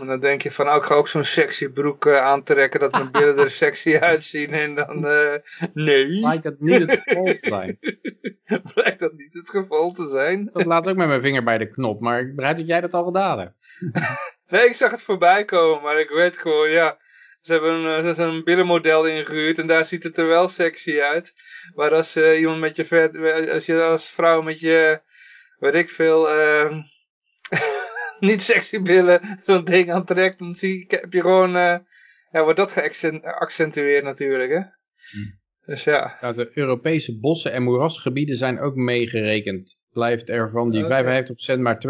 En 0.00 0.06
dan 0.06 0.20
denk 0.20 0.42
je 0.42 0.52
van, 0.52 0.68
oh, 0.68 0.76
ik 0.76 0.82
ga 0.82 0.94
ook 0.94 1.08
zo'n 1.08 1.24
sexy 1.24 1.68
broek 1.68 2.04
uh, 2.04 2.16
aantrekken, 2.16 2.80
dat 2.80 2.92
mijn 2.92 3.10
billen 3.16 3.38
er 3.38 3.50
sexy 3.50 3.96
uitzien. 3.96 4.50
En 4.50 4.74
dan, 4.74 5.04
uh, 5.04 5.34
nee. 5.74 6.20
Blijkt 6.20 6.42
dat 6.42 6.60
niet 6.60 6.90
het 6.90 7.00
geval 7.04 7.24
te 7.24 7.38
zijn. 7.40 7.78
Blijkt 8.74 9.00
dat 9.00 9.12
niet 9.12 9.32
het 9.32 9.50
geval 9.50 9.92
te 9.92 10.08
zijn. 10.08 10.50
Dat 10.52 10.66
laat 10.66 10.88
ook 10.88 10.96
met 10.96 11.08
mijn 11.08 11.22
vinger 11.22 11.44
bij 11.44 11.58
de 11.58 11.70
knop, 11.70 12.00
maar 12.00 12.20
ik 12.20 12.34
begrijp 12.34 12.56
dat 12.56 12.66
jij 12.66 12.80
dat 12.80 12.94
al 12.94 13.04
gedaan 13.04 13.38
hebt. 13.38 13.54
nee, 14.52 14.66
ik 14.66 14.74
zag 14.74 14.90
het 14.90 15.02
voorbij 15.02 15.44
komen, 15.44 15.82
maar 15.82 16.00
ik 16.00 16.10
weet 16.10 16.36
gewoon, 16.36 16.70
ja. 16.70 16.98
Ze 17.40 17.52
hebben 17.52 17.72
een, 17.72 18.00
ze 18.00 18.06
hebben 18.06 18.28
een 18.28 18.44
billenmodel 18.44 19.06
ingehuurd 19.06 19.58
en 19.58 19.66
daar 19.66 19.84
ziet 19.84 20.02
het 20.02 20.18
er 20.18 20.26
wel 20.26 20.48
sexy 20.48 21.00
uit. 21.00 21.34
Maar 21.74 21.94
als 21.94 22.16
uh, 22.16 22.38
iemand 22.38 22.60
met 22.60 22.76
je 22.76 22.84
vet, 22.84 23.16
als 23.52 23.66
je 23.66 23.82
als 23.82 24.08
vrouw 24.08 24.42
met 24.42 24.60
je, 24.60 25.00
weet 25.60 25.74
ik 25.74 25.90
veel, 25.90 26.34
uh, 26.34 26.78
niet 28.28 28.42
sexy 28.42 28.82
billen 28.82 29.40
zo'n 29.44 29.64
ding 29.64 29.90
aantrekt, 29.90 30.38
dan 30.38 30.54
zie, 30.54 30.84
heb 30.88 31.12
je 31.12 31.20
gewoon, 31.20 31.56
uh, 31.56 31.76
ja, 32.30 32.42
wordt 32.42 32.58
dat 32.58 32.72
geaccentueerd 32.72 34.04
natuurlijk, 34.04 34.50
hè. 34.50 34.58
Hm. 34.58 35.38
Dus 35.64 35.84
ja. 35.84 36.16
ja. 36.20 36.32
De 36.32 36.50
Europese 36.54 37.18
bossen 37.18 37.52
en 37.52 37.62
moerasgebieden 37.62 38.36
zijn 38.36 38.60
ook 38.60 38.74
meegerekend. 38.74 39.78
Blijft 39.90 40.28
er 40.28 40.50
van 40.50 40.70
die 40.70 40.84
okay. 40.84 41.26
55% 41.56 41.58
maar 41.58 41.82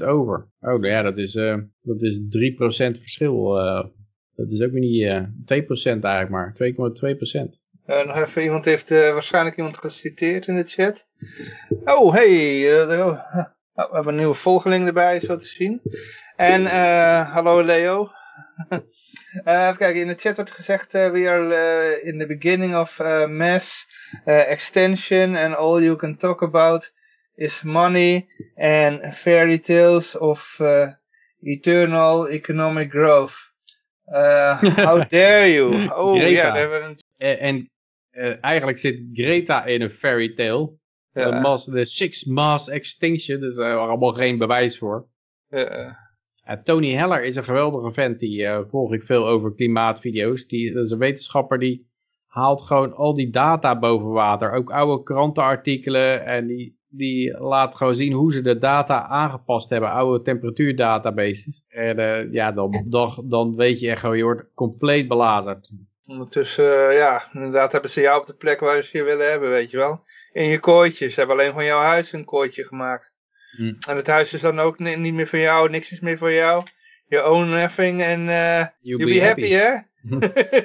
52,8% 0.00 0.04
over. 0.04 0.48
Oh, 0.60 0.70
nou 0.70 0.86
ja, 0.86 1.02
dat 1.02 1.18
is, 1.18 1.34
uh, 1.34 1.58
dat 1.80 2.02
is 2.02 2.20
3% 2.20 3.00
verschil. 3.00 3.58
Uh, 3.58 3.84
dat 4.34 4.50
is 4.50 4.60
ook 4.60 4.70
weer 4.70 4.80
niet 4.80 5.02
uh, 5.02 5.98
2% 5.98 6.00
eigenlijk 6.00 6.28
maar. 6.30 6.56
2,2%. 7.52 7.63
Uh, 7.86 8.06
nog 8.06 8.16
even, 8.16 8.42
iemand 8.42 8.64
heeft 8.64 8.90
uh, 8.90 9.12
waarschijnlijk 9.12 9.56
iemand 9.56 9.78
geciteerd 9.78 10.46
in 10.46 10.56
de 10.56 10.64
chat. 10.64 11.06
Oh, 11.84 12.12
hey, 12.12 12.60
uh, 12.60 13.06
oh, 13.06 13.18
we 13.74 13.88
hebben 13.90 14.12
een 14.12 14.16
nieuwe 14.16 14.34
volgeling 14.34 14.86
erbij, 14.86 15.20
zo 15.20 15.36
te 15.36 15.46
zien. 15.46 15.82
En 16.36 16.66
hallo 17.24 17.62
Leo. 17.62 18.10
even 19.44 19.76
kijken, 19.76 20.00
in 20.00 20.06
de 20.06 20.14
chat 20.14 20.36
wordt 20.36 20.50
gezegd, 20.50 20.92
we 20.92 21.28
are 21.28 22.02
in 22.02 22.18
the 22.18 22.26
beginning 22.26 22.76
of 22.76 22.98
mass 23.28 23.86
extension 24.24 25.36
and 25.36 25.56
all 25.56 25.82
you 25.82 25.96
can 25.96 26.16
talk 26.16 26.42
about 26.42 26.92
is 27.34 27.62
money 27.62 28.28
and 28.56 29.16
fairy 29.16 29.58
tales 29.58 30.16
of 30.16 30.60
eternal 31.42 32.28
economic 32.28 32.90
growth. 32.90 33.52
how 34.76 35.08
dare 35.08 35.52
you? 35.52 35.90
Oh 35.92 36.16
ja, 36.16 36.26
yeah, 36.26 37.42
en 37.42 37.70
uh, 38.16 38.34
eigenlijk 38.40 38.78
zit 38.78 39.00
Greta 39.12 39.64
in 39.64 39.82
een 39.82 39.90
fairy 39.90 40.34
tale. 40.34 40.72
Ja. 41.12 41.30
De, 41.30 41.40
mass, 41.40 41.64
de 41.64 41.84
Six 41.84 42.24
Mass 42.24 42.68
Extinction, 42.68 43.40
daar 43.40 43.50
is 43.50 43.56
er 43.56 43.76
allemaal 43.76 44.12
geen 44.12 44.38
bewijs 44.38 44.78
voor. 44.78 45.08
Ja. 45.48 46.02
Uh, 46.48 46.62
Tony 46.62 46.92
Heller 46.92 47.24
is 47.24 47.36
een 47.36 47.44
geweldige 47.44 47.92
vent, 47.92 48.18
die 48.18 48.48
volg 48.68 48.92
ik 48.92 49.02
veel 49.02 49.26
over 49.26 49.54
klimaatvideo's. 49.54 50.46
Die, 50.46 50.72
dat 50.72 50.84
is 50.84 50.90
een 50.90 50.98
wetenschapper 50.98 51.58
die 51.58 51.86
haalt 52.26 52.62
gewoon 52.62 52.94
al 52.94 53.14
die 53.14 53.30
data 53.30 53.78
boven 53.78 54.10
water. 54.10 54.52
Ook 54.52 54.70
oude 54.70 55.02
krantenartikelen 55.02 56.24
en 56.24 56.46
die, 56.46 56.78
die 56.88 57.38
laat 57.38 57.76
gewoon 57.76 57.96
zien 57.96 58.12
hoe 58.12 58.32
ze 58.32 58.42
de 58.42 58.58
data 58.58 59.06
aangepast 59.06 59.70
hebben. 59.70 59.90
Oude 59.90 60.24
temperatuurdatabases. 60.24 61.64
En 61.68 62.28
ja, 62.32 62.52
dan, 62.52 62.84
dan, 62.88 63.24
dan 63.24 63.56
weet 63.56 63.80
je 63.80 63.90
echt 63.90 64.00
gewoon, 64.00 64.16
je 64.16 64.22
wordt 64.22 64.54
compleet 64.54 65.08
belazerd. 65.08 65.72
Ondertussen, 66.06 66.90
uh, 66.90 66.96
ja, 66.96 67.28
inderdaad 67.32 67.72
hebben 67.72 67.90
ze 67.90 68.00
jou 68.00 68.20
op 68.20 68.26
de 68.26 68.34
plek 68.34 68.60
waar 68.60 68.82
ze 68.82 68.98
je 68.98 69.02
willen 69.02 69.30
hebben, 69.30 69.50
weet 69.50 69.70
je 69.70 69.76
wel. 69.76 70.04
In 70.32 70.44
je 70.44 70.58
kooitje. 70.58 71.08
Ze 71.08 71.18
hebben 71.18 71.36
alleen 71.36 71.52
van 71.52 71.64
jouw 71.64 71.80
huis 71.80 72.12
een 72.12 72.24
kooitje 72.24 72.64
gemaakt. 72.64 73.12
Hm. 73.56 73.74
En 73.88 73.96
het 73.96 74.06
huis 74.06 74.32
is 74.32 74.40
dan 74.40 74.60
ook 74.60 74.78
niet 74.78 75.14
meer 75.14 75.28
voor 75.28 75.38
jou, 75.38 75.70
niks 75.70 75.92
is 75.92 76.00
meer 76.00 76.18
voor 76.18 76.32
jou. 76.32 76.62
Je 77.06 77.24
own 77.24 77.48
nothing 77.48 78.02
en 78.02 78.20
uh, 78.20 78.66
you, 78.80 79.04
be, 79.04 79.22
happy, 79.22 79.48
hè? 79.48 79.76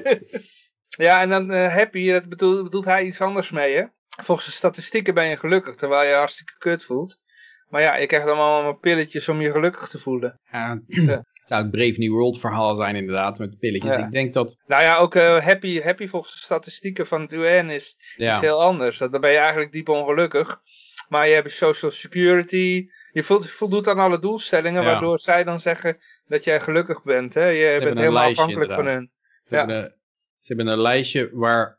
ja, 1.06 1.22
en 1.22 1.30
dan 1.30 1.52
uh, 1.52 1.74
happy, 1.76 2.12
dat 2.12 2.30
bedoelt, 2.30 2.64
bedoelt 2.64 2.86
hij 2.86 3.06
iets 3.06 3.22
anders 3.22 3.50
mee, 3.50 3.76
hè? 3.76 3.84
Volgens 4.24 4.48
de 4.48 4.54
statistieken 4.54 5.14
ben 5.14 5.26
je 5.26 5.38
gelukkig, 5.38 5.76
terwijl 5.76 6.10
je 6.10 6.16
hartstikke 6.16 6.54
kut 6.58 6.84
voelt. 6.84 7.20
Maar 7.68 7.82
ja, 7.82 7.96
je 7.96 8.08
krijgt 8.08 8.28
allemaal 8.28 8.74
pilletjes 8.74 9.28
om 9.28 9.42
je 9.42 9.52
gelukkig 9.52 9.88
te 9.88 10.00
voelen. 10.00 10.40
Ja, 10.52 10.82
ja 10.88 11.24
zou 11.50 11.62
het 11.62 11.72
Brave 11.72 11.96
New 11.98 12.12
World 12.12 12.40
verhaal 12.40 12.76
zijn 12.76 12.96
inderdaad, 12.96 13.38
met 13.38 13.60
pilletjes. 13.60 13.98
Ik 13.98 14.12
denk 14.12 14.34
dat... 14.34 14.58
Nou 14.68 14.84
ja, 14.84 14.98
ook 14.98 15.16
uh, 15.16 15.38
happy, 15.38 15.82
happy 15.82 16.08
volgens 16.08 16.34
de 16.34 16.40
statistieken 16.40 17.08
van 17.08 17.22
het 17.22 17.34
UN 17.34 17.70
is, 17.70 17.98
is 18.18 18.40
heel 18.40 18.62
anders. 18.62 18.98
Dan 18.98 19.22
ben 19.22 19.32
je 19.32 19.38
eigenlijk 19.38 19.72
diep 19.72 19.90
ongelukkig. 19.90 20.62
Maar 21.10 21.28
je 21.28 21.34
hebt 21.34 21.52
social 21.52 21.92
security, 21.92 22.90
je 23.12 23.24
voldoet 23.24 23.88
aan 23.88 24.00
alle 24.00 24.20
doelstellingen, 24.20 24.84
waardoor 24.84 25.20
zij 25.20 25.44
dan 25.44 25.60
zeggen 25.60 25.98
dat 26.28 26.44
jij 26.44 26.60
gelukkig 26.60 27.04
bent. 27.04 27.34
Hè? 27.34 27.48
Je 27.48 27.80
bent 27.80 28.00
helemaal 28.00 28.30
afhankelijk 28.30 28.74
van 28.74 28.86
hun. 28.86 29.12
Ze, 29.44 29.56
ja. 29.56 29.58
hebben 29.58 29.76
een, 29.76 29.94
ze 30.40 30.54
hebben 30.54 30.68
een 30.68 30.82
lijstje 30.82 31.30
waar 31.34 31.79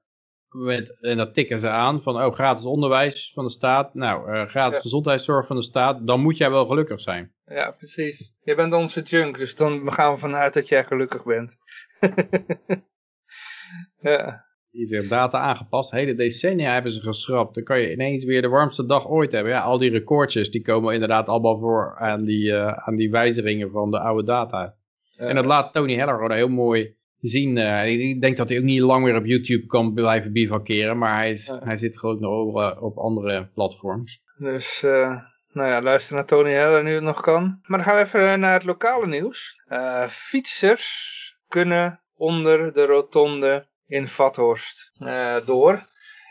met, 0.51 1.01
en 1.01 1.17
dat 1.17 1.35
tikken 1.35 1.61
ze 1.61 1.69
aan 1.69 2.03
van 2.03 2.23
oh, 2.23 2.35
gratis 2.35 2.65
onderwijs 2.65 3.31
van 3.35 3.45
de 3.45 3.51
staat, 3.51 3.95
nou, 3.95 4.33
uh, 4.33 4.47
gratis 4.47 4.79
gezondheidszorg 4.79 5.47
van 5.47 5.57
de 5.57 5.63
staat, 5.63 6.07
dan 6.07 6.21
moet 6.21 6.37
jij 6.37 6.51
wel 6.51 6.67
gelukkig 6.67 7.01
zijn. 7.01 7.33
Ja, 7.45 7.71
precies. 7.71 8.35
Je 8.43 8.55
bent 8.55 8.75
onze 8.75 9.03
junk, 9.03 9.39
dus 9.39 9.57
dan 9.57 9.93
gaan 9.93 10.13
we 10.13 10.19
vanuit 10.19 10.55
dat 10.55 10.69
jij 10.69 10.85
gelukkig 10.85 11.25
bent. 11.25 11.57
ja. 14.11 14.49
Die 14.71 14.85
is 14.85 15.09
data 15.09 15.39
aangepast. 15.39 15.91
Hele 15.91 16.15
decennia 16.15 16.73
hebben 16.73 16.93
ze 16.93 17.01
geschrapt. 17.01 17.55
Dan 17.55 17.65
kan 17.65 17.81
je 17.81 17.93
ineens 17.93 18.25
weer 18.25 18.43
de 18.43 18.49
warmste 18.49 18.87
dag 18.87 19.09
ooit 19.09 19.33
hebben. 19.33 19.53
Ja, 19.53 19.61
al 19.61 19.79
die 19.79 19.91
recordjes 19.91 20.51
die 20.51 20.63
komen 20.63 20.95
inderdaad 20.95 21.27
allemaal 21.27 21.59
voor 21.59 21.97
aan 21.99 22.25
die, 22.25 22.45
uh, 22.45 22.73
aan 22.73 22.97
die 22.97 23.11
wijzigingen 23.11 23.71
van 23.71 23.91
de 23.91 24.01
oude 24.01 24.25
data. 24.25 24.75
En 25.17 25.35
dat 25.35 25.45
laat 25.45 25.73
Tony 25.73 25.95
Heller 25.95 26.15
gewoon 26.15 26.33
heel 26.33 26.49
mooi 26.49 26.99
zien. 27.21 27.57
Uh, 27.57 27.87
ik 27.87 28.21
denk 28.21 28.37
dat 28.37 28.49
hij 28.49 28.59
ook 28.59 28.65
niet 28.65 28.81
lang 28.81 29.05
meer 29.05 29.17
op 29.17 29.25
YouTube 29.25 29.67
kan 29.67 29.95
blijven 29.95 30.33
bivakeren. 30.33 30.99
Maar 30.99 31.17
hij, 31.17 31.31
is, 31.31 31.53
hij 31.61 31.77
zit 31.77 31.99
gewoon 31.99 32.21
nog 32.21 32.81
op 32.81 32.99
andere 32.99 33.49
platforms. 33.55 34.23
Dus 34.39 34.83
uh, 34.85 35.17
nou 35.53 35.69
ja, 35.69 35.83
luister 35.83 36.15
naar 36.15 36.27
Tony 36.27 36.53
Heller 36.53 36.85
nu 36.85 36.95
het 36.95 37.03
nog 37.03 37.21
kan. 37.21 37.59
Maar 37.63 37.79
dan 37.79 37.87
gaan 37.87 37.97
we 37.97 38.05
even 38.05 38.41
naar 38.41 38.53
het 38.53 38.65
lokale 38.65 39.07
nieuws. 39.07 39.63
Uh, 39.69 40.09
fietsers 40.09 41.37
kunnen 41.49 42.01
onder 42.17 42.73
de 42.73 42.87
rotonde 42.87 43.67
in 43.87 44.09
Vathorst 44.09 44.93
door. 45.45 45.83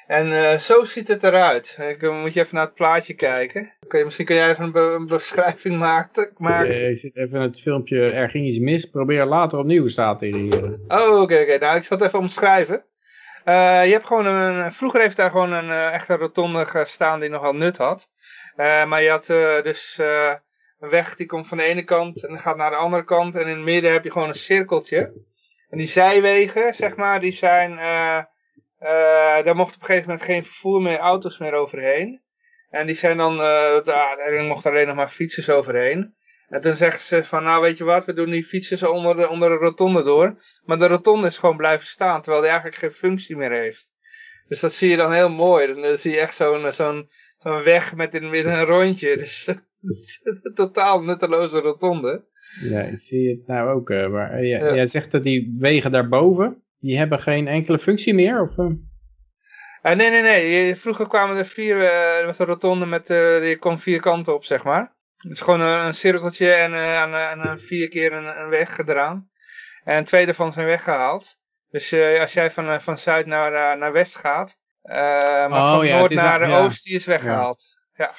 En 0.10 0.60
zo 0.60 0.84
ziet 0.84 1.08
het 1.08 1.24
eruit. 1.24 1.78
Ik, 1.80 2.12
moet 2.12 2.34
je 2.34 2.40
even 2.40 2.56
naar 2.56 2.66
het 2.66 2.74
plaatje 2.74 3.14
kijken. 3.14 3.74
Okay, 3.84 4.04
misschien 4.04 4.26
kun 4.26 4.36
jij 4.36 4.50
even 4.50 4.76
een, 4.76 5.08
beschrijving 5.08 5.78
maken. 5.90 6.30
maken. 6.38 6.98
zit 6.98 7.16
even 7.16 7.42
het 7.42 7.62
filmpje, 7.62 8.12
er 8.12 8.30
ging 8.30 8.48
iets 8.48 8.58
mis. 8.58 8.86
Probeer 8.86 9.26
later 9.26 9.58
opnieuw, 9.58 9.88
staat 9.88 10.22
hier. 10.22 10.80
Oh, 10.88 11.22
oké, 11.22 11.40
oké. 11.42 11.58
Nou, 11.58 11.78
ik 11.78 11.84
zal 11.84 11.98
het 11.98 12.08
even 12.08 12.20
omschrijven. 12.20 12.84
Uh, 13.46 13.86
je 13.86 13.92
hebt 13.92 14.06
gewoon 14.06 14.26
een, 14.26 14.74
vroeger 14.74 15.02
heeft 15.02 15.18
daar 15.18 15.32
gewoon 15.32 15.52
een 15.52 15.92
echte 15.92 16.16
rotonde 16.16 16.66
gestaan 16.66 17.20
die 17.20 17.30
nogal 17.30 17.54
nut 17.54 17.78
had. 17.78 18.10
Maar 18.56 19.02
je 19.02 19.10
had 19.10 19.26
dus 19.64 19.98
een 20.80 20.90
weg 20.90 21.16
die 21.16 21.26
komt 21.26 21.48
van 21.48 21.58
de 21.58 21.64
ene 21.64 21.84
kant 21.84 22.24
en 22.24 22.40
gaat 22.40 22.58
naar 22.58 22.70
de 22.70 22.76
andere 22.76 23.04
kant. 23.04 23.36
En 23.36 23.42
in 23.42 23.48
het 23.48 23.66
midden 23.66 23.92
heb 23.92 24.04
je 24.04 24.12
gewoon 24.12 24.30
een 24.30 24.36
cirkeltje. 24.36 25.14
En 25.70 25.78
die 25.78 25.88
zijwegen, 25.88 26.76
zeg 26.76 26.96
maar, 26.96 27.20
die 27.20 27.34
zijn... 27.34 27.80
daar 29.44 29.56
mocht 29.56 29.76
op 29.76 29.82
een 29.82 29.88
gegeven 29.88 30.08
moment 30.10 30.26
geen 30.26 30.46
vervoer 30.46 30.82
meer, 30.82 30.98
auto's 30.98 31.38
meer 31.38 31.54
overheen. 31.54 32.22
En 32.70 32.86
die 32.86 32.96
zijn 32.96 33.18
dan, 33.18 33.34
uh, 33.34 33.84
daar 33.84 34.44
mochten 34.48 34.72
alleen 34.72 34.88
nog 34.88 34.96
maar 34.96 35.10
fietsers 35.10 35.50
overheen. 35.50 36.14
En 36.48 36.62
toen 36.62 36.76
zeggen 36.76 37.02
ze 37.02 37.24
van, 37.24 37.44
nou 37.44 37.62
weet 37.62 37.78
je 37.78 37.84
wat, 37.84 38.06
we 38.06 38.14
doen 38.14 38.30
die 38.30 38.46
fietsers 38.46 38.84
onder 38.84 39.16
de, 39.16 39.30
onder 39.30 39.50
de 39.50 39.56
rotonde 39.56 40.04
door. 40.04 40.42
Maar 40.66 40.80
de 40.80 40.88
rotonde 40.88 41.28
is 41.28 41.38
gewoon 41.38 41.58
blijven 41.58 41.88
staan, 41.88 42.22
terwijl 42.22 42.42
die 42.42 42.52
eigenlijk 42.52 42.82
geen 42.82 42.92
functie 42.92 43.38
meer 43.38 43.52
heeft. 43.52 43.94
Dus 44.48 44.60
dat 44.60 44.74
zie 44.74 44.90
je 44.90 44.98
dan 44.98 45.12
heel 45.12 45.30
mooi. 45.30 45.82
Dan 45.82 45.98
zie 45.98 46.12
je 46.12 46.20
echt 46.20 46.36
zo'n 46.36 46.74
zo'n 46.74 47.10
zo'n 47.38 47.64
weg 47.64 47.96
met 47.96 48.14
in 48.14 48.22
het 48.22 48.32
midden 48.32 48.54
een 48.54 48.66
rondje. 48.66 49.18
Dus 49.82 50.20
een 50.24 50.54
totaal 50.54 51.04
nutteloze 51.04 51.60
rotonde. 51.60 52.26
Ja, 52.62 52.82
ik 52.82 53.00
zie 53.00 53.30
het 53.30 53.48
nou 53.48 53.70
ook. 53.70 53.90
Uh, 53.90 54.08
maar 54.08 54.44
uh, 54.44 54.50
jij 54.60 54.88
zegt 54.88 55.12
dat 55.12 55.24
die 55.24 55.56
wegen 55.60 55.92
daarboven, 55.92 56.64
die 56.80 56.98
hebben 56.98 57.20
geen 57.20 57.48
enkele 57.48 57.80
functie 57.80 58.14
meer? 58.14 58.42
Of, 58.42 58.58
uh, 58.58 59.96
nee, 59.96 60.10
nee, 60.10 60.22
nee. 60.22 60.76
Vroeger 60.76 61.08
kwamen 61.08 61.38
er 61.38 61.46
vier, 61.46 61.78
uh, 61.78 62.28
een 62.38 62.46
rotonde 62.46 62.86
met, 62.86 63.10
uh, 63.10 63.40
die 63.40 63.56
kwam 63.56 63.80
vier 63.80 64.00
kanten 64.00 64.34
op, 64.34 64.46
zeg 64.46 64.64
maar. 64.64 64.98
Het 65.18 65.32
is 65.32 65.42
gewoon 65.42 65.62
een, 65.62 65.86
een 65.86 65.94
cirkeltje 65.94 66.52
en, 66.52 66.74
en, 66.74 67.14
en 67.14 67.60
vier 67.60 67.90
keer 67.90 68.14
een, 68.14 68.40
een, 68.42 68.50
weg 68.50 68.76
gedaan. 68.76 69.30
En 69.84 70.04
twee 70.04 70.26
daarvan 70.26 70.54
zijn 70.54 70.66
weggehaald. 70.66 71.38
Dus 71.70 71.94
als 72.22 72.34
jij 72.34 72.52
van, 72.52 72.82
van 72.82 72.98
zuid 72.98 73.26
naar, 73.26 73.78
naar 73.78 73.92
west 73.92 74.16
gaat, 74.16 74.58
maar 74.82 75.50
oh, 75.50 75.78
van 75.78 75.88
noord 75.88 76.14
naar 76.14 76.50
ja. 76.50 76.60
oost, 76.60 76.84
die 76.84 76.96
is 76.96 77.06
weggehaald. 77.06 77.64
Ja, 77.94 78.14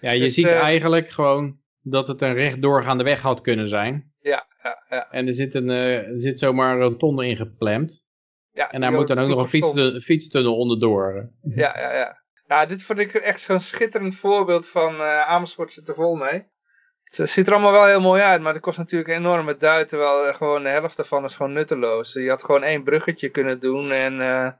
ja. 0.00 0.10
je 0.10 0.20
dus, 0.20 0.34
ziet 0.34 0.46
eigenlijk 0.46 1.10
gewoon 1.10 1.58
dat 1.82 2.08
het 2.08 2.22
een 2.22 2.34
recht 2.34 2.62
doorgaande 2.62 3.04
weg 3.04 3.20
had 3.20 3.40
kunnen 3.40 3.68
zijn. 3.68 4.12
Ja, 4.20 4.46
ja, 4.62 4.84
ja. 4.88 5.10
En 5.10 5.26
er 5.26 5.34
zit, 5.34 5.54
een, 5.54 5.68
er 5.68 6.18
zit 6.20 6.38
zomaar 6.38 6.72
een 6.72 6.80
rotonde 6.80 7.26
ingepland. 7.26 8.02
Ja, 8.52 8.70
en 8.70 8.80
daar 8.80 8.92
moet 8.92 9.08
dan 9.08 9.18
ook 9.18 9.28
nog 9.28 9.52
een 9.52 10.00
fietstunnel 10.00 10.56
onderdoor. 10.56 11.30
Ja, 11.42 11.78
ja, 11.78 11.92
ja. 11.92 12.22
Ja, 12.46 12.66
dit 12.66 12.82
vond 12.82 12.98
ik 12.98 13.14
echt 13.14 13.40
zo'n 13.40 13.60
schitterend 13.60 14.14
voorbeeld 14.14 14.68
van 14.68 14.94
uh, 14.94 15.28
Amersfoort 15.28 15.72
zit 15.72 15.88
er 15.88 15.94
vol 15.94 16.14
mee. 16.14 16.46
Het 17.02 17.30
ziet 17.30 17.46
er 17.46 17.52
allemaal 17.52 17.72
wel 17.72 17.86
heel 17.86 18.00
mooi 18.00 18.22
uit, 18.22 18.40
maar 18.40 18.52
het 18.52 18.62
kost 18.62 18.78
natuurlijk 18.78 19.10
enorme 19.10 19.56
duit, 19.56 19.88
terwijl 19.88 20.34
gewoon 20.34 20.62
de 20.62 20.68
helft 20.68 20.96
daarvan 20.96 21.24
is 21.24 21.34
gewoon 21.34 21.52
nutteloos. 21.52 22.12
Je 22.12 22.28
had 22.28 22.44
gewoon 22.44 22.62
één 22.62 22.82
bruggetje 22.82 23.28
kunnen 23.28 23.60
doen 23.60 23.92
en 23.92 24.14
uh, 24.14 24.50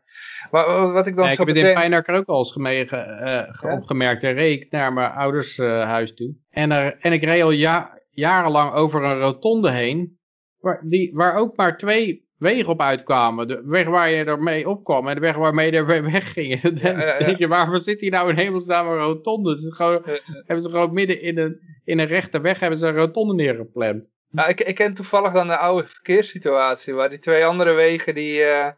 wat, 0.51 0.93
wat 0.93 1.07
ik 1.07 1.17
dan 1.17 1.25
ja, 1.25 1.31
ik 1.31 1.39
heb 1.39 1.47
het 1.47 1.57
in 1.57 1.65
Feyenoord 1.65 2.09
ook 2.09 2.27
al 2.27 2.39
eens 2.39 2.53
gemee, 2.53 2.89
uh, 2.93 3.43
opgemerkt. 3.63 4.23
Ik 4.23 4.35
reed 4.35 4.71
naar 4.71 4.93
mijn 4.93 5.13
ouders 5.13 5.57
huis 5.57 6.15
toe 6.15 6.35
en, 6.51 6.71
er, 6.71 6.97
en 7.01 7.13
ik 7.13 7.25
reed 7.25 7.43
al 7.43 7.51
ja, 7.51 7.98
jarenlang 8.19 8.73
over 8.73 9.05
een 9.05 9.19
rotonde 9.19 9.71
heen, 9.71 10.19
waar, 10.61 10.81
die, 10.85 11.11
waar 11.15 11.35
ook 11.35 11.57
maar 11.57 11.77
twee 11.77 12.27
wegen 12.39 12.69
op 12.69 12.81
uitkwamen. 12.81 13.49
De 13.49 13.63
weg 13.65 13.87
waar 13.87 14.11
je 14.11 14.25
ermee 14.25 14.69
opkwam 14.69 15.09
en 15.09 15.15
de 15.15 15.21
weg 15.21 15.37
waarmee 15.37 15.71
je 15.71 15.77
er 15.77 15.87
wegging. 15.87 16.61
Dan 16.83 16.97
denk 17.19 17.39
je, 17.39 17.49
waarvoor 17.49 17.81
zit 17.81 18.01
hier 18.01 18.11
nou 18.11 18.31
in 18.31 18.37
hemelsnaam 18.37 18.89
een 18.89 18.99
rotonde? 18.99 19.59
Ze 19.59 19.75
gewoon, 19.75 20.03
hebben 20.47 20.63
ze 20.63 20.71
gewoon 20.71 20.93
midden 20.93 21.23
in 21.23 21.39
een, 21.39 21.61
in 21.85 21.99
een 21.99 22.07
rechte 22.07 22.41
weg 22.41 22.61
hebben 22.61 22.79
ze 22.79 22.87
een 22.87 22.95
rotonde 22.95 23.35
neergepland. 23.35 24.05
Nou, 24.31 24.49
ik, 24.49 24.61
ik 24.61 24.75
ken 24.75 24.95
toevallig 24.95 25.33
dan 25.33 25.47
de 25.47 25.57
oude 25.57 25.89
verkeerssituatie, 25.89 26.95
waar 26.95 27.09
die 27.09 27.19
twee 27.19 27.45
andere 27.45 27.73
wegen 27.73 28.15
die, 28.15 28.41
uh, 28.41 28.69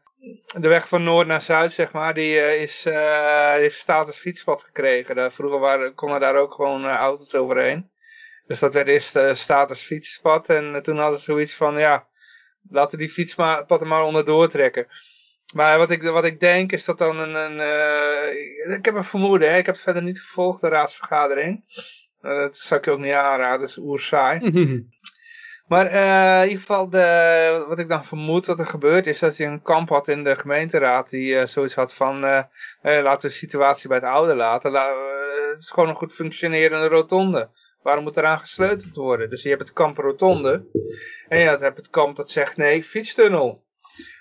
de 0.60 0.68
weg 0.68 0.88
van 0.88 1.02
noord 1.02 1.26
naar 1.26 1.42
zuid, 1.42 1.72
zeg 1.72 1.92
maar, 1.92 2.14
die 2.14 2.58
is, 2.58 2.84
heeft 3.54 3.78
status 3.78 4.16
fietspad 4.16 4.62
gekregen. 4.62 5.14
Daar, 5.14 5.32
vroeger 5.32 5.58
waren, 5.58 5.94
konden 5.94 6.20
daar 6.20 6.36
ook 6.36 6.54
gewoon 6.54 6.84
auto's 6.84 7.34
overheen. 7.34 7.90
Dus 8.50 8.58
dat 8.58 8.74
werd 8.74 8.88
eerst 8.88 9.18
status 9.40 9.82
fietspad. 9.82 10.48
En 10.48 10.82
toen 10.82 10.98
hadden 10.98 11.18
ze 11.18 11.24
zoiets 11.24 11.54
van, 11.54 11.78
ja, 11.78 12.06
laten 12.70 12.98
die 12.98 13.08
fietspad 13.08 13.80
er 13.80 13.86
maar 13.86 14.04
onderdoor 14.04 14.48
trekken. 14.48 14.86
Maar 15.54 15.78
wat 15.78 15.90
ik, 15.90 16.02
wat 16.02 16.24
ik 16.24 16.40
denk 16.40 16.72
is 16.72 16.84
dat 16.84 16.98
dan 16.98 17.18
een... 17.18 17.34
een 17.34 17.56
uh, 17.58 18.76
ik 18.76 18.84
heb 18.84 18.94
een 18.94 19.04
vermoeden, 19.04 19.50
hè? 19.50 19.56
ik 19.56 19.66
heb 19.66 19.74
het 19.74 19.84
verder 19.84 20.02
niet 20.02 20.20
gevolgd, 20.20 20.60
de 20.60 20.68
raadsvergadering. 20.68 21.64
Uh, 22.22 22.38
dat 22.38 22.56
zou 22.56 22.80
ik 22.80 22.86
je 22.86 22.92
ook 22.92 22.98
niet 22.98 23.12
aanraden, 23.12 23.60
dat 23.60 23.68
is 23.68 23.76
oerzaai. 23.76 24.38
maar 25.68 25.92
uh, 25.92 26.42
in 26.42 26.48
ieder 26.48 26.60
geval, 26.60 26.88
de, 26.88 27.64
wat 27.68 27.78
ik 27.78 27.88
dan 27.88 28.04
vermoed 28.04 28.46
dat 28.46 28.58
er 28.58 28.66
gebeurt, 28.66 29.06
is 29.06 29.18
dat 29.18 29.36
hij 29.36 29.46
een 29.46 29.62
kamp 29.62 29.88
had 29.88 30.08
in 30.08 30.24
de 30.24 30.36
gemeenteraad. 30.36 31.10
Die 31.10 31.46
zoiets 31.46 31.74
had 31.74 31.94
van, 31.94 32.20
laten 32.20 33.20
we 33.20 33.28
de 33.28 33.30
situatie 33.30 33.88
bij 33.88 33.96
het 33.98 34.06
oude 34.06 34.34
laten. 34.34 34.72
het 34.72 35.62
is 35.62 35.70
gewoon 35.70 35.88
een 35.88 35.94
goed 35.94 36.12
functionerende 36.12 36.88
rotonde. 36.88 37.48
Waarom 37.82 38.04
moet 38.04 38.16
eraan 38.16 38.38
gesleuteld 38.38 38.96
worden? 38.96 39.30
Dus 39.30 39.42
je 39.42 39.48
hebt 39.48 39.60
het 39.60 39.72
kamp 39.72 39.96
rotonde. 39.96 40.66
En 41.28 41.38
je 41.38 41.44
hebt 41.44 41.76
het 41.76 41.90
kamp 41.90 42.16
dat 42.16 42.30
zegt 42.30 42.56
nee, 42.56 42.84
fietstunnel. 42.84 43.64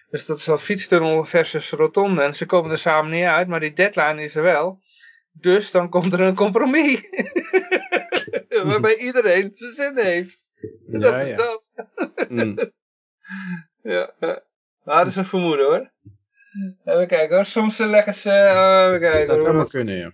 Dus 0.09 0.25
dat 0.25 0.37
is 0.37 0.45
wel 0.45 0.57
fietstunnel 0.57 1.25
versus 1.25 1.69
rotonde. 1.69 2.21
En 2.21 2.35
ze 2.35 2.45
komen 2.45 2.71
er 2.71 2.79
samen 2.79 3.11
niet 3.11 3.23
uit, 3.23 3.47
maar 3.47 3.59
die 3.59 3.73
deadline 3.73 4.23
is 4.23 4.35
er 4.35 4.43
wel. 4.43 4.81
Dus 5.31 5.71
dan 5.71 5.89
komt 5.89 6.13
er 6.13 6.19
een 6.19 6.35
compromis. 6.35 7.01
Waarbij 8.63 8.97
iedereen 8.97 9.51
zijn 9.53 9.73
zin 9.73 9.97
heeft. 9.97 10.39
dat 10.85 11.21
is 11.21 11.35
dat. 11.35 11.71
mm. 12.29 12.57
ja, 13.81 14.13
maar 14.83 14.97
dat 14.97 15.07
is 15.07 15.15
een 15.15 15.25
vermoeden 15.25 15.65
hoor. 15.65 15.91
Even 16.85 17.07
kijken 17.07 17.35
hoor. 17.35 17.45
Soms 17.45 17.77
leggen 17.77 18.15
ze... 18.15 18.29
Uh, 18.29 18.85
even 18.87 18.99
kijken, 18.99 19.27
dat 19.27 19.41
zou 19.41 19.55
maar 19.55 19.69
kunnen, 19.69 19.95
ja. 19.95 20.13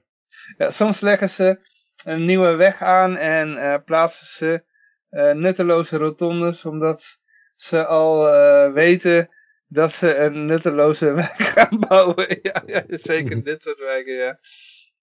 ja. 0.57 0.71
Soms 0.71 0.99
leggen 0.99 1.29
ze 1.29 1.59
een 2.05 2.25
nieuwe 2.25 2.55
weg 2.55 2.81
aan 2.81 3.15
en 3.15 3.49
uh, 3.49 3.75
plaatsen 3.85 4.27
ze 4.27 4.63
uh, 5.11 5.31
nutteloze 5.31 5.97
rotondes. 5.97 6.65
Omdat 6.65 7.19
ze 7.55 7.85
al 7.85 8.31
weten 8.73 9.29
dat 9.67 9.91
ze 9.91 10.15
een 10.15 10.45
nutteloze 10.45 11.13
wijk 11.21 11.37
gaan 11.37 11.79
bouwen. 11.87 12.39
ja, 12.41 12.63
ja, 12.65 12.83
zeker 12.87 13.43
dit 13.43 13.61
soort 13.61 13.79
wijken, 13.79 14.13
ja. 14.13 14.39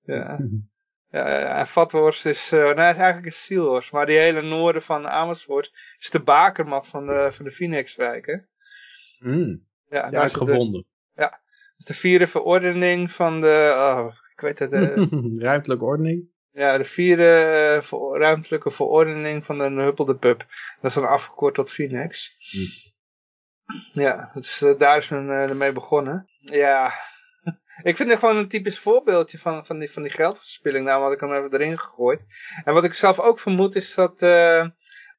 Ja, 0.02 0.40
ja 1.10 1.60
en 1.60 1.68
Vathorst 1.68 2.26
is, 2.26 2.52
uh, 2.52 2.60
nou, 2.60 2.72
is 2.72 2.78
eigenlijk 2.78 3.26
een 3.26 3.32
Sielhorst, 3.32 3.92
maar 3.92 4.06
die 4.06 4.18
hele 4.18 4.42
noorden 4.42 4.82
van 4.82 5.08
Amersfoort 5.08 5.72
is 6.00 6.10
de 6.10 6.20
bakermat 6.20 6.88
van 6.88 7.06
de, 7.06 7.30
van 7.32 7.46
de 7.46 7.52
Phoenixwijk, 7.52 8.26
hè. 8.26 8.38
Mm. 9.20 9.66
Ja, 9.90 10.08
ja 10.12 10.28
gevonden. 10.28 10.86
ja, 11.14 11.30
dat 11.30 11.78
is 11.78 11.86
de 11.86 11.94
vierde 11.94 12.28
verordening 12.28 13.12
van 13.12 13.42
de, 13.42 13.74
oh, 13.78 14.16
ik 14.32 14.40
weet 14.40 14.60
het. 14.60 14.72
De, 14.72 15.08
ruimtelijke 15.40 15.86
ordening? 15.86 16.32
Ja, 16.54 16.78
de 16.78 16.86
vierde 16.86 17.84
uh, 17.92 18.20
ruimtelijke 18.20 18.72
verordening 18.72 19.46
van 19.46 19.58
de 19.58 19.82
Huppelde 19.82 20.16
Pub. 20.16 20.38
Dat 20.82 20.92
is 20.92 20.94
dan 20.94 21.08
afgekort 21.08 21.56
tot 21.56 21.72
Phoenix. 21.72 22.38
Mm. 22.52 22.92
Ja, 24.04 24.32
uh, 24.62 24.80
daar 24.80 24.98
is 24.98 25.10
men 25.10 25.26
uh, 25.26 25.50
ermee 25.50 25.72
begonnen. 25.72 26.30
Ja, 26.40 26.94
ik 27.90 27.96
vind 27.96 28.10
het 28.10 28.20
gewoon 28.20 28.38
een 28.38 28.48
typisch 28.48 28.80
voorbeeldje 28.80 29.40
van, 29.40 29.66
van, 29.66 29.80
die, 29.80 29.92
van 29.92 30.04
die 30.04 30.12
geldverspilling. 30.12 30.86
Nou, 30.86 31.04
had 31.04 31.12
ik 31.12 31.20
hem 31.20 31.34
even 31.34 31.54
erin 31.54 31.80
gegooid. 31.80 32.22
En 32.64 32.74
wat 32.74 32.84
ik 32.84 32.94
zelf 32.94 33.20
ook 33.20 33.40
vermoed 33.40 33.76
is 33.76 33.94
dat... 33.94 34.22
Uh, 34.22 34.68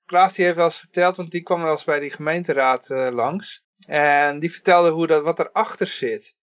Klaas 0.07 0.35
die 0.35 0.45
heeft 0.45 0.57
wel 0.57 0.67
eens 0.67 0.79
verteld, 0.79 1.17
want 1.17 1.31
die 1.31 1.43
kwam 1.43 1.63
wel 1.63 1.73
eens 1.73 1.85
bij 1.85 2.01
die 2.01 2.11
gemeenteraad 2.11 2.89
langs. 2.89 3.65
En 3.87 4.39
die 4.39 4.53
vertelde 4.53 4.91
hoe 4.91 5.07
dat, 5.07 5.23
wat 5.23 5.39
erachter 5.39 5.87
zit. 5.87 6.37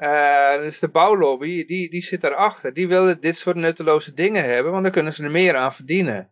Uh, 0.00 0.56
dus 0.56 0.78
de 0.78 0.88
bouwlobby, 0.88 1.66
die, 1.66 1.90
die 1.90 2.02
zit 2.02 2.20
daarachter. 2.20 2.74
Die 2.74 2.88
willen 2.88 3.20
dit 3.20 3.36
soort 3.36 3.56
nutteloze 3.56 4.14
dingen 4.14 4.44
hebben, 4.44 4.72
want 4.72 4.82
dan 4.82 4.92
kunnen 4.92 5.12
ze 5.12 5.24
er 5.24 5.30
meer 5.30 5.56
aan 5.56 5.74
verdienen. 5.74 6.30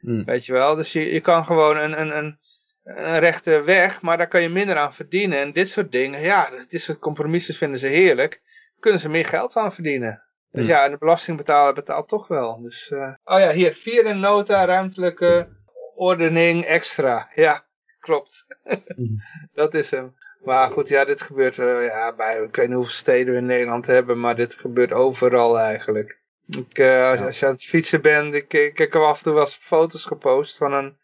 Hmm. 0.00 0.24
Weet 0.24 0.46
je 0.46 0.52
wel, 0.52 0.74
dus 0.74 0.92
je, 0.92 1.12
je 1.12 1.20
kan 1.20 1.44
gewoon 1.44 1.76
een, 1.76 2.00
een, 2.00 2.16
een, 2.16 2.38
een 2.84 3.18
rechte 3.18 3.62
weg, 3.62 4.02
maar 4.02 4.16
daar 4.16 4.28
kan 4.28 4.42
je 4.42 4.48
minder 4.48 4.76
aan 4.76 4.94
verdienen. 4.94 5.38
En 5.38 5.52
dit 5.52 5.68
soort 5.68 5.92
dingen, 5.92 6.20
ja, 6.20 6.50
dit 6.68 6.82
soort 6.82 6.98
compromissen 6.98 7.54
vinden 7.54 7.78
ze 7.78 7.86
heerlijk. 7.88 8.42
kunnen 8.80 9.00
ze 9.00 9.08
meer 9.08 9.26
geld 9.26 9.56
aan 9.56 9.72
verdienen. 9.72 10.22
Dus 10.50 10.60
hmm. 10.60 10.70
ja, 10.70 10.84
en 10.84 10.90
de 10.90 10.98
belastingbetaler 10.98 11.74
betaalt 11.74 12.08
toch 12.08 12.28
wel. 12.28 12.60
Dus, 12.62 12.90
uh... 12.90 13.14
oh 13.24 13.38
ja, 13.38 13.50
hier, 13.50 13.74
vierde 13.74 14.12
nota 14.12 14.64
ruimtelijke 14.64 15.48
ordening 15.94 16.64
extra. 16.64 17.30
Ja, 17.34 17.64
klopt. 18.00 18.46
Hmm. 18.96 19.16
Dat 19.52 19.74
is 19.74 19.90
hem. 19.90 20.14
Maar 20.44 20.70
goed, 20.70 20.88
ja, 20.88 21.04
dit 21.04 21.22
gebeurt 21.22 21.56
uh, 21.56 21.84
ja, 21.84 22.12
bij, 22.12 22.42
ik 22.42 22.56
weet 22.56 22.66
niet 22.66 22.76
hoeveel 22.76 22.94
steden 22.94 23.32
we 23.34 23.40
in 23.40 23.46
Nederland 23.46 23.86
hebben, 23.86 24.20
maar 24.20 24.36
dit 24.36 24.54
gebeurt 24.54 24.92
overal 24.92 25.58
eigenlijk. 25.58 26.18
Ik, 26.46 26.78
uh, 26.78 27.10
als, 27.10 27.20
als, 27.20 27.38
je 27.38 27.46
aan 27.46 27.52
het 27.52 27.64
fietsen 27.64 28.02
bent, 28.02 28.34
ik, 28.34 28.54
ik, 28.54 28.78
ik 28.78 28.92
heb 28.92 29.02
af 29.02 29.18
en 29.18 29.22
toe 29.22 29.32
wel 29.32 29.42
eens 29.42 29.58
foto's 29.62 30.04
gepost 30.04 30.56
van 30.56 30.72
een 30.72 30.96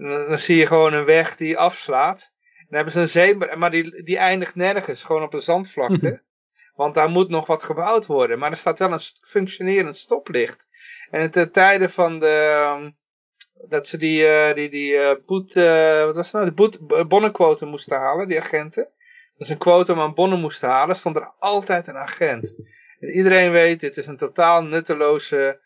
dan 0.00 0.38
zie 0.38 0.56
je 0.56 0.66
gewoon 0.66 0.92
een 0.92 1.04
weg 1.04 1.36
die 1.36 1.58
afslaat. 1.58 2.32
Dan 2.68 2.76
hebben 2.76 2.92
ze 2.92 3.00
een 3.00 3.08
zee, 3.08 3.56
maar 3.56 3.70
die, 3.70 4.02
die 4.02 4.16
eindigt 4.16 4.54
nergens, 4.54 5.02
gewoon 5.02 5.22
op 5.22 5.34
een 5.34 5.40
zandvlakte. 5.40 6.22
Want 6.74 6.94
daar 6.94 7.10
moet 7.10 7.28
nog 7.28 7.46
wat 7.46 7.62
gebouwd 7.62 8.06
worden. 8.06 8.38
Maar 8.38 8.50
er 8.50 8.56
staat 8.56 8.78
wel 8.78 8.92
een 8.92 9.00
functionerend 9.22 9.96
stoplicht. 9.96 10.66
En 11.10 11.30
ten 11.30 11.52
tijde 11.52 11.88
van 11.88 12.18
de, 12.18 12.26
ehm, 12.26 12.90
dat 13.68 13.86
ze 13.86 13.96
die, 13.96 14.22
uh, 14.26 14.54
die, 14.54 14.70
die 14.70 14.92
uh, 14.92 15.14
boet, 15.26 15.56
uh, 15.56 16.04
wat 16.04 16.14
was 16.14 16.32
nou, 16.32 16.44
de 16.44 16.52
boet, 16.52 17.60
moesten 17.60 17.96
halen, 17.98 18.28
die 18.28 18.40
agenten. 18.40 18.88
Dus 19.36 19.48
een 19.48 19.58
quotum 19.58 20.00
aan 20.00 20.14
bonnen 20.14 20.40
moesten 20.40 20.68
halen, 20.68 20.96
stond 20.96 21.16
er 21.16 21.32
altijd 21.38 21.86
een 21.86 21.96
agent. 21.96 22.54
En 23.00 23.08
iedereen 23.08 23.52
weet, 23.52 23.80
dit 23.80 23.96
is 23.96 24.06
een 24.06 24.16
totaal 24.16 24.62
nutteloze 24.62 25.60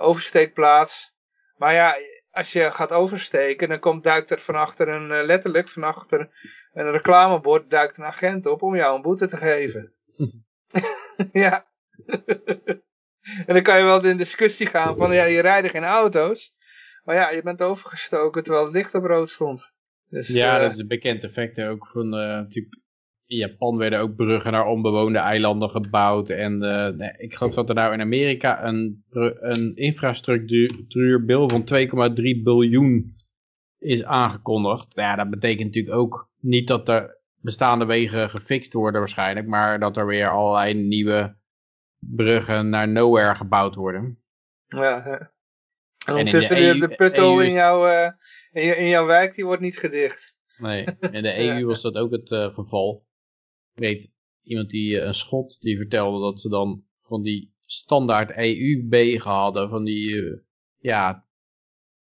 oversteekplaats. 0.00 1.14
Maar 1.56 1.74
ja, 1.74 1.96
als 2.30 2.52
je 2.52 2.70
gaat 2.70 2.90
oversteken, 2.92 3.68
dan 3.68 3.78
komt, 3.78 4.02
duikt 4.04 4.30
er 4.30 4.40
van 4.40 4.54
achter 4.54 4.88
een, 4.88 5.24
letterlijk 5.26 5.68
van 5.68 5.82
achter 5.82 6.28
een 6.72 6.90
reclamebord, 6.90 7.70
duikt 7.70 7.96
een 7.96 8.04
agent 8.04 8.46
op 8.46 8.62
om 8.62 8.76
jou 8.76 8.96
een 8.96 9.02
boete 9.02 9.26
te 9.26 9.36
geven. 9.36 9.92
ja. 11.32 11.66
en 13.46 13.54
dan 13.54 13.62
kan 13.62 13.78
je 13.78 13.84
wel 13.84 14.04
in 14.04 14.16
discussie 14.16 14.66
gaan 14.66 14.96
van, 14.96 15.14
ja, 15.14 15.24
je 15.24 15.40
rijden 15.40 15.70
geen 15.70 15.84
auto's. 15.84 16.54
Maar 17.04 17.14
ja, 17.14 17.30
je 17.30 17.42
bent 17.42 17.62
overgestoken 17.62 18.42
terwijl 18.42 18.64
het 18.64 18.74
licht 18.74 18.94
op 18.94 19.04
rood 19.04 19.28
stond. 19.28 19.72
Dus, 20.08 20.28
ja, 20.28 20.56
uh, 20.56 20.62
dat 20.62 20.74
is 20.74 20.78
een 20.78 20.88
bekend 20.88 21.24
effect 21.24 21.60
ook 21.60 21.86
van 21.86 22.06
uh, 22.06 22.20
natuurlijk 22.20 22.82
in 23.26 23.36
Japan 23.36 23.76
werden 23.76 23.98
ook 23.98 24.16
bruggen 24.16 24.52
naar 24.52 24.66
onbewoonde 24.66 25.18
eilanden 25.18 25.70
gebouwd. 25.70 26.30
En 26.30 26.62
uh, 26.62 26.88
nee, 26.88 27.14
ik 27.16 27.34
geloof 27.34 27.54
dat 27.54 27.68
er 27.68 27.74
nou 27.74 27.92
in 27.92 28.00
Amerika 28.00 28.64
een, 28.64 29.04
een 29.40 29.76
infrastructuurbil 29.76 31.48
van 31.48 31.68
2,3 31.74 32.42
biljoen 32.42 33.16
is 33.78 34.04
aangekondigd. 34.04 34.86
Ja, 34.94 35.16
dat 35.16 35.30
betekent 35.30 35.64
natuurlijk 35.66 35.96
ook 35.96 36.30
niet 36.40 36.68
dat 36.68 36.88
er 36.88 37.22
bestaande 37.40 37.84
wegen 37.84 38.30
gefixt 38.30 38.72
worden 38.72 39.00
waarschijnlijk. 39.00 39.46
Maar 39.46 39.78
dat 39.78 39.96
er 39.96 40.06
weer 40.06 40.28
allerlei 40.28 40.74
nieuwe 40.74 41.36
bruggen 41.98 42.68
naar 42.68 42.88
nowhere 42.88 43.34
gebouwd 43.34 43.74
worden. 43.74 44.18
Ja, 44.66 45.32
en 46.04 46.14
ondertussen 46.14 46.56
de, 46.56 46.72
de, 46.72 46.88
de 46.88 46.94
putto 46.94 47.38
in, 47.38 47.52
jouw, 47.52 47.88
uh, 47.88 48.10
in, 48.52 48.78
in, 48.78 48.88
jouw 48.88 49.06
wijk, 49.06 49.34
die 49.34 49.44
wordt 49.44 49.62
niet 49.62 49.78
gedicht. 49.78 50.34
Nee, 50.56 50.84
in 51.10 51.22
de 51.22 51.38
EU 51.44 51.64
was 51.64 51.82
dat 51.82 51.96
ook 51.96 52.10
het 52.10 52.30
uh, 52.30 52.54
geval 52.54 53.06
ik 53.74 53.80
weet 53.80 54.10
iemand 54.42 54.70
die, 54.70 55.00
eh, 55.00 55.06
een 55.06 55.14
schot, 55.14 55.60
die 55.60 55.76
vertelde 55.76 56.20
dat 56.20 56.40
ze 56.40 56.48
dan 56.48 56.82
van 57.00 57.22
die 57.22 57.52
standaard 57.66 58.36
EU-wegen 58.36 59.30
hadden, 59.30 59.68
van 59.68 59.84
die, 59.84 60.42
ja, 60.78 61.26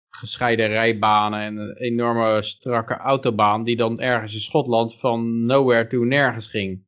gescheiden 0.09 0.67
rijbanen 0.67 1.39
en 1.39 1.57
een 1.57 1.77
enorme 1.77 2.43
strakke 2.43 2.93
autobaan, 2.93 3.63
die 3.63 3.75
dan 3.75 3.99
ergens 3.99 4.33
in 4.33 4.39
Schotland 4.39 4.99
van 4.99 5.45
nowhere 5.45 5.87
to 5.87 6.03
nergens 6.03 6.47
ging. 6.47 6.87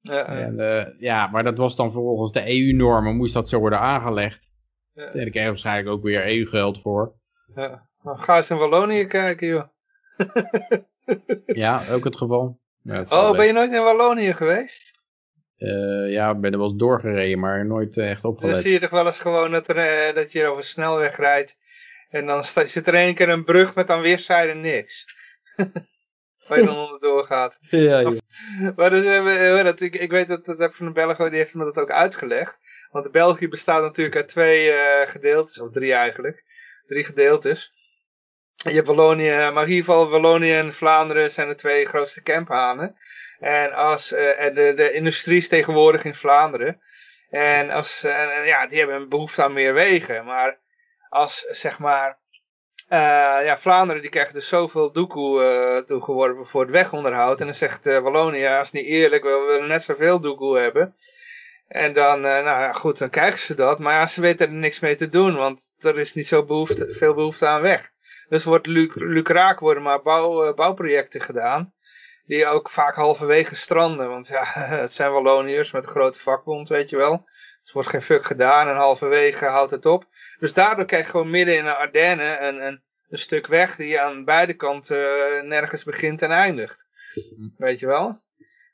Ja, 0.00 0.24
en, 0.24 0.96
ja 0.98 1.26
maar 1.26 1.44
dat 1.44 1.56
was 1.56 1.76
dan 1.76 1.92
volgens 1.92 2.32
de 2.32 2.48
EU-normen, 2.48 3.16
moest 3.16 3.34
dat 3.34 3.48
zo 3.48 3.58
worden 3.58 3.80
aangelegd. 3.80 4.49
Ja. 5.00 5.20
En 5.20 5.26
ik 5.26 5.34
heb 5.34 5.46
waarschijnlijk 5.46 5.88
ook 5.88 6.02
weer 6.02 6.26
EU-geld 6.26 6.80
voor. 6.80 7.12
Ja. 7.54 7.88
Nou, 8.02 8.18
ga 8.18 8.36
eens 8.36 8.50
in 8.50 8.56
Wallonië 8.56 9.06
kijken, 9.06 9.46
joh. 9.46 9.64
ja, 11.62 11.82
ook 11.90 12.04
het 12.04 12.16
geval 12.16 12.60
oh, 12.84 13.36
ben 13.36 13.46
je 13.46 13.52
nooit 13.52 13.72
in 13.72 13.82
Wallonië 13.82 14.32
geweest? 14.32 14.98
Uh, 15.58 16.12
ja, 16.12 16.30
ik 16.30 16.40
ben 16.40 16.52
er 16.52 16.58
wel 16.58 16.68
eens 16.68 16.78
doorgereden, 16.78 17.38
maar 17.38 17.66
nooit 17.66 17.96
uh, 17.96 18.10
echt 18.10 18.24
opgelet. 18.24 18.52
Dan 18.52 18.62
zie 18.62 18.72
je 18.72 18.78
toch 18.78 18.90
wel 18.90 19.06
eens 19.06 19.18
gewoon 19.18 19.50
dat, 19.50 19.68
er, 19.68 20.08
uh, 20.08 20.14
dat 20.14 20.32
je 20.32 20.46
over 20.46 20.58
een 20.58 20.64
snelweg 20.64 21.16
rijdt. 21.16 21.56
En 22.08 22.26
dan 22.26 22.44
zit 22.44 22.86
er 22.86 22.94
één 22.94 23.14
keer 23.14 23.28
een 23.28 23.44
brug 23.44 23.74
met 23.74 23.90
aan 23.90 24.00
weerszijden 24.00 24.60
niks. 24.60 25.04
Waar 26.48 26.58
je 26.58 26.64
dan 26.64 26.76
onderdoor 26.76 27.24
gaat. 27.24 27.58
Ja, 27.70 27.98
ja. 27.98 28.12
Maar 28.76 28.90
dus, 28.90 29.80
ik, 29.80 29.94
ik 29.94 30.10
weet 30.10 30.28
dat, 30.28 30.44
dat 30.44 30.58
heb 30.58 30.74
van 30.74 30.86
de 30.86 30.92
Belg, 30.92 31.16
die 31.16 31.28
heeft 31.28 31.54
me 31.54 31.64
dat 31.64 31.78
ook 31.78 31.90
uitgelegd. 31.90 32.58
Want 32.90 33.12
België 33.12 33.48
bestaat 33.48 33.82
natuurlijk 33.82 34.16
uit 34.16 34.28
twee 34.28 34.72
gedeeltes, 35.06 35.60
of 35.60 35.70
drie 35.72 35.92
eigenlijk. 35.92 36.44
Drie 36.86 37.04
gedeeltes. 37.04 37.72
je 38.54 38.70
hebt 38.70 38.86
Wallonië, 38.86 39.30
maar 39.30 39.62
in 39.62 39.68
ieder 39.68 39.84
geval 39.84 40.10
Wallonië 40.10 40.52
en 40.52 40.72
Vlaanderen 40.72 41.30
zijn 41.30 41.48
de 41.48 41.54
twee 41.54 41.86
grootste 41.86 42.22
camphanen. 42.22 42.96
En 43.38 43.72
als 43.72 44.12
en 44.12 44.54
de, 44.54 44.74
de 44.74 44.92
industrie 44.92 45.36
is 45.36 45.48
tegenwoordig 45.48 46.04
in 46.04 46.14
Vlaanderen. 46.14 46.80
En 47.30 47.70
als, 47.70 48.00
ja, 48.44 48.66
die 48.66 48.78
hebben 48.78 48.96
een 48.96 49.08
behoefte 49.08 49.42
aan 49.42 49.52
meer 49.52 49.74
wegen. 49.74 50.24
Maar 50.24 50.58
als 51.08 51.46
zeg 51.48 51.78
maar 51.78 52.18
ja, 53.44 53.58
Vlaanderen 53.58 54.02
die 54.02 54.10
krijgt 54.10 54.34
dus 54.34 54.48
zoveel 54.48 54.92
doekoe 54.92 55.42
uh, 55.42 55.86
toegeworpen 55.86 56.46
voor 56.46 56.60
het 56.60 56.70
wegonderhoud. 56.70 57.40
En 57.40 57.46
dan 57.46 57.54
zegt 57.54 57.86
uh, 57.86 57.98
Wallonië, 57.98 58.46
als 58.46 58.72
niet 58.72 58.86
eerlijk, 58.86 59.22
we 59.22 59.44
willen 59.46 59.68
net 59.68 59.82
zoveel 59.82 60.20
doekoe 60.20 60.58
hebben. 60.58 60.94
En 61.70 61.92
dan, 61.92 62.20
nou 62.20 62.44
ja, 62.44 62.72
goed, 62.72 62.98
dan 62.98 63.10
krijgen 63.10 63.38
ze 63.38 63.54
dat. 63.54 63.78
Maar 63.78 63.92
ja, 63.92 64.06
ze 64.06 64.20
weten 64.20 64.46
er 64.46 64.52
niks 64.52 64.80
mee 64.80 64.96
te 64.96 65.08
doen, 65.08 65.36
want 65.36 65.72
er 65.78 65.98
is 65.98 66.14
niet 66.14 66.28
zo 66.28 66.44
behoefte, 66.44 66.94
veel 66.94 67.14
behoefte 67.14 67.46
aan 67.46 67.62
weg. 67.62 67.90
Dus 68.28 68.44
wordt 68.44 68.66
luc 68.66 68.90
lucraak 68.94 69.60
worden 69.60 69.82
maar 69.82 70.02
bouw, 70.02 70.54
bouwprojecten 70.54 71.20
gedaan. 71.20 71.74
Die 72.24 72.46
ook 72.46 72.70
vaak 72.70 72.94
halverwege 72.94 73.56
stranden. 73.56 74.08
Want 74.08 74.28
ja, 74.28 74.44
het 74.82 74.92
zijn 74.92 75.12
Walloniërs 75.12 75.70
met 75.70 75.84
een 75.84 75.90
grote 75.90 76.20
vakbond, 76.20 76.68
weet 76.68 76.90
je 76.90 76.96
wel. 76.96 77.16
Dus 77.16 77.68
er 77.68 77.72
wordt 77.72 77.88
geen 77.88 78.02
fuck 78.02 78.24
gedaan 78.24 78.68
en 78.68 78.76
halverwege 78.76 79.44
houdt 79.44 79.70
het 79.70 79.86
op. 79.86 80.04
Dus 80.38 80.52
daardoor 80.52 80.84
krijg 80.84 81.04
je 81.04 81.10
gewoon 81.10 81.30
midden 81.30 81.56
in 81.56 81.64
de 81.64 81.76
Ardennen 81.76 82.44
een, 82.44 82.66
een, 82.66 82.82
een 83.08 83.18
stuk 83.18 83.46
weg 83.46 83.76
die 83.76 84.00
aan 84.00 84.24
beide 84.24 84.54
kanten 84.54 84.98
uh, 84.98 85.42
nergens 85.42 85.84
begint 85.84 86.22
en 86.22 86.30
eindigt. 86.30 86.86
Weet 87.56 87.78
je 87.78 87.86
wel? 87.86 88.18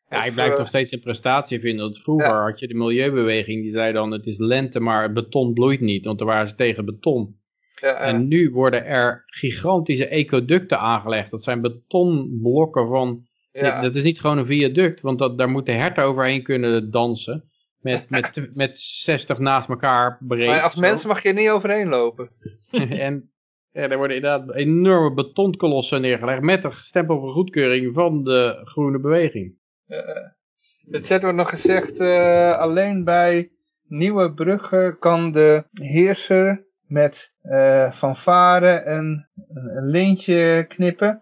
Ja, 0.08 0.24
ik 0.24 0.32
blijf 0.32 0.50
uh, 0.50 0.58
nog 0.58 0.68
steeds 0.68 0.92
een 0.92 1.00
prestatie 1.00 1.60
vinden. 1.60 1.84
Want 1.84 1.98
vroeger 1.98 2.28
ja. 2.28 2.42
had 2.42 2.58
je 2.58 2.68
de 2.68 2.74
milieubeweging 2.74 3.62
die 3.62 3.72
zei 3.72 3.92
dan 3.92 4.10
het 4.10 4.26
is 4.26 4.38
lente, 4.38 4.80
maar 4.80 5.12
beton 5.12 5.52
bloeit 5.52 5.80
niet. 5.80 6.04
Want 6.04 6.20
er 6.20 6.26
waren 6.26 6.48
ze 6.48 6.54
tegen 6.54 6.84
beton. 6.84 7.36
Ja. 7.80 7.96
En 7.96 8.28
nu 8.28 8.50
worden 8.50 8.84
er 8.84 9.22
gigantische 9.26 10.08
ecoducten 10.08 10.78
aangelegd. 10.78 11.30
Dat 11.30 11.42
zijn 11.42 11.60
betonblokken 11.60 12.88
van... 12.88 13.26
Ja. 13.52 13.80
Dat 13.80 13.94
is 13.94 14.02
niet 14.02 14.20
gewoon 14.20 14.38
een 14.38 14.46
viaduct, 14.46 15.00
want 15.00 15.18
dat, 15.18 15.38
daar 15.38 15.50
moeten 15.50 15.78
herten 15.78 16.04
overheen 16.04 16.42
kunnen 16.42 16.90
dansen. 16.90 17.44
Met, 17.80 18.10
met, 18.10 18.48
met 18.54 18.78
60 18.78 19.38
naast 19.38 19.68
elkaar 19.68 20.18
breed. 20.20 20.46
Maar 20.46 20.60
als 20.60 20.74
mensen 20.74 21.08
mag 21.08 21.22
je 21.22 21.32
niet 21.32 21.48
overheen 21.48 21.88
lopen. 21.88 22.30
en 23.08 23.30
ja, 23.72 23.88
er 23.88 23.96
worden 23.96 24.16
inderdaad 24.16 24.54
enorme 24.54 25.14
betonkolossen 25.14 26.00
neergelegd 26.00 26.40
met 26.40 26.64
een 26.64 26.72
stempel 26.72 27.20
van 27.20 27.32
goedkeuring 27.32 27.94
van 27.94 28.24
de 28.24 28.60
groene 28.64 28.98
beweging. 28.98 29.54
Uh, 29.88 29.98
het 30.90 31.20
wordt 31.20 31.36
nog 31.36 31.50
gezegd, 31.50 32.00
uh, 32.00 32.58
alleen 32.58 33.04
bij 33.04 33.50
nieuwe 33.88 34.32
bruggen 34.32 34.98
kan 34.98 35.32
de 35.32 35.64
heerser 35.72 36.66
met 36.86 37.32
uh, 37.42 37.92
fanfare 37.92 38.82
een, 38.84 39.26
een 39.54 39.90
lintje 39.90 40.64
knippen. 40.68 41.20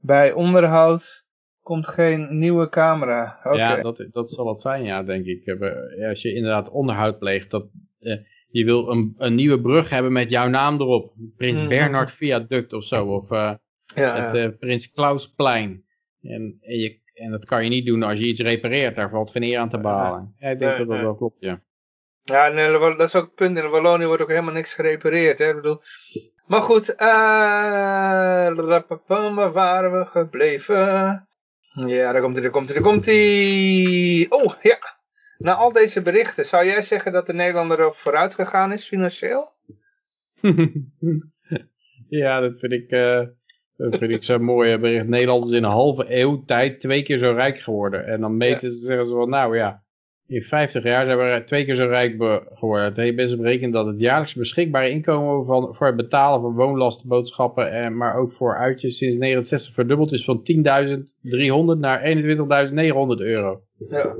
Bij 0.00 0.32
onderhoud 0.32 1.24
komt 1.62 1.88
geen 1.88 2.38
nieuwe 2.38 2.68
camera. 2.68 3.40
Ja, 3.52 3.80
dat, 3.80 4.06
dat 4.10 4.30
zal 4.30 4.48
het 4.48 4.60
zijn, 4.60 4.84
ja, 4.84 5.02
denk 5.02 5.26
ik. 5.26 5.58
Als 6.08 6.22
je 6.22 6.34
inderdaad 6.34 6.70
onderhoud 6.70 7.18
pleegt, 7.18 7.50
dat, 7.50 7.68
eh, 7.98 8.16
je 8.48 8.64
wil 8.64 8.90
een, 8.90 9.14
een 9.18 9.34
nieuwe 9.34 9.60
brug 9.60 9.90
hebben 9.90 10.12
met 10.12 10.30
jouw 10.30 10.48
naam 10.48 10.80
erop. 10.80 11.14
Prins 11.36 11.60
mm 11.60 11.68
Bernhard 11.68 12.12
Viaduct 12.12 12.72
of 12.72 12.84
zo, 12.84 13.06
of 13.06 13.30
uh, 13.30 13.54
ja, 13.94 14.20
het 14.20 14.34
uh, 14.34 14.58
Prins 14.58 14.90
Klausplein. 14.90 15.84
En, 16.20 16.58
en, 16.60 16.78
je, 16.78 17.00
en 17.16 17.30
dat 17.30 17.44
kan 17.44 17.64
je 17.64 17.70
niet 17.70 17.86
doen 17.86 18.02
als 18.02 18.18
je 18.18 18.26
iets 18.26 18.40
repareert, 18.40 18.96
daar 18.96 19.10
valt 19.10 19.30
geen 19.30 19.42
eer 19.42 19.58
aan 19.58 19.70
te 19.70 19.78
behalen. 19.78 20.34
Ja, 20.38 20.48
ik 20.48 20.58
denk 20.58 20.78
dat 20.78 20.88
dat 20.88 21.00
wel 21.00 21.16
klopt, 21.16 21.36
ja. 21.40 21.62
Ja, 22.22 22.50
dat 22.78 23.08
is 23.08 23.14
ook 23.14 23.24
het 23.24 23.34
punt. 23.34 23.58
In 23.58 23.70
Wallonië 23.70 24.06
wordt 24.06 24.22
ook 24.22 24.28
helemaal 24.28 24.52
niks 24.52 24.74
gerepareerd. 24.74 25.38
Hè? 25.38 25.48
Ik 25.48 25.54
bedoel, 25.54 25.82
maar 26.46 26.60
goed, 26.60 26.90
uh, 26.90 26.96
waar 29.06 29.52
waren 29.52 29.98
we 29.98 30.04
gebleven? 30.04 30.76
Ja, 31.86 32.12
daar 32.12 32.20
komt 32.20 32.34
hij, 32.34 32.42
daar 32.42 32.52
komt 32.52 32.68
hij, 32.68 32.74
daar 32.74 32.84
komt 32.92 33.06
hij. 33.06 34.26
Oh, 34.28 34.54
ja. 34.62 34.78
Na 35.38 35.54
al 35.54 35.72
deze 35.72 36.02
berichten, 36.02 36.46
zou 36.46 36.66
jij 36.66 36.82
zeggen 36.82 37.12
dat 37.12 37.26
de 37.26 37.32
Nederlander 37.32 37.80
erop 37.80 37.96
vooruit 37.96 38.34
gegaan 38.34 38.72
is 38.72 38.86
financieel? 38.86 39.52
ja, 42.08 42.40
dat 42.40 42.58
vind 42.58 42.72
ik, 42.72 42.92
uh, 42.92 43.22
dat 43.76 43.98
vind 43.98 44.10
ik 44.10 44.22
zo 44.22 44.38
mooi 44.38 44.78
bericht. 44.78 45.06
Nederland 45.06 45.44
is 45.44 45.50
in 45.52 45.64
een 45.64 45.70
halve 45.70 46.04
eeuw 46.08 46.44
tijd 46.44 46.80
twee 46.80 47.02
keer 47.02 47.18
zo 47.18 47.32
rijk 47.32 47.58
geworden. 47.58 48.06
En 48.06 48.20
dan 48.20 48.36
meten 48.36 48.70
ze, 48.70 48.84
zeggen 48.84 49.06
ze 49.06 49.14
van, 49.14 49.28
nou 49.28 49.56
ja, 49.56 49.82
in 50.26 50.42
50 50.42 50.82
jaar 50.82 51.06
zijn 51.06 51.18
we 51.18 51.42
twee 51.44 51.64
keer 51.64 51.74
zo 51.74 51.86
rijk 51.86 52.12
geworden. 52.52 52.84
Het 52.84 52.96
heeft 52.96 53.16
best 53.16 53.36
berekend 53.36 53.72
dat 53.72 53.86
het 53.86 54.00
jaarlijks 54.00 54.34
beschikbare 54.34 54.90
inkomen 54.90 55.46
van, 55.46 55.74
voor 55.74 55.86
het 55.86 55.96
betalen 55.96 56.40
van 56.40 56.54
woonlastenboodschappen, 56.54 57.70
en, 57.72 57.96
maar 57.96 58.16
ook 58.16 58.32
voor 58.32 58.56
uitjes 58.56 58.96
sinds 58.96 59.18
1969 59.18 59.74
verdubbeld 59.74 60.12
is 60.12 60.24
van 60.24 60.42
10.300 61.76 61.80
naar 61.80 62.00
21.900 62.00 63.22
euro. 63.22 63.62
Ja. 63.88 64.14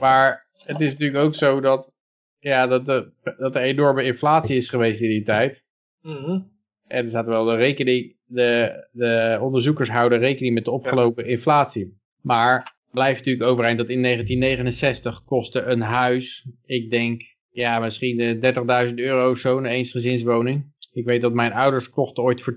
Maar 0.00 0.42
het 0.66 0.80
is 0.80 0.92
natuurlijk 0.92 1.24
ook 1.24 1.34
zo 1.34 1.60
dat, 1.60 1.94
ja, 2.38 2.66
dat, 2.66 2.86
de, 2.86 3.10
dat 3.38 3.54
er 3.54 3.62
enorme 3.62 4.02
inflatie 4.02 4.56
is 4.56 4.68
geweest 4.68 5.00
in 5.00 5.08
die 5.08 5.24
tijd. 5.24 5.64
Mm 6.02 6.56
En 6.57 6.57
er 6.88 7.08
staat 7.08 7.26
wel 7.26 7.44
de 7.44 7.56
rekening, 7.56 8.16
de, 8.26 8.86
de 8.92 9.38
onderzoekers 9.40 9.88
houden 9.88 10.18
rekening 10.18 10.54
met 10.54 10.64
de 10.64 10.70
opgelopen 10.70 11.26
inflatie. 11.26 11.96
Maar 12.22 12.76
blijft 12.90 13.18
natuurlijk 13.18 13.50
overeind 13.50 13.78
dat 13.78 13.88
in 13.88 14.02
1969 14.02 15.24
kostte 15.24 15.62
een 15.62 15.80
huis, 15.80 16.46
ik 16.64 16.90
denk, 16.90 17.22
ja, 17.50 17.78
misschien 17.78 18.40
30.000 18.88 18.94
euro 18.94 19.34
zo'n 19.34 19.64
eensgezinswoning. 19.64 20.76
Ik 20.92 21.04
weet 21.04 21.20
dat 21.20 21.32
mijn 21.32 21.52
ouders 21.52 21.90
kochten 21.90 22.22
ooit 22.22 22.42
voor 22.42 22.56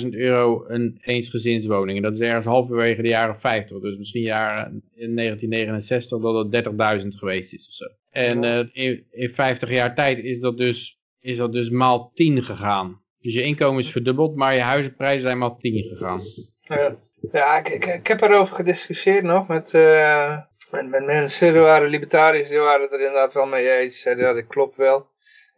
20.000 0.00 0.08
euro 0.10 0.64
een 0.68 0.98
eensgezinswoning. 1.00 1.96
En 1.96 2.02
dat 2.02 2.12
is 2.12 2.20
ergens 2.20 2.46
halverwege 2.46 3.02
de 3.02 3.08
jaren 3.08 3.40
50. 3.40 3.80
Dus 3.80 3.96
misschien 3.96 4.22
jaren 4.22 4.82
in 4.94 5.16
1969 5.16 6.20
dat 6.20 6.52
het 6.52 7.02
30.000 7.02 7.08
geweest 7.08 7.54
is 7.54 7.68
of 7.68 7.74
zo. 7.74 7.84
En 8.10 8.44
uh, 8.44 8.58
in, 8.72 9.04
in 9.10 9.34
50 9.34 9.70
jaar 9.70 9.94
tijd 9.94 10.18
is 10.18 10.40
dat, 10.40 10.56
dus, 10.56 10.98
is 11.20 11.36
dat 11.36 11.52
dus 11.52 11.70
maal 11.70 12.10
10 12.14 12.42
gegaan. 12.42 13.00
Dus 13.26 13.34
je 13.34 13.42
inkomen 13.42 13.80
is 13.80 13.90
verdubbeld, 13.90 14.36
maar 14.36 14.54
je 14.54 14.60
huizenprijzen 14.60 15.20
zijn 15.20 15.38
maal 15.38 15.56
10 15.56 15.82
gegaan. 15.88 16.20
Ja. 16.62 16.96
Ja, 17.32 17.58
ik, 17.58 17.68
ik, 17.68 17.84
ik 17.84 18.06
heb 18.06 18.20
erover 18.20 18.54
gediscussieerd 18.54 19.22
nog 19.22 19.48
met, 19.48 19.72
uh, 19.72 20.38
met, 20.70 20.88
met, 20.88 21.06
mensen. 21.06 21.54
Er 21.54 21.60
waren 21.60 21.88
libertariërs, 21.88 22.48
die 22.48 22.58
waren 22.58 22.90
er 22.90 22.98
inderdaad 22.98 23.32
wel 23.32 23.46
mee 23.46 23.78
eens. 23.78 24.00
Zeiden, 24.00 24.24
ja, 24.24 24.32
dat 24.32 24.46
klopt 24.46 24.76
wel. 24.76 25.06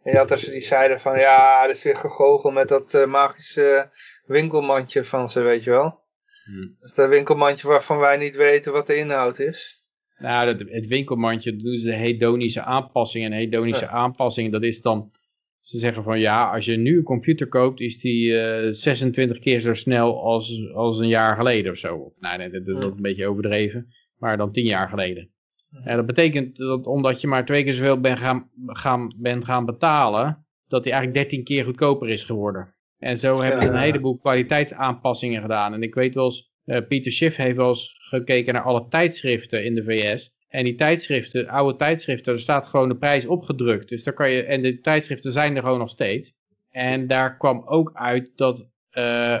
En 0.03 0.11
je 0.11 0.17
had 0.17 0.31
er 0.31 0.39
die 0.39 0.61
zeiden 0.61 0.99
van, 0.99 1.19
ja, 1.19 1.63
er 1.63 1.69
is 1.69 1.83
weer 1.83 1.95
gegogeld 1.95 2.53
met 2.53 2.67
dat 2.67 2.93
uh, 2.93 3.05
magische 3.05 3.89
winkelmandje 4.25 5.05
van 5.05 5.29
ze, 5.29 5.41
weet 5.41 5.63
je 5.63 5.69
wel. 5.69 5.99
Hmm. 6.45 6.75
Dat 6.79 6.89
is 6.89 6.95
dat 6.95 7.09
winkelmandje 7.09 7.67
waarvan 7.67 7.97
wij 7.97 8.17
niet 8.17 8.35
weten 8.35 8.71
wat 8.71 8.87
de 8.87 8.95
inhoud 8.95 9.39
is. 9.39 9.83
Nou, 10.17 10.45
dat, 10.45 10.67
het 10.69 10.87
winkelmandje 10.87 11.55
doen 11.55 11.77
ze 11.77 11.91
hedonische 11.91 12.61
aanpassingen. 12.61 13.31
En 13.31 13.37
hedonische 13.37 13.85
ja. 13.85 13.91
aanpassingen, 13.91 14.51
dat 14.51 14.63
is 14.63 14.81
dan 14.81 15.11
ze 15.69 15.79
zeggen 15.79 16.03
van 16.03 16.19
ja, 16.19 16.51
als 16.51 16.65
je 16.65 16.77
nu 16.77 16.97
een 16.97 17.03
computer 17.03 17.47
koopt, 17.47 17.79
is 17.79 17.99
die 17.99 18.27
uh, 18.27 18.67
eh, 18.67 18.73
26 18.73 19.39
keer 19.39 19.59
zo 19.59 19.73
snel 19.73 20.23
als, 20.23 20.71
als 20.73 20.99
een 20.99 21.07
jaar 21.07 21.35
geleden 21.35 21.71
of 21.71 21.77
zo. 21.77 22.13
Nou, 22.19 22.37
nee, 22.37 22.49
dat, 22.49 22.65
dat 22.65 22.77
is 22.83 22.83
een 22.83 23.01
beetje 23.01 23.27
overdreven, 23.27 23.87
maar 24.17 24.37
dan 24.37 24.51
10 24.51 24.65
jaar 24.65 24.89
geleden. 24.89 25.29
En 25.83 25.95
dat 25.95 26.05
betekent 26.05 26.57
dat 26.57 26.87
omdat 26.87 27.21
je 27.21 27.27
maar 27.27 27.45
twee 27.45 27.63
keer 27.63 27.73
zoveel 27.73 27.99
bent 27.99 28.19
gaan, 28.19 28.49
gaan, 28.65 29.13
bent 29.17 29.45
gaan 29.45 29.65
betalen, 29.65 30.45
dat 30.67 30.83
die 30.83 30.91
eigenlijk 30.91 31.21
13 31.21 31.43
keer 31.43 31.63
goedkoper 31.63 32.09
is 32.09 32.23
geworden. 32.23 32.73
En 32.97 33.19
zo 33.19 33.41
hebben 33.41 33.61
ze 33.61 33.67
een 33.67 33.79
heleboel 33.79 34.17
kwaliteitsaanpassingen 34.17 35.41
gedaan. 35.41 35.73
En 35.73 35.83
ik 35.83 35.93
weet 35.93 36.13
wel 36.13 36.25
eens, 36.25 36.51
uh, 36.65 36.87
Pieter 36.87 37.11
Schiff 37.11 37.35
heeft 37.35 37.55
wel 37.55 37.69
eens 37.69 37.95
gekeken 38.09 38.53
naar 38.53 38.63
alle 38.63 38.87
tijdschriften 38.89 39.65
in 39.65 39.75
de 39.75 39.83
VS. 39.83 40.37
En 40.49 40.63
die 40.63 40.75
tijdschriften, 40.75 41.47
oude 41.47 41.77
tijdschriften, 41.77 42.33
er 42.33 42.39
staat 42.39 42.67
gewoon 42.67 42.89
de 42.89 42.95
prijs 42.95 43.25
opgedrukt. 43.25 43.89
Dus 43.89 44.03
daar 44.03 44.13
kan 44.13 44.31
je, 44.31 44.43
en 44.43 44.61
de 44.61 44.79
tijdschriften 44.79 45.31
zijn 45.31 45.55
er 45.55 45.61
gewoon 45.61 45.79
nog 45.79 45.89
steeds. 45.89 46.33
En 46.71 47.07
daar 47.07 47.37
kwam 47.37 47.63
ook 47.65 47.91
uit 47.93 48.31
dat, 48.35 48.67
uh, 48.93 49.33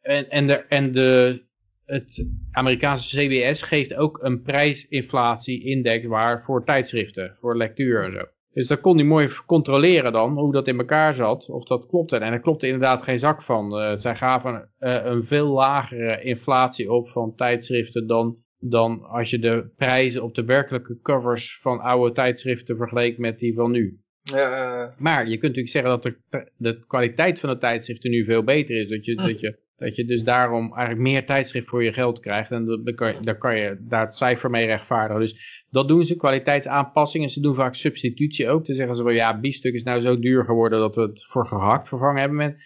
en, 0.00 0.30
en, 0.30 0.46
de, 0.46 0.54
en 0.54 0.92
de, 0.92 1.42
het 1.84 2.26
Amerikaanse 2.52 3.18
CBS 3.18 3.62
geeft 3.62 3.94
ook 3.94 4.18
een 4.22 4.42
prijsinflatie-index 4.42 6.06
waar 6.06 6.42
voor 6.44 6.64
tijdschriften, 6.64 7.36
voor 7.40 7.56
lectuur 7.56 8.04
en 8.04 8.12
zo. 8.12 8.24
Dus 8.52 8.68
daar 8.68 8.80
kon 8.80 8.96
hij 8.96 9.04
mooi 9.04 9.30
controleren 9.46 10.12
dan, 10.12 10.38
hoe 10.38 10.52
dat 10.52 10.68
in 10.68 10.78
elkaar 10.78 11.14
zat, 11.14 11.48
of 11.48 11.64
dat 11.64 11.86
klopte. 11.86 12.16
En 12.16 12.32
er 12.32 12.40
klopte 12.40 12.66
inderdaad 12.66 13.02
geen 13.04 13.18
zak 13.18 13.42
van. 13.42 13.80
Uh, 13.80 13.96
zij 13.96 14.16
gaven 14.16 14.70
uh, 14.80 15.04
een 15.04 15.24
veel 15.24 15.46
lagere 15.46 16.22
inflatie 16.22 16.92
op 16.92 17.08
van 17.08 17.34
tijdschriften 17.34 18.06
dan 18.06 18.36
dan 18.64 19.02
als 19.02 19.30
je 19.30 19.38
de 19.38 19.70
prijzen 19.76 20.22
op 20.22 20.34
de 20.34 20.44
werkelijke 20.44 20.98
covers 21.02 21.58
van 21.60 21.80
oude 21.80 22.14
tijdschriften 22.14 22.76
vergeleek 22.76 23.18
met 23.18 23.38
die 23.38 23.54
van 23.54 23.70
nu. 23.70 24.00
Ja, 24.22 24.94
Maar 24.98 25.28
je 25.28 25.38
kunt 25.38 25.56
natuurlijk 25.56 25.70
zeggen 25.70 25.90
dat 25.90 26.02
de, 26.02 26.50
de 26.56 26.84
kwaliteit 26.86 27.40
van 27.40 27.48
de 27.50 27.58
tijdschriften 27.58 28.10
nu 28.10 28.24
veel 28.24 28.44
beter 28.44 28.76
is. 28.76 28.88
Dat 28.88 29.04
je, 29.04 29.14
dat 29.14 29.40
je 29.40 29.58
Dat 29.76 29.96
je 29.96 30.04
dus 30.04 30.24
daarom 30.24 30.74
eigenlijk 30.74 31.08
meer 31.08 31.26
tijdschrift 31.26 31.68
voor 31.68 31.84
je 31.84 31.92
geld 31.92 32.20
krijgt. 32.20 32.50
En 32.50 32.92
kan 32.94 33.14
je, 33.14 33.20
daar 33.20 33.38
kan 33.38 33.56
je 33.56 33.76
daar 33.80 34.04
het 34.04 34.14
cijfer 34.14 34.50
mee 34.50 34.66
rechtvaardigen. 34.66 35.20
Dus 35.20 35.64
dat 35.70 35.88
doen 35.88 36.04
ze, 36.04 36.16
kwaliteitsaanpassingen. 36.16 37.28
Ze 37.28 37.40
doen 37.40 37.54
vaak 37.54 37.74
substitutie 37.74 38.48
ook. 38.48 38.66
Dan 38.66 38.76
zeggen 38.76 38.96
ze 38.96 39.04
wel, 39.04 39.12
ja, 39.12 39.40
biefstuk 39.40 39.74
is 39.74 39.82
nou 39.82 40.00
zo 40.00 40.18
duur 40.18 40.44
geworden 40.44 40.78
dat 40.78 40.94
we 40.94 41.00
het 41.00 41.26
voor 41.30 41.46
gehakt 41.46 41.88
vervangen 41.88 42.20
hebben. 42.20 42.56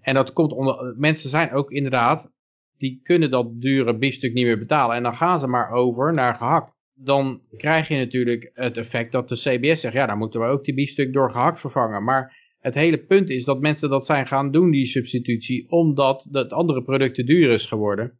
En 0.00 0.14
dat 0.14 0.32
komt 0.32 0.52
onder, 0.52 0.94
mensen 0.96 1.30
zijn 1.30 1.52
ook 1.52 1.70
inderdaad, 1.70 2.32
die 2.78 3.00
kunnen 3.02 3.30
dat 3.30 3.60
dure 3.60 3.96
biefstuk 3.96 4.32
niet 4.32 4.44
meer 4.44 4.58
betalen. 4.58 4.96
En 4.96 5.02
dan 5.02 5.16
gaan 5.16 5.40
ze 5.40 5.46
maar 5.46 5.70
over 5.70 6.14
naar 6.14 6.34
gehakt. 6.34 6.74
Dan 6.94 7.40
krijg 7.56 7.88
je 7.88 7.96
natuurlijk 7.96 8.50
het 8.54 8.76
effect 8.76 9.12
dat 9.12 9.28
de 9.28 9.34
CBS 9.34 9.80
zegt, 9.80 9.94
ja, 9.94 10.06
dan 10.06 10.18
moeten 10.18 10.40
we 10.40 10.46
ook 10.46 10.64
die 10.64 10.74
biefstuk 10.74 11.12
door 11.12 11.30
gehakt 11.30 11.60
vervangen. 11.60 12.04
Maar 12.04 12.36
het 12.58 12.74
hele 12.74 12.98
punt 12.98 13.30
is 13.30 13.44
dat 13.44 13.60
mensen 13.60 13.90
dat 13.90 14.06
zijn 14.06 14.26
gaan 14.26 14.50
doen, 14.50 14.70
die 14.70 14.86
substitutie, 14.86 15.70
omdat 15.70 16.28
het 16.30 16.52
andere 16.52 16.82
product 16.82 17.14
te 17.14 17.24
duur 17.24 17.50
is 17.50 17.66
geworden 17.66 18.18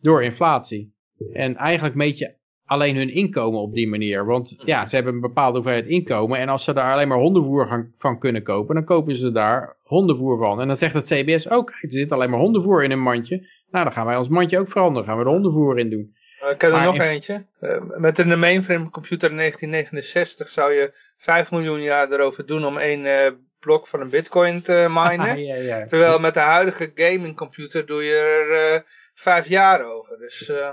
door 0.00 0.22
inflatie. 0.22 0.94
En 1.32 1.56
eigenlijk 1.56 1.94
meet 1.94 2.18
je 2.18 2.34
alleen 2.64 2.96
hun 2.96 3.14
inkomen 3.14 3.60
op 3.60 3.74
die 3.74 3.88
manier. 3.88 4.26
Want 4.26 4.54
ja, 4.64 4.86
ze 4.86 4.94
hebben 4.94 5.14
een 5.14 5.20
bepaalde 5.20 5.58
hoeveelheid 5.58 5.86
inkomen. 5.86 6.38
En 6.38 6.48
als 6.48 6.64
ze 6.64 6.72
daar 6.72 6.92
alleen 6.92 7.08
maar 7.08 7.18
hondenvoer 7.18 7.90
van 7.98 8.18
kunnen 8.18 8.42
kopen, 8.42 8.74
dan 8.74 8.84
kopen 8.84 9.16
ze 9.16 9.32
daar 9.32 9.76
hondenvoer 9.82 10.38
van. 10.38 10.60
En 10.60 10.66
dan 10.66 10.76
zegt 10.76 10.94
het 10.94 11.06
CBS 11.06 11.50
ook, 11.50 11.70
er 11.70 11.92
zit 11.92 12.12
alleen 12.12 12.30
maar 12.30 12.40
hondenvoer 12.40 12.84
in 12.84 12.90
een 12.90 13.02
mandje. 13.02 13.46
Nou, 13.74 13.86
dan 13.86 13.94
gaan 13.94 14.06
wij 14.06 14.16
ons 14.16 14.28
mandje 14.28 14.58
ook 14.58 14.70
veranderen. 14.70 15.08
gaan 15.08 15.18
we 15.18 15.24
er 15.24 15.30
hondenvoer 15.30 15.78
in 15.78 15.90
doen. 15.90 16.16
Ik 16.50 16.58
ken 16.58 16.72
er 16.72 16.82
nog 16.82 16.98
eentje. 16.98 17.46
Uh, 17.60 17.80
met 17.96 18.18
een 18.18 18.38
mainframe 18.38 18.90
computer 18.90 19.36
1969 19.36 20.48
zou 20.48 20.72
je 20.72 20.92
5 21.16 21.50
miljoen 21.50 21.82
jaar 21.82 22.12
erover 22.12 22.46
doen 22.46 22.64
om 22.64 22.78
één 22.78 23.04
uh, 23.04 23.30
blok 23.58 23.86
van 23.86 24.00
een 24.00 24.10
bitcoin 24.10 24.62
te 24.62 24.86
minen. 25.02 25.44
ja, 25.44 25.54
ja. 25.54 25.86
Terwijl 25.86 26.18
met 26.18 26.34
de 26.34 26.40
huidige 26.40 26.92
gaming 26.94 27.36
computer 27.36 27.86
doe 27.86 28.02
je 28.02 28.14
er 28.14 28.74
uh, 28.74 28.80
vijf 29.14 29.48
jaar 29.48 29.84
over. 29.84 30.18
Dus, 30.18 30.48
uh... 30.48 30.72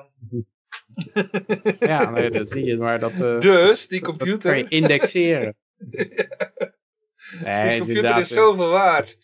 ja, 1.79 2.09
nee, 2.09 2.29
dat 2.39 2.49
zie 2.51 2.65
je. 2.65 2.77
Maar 2.77 2.99
dat, 2.99 3.41
dus 3.41 3.87
die 3.87 4.01
computer... 4.01 4.31
Dat 4.31 4.41
kan 4.41 4.57
je 4.57 4.67
indexeren. 4.67 5.55
nee, 7.43 7.69
die 7.69 7.79
computer 7.79 8.17
is 8.17 8.27
zoveel 8.27 8.69
waard. 8.69 9.17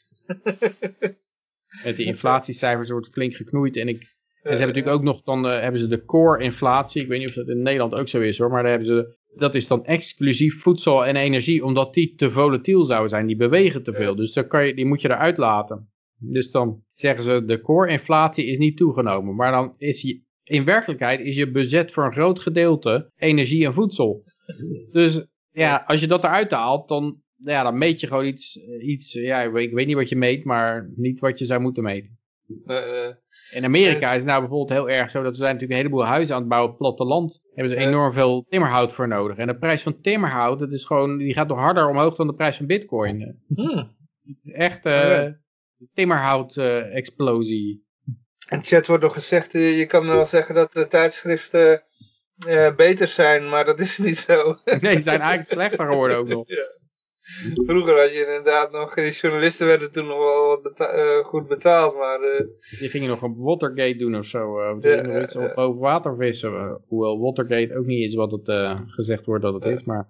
Met 1.84 1.96
die 1.96 2.06
inflatiecijfers 2.06 2.90
wordt 2.90 3.10
flink 3.12 3.36
geknoeid. 3.36 3.76
En, 3.76 3.88
ik, 3.88 4.00
en 4.00 4.08
ze 4.42 4.48
hebben 4.48 4.68
natuurlijk 4.68 4.96
ook 4.96 5.04
nog, 5.04 5.24
dan 5.24 5.44
hebben 5.44 5.80
ze 5.80 5.88
de 5.88 6.06
core 6.06 6.44
inflatie. 6.44 7.02
Ik 7.02 7.08
weet 7.08 7.20
niet 7.20 7.30
of 7.30 7.36
dat 7.36 7.48
in 7.48 7.62
Nederland 7.62 7.96
ook 7.96 8.08
zo 8.08 8.20
is 8.20 8.38
hoor. 8.38 8.50
Maar 8.50 8.62
daar 8.62 8.72
hebben 8.72 8.88
ze 8.88 9.16
dat 9.38 9.56
is 9.56 9.68
dan 9.68 9.86
exclusief 9.86 10.62
voedsel 10.62 11.06
en 11.06 11.16
energie, 11.16 11.66
omdat 11.66 11.94
die 11.94 12.16
te 12.16 12.32
volatiel 12.32 12.86
zouden 12.86 13.10
zijn. 13.10 13.28
Die 13.28 13.36
bewegen 13.36 13.84
te 13.84 13.94
veel, 13.94 14.16
dus 14.16 14.34
dan 14.34 14.48
kan 14.48 14.68
je, 14.68 14.74
die 14.74 14.86
moet 14.86 15.02
je 15.02 15.10
eruit 15.10 15.38
laten. 15.38 15.90
Dus 16.20 16.52
dan 16.52 16.84
zeggen 16.94 17.24
ze, 17.24 17.46
de 17.46 17.62
core-inflatie 17.62 18.46
is 18.46 18.58
niet 18.58 18.78
toegenomen. 18.78 19.36
Maar 19.36 19.52
dan 19.52 19.74
is 19.78 20.02
je, 20.02 20.22
in 20.44 20.66
werkelijkheid 20.66 21.20
is 21.20 21.36
je 21.36 21.52
budget 21.52 21.92
voor 21.92 22.06
een 22.06 22.14
groot 22.14 22.40
gedeelte 22.40 23.12
energie 23.16 23.66
en 23.66 23.74
voedsel. 23.74 24.24
Dus 24.92 25.26
ja, 25.52 25.84
als 25.88 26.00
je 26.00 26.08
dat 26.08 26.24
eruit 26.24 26.52
haalt, 26.52 26.88
dan, 26.88 27.22
ja, 27.38 27.64
dan 27.64 27.78
meet 27.78 28.00
je 28.00 28.08
gewoon 28.08 28.26
iets, 28.26 28.60
iets 28.80 29.14
ja, 29.14 29.42
ik 29.42 29.72
weet 29.72 29.88
niet 29.88 29.96
wat 29.96 30.10
je 30.10 30.16
meet, 30.16 30.44
maar 30.44 30.90
niet 30.96 31.20
wat 31.20 31.40
je 31.40 31.46
zou 31.46 31.62
moeten 31.62 31.84
meten. 31.84 32.18
Uh, 32.66 33.08
in 33.52 33.64
Amerika 33.64 34.10
is 34.10 34.18
het 34.18 34.26
nou 34.26 34.40
bijvoorbeeld 34.40 34.80
heel 34.80 34.90
erg 34.90 35.12
zo 35.12 35.24
dat 35.24 35.36
ze 35.36 35.40
zijn 35.40 35.54
natuurlijk 35.54 35.80
een 35.80 35.86
heleboel 35.86 36.12
huizen 36.12 36.36
aan 36.36 36.42
het 36.42 36.50
bouwen 36.50 36.72
op 36.72 36.78
platteland. 36.78 37.42
Hebben 37.54 37.74
ze 37.74 37.80
enorm 37.80 38.14
veel 38.14 38.46
timmerhout 38.50 38.94
voor 38.94 39.08
nodig. 39.08 39.38
En 39.38 39.48
de 39.48 39.58
prijs 39.58 39.82
van 39.82 40.02
timmerhout, 40.02 40.60
dat 40.60 40.72
is 40.72 40.86
gewoon, 40.86 41.18
die 41.18 41.34
gaat 41.34 41.48
nog 41.48 41.58
harder 41.58 41.90
omhoog 41.90 42.16
dan 42.16 42.28
de 42.28 42.34
prijs 42.34 42.58
van 42.58 42.66
bitcoin. 42.66 43.42
Hmm. 43.56 43.96
Het 44.24 44.38
is 44.42 44.52
echt 44.52 44.86
uh, 44.86 45.28
timmerhout 45.94 46.56
uh, 46.56 46.96
explosie. 46.96 47.86
In 48.50 48.64
chat 48.64 48.88
wordt 48.88 49.04
nog 49.04 49.14
gezegd, 49.14 49.52
je 49.52 49.86
kan 49.86 50.08
wel 50.08 50.26
zeggen 50.26 50.56
dat 50.56 50.74
de 50.74 50.88
tijdschriften 50.88 51.84
beter 52.76 53.08
zijn, 53.08 53.50
maar 53.50 53.66
dat 53.66 53.80
is 53.80 53.98
niet 53.98 54.18
zo. 54.18 54.58
nee, 54.64 54.96
ze 54.96 55.02
zijn 55.02 55.22
eigenlijk 55.22 55.50
slechter 55.50 55.86
geworden 55.86 56.18
ook 56.18 56.28
nog. 56.28 56.48
Ja. 56.56 56.76
Vroeger 57.66 58.00
had 58.00 58.14
je 58.14 58.20
inderdaad 58.20 58.72
nog, 58.72 58.94
die 58.94 59.12
journalisten 59.12 59.68
werden 59.68 59.92
toen 59.92 60.08
nog 60.08 60.18
wel 60.18 60.48
wat 60.48 60.80
uh, 60.80 61.26
goed 61.26 61.48
betaald, 61.48 61.96
maar... 61.96 62.20
Uh, 62.22 62.80
die 62.80 62.90
gingen 62.90 63.10
nog 63.10 63.24
op 63.24 63.38
Watergate 63.38 63.98
doen 63.98 64.16
of 64.16 64.26
zo, 64.26 64.62
uh, 64.62 64.78
of 64.78 64.84
ja, 64.84 65.02
nog 65.02 65.24
iets 65.24 65.36
op 65.36 65.52
over 65.56 65.80
water 65.80 66.16
vissen, 66.18 66.82
hoewel 66.88 67.20
Watergate 67.20 67.78
ook 67.78 67.86
niet 67.86 68.08
is 68.08 68.16
wat 68.16 68.32
het 68.32 68.78
gezegd 68.88 69.26
wordt 69.26 69.44
dat 69.44 69.54
het 69.54 69.66
is, 69.66 69.84
maar... 69.84 70.10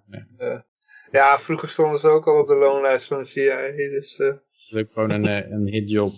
Ja, 1.12 1.38
vroeger 1.38 1.68
stonden 1.68 1.98
ze 1.98 2.08
ook 2.08 2.26
al 2.26 2.40
op 2.40 2.48
de 2.48 2.54
loonlijst 2.54 3.06
van 3.06 3.18
de 3.18 3.24
CIA, 3.24 3.70
dus... 3.76 4.16
dat 4.16 4.40
is 4.70 4.74
ook 4.74 4.92
gewoon 4.92 5.10
een, 5.10 5.52
een 5.52 5.66
hitjob. 5.66 6.12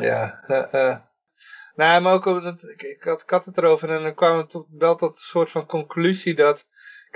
ja, 0.00 0.40
Nou, 1.76 2.02
maar 2.02 2.12
ook, 2.12 2.24
dat, 2.24 2.62
ik, 2.62 2.82
ik, 2.82 3.02
had, 3.02 3.22
ik 3.22 3.30
had 3.30 3.44
het 3.44 3.58
erover 3.58 3.90
en 3.90 4.02
dan 4.02 4.14
kwam 4.14 4.38
het 4.38 4.50
tot, 4.50 4.66
wel 4.78 4.96
tot 4.96 5.10
een 5.10 5.22
soort 5.22 5.50
van 5.50 5.66
conclusie 5.66 6.34
dat 6.34 6.66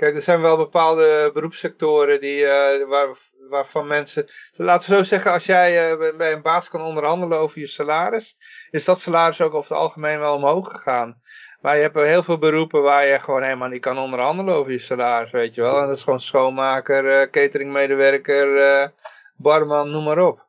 Kijk, 0.01 0.15
er 0.15 0.21
zijn 0.21 0.41
wel 0.41 0.57
bepaalde 0.57 1.31
beroepssectoren 1.33 2.21
die, 2.21 2.39
uh, 2.39 2.87
waar, 2.87 3.07
waarvan 3.49 3.87
mensen... 3.87 4.25
Laten 4.55 4.89
we 4.89 4.95
zo 4.95 5.03
zeggen, 5.03 5.31
als 5.31 5.45
jij 5.45 5.91
uh, 5.91 6.17
bij 6.17 6.31
een 6.31 6.41
baas 6.41 6.69
kan 6.69 6.81
onderhandelen 6.81 7.37
over 7.37 7.59
je 7.59 7.67
salaris, 7.67 8.37
is 8.71 8.85
dat 8.85 8.99
salaris 8.99 9.41
ook 9.41 9.53
over 9.53 9.69
het 9.69 9.79
algemeen 9.79 10.19
wel 10.19 10.35
omhoog 10.35 10.71
gegaan. 10.71 11.21
Maar 11.61 11.75
je 11.75 11.81
hebt 11.81 11.95
heel 11.95 12.23
veel 12.23 12.37
beroepen 12.37 12.81
waar 12.81 13.05
je 13.05 13.19
gewoon 13.19 13.43
helemaal 13.43 13.69
niet 13.69 13.81
kan 13.81 13.97
onderhandelen 13.97 14.53
over 14.53 14.71
je 14.71 14.79
salaris, 14.79 15.31
weet 15.31 15.55
je 15.55 15.61
wel. 15.61 15.79
En 15.81 15.87
dat 15.87 15.97
is 15.97 16.03
gewoon 16.03 16.21
schoonmaker, 16.21 17.21
uh, 17.21 17.29
cateringmedewerker, 17.29 18.91
barman, 19.35 19.91
noem 19.91 20.03
maar 20.03 20.25
op. 20.27 20.45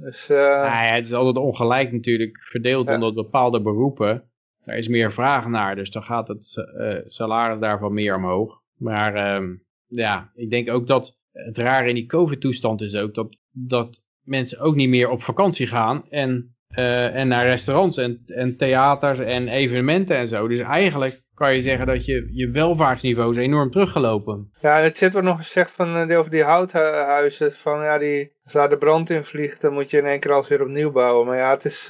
Dus, 0.00 0.26
ja, 0.26 0.82
het 0.82 1.06
is 1.06 1.12
altijd 1.12 1.36
ongelijk 1.36 1.92
natuurlijk 1.92 2.38
verdeeld 2.42 2.88
ja. 2.88 2.94
onder 2.94 3.14
bepaalde 3.14 3.62
beroepen 3.62 4.29
er 4.70 4.78
is 4.78 4.88
meer 4.88 5.12
vraag 5.12 5.46
naar, 5.46 5.76
dus 5.76 5.90
dan 5.90 6.02
gaat 6.02 6.28
het 6.28 6.54
uh, 6.78 6.94
salaris 7.06 7.60
daarvan 7.60 7.94
meer 7.94 8.16
omhoog. 8.16 8.60
Maar 8.76 9.40
uh, 9.40 9.48
ja, 9.86 10.30
ik 10.34 10.50
denk 10.50 10.70
ook 10.70 10.86
dat 10.86 11.18
het 11.32 11.58
rare 11.58 11.88
in 11.88 11.94
die 11.94 12.06
COVID-toestand 12.06 12.80
is 12.80 12.96
ook 12.96 13.14
dat, 13.14 13.38
dat 13.50 14.02
mensen 14.22 14.60
ook 14.60 14.74
niet 14.74 14.88
meer 14.88 15.08
op 15.08 15.22
vakantie 15.22 15.66
gaan 15.66 16.08
en, 16.08 16.56
uh, 16.78 17.14
en 17.14 17.28
naar 17.28 17.46
restaurants 17.46 17.96
en, 17.96 18.22
en 18.26 18.56
theaters 18.56 19.18
en 19.18 19.48
evenementen 19.48 20.16
en 20.16 20.28
zo. 20.28 20.48
Dus 20.48 20.60
eigenlijk 20.60 21.22
kan 21.34 21.54
je 21.54 21.60
zeggen 21.60 21.86
dat 21.86 22.04
je, 22.04 22.28
je 22.32 22.50
welvaartsniveau 22.50 23.30
is 23.30 23.36
enorm 23.36 23.70
teruggelopen. 23.70 24.50
Ja, 24.60 24.78
het 24.78 24.96
zit 24.96 25.14
er 25.14 25.22
nog 25.22 25.36
gezegd 25.36 25.70
van, 25.70 26.12
over 26.12 26.30
die 26.30 26.42
houthuizen, 26.42 27.52
van 27.52 27.82
ja, 27.82 27.98
die, 27.98 28.32
als 28.44 28.52
daar 28.52 28.68
de 28.68 28.78
brand 28.78 29.10
in 29.10 29.24
vliegt, 29.24 29.60
dan 29.60 29.72
moet 29.72 29.90
je 29.90 29.98
in 29.98 30.06
één 30.06 30.20
keer 30.20 30.32
alles 30.32 30.48
weer 30.48 30.62
opnieuw 30.62 30.90
bouwen. 30.90 31.26
Maar 31.26 31.36
ja, 31.36 31.50
het 31.50 31.64
is, 31.64 31.88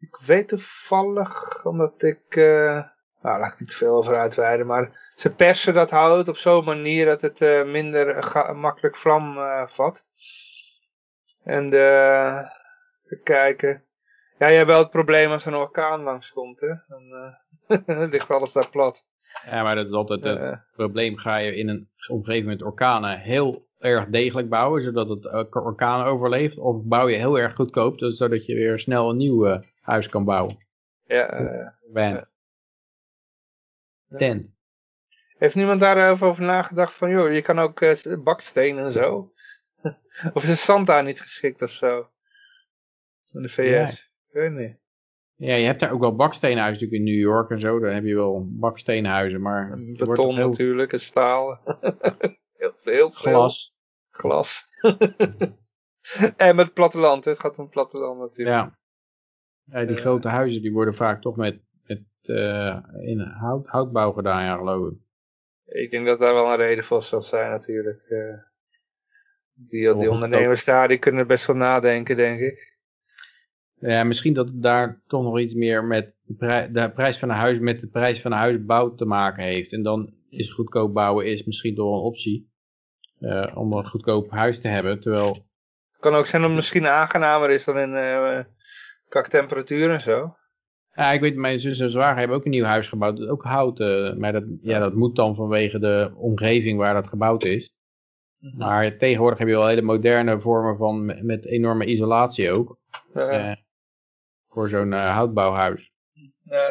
ik 0.00 0.16
weet 0.26 0.48
toevallig, 0.48 1.64
omdat 1.64 2.02
ik, 2.02 2.36
uh, 2.36 2.82
nou 3.22 3.40
laat 3.40 3.52
ik 3.52 3.60
niet 3.60 3.74
veel 3.74 3.96
over 3.96 4.16
uitweiden, 4.16 4.66
maar 4.66 5.12
ze 5.16 5.30
persen 5.30 5.74
dat 5.74 5.90
hout 5.90 6.28
op 6.28 6.36
zo'n 6.36 6.64
manier 6.64 7.04
dat 7.04 7.20
het 7.20 7.40
uh, 7.40 7.64
minder 7.64 8.30
makkelijk 8.54 8.96
vlam 8.96 9.38
uh, 9.38 9.66
vat. 9.66 10.04
En 11.44 11.64
even 11.64 13.22
kijken. 13.22 13.82
Ja, 14.38 14.46
je 14.46 14.56
hebt 14.56 14.68
wel 14.68 14.78
het 14.78 14.90
probleem 14.90 15.30
als 15.30 15.46
er 15.46 15.52
een 15.52 15.58
orkaan 15.58 16.02
langskomt, 16.02 16.60
hè. 16.60 16.74
Dan 16.86 18.08
ligt 18.10 18.30
alles 18.30 18.52
daar 18.52 18.70
plat. 18.70 19.06
Ja, 19.44 19.62
maar 19.62 19.74
dat 19.74 19.86
is 19.86 19.92
altijd 19.92 20.24
het 20.24 20.60
probleem. 20.72 21.16
Ga 21.16 21.36
je 21.36 21.56
in 21.56 21.68
een 21.68 21.88
omgeving 22.08 22.46
met 22.46 22.62
orkanen 22.62 23.18
heel 23.18 23.66
erg 23.78 24.06
degelijk 24.06 24.48
bouwen, 24.48 24.82
zodat 24.82 25.08
het 25.08 25.54
orkaan 25.54 26.04
overleeft? 26.04 26.58
Of 26.58 26.82
bouw 26.82 27.08
je 27.08 27.16
heel 27.16 27.38
erg 27.38 27.54
goedkoop, 27.54 27.98
dus 27.98 28.16
zodat 28.16 28.46
je 28.46 28.54
weer 28.54 28.80
snel 28.80 29.10
een 29.10 29.16
nieuw 29.16 29.60
huis 29.88 30.08
kan 30.08 30.24
bouwen. 30.24 30.66
Ja. 31.04 31.40
Uh, 31.40 31.68
Van. 31.92 32.26
Tent. 34.16 34.56
Heeft 35.38 35.54
niemand 35.54 35.80
daarover 35.80 36.26
over 36.26 36.44
nagedacht 36.44 36.94
van, 36.94 37.10
joh, 37.10 37.32
je 37.32 37.42
kan 37.42 37.58
ook 37.58 37.80
uh, 37.80 38.22
baksteen 38.24 38.78
en 38.78 38.90
zo? 38.90 39.32
of 40.34 40.42
is 40.42 40.48
het 40.48 40.58
zand 40.58 40.86
daar 40.86 41.04
niet 41.04 41.20
geschikt 41.20 41.62
of 41.62 41.70
zo? 41.70 42.10
In 43.32 43.42
de 43.42 43.48
VS? 43.48 43.68
Ja. 43.68 43.88
Ik 43.88 44.32
weet 44.32 44.52
niet. 44.52 44.76
Ja, 45.34 45.54
je 45.54 45.66
hebt 45.66 45.80
daar 45.80 45.92
ook 45.92 46.00
wel 46.00 46.16
baksteenhuizen 46.16 46.82
natuurlijk 46.82 47.08
in 47.08 47.14
New 47.14 47.30
York 47.30 47.50
en 47.50 47.58
zo. 47.58 47.78
Dan 47.78 47.92
heb 47.92 48.04
je 48.04 48.14
wel 48.14 48.48
baksteenhuizen, 48.50 49.40
maar... 49.40 49.78
Beton 49.78 50.34
heel... 50.34 50.48
natuurlijk, 50.48 50.92
en 50.92 51.00
staal. 51.00 51.60
heel 52.58 52.72
veel. 52.76 53.10
Glas. 53.10 53.74
Glas. 54.10 54.68
en 56.36 56.56
met 56.56 56.74
platteland, 56.74 57.24
het 57.24 57.40
gaat 57.40 57.58
om 57.58 57.68
platteland 57.68 58.18
natuurlijk. 58.18 58.56
Ja. 58.56 58.78
Ja, 59.70 59.84
die 59.84 59.96
grote 59.96 60.28
huizen 60.28 60.62
die 60.62 60.72
worden 60.72 60.94
vaak 60.94 61.20
toch 61.20 61.36
met, 61.36 61.60
met 61.86 62.02
uh, 62.22 62.78
in 63.00 63.20
hout, 63.20 63.66
houtbouw 63.66 64.12
gedaan, 64.12 64.44
ja 64.44 64.56
geloof 64.56 64.90
ik. 64.90 64.96
Ik 65.64 65.90
denk 65.90 66.06
dat 66.06 66.18
daar 66.18 66.34
wel 66.34 66.50
een 66.50 66.56
reden 66.56 66.84
voor 66.84 67.02
zal 67.02 67.22
zijn 67.22 67.50
natuurlijk. 67.50 68.02
Uh, 68.08 68.34
die, 69.54 69.94
die 69.94 70.10
ondernemers 70.10 70.64
daar, 70.64 70.88
die 70.88 70.98
kunnen 70.98 71.26
best 71.26 71.46
wel 71.46 71.56
nadenken, 71.56 72.16
denk 72.16 72.40
ik. 72.40 72.76
Ja, 73.80 74.04
misschien 74.04 74.32
dat 74.34 74.46
het 74.46 74.62
daar 74.62 75.02
toch 75.06 75.22
nog 75.22 75.38
iets 75.38 75.54
meer 75.54 75.84
met 75.84 76.14
de, 76.22 76.34
prij 76.34 76.72
de 76.72 76.90
prijs 76.90 77.18
van 77.18 77.28
een 77.28 77.36
huis 77.36 77.58
met 77.58 77.80
de 77.80 77.88
prijs 77.88 78.20
van 78.20 78.32
een 78.32 78.38
huisbouw 78.38 78.94
te 78.94 79.04
maken 79.04 79.44
heeft. 79.44 79.72
En 79.72 79.82
dan 79.82 80.14
is 80.28 80.52
goedkoop 80.52 80.94
bouwen 80.94 81.26
is 81.26 81.44
misschien 81.44 81.74
toch 81.74 81.96
een 81.96 82.04
optie. 82.04 82.50
Uh, 83.20 83.52
om 83.54 83.72
een 83.72 83.86
goedkoop 83.86 84.30
huis 84.30 84.60
te 84.60 84.68
hebben, 84.68 85.00
terwijl... 85.00 85.28
Het 85.90 86.00
kan 86.00 86.14
ook 86.14 86.26
zijn 86.26 86.42
dat 86.42 86.50
het 86.50 86.60
misschien 86.60 86.86
aangenamer 86.86 87.50
is 87.50 87.64
dan 87.64 87.78
in 87.78 87.94
temperatuur 89.08 89.90
en 89.90 90.00
zo. 90.00 90.36
Ja, 90.98 91.12
ik 91.12 91.20
weet, 91.20 91.36
mijn 91.36 91.60
zus 91.60 91.80
en 91.80 91.90
zwager 91.90 92.18
hebben 92.18 92.36
ook 92.36 92.44
een 92.44 92.50
nieuw 92.50 92.64
huis 92.64 92.88
gebouwd. 92.88 93.28
Ook 93.28 93.42
hout, 93.42 93.80
uh, 93.80 94.14
maar 94.14 94.32
dat, 94.32 94.44
ja, 94.60 94.78
dat 94.78 94.94
moet 94.94 95.16
dan 95.16 95.34
vanwege 95.34 95.78
de 95.78 96.12
omgeving 96.16 96.78
waar 96.78 96.94
dat 96.94 97.08
gebouwd 97.08 97.44
is. 97.44 97.72
Mhm. 98.38 98.56
Maar 98.56 98.96
tegenwoordig 98.96 99.38
heb 99.38 99.48
je 99.48 99.54
wel 99.54 99.66
hele 99.66 99.82
moderne 99.82 100.40
vormen 100.40 100.76
van 100.76 101.26
met, 101.26 101.46
enorme 101.46 101.84
isolatie 101.84 102.52
ook. 102.52 102.78
Uh, 103.14 103.52
voor 104.48 104.68
zo'n 104.68 104.92
uh, 104.92 105.14
houtbouwhuis. 105.14 105.92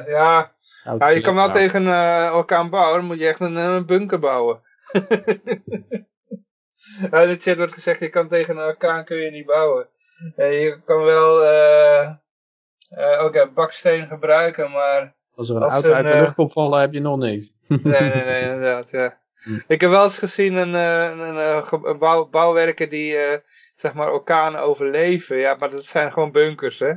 ja, 0.08 0.54
ja, 1.00 1.10
je 1.10 1.22
kan 1.22 1.36
wel 1.36 1.52
tegen 1.52 1.84
uh, 1.84 2.32
orkaan 2.36 2.70
bouwen, 2.70 2.98
dan 3.00 3.08
moet 3.08 3.20
je 3.20 3.28
echt 3.28 3.40
een, 3.40 3.56
een 3.56 3.86
bunker 3.86 4.20
bouwen. 4.20 4.62
in 7.02 7.28
de 7.28 7.38
chat 7.40 7.58
wordt 7.58 7.74
gezegd, 7.74 8.00
je 8.00 8.10
kan 8.10 8.28
tegen 8.28 8.58
een 8.58 8.64
orkaan 8.64 9.06
kun 9.06 9.18
je 9.18 9.32
niet 9.32 9.46
bouwen. 9.46 9.88
je 10.36 10.82
kan 10.86 11.04
wel 11.04 11.44
uh, 12.90 13.24
ook 13.24 13.54
baksteen 13.54 14.08
gebruiken, 14.08 14.72
maar... 14.72 15.16
Als 15.36 15.50
er 15.50 15.56
een 15.56 15.62
auto 15.62 15.92
uit 15.92 16.08
de 16.08 16.14
lucht 16.14 16.34
komt 16.34 16.54
vallen, 16.54 16.80
heb 16.80 16.94
je 16.94 17.00
nog 17.00 17.18
niks. 17.18 17.52
nee, 17.68 17.80
nee, 17.84 18.24
nee, 18.32 18.42
inderdaad, 18.42 18.90
ja. 18.92 19.20
Hm. 19.36 19.60
Ik 19.68 19.82
heb 19.82 19.90
wel 19.90 20.04
eens 20.04 20.18
gezien 20.18 20.56
een, 20.56 20.74
een, 20.74 21.20
een, 21.20 21.68
een 21.84 21.98
bouw, 21.98 22.30
bouwwerker 22.30 22.90
die, 22.90 23.16
zeg 23.76 23.94
maar, 23.94 24.12
orkanen 24.12 24.62
overleven. 24.62 25.38
Ja, 25.38 25.56
maar 25.56 25.70
dat 25.70 25.86
zijn 25.86 26.12
gewoon 26.12 26.32
bunkers, 26.32 26.80
hè. 26.80 26.94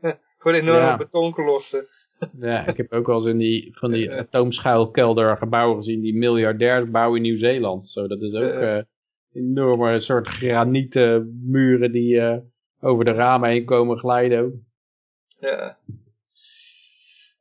gewoon 0.38 0.60
enorme 0.60 0.86
ja. 0.86 0.96
betonkolossen. 0.96 1.86
Ja, 2.40 2.66
ik 2.66 2.76
heb 2.76 2.92
ook 2.92 3.06
wel 3.06 3.16
eens 3.16 3.26
in 3.26 3.38
die, 3.38 3.76
van 3.78 3.90
die 3.90 4.12
atoomschuilkelder 4.12 5.36
gebouwen 5.36 5.76
gezien, 5.76 6.00
die 6.00 6.16
miljardairsbouw 6.16 7.14
in 7.14 7.22
Nieuw-Zeeland. 7.22 7.88
Zo, 7.88 8.06
dat 8.06 8.20
is 8.20 8.34
ook 8.34 8.52
uh, 8.52 8.78
enorme 9.32 10.00
soort 10.00 10.28
granieten 10.28 11.40
muren 11.44 11.92
die 11.92 12.14
uh, 12.14 12.36
over 12.80 13.04
de 13.04 13.12
ramen 13.12 13.48
heen 13.48 13.64
komen 13.64 13.98
glijden 13.98 14.69
Ja. 15.40 15.76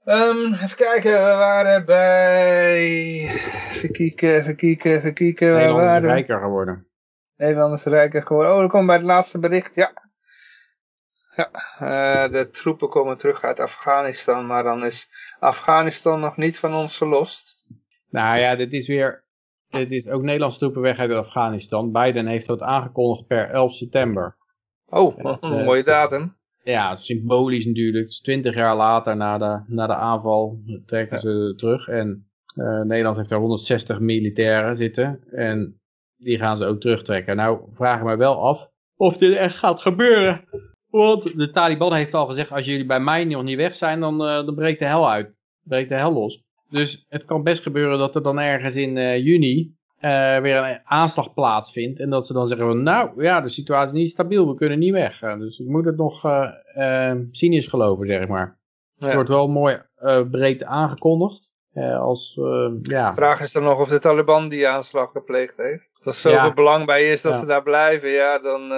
Um, 0.06 0.54
even 0.54 0.76
kijken, 0.76 1.12
we 1.12 1.36
waren 1.36 1.86
bij... 1.86 2.78
Even 3.72 3.92
kijken, 3.92 4.36
even 4.36 4.56
kijken, 4.56 4.92
even 4.92 5.14
kijken. 5.14 5.54
Nederland 5.54 6.04
is 6.04 6.10
rijker 6.10 6.40
geworden. 6.40 6.88
Nederland 7.38 7.78
is 7.78 7.84
rijker 7.84 8.24
geworden. 8.24 8.54
Oh, 8.54 8.60
dan 8.60 8.68
komen 8.68 8.86
we 8.86 8.92
bij 8.92 9.02
het 9.02 9.06
laatste 9.06 9.40
bericht. 9.40 9.76
Ja, 9.76 9.94
ja, 11.36 11.52
uh, 11.82 12.32
de 12.32 12.50
troepen 12.50 12.90
komen 12.90 13.18
terug 13.18 13.44
uit 13.44 13.60
Afghanistan, 13.60 14.46
maar 14.46 14.64
dan 14.64 14.86
is 14.86 15.10
Afghanistan 15.40 16.20
nog 16.20 16.38
niet 16.38 16.60
van 16.60 16.74
ons 16.74 16.98
verlost. 16.98 17.66
Nou 18.10 18.40
ja, 18.40 18.56
dit 18.56 18.74
is 18.74 18.88
weer, 18.88 19.24
dit 19.70 19.92
is 19.92 20.08
ook 20.08 20.22
Nederlandse 20.22 20.60
troepen 20.60 20.82
weg 20.82 20.98
uit 20.98 21.12
Afghanistan. 21.12 21.92
Biden 21.92 22.28
heeft 22.28 22.48
dat 22.48 22.62
aangekondigd 22.62 23.28
per 23.28 23.50
11 23.50 23.76
september. 23.76 24.38
Oh, 24.86 25.18
een 25.42 25.64
mooie 25.64 25.84
datum. 25.84 26.38
Ja, 26.64 26.96
symbolisch 26.96 27.66
natuurlijk. 27.66 28.10
20 28.10 28.56
jaar 28.56 28.76
later 28.76 29.16
na 29.16 29.38
de, 29.38 29.64
na 29.68 29.88
de 29.88 29.96
aanval 29.96 30.60
trekken 30.86 31.20
ze 31.20 31.54
terug. 31.58 31.88
En 31.88 32.28
uh, 32.56 32.82
Nederland 32.82 33.18
heeft 33.18 33.30
daar 33.30 33.40
160 33.40 34.00
militairen 34.00 34.78
zitten. 34.78 35.24
En 35.32 35.80
die 36.18 36.38
gaan 36.38 36.58
ze 36.58 36.66
ook 36.66 36.80
terugtrekken. 36.80 37.36
Nou, 37.36 37.60
vraag 37.74 38.00
ik 38.00 38.06
me 38.06 38.18
wel 38.18 38.42
af 38.42 38.70
of 39.00 39.18
dit 39.18 39.36
echt 39.36 39.56
gaat 39.56 39.80
gebeuren. 39.80 40.44
Want 40.90 41.38
de 41.38 41.50
Taliban 41.50 41.94
heeft 41.94 42.14
al 42.14 42.28
gezegd, 42.28 42.52
als 42.52 42.66
jullie 42.66 42.86
bij 42.86 43.00
mij 43.00 43.26
nog 43.26 43.44
niet 43.44 43.56
weg 43.56 43.76
zijn, 43.76 44.00
dan, 44.00 44.22
uh, 44.22 44.46
dan 44.46 44.56
breekt 44.56 44.80
de 44.80 44.86
hel 44.86 45.10
uit. 45.10 45.34
Breekt 45.64 45.90
de 45.90 45.96
hel 45.96 46.14
los. 46.14 46.42
Dus 46.70 47.06
het 47.08 47.26
kan 47.26 47.44
best 47.44 47.62
gebeuren 47.62 47.98
dat 47.98 48.16
er 48.16 48.24
dan 48.24 48.40
ergens 48.40 48.76
in 48.76 48.98
uh, 48.98 49.18
juni 49.18 49.78
uh, 50.02 50.40
weer 50.40 50.58
een 50.58 50.80
aanslag 50.84 51.34
plaatsvindt. 51.34 52.00
En 52.00 52.10
dat 52.10 52.28
ze 52.28 52.34
dan 52.34 52.48
zeggen, 52.48 52.68
van, 52.68 52.84
nou 52.84 53.24
ja, 53.24 53.42
de 53.42 53.50
situatie 53.50 53.96
is 53.96 54.02
niet 54.02 54.10
stabiel, 54.10 54.48
we 54.48 54.56
kunnen 54.56 54.80
niet 54.80 54.94
weg. 54.94 55.20
dus 55.20 55.60
ik 55.60 55.68
moet 55.68 55.86
het 55.86 55.98
nog 55.98 56.26
cynisch 57.32 57.68
geloven, 57.68 58.08
zeg 58.08 58.28
maar. 58.28 58.58
Het 58.98 59.14
wordt 59.14 59.30
wel 59.30 59.48
mooi 59.48 59.82
breed 60.32 60.64
aangekondigd. 60.64 61.48
als, 62.00 62.34
ja. 62.82 63.10
De 63.10 63.14
vraag 63.14 63.42
is 63.42 63.52
dan 63.52 63.64
nog 63.64 63.80
of 63.80 63.90
de 63.90 64.00
Taliban 64.00 64.50
die 64.50 64.68
aanslag 64.68 65.12
gepleegd 65.12 65.58
heeft. 65.58 66.00
Als 66.04 66.24
er 66.24 66.32
zoveel 66.32 66.54
belang 66.54 66.86
bij 66.86 67.10
is 67.10 67.22
dat 67.22 67.40
ze 67.40 67.46
daar 67.46 67.64
blijven, 67.64 68.10
ja, 68.10 68.40
dan 68.40 68.72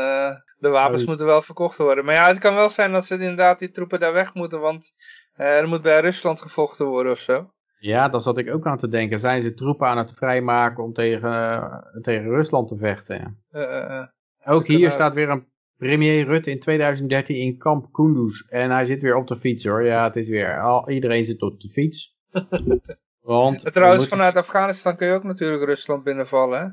de 0.61 0.69
wapens 0.69 1.05
moeten 1.05 1.25
wel 1.25 1.41
verkocht 1.41 1.77
worden. 1.77 2.05
Maar 2.05 2.13
ja, 2.13 2.27
het 2.27 2.39
kan 2.39 2.55
wel 2.55 2.69
zijn 2.69 2.91
dat 2.91 3.05
ze 3.05 3.13
inderdaad 3.13 3.59
die 3.59 3.71
troepen 3.71 3.99
daar 3.99 4.13
weg 4.13 4.33
moeten, 4.33 4.59
want 4.59 4.93
uh, 5.37 5.57
er 5.57 5.67
moet 5.67 5.81
bij 5.81 5.99
Rusland 5.99 6.41
gevochten 6.41 6.85
worden 6.85 7.11
of 7.11 7.19
zo. 7.19 7.51
Ja, 7.81 8.09
daar 8.09 8.21
zat 8.21 8.37
ik 8.37 8.53
ook 8.53 8.65
aan 8.65 8.77
te 8.77 8.87
denken. 8.87 9.19
Zijn 9.19 9.41
ze 9.41 9.53
troepen 9.53 9.87
aan 9.87 9.97
het 9.97 10.13
vrijmaken 10.13 10.83
om 10.83 10.93
tegen, 10.93 11.29
uh, 11.29 11.77
tegen 12.01 12.29
Rusland 12.29 12.67
te 12.67 12.77
vechten? 12.77 13.43
Uh, 13.51 14.03
ook 14.45 14.67
hier 14.67 14.91
staat 14.91 15.13
weer 15.13 15.29
een 15.29 15.47
premier 15.77 16.25
Rutte 16.25 16.51
in 16.51 16.59
2013 16.59 17.35
in 17.35 17.57
kamp 17.57 17.93
Kunduz. 17.93 18.41
En 18.49 18.71
hij 18.71 18.85
zit 18.85 19.01
weer 19.01 19.15
op 19.15 19.27
de 19.27 19.37
fiets 19.37 19.65
hoor. 19.65 19.83
Ja, 19.83 20.03
het 20.03 20.15
is 20.15 20.29
weer, 20.29 20.61
al, 20.61 20.89
iedereen 20.89 21.23
zit 21.23 21.41
op 21.41 21.59
de 21.59 21.69
fiets. 21.69 22.17
Want, 23.21 23.73
trouwens, 23.73 24.07
vanuit 24.07 24.35
Afghanistan 24.35 24.95
kun 24.95 25.07
je 25.07 25.13
ook 25.13 25.23
natuurlijk 25.23 25.63
Rusland 25.63 26.03
binnenvallen 26.03 26.59
hè? 26.59 26.69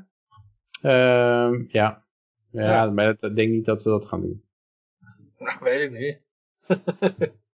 Ehm, 0.89 1.63
ja, 1.67 2.05
ja, 2.51 2.85
maar 2.85 3.09
ik 3.09 3.35
denk 3.35 3.51
niet 3.51 3.65
dat 3.65 3.81
ze 3.81 3.89
dat 3.89 4.05
gaan 4.05 4.21
doen. 4.21 4.43
Nou, 5.37 5.57
weet 5.61 5.81
ik 5.81 5.91
niet. 5.91 6.21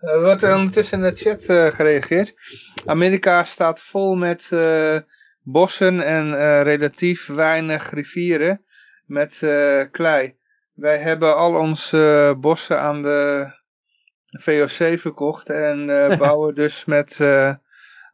Er 0.00 0.20
wordt 0.20 0.42
ondertussen 0.42 0.98
in 0.98 1.14
de 1.14 1.16
chat 1.16 1.48
uh, 1.48 1.66
gereageerd. 1.66 2.34
Amerika 2.86 3.44
staat 3.44 3.80
vol 3.80 4.14
met 4.14 4.48
uh, 4.50 4.98
bossen 5.42 6.00
en 6.00 6.26
uh, 6.26 6.62
relatief 6.62 7.26
weinig 7.26 7.90
rivieren 7.90 8.64
met 9.06 9.38
klei. 9.90 10.36
Wij 10.74 10.98
hebben 10.98 11.36
al 11.36 11.54
onze 11.54 12.34
bossen 12.40 12.80
aan 12.80 13.02
de 13.02 13.50
VOC 14.30 15.00
verkocht 15.00 15.50
en 15.50 15.86
bouwen 16.18 16.54
dus 16.54 16.84
met 16.84 17.20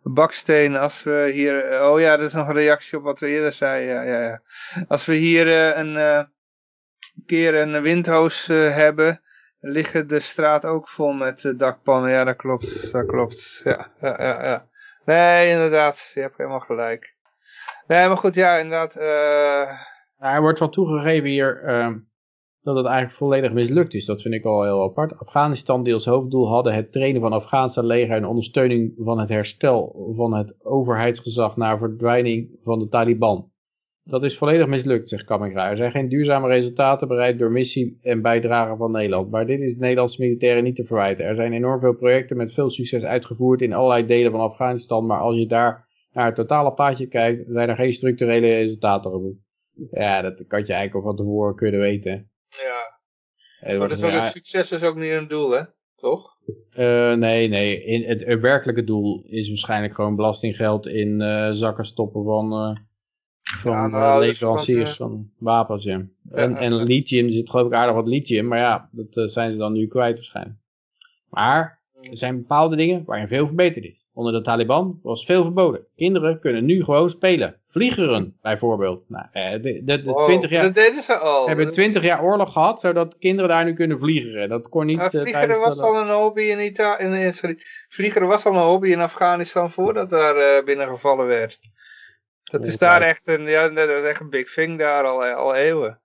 baksteen 0.03 0.77
als 0.77 1.03
we 1.03 1.31
hier... 1.33 1.83
Oh 1.83 2.01
ja, 2.01 2.17
dat 2.17 2.27
is 2.27 2.33
nog 2.33 2.49
een 2.49 2.55
reactie 2.55 2.99
op 2.99 3.05
wat 3.05 3.19
we 3.19 3.29
eerder 3.29 3.53
zeiden. 3.53 3.95
Ja, 3.95 4.03
ja, 4.03 4.21
ja. 4.21 4.43
Als 4.89 5.05
we 5.05 5.15
hier 5.15 5.47
uh, 5.47 5.77
een 5.77 5.95
uh, 5.95 6.23
keer 7.27 7.55
een 7.55 7.83
windhoos 7.83 8.49
uh, 8.49 8.75
hebben, 8.75 9.23
liggen 9.61 10.09
de 10.09 10.21
straat 10.21 10.65
ook 10.65 10.89
vol 10.89 11.13
met 11.13 11.55
dakpannen. 11.57 12.11
Ja, 12.11 12.25
dat 12.25 12.37
klopt. 12.37 12.93
Dat 12.93 13.07
klopt. 13.07 13.61
Ja, 13.65 13.91
ja, 14.01 14.23
ja, 14.23 14.45
ja. 14.45 14.69
Nee, 15.05 15.51
inderdaad. 15.51 16.11
Je 16.15 16.21
hebt 16.21 16.37
helemaal 16.37 16.61
gelijk. 16.61 17.17
Nee, 17.87 18.09
maar 18.09 18.17
goed, 18.17 18.35
ja, 18.35 18.57
inderdaad. 18.57 18.95
Nou, 20.19 20.35
er 20.35 20.41
wordt 20.41 20.59
wel 20.59 20.69
toegegeven 20.69 21.29
hier 21.29 21.63
ehm, 21.63 21.99
dat 22.63 22.77
het 22.77 22.87
eigenlijk 22.87 23.17
volledig 23.17 23.53
mislukt 23.53 23.95
is. 23.95 24.05
Dat 24.05 24.23
vind 24.23 24.35
ik 24.35 24.45
al 24.45 24.63
heel 24.63 24.83
apart. 24.83 25.19
Afghanistan 25.19 25.83
die 25.83 25.95
als 25.95 26.05
hoofddoel 26.05 26.49
hadden 26.49 26.75
het 26.75 26.93
trainen 26.93 27.21
van 27.21 27.33
Afghaanse 27.33 27.85
leger 27.85 28.17
en 28.17 28.27
ondersteuning 28.27 28.93
van 28.97 29.19
het 29.19 29.29
herstel 29.29 30.13
van 30.17 30.35
het 30.35 30.65
overheidsgezag 30.65 31.57
na 31.57 31.79
verdwijning 31.79 32.59
van 32.63 32.79
de 32.79 32.89
Taliban. 32.89 33.51
Dat 34.09 34.25
is 34.25 34.39
volledig 34.39 34.67
mislukt, 34.67 35.09
zegt 35.09 35.25
Kamikra. 35.25 35.71
Er 35.71 35.77
zijn 35.77 35.91
geen 35.91 36.09
duurzame 36.09 36.49
resultaten 36.49 37.09
bereikt 37.09 37.39
door 37.39 37.51
missie 37.51 37.99
en 38.03 38.23
bijdrage 38.23 38.77
van 38.77 38.91
Nederland. 38.91 39.31
Maar 39.31 39.47
dit 39.47 39.61
is 39.61 39.73
de 39.75 39.81
Nederlandse 39.81 40.21
militairen 40.21 40.65
niet 40.65 40.77
te 40.77 40.85
verwijten. 40.85 41.25
Er 41.25 41.35
zijn 41.35 41.53
enorm 41.53 41.81
veel 41.81 41.95
projecten 41.95 42.37
met 42.37 42.53
veel 42.53 42.71
succes 42.71 43.03
uitgevoerd 43.03 43.61
in 43.61 43.73
allerlei 43.73 44.07
delen 44.07 44.31
van 44.31 44.41
Afghanistan. 44.41 45.07
Maar 45.07 45.21
als 45.21 45.37
je 45.37 45.47
daar 45.47 45.89
naar 46.13 46.27
het 46.27 46.35
totale 46.35 46.75
plaatje 46.75 47.07
kijkt, 47.07 47.45
zijn 47.49 47.69
er 47.69 47.77
geen 47.77 47.93
structurele 47.93 48.47
resultaten 48.47 49.11
geboekt. 49.11 49.41
Ja, 49.91 50.23
dat 50.23 50.47
kan 50.47 50.61
je 50.61 50.73
eigenlijk 50.73 50.95
al 50.95 51.03
van 51.03 51.17
tevoren 51.17 51.55
kunnen 51.55 51.81
weten. 51.81 52.31
Ja. 52.49 53.79
maar 53.79 53.89
dat 53.89 54.03
is 54.03 54.31
succes 54.31 54.73
is 54.73 54.85
ook 54.85 54.97
niet 54.97 55.11
een 55.11 55.29
doel, 55.29 55.51
hè? 55.51 55.63
Toch? 55.97 56.37
Uh, 56.77 57.15
nee, 57.15 57.49
nee. 57.49 57.85
In 57.85 58.09
het, 58.09 58.25
het, 58.25 58.41
werkelijke 58.41 58.85
doel 58.85 59.25
is 59.27 59.49
waarschijnlijk 59.49 59.95
gewoon 59.95 60.17
belastinggeld 60.17 60.87
in 60.87 61.21
uh, 61.21 61.51
zakken 61.53 61.85
stoppen 61.85 62.25
van, 62.25 62.53
uh, 62.53 62.77
van 63.49 63.73
ja, 63.73 63.87
nou, 63.87 64.21
leveranciers 64.21 64.97
van, 64.97 65.09
van, 65.09 65.31
wapens. 65.39 65.85
Ja. 65.85 66.03
En, 66.31 66.57
en 66.57 66.75
lithium, 66.75 67.31
zit 67.31 67.51
geloof 67.51 67.67
ik 67.67 67.73
aardig 67.73 67.95
wat 67.95 68.07
lithium, 68.07 68.47
maar 68.47 68.59
ja, 68.59 68.89
dat 68.93 69.31
zijn 69.31 69.53
ze 69.53 69.59
dan 69.59 69.73
nu 69.73 69.87
kwijt 69.87 70.15
waarschijnlijk. 70.15 70.57
Maar 71.31 71.79
er 72.03 72.17
zijn 72.17 72.37
bepaalde 72.37 72.77
dingen 72.77 73.03
waarin 73.05 73.29
veel 73.29 73.47
verbeterd 73.47 73.85
is. 73.85 74.07
Onder 74.13 74.33
de 74.33 74.43
Taliban 74.43 74.99
was 75.03 75.25
veel 75.25 75.43
verboden. 75.43 75.87
Kinderen 75.97 76.41
kunnen 76.41 76.65
nu 76.65 76.85
gewoon 76.85 77.11
spelen. 77.11 77.57
Vliegeren 77.71 78.37
bijvoorbeeld. 78.43 79.03
Nou, 79.09 79.27
eh, 79.33 79.51
de, 79.51 79.61
de, 79.85 80.03
de 80.03 80.23
20 80.25 80.51
jaar, 80.51 80.63
dat 80.63 80.75
deden 80.75 81.03
ze 81.03 81.19
al. 81.19 81.47
hebben 81.47 81.73
20 81.73 82.03
jaar 82.03 82.23
oorlog 82.23 82.53
gehad, 82.53 82.81
zodat 82.81 83.19
kinderen 83.19 83.51
daar 83.51 83.65
nu 83.65 83.75
kunnen 83.75 83.99
vliegeren. 83.99 84.49
Dat 84.49 84.69
kon 84.69 84.87
niet. 84.87 85.01
Eh, 85.01 85.09
vliegeren 85.09 85.61
was 85.61 85.81
al 85.81 85.97
een 86.01 86.09
hobby 86.09 86.43
in 86.43 86.65
Italië. 86.65 87.33
Vliegeren 87.89 88.29
was 88.29 88.45
al 88.45 88.55
een 88.55 88.63
hobby 88.63 88.89
in 88.89 89.01
Afghanistan 89.01 89.71
voordat 89.71 90.11
daar 90.11 90.37
uh, 90.37 90.65
binnengevallen 90.65 91.27
werd. 91.27 91.61
Dat 92.51 92.67
is 92.67 92.79
daar 92.79 93.03
echt 93.03 93.27
een, 93.27 93.43
ja, 93.43 93.69
dat 93.69 93.89
is 93.89 94.05
echt 94.05 94.21
een 94.21 94.31
big 94.31 94.53
thing 94.53 94.79
daar 94.79 95.05
al, 95.05 95.25
al 95.25 95.55
eeuwen. 95.55 96.01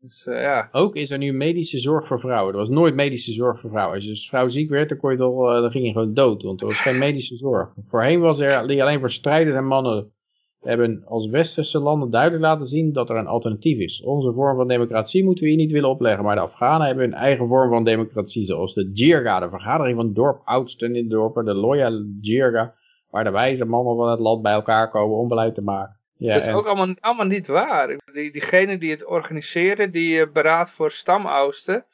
Dus, 0.00 0.26
uh, 0.26 0.40
ja. 0.40 0.68
Ook 0.72 0.96
is 0.96 1.10
er 1.10 1.18
nu 1.18 1.32
medische 1.32 1.78
zorg 1.78 2.06
voor 2.06 2.20
vrouwen. 2.20 2.52
Er 2.52 2.58
was 2.58 2.68
nooit 2.68 2.94
medische 2.94 3.32
zorg 3.32 3.60
voor 3.60 3.70
vrouwen. 3.70 3.94
Als 3.94 4.04
je 4.04 4.10
als 4.10 4.28
vrouw 4.28 4.48
ziek 4.48 4.70
werd, 4.70 4.88
dan, 4.88 4.98
kon 4.98 5.10
je 5.10 5.16
toch, 5.16 5.54
uh, 5.54 5.60
dan 5.60 5.70
ging 5.70 5.86
je 5.86 5.92
gewoon 5.92 6.14
dood. 6.14 6.42
Want 6.42 6.60
er 6.60 6.66
was 6.66 6.80
geen 6.80 6.98
medische 6.98 7.36
zorg. 7.36 7.72
Voorheen 7.88 8.20
was 8.20 8.40
er 8.40 8.56
alleen 8.56 9.00
voor 9.00 9.10
strijdende 9.10 9.60
mannen 9.60 10.12
hebben 10.60 11.02
als 11.06 11.28
westerse 11.28 11.78
landen 11.78 12.10
duidelijk 12.10 12.42
laten 12.42 12.66
zien 12.66 12.92
dat 12.92 13.10
er 13.10 13.16
een 13.16 13.26
alternatief 13.26 13.78
is. 13.78 14.02
Onze 14.02 14.32
vorm 14.32 14.56
van 14.56 14.68
democratie 14.68 15.24
moeten 15.24 15.44
we 15.44 15.50
hier 15.50 15.58
niet 15.58 15.72
willen 15.72 15.88
opleggen, 15.88 16.24
maar 16.24 16.34
de 16.34 16.40
Afghanen 16.40 16.86
hebben 16.86 17.04
hun 17.04 17.14
eigen 17.14 17.46
vorm 17.46 17.70
van 17.70 17.84
democratie, 17.84 18.44
zoals 18.44 18.74
de 18.74 18.90
Jirga, 18.92 19.40
de 19.40 19.48
vergadering 19.48 19.96
van 19.96 20.12
dorp 20.12 20.40
oudsten 20.44 20.94
in 20.94 21.08
de 21.08 21.14
dorpen, 21.14 21.44
de 21.44 21.54
Loya 21.54 21.90
Jirga, 22.20 22.74
waar 23.10 23.24
de 23.24 23.30
wijze 23.30 23.64
mannen 23.64 23.96
van 23.96 24.10
het 24.10 24.20
land 24.20 24.42
bij 24.42 24.52
elkaar 24.52 24.90
komen 24.90 25.16
om 25.16 25.28
beleid 25.28 25.54
te 25.54 25.62
maken. 25.62 25.98
Ja, 26.16 26.34
dat 26.34 26.46
is 26.46 26.52
ook 26.52 26.66
allemaal, 26.66 26.94
allemaal 27.00 27.26
niet 27.26 27.46
waar. 27.46 27.96
Die, 28.12 28.32
diegene 28.32 28.78
die 28.78 28.90
het 28.90 29.04
organiseren, 29.04 29.90
die 29.90 30.20
uh, 30.20 30.32
beraad 30.32 30.70
voor 30.70 30.90
stamoudsten, 30.90 31.84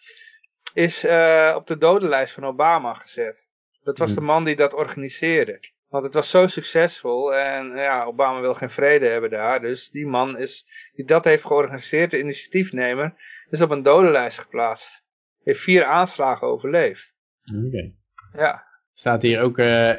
is 0.75 1.05
uh, 1.05 1.53
op 1.57 1.67
de 1.67 1.79
dodenlijst 1.79 2.35
van 2.35 2.45
Obama 2.45 2.95
gezet. 2.95 3.47
Dat 3.83 3.99
was 3.99 4.09
de 4.09 4.17
hmm. 4.17 4.25
man 4.25 4.45
die 4.45 4.57
dat 4.57 4.75
organiseerde. 4.75 5.61
Want 5.89 6.05
het 6.05 6.15
was 6.15 6.31
zo 6.31 6.47
succesvol 6.47 7.35
en 7.35 7.77
ja, 7.77 8.05
Obama 8.05 8.41
wil 8.41 8.55
geen 8.55 8.71
vrede 8.71 9.07
hebben 9.07 9.31
daar. 9.31 9.61
Dus 9.61 9.91
die 9.91 10.07
man 10.07 10.39
is, 10.39 10.67
die 10.95 11.05
dat 11.05 11.25
heeft 11.25 11.45
georganiseerd, 11.45 12.11
de 12.11 12.19
initiatiefnemer, 12.19 13.15
is 13.51 13.61
op 13.61 13.71
een 13.71 13.83
dodenlijst 13.83 14.39
geplaatst. 14.39 15.05
Heeft 15.43 15.61
vier 15.61 15.85
aanslagen 15.85 16.47
overleefd. 16.47 17.15
Oké. 17.67 17.93
Ja. 18.33 18.65
Staat 18.95 19.23
hier 19.23 19.43
ook 19.43 19.59
uh, 19.59 19.93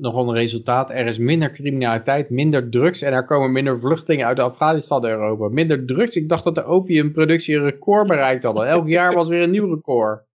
nog 0.00 0.16
een 0.16 0.34
resultaat. 0.34 0.90
Er 0.90 1.06
is 1.06 1.18
minder 1.18 1.50
criminaliteit, 1.50 2.30
minder 2.30 2.70
drugs 2.70 3.02
en 3.02 3.12
er 3.12 3.24
komen 3.24 3.52
minder 3.52 3.80
vluchtelingen 3.80 4.26
uit 4.26 4.38
Afghanistan 4.38 5.04
en 5.04 5.10
Europa. 5.10 5.48
Minder 5.48 5.86
drugs? 5.86 6.16
Ik 6.16 6.28
dacht 6.28 6.44
dat 6.44 6.54
de 6.54 6.64
opiumproductie 6.64 7.56
een 7.56 7.64
record 7.64 8.06
bereikt 8.06 8.44
had. 8.44 8.62
Elk 8.62 8.88
jaar 8.88 9.14
was 9.14 9.28
weer 9.28 9.42
een 9.42 9.50
nieuw 9.50 9.74
record. 9.74 10.22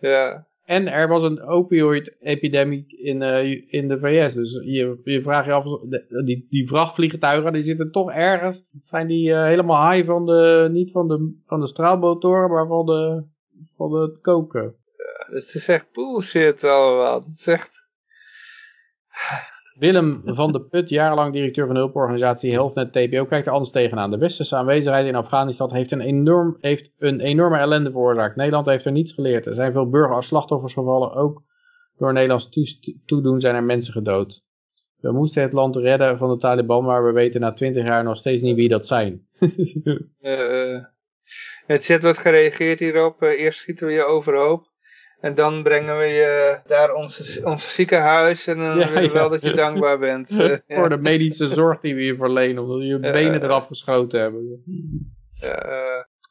Ja. 0.00 0.46
En 0.64 0.88
er 0.88 1.08
was 1.08 1.22
een 1.22 1.42
opioid-epidemie 1.42 2.84
in, 2.88 3.22
uh, 3.22 3.72
in 3.72 3.88
de 3.88 3.98
VS. 3.98 4.34
Dus 4.34 4.60
je, 4.64 5.00
je 5.04 5.22
vraagt 5.22 5.46
je 5.46 5.52
af, 5.52 5.64
die, 6.24 6.46
die 6.50 6.68
vrachtvliegtuigen, 6.68 7.52
die 7.52 7.62
zitten 7.62 7.90
toch 7.90 8.10
ergens. 8.10 8.64
Zijn 8.80 9.06
die 9.06 9.28
uh, 9.28 9.44
helemaal 9.44 9.90
high 9.90 10.06
van 10.06 10.26
de, 10.26 10.68
niet 10.72 10.90
van 10.90 11.08
de, 11.08 11.34
van 11.46 11.60
de 11.60 11.66
straalmotoren, 11.66 12.50
maar 12.50 12.66
van, 12.66 12.86
de, 12.86 13.24
van 13.76 13.92
het 13.92 14.20
koken. 14.20 14.74
Ja, 14.96 15.34
dat 15.34 15.42
is 15.42 15.68
echt 15.68 15.92
bullshit 15.92 16.64
allemaal. 16.64 17.20
Dat 17.20 17.28
is 17.38 17.46
echt... 17.46 17.83
Willem 19.74 20.22
van 20.24 20.52
de 20.52 20.60
Put, 20.60 20.88
jarenlang 20.88 21.32
directeur 21.32 21.64
van 21.66 21.74
de 21.74 21.80
hulporganisatie 21.80 22.52
HealthNet 22.52 22.92
TPO, 22.92 23.24
kijkt 23.24 23.46
er 23.46 23.52
anders 23.52 23.70
tegenaan. 23.70 24.10
De 24.10 24.18
westerse 24.18 24.56
aanwezigheid 24.56 25.06
in 25.06 25.14
Afghanistan 25.14 25.74
heeft 25.74 25.92
een, 25.92 26.00
enorm, 26.00 26.56
heeft 26.60 26.90
een 26.98 27.20
enorme 27.20 27.58
ellende 27.58 27.90
veroorzaakt. 27.90 28.36
Nederland 28.36 28.66
heeft 28.66 28.84
er 28.84 28.92
niets 28.92 29.12
geleerd. 29.12 29.46
Er 29.46 29.54
zijn 29.54 29.72
veel 29.72 29.88
burgers 29.90 30.16
als 30.16 30.26
slachtoffers 30.26 30.72
gevallen. 30.72 31.14
Ook 31.14 31.42
door 31.98 32.12
Nederlands 32.12 32.48
toedoen 33.06 33.40
zijn 33.40 33.54
er 33.54 33.62
mensen 33.62 33.92
gedood. 33.92 34.42
We 35.00 35.12
moesten 35.12 35.42
het 35.42 35.52
land 35.52 35.76
redden 35.76 36.18
van 36.18 36.28
de 36.28 36.38
Taliban, 36.38 36.84
maar 36.84 37.04
we 37.04 37.12
weten 37.12 37.40
na 37.40 37.52
twintig 37.52 37.84
jaar 37.84 38.04
nog 38.04 38.16
steeds 38.16 38.42
niet 38.42 38.56
wie 38.56 38.68
dat 38.68 38.86
zijn. 38.86 39.26
uh, 40.20 40.78
het 41.66 41.84
chat 41.84 42.02
wordt 42.02 42.18
gereageerd 42.18 42.78
hierop. 42.78 43.22
Uh, 43.22 43.40
eerst 43.40 43.58
schieten 43.58 43.86
we 43.86 43.92
je 43.92 44.04
overhoop. 44.04 44.72
En 45.24 45.34
dan 45.34 45.62
brengen 45.62 45.98
we 45.98 46.04
je 46.04 46.58
daar 46.66 46.94
onze, 46.94 47.44
ons 47.44 47.74
ziekenhuis 47.74 48.46
en 48.46 48.58
dan 48.58 48.76
willen 48.76 49.02
we 49.02 49.10
wel 49.12 49.30
dat 49.30 49.42
je 49.42 49.54
dankbaar 49.54 49.98
bent. 49.98 50.28
Voor 50.68 50.88
de 50.88 50.96
medische 50.96 51.48
zorg 51.48 51.80
die 51.80 51.94
we 51.94 52.04
je 52.04 52.16
verlenen, 52.16 52.62
omdat 52.62 52.78
we 52.78 52.84
je 52.84 52.98
benen 52.98 53.42
eraf 53.42 53.66
geschoten 53.66 54.20
hebben. 54.20 54.62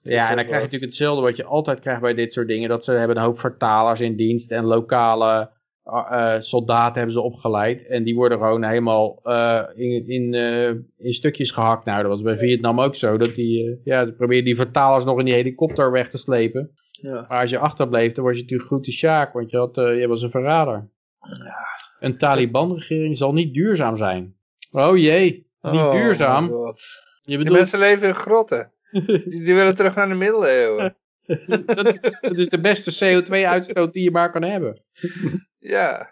ja, 0.02 0.30
en 0.30 0.36
dan 0.36 0.46
krijg 0.46 0.48
je 0.48 0.54
natuurlijk 0.54 0.82
hetzelfde 0.82 1.22
wat 1.22 1.36
je 1.36 1.44
altijd 1.44 1.80
krijgt 1.80 2.02
bij 2.02 2.14
dit 2.14 2.34
soort 2.34 2.48
dingen. 2.48 2.70
Dat 2.70 2.84
ze 2.84 2.92
hebben 2.92 3.18
een 3.18 3.24
hoop 3.24 3.40
vertalers 3.40 4.00
in 4.00 4.16
dienst 4.16 4.52
en 4.52 4.66
lokale 4.66 5.50
uh, 5.86 6.36
soldaten 6.40 6.96
hebben 6.96 7.14
ze 7.14 7.22
opgeleid. 7.22 7.88
En 7.88 8.04
die 8.04 8.16
worden 8.16 8.38
gewoon 8.38 8.64
helemaal 8.64 9.20
uh, 9.24 9.64
in, 9.76 10.08
in, 10.08 10.34
uh, 10.34 10.70
in 10.98 11.14
stukjes 11.14 11.52
gehakt. 11.52 11.86
Nou, 11.86 12.02
dat 12.02 12.12
was 12.12 12.22
bij 12.22 12.38
Vietnam 12.38 12.82
ook 12.82 12.96
zo. 12.96 13.18
Dat 13.18 13.36
die, 13.36 13.82
ja, 13.84 14.06
probeer 14.18 14.44
die 14.44 14.56
vertalers 14.56 15.04
nog 15.04 15.20
in 15.20 15.26
die 15.26 15.34
helikopter 15.34 15.92
weg 15.92 16.10
te 16.10 16.18
slepen. 16.18 16.72
Ja. 17.04 17.26
Maar 17.30 17.42
als 17.42 17.50
je 17.50 17.58
achterbleef, 17.58 18.12
dan 18.12 18.24
was 18.24 18.36
je 18.36 18.42
natuurlijk 18.42 18.70
goed 18.70 18.86
de 18.86 18.92
sjaak, 18.92 19.34
want 19.34 19.52
je, 19.52 19.58
had, 19.58 19.78
uh, 19.78 20.00
je 20.00 20.08
was 20.08 20.22
een 20.22 20.30
verrader. 20.30 20.90
Ja. 21.20 21.56
Een 22.00 22.18
Taliban-regering 22.18 23.18
zal 23.18 23.34
niet 23.34 23.54
duurzaam 23.54 23.96
zijn. 23.96 24.36
Oh 24.72 24.98
jee, 24.98 25.48
niet 25.62 25.74
oh, 25.74 25.92
duurzaam. 25.92 26.44
Je 26.46 27.38
bedoelt... 27.38 27.48
Die 27.48 27.52
mensen 27.52 27.80
leven 27.80 28.08
in 28.08 28.16
grotten. 28.16 28.72
die, 29.26 29.56
willen 29.56 29.76
terug 29.76 29.96
naar 29.96 30.08
de 30.08 30.14
middeleeuwen. 30.14 30.96
dat, 31.66 31.98
dat, 32.22 32.40
is 32.40 32.50
de 32.50 32.62
beste 32.62 33.22
CO2-uitstoot 33.22 33.94
die 33.94 34.04
je 34.04 34.12
maar 34.12 34.32
kan 34.32 34.44
hebben. 34.44 34.82
ja. 35.60 36.10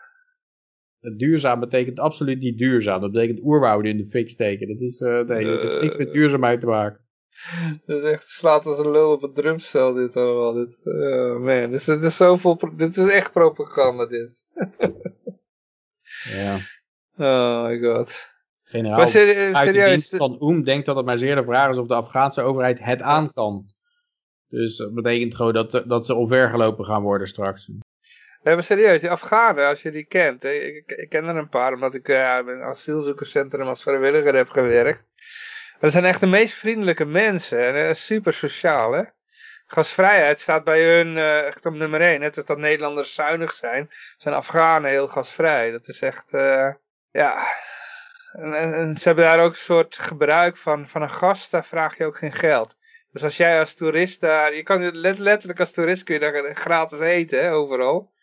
Duurzaam 1.18 1.60
betekent 1.60 2.00
absoluut 2.00 2.40
niet 2.40 2.58
duurzaam. 2.58 3.02
Dat 3.02 3.12
betekent 3.12 3.44
oerwouden 3.44 3.92
in 3.92 3.98
de 3.98 4.08
fik 4.10 4.30
steken. 4.30 4.68
Dat 4.68 4.80
is, 4.80 5.00
uh, 5.00 5.10
nee, 5.10 5.46
dat 5.46 5.62
heeft 5.62 5.82
niks 5.82 5.98
met 5.98 6.08
eh. 6.08 6.14
duurzaamheid 6.14 6.60
te 6.60 6.66
maken. 6.66 7.00
Dat 7.86 8.04
is 8.04 8.12
echt 8.12 8.28
slaat 8.28 8.66
als 8.66 8.80
een 8.80 8.92
lul 8.92 9.12
op 9.12 9.24
een 9.24 9.34
drumstel 9.34 9.94
dit 9.94 10.16
allemaal. 10.16 10.54
Dit, 10.54 10.82
uh, 10.84 11.38
man, 11.38 11.72
dit, 11.72 11.86
dit, 11.86 12.04
is 12.04 12.16
zoveel, 12.16 12.60
dit 12.76 12.98
is 12.98 13.10
echt 13.10 13.32
propaganda 13.32 14.06
dit. 14.06 14.44
ja. 16.24 16.58
Oh 17.18 17.64
my 17.64 17.80
god. 17.80 18.30
Generaal 18.64 18.98
maar 18.98 19.08
serieus, 19.08 19.56
uit 19.56 19.74
de 19.74 19.84
dienst 19.84 20.16
van 20.16 20.38
Oem 20.42 20.64
denkt 20.64 20.86
dat 20.86 20.96
het 20.96 21.06
maar 21.06 21.18
zeer 21.18 21.36
de 21.36 21.44
vraag 21.44 21.70
is 21.70 21.78
of 21.78 21.88
de 21.88 21.94
Afghaanse 21.94 22.42
overheid 22.42 22.80
het 22.80 23.02
aan 23.02 23.34
kan. 23.34 23.66
Dus 24.48 24.78
dat 24.78 24.94
betekent 24.94 25.36
gewoon 25.36 25.54
dat, 25.54 25.84
dat 25.88 26.06
ze 26.06 26.16
omvergelopen 26.16 26.86
gaan 26.86 27.02
worden 27.02 27.28
straks. 27.28 27.72
Ja, 28.44 28.54
maar 28.54 28.64
serieus, 28.64 29.02
die 29.02 29.10
Afghanen, 29.10 29.68
als 29.68 29.82
je 29.82 29.92
die 29.92 30.06
kent, 30.06 30.44
ik, 30.44 30.84
ik, 30.86 31.10
ken 31.10 31.26
er 31.26 31.36
een 31.36 31.50
paar, 31.50 31.74
omdat 31.74 31.94
ik 31.94 32.08
uh, 32.08 32.38
in 32.40 32.48
een 32.48 32.62
asielzoekerscentrum 32.62 33.68
als 33.68 33.84
vrijwilliger 33.84 34.36
heb 34.36 34.50
gewerkt. 34.50 35.04
Dat 35.82 35.92
zijn 35.92 36.06
echt 36.06 36.20
de 36.20 36.28
meest 36.28 36.54
vriendelijke 36.54 37.06
mensen. 37.06 37.68
En 37.68 37.76
uh, 37.76 37.94
super 37.94 38.34
sociaal, 38.34 38.92
hè. 38.92 39.04
Gasvrijheid 39.66 40.40
staat 40.40 40.64
bij 40.64 40.84
hun 40.84 41.08
uh, 41.08 41.46
echt 41.46 41.66
op 41.66 41.74
nummer 41.74 42.02
1. 42.02 42.20
Net 42.20 42.38
als 42.38 42.46
dat 42.46 42.58
Nederlanders 42.58 43.14
zuinig 43.14 43.54
zijn, 43.54 43.90
zijn 44.18 44.36
Afghanen 44.36 44.90
heel 44.90 45.08
gasvrij. 45.08 45.72
Dat 45.72 45.88
is 45.88 46.02
echt, 46.02 46.34
uh, 46.34 46.74
ja... 47.12 47.48
En, 48.32 48.96
ze 48.98 49.04
hebben 49.04 49.24
daar 49.24 49.44
ook 49.44 49.52
een 49.52 49.58
soort 49.58 49.98
gebruik 49.98 50.58
van, 50.58 50.88
van 50.88 51.02
een 51.02 51.10
gast, 51.10 51.52
daar 51.52 51.66
vraag 51.66 51.98
je 51.98 52.06
ook 52.06 52.18
geen 52.18 52.34
geld. 52.34 52.78
Dus 53.12 53.24
als 53.24 53.38
jij 53.38 53.60
als 53.60 53.74
toerist 53.74 54.22
daar, 54.22 54.54
je 54.56 54.64
kan 54.64 54.92
letterlijk 54.98 55.60
als 55.60 55.72
toerist 55.72 56.04
kun 56.04 56.14
je 56.14 56.20
daar 56.20 56.56
gratis 56.56 57.00
eten, 57.00 57.50
overal. 57.50 58.14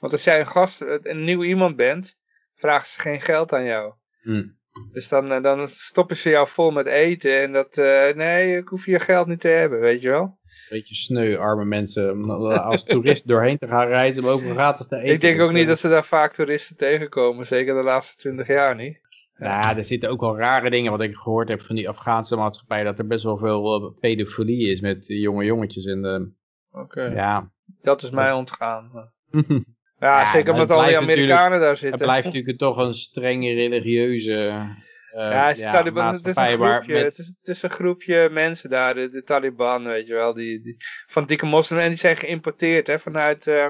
Want 0.00 0.12
als 0.12 0.24
jij 0.24 0.40
een 0.40 0.46
gast, 0.46 0.80
een 0.80 1.24
nieuw 1.24 1.42
iemand 1.42 1.76
bent, 1.76 2.18
vragen 2.56 2.88
ze 2.88 3.00
geen 3.00 3.20
geld 3.20 3.52
aan 3.52 3.64
jou. 3.64 3.94
Hmm. 4.20 4.57
Dus 4.92 5.08
dan, 5.08 5.32
eh, 5.32 5.42
dan 5.42 5.68
stoppen 5.68 6.16
ze 6.16 6.28
jou 6.28 6.48
vol 6.48 6.70
met 6.70 6.86
eten 6.86 7.40
en 7.40 7.52
dat, 7.52 7.76
uh, 7.78 8.14
nee, 8.14 8.56
ik 8.56 8.68
hoef 8.68 8.86
je 8.86 9.00
geld 9.00 9.26
niet 9.26 9.40
te 9.40 9.48
hebben, 9.48 9.80
weet 9.80 10.02
je 10.02 10.08
wel. 10.08 10.38
Beetje 10.68 10.94
sneu, 10.94 11.36
arme 11.36 11.64
mensen, 11.64 12.30
als 12.40 12.84
toerist 12.84 13.28
doorheen 13.28 13.58
te 13.58 13.66
gaan 13.66 13.86
reizen 13.86 14.22
om 14.22 14.28
over 14.28 14.50
gratis 14.50 14.86
te 14.86 14.96
eten. 14.96 15.14
Ik 15.14 15.20
denk 15.20 15.40
ook 15.40 15.52
niet 15.52 15.66
dat 15.66 15.78
ze 15.78 15.88
daar 15.88 16.04
vaak 16.04 16.32
toeristen 16.32 16.76
tegenkomen, 16.76 17.46
zeker 17.46 17.74
de 17.74 17.82
laatste 17.82 18.16
twintig 18.16 18.46
jaar 18.46 18.74
niet. 18.74 19.00
Ja, 19.38 19.76
er 19.76 19.84
zitten 19.84 20.10
ook 20.10 20.20
wel 20.20 20.38
rare 20.38 20.70
dingen 20.70 20.90
wat 20.90 21.00
ik 21.00 21.16
gehoord 21.16 21.48
heb 21.48 21.62
van 21.62 21.76
die 21.76 21.88
Afghaanse 21.88 22.36
maatschappij, 22.36 22.84
dat 22.84 22.98
er 22.98 23.06
best 23.06 23.24
wel 23.24 23.36
veel 23.36 23.82
uh, 23.82 24.00
pedofilie 24.00 24.70
is 24.70 24.80
met 24.80 25.06
jonge 25.06 25.44
jongetjes. 25.44 25.84
En, 25.84 26.36
Oké, 26.70 27.02
ja. 27.02 27.50
dat 27.82 28.02
is 28.02 28.10
mij 28.10 28.32
ontgaan. 28.32 29.12
Ja, 30.00 30.30
zeker 30.30 30.52
omdat 30.52 30.70
al 30.70 30.84
die 30.84 30.96
Amerikanen 30.96 31.60
daar 31.60 31.76
zitten. 31.76 31.98
Het 31.98 32.08
blijft 32.08 32.26
natuurlijk 32.26 32.58
toch 32.58 32.76
een 32.76 32.94
strenge 32.94 33.54
religieuze 33.54 34.66
uh, 35.14 35.54
ja, 35.56 35.72
Taliban, 35.72 36.14
het, 36.14 36.26
is 36.26 36.36
een 36.36 36.58
groepje, 36.58 36.92
met... 36.92 37.02
het, 37.02 37.18
is, 37.18 37.26
het 37.26 37.48
is 37.56 37.62
een 37.62 37.70
groepje 37.70 38.28
mensen 38.30 38.70
daar, 38.70 38.94
de, 38.94 39.10
de 39.10 39.22
Taliban, 39.22 39.84
weet 39.84 40.06
je 40.06 40.14
wel, 40.14 40.34
die, 40.34 40.62
die, 40.62 40.76
van 41.06 41.26
dikke 41.26 41.46
moslims. 41.46 41.82
En 41.82 41.88
die 41.88 41.98
zijn 41.98 42.16
geïmporteerd 42.16 42.86
hè, 42.86 42.98
vanuit 42.98 43.46
uh, 43.46 43.68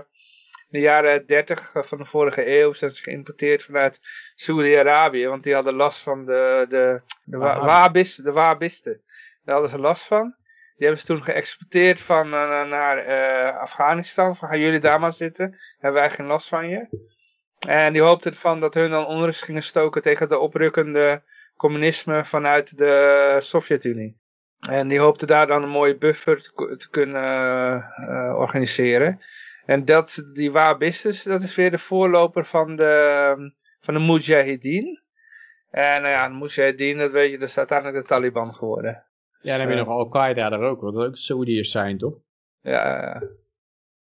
de 0.68 0.78
jaren 0.78 1.26
30 1.26 1.70
van 1.74 1.98
de 1.98 2.05
vorige 2.05 2.60
eeuw. 2.60 2.73
Zijn 2.73 2.90
ze 2.90 3.02
geïmporteerd 3.02 3.62
vanuit 3.62 4.00
Saudi-Arabië, 4.34 5.26
want 5.26 5.42
die 5.42 5.55
hadden 5.55 5.74
last 5.74 5.98
van 5.98 6.24
de, 6.24 6.66
de, 6.68 7.02
de, 7.24 7.39
de 8.23 8.32
Wahhabisten. 8.32 9.02
Daar 9.44 9.55
hadden 9.55 9.70
ze 9.70 9.78
last 9.78 10.02
van. 10.02 10.34
Die 10.78 10.86
hebben 10.86 10.98
ze 10.98 11.12
toen 11.12 11.23
geëxporteerd 11.23 12.00
van, 12.00 12.26
uh, 12.26 12.65
naar 12.65 13.08
uh, 13.08 13.58
Afghanistan. 13.58 14.36
Van 14.36 14.48
gaan 14.48 14.60
jullie 14.60 14.81
daar 14.81 15.00
maar 15.00 15.12
zitten. 15.12 15.58
Hebben 15.78 16.00
wij 16.00 16.10
geen 16.10 16.26
last 16.26 16.48
van 16.48 16.68
je. 16.68 16.89
En 17.66 17.92
die 17.92 18.02
hoopten 18.02 18.31
ervan 18.31 18.60
dat 18.60 18.74
hun 18.74 18.90
dan 18.90 19.07
onrust 19.07 19.42
gingen 19.42 19.62
stoken 19.62 20.02
tegen 20.02 20.28
de 20.28 20.39
oprukkende 20.39 21.23
communisme 21.57 22.24
vanuit 22.24 22.76
de 22.76 23.36
Sovjet-Unie. 23.40 24.20
En 24.68 24.89
die 24.89 24.98
hoopten 24.98 25.26
daar 25.26 25.47
dan 25.47 25.62
een 25.62 25.68
mooie 25.68 25.97
buffer 25.97 26.42
te, 26.42 26.89
kunnen 26.90 27.92
uh, 27.97 28.34
organiseren. 28.36 29.20
En 29.66 29.84
dat, 29.84 30.24
die 30.32 30.52
Wahhabistes, 30.52 31.23
dat 31.23 31.42
is 31.42 31.55
weer 31.55 31.70
de 31.70 31.78
voorloper 31.78 32.44
van 32.47 32.76
de, 32.76 33.52
van 33.81 33.94
de 33.94 34.00
Mujahideen. 34.00 35.02
En 35.70 36.02
nou 36.02 36.15
ja, 36.15 36.28
de 36.28 36.34
Mujahideen, 36.34 36.98
dat 36.98 37.10
weet 37.10 37.31
je, 37.31 37.39
dat 37.39 37.48
is 37.48 37.58
uiteindelijk 37.58 37.98
de 37.98 38.08
Taliban 38.08 38.55
geworden. 38.55 39.08
Ja, 39.41 39.57
dan 39.57 39.60
heb 39.60 39.70
je 39.70 39.84
nog 39.84 39.89
Al-Qaeda 39.89 40.49
daar 40.49 40.60
ook, 40.60 40.81
wat 40.81 40.94
ook 40.94 41.17
Saoediërs 41.17 41.70
zijn, 41.70 41.99
toch? 41.99 42.15
Ja, 42.60 43.00
ja. 43.00 43.23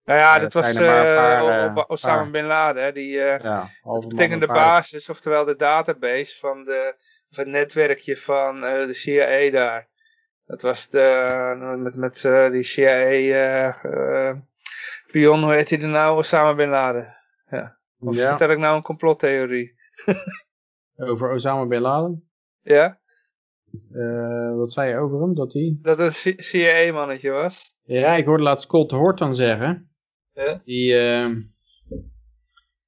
Nou 0.05 0.21
ja, 0.21 0.39
dat 0.39 0.53
was 0.53 0.77
uh, 0.77 1.79
Osama 1.87 2.31
Bin 2.31 2.45
Laden, 2.45 2.95
die 2.95 3.13
uh, 3.13 3.39
ja, 3.39 3.69
betekent 4.09 4.41
de 4.41 4.47
basis, 4.47 5.09
oftewel 5.09 5.45
de 5.45 5.57
database 5.57 6.39
van 6.39 6.65
de 6.65 6.95
of 7.31 7.37
het 7.37 7.47
netwerkje 7.47 8.17
van 8.17 8.61
de 8.61 8.93
CIA 8.93 9.51
daar. 9.51 9.89
Dat 10.47 10.63
was 10.63 10.89
de, 10.89 11.77
met, 11.79 11.97
met 11.97 12.21
die 12.53 12.63
CIA 12.63 13.77
pion, 15.07 15.43
hoe 15.43 15.53
heet 15.53 15.71
hij 15.71 15.81
er 15.81 15.89
nou? 15.89 16.19
Osama 16.19 16.55
Bin 16.55 16.69
Laden. 16.69 17.17
Ja. 17.51 17.79
Of 18.01 18.15
ja. 18.15 18.29
vertel 18.29 18.51
ik 18.51 18.59
nou 18.59 18.77
een 18.77 18.83
complottheorie? 18.83 19.77
Over 20.97 21.31
Osama 21.31 21.67
Bin 21.67 21.81
Laden? 21.81 22.31
Ja. 22.63 22.98
Uh, 23.93 24.57
wat 24.57 24.73
zei 24.73 24.91
je 24.91 24.97
over 24.97 25.21
hem? 25.21 25.35
Dat 25.35 25.53
hij... 25.53 25.79
Dat 25.83 25.99
het 25.99 26.23
een 26.25 26.45
CIA-mannetje 26.45 27.31
was. 27.31 27.77
Ja, 27.85 28.17
ik 28.17 28.25
hoorde 28.25 28.43
laatst 28.43 28.65
Scott 28.65 28.91
Horton 28.91 29.35
zeggen. 29.35 29.91
Ja? 30.33 30.61
Die, 30.65 30.93
uh, 30.93 31.29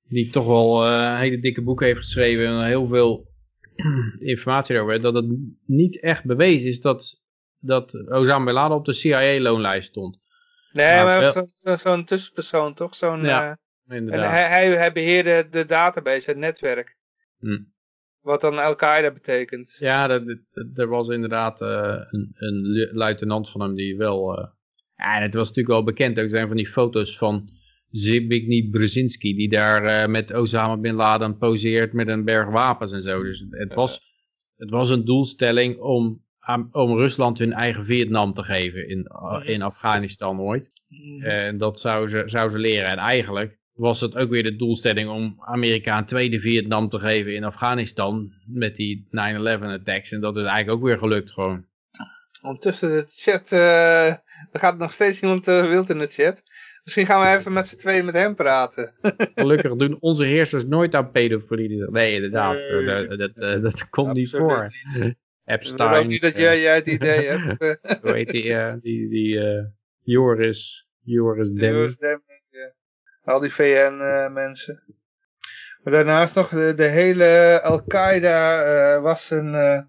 die 0.03 0.31
toch 0.31 0.47
wel 0.47 0.87
uh, 0.87 0.93
een 0.93 1.19
hele 1.19 1.41
dikke 1.41 1.63
boek 1.63 1.81
heeft 1.81 1.99
geschreven 1.99 2.47
en 2.47 2.67
heel 2.67 2.87
veel 2.87 3.29
informatie 4.19 4.75
erover. 4.75 5.01
Dat 5.01 5.15
het 5.15 5.27
niet 5.67 6.01
echt 6.01 6.25
bewezen 6.25 6.69
is 6.69 6.81
dat, 6.81 7.21
dat 7.59 7.95
Osama 8.09 8.45
Bin 8.45 8.55
Laden 8.55 8.77
op 8.77 8.85
de 8.85 8.93
CIA-loonlijst 8.93 9.89
stond. 9.89 10.19
Nee, 10.73 11.03
maar, 11.03 11.47
maar 11.63 11.79
zo'n 11.79 12.05
tussenpersoon 12.05 12.75
toch? 12.75 12.95
Zo'n, 12.95 13.23
ja, 13.23 13.59
inderdaad. 13.89 14.25
En 14.25 14.31
hij, 14.31 14.49
hij, 14.49 14.77
hij 14.77 14.93
beheerde 14.93 15.49
de 15.51 15.67
database, 15.67 16.31
het 16.31 16.39
netwerk. 16.39 16.97
Hm. 17.39 17.63
Wat 18.21 18.41
dan 18.41 18.59
Al-Qaeda 18.59 19.11
betekent. 19.11 19.77
Ja, 19.79 20.09
er 20.75 20.89
was 20.89 21.09
inderdaad 21.09 21.63
uh, 21.63 21.97
een, 22.11 22.31
een, 22.35 22.91
luitenant 22.93 23.51
van 23.51 23.61
hem 23.61 23.75
die 23.75 23.97
wel... 23.97 24.39
Uh, 24.39 24.47
ja, 24.97 25.17
en 25.17 25.23
het 25.23 25.35
was 25.35 25.49
natuurlijk 25.49 25.75
wel 25.75 25.85
bekend. 25.85 26.19
Er 26.19 26.29
zijn 26.29 26.49
van 26.49 26.57
die 26.57 26.69
foto's 26.69 27.19
van 27.19 27.51
Zbigniew 27.91 28.71
Brzezinski... 28.71 29.35
die 29.35 29.49
daar 29.49 29.85
uh, 29.85 30.13
met 30.13 30.35
Osama 30.35 30.77
Bin 30.77 30.95
Laden 30.95 31.39
poseert 31.39 31.93
met 31.93 32.09
een 32.09 32.25
berg 32.25 32.49
wapens 32.49 32.93
en 32.93 33.03
zo. 33.03 33.23
Dus 33.23 33.45
het 33.51 33.75
was, 33.75 34.01
het 34.57 34.71
was 34.71 34.91
een 34.91 35.05
doelstelling 35.05 35.79
om, 35.79 36.25
om 36.73 36.97
Rusland 36.97 37.39
hun 37.39 37.53
eigen 37.53 37.85
Vietnam 37.85 38.35
te 38.35 38.43
geven 38.43 38.89
in, 38.89 39.07
in 39.45 39.63
Afghanistan 39.63 40.41
ooit. 40.41 40.71
Mhm. 40.89 41.23
En 41.23 41.59
dat 41.59 41.81
zou 41.81 42.09
ze, 42.09 42.23
zou 42.27 42.51
ze 42.51 42.59
leren. 42.59 42.89
En 42.89 42.99
eigenlijk 42.99 43.60
was 43.81 44.01
het 44.01 44.17
ook 44.17 44.31
weer 44.31 44.43
de 44.43 44.57
doelstelling 44.57 45.09
om 45.09 45.37
Amerika 45.39 45.99
een 45.99 46.05
tweede 46.05 46.41
Vietnam 46.41 46.89
te 46.89 46.99
geven 46.99 47.35
in 47.35 47.45
Afghanistan 47.45 48.33
met 48.47 48.77
die 48.77 49.07
9-11 49.07 49.11
attacks. 49.63 50.13
En 50.13 50.21
dat 50.21 50.37
is 50.37 50.43
eigenlijk 50.43 50.71
ook 50.71 50.83
weer 50.83 50.99
gelukt 50.99 51.31
gewoon. 51.31 51.65
Ondertussen 52.43 52.89
de 52.89 53.05
chat, 53.09 53.53
uh, 53.53 54.07
er 54.07 54.21
gaat 54.53 54.79
nog 54.79 54.93
steeds 54.93 55.21
iemand 55.21 55.49
uh, 55.49 55.69
wild 55.69 55.91
in 55.91 55.99
de 55.99 56.07
chat. 56.07 56.43
Misschien 56.85 57.07
gaan 57.07 57.21
we 57.21 57.39
even 57.39 57.53
met 57.53 57.67
z'n 57.67 57.77
tweeën 57.77 58.05
met 58.05 58.15
hem 58.15 58.35
praten. 58.35 58.95
Gelukkig 59.35 59.77
doen 59.77 59.97
onze 60.01 60.25
heersers 60.25 60.65
nooit 60.65 60.95
aan 60.95 61.11
pedofilie. 61.11 61.91
Nee, 61.91 62.15
inderdaad. 62.15 62.57
Nee, 62.57 63.07
dat, 63.07 63.37
dat, 63.37 63.63
dat 63.63 63.89
komt 63.89 64.13
niet 64.13 64.31
voor. 64.31 64.73
Niet. 64.95 65.15
Epstein. 65.45 66.03
Ik 66.03 66.09
niet 66.09 66.21
dat 66.21 66.37
jij, 66.37 66.61
jij 66.61 66.75
het 66.75 66.87
idee 66.87 67.27
hebt. 67.27 67.59
Hoe 68.03 68.13
heet 68.13 68.31
die, 68.31 68.81
die, 68.81 69.09
die 69.09 69.41
Joris, 70.03 70.89
Joris 71.03 71.49
Demming. 71.49 71.75
Joris 71.75 71.97
Demming. 71.97 72.30
Al 73.31 73.41
die 73.41 73.55
VN-mensen. 73.55 74.83
maar 75.83 75.93
daarnaast 75.93 76.35
nog 76.35 76.49
de, 76.49 76.75
de 76.75 76.87
hele 76.87 77.61
Al-Qaeda 77.63 78.65
uh, 78.65 79.03
was 79.03 79.31
een, 79.31 79.55
uh, 79.55 79.81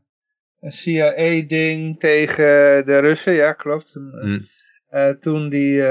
een 0.60 0.72
CIA-ding 0.72 2.00
tegen 2.00 2.86
de 2.86 3.00
Russen, 3.00 3.34
ja 3.34 3.54
klopt. 3.54 3.96
Mm. 3.96 4.46
Uh, 4.92 5.10
toen 5.10 5.50
die 5.50 5.84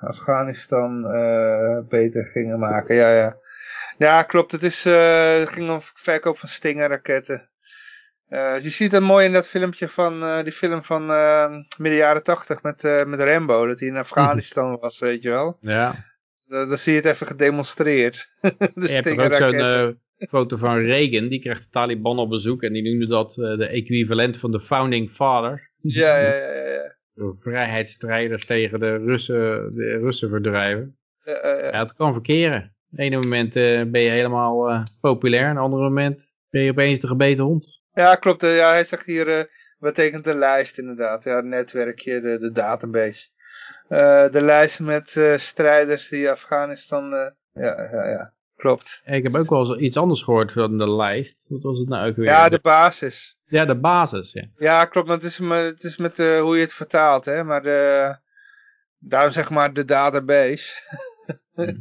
Afghanistan 0.00 1.02
beter 1.88 2.24
gingen 2.24 2.58
maken, 2.58 2.94
ja 2.94 3.12
ja. 3.12 3.36
Ja 3.98 4.22
klopt, 4.22 4.52
het, 4.52 4.62
is, 4.62 4.84
het 4.84 5.48
ging 5.48 5.70
om 5.70 5.78
verkoop 5.80 6.38
van 6.38 6.48
Stinger-raketten. 6.48 7.48
Uh, 8.28 8.58
je 8.58 8.70
ziet 8.70 8.92
het 8.92 9.02
mooi 9.02 9.26
in 9.26 9.32
dat 9.32 9.48
filmpje 9.48 9.88
van, 9.88 10.42
die 10.44 10.52
film 10.52 10.84
van 10.84 11.06
midden 11.78 11.98
jaren 11.98 12.22
tachtig 12.22 12.62
met, 12.62 12.82
met 12.82 13.20
Rambo, 13.20 13.66
dat 13.66 13.80
hij 13.80 13.88
in 13.88 13.96
Afghanistan 14.06 14.78
was, 14.78 14.98
weet 14.98 15.22
je 15.22 15.30
wel. 15.30 15.58
Ja. 15.60 16.09
Dan, 16.50 16.78
zie 16.78 16.92
je 16.92 17.00
het 17.00 17.08
even 17.08 17.26
gedemonstreerd. 17.26 18.28
je 18.74 18.88
hebt 18.88 19.18
ook 19.18 19.34
zo'n 19.34 19.54
uh, 19.54 19.88
foto 20.28 20.56
van 20.56 20.78
Reagan, 20.78 21.28
die 21.28 21.40
krijgt 21.40 21.62
de 21.62 21.68
Taliban 21.70 22.18
op 22.18 22.30
bezoek 22.30 22.62
en 22.62 22.72
die 22.72 22.82
noemde 22.82 23.06
dat 23.06 23.36
uh, 23.36 23.56
de 23.56 23.66
equivalent 23.66 24.38
van 24.38 24.50
de 24.50 24.60
Founding 24.60 25.10
Father. 25.10 25.70
Ja, 25.80 26.16
ja, 26.16 26.34
ja. 26.34 26.62
ja. 26.62 26.94
Vrijheidsstrijders 27.40 28.46
tegen 28.46 28.80
de 28.80 28.96
Russen, 28.96 29.70
de 29.70 29.98
Russen 30.00 30.28
verdrijven. 30.28 30.96
Ja, 31.24 31.46
ja, 31.46 31.56
ja. 31.56 31.78
het 31.78 31.94
kan 31.94 32.12
verkeren. 32.12 32.74
Op 32.92 32.98
ene 32.98 33.16
moment 33.16 33.56
uh, 33.56 33.82
ben 33.84 34.00
je 34.00 34.10
helemaal 34.10 34.84
populair, 35.00 35.48
en 35.48 35.56
op 35.56 35.64
andere 35.64 35.82
moment 35.82 36.34
ben 36.50 36.62
je 36.62 36.70
opeens 36.70 37.00
de 37.00 37.06
gebeten 37.06 37.44
hond. 37.44 37.80
Ja, 37.92 38.14
klopt. 38.14 38.42
Ja, 38.42 38.70
hij 38.70 38.84
zegt 38.84 39.06
hier, 39.06 39.26
wat 39.78 39.94
betekent 39.94 40.24
de 40.24 40.34
lijst 40.34 40.78
inderdaad. 40.78 41.24
Ja, 41.24 41.36
het 41.36 41.44
netwerkje, 41.44 42.20
de, 42.20 42.38
de 42.38 42.52
database. 42.52 43.28
Eh, 43.90 44.30
de 44.30 44.42
lijst 44.42 44.80
met 44.80 45.14
uh, 45.14 45.38
strijders 45.38 46.08
die 46.08 46.30
Afghanistan... 46.30 47.12
Uh, 47.12 47.26
ja, 47.52 47.88
ja, 47.92 48.08
ja, 48.08 48.32
klopt. 48.56 49.00
Ik 49.04 49.22
heb 49.22 49.34
ook 49.34 49.50
wel 49.50 49.80
iets 49.80 49.96
anders 49.96 50.22
gehoord 50.22 50.52
van 50.52 50.78
de 50.78 50.90
lijst. 50.90 51.46
Wat 51.48 51.62
was 51.62 51.78
het 51.78 51.88
nou 51.88 52.08
ook 52.08 52.16
weer? 52.16 52.24
Ja, 52.24 52.48
de 52.48 52.60
basis. 52.62 53.38
Ja, 53.44 53.64
de 53.64 53.74
basis, 53.74 54.32
ja. 54.32 54.44
Ja, 54.56 54.84
klopt, 54.84 55.08
het 55.08 55.24
is, 55.24 55.38
het 55.38 55.84
is 55.84 55.96
met 55.96 56.16
hoe 56.16 56.56
je 56.56 56.60
het 56.60 56.72
vertaalt, 56.72 57.24
hè. 57.24 57.44
Maar 57.44 57.62
de, 57.62 58.16
daarom 58.98 59.32
zeg 59.32 59.50
maar 59.50 59.72
de 59.72 59.84
database. 59.84 60.72
Hmm. 61.54 61.80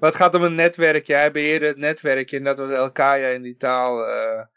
maar 0.00 0.10
het 0.10 0.14
gaat 0.14 0.34
om 0.34 0.42
een 0.42 0.54
netwerkje. 0.54 1.14
Hij 1.14 1.32
beheerde 1.32 1.66
het 1.66 1.76
netwerkje 1.76 2.36
en 2.36 2.44
dat 2.44 2.58
was 2.58 2.70
Elkaya 2.70 3.28
in 3.28 3.42
die 3.42 3.56
taal. 3.56 3.96
Dat 3.96 4.48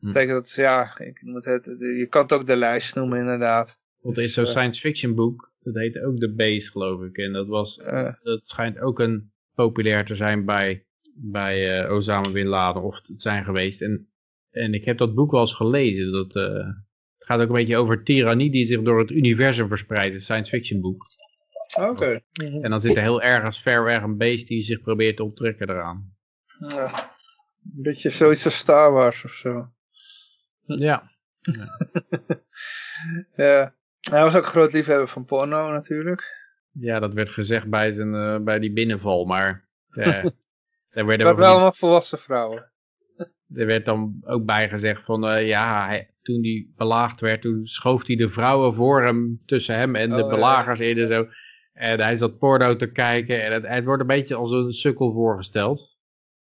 hmm. 0.00 0.12
betekent 0.12 0.38
dat, 0.38 0.50
ja, 0.50 0.98
ik 0.98 1.22
moet 1.22 1.44
het, 1.44 1.64
je 1.78 2.06
kan 2.10 2.22
het 2.22 2.32
ook 2.32 2.46
de 2.46 2.56
lijst 2.56 2.94
noemen 2.94 3.18
inderdaad. 3.18 3.78
Want 4.00 4.16
er 4.16 4.22
is 4.22 4.34
zo'n 4.34 4.46
science 4.46 4.80
fiction 4.80 5.14
boek 5.14 5.49
dat 5.60 5.74
heette 5.74 6.04
ook 6.04 6.18
The 6.18 6.34
Base, 6.34 6.70
geloof 6.70 7.02
ik. 7.02 7.16
En 7.16 7.32
dat, 7.32 7.46
was, 7.46 7.76
dat 8.22 8.40
schijnt 8.42 8.78
ook 8.78 8.98
een 8.98 9.32
populair 9.54 10.04
te 10.04 10.14
zijn 10.14 10.44
bij, 10.44 10.86
bij 11.14 11.84
uh, 11.84 11.92
Osama 11.92 12.30
Bin 12.32 12.46
Laden, 12.46 12.82
of 12.82 12.96
het 13.06 13.22
zijn 13.22 13.44
geweest. 13.44 13.82
En, 13.82 14.08
en 14.50 14.74
ik 14.74 14.84
heb 14.84 14.98
dat 14.98 15.14
boek 15.14 15.30
wel 15.30 15.40
eens 15.40 15.54
gelezen. 15.54 16.12
Dat, 16.12 16.36
uh, 16.36 16.66
het 17.18 17.24
gaat 17.26 17.40
ook 17.40 17.48
een 17.48 17.54
beetje 17.54 17.76
over 17.76 18.02
tirannie 18.02 18.50
die 18.50 18.64
zich 18.64 18.82
door 18.82 18.98
het 18.98 19.10
universum 19.10 19.68
verspreidt. 19.68 20.14
Een 20.14 20.20
science 20.20 20.50
fiction 20.50 20.80
boek. 20.80 21.06
Oké. 21.78 22.20
En 22.32 22.70
dan 22.70 22.80
zit 22.80 22.96
er 22.96 23.02
heel 23.02 23.22
ergens 23.22 23.62
ver 23.62 23.84
weg 23.84 24.02
een 24.02 24.16
beest 24.16 24.48
die 24.48 24.62
zich 24.62 24.80
probeert 24.80 25.16
te 25.16 25.24
onttrekken 25.24 25.70
eraan. 25.70 26.14
Ja. 26.58 27.12
Een 27.76 27.82
beetje 27.82 28.10
zoiets 28.10 28.44
als 28.44 28.56
Star 28.56 28.92
Wars 28.92 29.24
of 29.24 29.30
zo. 29.30 29.68
Ja. 30.64 31.10
ja. 33.36 33.74
Hij 34.10 34.22
was 34.22 34.36
ook 34.36 34.42
een 34.44 34.50
groot 34.50 34.72
liefhebber 34.72 35.08
van 35.08 35.24
porno 35.24 35.72
natuurlijk. 35.72 36.38
Ja, 36.72 36.98
dat 36.98 37.12
werd 37.12 37.30
gezegd 37.30 37.68
bij, 37.68 37.92
zijn, 37.92 38.14
uh, 38.14 38.38
bij 38.38 38.58
die 38.58 38.72
binnenval, 38.72 39.24
maar... 39.24 39.68
Daar 40.90 41.06
werden 41.06 41.26
dat 41.26 41.36
wel 41.36 41.50
allemaal 41.50 41.72
volwassen 41.72 42.18
vrouwen. 42.18 42.72
Er 43.54 43.66
werd 43.66 43.84
dan 43.84 44.22
ook 44.24 44.44
bij 44.44 44.68
gezegd 44.68 45.04
van, 45.04 45.24
uh, 45.24 45.46
ja, 45.46 45.86
hij, 45.86 46.14
toen 46.20 46.42
hij 46.42 46.68
belaagd 46.76 47.20
werd, 47.20 47.42
toen 47.42 47.66
schoof 47.66 48.06
hij 48.06 48.16
de 48.16 48.30
vrouwen 48.30 48.74
voor 48.74 49.02
hem, 49.02 49.42
tussen 49.46 49.76
hem 49.76 49.96
en 49.96 50.10
de 50.10 50.24
oh, 50.24 50.30
belagers 50.30 50.78
ja. 50.78 50.86
in 50.86 50.98
en 50.98 51.08
zo. 51.08 51.26
En 51.72 52.00
hij 52.00 52.16
zat 52.16 52.38
porno 52.38 52.76
te 52.76 52.92
kijken 52.92 53.42
en 53.44 53.52
het, 53.52 53.66
het 53.66 53.84
wordt 53.84 54.00
een 54.00 54.06
beetje 54.06 54.34
als 54.34 54.50
een 54.50 54.72
sukkel 54.72 55.12
voorgesteld. 55.12 55.98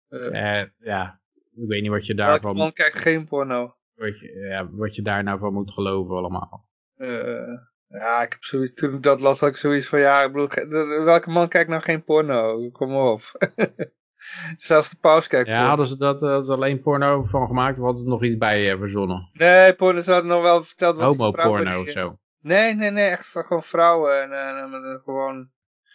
Uh, 0.10 0.62
ja, 0.80 1.22
ik 1.56 1.68
weet 1.68 1.82
niet 1.82 1.92
wat 1.92 2.06
je 2.06 2.16
daarvan... 2.16 2.42
Welke 2.42 2.58
man 2.58 2.74
kijkt 2.74 3.00
geen 3.00 3.28
porno? 3.28 3.76
Wat 3.94 4.20
je, 4.20 4.48
ja, 4.50 4.70
wat 4.72 4.96
je 4.96 5.02
daar 5.02 5.24
nou 5.24 5.40
van 5.40 5.54
moet 5.54 5.72
geloven 5.72 6.16
allemaal. 6.16 6.67
Uh, 6.98 7.58
ja, 7.88 8.22
ik 8.22 8.32
heb 8.32 8.44
zoiets, 8.44 8.74
toen 8.74 8.94
ik 8.94 9.04
dat 9.04 9.20
las, 9.20 9.40
had 9.40 9.50
ik 9.50 9.58
zoiets 9.58 9.88
van, 9.88 10.00
ja, 10.00 10.24
ik 10.24 10.32
bedoel, 10.32 11.04
welke 11.04 11.30
man 11.30 11.48
kijkt 11.48 11.70
nou 11.70 11.82
geen 11.82 12.04
porno? 12.04 12.70
Kom 12.70 12.96
op. 12.96 13.22
Zelfs 14.58 14.90
de 14.90 14.98
paus 15.02 15.28
kijkt 15.28 15.50
Ja, 15.50 15.68
hadden 15.68 15.88
ze 15.88 15.98
dat 15.98 16.20
ze 16.20 16.54
alleen 16.54 16.82
porno 16.82 17.24
van 17.24 17.48
gemaakt 17.48 17.78
of 17.78 17.84
hadden 17.84 18.02
ze 18.02 18.08
nog 18.08 18.24
iets 18.24 18.38
bij 18.38 18.74
uh, 18.74 18.80
verzonnen? 18.80 19.30
Nee, 19.34 19.74
porno, 19.74 20.02
ze 20.02 20.12
hadden 20.12 20.30
nog 20.32 20.42
wel 20.42 20.64
verteld 20.64 20.96
wat 20.96 21.16
Homo-porno 21.16 21.82
of 21.82 21.90
zo? 21.90 22.18
Nee, 22.42 22.76
nee, 22.76 22.92
nee, 22.92 23.10
echt 23.10 23.26
gewoon 23.28 23.64
vrouwen 23.64 24.22
en, 24.22 24.32
en, 24.32 24.74
en, 24.74 25.02
gewoon... 25.04 25.50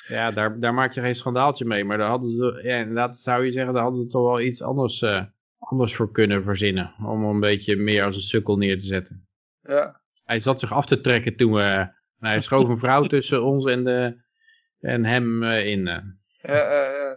Ja, 0.06 0.30
daar, 0.30 0.60
daar 0.60 0.74
maak 0.74 0.92
je 0.92 1.00
geen 1.00 1.14
schandaaltje 1.14 1.64
mee, 1.64 1.84
maar 1.84 1.98
daar 1.98 2.08
hadden 2.08 2.30
ze, 2.30 2.60
ja, 2.62 2.76
inderdaad 2.76 3.18
zou 3.18 3.44
je 3.44 3.50
zeggen, 3.50 3.74
daar 3.74 3.82
hadden 3.82 4.02
ze 4.02 4.08
toch 4.08 4.22
wel 4.22 4.40
iets 4.40 4.62
anders, 4.62 5.02
uh, 5.02 5.22
anders 5.58 5.96
voor 5.96 6.12
kunnen 6.12 6.42
verzinnen. 6.42 6.94
Om 7.06 7.24
een 7.24 7.40
beetje 7.40 7.76
meer 7.76 8.04
als 8.04 8.16
een 8.16 8.22
sukkel 8.22 8.56
neer 8.56 8.78
te 8.78 8.86
zetten. 8.86 9.26
Ja 9.60 10.01
hij 10.24 10.40
zat 10.40 10.60
zich 10.60 10.72
af 10.72 10.86
te 10.86 11.00
trekken 11.00 11.36
toen 11.36 11.52
we... 11.52 11.92
hij 12.18 12.40
schoof 12.40 12.68
een 12.68 12.78
vrouw 12.78 13.06
tussen 13.16 13.42
ons 13.42 13.70
en, 13.70 13.84
de, 13.84 14.22
en 14.80 15.04
hem 15.04 15.42
uh, 15.42 15.66
in. 15.66 15.86
Uh. 16.42 17.12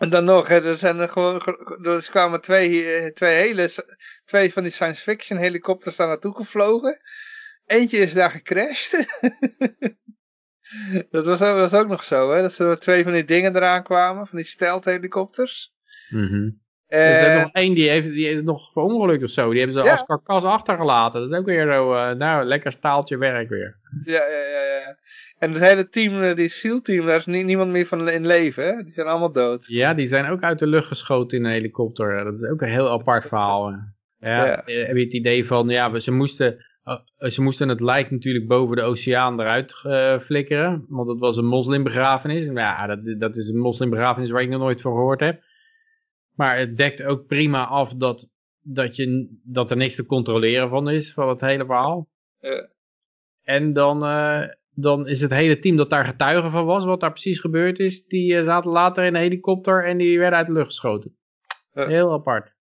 en 0.00 0.08
dan 0.10 0.24
nog, 0.24 0.48
hè, 0.48 0.64
er 0.64 0.76
zijn 0.76 0.98
er 0.98 1.08
gewoon, 1.08 1.42
er 1.82 2.08
kwamen 2.10 2.40
twee, 2.40 3.12
twee 3.12 3.34
hele, 3.34 3.70
twee 4.24 4.52
van 4.52 4.62
die 4.62 4.72
science 4.72 5.02
fiction 5.02 5.38
helikopters 5.38 5.96
daar 5.96 6.06
naartoe 6.06 6.34
gevlogen. 6.34 7.00
Eentje 7.66 7.98
is 7.98 8.14
daar 8.14 8.30
gecrashed. 8.30 9.18
dat 11.10 11.26
was, 11.26 11.38
was 11.38 11.74
ook 11.74 11.88
nog 11.88 12.04
zo, 12.04 12.32
hè, 12.32 12.40
dat 12.40 12.58
er 12.58 12.78
twee 12.78 13.02
van 13.02 13.12
die 13.12 13.24
dingen 13.24 13.56
eraan 13.56 13.82
kwamen, 13.82 14.26
van 14.26 14.36
die 14.36 14.46
stealth 14.46 14.84
helikopters. 14.84 15.72
Mm 16.08 16.62
er 16.94 17.36
is 17.36 17.42
nog 17.42 17.52
één 17.52 17.74
die 17.74 17.88
heeft, 17.88 18.10
die 18.10 18.28
is 18.28 18.42
nog 18.42 18.72
verongelukt 18.72 19.22
of 19.22 19.30
zo. 19.30 19.50
Die 19.50 19.58
hebben 19.58 19.82
ze 19.82 19.90
als 19.90 20.04
karkas 20.04 20.44
achtergelaten. 20.44 21.20
Dat 21.20 21.30
is 21.30 21.38
ook 21.38 21.46
weer 21.46 21.72
zo, 21.72 21.94
uh, 21.94 22.10
nou, 22.10 22.44
lekker 22.44 22.72
staaltje 22.72 23.18
werk 23.18 23.48
weer. 23.48 23.76
Ja, 24.04 24.12
ja, 24.12 24.38
ja. 24.38 24.62
ja. 24.86 24.96
En 25.38 25.52
het 25.52 25.62
hele 25.62 25.88
team, 25.88 26.22
eh, 26.22 26.36
die 26.36 26.48
SEAL-team, 26.48 27.06
daar 27.06 27.16
is 27.16 27.26
niemand 27.26 27.70
meer 27.70 27.86
van 27.86 28.08
in 28.08 28.26
leven, 28.26 28.64
hè? 28.64 28.82
Die 28.82 28.92
zijn 28.92 29.06
allemaal 29.06 29.32
dood. 29.32 29.66
Ja, 29.66 29.94
die 29.94 30.06
zijn 30.06 30.26
ook 30.26 30.42
uit 30.42 30.58
de 30.58 30.66
lucht 30.66 30.86
geschoten 30.86 31.38
in 31.38 31.44
een 31.44 31.50
helikopter. 31.50 32.24
Dat 32.24 32.34
is 32.34 32.48
ook 32.48 32.60
een 32.60 32.68
heel 32.68 32.90
apart 32.90 33.26
verhaal. 33.26 33.70
Ja, 33.70 34.46
ja. 34.46 34.64
Eh, 34.64 34.86
heb 34.86 34.96
je 34.96 35.04
het 35.04 35.12
idee 35.12 35.46
van, 35.46 35.68
ja, 35.68 35.98
ze 35.98 36.12
moesten, 36.12 36.64
ze 37.18 37.42
moesten 37.42 37.68
het 37.68 37.80
lijk 37.80 38.10
natuurlijk 38.10 38.46
boven 38.48 38.76
de 38.76 38.82
oceaan 38.82 39.40
eruit 39.40 39.82
uh, 39.86 40.18
flikkeren. 40.18 40.84
Want 40.88 41.08
het 41.08 41.18
was 41.18 41.36
een 41.36 41.46
moslimbegrafenis. 41.46 42.46
Ja, 42.46 42.86
dat, 42.86 42.98
dat 43.18 43.36
is 43.36 43.48
een 43.48 43.58
moslimbegrafenis 43.58 44.30
waar 44.30 44.42
ik 44.42 44.48
nog 44.48 44.60
nooit 44.60 44.80
van 44.80 44.92
gehoord 44.92 45.20
heb. 45.20 45.42
Maar 46.34 46.58
het 46.58 46.76
dekt 46.76 47.02
ook 47.02 47.26
prima 47.26 47.66
af 47.66 47.94
dat, 47.94 48.28
dat, 48.60 48.96
je, 48.96 49.38
dat 49.44 49.70
er 49.70 49.76
niks 49.76 49.94
te 49.94 50.06
controleren 50.06 50.68
van 50.68 50.90
is, 50.90 51.12
van 51.12 51.28
het 51.28 51.40
hele 51.40 51.64
verhaal. 51.64 52.08
Ja. 52.38 52.68
En 53.42 53.72
dan, 53.72 54.04
uh, 54.04 54.48
dan 54.70 55.08
is 55.08 55.20
het 55.20 55.30
hele 55.30 55.58
team 55.58 55.76
dat 55.76 55.90
daar 55.90 56.04
getuige 56.04 56.50
van 56.50 56.64
was, 56.64 56.84
wat 56.84 57.00
daar 57.00 57.10
precies 57.10 57.40
gebeurd 57.40 57.78
is, 57.78 58.06
die 58.06 58.32
uh, 58.32 58.44
zaten 58.44 58.70
later 58.70 59.04
in 59.04 59.14
een 59.14 59.20
helikopter 59.20 59.84
en 59.84 59.96
die 59.96 60.18
werden 60.18 60.38
uit 60.38 60.46
de 60.46 60.52
lucht 60.52 60.66
geschoten. 60.66 61.16
Ja. 61.72 61.86
Heel 61.86 62.12
apart. 62.12 62.52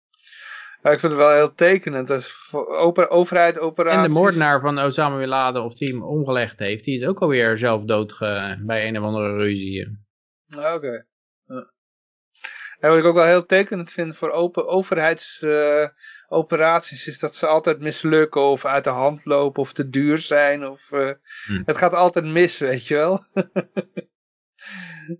Ja, 0.83 0.91
ik 0.91 1.01
vind 1.01 1.13
het 1.13 1.21
wel 1.21 1.35
heel 1.35 1.55
tekenend. 1.55 2.35
oper, 2.53 3.09
overheid, 3.09 3.59
operaties... 3.59 4.03
En 4.03 4.15
de 4.15 4.21
moordenaar 4.21 4.61
van 4.61 4.79
Osama 4.79 5.19
Bin 5.19 5.29
Laden, 5.29 5.63
of 5.63 5.75
die 5.75 5.89
hem 5.89 6.03
omgelegd 6.03 6.59
heeft, 6.59 6.85
die 6.85 6.97
is 7.01 7.07
ook 7.07 7.21
alweer 7.21 7.59
zelf 7.59 7.85
dood 7.85 8.19
bij 8.61 8.89
een 8.89 8.99
of 8.99 9.05
andere 9.05 9.37
ruzie. 9.37 9.99
Oké. 10.57 11.07
En 12.83 12.89
wat 12.89 12.99
ik 12.99 13.05
ook 13.05 13.15
wel 13.15 13.25
heel 13.25 13.47
tekenend 13.47 13.91
vind 13.91 14.17
voor 14.17 14.31
open 14.31 14.67
overheidsoperaties 14.67 17.07
is 17.07 17.19
dat 17.19 17.37
ze 17.37 17.47
altijd 17.47 17.81
mislukken 17.81 18.41
of 18.41 18.65
uit 18.65 18.85
de 18.85 18.91
hand 18.91 19.25
lopen 19.25 19.63
of 19.63 19.73
te 19.73 19.89
duur 19.89 20.19
zijn. 20.19 20.67
Of, 20.67 20.91
uh, 20.91 21.11
Het 21.65 21.77
gaat 21.77 21.95
altijd 21.95 22.25
mis, 22.25 22.59
weet 22.59 22.87
je 22.87 22.95
wel. 22.95 23.25
dat 23.33 23.47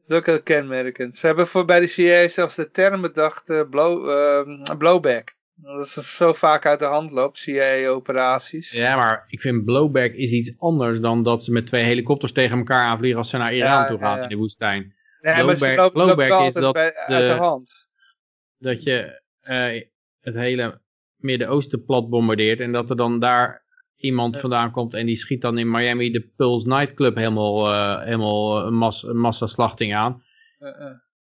is 0.07 0.17
ook 0.17 0.27
heel 0.27 0.43
kenmerkend. 0.43 1.17
Ze 1.17 1.27
hebben 1.27 1.47
voor 1.47 1.65
bij 1.65 1.81
de 1.81 1.87
CIA 1.87 2.29
zelfs 2.29 2.55
de 2.55 2.71
term 2.71 3.01
bedacht, 3.01 3.49
uh, 3.49 3.63
blow, 3.71 4.09
uh, 4.09 4.41
blowback. 4.79 5.35
Dat 5.55 5.95
het 5.95 6.05
zo 6.05 6.33
vaak 6.33 6.67
uit 6.67 6.79
de 6.79 6.85
hand 6.85 7.11
loopt, 7.11 7.39
CIA-operaties. 7.39 8.71
Ja, 8.71 8.97
maar 8.97 9.25
ik 9.29 9.41
vind 9.41 9.65
blowback 9.65 10.13
is 10.13 10.33
iets 10.33 10.55
anders 10.59 11.01
dan 11.01 11.23
dat 11.23 11.45
ze 11.45 11.53
met 11.53 11.67
twee 11.67 11.85
helikopters 11.85 12.33
tegen 12.33 12.59
elkaar 12.59 12.85
aanvliegen 12.85 13.19
als 13.19 13.31
ze 13.31 13.37
naar 13.37 13.55
Iran 13.55 13.87
toe 13.87 13.99
gaan 13.99 14.23
in 14.23 14.29
de 14.29 14.37
woestijn. 14.37 14.95
Nee, 15.23 15.51
is 15.51 16.55
dat 16.55 16.73
bij, 16.73 16.95
de, 17.07 17.17
de 17.17 17.37
hand. 17.39 17.87
dat 18.59 18.83
je 18.83 19.23
uh, 19.45 19.83
het 20.21 20.35
hele 20.35 20.81
Midden-Oosten 21.17 21.85
plat 21.85 22.09
bombardeert 22.09 22.61
en 22.61 22.73
dat 22.73 22.91
er 22.91 22.97
dan 22.97 23.21
daar 23.21 23.65
iemand 23.97 24.41
vandaan 24.41 24.71
komt 24.71 24.95
en 24.95 25.07
die 25.07 25.17
schiet 25.17 25.41
dan 25.41 25.59
in 25.59 25.71
Miami 25.71 26.11
de 26.11 26.31
Pulse 26.37 26.69
Nightclub 26.69 27.17
helemaal, 27.17 27.73
uh, 27.73 28.03
helemaal 28.03 28.67
een, 28.67 28.75
mas, 28.75 29.03
een 29.03 29.19
massaslachting 29.19 29.95
aan. 29.95 30.23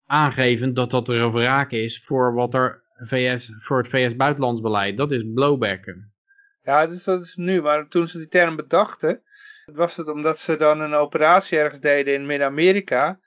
Aangevend 0.06 0.76
dat 0.76 0.90
dat 0.90 1.08
er 1.08 1.20
een 1.20 1.32
wraak 1.32 1.70
is 1.70 2.02
voor 2.04 2.34
wat 2.34 2.54
er 2.54 2.82
VS, 2.98 3.52
voor 3.58 3.78
het 3.78 3.88
VS 3.88 4.16
buitenlandsbeleid. 4.16 4.96
Dat 4.96 5.10
is 5.10 5.24
blowbacken. 5.34 6.12
Ja, 6.62 6.86
dat 6.86 6.94
is, 6.94 7.04
dat 7.04 7.22
is 7.22 7.34
nu, 7.34 7.62
maar 7.62 7.88
toen 7.88 8.08
ze 8.08 8.18
die 8.18 8.28
term 8.28 8.56
bedachten, 8.56 9.22
was 9.64 9.96
het 9.96 10.08
omdat 10.08 10.38
ze 10.38 10.56
dan 10.56 10.80
een 10.80 10.94
operatie 10.94 11.58
ergens 11.58 11.80
deden 11.80 12.14
in 12.14 12.26
Midden-Amerika. 12.26 13.20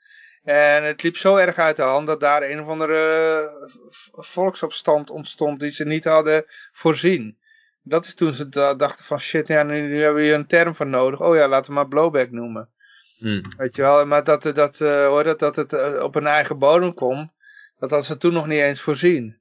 En 0.44 0.84
het 0.84 1.04
liep 1.04 1.18
zo 1.18 1.36
erg 1.36 1.58
uit 1.58 1.76
de 1.76 1.82
hand 1.82 2.08
dat 2.08 2.20
daar 2.20 2.44
een 2.44 2.62
of 2.62 2.68
andere 2.68 2.98
eh, 3.38 4.24
volksopstand 4.24 5.10
ontstond 5.10 5.60
die 5.60 5.70
ze 5.70 5.86
niet 5.86 6.04
hadden 6.04 6.46
voorzien. 6.72 7.38
Dat 7.84 8.06
is 8.06 8.14
toen 8.14 8.34
ze 8.34 8.50
dachten 8.50 9.06
van 9.06 9.20
shit, 9.20 9.48
ja, 9.48 9.64
nu, 9.64 10.02
hebben 10.02 10.16
we 10.16 10.28
hier 10.28 10.34
een 10.34 10.48
term 10.48 10.76
voor 10.76 10.88
nodig. 10.88 11.22
Oh 11.22 11.36
ja, 11.36 11.48
laten 11.48 11.70
we 11.70 11.76
maar 11.76 11.88
blowback 11.88 12.32
noemen. 12.32 12.70
Hmm. 13.18 13.42
Weet 13.58 13.76
je 13.76 13.82
wel, 13.82 14.06
maar 14.06 14.24
dat, 14.24 14.44
dat, 14.44 14.80
uh, 14.80 15.08
hoor, 15.08 15.24
dat, 15.24 15.40
dat 15.40 15.56
het 15.56 16.00
op 16.00 16.16
een 16.16 16.28
eigen 16.28 16.60
bodem 16.60 16.94
komt, 16.94 17.32
dat 17.80 17.90
hadden 17.90 18.08
ze 18.08 18.18
toen 18.18 18.34
nog 18.34 18.48
niet 18.48 18.60
eens 18.60 18.82
voorzien. 18.82 19.40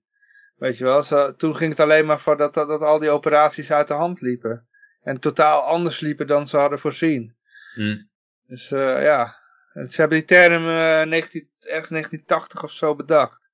Weet 0.57 0.79
je 0.79 0.85
wel, 0.85 1.03
ze, 1.03 1.35
toen 1.37 1.57
ging 1.57 1.71
het 1.71 1.81
alleen 1.81 2.07
maar 2.07 2.21
voor 2.21 2.37
dat, 2.37 2.55
dat, 2.55 2.69
dat 2.69 2.81
al 2.81 2.99
die 2.99 3.11
operaties 3.11 3.73
uit 3.73 3.89
de 3.89 3.95
hand 3.95 4.21
liepen. 4.21 4.67
En 5.03 5.21
totaal 5.21 5.61
anders 5.61 6.01
liepen 6.01 6.27
dan 6.27 6.49
ze 6.49 6.57
hadden 6.57 6.79
voorzien. 6.79 7.37
Hmm. 7.75 8.09
Dus 8.47 8.69
ja, 8.69 9.40
ze 9.73 10.01
hebben 10.01 10.19
die 10.19 10.27
term 10.27 10.63
uh, 10.67 11.03
19, 11.03 11.49
ergens 11.61 11.89
1980 11.89 12.65
of 12.65 12.73
zo 12.73 12.95
bedacht. 12.95 13.51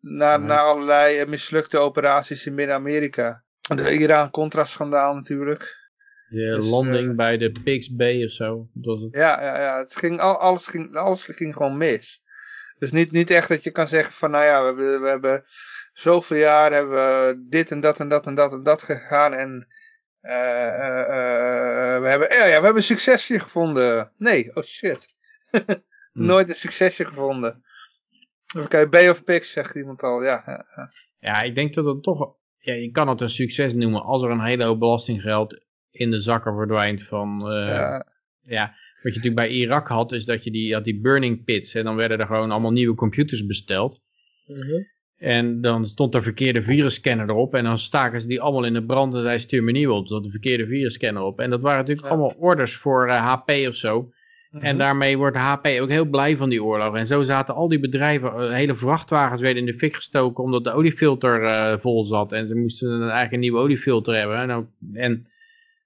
Na, 0.00 0.36
na 0.36 0.58
allerlei 0.58 1.20
uh, 1.20 1.26
mislukte 1.26 1.78
operaties 1.78 2.46
in 2.46 2.54
Midden-Amerika. 2.54 3.44
De 3.60 3.98
Iran-Contra-schandaal 3.98 5.14
natuurlijk. 5.14 5.76
De 6.28 6.56
dus, 6.56 6.66
landing 6.66 7.10
uh, 7.10 7.16
bij 7.16 7.36
de 7.36 7.52
Pigs 7.64 7.94
Bay 7.94 8.24
of 8.24 8.30
zo. 8.30 8.68
Was 8.72 9.00
het. 9.00 9.14
Ja, 9.14 9.42
ja, 9.42 9.60
ja. 9.60 9.78
Het 9.78 9.96
ging, 9.96 10.20
al, 10.20 10.38
alles, 10.38 10.66
ging, 10.66 10.96
alles 10.96 11.24
ging 11.24 11.54
gewoon 11.56 11.76
mis. 11.76 12.22
Dus 12.78 12.92
niet, 12.92 13.10
niet 13.12 13.30
echt 13.30 13.48
dat 13.48 13.62
je 13.62 13.70
kan 13.70 13.88
zeggen 13.88 14.12
van, 14.12 14.30
nou 14.30 14.44
ja, 14.44 14.60
we 14.60 14.66
hebben, 14.66 15.02
we 15.02 15.08
hebben 15.08 15.44
zoveel 15.92 16.36
jaar 16.36 16.72
hebben 16.72 16.94
we 16.94 17.46
dit 17.48 17.70
en 17.70 17.80
dat 17.80 18.00
en 18.00 18.08
dat 18.08 18.26
en 18.26 18.34
dat 18.34 18.52
en 18.52 18.62
dat 18.62 18.82
gegaan 18.82 19.34
en 19.34 19.66
uh, 20.22 20.32
uh, 20.32 22.00
we, 22.00 22.08
hebben, 22.08 22.28
ja, 22.28 22.44
ja, 22.44 22.58
we 22.58 22.64
hebben 22.64 22.76
een 22.76 22.82
succesje 22.82 23.38
gevonden. 23.38 24.12
Nee, 24.16 24.50
oh 24.54 24.64
shit. 24.64 25.16
Nooit 26.12 26.48
een 26.48 26.54
succesje 26.54 27.04
gevonden. 27.04 27.62
Even 28.56 28.68
kijken, 28.68 28.90
Bay 28.90 29.08
of 29.08 29.24
Pigs 29.24 29.50
zegt 29.50 29.74
iemand 29.74 30.02
al. 30.02 30.22
Ja, 30.22 30.42
ja, 30.46 30.90
ja. 31.18 31.42
ik 31.42 31.54
denk 31.54 31.74
dat 31.74 31.84
het 31.84 32.02
toch... 32.02 32.36
Ja, 32.58 32.74
je 32.74 32.90
kan 32.90 33.08
het 33.08 33.20
een 33.20 33.28
succes 33.28 33.74
noemen 33.74 34.02
als 34.02 34.22
er 34.22 34.30
een 34.30 34.44
hele 34.44 34.64
hoop 34.64 34.78
belastinggeld 34.78 35.64
in 35.90 36.10
de 36.10 36.20
zakken 36.20 36.54
verdwijnt 36.54 37.02
van... 37.02 37.52
Uh, 37.52 37.68
ja. 37.68 38.06
ja. 38.42 38.74
Wat 39.02 39.14
je 39.14 39.20
natuurlijk 39.20 39.48
bij 39.48 39.48
Irak 39.48 39.88
had, 39.88 40.12
is 40.12 40.24
dat 40.24 40.44
je 40.44 40.50
die, 40.50 40.74
had 40.74 40.84
die 40.84 41.00
burning 41.00 41.44
pits. 41.44 41.74
En 41.74 41.84
dan 41.84 41.96
werden 41.96 42.18
er 42.18 42.26
gewoon 42.26 42.50
allemaal 42.50 42.72
nieuwe 42.72 42.94
computers 42.94 43.46
besteld. 43.46 44.00
Mm 44.46 44.86
En 45.16 45.60
dan 45.60 45.86
stond 45.86 46.14
er 46.14 46.22
verkeerde 46.22 46.62
virusscanner 46.62 47.28
erop. 47.28 47.54
En 47.54 47.64
dan 47.64 47.78
staken 47.78 48.20
ze 48.20 48.26
die 48.26 48.40
allemaal 48.40 48.64
in 48.64 48.72
de 48.72 48.84
brand 48.84 49.14
en 49.14 49.22
zei 49.22 49.38
stuur 49.38 49.62
me 49.62 49.72
nieuw 49.72 49.92
op. 49.92 50.10
Er 50.10 50.22
de 50.22 50.30
verkeerde 50.30 50.66
virusscanner 50.66 51.22
op. 51.22 51.40
En 51.40 51.50
dat 51.50 51.60
waren 51.60 51.78
natuurlijk 51.78 52.08
allemaal 52.08 52.34
orders 52.38 52.76
voor 52.76 53.10
HP 53.10 53.48
eh, 53.48 53.68
of 53.68 53.74
zo. 53.74 54.12
En 54.52 54.60
mhm. 54.60 54.78
daarmee 54.78 55.16
wordt 55.16 55.36
de 55.36 55.42
HP 55.42 55.66
ook 55.66 55.88
heel 55.88 56.04
blij 56.04 56.36
van 56.36 56.48
die 56.48 56.64
oorlog. 56.64 56.96
En 56.96 57.06
zo 57.06 57.22
zaten 57.22 57.54
al 57.54 57.68
die 57.68 57.80
bedrijven, 57.80 58.32
eh, 58.32 58.50
hele 58.50 58.74
vrachtwagens 58.74 59.40
werden 59.40 59.66
in 59.66 59.72
de 59.72 59.78
fik 59.78 59.94
gestoken 59.94 60.44
omdat 60.44 60.64
de 60.64 60.72
oliefilter 60.72 61.42
uh, 61.42 61.78
vol 61.78 62.04
zat. 62.04 62.32
En 62.32 62.46
ze 62.46 62.54
moesten 62.54 63.00
eigenlijk 63.00 63.32
een 63.32 63.40
nieuwe 63.40 63.58
oliefilter 63.58 64.14
hebben. 64.14 64.38
En, 64.38 64.70
en, 64.92 65.24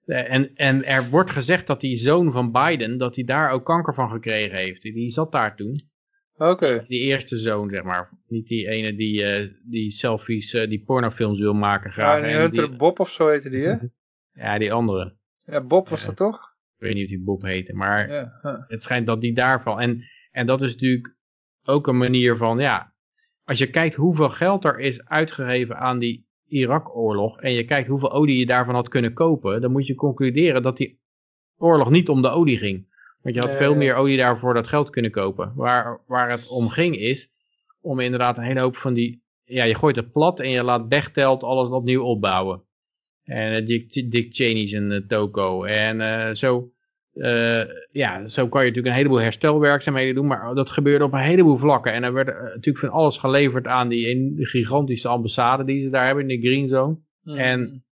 en, 0.07 0.55
en 0.55 0.85
er 0.85 1.09
wordt 1.11 1.31
gezegd 1.31 1.67
dat 1.67 1.81
die 1.81 1.97
zoon 1.97 2.33
van 2.33 2.53
Biden, 2.53 2.99
dat 2.99 3.15
hij 3.15 3.25
daar 3.25 3.51
ook 3.51 3.65
kanker 3.65 3.95
van 3.95 4.11
gekregen 4.11 4.59
heeft. 4.59 4.83
Die 4.83 5.11
zat 5.11 5.33
daar 5.33 5.57
toen. 5.57 5.91
Oké. 6.37 6.85
Die 6.89 7.01
eerste 7.01 7.37
zoon, 7.37 7.71
zeg 7.71 7.83
maar. 7.83 8.11
Niet 8.29 8.47
die 8.47 8.69
ene 8.69 8.95
die, 8.95 9.41
uh, 9.41 9.49
die 9.63 9.91
selfies, 9.91 10.55
uh, 10.55 10.69
die 10.69 10.83
pornofilms 10.85 11.39
wil 11.39 11.55
maken 11.55 11.93
graag. 11.93 12.31
Ja, 12.31 12.49
die 12.49 12.77
Bob 12.77 13.01
of 13.01 13.11
zo 13.11 13.29
heette 13.29 13.51
die, 13.51 13.63
hè? 13.63 13.77
ja, 14.33 14.59
die 14.59 14.73
andere. 14.73 15.15
Ja, 15.45 15.61
Bob 15.61 15.89
was 15.89 16.07
dat 16.07 16.17
toch? 16.17 16.52
Ik 16.83 16.89
weet 16.89 16.97
niet 16.97 17.05
of 17.05 17.17
die 17.17 17.25
Bob 17.25 17.43
heette, 17.43 17.75
maar 17.75 18.09
het 18.69 18.83
schijnt 18.83 19.07
dat 19.07 19.21
die 19.21 19.35
daarvan. 19.35 19.81
En, 19.81 20.05
en 20.31 20.47
dat 20.47 20.63
is 20.63 20.73
natuurlijk 20.73 21.15
ook 21.65 21.87
een 21.87 21.99
manier 21.99 22.37
van, 22.37 22.59
ja, 22.59 22.95
als 23.45 23.59
je 23.59 23.71
kijkt 23.71 23.95
hoeveel 23.95 24.31
geld 24.31 24.65
er 24.65 24.79
is 24.79 25.05
uitgegeven 25.05 25.79
aan 25.79 25.99
die 25.99 26.27
Irak-oorlog 26.47 27.41
en 27.41 27.53
je 27.53 27.65
kijkt 27.65 27.89
hoeveel 27.89 28.13
olie 28.13 28.39
je 28.39 28.47
daarvan 28.47 28.75
had 28.75 28.89
kunnen 28.89 29.13
kopen, 29.13 29.61
dan 29.61 29.73
moet 29.73 29.87
je 29.87 29.95
concluderen 29.95 30.63
dat 30.63 30.77
die 30.77 31.01
oorlog 31.57 31.91
niet 31.91 32.09
om 32.09 32.23
de 32.23 32.31
olie 32.31 32.59
ging. 32.59 32.87
Want 33.21 33.35
je 33.35 33.41
had 33.41 33.57
veel 33.57 33.75
meer 33.75 33.95
olie 33.95 34.17
daarvoor 34.17 34.55
dat 34.55 34.67
geld 34.67 34.91
kunnen 34.91 35.11
kopen. 35.11 35.53
Waar, 35.55 36.01
waar 36.07 36.31
het 36.31 36.49
om 36.49 36.69
ging 36.69 36.97
is 36.97 37.31
om 37.81 38.01
inderdaad 38.01 38.39
een 38.39 38.45
hele 38.45 38.61
hoop 38.61 38.77
van 38.77 38.95
die, 38.95 39.23
ja, 39.45 39.65
je 39.65 39.75
gooit 39.75 39.97
het 39.97 40.13
plat 40.13 40.41
en 40.41 40.51
je 40.51 40.63
laat 40.63 40.89
Bechteldt 40.89 41.43
alles 41.43 41.69
opnieuw 41.69 42.03
opbouwen. 42.03 42.63
En 43.23 43.61
uh, 43.61 43.67
Dick, 43.67 44.11
Dick 44.11 44.35
Cheney 44.35 44.67
zijn 44.67 44.91
uh, 44.91 45.07
toko. 45.07 45.65
En 45.65 46.01
uh, 46.01 46.35
zo, 46.35 46.72
ja, 47.91 48.27
zo 48.27 48.49
kan 48.49 48.61
je 48.61 48.67
natuurlijk 48.67 48.87
een 48.87 49.01
heleboel 49.01 49.21
herstelwerkzaamheden 49.21 50.15
doen. 50.15 50.27
Maar 50.27 50.55
dat 50.55 50.71
gebeurde 50.71 51.05
op 51.05 51.13
een 51.13 51.19
heleboel 51.19 51.59
vlakken. 51.59 51.93
En 51.93 52.05
er 52.05 52.13
werd 52.13 52.27
natuurlijk 52.27 52.79
van 52.79 52.89
alles 52.89 53.17
geleverd 53.17 53.67
aan 53.67 53.89
die 53.89 54.47
gigantische 54.47 55.09
ambassade 55.09 55.65
die 55.65 55.81
ze 55.81 55.91
daar 55.91 56.07
hebben 56.07 56.29
in 56.31 56.41
de 56.41 56.49
Green 56.49 56.69
Zone. 56.69 56.99
Mm. 57.23 57.37
En 57.37 57.83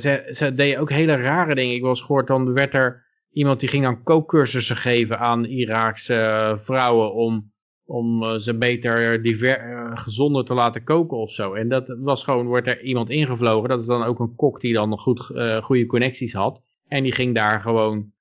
ze, 0.00 0.28
ze 0.30 0.54
deden 0.54 0.80
ook 0.80 0.90
hele 0.90 1.16
rare 1.16 1.54
dingen. 1.54 1.74
Ik 1.74 1.82
was 1.82 2.00
gehoord, 2.00 2.26
dan 2.26 2.52
werd 2.52 2.74
er 2.74 3.04
iemand 3.32 3.60
die 3.60 3.68
ging 3.68 3.84
dan 3.84 4.02
kookcursussen 4.02 4.76
geven 4.76 5.18
aan 5.18 5.44
Iraakse 5.44 6.58
vrouwen 6.62 7.14
om 7.14 7.52
om 7.84 8.38
ze 8.40 8.58
beter 8.58 9.22
diver, 9.22 9.90
gezonder 9.94 10.44
te 10.44 10.54
laten 10.54 10.84
koken 10.84 11.18
of 11.18 11.30
zo. 11.30 11.54
En 11.54 11.68
dat 11.68 11.96
was 12.00 12.24
gewoon, 12.24 12.46
wordt 12.46 12.66
er 12.66 12.82
iemand 12.82 13.10
ingevlogen. 13.10 13.68
Dat 13.68 13.80
is 13.80 13.86
dan 13.86 14.02
ook 14.02 14.18
een 14.18 14.34
kok 14.34 14.60
die 14.60 14.72
dan 14.72 14.88
nog 14.88 15.02
goed, 15.02 15.32
goede 15.62 15.86
connecties 15.86 16.32
had. 16.32 16.62
En 16.88 17.02
die 17.02 17.12
ging 17.12 17.34
daar 17.34 17.60
gewoon 17.60 18.12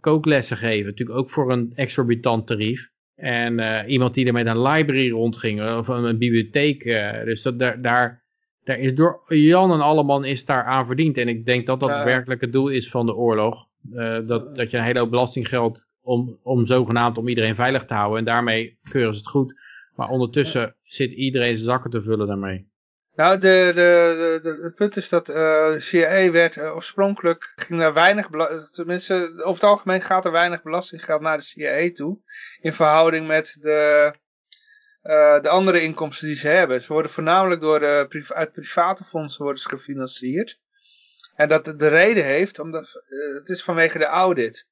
kooklessen 0.00 0.56
geven. 0.56 0.86
Natuurlijk 0.86 1.18
ook 1.18 1.30
voor 1.30 1.52
een 1.52 1.72
exorbitant 1.74 2.46
tarief. 2.46 2.88
En 3.14 3.86
iemand 3.86 4.14
die 4.14 4.26
er 4.26 4.32
met 4.32 4.46
een 4.46 4.62
library 4.62 5.10
rondging, 5.10 5.76
of 5.76 5.88
een, 5.88 6.18
bibliotheek. 6.18 6.84
dus 7.24 7.42
dat, 7.42 7.58
daar, 7.58 7.82
daar, 7.82 8.24
daar 8.64 8.78
is 8.78 8.94
door 8.94 9.22
Jan 9.26 9.72
en 9.72 9.80
Alleman 9.80 10.24
is 10.24 10.44
daar 10.44 10.64
aan 10.64 10.86
verdiend. 10.86 11.18
En 11.18 11.28
ik 11.28 11.46
denk 11.46 11.66
dat 11.66 11.80
dat 11.80 11.88
ja. 11.88 12.04
werkelijk 12.04 12.40
het 12.40 12.52
doel 12.52 12.68
is 12.68 12.90
van 12.90 13.06
de 13.06 13.14
oorlog. 13.14 13.66
dat, 14.26 14.56
dat 14.56 14.70
je 14.70 14.76
een 14.76 14.84
hele 14.84 14.98
hoop 14.98 15.10
belastinggeld 15.10 15.88
om, 16.08 16.38
om 16.42 16.66
zogenaamd 16.66 17.18
om 17.18 17.28
iedereen 17.28 17.54
veilig 17.54 17.84
te 17.84 17.94
houden. 17.94 18.18
En 18.18 18.24
daarmee 18.24 18.78
keuren 18.90 19.14
ze 19.14 19.20
het 19.20 19.28
goed. 19.28 19.54
Maar 19.94 20.08
ondertussen 20.08 20.74
zit 20.82 21.12
iedereen 21.12 21.56
zijn 21.56 21.68
zakken 21.68 21.90
te 21.90 22.02
vullen 22.02 22.26
daarmee. 22.26 22.66
Nou, 23.18 23.38
de, 23.38 23.72
de, 23.74 24.58
het 24.62 24.74
punt 24.74 24.96
is 24.96 25.08
dat 25.08 25.28
uh, 25.28 25.74
eh, 25.74 25.80
CIA 25.80 26.30
werd 26.30 26.56
uh, 26.56 26.74
oorspronkelijk, 26.74 27.52
ging 27.56 27.82
er 27.82 27.92
weinig, 27.92 28.28
tenminste 28.70 29.14
over 29.36 29.62
het 29.62 29.70
algemeen 29.70 30.00
gaat 30.00 30.24
er 30.24 30.30
weinig 30.30 30.62
belastinggeld 30.62 31.20
naar 31.20 31.36
de 31.36 31.42
CIA 31.42 31.90
toe. 31.94 32.18
In 32.60 32.72
verhouding 32.72 33.26
met 33.26 33.56
de, 33.60 34.12
uh, 35.02 35.40
de 35.40 35.48
andere 35.48 35.82
inkomsten 35.82 36.26
die 36.26 36.36
ze 36.36 36.48
hebben. 36.48 36.82
Ze 36.82 36.92
worden 36.92 37.10
voornamelijk 37.10 37.60
door 37.60 37.80
de, 37.80 38.24
uit 38.28 38.52
private 38.52 39.04
fondsen 39.04 39.44
worden 39.44 39.62
gefinancierd. 39.62 40.60
En 41.34 41.48
dat 41.48 41.64
de 41.64 41.88
reden 41.88 42.24
heeft, 42.24 42.58
omdat 42.58 43.02
het 43.34 43.48
is 43.48 43.62
vanwege 43.62 43.98
de 43.98 44.06
audit. 44.06 44.67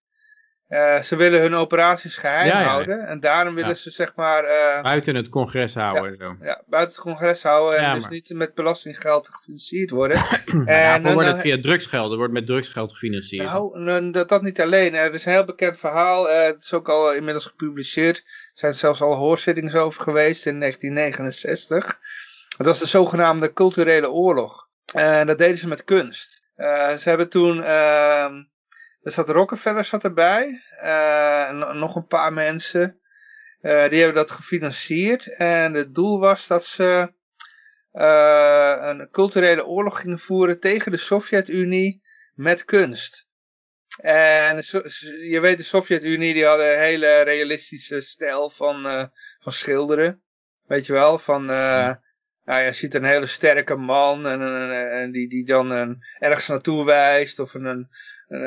Uh, 0.69 1.01
ze 1.01 1.17
willen 1.17 1.41
hun 1.41 1.55
operaties 1.55 2.17
geheim 2.17 2.51
houden. 2.51 3.07
En 3.07 3.21
daarom 3.21 3.55
willen 3.55 3.77
ze 3.77 3.91
zeg 3.91 4.13
maar... 4.15 4.45
Uh, 4.45 4.83
buiten 4.83 5.15
het 5.15 5.29
congres 5.29 5.75
houden. 5.75 6.17
Zo. 6.17 6.37
Ja, 6.41 6.63
buiten 6.67 6.95
het 6.95 7.05
congres 7.05 7.43
houden. 7.43 7.79
en 7.79 7.95
dus 7.95 8.09
niet 8.09 8.31
met 8.35 8.55
belastinggeld 8.55 9.29
gefinancierd 9.29 9.91
worden. 9.91 10.17
en 10.67 10.67
daarvoor 10.67 11.13
wordt 11.13 11.29
het 11.29 11.41
via 11.41 11.61
drugsgeld. 11.61 12.11
Er 12.11 12.17
wordt 12.17 12.33
met 12.33 12.47
drugsgeld 12.47 12.93
gefinancierd. 12.93 13.45
Nou, 13.45 14.11
dat, 14.11 14.29
dat 14.29 14.43
niet 14.43 14.61
alleen. 14.61 14.95
Er 14.95 15.15
is 15.15 15.25
een 15.25 15.33
heel 15.33 15.45
bekend 15.45 15.79
verhaal. 15.79 16.31
Uh, 16.31 16.43
het 16.43 16.63
is 16.63 16.73
ook 16.73 16.89
al 16.89 17.15
inmiddels 17.15 17.47
gepubliceerd. 17.47 18.17
Er 18.19 18.51
zijn 18.53 18.75
zelfs 18.75 19.01
al 19.01 19.15
hoorzittingen 19.15 19.75
over 19.81 20.03
geweest 20.03 20.47
in 20.47 20.61
1969. 20.61 21.99
Dat 22.57 22.67
was 22.67 22.79
de 22.79 22.87
zogenaamde 22.87 23.53
culturele 23.53 24.11
oorlog. 24.11 24.69
En 24.95 25.27
dat 25.27 25.39
deden 25.39 25.59
ze 25.59 25.69
met 25.69 25.85
kunst. 25.85 26.43
ze 26.57 27.03
hebben 27.03 27.29
toen 27.29 27.63
ehm, 27.63 28.35
er 29.07 29.13
zat 29.13 29.29
Rockefeller 29.29 29.85
zat 29.85 30.05
erbij. 30.05 30.63
Uh, 30.85 31.73
nog 31.73 31.97
een 31.97 32.07
paar 32.07 32.33
mensen. 32.33 33.01
Uh, 33.63 33.89
die 33.89 33.99
hebben 33.99 34.15
dat 34.15 34.31
gefinancierd. 34.31 35.35
En 35.37 35.75
het 35.75 35.95
doel 35.95 36.19
was 36.19 36.47
dat 36.47 36.65
ze 36.65 37.13
uh, 37.93 38.77
een 38.81 39.09
culturele 39.11 39.67
oorlog 39.67 40.01
gingen 40.01 40.19
voeren 40.19 40.61
tegen 40.61 40.93
de 40.93 40.97
Sovjet-Unie 40.97 42.03
met 42.35 42.65
kunst. 42.65 43.29
En 44.01 44.57
je 45.29 45.39
weet, 45.41 45.59
de 45.59 45.65
Sovjet-Unie 45.65 46.35
die 46.35 46.45
hadden 46.45 46.73
een 46.73 46.81
hele 46.81 47.21
realistische 47.21 48.01
stijl 48.01 48.51
van, 48.51 49.11
van 49.39 49.53
schilderen. 49.53 50.23
Weet 50.67 50.87
je 50.87 50.93
wel, 50.93 51.19
van... 51.19 51.45
Nou, 51.45 52.65
je 52.65 52.73
ziet 52.73 52.95
een 52.95 53.05
hele 53.05 53.27
sterke 53.27 53.75
man 53.75 54.27
en, 54.27 54.43
en, 54.91 55.13
die, 55.13 55.29
die 55.29 55.45
dan 55.45 55.71
een, 55.71 56.05
ergens 56.19 56.49
naartoe 56.49 56.85
wijst 56.85 57.39
of 57.39 57.55
een 57.55 57.89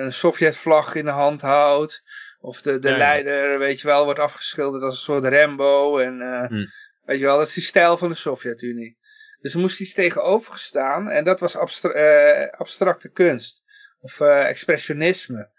Sovjetvlag 0.08 0.96
in 0.96 1.06
de 1.06 1.12
hand 1.12 1.42
houdt. 1.42 2.04
Of 2.40 2.62
de, 2.62 2.80
de 2.80 2.98
leider, 2.98 3.60
weet 3.60 3.82
je 3.82 3.88
wel, 3.88 4.04
wordt 4.04 4.20
afgeschilderd 4.20 4.84
als 4.84 4.94
een 4.94 5.02
soort 5.02 5.34
Rambo. 5.34 5.98
En 5.98 6.20
uh, 6.20 6.68
weet 7.06 7.20
je 7.20 7.26
wel, 7.26 7.38
dat 7.38 7.48
is 7.48 7.54
die 7.54 7.64
stijl 7.64 7.98
van 7.98 8.10
de 8.10 8.16
Sovjet-Unie. 8.16 8.98
Dus 9.42 9.54
er 9.54 9.60
moest 9.60 9.80
iets 9.80 9.94
tegenover 9.94 10.52
gestaan 10.52 11.10
en 11.10 11.24
dat 11.24 11.40
was 11.40 11.56
abstra 11.56 11.96
uh, 11.96 12.50
abstracte 12.50 13.10
kunst. 13.10 13.64
Of 14.02 14.20
expressionisme. 14.22 15.50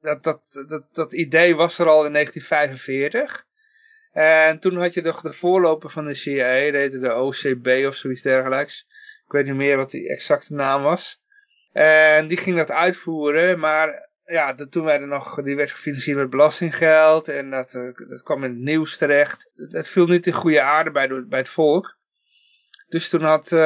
Dat, 0.00 0.22
dat, 0.24 0.64
dat, 0.68 0.84
dat 0.92 1.12
idee 1.12 1.56
was 1.56 1.78
er 1.78 1.86
al 1.86 2.06
in 2.06 2.12
1945. 2.12 3.46
En 4.12 4.58
toen 4.58 4.76
had 4.76 4.94
je 4.94 5.02
nog 5.02 5.20
de 5.20 5.32
voorloper 5.32 5.90
van 5.90 6.04
de 6.04 6.14
CIA, 6.14 6.46
heette 6.46 6.98
de 6.98 7.14
OCB 7.14 7.86
of 7.86 7.94
zoiets 7.94 8.22
dergelijks. 8.22 8.86
Ik 9.26 9.32
weet 9.32 9.44
niet 9.44 9.54
meer 9.54 9.76
wat 9.76 9.90
die 9.90 10.08
exacte 10.08 10.54
naam 10.54 10.82
was. 10.82 11.22
En 11.72 12.28
die 12.28 12.36
ging 12.36 12.56
dat 12.56 12.70
uitvoeren, 12.70 13.58
maar 13.58 14.08
ja, 14.24 14.54
toen 14.54 14.84
werden 14.84 15.08
nog, 15.08 15.42
die 15.42 15.56
werd 15.56 15.70
gefinancierd 15.70 16.18
met 16.18 16.30
belastinggeld 16.30 17.28
en 17.28 17.50
dat, 17.50 17.74
eh, 17.74 18.08
dat 18.08 18.22
kwam 18.22 18.44
in 18.44 18.50
het 18.50 18.58
nieuws 18.58 18.96
terecht. 18.96 19.50
Het, 19.54 19.88
viel 19.88 20.06
niet 20.06 20.26
in 20.26 20.32
goede 20.32 20.62
aarde 20.62 20.90
bij, 20.90 21.26
bij 21.28 21.38
het 21.38 21.48
volk. 21.48 21.96
Dus 22.88 23.08
toen 23.08 23.22
had 23.22 23.44
uh, 23.44 23.58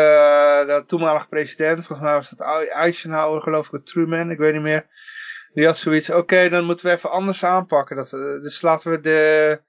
de 0.66 0.84
toenmalige 0.86 1.28
president, 1.28 1.86
volgens 1.86 2.00
mij 2.00 2.16
was 2.16 2.30
dat 2.30 2.68
Eisenhower 2.68 3.42
geloof 3.42 3.72
ik, 3.72 3.84
Truman, 3.84 4.30
ik 4.30 4.38
weet 4.38 4.52
niet 4.52 4.62
meer. 4.62 4.86
Die 5.52 5.66
had 5.66 5.76
zoiets, 5.76 6.10
oké, 6.10 6.48
dan 6.48 6.64
moeten 6.64 6.86
we 6.86 6.92
even 6.92 7.10
anders 7.10 7.44
aanpakken. 7.44 7.96
Dat, 7.96 8.10
dus 8.10 8.62
laten 8.62 8.90
we, 8.90 9.00
de, 9.00 9.60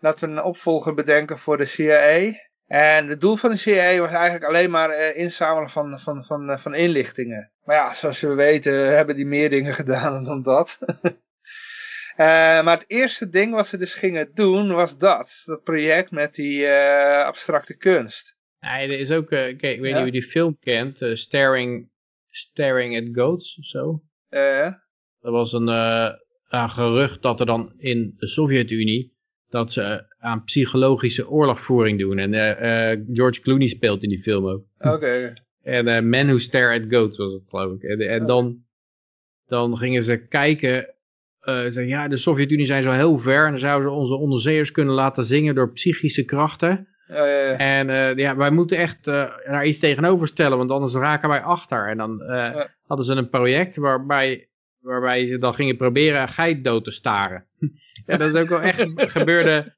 laten 0.00 0.28
we 0.28 0.34
een 0.34 0.42
opvolger 0.42 0.94
bedenken 0.94 1.38
voor 1.38 1.56
de 1.56 1.64
CIA. 1.64 2.32
En 2.66 3.08
het 3.08 3.20
doel 3.20 3.36
van 3.36 3.50
de 3.50 3.56
CIA 3.56 3.98
was 3.98 4.10
eigenlijk 4.10 4.44
alleen 4.44 4.70
maar 4.70 4.90
uh, 4.90 5.16
inzamelen 5.16 5.70
van, 5.70 6.00
van, 6.00 6.24
van, 6.24 6.50
uh, 6.50 6.58
van 6.58 6.74
inlichtingen. 6.74 7.52
Maar 7.64 7.76
ja, 7.76 7.94
zoals 7.94 8.20
we 8.20 8.34
weten 8.34 8.96
hebben 8.96 9.16
die 9.16 9.26
meer 9.26 9.50
dingen 9.50 9.74
gedaan 9.84 10.24
dan 10.24 10.42
dat. 10.42 10.78
uh, 10.82 11.06
maar 12.64 12.78
het 12.78 12.84
eerste 12.86 13.28
ding 13.28 13.54
wat 13.54 13.66
ze 13.66 13.76
dus 13.76 13.94
gingen 13.94 14.30
doen 14.34 14.72
was 14.72 14.98
dat. 14.98 15.42
Dat 15.44 15.62
project 15.62 16.10
met 16.10 16.34
die 16.34 16.70
abstracte 17.24 17.76
kunst. 17.76 18.36
Ja, 18.60 18.80
er 18.80 18.98
is 18.98 19.10
ook, 19.10 19.28
kijk, 19.28 19.62
ik 19.62 19.80
weet 19.80 19.92
niet 19.92 19.96
of 19.96 20.04
je 20.04 20.10
die 20.10 20.22
film 20.22 20.58
kent, 20.60 21.00
Staring, 21.12 21.90
Staring 22.30 22.96
at 22.96 23.14
Goats 23.16 23.58
of 23.58 23.64
zo. 23.64 24.02
Dat 25.20 25.32
was 25.32 25.52
een, 25.52 25.68
een 26.48 26.70
gerucht 26.70 27.22
dat 27.22 27.40
er 27.40 27.46
dan 27.46 27.72
in 27.76 28.14
de 28.16 28.28
Sovjet-Unie 28.28 29.15
dat 29.56 29.72
ze 29.72 30.14
aan 30.18 30.44
psychologische 30.44 31.28
oorlogvoering 31.28 31.98
doen. 31.98 32.18
En 32.18 32.32
uh, 32.32 32.92
uh, 32.92 33.04
George 33.12 33.40
Clooney 33.40 33.68
speelt 33.68 34.02
in 34.02 34.08
die 34.08 34.22
film 34.22 34.46
ook. 34.46 34.64
Oké. 34.78 35.34
en 35.62 35.86
uh, 35.86 36.00
Men 36.00 36.26
Who 36.26 36.38
Stare 36.38 36.80
at 36.80 36.86
Goats 36.88 37.18
was 37.18 37.32
het 37.32 37.42
geloof 37.48 37.74
ik. 37.74 37.82
En, 37.82 38.00
en 38.00 38.26
dan, 38.26 38.64
dan 39.46 39.76
gingen 39.76 40.02
ze 40.02 40.26
kijken. 40.26 40.94
zeggen, 41.44 41.86
ja, 41.86 42.08
de 42.08 42.16
Sovjet-Unie 42.16 42.66
zijn 42.66 42.82
zo 42.82 42.90
heel 42.90 43.18
ver. 43.18 43.44
En 43.44 43.50
dan 43.50 43.60
zouden 43.60 43.90
ze 43.90 43.96
onze 43.96 44.14
onderzeeërs 44.14 44.70
kunnen 44.70 44.94
laten 44.94 45.24
zingen 45.24 45.54
door 45.54 45.72
psychische 45.72 46.24
krachten. 46.24 46.88
Ja, 47.08 47.26
ja, 47.26 47.40
ja. 47.40 47.56
En 47.56 48.16
ja, 48.16 48.36
wij 48.36 48.50
moeten 48.50 48.78
echt 48.78 49.04
daar 49.04 49.66
iets 49.66 49.78
tegenover 49.78 50.26
stellen, 50.26 50.58
want 50.58 50.70
anders 50.70 50.94
raken 50.94 51.28
wij 51.28 51.40
achter. 51.42 51.88
En 51.88 51.96
dan 51.96 52.22
hadden 52.86 53.06
ze 53.06 53.14
een 53.14 53.28
project 53.28 53.76
waarbij 53.76 54.48
waarbij 54.86 55.26
ze 55.26 55.38
dan 55.38 55.54
gingen 55.54 55.76
proberen 55.76 56.22
een 56.22 56.28
geit 56.28 56.64
dood 56.64 56.84
te 56.84 56.90
staren. 56.90 57.44
ja, 58.06 58.16
dat 58.16 58.34
is 58.34 58.40
ook 58.40 58.48
wel 58.48 58.60
echt 58.60 58.86
gebeurde, 58.94 59.74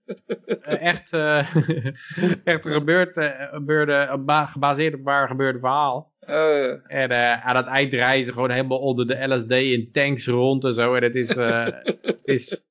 eh, 0.63 0.83
echt, 0.83 1.13
uh, 1.13 1.55
echt 2.45 2.67
gebeurd, 2.67 3.17
uh, 3.17 3.31
gebeurde, 3.51 4.23
gebaseerd 4.27 4.95
op 4.95 5.05
waar 5.05 5.29
gebeurde 5.29 5.59
verhaal. 5.59 6.13
Oh, 6.21 6.93
en 6.93 7.11
uh, 7.11 7.47
aan 7.47 7.57
het 7.57 7.67
eind 7.67 7.95
gewoon 8.31 8.51
helemaal 8.51 8.79
onder 8.79 9.07
de 9.07 9.35
LSD 9.35 9.51
in 9.51 9.89
tanks 9.93 10.27
rond 10.27 10.65
en 10.65 10.75
zo. 10.75 10.95
En 10.95 11.03
het 11.03 11.15
is, 11.15 11.29
het 11.35 12.19
is 12.23 12.68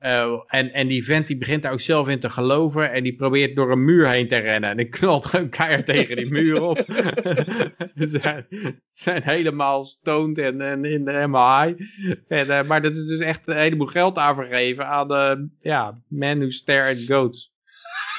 uh, 0.00 0.42
en, 0.46 0.72
en 0.72 0.88
die 0.88 1.04
vent 1.04 1.26
die 1.26 1.38
begint 1.38 1.62
daar 1.62 1.72
ook 1.72 1.80
zelf 1.80 2.08
in 2.08 2.20
te 2.20 2.30
geloven 2.30 2.92
en 2.92 3.02
die 3.02 3.16
probeert 3.16 3.56
door 3.56 3.70
een 3.70 3.84
muur 3.84 4.08
heen 4.08 4.28
te 4.28 4.36
rennen. 4.36 4.70
En 4.70 4.76
die 4.76 4.88
knalt 4.88 5.26
gewoon 5.26 5.48
keihard 5.48 5.86
tegen 5.86 6.16
die 6.16 6.30
muur 6.30 6.62
op. 6.62 6.76
Ze 7.96 8.06
zijn, 8.06 8.46
zijn, 8.92 9.22
helemaal 9.22 9.84
stoned 9.84 10.38
en, 10.38 10.60
en 10.60 10.84
in 10.84 11.04
de 11.04 11.12
helemaal 11.12 11.62
high. 11.62 11.80
En, 12.28 12.46
uh, 12.46 12.62
maar 12.62 12.82
dat 12.82 12.96
is 12.96 13.06
dus 13.06 13.20
echt 13.20 13.40
een 13.44 13.56
heleboel 13.56 13.86
geld 13.86 14.16
aangegeven 14.16 14.86
aan 14.86 15.08
de 15.08 15.48
ja, 15.60 16.02
men 16.08 16.38
who 16.38 16.50
stare 16.50 16.90
at 16.90 17.04
goats. 17.06 17.56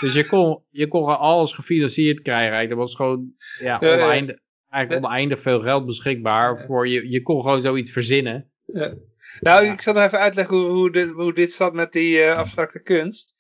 Dus 0.01 0.13
je 0.13 0.25
kon, 0.25 0.63
je 0.69 0.87
kon 0.87 1.19
alles 1.19 1.53
gefinancierd 1.53 2.21
krijgen. 2.21 2.69
Er 2.69 2.75
was 2.75 2.95
gewoon 2.95 3.33
ja, 3.59 3.79
oneindig, 3.79 4.37
eigenlijk 4.69 5.05
oneindig 5.05 5.41
veel 5.41 5.61
geld 5.61 5.85
beschikbaar. 5.85 6.65
Voor 6.65 6.87
je, 6.87 7.09
je 7.09 7.21
kon 7.21 7.41
gewoon 7.41 7.61
zoiets 7.61 7.91
verzinnen. 7.91 8.51
Ja. 8.65 8.93
Nou, 9.39 9.65
ik 9.65 9.81
zal 9.81 9.93
nog 9.93 10.03
even 10.03 10.19
uitleggen 10.19 10.57
hoe, 10.57 10.69
hoe, 10.69 10.91
dit, 10.91 11.09
hoe 11.09 11.33
dit 11.33 11.51
zat 11.51 11.73
met 11.73 11.91
die 11.91 12.23
uh, 12.23 12.37
abstracte 12.37 12.81
kunst. 12.81 13.35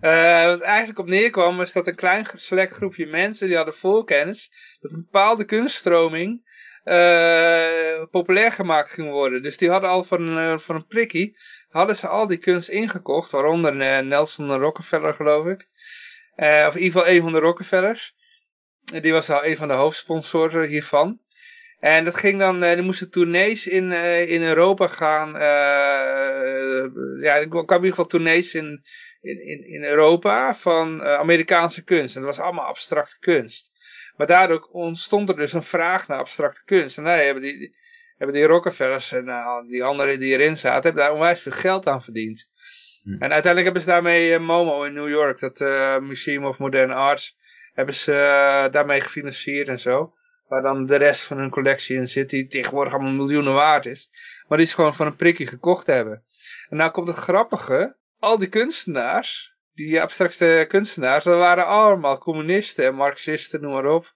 Uh, 0.00 0.44
wat 0.44 0.60
eigenlijk 0.60 0.98
op 0.98 1.06
neerkwam 1.06 1.60
is 1.60 1.72
dat 1.72 1.86
een 1.86 1.94
klein 1.94 2.26
select 2.34 2.72
groepje 2.72 3.06
mensen, 3.06 3.46
die 3.46 3.56
hadden 3.56 3.74
voorkennis, 3.74 4.52
dat 4.80 4.92
een 4.92 5.02
bepaalde 5.10 5.44
kunststroming 5.44 6.50
uh, 6.84 8.04
populair 8.10 8.52
gemaakt 8.52 8.92
ging 8.92 9.10
worden. 9.10 9.42
Dus 9.42 9.56
die 9.56 9.70
hadden 9.70 9.90
al 9.90 10.04
van, 10.04 10.38
uh, 10.38 10.58
van 10.58 10.74
een 10.74 10.86
prikkie, 10.86 11.36
hadden 11.68 11.96
ze 11.96 12.08
al 12.08 12.26
die 12.26 12.38
kunst 12.38 12.68
ingekocht, 12.68 13.30
waaronder 13.30 14.04
Nelson 14.04 14.56
Rockefeller 14.58 15.14
geloof 15.14 15.46
ik. 15.46 15.68
of 16.36 16.74
in 16.74 16.82
ieder 16.82 17.00
geval 17.00 17.08
een 17.08 17.22
van 17.22 17.32
de 17.32 17.38
Rockefellers. 17.38 18.14
Die 19.00 19.12
was 19.12 19.30
al 19.30 19.44
een 19.44 19.56
van 19.56 19.68
de 19.68 19.74
hoofdsponsoren 19.74 20.68
hiervan. 20.68 21.20
En 21.82 22.04
dat 22.04 22.16
ging 22.16 22.38
dan, 22.38 22.60
die 22.60 22.82
moesten 22.82 23.10
tournees 23.10 23.66
in, 23.66 23.90
uh, 23.90 24.30
in 24.30 24.42
Europa 24.42 24.86
gaan. 24.86 25.34
Uh, 25.34 25.42
ja, 27.22 27.36
er 27.36 27.48
kwam 27.48 27.66
in 27.66 27.74
ieder 27.74 27.88
geval 27.88 28.06
tournees 28.06 28.54
in, 28.54 28.84
in, 29.20 29.66
in 29.66 29.84
Europa 29.84 30.54
van 30.54 31.02
Amerikaanse 31.02 31.84
kunst. 31.84 32.16
En 32.16 32.22
dat 32.22 32.36
was 32.36 32.44
allemaal 32.44 32.64
abstracte 32.64 33.18
kunst. 33.18 33.72
Maar 34.16 34.26
daardoor 34.26 34.68
ontstond 34.72 35.28
er 35.28 35.36
dus 35.36 35.52
een 35.52 35.62
vraag 35.62 36.08
naar 36.08 36.18
abstracte 36.18 36.62
kunst. 36.64 36.98
En 36.98 37.04
daar 37.04 37.24
hebben 37.24 37.42
die, 37.42 37.76
hebben 38.16 38.36
die 38.36 38.46
Rockefellers 38.46 39.12
en 39.12 39.64
die 39.68 39.84
anderen 39.84 40.18
die 40.18 40.32
erin 40.32 40.56
zaten, 40.56 40.82
hebben 40.82 41.02
daar 41.02 41.12
onwijs 41.12 41.40
veel 41.40 41.52
geld 41.52 41.86
aan 41.86 42.02
verdiend. 42.02 42.50
Hm. 43.02 43.10
En 43.10 43.32
uiteindelijk 43.32 43.64
hebben 43.64 43.82
ze 43.82 43.88
daarmee 43.88 44.38
MoMO 44.38 44.84
in 44.84 44.92
New 44.92 45.08
York, 45.08 45.40
dat 45.40 45.58
Museum 46.02 46.44
of 46.44 46.58
Modern 46.58 46.90
Arts, 46.90 47.36
hebben 47.72 47.94
ze 47.94 48.12
daarmee 48.70 49.00
gefinancierd 49.00 49.68
en 49.68 49.80
zo. 49.80 50.14
Waar 50.52 50.62
dan 50.62 50.86
de 50.86 50.96
rest 50.96 51.22
van 51.22 51.38
hun 51.38 51.50
collectie 51.50 51.96
in 51.96 52.08
zit, 52.08 52.30
die 52.30 52.46
tegenwoordig 52.46 52.92
allemaal 52.92 53.12
miljoenen 53.12 53.52
waard 53.52 53.86
is. 53.86 54.10
Maar 54.48 54.58
die 54.58 54.66
ze 54.66 54.74
gewoon 54.74 54.94
van 54.94 55.06
een 55.06 55.16
prikje 55.16 55.46
gekocht 55.46 55.86
hebben. 55.86 56.24
En 56.68 56.76
nou 56.76 56.90
komt 56.90 57.06
het 57.06 57.16
grappige, 57.16 57.96
al 58.18 58.38
die 58.38 58.48
kunstenaars, 58.48 59.54
die 59.72 60.00
abstracte 60.00 60.64
kunstenaars, 60.68 61.24
dat 61.24 61.38
waren 61.38 61.66
allemaal 61.66 62.18
communisten 62.18 62.84
en 62.84 62.94
marxisten, 62.94 63.60
noem 63.60 63.72
maar 63.72 63.86
op. 63.86 64.14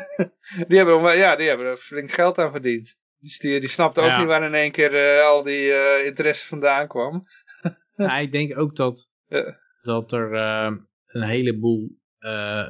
die, 0.68 0.76
hebben, 0.76 1.16
ja, 1.16 1.36
die 1.36 1.48
hebben 1.48 1.66
er 1.66 1.76
flink 1.76 2.12
geld 2.12 2.38
aan 2.38 2.50
verdiend. 2.50 2.96
Dus 3.18 3.38
die, 3.38 3.60
die 3.60 3.68
snapte 3.68 4.00
ook 4.00 4.18
niet 4.18 4.26
waar 4.26 4.42
in 4.42 4.54
één 4.54 4.72
keer 4.72 5.16
uh, 5.16 5.24
al 5.24 5.42
die 5.42 5.66
uh, 5.66 6.06
interesse 6.06 6.46
vandaan 6.46 6.88
kwam. 6.88 7.26
ja, 7.96 8.18
ik 8.18 8.32
denk 8.32 8.58
ook 8.58 8.76
dat, 8.76 9.08
dat 9.82 10.12
er 10.12 10.32
uh, 10.32 10.76
een 11.06 11.28
heleboel, 11.28 11.98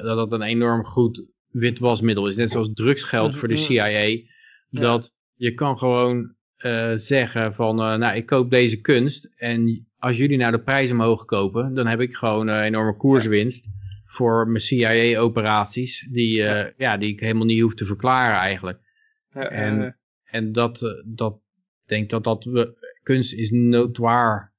dat 0.01 0.15
dat 0.15 0.31
een 0.31 0.41
enorm 0.41 0.85
goed 0.85 1.23
witwasmiddel 1.51 2.27
is. 2.27 2.35
Net 2.35 2.51
zoals 2.51 2.73
drugsgeld 2.73 3.37
voor 3.37 3.47
de 3.47 3.53
mhm. 3.53 3.63
CIA. 3.63 4.17
Dat 4.69 5.13
je 5.35 5.53
kan 5.53 5.77
gewoon 5.77 6.35
zeggen 6.95 7.53
van, 7.53 7.75
nou 7.75 8.15
ik 8.15 8.25
koop 8.25 8.49
deze 8.49 8.81
kunst 8.81 9.29
en 9.35 9.85
als 10.01 10.17
jullie 10.17 10.37
nou 10.37 10.51
de 10.51 10.59
prijs 10.59 10.91
omhoog 10.91 11.25
kopen, 11.25 11.73
dan 11.73 11.87
heb 11.87 11.99
ik 11.99 12.15
gewoon 12.15 12.49
uh, 12.49 12.61
enorme 12.61 12.97
koerswinst 12.97 13.67
voor 14.05 14.47
mijn 14.47 14.61
CIA-operaties, 14.61 16.07
die, 16.11 16.37
uh, 16.37 16.65
ja. 16.77 16.97
die 16.97 17.11
ik 17.11 17.19
helemaal 17.19 17.45
niet 17.45 17.61
hoef 17.61 17.73
te 17.73 17.85
verklaren 17.85 18.37
eigenlijk. 18.37 18.79
Ja, 19.33 19.49
en, 19.49 19.97
en 20.23 20.51
dat, 20.51 21.01
dat 21.05 21.39
denk 21.85 22.09
dat 22.09 22.23
dat 22.23 22.49
kunst 23.03 23.33
is 23.33 23.51
notoir 23.51 24.53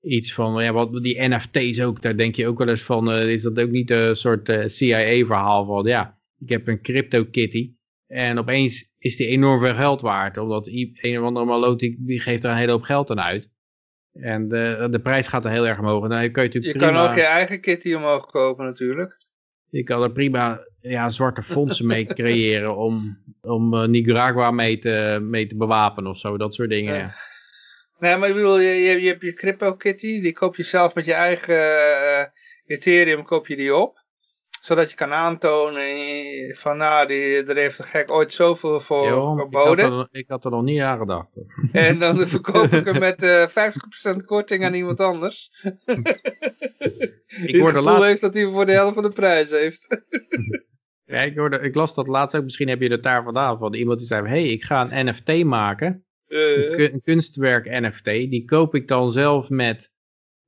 iets 0.00 0.34
van, 0.34 0.62
ja, 0.62 0.72
wat 0.72 1.02
die 1.02 1.28
NFT's 1.28 1.80
ook, 1.80 2.02
daar 2.02 2.16
denk 2.16 2.34
je 2.34 2.46
ook 2.46 2.58
wel 2.58 2.68
eens 2.68 2.82
van, 2.82 3.12
is 3.12 3.42
dat 3.42 3.60
ook 3.60 3.70
niet 3.70 3.90
een 3.90 4.16
soort 4.16 4.52
CIA-verhaal 4.66 5.66
van, 5.66 5.86
ja, 5.86 6.17
ik 6.38 6.48
heb 6.48 6.68
een 6.68 6.82
crypto 6.82 7.24
kitty 7.24 7.72
en 8.06 8.38
opeens 8.38 8.94
is 8.98 9.16
die 9.16 9.26
enorm 9.26 9.60
veel 9.60 9.74
geld 9.74 10.00
waard, 10.00 10.36
omdat 10.38 10.66
een 10.66 11.18
of 11.18 11.24
andere 11.24 11.46
maloot 11.46 11.78
die 11.78 12.20
geeft 12.20 12.44
er 12.44 12.50
een 12.50 12.56
hele 12.56 12.72
hoop 12.72 12.82
geld 12.82 13.10
aan 13.10 13.20
uit. 13.20 13.48
En 14.12 14.48
de, 14.48 14.86
de 14.90 15.00
prijs 15.00 15.28
gaat 15.28 15.44
er 15.44 15.50
heel 15.50 15.66
erg 15.66 15.78
omhoog. 15.78 16.08
dan 16.08 16.30
kan 16.32 16.42
je 16.42 16.48
natuurlijk 16.48 16.64
je 16.64 16.92
kan 16.92 16.96
ook 16.96 17.14
je 17.14 17.22
eigen 17.22 17.60
kitty 17.60 17.94
omhoog 17.94 18.26
kopen 18.26 18.64
natuurlijk. 18.64 19.16
Je 19.70 19.82
kan 19.82 20.02
er 20.02 20.12
prima 20.12 20.66
ja, 20.80 21.08
zwarte 21.10 21.42
fondsen 21.42 21.86
mee 21.86 22.06
creëren 22.14 22.76
om, 22.76 23.22
om 23.40 23.74
uh, 23.74 23.84
Nicaragua 23.84 24.50
mee 24.50 24.78
te, 24.78 25.18
mee 25.22 25.46
te 25.46 25.56
bewapenen 25.56 26.10
of 26.10 26.18
zo. 26.18 26.36
Dat 26.36 26.54
soort 26.54 26.70
dingen. 26.70 26.94
Ja. 26.94 27.14
Nee, 27.98 28.16
maar 28.16 28.28
ik 28.28 28.34
bedoel, 28.34 28.60
je, 28.60 28.70
je, 28.70 29.00
je 29.00 29.08
hebt 29.08 29.22
je 29.22 29.34
crypto 29.34 29.74
kitty. 29.74 30.20
Die 30.20 30.32
koop 30.32 30.56
je 30.56 30.62
zelf 30.62 30.94
met 30.94 31.04
je 31.04 31.12
eigen 31.12 31.54
uh, 31.54 32.24
Ethereum 32.66 33.24
koop 33.24 33.46
je 33.46 33.56
die 33.56 33.74
op 33.74 34.06
zodat 34.68 34.90
je 34.90 34.96
kan 34.96 35.12
aantonen 35.12 36.56
van 36.56 36.76
nou, 36.76 37.06
die, 37.06 37.44
er 37.44 37.56
heeft 37.56 37.78
een 37.78 37.84
gek 37.84 38.10
ooit 38.10 38.32
zoveel 38.32 38.80
voor 38.80 39.38
geboden. 39.38 39.84
Ik 39.84 39.92
had, 39.92 40.08
er, 40.12 40.18
ik 40.18 40.28
had 40.28 40.44
er 40.44 40.50
nog 40.50 40.62
niet 40.62 40.80
aan 40.80 40.98
gedacht. 40.98 41.38
En 41.72 41.98
dan 41.98 42.18
verkoop 42.28 42.72
ik 42.72 42.84
hem 42.84 42.98
met 42.98 43.22
uh, 43.22 43.42
eh, 43.42 43.72
50% 44.14 44.24
korting 44.24 44.64
aan 44.64 44.74
iemand 44.74 45.00
anders. 45.00 45.50
ik 47.46 47.60
hoorde 47.60 47.80
laatst... 47.80 48.04
heeft 48.04 48.20
dat 48.20 48.34
hij 48.34 48.50
voor 48.50 48.66
de 48.66 48.72
helft 48.72 48.94
van 48.94 49.02
de 49.02 49.12
prijs 49.12 49.50
heeft. 49.50 50.04
ja, 51.04 51.20
ik, 51.20 51.36
hoorde, 51.36 51.58
ik 51.58 51.74
las 51.74 51.94
dat 51.94 52.06
laatst 52.06 52.36
ook, 52.36 52.42
misschien 52.42 52.68
heb 52.68 52.80
je 52.80 52.90
het 52.90 53.02
daar 53.02 53.24
vandaan 53.24 53.58
van 53.58 53.74
iemand 53.74 53.98
die 53.98 54.06
zei, 54.06 54.22
hé, 54.22 54.28
hey, 54.28 54.48
ik 54.48 54.62
ga 54.62 54.90
een 54.90 55.06
NFT 55.06 55.44
maken. 55.44 56.04
Uh, 56.28 56.78
een 56.78 57.02
kunstwerk 57.02 57.80
NFT, 57.80 58.04
die 58.04 58.44
koop 58.44 58.74
ik 58.74 58.88
dan 58.88 59.12
zelf 59.12 59.48
met 59.48 59.92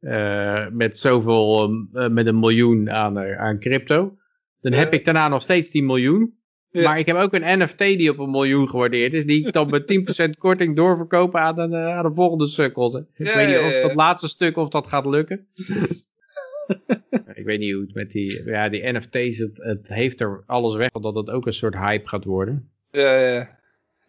uh, 0.00 0.66
met 0.70 0.98
zoveel, 0.98 1.70
uh, 1.92 2.08
met 2.08 2.26
een 2.26 2.38
miljoen 2.38 2.90
aan, 2.90 3.18
uh, 3.18 3.38
aan 3.38 3.60
crypto. 3.60 4.16
Dan 4.60 4.72
heb 4.72 4.92
ik 4.92 5.04
daarna 5.04 5.28
nog 5.28 5.42
steeds 5.42 5.70
die 5.70 5.82
miljoen. 5.82 6.38
Ja. 6.70 6.82
Maar 6.82 6.98
ik 6.98 7.06
heb 7.06 7.16
ook 7.16 7.34
een 7.34 7.58
NFT 7.62 7.78
die 7.78 8.10
op 8.10 8.18
een 8.18 8.30
miljoen 8.30 8.68
gewaardeerd 8.68 9.14
is. 9.14 9.24
Die 9.24 9.46
ik 9.46 9.52
dan 9.52 9.70
met 9.70 9.84
10% 10.26 10.30
korting 10.38 10.76
doorverkopen 10.76 11.40
aan 11.40 11.70
de, 11.70 11.76
aan 11.76 12.08
de 12.08 12.14
volgende 12.14 12.46
sukkel. 12.46 12.98
Ik 12.98 13.32
weet 13.32 13.48
niet 13.48 13.58
of 13.58 13.82
dat 13.82 13.94
laatste 13.94 14.28
stuk 14.28 14.56
of 14.56 14.68
dat 14.68 14.86
gaat 14.86 15.06
lukken. 15.06 15.46
ik 17.40 17.44
weet 17.44 17.58
niet 17.58 17.72
hoe 17.72 17.82
het 17.82 17.94
met 17.94 18.10
die, 18.10 18.44
ja, 18.44 18.68
die 18.68 18.92
NFT's, 18.92 19.38
het, 19.38 19.56
het 19.62 19.88
heeft 19.88 20.20
er 20.20 20.42
alles 20.46 20.76
weg, 20.76 20.92
omdat 20.92 21.14
het 21.14 21.30
ook 21.30 21.46
een 21.46 21.52
soort 21.52 21.74
hype 21.74 22.08
gaat 22.08 22.24
worden. 22.24 22.70
Ja, 22.90 23.18
ja. 23.18 23.58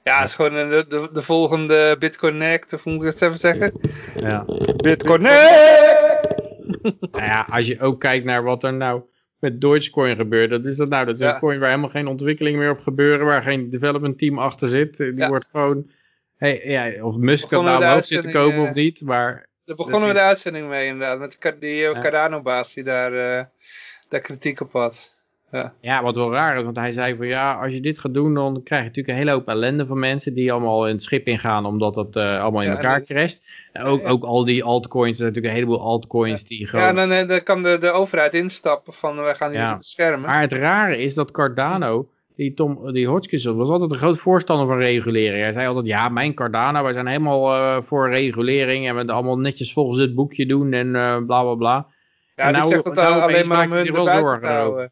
Ja, 0.03 0.19
het 0.19 0.27
is 0.27 0.35
gewoon 0.35 0.69
de, 0.69 0.85
de, 0.87 1.09
de 1.13 1.21
volgende 1.21 1.95
BitConnect, 1.99 2.73
of 2.73 2.83
hoe 2.83 2.93
moet 2.93 3.05
ik 3.05 3.11
dat 3.11 3.21
even 3.21 3.39
zeggen? 3.39 3.73
Ja. 4.15 4.45
BitConnect! 4.75 6.39
nou 7.11 7.25
ja, 7.25 7.47
als 7.49 7.67
je 7.67 7.79
ook 7.79 7.99
kijkt 7.99 8.25
naar 8.25 8.43
wat 8.43 8.63
er 8.63 8.73
nou 8.73 9.01
met 9.39 9.61
Dogecoin 9.61 10.15
gebeurt, 10.15 10.49
dat 10.49 10.65
is 10.65 10.77
dat 10.77 10.89
nou? 10.89 11.05
Dat 11.05 11.19
is 11.19 11.21
een 11.21 11.39
coin 11.39 11.59
waar 11.59 11.69
helemaal 11.69 11.89
geen 11.89 12.07
ontwikkeling 12.07 12.57
meer 12.57 12.69
op 12.69 12.79
gebeuren, 12.79 13.25
waar 13.25 13.43
geen 13.43 13.67
development 13.67 14.17
team 14.17 14.39
achter 14.39 14.69
zit. 14.69 14.97
Die 14.97 15.27
wordt 15.27 15.47
gewoon, 15.51 15.91
hey, 16.37 16.61
ja, 16.63 17.03
of 17.03 17.17
Musk 17.17 17.49
dat 17.49 17.63
nou 17.63 17.83
hoog 17.83 18.05
zit 18.05 18.21
te 18.21 18.31
komen 18.31 18.61
of 18.61 18.67
eh, 18.67 18.73
niet, 18.73 19.01
maar... 19.01 19.49
Daar 19.65 19.75
begonnen 19.75 20.07
we 20.07 20.15
de 20.15 20.21
uitzending 20.21 20.67
mee 20.67 20.87
inderdaad, 20.87 21.19
met 21.19 21.57
die 21.59 21.91
Cardano-baas 21.91 22.73
die 22.73 22.83
daar, 22.83 23.13
uh, 23.13 23.43
daar 24.09 24.19
kritiek 24.19 24.59
op 24.59 24.71
had. 24.71 25.15
Ja. 25.51 25.73
ja, 25.81 26.03
wat 26.03 26.15
wel 26.15 26.31
raar 26.31 26.57
is, 26.57 26.63
want 26.63 26.75
hij 26.75 26.91
zei 26.91 27.15
van 27.15 27.27
ja, 27.27 27.53
als 27.61 27.71
je 27.71 27.81
dit 27.81 27.99
gaat 27.99 28.13
doen, 28.13 28.33
dan 28.33 28.63
krijg 28.63 28.81
je 28.81 28.87
natuurlijk 28.87 29.07
een 29.07 29.23
hele 29.23 29.31
hoop 29.31 29.47
ellende 29.47 29.85
van 29.85 29.99
mensen 29.99 30.33
die 30.33 30.51
allemaal 30.51 30.87
in 30.87 30.93
het 30.93 31.03
schip 31.03 31.27
ingaan, 31.27 31.65
omdat 31.65 31.95
het 31.95 32.15
uh, 32.15 32.41
allemaal 32.41 32.61
in 32.61 32.69
elkaar 32.69 33.03
crasht. 33.03 33.41
Ook, 33.83 34.07
ook 34.07 34.23
al 34.23 34.45
die 34.45 34.63
altcoins, 34.63 35.09
er 35.09 35.15
zijn 35.15 35.27
natuurlijk 35.27 35.53
een 35.53 35.59
heleboel 35.59 35.85
altcoins 35.85 36.43
die 36.43 36.67
gewoon... 36.67 36.85
Ja, 36.85 36.93
dan, 36.93 37.11
eh, 37.11 37.27
dan 37.27 37.43
kan 37.43 37.63
de, 37.63 37.77
de 37.79 37.91
overheid 37.91 38.33
instappen 38.33 38.93
van 38.93 39.23
we 39.23 39.35
gaan 39.35 39.51
jullie 39.51 39.77
beschermen. 39.77 40.29
Maar 40.29 40.41
het 40.41 40.51
rare 40.51 40.97
is 40.97 41.13
dat 41.13 41.31
Cardano, 41.31 42.07
die 42.35 42.53
Tom, 42.53 42.91
die 42.91 43.07
Hotchkiss 43.07 43.45
was 43.45 43.69
altijd 43.69 43.91
een 43.91 43.97
groot 43.97 44.19
voorstander 44.19 44.67
van 44.67 44.77
regulering. 44.77 45.43
Hij 45.43 45.51
zei 45.51 45.67
altijd, 45.67 45.85
ja, 45.85 46.09
mijn 46.09 46.33
Cardano, 46.33 46.83
wij 46.83 46.93
zijn 46.93 47.07
helemaal 47.07 47.55
uh, 47.55 47.77
voor 47.85 48.09
regulering 48.09 48.87
en 48.87 48.95
we 48.95 49.11
allemaal 49.11 49.39
netjes 49.39 49.73
volgens 49.73 49.99
het 49.99 50.15
boekje 50.15 50.45
doen 50.45 50.73
en 50.73 50.87
uh, 50.87 51.17
bla 51.25 51.41
bla 51.41 51.55
bla. 51.55 51.87
Ja, 52.35 52.43
en 52.43 52.53
die 52.53 52.57
nou, 52.57 52.69
zegt 52.69 52.83
dat 52.83 52.95
nou, 52.95 53.21
alleen 53.21 53.47
maar 53.47 53.65
om 53.65 53.71
hun 53.71 54.43
houden. 54.43 54.91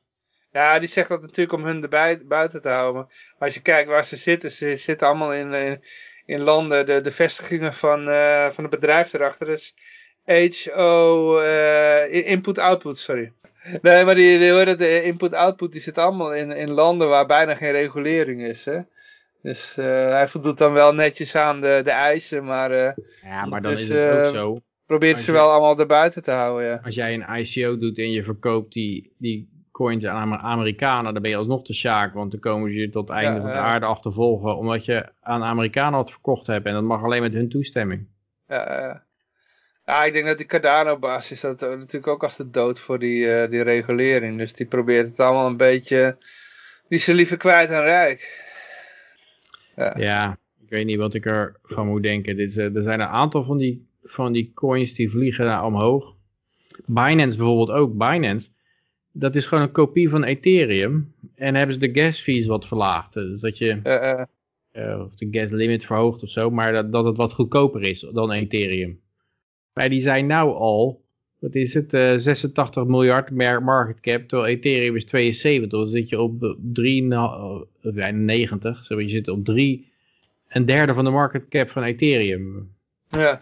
Ja, 0.52 0.80
die 0.80 0.90
zegt 0.90 1.10
dat 1.10 1.22
natuurlijk 1.22 1.53
om 1.53 1.66
hun 1.66 1.84
erbij 1.84 2.26
buiten 2.26 2.61
te 2.61 2.69
houden. 2.69 3.06
Maar 3.11 3.48
als 3.48 3.53
je 3.53 3.61
kijkt 3.61 3.90
waar 3.90 4.06
ze 4.06 4.18
zitten, 4.18 4.52
ze 4.52 4.78
zitten 4.78 5.08
allemaal 5.08 5.34
in, 5.34 5.53
in, 5.53 5.84
in 6.26 6.42
landen, 6.42 6.86
de, 6.86 7.02
de 7.02 7.11
vestigingen 7.11 7.74
van, 7.74 8.10
uh, 8.10 8.50
van 8.50 8.64
het 8.64 8.74
bedrijf 8.74 9.14
erachter. 9.14 9.45
Dus 9.45 9.76
HO, 10.26 11.42
uh, 11.42 12.28
input-output, 12.28 13.00
sorry. 13.00 13.32
Nee, 13.82 14.06
maar 14.06 14.16
die, 14.16 14.40
die 14.40 14.52
hoor 14.52 14.78
de 14.78 15.03
input-output, 15.03 15.72
die 15.72 15.82
zit 15.82 15.98
allemaal 15.98 16.34
in, 16.34 16.52
in 16.52 16.69
landen 16.69 17.10
waar 17.10 17.26
bijna 17.26 17.56
geen 17.56 17.72
regulering 17.72 18.44
is, 18.44 18.66
hè. 18.66 18.80
Dus 19.42 19.76
uh, 19.80 19.86
hij 20.10 20.28
voldoet 20.28 20.58
dan 20.58 20.74
wel 20.74 20.94
netjes 20.94 21.36
aan 21.36 21.61
de, 21.61 21.82
de 21.84 21.92
eisen, 21.92 22.44
maar... 22.44 22.72
Uh, 22.72 22.92
ja, 23.24 23.45
maar 23.45 23.61
dan 23.61 23.72
dus, 23.72 23.82
is 23.82 23.90
het 23.90 24.28
ook 24.28 24.34
zo. 24.34 24.60
Probeert 24.86 25.19
ze 25.19 25.32
wel 25.32 25.50
allemaal 25.50 25.80
erbuiten 25.80 26.24
te 26.24 26.32
houden, 26.32 26.68
ja. 26.68 26.80
Als 26.84 26.95
jij 26.95 27.14
een 27.14 27.40
ICO 27.40 27.78
doet 27.78 27.98
en 27.98 28.11
je 28.11 28.24
verkoopt 28.24 28.74
die, 28.74 29.14
die 29.18 29.59
coins 29.80 30.06
aan 30.06 30.33
Amerikanen, 30.33 31.14
dan 31.14 31.22
ben 31.22 31.32
je 31.32 31.38
alsnog 31.38 31.64
te 31.64 31.74
sjaak, 31.74 32.14
want 32.14 32.32
dan 32.32 32.40
komen 32.40 32.72
ze 32.72 32.77
je 32.77 32.90
tot 32.90 33.08
het 33.08 33.17
einde 33.17 33.41
van 33.41 33.49
de 33.49 33.56
aarde 33.56 33.85
achtervolgen, 33.85 34.58
omdat 34.58 34.85
je 34.85 35.06
aan 35.22 35.43
Amerikanen 35.43 35.93
had 35.93 36.11
verkocht 36.11 36.48
hebt 36.48 36.66
en 36.66 36.74
dat 36.74 36.83
mag 36.83 37.03
alleen 37.03 37.22
met 37.22 37.33
hun 37.33 37.49
toestemming. 37.49 38.08
Ja, 38.48 39.03
ja 39.85 40.03
ik 40.03 40.14
denk 40.14 40.25
dat 40.25 40.38
die 40.38 40.45
Cardano-basis 40.45 41.41
dat 41.41 41.59
natuurlijk 41.59 42.08
ook 42.08 42.24
als 42.24 42.38
de 42.38 42.49
dood 42.49 42.80
voor 42.80 42.99
die, 42.99 43.25
uh, 43.25 43.49
die 43.49 43.61
regulering, 43.61 44.38
dus 44.38 44.53
die 44.53 44.66
probeert 44.66 45.09
het 45.09 45.19
allemaal 45.19 45.48
een 45.48 45.58
beetje, 45.58 46.17
die 46.88 46.98
is 46.98 47.06
liever 47.06 47.38
kwijt 47.38 47.69
en 47.69 47.82
rijk. 47.82 48.48
Ja. 49.75 49.93
ja. 49.98 50.38
ik 50.61 50.69
weet 50.69 50.85
niet 50.85 50.98
wat 50.98 51.14
ik 51.14 51.25
ervan 51.25 51.88
moet 51.88 52.03
denken. 52.03 52.35
Dit, 52.35 52.56
uh, 52.56 52.75
er 52.75 52.83
zijn 52.83 52.99
een 52.99 53.08
aantal 53.08 53.43
van 53.43 53.58
die, 53.58 53.88
van 54.03 54.33
die 54.33 54.51
coins 54.53 54.93
die 54.93 55.09
vliegen 55.09 55.45
naar 55.45 55.66
omhoog. 55.66 56.16
Binance 56.85 57.38
bijvoorbeeld 57.38 57.72
ook. 57.72 57.98
Binance, 57.98 58.49
dat 59.12 59.36
is 59.36 59.46
gewoon 59.46 59.64
een 59.64 59.72
kopie 59.72 60.10
van 60.10 60.24
Ethereum. 60.24 61.14
En 61.36 61.56
hebben 61.56 61.74
ze 61.74 61.92
de 61.92 62.02
gas 62.02 62.22
fees 62.22 62.48
wat 62.48 62.68
verlaagd. 62.68 63.14
Dus 63.14 63.42
dat 63.42 63.58
je, 63.58 63.80
uh, 63.84 64.22
uh, 64.84 65.00
of 65.00 65.16
de 65.16 65.28
gas 65.32 65.52
limit 65.52 65.86
verhoogd 65.86 66.24
of 66.24 66.30
zo, 66.30 66.50
maar 66.50 66.74
dat, 66.74 66.92
dat 66.92 67.06
het 67.06 67.18
wat 67.18 67.34
goedkoper 67.34 67.84
is 67.84 68.08
dan 68.14 68.32
Ethereum. 68.32 69.00
Maar 69.74 69.90
die 69.90 70.02
zijn 70.02 70.26
nou 70.26 70.54
al, 70.54 71.02
wat 71.40 71.56
is 71.56 71.74
het, 71.74 71.92
86 71.92 72.86
miljard 72.86 73.32
market 73.62 74.00
cap, 74.00 74.28
terwijl 74.28 74.56
Ethereum 74.56 74.96
is 74.96 75.06
72. 75.06 75.70
Dan 75.70 75.88
zit 75.88 76.10
je 76.10 76.22
op 76.22 76.56
93, 76.74 78.86
zo, 78.86 79.02
je 79.02 79.10
zit 79.10 79.28
op 79.28 79.46
3, 79.46 79.88
een 80.48 80.66
derde 80.66 80.94
van 80.94 81.04
de 81.04 81.12
market 81.12 81.48
cap 81.48 81.70
van 81.70 81.84
Ethereum. 81.84 82.72
Ja. 83.10 83.38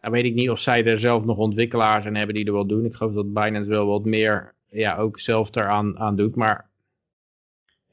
Dan 0.00 0.12
weet 0.12 0.24
ik 0.24 0.34
niet 0.34 0.50
of 0.50 0.60
zij 0.60 0.84
er 0.84 0.98
zelf 0.98 1.24
nog 1.24 1.36
ontwikkelaars 1.36 2.04
en 2.04 2.16
hebben 2.16 2.34
die 2.34 2.44
er 2.44 2.52
wel 2.52 2.66
doen. 2.66 2.84
Ik 2.84 2.94
geloof 2.94 3.14
dat 3.14 3.32
Binance 3.32 3.70
wel 3.70 3.86
wat 3.86 4.04
meer 4.04 4.53
ja, 4.74 4.96
ook 4.96 5.20
zelf 5.20 5.54
eraan 5.54 5.98
aan 5.98 6.16
doet. 6.16 6.34
Maar 6.34 6.68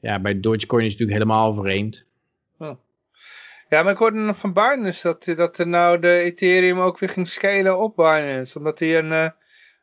ja, 0.00 0.20
bij 0.20 0.40
Dogecoin 0.40 0.84
is 0.84 0.92
het 0.92 1.00
natuurlijk 1.00 1.28
helemaal 1.28 1.54
vreemd. 1.54 2.04
Oh. 2.58 2.76
Ja, 3.68 3.82
maar 3.82 3.92
ik 3.92 3.98
hoorde 3.98 4.18
nog 4.18 4.36
van 4.36 4.52
Binance 4.52 5.02
dat, 5.02 5.36
dat 5.36 5.58
er 5.58 5.68
nou 5.68 5.98
de 5.98 6.18
Ethereum 6.18 6.80
ook 6.80 6.98
weer 6.98 7.08
ging 7.08 7.28
scalen 7.28 7.78
op 7.78 7.96
Binance. 7.96 8.58
Omdat 8.58 8.78
die 8.78 8.96
een, 8.96 9.10
uh, 9.10 9.28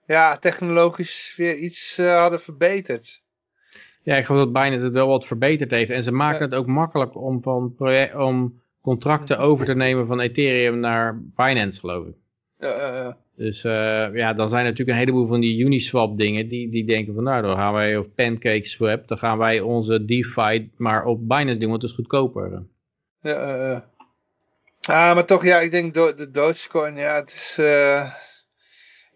ja, 0.06 0.38
technologisch 0.38 1.34
weer 1.38 1.56
iets 1.56 1.98
uh, 2.00 2.20
hadden 2.20 2.42
verbeterd. 2.42 3.22
Ja, 4.04 4.16
ik 4.16 4.26
geloof 4.26 4.44
dat 4.44 4.54
Binance 4.54 4.86
het 4.86 4.94
wel 4.94 5.08
wat 5.08 5.26
verbeterd 5.26 5.72
heeft. 5.72 5.92
En 5.92 6.04
ze 6.04 6.12
maken 6.12 6.42
het 6.42 6.56
ook 6.56 6.68
makkelijk 6.68 7.16
om, 7.16 7.42
van 7.42 7.76
om 8.16 8.62
contracten 8.82 9.38
over 9.38 9.66
te 9.66 9.76
nemen 9.76 10.08
van 10.08 10.20
Ethereum 10.20 10.80
naar 10.80 11.20
Binance, 11.22 11.80
geloof 11.80 12.08
ik. 12.08 12.16
Ja, 12.60 13.18
dus 13.40 13.64
uh, 13.64 14.08
ja, 14.14 14.34
dan 14.34 14.50
zijn 14.50 14.64
natuurlijk 14.64 14.90
een 14.90 15.04
heleboel 15.04 15.28
van 15.28 15.40
die 15.40 15.60
Uniswap 15.60 16.18
dingen 16.18 16.48
die, 16.48 16.70
die 16.72 16.86
denken 16.86 17.14
van 17.14 17.24
nou, 17.24 17.42
dan 17.42 17.58
gaan 17.58 17.74
wij 17.74 17.98
op 17.98 18.16
Pancake 18.16 18.66
Swap, 18.68 19.08
dan 19.08 19.18
gaan 19.18 19.38
wij 19.38 19.60
onze 19.60 20.06
DeFi 20.06 20.72
maar 20.78 21.06
op 21.06 21.28
Binance 21.28 21.60
doen, 21.60 21.70
want 21.70 21.82
het 21.82 21.92
is 21.92 21.98
goedkoper. 21.98 22.64
Ja, 23.22 23.70
uh, 23.70 23.80
ah, 24.82 25.16
maar 25.16 25.26
toch, 25.26 25.44
ja, 25.44 25.60
ik 25.60 25.72
denk 25.72 25.94
do 25.94 26.16
de 26.16 26.32
Dogecoin, 26.32 26.96
ja, 26.96 27.16
het 27.16 27.34
is... 27.34 27.58
Uh, 27.60 28.14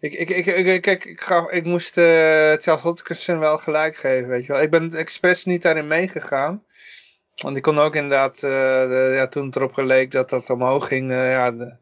ik, 0.00 0.12
ik, 0.12 0.28
ik, 0.28 0.46
ik, 0.46 0.82
kijk, 0.82 1.04
ik, 1.04 1.20
ga, 1.20 1.50
ik 1.50 1.64
moest 1.64 1.92
Charles 1.92 2.82
Hodgkinson 2.82 3.38
wel 3.38 3.58
gelijk 3.58 3.96
geven, 3.96 4.28
weet 4.28 4.46
je 4.46 4.52
wel. 4.52 4.62
Ik 4.62 4.70
ben 4.70 4.94
expres 4.94 5.44
niet 5.44 5.62
daarin 5.62 5.86
meegegaan. 5.86 6.64
Want 7.42 7.56
ik 7.56 7.62
kon 7.62 7.78
ook 7.78 7.94
inderdaad, 7.94 8.40
de, 8.40 9.10
ja, 9.14 9.26
toen 9.26 9.46
het 9.46 9.56
erop 9.56 9.72
geleek 9.72 10.10
dat 10.10 10.30
dat 10.30 10.50
omhoog 10.50 10.88
ging, 10.88 11.10
ja, 11.10 11.50
de, 11.50 11.76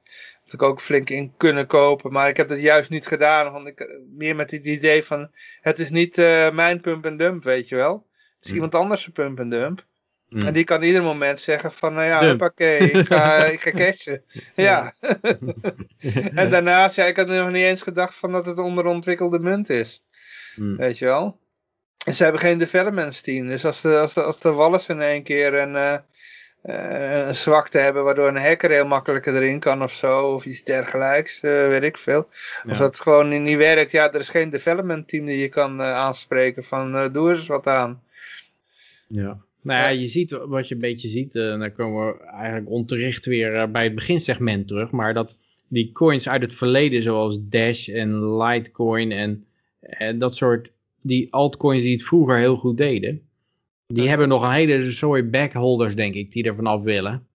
ik 0.52 0.62
ook 0.62 0.80
flink 0.80 1.10
in 1.10 1.32
kunnen 1.36 1.66
kopen. 1.66 2.12
Maar 2.12 2.28
ik 2.28 2.36
heb 2.36 2.48
dat 2.48 2.60
juist 2.60 2.90
niet 2.90 3.06
gedaan, 3.06 3.52
want 3.52 3.66
ik, 3.66 3.98
meer 4.16 4.36
met 4.36 4.50
het 4.50 4.64
idee 4.64 5.04
van, 5.04 5.30
het 5.60 5.78
is 5.78 5.90
niet 5.90 6.16
mijn 6.52 6.80
pump 6.80 7.04
en 7.04 7.16
dump, 7.16 7.44
weet 7.44 7.68
je 7.68 7.76
wel. 7.76 8.06
Het 8.36 8.44
is 8.44 8.48
mm. 8.48 8.54
iemand 8.54 8.74
anders 8.74 9.08
pump 9.08 9.38
en 9.38 9.48
dump. 9.48 9.84
Mm. 10.32 10.42
En 10.42 10.52
die 10.52 10.64
kan 10.64 10.82
ieder 10.82 11.02
moment 11.02 11.40
zeggen 11.40 11.72
van, 11.72 11.94
nou 11.94 12.06
ja, 12.06 12.34
oké, 12.34 12.74
ik 12.74 13.06
ga, 13.06 13.44
ik 13.44 13.60
ga 13.60 13.70
cashen. 13.70 14.24
ja. 14.54 14.94
en 16.34 16.50
daarnaast, 16.50 16.96
ja, 16.96 17.04
ik 17.04 17.16
had 17.16 17.26
nog 17.26 17.50
niet 17.50 17.64
eens 17.64 17.82
gedacht 17.82 18.14
van 18.14 18.32
dat 18.32 18.46
het 18.46 18.58
een 18.58 18.64
onderontwikkelde 18.64 19.38
munt 19.38 19.70
is. 19.70 20.02
Mm. 20.56 20.76
Weet 20.76 20.98
je 20.98 21.04
wel? 21.04 21.40
En 22.04 22.14
ze 22.14 22.22
hebben 22.22 22.40
geen 22.40 22.58
development 22.58 23.22
team. 23.22 23.46
Dus 23.46 23.64
als 23.64 23.80
de, 23.80 23.98
als 23.98 24.14
de, 24.14 24.22
als 24.22 24.40
de 24.40 24.52
Wallace 24.52 24.92
in 24.92 25.00
één 25.00 25.22
keer 25.22 25.54
een, 25.54 25.74
uh, 25.74 25.96
een 26.62 27.34
zwakte 27.34 27.78
hebben 27.78 28.04
waardoor 28.04 28.28
een 28.28 28.36
hacker 28.36 28.70
heel 28.70 28.86
makkelijker 28.86 29.34
erin 29.34 29.60
kan 29.60 29.82
of 29.82 29.92
zo, 29.92 30.34
of 30.34 30.44
iets 30.44 30.64
dergelijks, 30.64 31.42
uh, 31.42 31.68
weet 31.68 31.82
ik 31.82 31.98
veel. 31.98 32.28
Of 32.64 32.78
dat 32.78 32.78
het 32.78 33.00
gewoon 33.00 33.42
niet 33.42 33.56
werkt, 33.56 33.90
ja, 33.90 34.12
er 34.12 34.20
is 34.20 34.28
geen 34.28 34.50
development 34.50 35.08
team 35.08 35.26
die 35.26 35.38
je 35.38 35.48
kan 35.48 35.82
aanspreken 35.82 36.64
van 36.64 37.12
doe 37.12 37.30
eens 37.30 37.46
wat 37.46 37.66
aan. 37.66 38.02
Ja. 39.06 39.38
Nou 39.62 39.80
ja, 39.80 39.88
je 39.88 40.08
ziet 40.08 40.30
wat 40.30 40.68
je 40.68 40.74
een 40.74 40.80
beetje 40.80 41.08
ziet, 41.08 41.34
en 41.34 41.58
dan 41.58 41.72
komen 41.72 42.06
we 42.06 42.24
eigenlijk 42.24 42.70
onterecht 42.70 43.26
weer 43.26 43.70
bij 43.70 43.84
het 43.84 43.94
beginsegment 43.94 44.68
terug, 44.68 44.90
maar 44.90 45.14
dat 45.14 45.36
die 45.68 45.92
coins 45.92 46.28
uit 46.28 46.42
het 46.42 46.54
verleden 46.54 47.02
zoals 47.02 47.38
Dash 47.40 47.88
en 47.88 48.36
Litecoin 48.36 49.12
en, 49.12 49.46
en 49.80 50.18
dat 50.18 50.36
soort 50.36 50.70
die 51.00 51.32
altcoins 51.32 51.82
die 51.82 51.92
het 51.92 52.04
vroeger 52.04 52.36
heel 52.36 52.56
goed 52.56 52.76
deden, 52.76 53.22
die 53.92 54.08
hebben 54.08 54.28
nog 54.28 54.42
een 54.42 54.52
hele 54.52 54.92
zooi 54.92 55.22
backholders, 55.22 55.94
denk 55.94 56.14
ik, 56.14 56.32
die 56.32 56.44
er 56.44 56.54
vanaf 56.54 56.82
willen. 56.82 57.26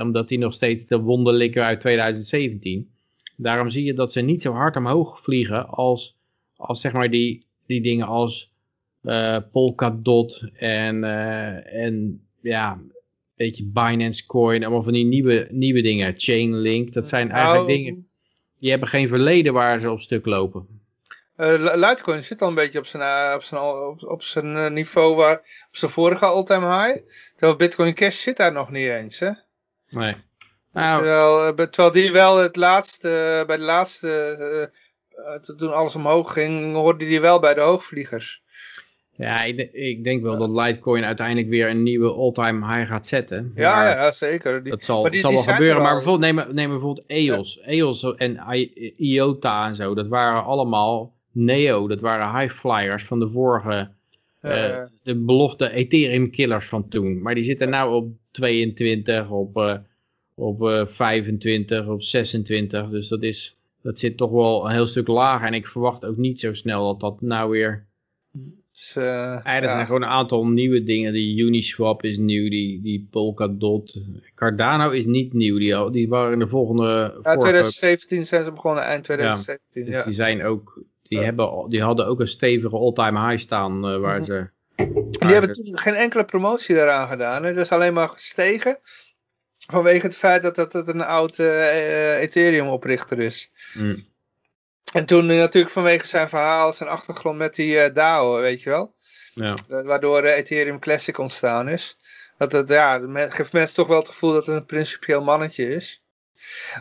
Omdat 0.00 0.28
die 0.28 0.38
nog 0.38 0.54
steeds 0.54 0.86
de 0.86 1.00
wonden 1.00 1.34
likken 1.34 1.64
uit 1.64 1.80
2017. 1.80 2.88
Daarom 3.36 3.70
zie 3.70 3.84
je 3.84 3.94
dat 3.94 4.12
ze 4.12 4.20
niet 4.20 4.42
zo 4.42 4.52
hard 4.52 4.76
omhoog 4.76 5.22
vliegen 5.22 5.68
als, 5.68 6.16
als 6.56 6.80
zeg 6.80 6.92
maar 6.92 7.10
die, 7.10 7.46
die 7.66 7.82
dingen 7.82 8.06
als 8.06 8.52
uh, 9.02 9.36
Polkadot 9.52 10.48
en, 10.54 10.96
uh, 10.96 11.74
en 11.74 12.20
ja, 12.40 12.72
een 12.72 12.92
beetje 13.36 13.64
Binance 13.64 14.26
Coin, 14.26 14.62
allemaal 14.62 14.82
van 14.82 14.92
die 14.92 15.04
nieuwe, 15.04 15.48
nieuwe 15.50 15.82
dingen. 15.82 16.14
Chainlink, 16.16 16.92
dat 16.92 17.08
zijn 17.08 17.30
eigenlijk 17.30 17.66
nou, 17.66 17.78
dingen, 17.78 18.06
die 18.58 18.70
hebben 18.70 18.88
geen 18.88 19.08
verleden 19.08 19.52
waar 19.52 19.80
ze 19.80 19.90
op 19.90 20.00
stuk 20.00 20.26
lopen. 20.26 20.66
Uh, 21.36 21.74
Litecoin 21.74 22.22
zit 22.22 22.42
al 22.42 22.48
een 22.48 22.54
beetje 22.54 22.78
op 22.78 22.86
zijn, 22.86 23.02
uh, 23.02 23.34
op 23.34 23.42
zijn, 23.42 23.60
op, 23.60 24.02
op 24.02 24.22
zijn 24.22 24.56
uh, 24.56 24.70
niveau 24.70 25.14
waar, 25.14 25.36
op 25.68 25.76
zijn 25.76 25.90
vorige 25.90 26.24
all-time 26.24 26.66
high. 26.66 26.98
Terwijl 27.32 27.56
Bitcoin 27.56 27.94
Cash 27.94 28.22
zit 28.22 28.36
daar 28.36 28.52
nog 28.52 28.70
niet 28.70 28.88
eens, 28.88 29.18
hè? 29.18 29.30
Nee. 29.88 30.14
Nou, 30.72 31.02
terwijl, 31.02 31.54
terwijl 31.54 31.92
die 31.92 32.12
wel 32.12 32.36
het 32.36 32.56
laatste, 32.56 33.44
bij 33.46 33.56
de 33.56 33.62
laatste, 33.62 34.70
toen 35.56 35.74
alles 35.74 35.94
omhoog 35.94 36.32
ging, 36.32 36.74
hoorde 36.74 37.06
die 37.06 37.20
wel 37.20 37.38
bij 37.38 37.54
de 37.54 37.60
hoogvliegers. 37.60 38.42
Ja, 39.16 39.42
ik, 39.42 39.72
ik, 39.72 40.04
denk 40.04 40.22
wel 40.22 40.38
dat 40.38 40.66
Litecoin 40.66 41.04
uiteindelijk 41.04 41.48
weer 41.48 41.68
een 41.68 41.82
nieuwe 41.82 42.12
all-time 42.12 42.74
high 42.74 42.90
gaat 42.90 43.06
zetten. 43.06 43.52
Ja, 43.54 43.90
ja 43.90 44.12
zeker. 44.12 44.62
Die, 44.62 44.72
dat 44.72 44.84
zal, 44.84 45.10
die, 45.10 45.20
zal 45.20 45.32
wel 45.32 45.42
gebeuren, 45.42 45.82
maar 45.82 45.94
bijvoorbeeld, 45.94 46.34
neem, 46.34 46.54
neem 46.54 46.68
bijvoorbeeld 46.68 47.06
EOS. 47.06 47.60
EOS 47.60 48.14
en 48.16 48.40
IOTA 48.96 49.66
en 49.66 49.76
zo, 49.76 49.94
dat 49.94 50.08
waren 50.08 50.44
allemaal 50.44 51.13
Neo, 51.34 51.88
dat 51.88 52.00
waren 52.00 52.40
high 52.40 52.54
flyers 52.54 53.04
van 53.04 53.18
de 53.18 53.30
vorige, 53.30 53.88
uh, 54.42 54.82
de 55.02 55.14
belofte 55.14 55.70
Ethereum 55.70 56.30
killers 56.30 56.66
van 56.66 56.88
toen. 56.88 57.22
Maar 57.22 57.34
die 57.34 57.44
zitten 57.44 57.70
nou 57.70 57.94
op 57.94 58.08
22, 58.30 59.30
op, 59.30 59.80
op 60.34 60.62
uh, 60.62 60.86
25, 60.86 61.86
op 61.86 62.02
26. 62.02 62.88
Dus 62.88 63.08
dat, 63.08 63.22
is, 63.22 63.56
dat 63.82 63.98
zit 63.98 64.16
toch 64.16 64.30
wel 64.30 64.64
een 64.64 64.72
heel 64.72 64.86
stuk 64.86 65.08
lager. 65.08 65.46
En 65.46 65.54
ik 65.54 65.66
verwacht 65.66 66.04
ook 66.04 66.16
niet 66.16 66.40
zo 66.40 66.54
snel 66.54 66.86
dat 66.86 67.00
dat 67.00 67.20
nou 67.20 67.50
weer... 67.50 67.84
Dus, 68.72 68.94
uh, 68.98 69.46
er 69.46 69.62
zijn 69.62 69.86
gewoon 69.86 70.02
een 70.02 70.08
aantal 70.08 70.46
nieuwe 70.46 70.84
dingen. 70.84 71.12
Die 71.12 71.42
Uniswap 71.42 72.02
is 72.02 72.18
nieuw, 72.18 72.50
die, 72.50 72.82
die 72.82 73.06
Polkadot. 73.10 74.00
Cardano 74.34 74.90
is 74.90 75.06
niet 75.06 75.32
nieuw, 75.32 75.58
die, 75.58 75.90
die 75.90 76.08
waren 76.08 76.32
in 76.32 76.38
de 76.38 76.48
volgende... 76.48 77.20
Ja, 77.22 77.36
2017 77.36 78.26
zijn 78.26 78.44
ze 78.44 78.52
begonnen, 78.52 78.84
eind 78.84 79.04
2017. 79.04 79.84
Ja, 79.84 79.90
dus 79.90 80.04
die 80.04 80.12
zijn 80.12 80.44
ook 80.44 80.82
die, 81.14 81.24
hebben, 81.24 81.68
die 81.68 81.82
hadden 81.82 82.06
ook 82.06 82.20
een 82.20 82.28
stevige 82.28 82.76
all-time 82.76 83.28
high 83.28 83.42
staan 83.42 83.92
uh, 83.92 83.98
waar 83.98 84.20
mhm. 84.20 84.24
ze... 84.24 84.48
Die 85.10 85.32
hebben 85.32 85.52
toen 85.52 85.78
geen 85.78 85.94
enkele 85.94 86.24
promotie 86.24 86.74
daaraan 86.74 87.08
gedaan. 87.08 87.44
Het 87.44 87.56
is 87.56 87.70
alleen 87.70 87.92
maar 87.92 88.08
gestegen. 88.08 88.78
Vanwege 89.66 90.06
het 90.06 90.16
feit 90.16 90.42
dat 90.42 90.56
het, 90.56 90.74
een 90.74 91.02
oud 91.02 91.38
uh, 91.38 92.20
Ethereum 92.20 92.68
oprichter 92.68 93.18
is. 93.18 93.50
Mm. 93.74 94.06
En 94.92 95.06
toen 95.06 95.26
natuurlijk 95.26 95.72
vanwege 95.72 96.06
zijn 96.06 96.28
verhaal, 96.28 96.72
zijn 96.72 96.88
achtergrond 96.88 97.38
met 97.38 97.54
die 97.54 97.74
uh, 97.74 97.94
DAO, 97.94 98.40
weet 98.40 98.62
je 98.62 98.70
wel. 98.70 98.94
Ja. 99.34 99.54
Waardoor 99.68 100.24
Ethereum 100.24 100.78
Classic 100.78 101.18
ontstaan 101.18 101.68
is. 101.68 101.98
Dat 102.38 102.52
het, 102.52 102.68
ja, 102.68 103.00
geeft 103.28 103.52
mensen 103.52 103.76
toch 103.76 103.86
wel 103.86 103.98
het 103.98 104.08
gevoel 104.08 104.32
dat 104.32 104.46
het 104.46 104.56
een 104.56 104.66
principieel 104.66 105.22
mannetje 105.22 105.68
is. 105.68 106.03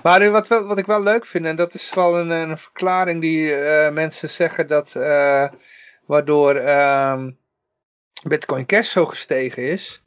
Maar 0.04 0.32
wat, 0.32 0.48
wat 0.48 0.78
ik 0.78 0.86
wel 0.86 1.04
leuk 1.04 1.26
vind, 1.26 1.46
en 1.46 1.56
dat 1.56 1.74
is 1.74 1.94
wel 1.94 2.20
een, 2.20 2.30
een 2.30 2.58
verklaring 2.58 3.22
die 3.22 3.64
uh, 3.64 3.90
mensen 3.90 4.30
zeggen 4.30 4.68
dat 4.68 4.94
uh, 4.98 5.48
waardoor 6.06 6.56
uh, 6.56 7.26
Bitcoin 8.24 8.66
Cash 8.66 8.92
zo 8.92 9.06
gestegen 9.06 9.64
is. 9.64 10.02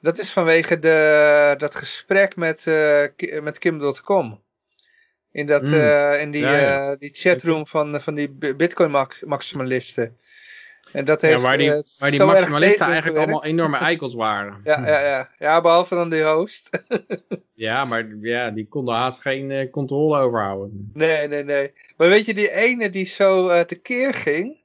Dat 0.00 0.18
is 0.18 0.32
vanwege 0.32 0.78
de, 0.78 1.54
dat 1.58 1.74
gesprek 1.74 2.36
met, 2.36 2.66
uh, 2.66 3.04
met 3.42 3.58
Kim.com. 3.58 4.42
In, 5.32 5.46
dat, 5.46 5.62
mm. 5.62 5.74
in 6.12 6.30
die, 6.30 6.42
ja, 6.42 6.56
ja. 6.56 6.96
die 6.96 7.10
chatroom 7.14 7.66
van, 7.66 8.00
van 8.00 8.14
die 8.14 8.28
Bitcoin 8.54 9.06
maximalisten. 9.24 10.16
En 10.92 11.04
dat 11.04 11.22
heeft, 11.22 11.34
ja, 11.34 11.40
waar 11.40 11.56
die, 11.56 11.68
uh, 11.68 11.80
waar 11.98 12.10
die 12.10 12.24
maximalisten 12.24 12.86
eigenlijk 12.86 13.16
allemaal 13.16 13.44
enorme 13.44 13.76
eikels 13.76 14.14
waren. 14.14 14.60
Ja, 14.64 14.86
ja, 14.86 15.00
ja. 15.00 15.30
ja 15.38 15.60
behalve 15.60 15.94
dan 15.94 16.10
die 16.10 16.22
host. 16.24 16.70
ja, 17.54 17.84
maar 17.84 18.06
ja, 18.20 18.50
die 18.50 18.68
konden 18.68 18.94
haast 18.94 19.20
geen 19.20 19.50
uh, 19.50 19.70
controle 19.70 20.18
overhouden. 20.20 20.90
Nee, 20.94 21.28
nee, 21.28 21.44
nee. 21.44 21.72
Maar 21.96 22.08
weet 22.08 22.26
je, 22.26 22.34
die 22.34 22.52
ene 22.52 22.90
die 22.90 23.06
zo 23.06 23.48
uh, 23.48 23.60
tekeer 23.60 24.14
ging, 24.14 24.56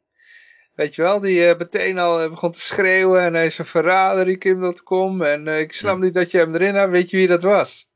weet 0.75 0.95
je 0.95 1.01
wel, 1.01 1.19
die 1.19 1.55
meteen 1.55 1.99
al 1.99 2.29
begon 2.29 2.51
te 2.51 2.61
schreeuwen 2.61 3.21
en 3.21 3.33
hij 3.33 3.45
is 3.45 3.57
een 3.57 3.65
verrader, 3.65 4.25
die 4.25 4.37
Kim.com 4.37 5.21
en 5.21 5.47
ik 5.47 5.73
snap 5.73 5.99
niet 5.99 6.13
dat 6.13 6.31
je 6.31 6.37
hem 6.37 6.55
erin 6.55 6.75
hebt. 6.75 6.91
Weet 6.91 7.09
je 7.09 7.17
wie 7.17 7.27
dat 7.27 7.43
was? 7.43 7.91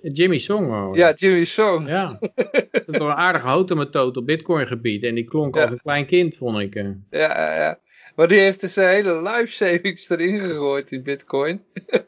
Jimmy 0.00 0.38
Song. 0.38 0.70
Oh. 0.70 0.96
Ja, 0.96 1.12
Jimmy 1.12 1.44
Song. 1.44 1.88
Ja, 1.88 2.18
dat 2.54 2.82
is 2.86 2.98
toch 2.98 3.08
een 3.08 3.14
aardige 3.14 3.46
houten 3.46 4.16
op 4.16 4.26
Bitcoin 4.26 4.66
gebied. 4.66 5.02
En 5.02 5.14
die 5.14 5.24
klonk 5.24 5.56
als 5.56 5.70
een 5.70 5.80
klein 5.82 6.06
kind, 6.06 6.36
vond 6.36 6.58
ik. 6.58 6.74
Ja, 6.74 6.94
ja, 7.10 7.54
ja. 7.54 7.78
Maar 8.16 8.28
die 8.28 8.38
heeft 8.38 8.60
dus 8.60 8.72
zijn 8.72 8.88
hele 8.88 9.22
life 9.22 9.52
savings 9.52 10.10
erin 10.10 10.40
gegooid 10.40 10.90
in 10.90 11.02
Bitcoin. 11.02 11.62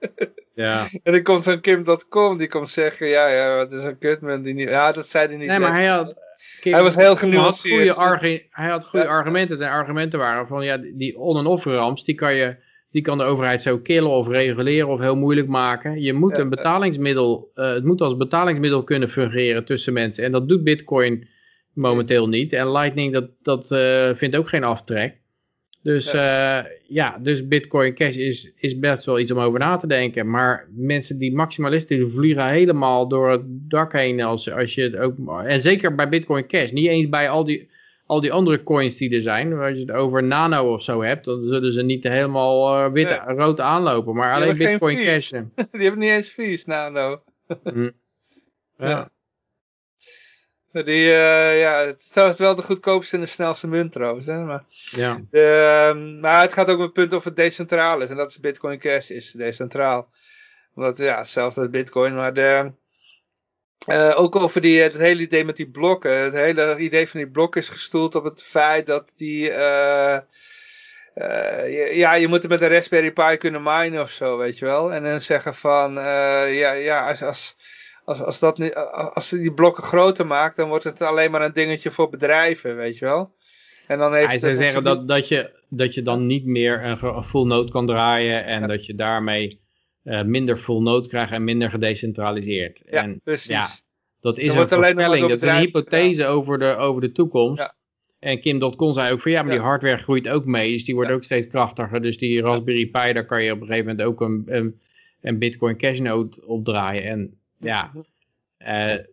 ja. 0.54 0.88
En 1.02 1.12
dan 1.12 1.22
komt 1.22 1.42
zo'n 1.42 1.60
Kim.com, 1.60 2.38
die 2.38 2.48
komt 2.48 2.70
zeggen, 2.70 3.06
ja, 3.08 3.28
ja, 3.28 3.56
wat 3.56 3.72
is 3.72 3.82
een 3.82 3.98
kutman 3.98 4.42
die 4.42 4.54
niet... 4.54 4.68
Ja, 4.68 4.92
dat 4.92 5.06
zei 5.06 5.26
hij 5.26 5.36
niet. 5.36 5.48
Nee, 5.48 5.58
maar 5.58 5.74
hij 5.74 5.86
had... 5.86 6.14
hij 6.60 6.82
was 6.82 6.94
heel 6.94 7.16
genuanceerd. 7.16 7.96
Hij 8.50 8.68
had 8.68 8.84
goede 8.84 9.06
argumenten. 9.06 9.56
Zijn 9.56 9.70
argumenten 9.72 10.18
waren 10.18 10.46
van, 10.46 10.64
ja, 10.64 10.76
die 10.76 11.18
on- 11.18 11.38
en 11.38 11.46
off-ramps, 11.46 12.04
die 12.04 12.14
kan 12.14 12.34
je 12.34 12.56
die 12.94 13.02
kan 13.02 13.18
de 13.18 13.24
overheid 13.24 13.62
zo 13.62 13.78
killen 13.78 14.10
of 14.10 14.28
reguleren 14.28 14.89
of 14.89 15.00
heel 15.00 15.16
moeilijk 15.16 15.48
maken. 15.48 16.00
Je 16.00 16.12
moet 16.12 16.39
een 16.39 16.48
betalingsmiddel, 16.48 17.50
uh, 17.55 17.73
het 17.73 17.84
moet 17.84 18.00
als 18.00 18.16
betalingsmiddel 18.16 18.84
kunnen 18.84 19.10
fungeren 19.10 19.64
tussen 19.64 19.92
mensen. 19.92 20.24
En 20.24 20.32
dat 20.32 20.48
doet 20.48 20.64
Bitcoin 20.64 21.26
momenteel 21.73 22.28
niet. 22.28 22.52
En 22.52 22.73
Lightning, 22.73 23.12
dat, 23.12 23.31
dat 23.42 23.70
uh, 23.73 24.10
vindt 24.14 24.36
ook 24.36 24.48
geen 24.48 24.64
aftrek. 24.64 25.16
Dus 25.82 26.12
ja. 26.12 26.66
ja, 26.89 27.18
dus 27.18 27.48
Bitcoin 27.48 27.94
Cash 27.94 28.16
is, 28.16 28.52
is 28.56 28.78
best 28.78 29.05
wel 29.05 29.18
iets 29.18 29.32
om 29.32 29.39
over 29.39 29.58
na 29.58 29.76
te 29.76 29.86
denken. 29.86 30.31
Maar 30.31 30.68
mensen 30.76 31.18
die 31.18 31.34
maximalisten 31.34 31.97
die 31.97 32.12
vliegen 32.14 32.48
helemaal 32.48 33.08
door 33.08 33.31
het 33.31 33.42
dak 33.44 33.92
heen. 33.92 34.20
Als, 34.20 34.50
als 34.50 34.74
je 34.74 34.82
het 34.82 34.97
ook, 34.97 35.44
en 35.47 35.62
zeker 35.62 35.94
bij 35.94 36.08
Bitcoin 36.08 36.47
Cash. 36.47 36.70
Niet 36.70 36.89
eens 36.89 37.08
bij 37.08 37.28
al 37.28 37.44
die, 37.44 37.68
al 38.07 38.20
die 38.20 38.33
andere 38.33 38.62
coins 38.62 38.97
die 38.97 39.15
er 39.15 39.20
zijn. 39.20 39.52
Als 39.52 39.73
je 39.73 39.81
het 39.81 39.91
over 39.91 40.23
nano 40.23 40.73
of 40.73 40.83
zo 40.83 41.02
hebt. 41.02 41.24
Dan 41.24 41.44
zullen 41.44 41.73
ze 41.73 41.83
niet 41.83 42.02
helemaal 42.02 42.84
uh, 42.86 42.92
wit, 42.92 43.20
rood 43.26 43.60
aanlopen. 43.60 44.15
Maar 44.15 44.34
alleen 44.34 44.57
Bitcoin 44.57 45.05
Cash. 45.05 45.31
die 45.55 45.65
hebben 45.70 45.99
niet 45.99 46.10
eens 46.10 46.28
fees, 46.28 46.65
nano. 46.65 47.23
Hm. 47.62 47.91
ja. 48.78 49.12
Die, 50.73 51.05
uh, 51.05 51.60
ja, 51.60 51.86
het 51.86 52.16
is 52.16 52.39
wel 52.39 52.55
de 52.55 52.62
goedkoopste 52.62 53.16
en 53.16 53.23
de 53.23 53.28
snelste 53.28 53.66
munt 53.66 53.92
trouwens. 53.92 54.26
Hè? 54.26 54.44
Maar, 54.44 54.65
ja. 54.91 55.20
de, 55.31 55.92
uh, 55.94 56.20
maar 56.20 56.41
het 56.41 56.52
gaat 56.52 56.68
ook 56.68 56.76
om 56.76 56.83
het 56.83 56.92
punt 56.92 57.12
of 57.12 57.24
het 57.24 57.36
decentraal 57.36 58.00
is. 58.00 58.10
En 58.10 58.16
dat 58.16 58.31
is 58.31 58.41
Bitcoin 58.41 58.78
Cash 58.78 59.10
is 59.10 59.31
decentraal. 59.31 60.08
Omdat, 60.74 60.99
ja, 60.99 61.18
hetzelfde 61.18 61.60
als 61.60 61.70
Bitcoin. 61.70 62.15
Maar 62.15 62.34
de, 62.34 62.73
uh, 63.88 64.12
ook 64.16 64.36
over 64.36 64.60
die, 64.60 64.80
het 64.80 64.96
hele 64.96 65.22
idee 65.22 65.44
met 65.44 65.56
die 65.56 65.70
blokken. 65.70 66.16
Het 66.16 66.34
hele 66.34 66.76
idee 66.78 67.08
van 67.08 67.20
die 67.20 67.30
blokken 67.30 67.60
is 67.60 67.68
gestoeld 67.68 68.14
op 68.14 68.24
het 68.24 68.42
feit 68.42 68.86
dat 68.86 69.04
die... 69.16 69.50
Uh, 69.50 70.18
ja, 71.92 72.14
je 72.14 72.28
moet 72.28 72.42
het 72.42 72.50
met 72.50 72.62
een 72.62 72.68
Raspberry 72.68 73.10
Pi 73.10 73.36
kunnen 73.36 73.62
minen 73.62 74.02
of 74.02 74.10
zo, 74.10 74.38
weet 74.38 74.58
je 74.58 74.64
wel. 74.64 74.92
En 74.92 75.02
dan 75.02 75.20
zeggen 75.20 75.54
van, 75.54 75.92
ja, 75.92 76.72
ja, 76.72 77.08
als, 77.08 77.22
als 77.22 77.56
als, 78.04 78.22
als, 78.22 78.38
dat 78.38 78.58
niet, 78.58 78.74
als 79.14 79.28
ze 79.28 79.38
die 79.38 79.52
blokken 79.52 79.84
groter 79.84 80.26
maakt, 80.26 80.56
dan 80.56 80.68
wordt 80.68 80.84
het 80.84 81.02
alleen 81.02 81.30
maar 81.30 81.42
een 81.42 81.52
dingetje 81.52 81.90
voor 81.90 82.08
bedrijven, 82.08 82.76
weet 82.76 82.98
je 82.98 83.04
wel. 83.04 83.34
En 83.86 83.98
dan 83.98 84.14
heeft 84.14 84.26
Hij 84.26 84.38
zou 84.38 84.54
zeggen 84.54 84.84
dat, 84.84 85.08
dat, 85.08 85.28
je, 85.28 85.50
dat 85.68 85.94
je 85.94 86.02
dan 86.02 86.26
niet 86.26 86.46
meer 86.46 86.84
een 86.84 87.24
full 87.24 87.46
node 87.46 87.70
kan 87.70 87.86
draaien 87.86 88.44
en 88.44 88.68
dat 88.68 88.86
je 88.86 88.94
daarmee 88.94 89.60
minder 90.24 90.57
full 90.57 90.83
node 90.83 91.08
krijgt 91.08 91.33
en 91.33 91.44
minder 91.44 91.70
gedecentraliseerd. 91.70 92.83
Ja, 92.86 93.02
en, 93.02 93.20
precies. 93.24 93.47
Ja, 93.47 93.68
dat 94.20 94.39
is 94.39 94.55
een 94.55 94.68
voorspelling, 94.68 95.28
dat 95.28 95.42
is 95.42 95.49
een 95.49 95.57
hypothese 95.57 96.26
over, 96.26 96.58
de, 96.58 96.76
over 96.76 97.00
de 97.00 97.12
toekomst. 97.12 97.62
Ja. 97.62 97.74
En 98.18 98.41
Kim.com 98.41 98.94
zei 98.94 99.12
ook 99.12 99.20
van 99.20 99.31
ja, 99.31 99.42
maar 99.42 99.52
die 99.52 99.60
hardware 99.60 99.97
groeit 99.97 100.28
ook 100.28 100.44
mee, 100.44 100.73
dus 100.73 100.84
die 100.84 100.94
wordt 100.94 101.10
ook 101.10 101.24
steeds 101.24 101.47
krachtiger. 101.47 102.02
Dus 102.02 102.18
die 102.18 102.41
Raspberry 102.41 102.86
Pi, 102.86 103.12
daar 103.12 103.26
kan 103.26 103.42
je 103.42 103.52
op 103.52 103.60
een 103.60 103.66
gegeven 103.66 103.86
moment 103.86 104.07
ook 104.08 104.20
een, 104.20 104.42
een, 104.47 104.81
een 105.20 105.39
Bitcoin 105.39 105.76
Cash 105.76 105.99
node 105.99 106.47
op 106.47 106.65
draaien. 106.65 107.02
En 107.05 107.39
ja, 107.58 107.92
uh, 108.58 109.05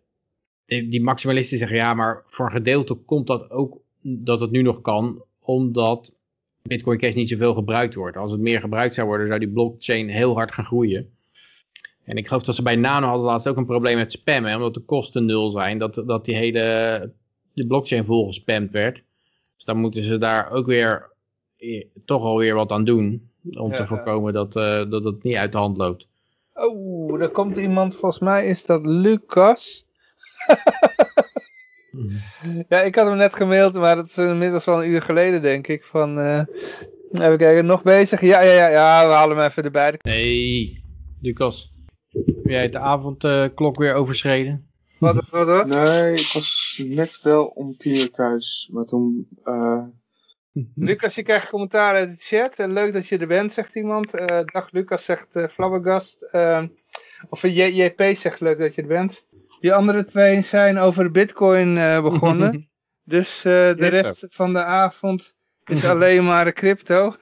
die, 0.66 0.88
die, 0.88 1.02
maximalisten 1.02 1.58
zeggen 1.58 1.76
ja, 1.76 1.94
maar 1.94 2.22
voor 2.26 2.44
een 2.44 2.52
gedeelte 2.52 2.94
komt 2.94 3.26
dat 3.26 3.50
ook 3.50 3.80
dat 4.00 4.40
het 4.40 4.50
nu 4.50 4.62
nog 4.62 4.80
kan, 4.80 5.24
omdat 5.40 6.12
Bitcoin 6.62 6.98
Cash 6.98 7.14
niet 7.14 7.28
zoveel 7.28 7.54
gebruikt 7.54 7.94
wordt. 7.94 8.16
Als 8.16 8.32
het 8.32 8.40
meer 8.40 8.60
gebruikt 8.60 8.94
zou 8.94 9.06
worden, 9.06 9.26
zou 9.26 9.38
die 9.38 9.48
blockchain 9.48 10.08
heel 10.08 10.34
hard 10.34 10.52
gaan 10.52 10.64
groeien. 10.64 11.10
En 12.04 12.16
ik 12.16 12.26
geloof 12.26 12.42
dat 12.42 12.54
ze 12.54 12.62
bij 12.62 12.76
Nano 12.76 13.06
hadden 13.06 13.26
laatst 13.26 13.48
ook 13.48 13.56
een 13.56 13.66
probleem 13.66 13.96
met 13.96 14.12
spammen, 14.12 14.54
omdat 14.54 14.74
de 14.74 14.80
kosten 14.80 15.24
nul 15.24 15.50
zijn, 15.50 15.78
dat, 15.78 15.94
dat 15.94 16.24
die 16.24 16.36
hele 16.36 17.12
de 17.52 17.66
blockchain 17.66 18.04
vol 18.04 18.26
gespamd 18.26 18.70
werd. 18.70 19.02
Dus 19.56 19.64
dan 19.64 19.76
moeten 19.76 20.02
ze 20.02 20.18
daar 20.18 20.50
ook 20.50 20.66
weer 20.66 21.10
eh, 21.56 21.84
toch 22.04 22.22
alweer 22.22 22.54
wat 22.54 22.70
aan 22.70 22.84
doen, 22.84 23.30
om 23.50 23.72
te 23.72 23.86
voorkomen 23.86 24.32
dat, 24.32 24.56
uh, 24.56 24.90
dat 24.90 25.04
het 25.04 25.22
niet 25.22 25.36
uit 25.36 25.52
de 25.52 25.58
hand 25.58 25.76
loopt. 25.76 26.06
Oh, 26.54 27.22
er 27.22 27.30
komt 27.30 27.56
iemand, 27.56 27.96
volgens 27.96 28.20
mij 28.20 28.46
is 28.46 28.64
dat 28.64 28.86
Lucas. 28.86 29.86
ja, 32.68 32.80
ik 32.80 32.94
had 32.94 33.06
hem 33.06 33.16
net 33.16 33.34
gemaild, 33.34 33.74
maar 33.74 33.96
dat 33.96 34.08
is 34.08 34.16
inmiddels 34.16 34.64
wel 34.64 34.82
een 34.82 34.90
uur 34.90 35.02
geleden, 35.02 35.42
denk 35.42 35.66
ik. 35.66 35.84
Van, 35.84 36.18
uh, 36.18 36.42
even 37.12 37.36
kijken, 37.36 37.66
nog 37.66 37.82
bezig? 37.82 38.20
Ja, 38.20 38.40
ja, 38.40 38.52
ja, 38.52 38.68
ja, 38.68 39.06
we 39.06 39.12
halen 39.12 39.36
hem 39.36 39.46
even 39.46 39.64
erbij. 39.64 39.98
Nee, 40.02 40.84
Lucas. 41.20 41.72
Heb 42.08 42.44
jij 42.44 42.68
de 42.68 42.78
avondklok 42.78 43.78
weer 43.78 43.94
overschreden? 43.94 44.70
Wat, 44.98 45.28
wat, 45.30 45.46
wat? 45.46 45.66
Nee, 45.66 46.14
ik 46.14 46.30
was 46.32 46.82
net 46.86 47.20
wel 47.22 47.44
om 47.46 47.76
tien 47.76 47.96
uur 47.96 48.10
thuis, 48.10 48.68
maar 48.72 48.84
toen... 48.84 49.28
Uh, 49.44 49.82
Lucas, 50.74 51.14
je 51.14 51.22
krijgt 51.22 51.48
commentaar 51.48 51.94
uit 51.94 52.10
de 52.10 52.16
chat. 52.18 52.58
Uh, 52.58 52.66
leuk 52.66 52.92
dat 52.92 53.08
je 53.08 53.18
er 53.18 53.26
bent, 53.26 53.52
zegt 53.52 53.74
iemand. 53.74 54.14
Uh, 54.14 54.26
dag 54.44 54.70
Lucas, 54.70 55.04
zegt 55.04 55.36
uh, 55.36 55.48
Flabbergast. 55.48 56.28
of 57.28 57.42
JP 57.42 58.16
zegt 58.18 58.40
leuk 58.40 58.58
dat 58.58 58.74
je 58.74 58.82
er 58.82 58.88
bent. 58.88 59.24
Die 59.62 59.74
andere 59.74 60.04
twee 60.04 60.42
zijn 60.42 60.78
over 60.78 61.10
Bitcoin 61.10 61.74
begonnen. 62.02 62.70
dus 63.14 63.40
de 63.42 63.86
rest 63.86 64.26
van 64.28 64.52
de 64.52 64.64
avond 64.64 65.34
is 65.64 65.84
alleen 65.84 66.24
maar 66.24 66.52
crypto. 66.52 67.16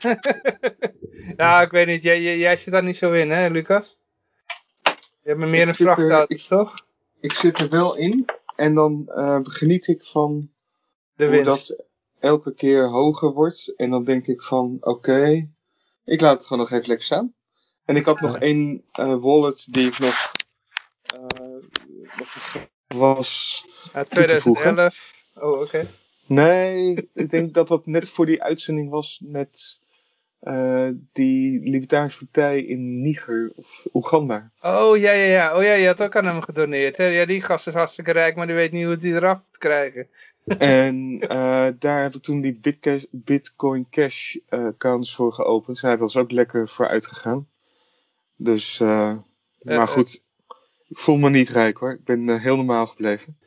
ja, 1.37 1.63
ik 1.63 1.71
weet 1.71 1.87
niet. 1.87 2.03
Jij, 2.03 2.39
jij, 2.39 2.57
zit 2.57 2.73
daar 2.73 2.85
niet 2.85 2.97
zo 2.97 3.13
in, 3.13 3.31
hè, 3.31 3.49
Lucas? 3.49 3.99
Je 5.23 5.29
hebt 5.29 5.39
me 5.39 5.47
meer 5.47 5.69
een 5.69 5.75
vrachtauto, 5.75 6.37
toch? 6.49 6.75
Ik 7.21 7.33
zit 7.33 7.59
er 7.59 7.69
wel 7.69 7.97
in. 7.97 8.25
En 8.57 8.75
dan 8.75 9.11
geniet 9.43 9.87
ik 9.87 10.05
van 10.05 10.51
de 11.15 11.27
hoe 11.27 11.43
dat 11.43 11.85
elke 12.19 12.55
keer 12.55 12.89
hoger 12.89 13.33
wordt. 13.33 13.73
En 13.77 13.91
dan 13.91 14.05
denk 14.05 14.27
ik 14.27 14.43
van, 14.43 14.77
oké, 14.81 15.49
ik 16.05 16.21
laat 16.21 16.37
het 16.37 16.47
gewoon 16.47 16.63
nog 16.63 16.71
even 16.71 16.89
lekker 16.89 17.07
staan. 17.07 17.35
En 17.85 17.97
ik 17.97 18.05
had 18.05 18.21
nog 18.21 18.39
één 18.39 18.85
uh, 19.01 19.15
wallet 19.21 19.67
die 19.71 19.87
ik 19.87 19.99
nog, 19.99 20.33
uh, 21.15 21.21
nog 21.47 21.50
was. 22.87 23.65
Ja, 23.93 24.05
2011. 24.05 25.13
Oh, 25.35 25.61
oké. 25.61 25.87
Nee, 26.27 27.09
ik 27.15 27.31
denk 27.31 27.55
dat 27.55 27.69
dat 27.69 27.87
net 27.87 28.09
voor 28.09 28.27
die 28.27 28.43
uitzending 28.43 28.91
was 28.91 29.21
met 29.25 29.79
uh, 30.43 30.89
die 31.13 31.61
Libertarische 31.71 32.25
Partij 32.25 32.63
in 32.63 33.03
Niger 33.03 33.53
of 33.55 33.87
Oeganda. 33.93 34.51
Oh 34.61 34.97
ja, 34.97 35.13
ja, 35.13 35.25
ja. 35.25 35.57
Oh 35.57 35.63
ja, 35.63 35.73
je 35.73 35.87
had 35.87 36.03
ook 36.03 36.17
aan 36.17 36.25
hem 36.25 36.43
gedoneerd. 36.43 36.97
Hè? 36.97 37.05
Ja, 37.05 37.27
die 37.27 37.43
gast 37.43 37.67
is 37.67 37.75
hartstikke 37.75 38.11
rijk, 38.11 38.37
maar 38.37 38.47
die 38.47 38.55
weet 38.55 38.73
niet 38.73 38.85
hoe 38.85 38.97
die 38.97 39.15
eraf 39.15 39.41
te 39.51 39.59
krijgen. 39.59 40.09
en 40.59 41.19
uh, 41.23 41.69
daar 41.79 42.03
heb 42.03 42.15
ik 42.15 42.23
toen 42.23 42.41
die 42.41 42.55
Bitcash, 42.55 43.05
Bitcoin 43.11 43.87
Cash 43.91 44.37
uh, 44.51 44.67
accounts 44.67 45.15
voor 45.15 45.33
geopend. 45.33 45.79
Zij 45.79 45.97
dat 45.97 46.09
is 46.09 46.17
ook 46.17 46.31
lekker 46.31 46.69
voor 46.69 46.89
uitgegaan. 46.89 47.49
Dus, 48.37 48.79
maar 49.63 49.89
goed. 49.89 50.23
Ik 50.91 50.99
voel 50.99 51.17
me 51.17 51.31
niet 51.31 51.49
rijk 51.49 51.77
hoor. 51.77 51.93
Ik 51.93 52.05
ben 52.05 52.41
heel 52.41 52.57
normaal 52.57 52.87
gebleven. 52.87 53.39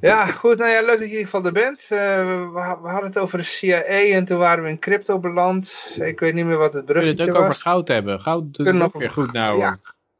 Ja, 0.00 0.26
goed. 0.26 0.58
Nou 0.58 0.70
ja, 0.70 0.80
leuk 0.80 0.88
dat 0.88 0.98
je 0.98 1.04
in 1.04 1.10
ieder 1.10 1.24
geval 1.24 1.44
er 1.44 1.52
bent. 1.52 1.86
we, 1.88 2.50
we, 2.52 2.88
hadden 2.88 3.08
het 3.08 3.18
over 3.18 3.38
de 3.38 3.44
CIA 3.44 3.82
en 3.82 4.24
toen 4.24 4.38
waren 4.38 4.64
we 4.64 4.70
in 4.70 4.78
crypto 4.78 5.18
beland. 5.18 5.92
Ik 5.94 6.20
weet 6.20 6.34
niet 6.34 6.44
meer 6.44 6.56
wat 6.56 6.72
het 6.72 6.84
bruggetje 6.84 7.16
was. 7.16 7.26
We 7.26 7.32
kunnen 7.32 7.34
het 7.34 7.44
ook 7.44 7.50
over 7.50 7.62
goud 7.62 7.88
hebben. 7.88 8.20
Goud 8.20 8.54
doet 8.54 8.66
het 8.66 8.82
ook 8.82 8.98
weer 8.98 9.10
goed 9.10 9.32
nou. 9.32 9.58
Ja, 9.58 9.76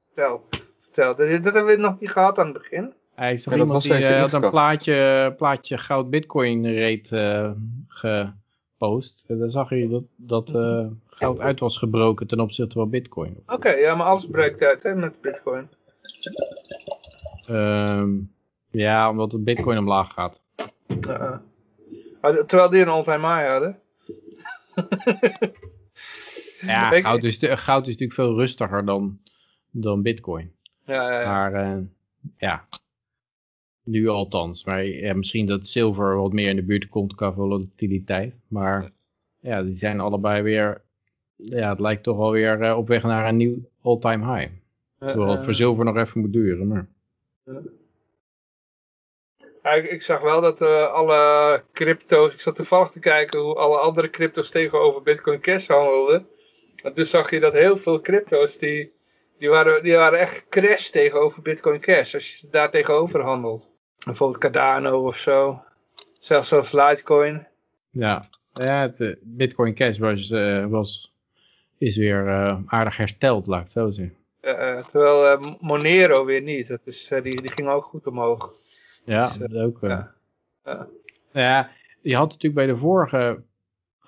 vertel. 0.06 0.48
vertel. 0.80 1.16
Dat, 1.16 1.44
dat 1.44 1.54
hebben 1.54 1.76
we 1.76 1.80
nog 1.80 2.00
niet 2.00 2.10
gehad 2.10 2.38
aan 2.38 2.44
het 2.44 2.58
begin. 2.58 2.92
Hij 3.14 3.32
is 3.32 3.42
toch 3.42 3.54
iemand 3.54 3.82
die 3.82 4.00
uh, 4.00 4.20
had 4.20 4.32
een 4.32 4.50
plaatje, 4.50 5.34
plaatje 5.36 5.78
goud 5.78 6.10
bitcoin 6.10 6.78
rate 6.78 7.16
uh, 7.16 7.50
gepost. 7.88 9.24
En 9.28 9.38
dan 9.38 9.50
zag 9.50 9.70
je 9.70 9.88
dat, 9.88 10.02
dat 10.16 10.52
uh, 10.54 10.86
goud 11.06 11.40
uit 11.40 11.60
was 11.60 11.78
gebroken 11.78 12.26
ten 12.26 12.40
opzichte 12.40 12.78
van 12.78 12.90
bitcoin. 12.90 13.42
Oké, 13.46 13.70
ja, 13.70 13.94
maar 13.94 14.06
alles 14.06 14.26
breekt 14.26 14.62
uit 14.62 14.82
hè, 14.82 14.94
met 14.94 15.20
bitcoin. 15.20 15.68
Um, 17.50 18.32
ja, 18.70 19.10
omdat 19.10 19.32
het 19.32 19.44
bitcoin 19.44 19.78
omlaag 19.78 20.12
gaat. 20.12 20.42
Uh, 20.88 21.36
terwijl 22.20 22.70
die 22.70 22.80
een 22.80 22.88
all-time 22.88 23.34
high 23.34 23.48
hadden. 23.48 23.78
ja, 26.60 26.90
goud 27.00 27.22
is, 27.22 27.38
goud 27.40 27.86
is 27.86 27.92
natuurlijk 27.92 28.12
veel 28.12 28.36
rustiger 28.36 28.84
dan, 28.84 29.18
dan 29.70 30.02
bitcoin. 30.02 30.52
Ja, 30.84 31.10
ja, 31.10 31.20
ja. 31.20 31.26
Maar 31.26 31.82
ja, 32.36 32.66
nu 33.84 34.08
althans. 34.08 34.64
Maar 34.64 34.84
ja, 34.84 35.14
misschien 35.14 35.46
dat 35.46 35.66
zilver 35.66 36.16
wat 36.16 36.32
meer 36.32 36.48
in 36.48 36.56
de 36.56 36.62
buurt 36.62 36.88
komt 36.88 37.14
qua 37.14 37.32
volatiliteit. 37.32 38.34
Maar 38.48 38.90
ja, 39.40 39.62
die 39.62 39.76
zijn 39.76 40.00
allebei 40.00 40.42
weer... 40.42 40.82
Ja, 41.36 41.68
het 41.70 41.80
lijkt 41.80 42.02
toch 42.02 42.18
alweer 42.18 42.62
uh, 42.62 42.76
op 42.76 42.88
weg 42.88 43.02
naar 43.02 43.28
een 43.28 43.36
nieuw 43.36 43.56
all-time 43.80 44.34
high. 44.34 44.52
Terwijl 45.06 45.30
het 45.30 45.44
voor 45.44 45.54
zilver 45.54 45.84
nog 45.84 45.96
even 45.96 46.20
moet 46.20 46.32
duren. 46.32 46.68
Maar... 46.68 46.86
Ja, 49.62 49.70
ik, 49.70 49.90
ik, 49.90 50.02
zag 50.02 50.20
wel 50.20 50.40
dat 50.40 50.62
uh, 50.62 50.92
alle 50.92 51.62
crypto's... 51.72 52.32
Ik 52.32 52.40
zat 52.40 52.56
toevallig 52.56 52.90
te 52.90 52.98
kijken 52.98 53.40
hoe 53.40 53.54
alle 53.54 53.78
andere 53.78 54.10
crypto's 54.10 54.50
tegenover 54.50 55.02
Bitcoin 55.02 55.40
Cash 55.40 55.66
handelden. 55.66 56.26
En 56.82 56.92
toen 56.92 57.04
zag 57.04 57.30
je 57.30 57.40
dat 57.40 57.52
heel 57.52 57.76
veel 57.76 58.00
crypto's 58.00 58.58
die... 58.58 58.92
Die 59.38 59.50
waren, 59.50 59.82
die 59.82 59.94
waren 59.94 60.18
echt 60.18 60.48
crash 60.48 60.90
tegenover 60.90 61.42
Bitcoin 61.42 61.80
Cash, 61.80 62.14
als 62.14 62.36
je 62.36 62.46
daar 62.50 62.70
tegenover 62.70 63.20
handelt. 63.20 63.70
Bijvoorbeeld 64.04 64.40
Cardano 64.40 65.06
of 65.06 65.18
zo. 65.18 65.62
Zelfs 66.18 66.48
zelfs 66.48 66.72
Litecoin. 66.72 67.46
Ja, 67.90 68.28
ja 68.52 68.92
het, 68.96 69.16
Bitcoin 69.20 69.74
Cash 69.74 69.98
was, 69.98 70.30
uh, 70.30 70.66
was, 70.66 71.12
is 71.78 71.96
weer 71.96 72.26
uh, 72.26 72.58
aardig 72.66 72.96
hersteld, 72.96 73.46
laat 73.46 73.58
ik 73.58 73.64
het 73.64 73.72
zo 73.72 73.90
zeggen. 73.90 74.21
Terwijl 74.90 75.56
Monero 75.60 76.24
weer 76.24 76.42
niet. 76.42 76.68
Dat 76.68 76.80
is, 76.84 77.08
die, 77.08 77.22
die 77.22 77.52
ging 77.52 77.68
ook 77.68 77.84
goed 77.84 78.06
omhoog. 78.06 78.52
Ja, 79.04 79.28
dus, 79.28 79.36
dat 79.36 79.62
ook. 79.62 79.78
Ja. 79.80 80.14
Ja. 80.64 80.88
ja. 81.32 81.70
je 82.00 82.16
had 82.16 82.28
natuurlijk 82.28 82.54
bij 82.54 82.66
de 82.66 82.76
vorige 82.76 83.42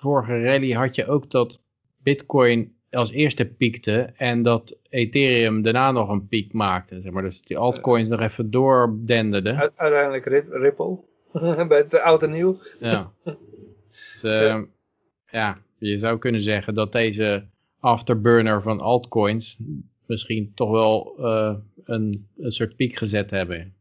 vorige 0.05 0.43
rally 0.43 0.71
had 0.71 0.95
je 0.95 1.07
ook 1.07 1.31
dat 1.31 1.59
bitcoin 1.97 2.75
als 2.91 3.11
eerste 3.11 3.45
piekte 3.45 4.13
en 4.15 4.41
dat 4.41 4.75
Ethereum 4.89 5.61
daarna 5.61 5.91
nog 5.91 6.09
een 6.09 6.27
piek 6.27 6.53
maakte. 6.53 7.01
Zeg 7.01 7.11
maar. 7.11 7.23
Dus 7.23 7.41
die 7.41 7.57
altcoins 7.57 8.09
nog 8.09 8.19
even 8.19 8.51
doordenderden. 8.51 9.71
Uiteindelijk 9.75 10.25
Ripple, 10.51 10.99
bij 11.67 11.77
het 11.77 11.99
oude 11.99 12.27
nieuw. 12.27 12.57
Ja. 12.79 13.11
Dus, 13.23 14.23
uh, 14.23 14.61
ja, 15.39 15.57
je 15.77 15.99
zou 15.99 16.17
kunnen 16.17 16.41
zeggen 16.41 16.73
dat 16.73 16.91
deze 16.91 17.45
afterburner 17.79 18.61
van 18.61 18.79
altcoins 18.79 19.57
misschien 20.07 20.51
toch 20.55 20.69
wel 20.71 21.15
uh, 21.19 21.55
een, 21.83 22.27
een 22.37 22.51
soort 22.51 22.75
piek 22.75 22.95
gezet 22.95 23.31
hebben. 23.31 23.73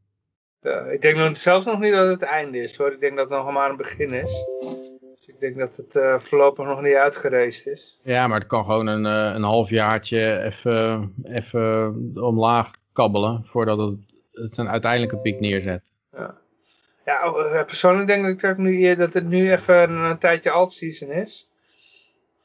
Ja, 0.62 0.81
ik 0.81 1.03
denk 1.03 1.17
nog, 1.17 1.36
zelfs 1.36 1.67
nog 1.67 1.81
niet 1.81 1.93
dat 1.93 2.09
het 2.09 2.20
het 2.20 2.28
einde 2.28 2.59
is 2.59 2.77
hoor. 2.77 2.93
Ik 2.93 3.01
denk 3.01 3.17
dat 3.17 3.28
het 3.28 3.39
nog 3.39 3.53
maar 3.53 3.70
een 3.70 3.77
begin 3.77 4.12
is. 4.12 4.44
Dus 5.01 5.27
ik 5.27 5.41
denk 5.41 5.59
dat 5.59 5.77
het 5.77 5.94
uh, 5.94 6.19
voorlopig 6.19 6.67
nog 6.67 6.83
niet 6.83 6.94
uitgereisd 6.94 7.67
is. 7.67 7.99
Ja, 8.03 8.27
maar 8.27 8.39
het 8.39 8.49
kan 8.49 8.65
gewoon 8.65 8.86
een, 8.86 9.05
uh, 9.05 9.35
een 9.35 9.43
halfjaartje 9.43 10.43
even, 10.43 11.15
even 11.25 12.12
omlaag 12.15 12.70
kabbelen 12.93 13.44
voordat 13.47 13.78
het, 13.78 13.99
het 14.33 14.59
een 14.59 14.69
uiteindelijke 14.69 15.17
piek 15.17 15.41
neerzet. 15.41 15.93
Ja, 16.12 16.39
ja 17.05 17.31
oh, 17.31 17.65
persoonlijk 17.65 18.09
denk 18.09 18.27
ik 18.27 18.41
dat, 18.41 18.57
nu, 18.57 18.97
dat 18.97 19.15
het 19.15 19.28
nu 19.28 19.53
even 19.53 19.91
een, 19.91 20.11
een 20.11 20.19
tijdje 20.19 20.51
alt-season 20.51 21.11
is. 21.11 21.49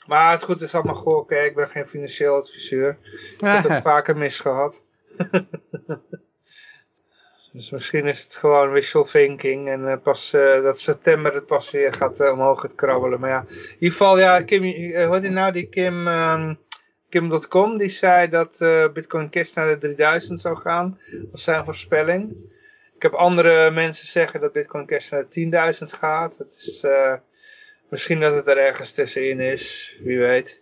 Maar 0.09 0.31
het 0.31 0.43
goed 0.43 0.61
is 0.61 0.75
allemaal 0.75 0.95
goed. 0.95 1.27
Kijk, 1.27 1.49
ik 1.49 1.55
ben 1.55 1.67
geen 1.67 1.87
financieel 1.87 2.35
adviseur. 2.35 2.97
Ik 3.33 3.39
heb 3.39 3.63
het 3.69 3.81
vaker 3.81 4.17
misgehad. 4.17 4.83
dus 7.53 7.69
misschien 7.69 8.05
is 8.05 8.23
het 8.23 8.35
gewoon 8.35 8.71
wishful 8.71 9.03
thinking. 9.03 9.69
En 9.69 9.81
uh, 9.81 9.97
pas 10.03 10.33
uh, 10.33 10.63
dat 10.63 10.79
september 10.79 11.33
het 11.33 11.45
pas 11.45 11.71
weer 11.71 11.93
gaat 11.93 12.21
uh, 12.21 12.31
omhoog 12.31 12.61
gaat 12.61 12.75
krabbelen. 12.75 13.19
Maar 13.19 13.29
ja, 13.29 13.45
in 13.47 13.73
ieder 13.73 13.97
geval, 13.97 14.19
ja, 14.19 14.41
Kim, 14.41 14.61
wat 15.07 15.23
is 15.23 15.29
nou 15.29 15.51
die 15.51 15.69
Kim... 15.69 16.07
Um, 16.07 16.59
Kim.com 17.09 17.77
die 17.77 17.89
zei 17.89 18.29
dat 18.29 18.57
Bitcoin 18.93 19.29
Cash 19.29 19.53
naar 19.53 19.67
de 19.67 19.77
3000 19.77 20.41
zou 20.41 20.57
gaan. 20.57 20.99
Dat 21.11 21.31
was 21.31 21.43
zijn 21.43 21.65
voorspelling. 21.65 22.31
Ik 22.95 23.01
heb 23.01 23.13
andere 23.13 23.71
mensen 23.71 24.07
zeggen 24.07 24.41
dat 24.41 24.51
Bitcoin 24.51 24.85
Cash 24.85 25.09
naar 25.09 25.25
de 25.29 25.75
10.000 25.79 25.85
gaat. 25.99 26.37
Dat 26.37 26.53
is 26.57 26.83
Misschien 27.89 28.19
dat 28.19 28.33
het 28.33 28.47
er 28.47 28.57
ergens 28.57 28.91
tussenin 28.91 29.39
is, 29.39 29.95
wie 30.03 30.19
weet. 30.19 30.61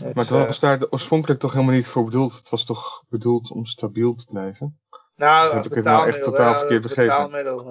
maar 0.00 0.12
het 0.14 0.30
was 0.30 0.60
daar 0.60 0.86
oorspronkelijk 0.90 1.40
toch 1.40 1.52
helemaal 1.52 1.74
niet 1.74 1.86
voor 1.86 2.04
bedoeld. 2.04 2.34
Het 2.34 2.48
was 2.48 2.64
toch 2.64 3.04
bedoeld 3.08 3.50
om 3.50 3.66
stabiel 3.66 4.14
te 4.14 4.26
blijven? 4.30 4.78
Nou, 5.16 5.54
heb 5.54 5.64
ik 5.64 5.74
het 5.74 5.84
nou 5.84 6.08
echt 6.08 6.22
totaal 6.22 6.52
ja, 6.52 6.58
verkeerd 6.58 6.82
begrepen? 6.82 7.12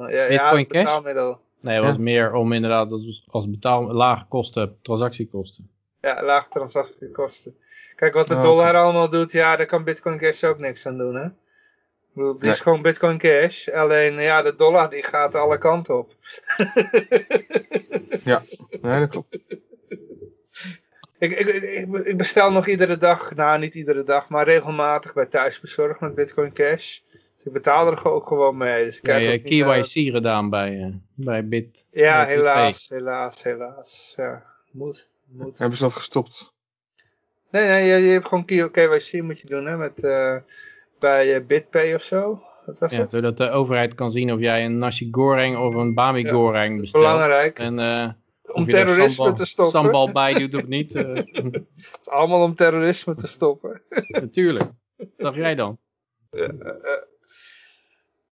Ja, 0.09 0.23
ja, 0.23 0.65
betaalmiddel. 0.67 1.39
Nee, 1.61 1.75
het 1.75 1.85
was 1.85 1.97
meer 1.97 2.33
om 2.33 2.53
inderdaad 2.53 2.91
als 3.27 3.49
betaal, 3.49 3.91
lage 3.91 4.25
kosten, 4.29 4.77
transactiekosten. 4.81 5.69
Ja, 6.01 6.23
lage 6.23 6.49
transactiekosten. 6.49 7.55
Kijk, 7.95 8.13
wat 8.13 8.27
de 8.27 8.35
oh, 8.35 8.41
dollar 8.41 8.75
allemaal 8.75 9.09
doet, 9.09 9.31
ja, 9.31 9.55
daar 9.55 9.65
kan 9.65 9.83
Bitcoin 9.83 10.17
Cash 10.17 10.43
ook 10.43 10.57
niks 10.57 10.85
aan 10.85 10.97
doen, 10.97 11.15
hè? 11.15 11.27
Dit 12.15 12.43
is 12.43 12.59
gewoon 12.59 12.81
Bitcoin 12.81 13.17
Cash. 13.17 13.67
Alleen 13.67 14.21
ja, 14.21 14.41
de 14.41 14.55
dollar 14.55 14.89
die 14.89 15.03
gaat 15.03 15.35
alle 15.35 15.57
kanten 15.57 15.97
op. 15.97 16.13
ja, 18.23 18.43
nee, 18.81 18.99
dat 18.99 19.09
klopt. 19.09 19.37
Ik, 21.19 21.39
ik, 21.39 21.47
ik, 22.05 22.17
bestel 22.17 22.51
nog 22.51 22.67
iedere 22.67 22.97
dag, 22.97 23.35
nou 23.35 23.59
niet 23.59 23.73
iedere 23.73 24.03
dag, 24.03 24.29
maar 24.29 24.45
regelmatig 24.45 25.13
bij 25.13 25.25
thuisbezorgd 25.25 25.99
met 25.99 26.15
Bitcoin 26.15 26.53
Cash. 26.53 26.99
Dus 27.11 27.45
ik 27.45 27.51
betaal 27.51 27.91
er 27.91 28.05
ook 28.05 28.27
gewoon 28.27 28.57
mee. 28.57 28.85
Dus 28.85 28.97
ik 28.97 29.05
ja, 29.05 29.15
je 29.15 29.39
KYC 29.39 30.13
gedaan 30.13 30.49
bij, 30.49 30.71
uh, 30.71 30.93
bij 31.13 31.47
Bit. 31.47 31.85
Ja, 31.91 32.25
helaas, 32.25 32.89
helaas, 32.89 33.43
helaas. 33.43 34.13
Ja, 34.15 34.45
moet, 34.71 35.09
moet. 35.25 35.57
Hebben 35.57 35.77
ze 35.77 35.83
dat 35.83 35.93
gestopt? 35.93 36.53
Nee, 37.51 37.67
nee, 37.67 37.85
je, 37.85 37.97
je 37.97 38.11
hebt 38.11 38.27
gewoon 38.27 38.45
KYC 38.45 39.21
moet 39.21 39.41
je 39.41 39.47
doen 39.47 39.65
hè, 39.65 39.77
met... 39.77 40.03
Uh, 40.03 40.37
bij 41.05 41.35
uh, 41.35 41.45
BitPay 41.45 41.93
of 41.93 42.03
zo. 42.03 42.43
Dat 42.65 42.79
was 42.79 42.91
ja, 42.91 42.99
het? 42.99 43.09
zodat 43.09 43.37
de 43.37 43.49
overheid 43.49 43.95
kan 43.95 44.11
zien 44.11 44.31
of 44.33 44.39
jij 44.39 44.65
een 44.65 44.77
nasi 44.77 45.07
goreng 45.11 45.57
of 45.57 45.75
een 45.75 45.93
bami 45.93 46.29
goreng 46.29 46.79
bestelt. 46.79 47.03
Belangrijk. 47.03 47.59
En, 47.59 47.79
uh, 47.79 48.09
om 48.41 48.67
terrorisme 48.67 49.09
sambal, 49.09 49.35
te 49.35 49.45
stoppen. 49.45 49.81
Sambal 49.81 50.11
bij 50.11 50.33
doet 50.33 50.55
of 50.55 50.67
niet. 50.67 50.95
Uh. 50.95 51.15
het 51.15 51.63
is 52.01 52.09
allemaal 52.09 52.43
om 52.43 52.55
terrorisme 52.55 53.15
te 53.15 53.27
stoppen. 53.27 53.81
Natuurlijk. 54.07 54.69
Wat 54.95 55.07
dacht 55.17 55.35
jij 55.35 55.55
dan? 55.55 55.77
Ja, 56.31 56.51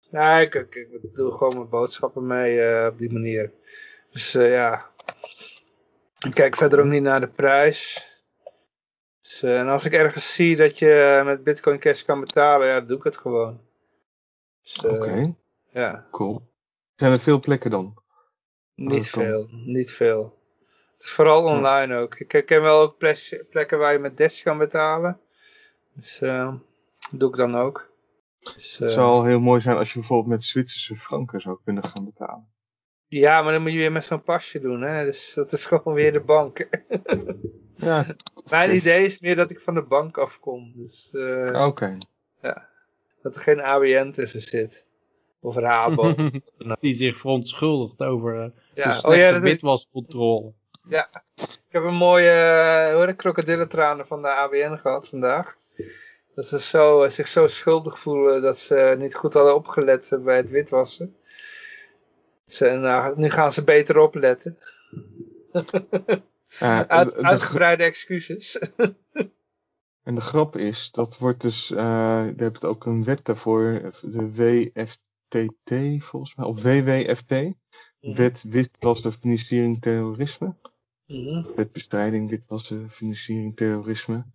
nee, 0.10 0.46
ik, 0.46 0.54
ik, 0.54 0.76
ik, 0.76 1.14
doe 1.14 1.32
gewoon 1.32 1.56
mijn 1.56 1.70
boodschappen 1.70 2.28
mee 2.28 2.88
op 2.88 2.98
die 2.98 3.14
manier. 3.14 3.52
Dus 4.12 4.32
ja, 4.32 4.90
ik 6.26 6.34
kijk 6.34 6.56
verder 6.56 6.80
ook 6.80 6.86
niet 6.86 7.02
naar 7.02 7.20
de 7.20 7.28
prijs. 7.28 8.12
Dus, 9.42 9.52
en 9.52 9.68
als 9.68 9.86
ik 9.86 9.94
ergens 9.94 10.34
zie 10.34 10.56
dat 10.56 10.80
je 10.80 11.22
met 11.26 11.44
Bitcoin 11.44 11.80
Cash 11.80 12.04
kan 12.04 12.20
betalen, 12.20 12.68
ja, 12.68 12.82
doe 12.82 12.98
ik 12.98 13.04
het 13.04 13.18
gewoon. 13.18 13.60
Dus, 14.64 14.78
Oké. 14.78 14.96
Okay. 14.96 15.36
Ja. 15.72 16.08
Cool. 16.12 16.42
Zijn 16.96 17.12
er 17.12 17.20
veel 17.20 17.40
plekken 17.40 17.72
dan? 17.72 18.02
Niet 18.76 19.10
veel, 19.10 19.48
niet 19.50 19.92
veel. 19.92 20.40
Het 20.94 21.04
is 21.04 21.10
vooral 21.10 21.44
online 21.44 21.96
ook. 21.96 22.16
Ik 22.16 22.46
ken 22.46 22.62
wel 22.62 22.82
ook 22.82 22.98
plekken 23.50 23.78
waar 23.78 23.94
je 23.94 24.00
met 24.00 24.18
Dash 24.18 24.44
kan 24.44 24.58
betalen. 24.58 25.20
Dus 25.94 26.22
uh, 26.22 26.54
doe 27.12 27.30
ik 27.30 27.36
dan 27.36 27.56
ook. 27.56 27.92
Dus, 28.40 28.78
het 28.78 28.92
zou 28.92 29.28
heel 29.28 29.40
mooi 29.40 29.62
zijn 29.62 29.78
als 29.78 29.94
je 29.94 30.00
bijvoorbeeld 30.00 30.30
met 30.30 30.44
Zwitserse 30.44 30.96
franken 30.96 31.42
zou 31.42 31.58
kunnen 31.64 31.84
gaan 31.84 32.06
betalen. 32.06 32.53
Ja, 33.14 33.42
maar 33.42 33.54
dan 33.54 33.62
moet 33.62 33.72
je 33.72 33.78
weer 33.78 33.92
met 33.92 34.06
zo'n 34.06 34.24
pasje 34.24 34.60
doen. 34.60 34.82
Hè? 34.82 35.06
Dus 35.06 35.32
dat 35.36 35.52
is 35.52 35.66
gewoon 35.72 35.94
weer 35.94 36.12
de 36.12 36.20
bank. 36.20 36.68
ja, 37.76 38.06
Mijn 38.50 38.76
idee 38.76 39.06
is 39.06 39.20
meer 39.20 39.36
dat 39.36 39.50
ik 39.50 39.60
van 39.60 39.74
de 39.74 39.82
bank 39.82 40.18
afkom. 40.18 40.72
Dus, 40.76 41.10
uh, 41.12 41.66
Oké. 41.66 41.98
Ja. 42.42 42.68
Dat 43.22 43.36
er 43.36 43.42
geen 43.42 43.62
ABN 43.62 44.12
tussen 44.12 44.42
zit. 44.42 44.86
Of 45.40 45.56
Rabo. 45.56 46.16
Die 46.80 46.96
zich 46.96 47.18
verontschuldigt 47.18 48.04
over 48.04 48.36
uh, 48.36 48.50
ja. 48.74 49.02
de 49.02 49.08
oh, 49.08 49.16
ja, 49.16 49.40
witwascontrole. 49.40 50.52
Ja, 50.88 51.10
ik 51.36 51.70
heb 51.70 51.84
een 51.84 51.96
mooie 51.96 52.90
uh, 52.90 52.94
hoor, 52.94 53.14
krokodillentranen 53.14 54.08
van 54.08 54.22
de 54.22 54.28
ABN 54.28 54.76
gehad 54.76 55.08
vandaag. 55.08 55.58
Dat 56.36 56.46
ze 56.46 56.60
zo, 56.60 57.10
zich 57.10 57.28
zo 57.28 57.48
schuldig 57.48 58.00
voelen 58.00 58.42
dat 58.42 58.58
ze 58.58 58.96
niet 58.98 59.16
goed 59.16 59.34
hadden 59.34 59.56
opgelet 59.56 60.18
bij 60.24 60.38
het 60.38 60.50
witwassen. 60.50 61.16
Ze, 62.54 62.66
nou, 62.66 63.20
nu 63.20 63.30
gaan 63.30 63.54
ze 63.54 63.64
beter 63.64 63.98
opletten. 63.98 64.58
Uh, 65.52 65.64
Uit, 66.88 67.16
uitgebreide 67.16 67.84
excuses. 67.84 68.60
en 70.08 70.16
de 70.16 70.22
grap 70.22 70.58
is, 70.58 70.92
dat 70.92 71.18
wordt 71.18 71.42
dus, 71.42 71.72
uh, 71.72 71.78
je 72.36 72.44
hebt 72.44 72.66
ook 72.66 72.86
een 72.86 73.04
wet 73.04 73.26
daarvoor, 73.26 73.92
de 74.02 74.32
WFTT 74.34 76.04
volgens 76.04 76.36
mij, 76.36 76.46
of 76.46 76.62
WWFT. 76.62 77.32
Mhm. 77.32 78.16
Wet 78.16 78.44
witwassen, 78.44 79.14
financiering, 79.14 79.82
terrorisme. 79.82 80.56
Mm 81.06 81.48
Wet 81.56 81.72
bestrijding, 81.72 82.30
witwassen, 82.30 82.90
financiering, 82.90 83.56
terrorisme. 83.56 84.26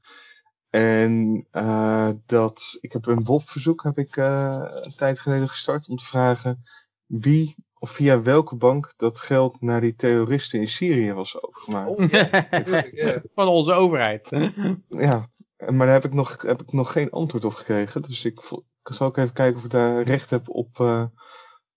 En 0.70 1.46
uh, 1.52 2.10
dat, 2.26 2.78
ik 2.80 2.92
heb 2.92 3.06
een 3.06 3.24
WOP-verzoek 3.24 3.82
heb 3.82 3.98
ik 3.98 4.16
uh, 4.16 4.56
een 4.60 4.96
tijd 4.96 5.18
geleden 5.18 5.48
gestart 5.48 5.88
om 5.88 5.96
te 5.96 6.04
vragen 6.04 6.64
wie 7.06 7.56
of 7.78 7.90
via 7.90 8.22
welke 8.22 8.56
bank 8.56 8.94
dat 8.96 9.18
geld 9.18 9.60
naar 9.60 9.80
die 9.80 9.94
terroristen 9.94 10.60
in 10.60 10.68
Syrië 10.68 11.12
was 11.12 11.42
overgemaakt. 11.42 11.90
Oh, 11.90 13.22
Van 13.34 13.48
onze 13.48 13.72
overheid. 13.72 14.28
ja, 14.88 15.30
maar 15.56 15.86
daar 15.86 15.92
heb 15.92 16.04
ik, 16.04 16.12
nog, 16.12 16.42
heb 16.42 16.62
ik 16.62 16.72
nog 16.72 16.92
geen 16.92 17.10
antwoord 17.10 17.44
op 17.44 17.52
gekregen. 17.52 18.02
Dus 18.02 18.24
ik, 18.24 18.40
ik 18.82 18.92
zal 18.94 19.06
ook 19.06 19.16
even 19.16 19.32
kijken 19.32 19.58
of 19.58 19.64
ik 19.64 19.70
daar 19.70 20.02
recht 20.02 20.30
heb 20.30 20.48
op 20.48 20.78
uh, 20.78 21.04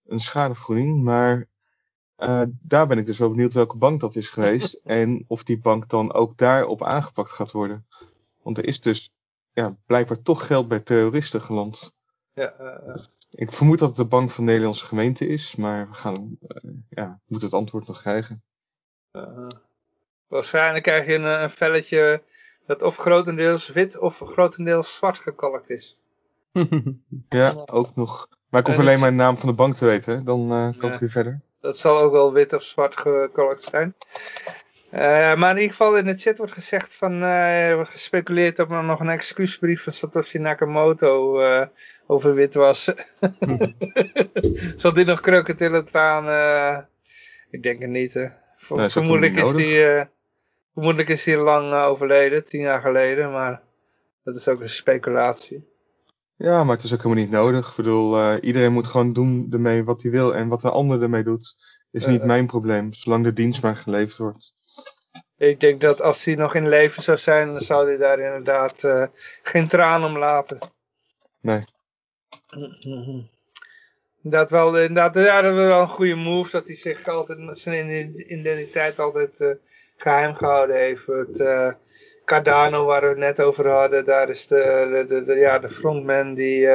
een 0.05 0.19
schadevergoeding. 0.19 1.03
Maar 1.03 1.49
uh, 2.17 2.41
daar 2.61 2.87
ben 2.87 2.97
ik 2.97 3.05
dus 3.05 3.17
wel 3.17 3.29
benieuwd 3.29 3.53
welke 3.53 3.77
bank 3.77 3.99
dat 3.99 4.15
is 4.15 4.29
geweest. 4.29 4.73
en 4.83 5.25
of 5.27 5.43
die 5.43 5.59
bank 5.59 5.89
dan 5.89 6.13
ook 6.13 6.37
daarop 6.37 6.83
aangepakt 6.83 7.31
gaat 7.31 7.51
worden. 7.51 7.87
Want 8.41 8.57
er 8.57 8.65
is 8.65 8.81
dus 8.81 9.13
ja, 9.53 9.77
blijkbaar 9.85 10.21
toch 10.21 10.45
geld 10.45 10.67
bij 10.67 10.79
terroristen 10.79 11.41
geland. 11.41 11.93
Ja, 12.33 12.53
uh, 12.59 12.95
ik 13.31 13.51
vermoed 13.51 13.79
dat 13.79 13.87
het 13.87 13.97
de 13.97 14.05
bank 14.05 14.29
van 14.29 14.43
de 14.43 14.49
Nederlandse 14.49 14.85
gemeente 14.85 15.27
is, 15.27 15.55
maar 15.55 15.89
we 15.89 15.93
gaan, 15.93 16.37
uh, 16.47 16.71
ja, 16.89 17.19
moeten 17.25 17.47
het 17.47 17.57
antwoord 17.57 17.87
nog 17.87 18.01
krijgen. 18.01 18.43
Uh, 19.11 19.47
waarschijnlijk 20.27 20.83
krijg 20.83 21.05
je 21.05 21.13
een, 21.13 21.41
een, 21.43 21.49
velletje 21.49 22.21
dat 22.65 22.81
of 22.81 22.95
grotendeels 22.95 23.67
wit 23.67 23.97
of 23.97 24.21
grotendeels 24.25 24.95
zwart 24.95 25.17
gekalkt 25.17 25.69
is. 25.69 25.97
ja, 27.29 27.63
ook 27.65 27.95
nog. 27.95 28.27
Maar 28.49 28.61
ik 28.61 28.67
hoef 28.67 28.77
alleen 28.77 28.99
maar 28.99 29.09
de 29.09 29.15
naam 29.15 29.37
van 29.37 29.49
de 29.49 29.55
bank 29.55 29.75
te 29.75 29.85
weten, 29.85 30.25
dan 30.25 30.51
uh, 30.51 30.77
kan 30.77 30.93
ik 30.93 30.99
weer 30.99 31.09
verder. 31.09 31.41
Dat 31.61 31.77
zal 31.77 31.99
ook 31.99 32.11
wel 32.11 32.33
wit 32.33 32.53
of 32.53 32.63
zwart 32.63 32.97
gekalkt 32.97 33.63
zijn. 33.63 33.95
Uh, 34.93 34.99
maar 35.35 35.49
in 35.49 35.61
ieder 35.61 35.75
geval 35.75 35.97
in 35.97 36.05
de 36.05 36.17
chat 36.17 36.37
wordt 36.37 36.53
gezegd 36.53 36.95
van, 36.95 37.23
uh, 37.23 37.85
gespeculeerd 37.85 38.59
op 38.59 38.69
nog 38.69 38.99
een 38.99 39.09
excuusbrief 39.09 39.83
van 39.83 39.93
Satoshi 39.93 40.37
Nakamoto 40.37 41.39
over 42.11 42.33
witwassen. 42.33 42.95
Zal 44.77 44.93
die 44.93 45.05
nog 45.05 45.19
krokodillen 45.19 45.85
traan? 45.85 46.25
ik 47.49 47.63
denk 47.63 47.81
het 47.81 47.89
niet. 47.89 48.13
Hè. 48.13 48.27
vermoedelijk, 48.89 49.35
is 49.35 49.53
die, 49.53 50.05
vermoedelijk 50.73 51.09
is 51.09 51.25
lang 51.25 51.73
overleden, 51.73 52.45
tien 52.45 52.61
jaar 52.61 52.81
geleden, 52.81 53.31
maar 53.31 53.61
dat 54.23 54.35
is 54.35 54.47
ook 54.47 54.61
een 54.61 54.69
speculatie. 54.69 55.69
Ja, 56.35 56.63
maar 56.63 56.75
het 56.75 56.85
is 56.85 56.93
ook 56.93 57.03
helemaal 57.03 57.23
niet 57.23 57.33
nodig. 57.33 57.69
Ik 57.69 57.75
bedoel, 57.75 58.37
iedereen 58.37 58.73
moet 58.73 58.87
gewoon 58.87 59.13
doen 59.13 59.47
ermee 59.51 59.83
wat 59.83 60.01
hij 60.01 60.11
wil. 60.11 60.35
En 60.35 60.47
wat 60.47 60.61
de 60.61 60.69
ander 60.69 61.01
ermee 61.01 61.23
doet, 61.23 61.55
is 61.91 62.05
niet 62.05 62.23
mijn 62.23 62.47
probleem. 62.47 62.93
Zolang 62.93 63.23
de 63.23 63.33
dienst 63.33 63.61
maar 63.61 63.75
geleverd 63.75 64.17
wordt. 64.17 64.53
Ik 65.37 65.59
denk 65.59 65.81
dat 65.81 66.01
als 66.01 66.23
hij 66.23 66.35
nog 66.35 66.55
in 66.55 66.69
leven 66.69 67.03
zou 67.03 67.17
zijn, 67.17 67.47
dan 67.47 67.61
zou 67.61 67.87
hij 67.87 67.97
daar 67.97 68.19
inderdaad 68.19 68.83
uh, 68.83 69.03
geen 69.43 69.67
traan 69.67 70.03
om 70.03 70.17
laten. 70.17 70.57
Nee. 71.41 71.65
Dat 74.21 74.49
wel, 74.49 74.77
inderdaad, 74.79 75.15
ja, 75.15 75.41
dat 75.41 75.53
was 75.53 75.65
wel 75.65 75.81
een 75.81 75.87
goede 75.87 76.15
move, 76.15 76.51
dat 76.51 76.67
hij 76.67 76.75
zich 76.75 77.07
altijd, 77.07 77.59
zijn 77.59 78.13
identiteit 78.33 78.99
altijd 78.99 79.39
uh, 79.39 79.51
geheim 79.97 80.35
gehouden 80.35 80.75
heeft. 80.75 81.05
Het 81.05 81.39
uh, 81.39 81.71
Cardano, 82.25 82.85
waar 82.85 83.01
we 83.01 83.07
het 83.07 83.17
net 83.17 83.41
over 83.41 83.69
hadden, 83.69 84.05
daar 84.05 84.29
is 84.29 84.47
de, 84.47 85.23
de, 85.25 85.35
ja, 85.35 85.59
de 85.59 85.69
frontman, 85.69 86.33
die, 86.33 86.59
die 86.59 86.67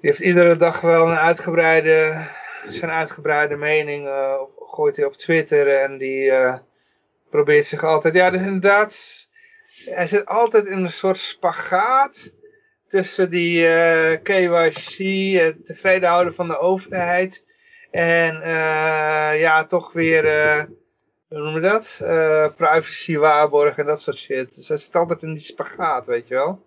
heeft 0.00 0.20
iedere 0.20 0.56
dag 0.56 0.80
wel 0.80 1.10
een 1.10 1.16
uitgebreide, 1.16 2.26
zijn 2.68 2.90
uitgebreide 2.90 3.56
mening, 3.56 4.08
gooit 4.56 4.96
hij 4.96 5.04
op 5.04 5.16
Twitter 5.16 5.76
en 5.76 5.98
die 5.98 6.32
probeert 7.30 7.66
zich 7.66 7.84
altijd, 7.84 8.14
ja, 8.14 8.30
dus 8.30 8.42
inderdaad, 8.42 9.26
hij 9.84 10.06
zit 10.06 10.26
altijd 10.26 10.64
in 10.66 10.84
een 10.84 10.92
soort 10.92 11.18
spagaat 11.18 12.32
tussen 12.92 13.30
die 13.30 13.58
uh, 13.58 14.12
eh, 14.12 14.22
KYC, 14.22 14.96
het 15.40 15.66
tevreden 15.66 16.08
houden 16.08 16.34
van 16.34 16.48
de 16.48 16.58
overheid, 16.58 17.44
en 17.90 18.36
uh, 18.36 19.40
ja, 19.40 19.64
toch 19.64 19.92
weer, 19.92 20.24
uh, 20.24 20.64
hoe 21.28 21.38
noem 21.38 21.54
je 21.54 21.60
dat, 21.60 21.96
privacy 22.56 23.16
waarborgen 23.16 23.76
en 23.76 23.86
dat 23.86 24.00
soort 24.00 24.16
shit. 24.16 24.54
Dus 24.54 24.68
hij 24.68 24.76
zit 24.76 24.96
altijd 24.96 25.22
in 25.22 25.32
die 25.32 25.42
spagaat, 25.42 26.06
weet 26.06 26.28
je 26.28 26.34
wel. 26.34 26.66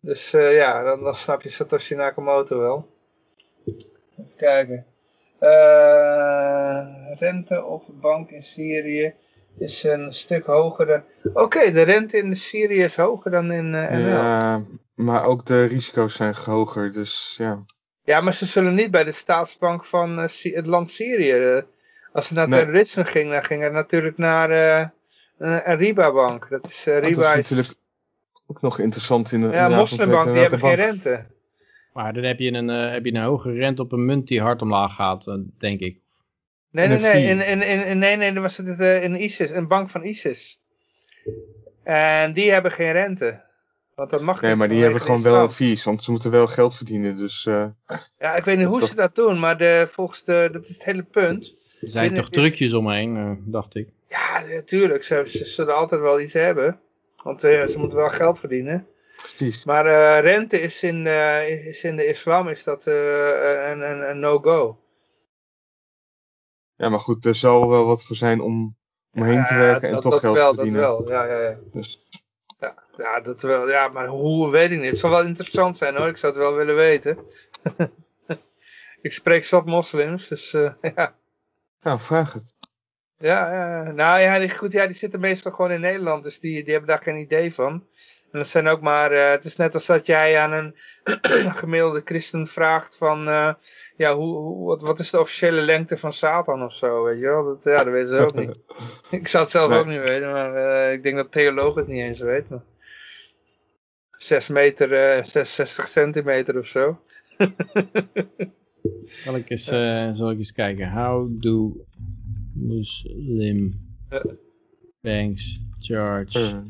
Dus 0.00 0.30
ja, 0.30 0.82
dan, 0.82 1.02
dan 1.02 1.14
snap 1.14 1.42
je 1.42 1.50
Satoshi 1.50 1.94
Nakamoto 1.94 2.58
wel. 2.58 2.88
Even 3.66 4.36
kijken. 4.36 4.86
rente 7.18 7.64
op 7.64 7.84
bank 7.88 8.30
in 8.30 8.42
Syrië 8.42 9.14
is 9.58 9.82
een 9.82 10.14
stuk 10.14 10.46
hoger. 10.46 11.04
Oké, 11.32 11.72
de 11.72 11.82
rente 11.82 12.16
in 12.16 12.36
Syrië 12.36 12.82
is 12.82 12.96
hoger 12.96 13.30
dan 13.30 13.52
in 13.52 13.70
NL. 13.70 13.98
Ja, 13.98 14.62
maar 14.94 15.24
ook 15.24 15.46
de 15.46 15.64
risico's 15.64 16.14
zijn 16.14 16.34
hoger, 16.34 16.92
dus 16.92 17.34
ja. 17.38 17.64
Ja, 18.04 18.20
maar 18.20 18.34
ze 18.34 18.46
zullen 18.46 18.74
niet 18.74 18.90
bij 18.90 19.04
de 19.04 19.12
staatsbank 19.12 19.84
van 19.84 20.18
uh, 20.18 20.28
het 20.28 20.66
land 20.66 20.90
Syrië. 20.90 21.34
Uh, 21.34 21.62
als 22.12 22.28
het 22.28 22.38
naar 22.38 22.48
nee. 22.48 22.60
terrorisme 22.60 23.04
ging, 23.04 23.30
dan 23.30 23.44
ging 23.44 23.62
het 23.62 23.72
natuurlijk 23.72 24.18
naar 24.18 24.50
een 25.38 25.76
Riba-bank. 25.76 26.46
Dat 26.50 26.68
is, 26.68 26.84
Riba 26.84 27.00
dat 27.00 27.36
is 27.36 27.48
natuurlijk 27.48 27.74
ook 28.46 28.60
nog 28.60 28.78
interessant 28.78 29.32
in 29.32 29.40
de 29.40 29.48
Ja, 29.48 29.68
moslimbank, 29.68 30.32
die 30.32 30.40
hebben 30.40 30.58
geen 30.58 30.74
rente. 30.74 31.24
Maar 31.92 32.12
dan 32.12 32.22
heb 32.22 32.38
je, 32.38 32.52
een, 32.52 32.68
heb 32.68 33.04
je 33.04 33.14
een 33.14 33.22
hoge 33.22 33.52
rente 33.52 33.82
op 33.82 33.92
een 33.92 34.04
munt 34.04 34.28
die 34.28 34.40
hard 34.40 34.62
omlaag 34.62 34.94
gaat, 34.94 35.38
denk 35.58 35.80
ik. 35.80 35.98
Nee, 36.74 36.88
nee, 36.88 36.98
nee. 36.98 37.26
In, 37.26 37.40
in, 37.40 37.62
in, 37.62 37.98
nee, 37.98 38.16
nee, 38.16 38.32
dan 38.32 38.42
was 38.42 38.56
het 38.56 38.80
uh, 38.80 39.02
in 39.02 39.22
ISIS, 39.22 39.50
een 39.50 39.68
bank 39.68 39.88
van 39.88 40.04
ISIS. 40.04 40.60
En 41.82 42.32
die 42.32 42.50
hebben 42.50 42.72
geen 42.72 42.92
rente. 42.92 43.43
Want 43.94 44.10
dat 44.10 44.20
mag 44.20 44.40
nee, 44.40 44.50
niet. 44.50 44.58
maar 44.58 44.68
die 44.68 44.82
hebben 44.82 45.00
gewoon 45.00 45.22
wel 45.22 45.42
een 45.42 45.50
fees, 45.50 45.84
want 45.84 46.02
ze 46.02 46.10
moeten 46.10 46.30
wel 46.30 46.46
geld 46.46 46.76
verdienen. 46.76 47.16
Dus, 47.16 47.44
uh, 47.44 47.66
ja, 48.18 48.34
ik 48.36 48.44
weet 48.44 48.58
niet 48.58 48.66
hoe 48.66 48.86
ze 48.86 48.94
dat 48.94 49.14
doen, 49.14 49.38
maar 49.38 49.58
de, 49.58 49.88
volgens 49.90 50.24
de, 50.24 50.48
dat 50.52 50.62
is 50.62 50.68
het 50.68 50.84
hele 50.84 51.02
punt. 51.02 51.54
Er 51.80 51.90
zijn 51.90 52.14
toch 52.14 52.30
trucjes 52.30 52.72
omheen, 52.72 53.16
uh, 53.16 53.30
dacht 53.38 53.74
ik. 53.74 53.88
Ja, 54.08 54.44
natuurlijk. 54.48 55.02
Ze, 55.02 55.24
ze, 55.26 55.44
zullen 55.44 55.76
altijd 55.76 56.00
wel 56.00 56.20
iets 56.20 56.32
hebben. 56.32 56.80
Want 57.22 57.40
ze 57.40 57.74
moeten 57.76 57.98
wel 57.98 58.08
geld 58.08 58.38
verdienen. 58.38 58.86
Precies. 59.16 59.64
Maar 59.64 60.20
rente 60.20 60.60
is 60.60 60.82
in, 60.82 61.06
is 61.66 61.84
in 61.84 61.96
de 61.96 62.06
islam 62.06 62.48
is 62.48 62.64
dat 62.64 62.86
een, 62.86 63.80
een, 63.90 64.10
een 64.10 64.18
no-go. 64.18 64.78
Ja, 66.76 66.88
maar 66.88 67.00
goed, 67.00 67.24
er 67.24 67.34
zal 67.34 67.68
wel 67.68 67.84
wat 67.84 68.04
voor 68.04 68.16
zijn 68.16 68.40
om 68.40 68.76
omheen 69.12 69.34
ja, 69.34 69.44
te 69.44 69.54
werken 69.54 69.88
en 69.88 70.00
toch 70.00 70.20
geld 70.20 70.36
te 70.36 70.54
verdienen. 70.54 70.80
Dat 70.80 70.98
wel, 70.98 71.10
ja, 71.10 71.24
ja, 71.24 71.40
ja. 71.40 71.58
Dus. 71.72 72.04
Ja, 72.96 73.20
dat 73.20 73.42
wel. 73.42 73.68
Ja, 73.68 73.88
maar 73.88 74.06
hoe 74.06 74.50
weet 74.50 74.70
ik 74.70 74.80
niet. 74.80 74.90
Het 74.90 74.98
zal 74.98 75.10
wel 75.10 75.24
interessant 75.24 75.76
zijn 75.76 75.96
hoor. 75.96 76.08
Ik 76.08 76.16
zou 76.16 76.32
het 76.32 76.42
wel 76.42 76.54
willen 76.54 76.76
weten. 76.76 77.18
ik 79.02 79.12
spreek 79.12 79.44
zat 79.44 79.66
moslims, 79.66 80.28
dus 80.28 80.52
uh, 80.52 80.70
ja. 80.96 81.14
Nou, 81.82 82.00
vraag 82.00 82.32
het. 82.32 82.54
Ja, 83.18 83.52
ja, 83.52 83.92
nou 83.92 84.20
ja, 84.20 84.38
die, 84.38 84.50
goed, 84.50 84.72
ja, 84.72 84.86
die 84.86 84.96
zitten 84.96 85.20
meestal 85.20 85.52
gewoon 85.52 85.70
in 85.70 85.80
Nederland, 85.80 86.24
dus 86.24 86.40
die, 86.40 86.62
die 86.62 86.72
hebben 86.72 86.90
daar 86.90 87.02
geen 87.02 87.16
idee 87.16 87.54
van. 87.54 87.86
En 88.32 88.40
dat 88.40 88.48
zijn 88.48 88.68
ook 88.68 88.80
maar, 88.80 89.12
uh, 89.12 89.30
het 89.30 89.44
is 89.44 89.56
net 89.56 89.74
als 89.74 89.86
dat 89.86 90.06
jij 90.06 90.38
aan 90.38 90.52
een 90.52 90.74
gemiddelde 91.60 92.02
christen 92.04 92.46
vraagt 92.46 92.96
van, 92.96 93.28
uh, 93.28 93.52
ja, 93.96 94.14
hoe, 94.14 94.36
hoe, 94.36 94.66
wat, 94.66 94.82
wat 94.82 94.98
is 94.98 95.10
de 95.10 95.20
officiële 95.20 95.60
lengte 95.60 95.98
van 95.98 96.12
Satan 96.12 96.64
of 96.64 96.74
zo, 96.74 97.04
weet 97.04 97.18
je 97.18 97.26
wel? 97.26 97.44
Dat, 97.44 97.62
ja, 97.64 97.84
dat 97.84 97.92
weten 97.92 98.08
ze 98.08 98.18
ook 98.18 98.34
niet. 98.34 98.58
ik 99.20 99.28
zou 99.28 99.42
het 99.42 99.52
zelf 99.52 99.72
ook 99.72 99.86
niet 99.86 100.02
weten, 100.02 100.32
maar 100.32 100.56
uh, 100.56 100.92
ik 100.92 101.02
denk 101.02 101.16
dat 101.16 101.32
theologen 101.32 101.80
het 101.80 101.90
niet 101.90 102.02
eens 102.02 102.20
weten. 102.20 102.64
6 104.24 104.48
meter, 104.48 104.92
uh, 104.92 105.24
66 105.24 105.88
centimeter 105.88 106.58
of 106.58 106.66
zo. 106.66 106.98
zal, 109.24 109.36
ik 109.36 109.50
eens, 109.50 109.72
uh, 109.72 110.10
zal 110.12 110.30
ik 110.30 110.38
eens 110.38 110.52
kijken. 110.52 110.90
How 110.90 111.28
do 111.40 111.84
Muslim 112.54 113.80
banks 115.00 115.60
charge 115.78 116.62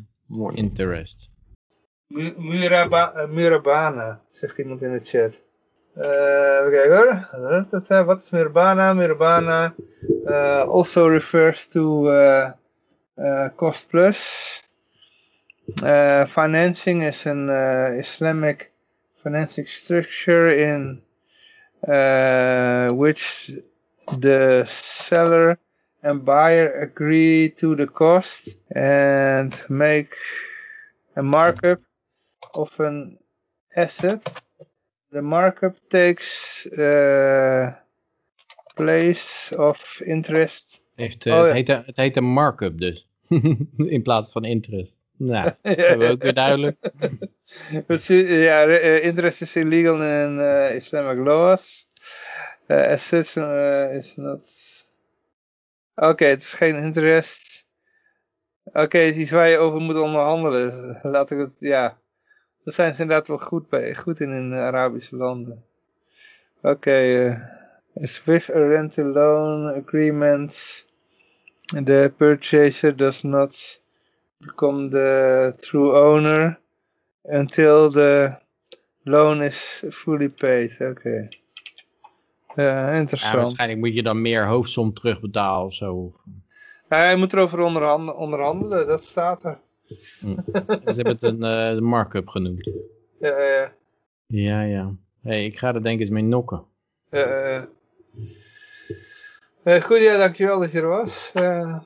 interest? 0.54 1.30
Muraba 2.36 3.26
Murabana, 3.26 4.20
zegt 4.32 4.58
iemand 4.58 4.82
in 4.82 4.92
de 4.92 5.00
chat. 5.02 5.42
Uh, 5.96 6.58
even 6.58 6.70
kijken 6.70 6.96
hoor. 6.96 8.04
Wat 8.04 8.22
is 8.22 8.30
Mirbana? 8.30 8.92
Mirbana 8.92 9.74
uh, 10.24 10.68
also 10.68 11.08
refers 11.08 11.68
to 11.68 12.10
uh, 12.10 12.50
cost 13.56 13.88
plus. 13.88 14.62
Financing 16.26 17.02
is 17.02 17.26
an 17.26 17.48
Islamic 17.98 18.72
financing 19.22 19.66
structure 19.66 20.50
in 20.50 21.02
which 22.96 23.52
the 24.18 24.66
seller 24.68 25.58
and 26.02 26.24
buyer 26.24 26.82
agree 26.82 27.48
to 27.48 27.74
the 27.74 27.86
cost 27.86 28.48
and 28.74 29.54
make 29.68 30.14
a 31.16 31.22
markup 31.22 31.80
of 32.54 32.70
an 32.78 33.18
asset 33.74 34.22
the 35.14 35.22
markup 35.22 35.76
takes 35.90 36.66
uh, 36.66 37.72
place 38.74 39.52
of 39.56 40.00
interest. 40.06 40.82
Heeft, 40.94 41.26
uh, 41.26 41.34
oh, 41.34 41.42
het, 41.42 41.52
heet, 41.52 41.68
het 41.68 41.96
heet 41.96 42.16
een 42.16 42.24
markup 42.24 42.78
dus. 42.78 43.06
In 43.96 44.02
plaats 44.02 44.32
van 44.32 44.44
interest. 44.44 44.96
Nou, 45.16 45.44
dat 45.62 45.76
hebben 45.76 45.98
we 45.98 46.12
ook 46.12 46.22
weer 46.22 46.34
duidelijk. 46.34 46.76
ja, 48.46 48.66
uh, 48.66 49.04
interest 49.04 49.40
is 49.40 49.56
illegal 49.56 50.02
in 50.02 50.38
uh, 50.38 50.74
Islamic 50.74 51.26
laws. 51.26 51.88
Uh, 52.66 52.86
assets 52.86 53.36
uh, 53.36 53.94
is 53.94 54.16
not... 54.16 54.42
Oké, 55.94 56.08
okay, 56.08 56.28
het 56.28 56.42
is 56.42 56.52
geen 56.52 56.76
interest. 56.76 57.66
Oké, 58.64 58.80
okay, 58.80 59.06
het 59.06 59.14
is 59.14 59.20
iets 59.20 59.30
waar 59.30 59.48
je 59.48 59.58
over 59.58 59.80
moet 59.80 59.96
onderhandelen. 59.96 60.98
Laat 61.02 61.30
ik 61.30 61.38
het, 61.38 61.52
ja. 61.58 61.98
Daar 62.64 62.74
zijn 62.74 62.94
ze 62.94 63.02
inderdaad 63.02 63.28
wel 63.28 63.38
goed, 63.38 63.68
bij, 63.68 63.94
goed 63.94 64.20
in 64.20 64.32
in 64.32 64.50
de 64.50 64.56
Arabische 64.56 65.16
landen. 65.16 65.64
Oké, 66.56 66.68
okay, 66.68 67.26
uh, 67.26 68.24
with 68.24 68.50
a 68.50 68.68
rental 68.68 69.04
loan 69.04 69.74
agreement, 69.74 70.84
the 71.84 72.12
purchaser 72.16 72.96
does 72.96 73.22
not 73.22 73.82
become 74.46 74.90
the 74.90 75.54
true 75.60 75.92
owner 75.92 76.58
until 77.22 77.90
the 77.90 78.36
loan 79.02 79.42
is 79.42 79.82
fully 79.90 80.28
paid. 80.28 80.72
Oké. 80.72 80.88
Okay. 80.88 81.28
Ja, 82.54 82.90
interessant. 82.90 83.34
Ja, 83.34 83.40
waarschijnlijk 83.40 83.80
moet 83.80 83.94
je 83.94 84.02
dan 84.02 84.22
meer 84.22 84.46
hoofdsom 84.46 84.92
terugbetalen 84.92 85.66
of 85.66 85.74
zo. 85.74 86.14
Ja, 86.88 86.96
hij 86.96 87.16
moet 87.16 87.32
erover 87.32 87.58
onderhandelen, 87.60 88.16
onderhandelen, 88.16 88.86
dat 88.86 89.04
staat 89.04 89.44
er. 89.44 89.58
Hm. 90.20 90.34
Ze 90.64 91.02
hebben 91.02 91.12
het 91.12 91.22
een 91.22 91.74
uh, 91.74 91.80
markup 91.80 92.28
genoemd. 92.28 92.70
Ja, 93.20 93.40
ja. 93.42 93.72
Ja, 94.26 94.62
ja. 94.62 94.94
Hey, 95.22 95.44
ik 95.44 95.58
ga 95.58 95.74
er 95.74 95.82
denk 95.82 95.94
ik 95.94 96.00
eens 96.00 96.10
mee 96.10 96.22
nokken. 96.22 96.64
Ja, 97.10 97.48
ja. 97.48 97.68
Uh, 99.64 99.82
goed, 99.82 100.00
ja, 100.00 100.16
dankjewel 100.16 100.60
dat 100.60 100.72
je 100.72 100.80
er 100.80 100.88
was. 100.88 101.32
Uh... 101.34 101.78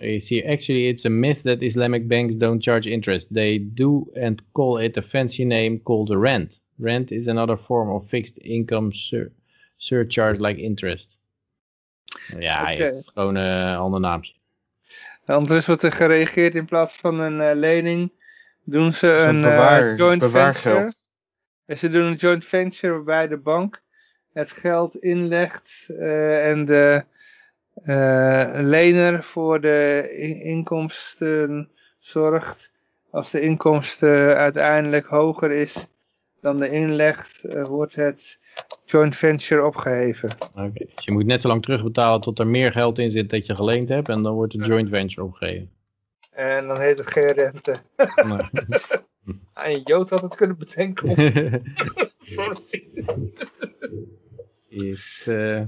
You 0.00 0.20
see, 0.20 0.42
actually 0.42 0.88
it's 0.88 1.04
a 1.04 1.10
myth 1.10 1.42
that 1.42 1.62
Islamic 1.62 2.08
banks 2.08 2.34
don't 2.34 2.62
charge 2.62 2.86
interest. 2.86 3.32
They 3.34 3.58
do 3.58 4.10
and 4.14 4.42
call 4.52 4.78
it 4.78 4.96
a 4.96 5.02
fancy 5.02 5.44
name 5.44 5.80
called 5.80 6.10
a 6.10 6.18
rent. 6.18 6.60
Rent 6.78 7.10
is 7.12 7.26
another 7.26 7.56
form 7.56 7.90
of 7.90 8.08
fixed 8.08 8.38
income 8.42 8.92
sur 8.92 9.30
surcharge 9.78 10.40
like 10.40 10.58
interest. 10.58 11.16
Ja, 12.38 12.60
okay. 12.60 12.76
het 12.76 12.94
is 12.94 13.10
gewoon 13.14 13.34
een 13.34 13.76
ander 13.76 14.00
naampje. 14.00 14.32
Anders 15.24 15.66
wordt 15.66 15.82
er 15.82 15.92
gereageerd 15.92 16.54
in 16.54 16.64
plaats 16.64 16.96
van 16.96 17.20
een 17.20 17.56
lening, 17.58 18.12
doen 18.64 18.92
ze 18.92 19.08
een, 19.08 19.42
een 19.42 19.96
joint 19.96 20.24
venture. 20.24 20.92
En 21.66 21.78
ze 21.78 21.90
doen 21.90 22.04
een 22.04 22.14
joint 22.14 22.44
venture 22.44 22.92
waarbij 22.92 23.28
de 23.28 23.36
bank 23.36 23.82
het 24.32 24.50
geld 24.50 24.96
inlegt 24.96 25.86
en 25.88 26.64
de 26.64 27.04
lener 28.62 29.24
voor 29.24 29.60
de 29.60 30.08
inkomsten 30.42 31.70
zorgt 31.98 32.70
als 33.10 33.30
de 33.30 33.40
inkomsten 33.40 34.36
uiteindelijk 34.36 35.06
hoger 35.06 35.50
is 35.50 35.88
dan 36.40 36.56
de 36.56 36.68
inleg, 36.68 37.44
uh, 37.44 37.64
wordt 37.64 37.94
het 37.94 38.38
joint 38.84 39.16
venture 39.16 39.64
opgeheven. 39.64 40.36
Oké, 40.54 40.84
dus 40.94 41.04
je 41.04 41.12
moet 41.12 41.26
net 41.26 41.40
zo 41.40 41.48
lang 41.48 41.62
terugbetalen 41.62 42.20
tot 42.20 42.38
er 42.38 42.46
meer 42.46 42.72
geld 42.72 42.98
in 42.98 43.10
zit 43.10 43.30
dat 43.30 43.46
je 43.46 43.54
geleend 43.54 43.88
hebt 43.88 44.08
en 44.08 44.22
dan 44.22 44.34
wordt 44.34 44.52
de 44.52 44.64
joint 44.64 44.88
venture 44.88 45.24
opgeheven. 45.24 45.70
En 46.30 46.66
dan 46.66 46.80
heet 46.80 46.98
het 46.98 47.10
geen 47.10 47.32
rente. 47.32 47.74
Nee. 48.24 48.66
en 49.74 49.80
Jood 49.84 50.10
had 50.10 50.22
het 50.22 50.36
kunnen 50.36 50.58
bedenken. 50.58 51.16
Sorry. 52.18 52.84
Is, 54.68 55.26
uh, 55.28 55.62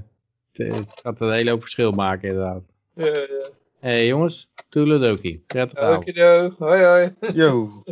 het 0.53 1.01
gaat 1.03 1.21
een 1.21 1.33
hele 1.33 1.51
hoop 1.51 1.61
verschil 1.61 1.91
maken 1.91 2.29
inderdaad. 2.29 2.63
Ja, 2.95 3.07
ja. 3.07 3.49
Hé 3.79 3.89
hey, 3.91 4.07
jongens, 4.07 4.51
toedeledokie. 4.69 5.45
Prettig 5.47 5.79
avond. 5.79 6.17
Hoi 6.59 6.85
hoi. 6.85 7.15
Yo. 7.35 7.83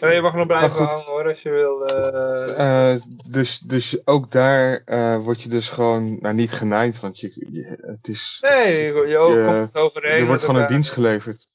je 0.00 0.18
mag 0.22 0.34
nog 0.34 0.46
blijven 0.46 0.84
hangen 0.84 1.04
hoor, 1.04 1.28
als 1.28 1.42
je 1.42 1.50
wil. 1.50 1.90
Uh... 1.90 2.58
Uh, 2.58 3.00
dus, 3.26 3.58
dus 3.58 4.06
ook 4.06 4.30
daar 4.30 4.82
uh, 4.86 5.24
word 5.24 5.42
je 5.42 5.48
dus 5.48 5.68
gewoon 5.68 6.18
nou, 6.20 6.34
niet 6.34 6.50
genaaid, 6.50 7.00
want 7.00 7.20
je, 7.20 7.46
je 7.50 7.78
het 7.80 8.08
is... 8.08 8.38
Nee, 8.40 8.82
je, 8.82 9.06
je, 9.06 9.44
komt 9.46 9.84
overheen. 9.84 10.20
Er 10.20 10.26
wordt 10.26 10.42
gewoon 10.42 10.60
een 10.60 10.68
dienst 10.68 10.90
geleverd. 10.90 11.48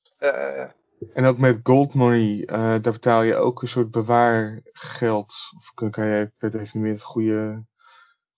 En 1.13 1.25
ook 1.25 1.37
met 1.37 1.59
gold 1.63 1.93
money, 1.93 2.43
daar 2.45 2.81
betaal 2.81 3.21
je 3.21 3.35
ook 3.35 3.61
een 3.61 3.67
soort 3.67 3.91
bewaargeld. 3.91 5.33
Of 5.57 5.91
kan 5.91 6.07
je, 6.07 6.21
ik 6.21 6.31
weet 6.37 6.53
even 6.53 6.69
niet 6.73 6.83
meer 6.83 6.91
het 6.91 7.03
goede, 7.03 7.63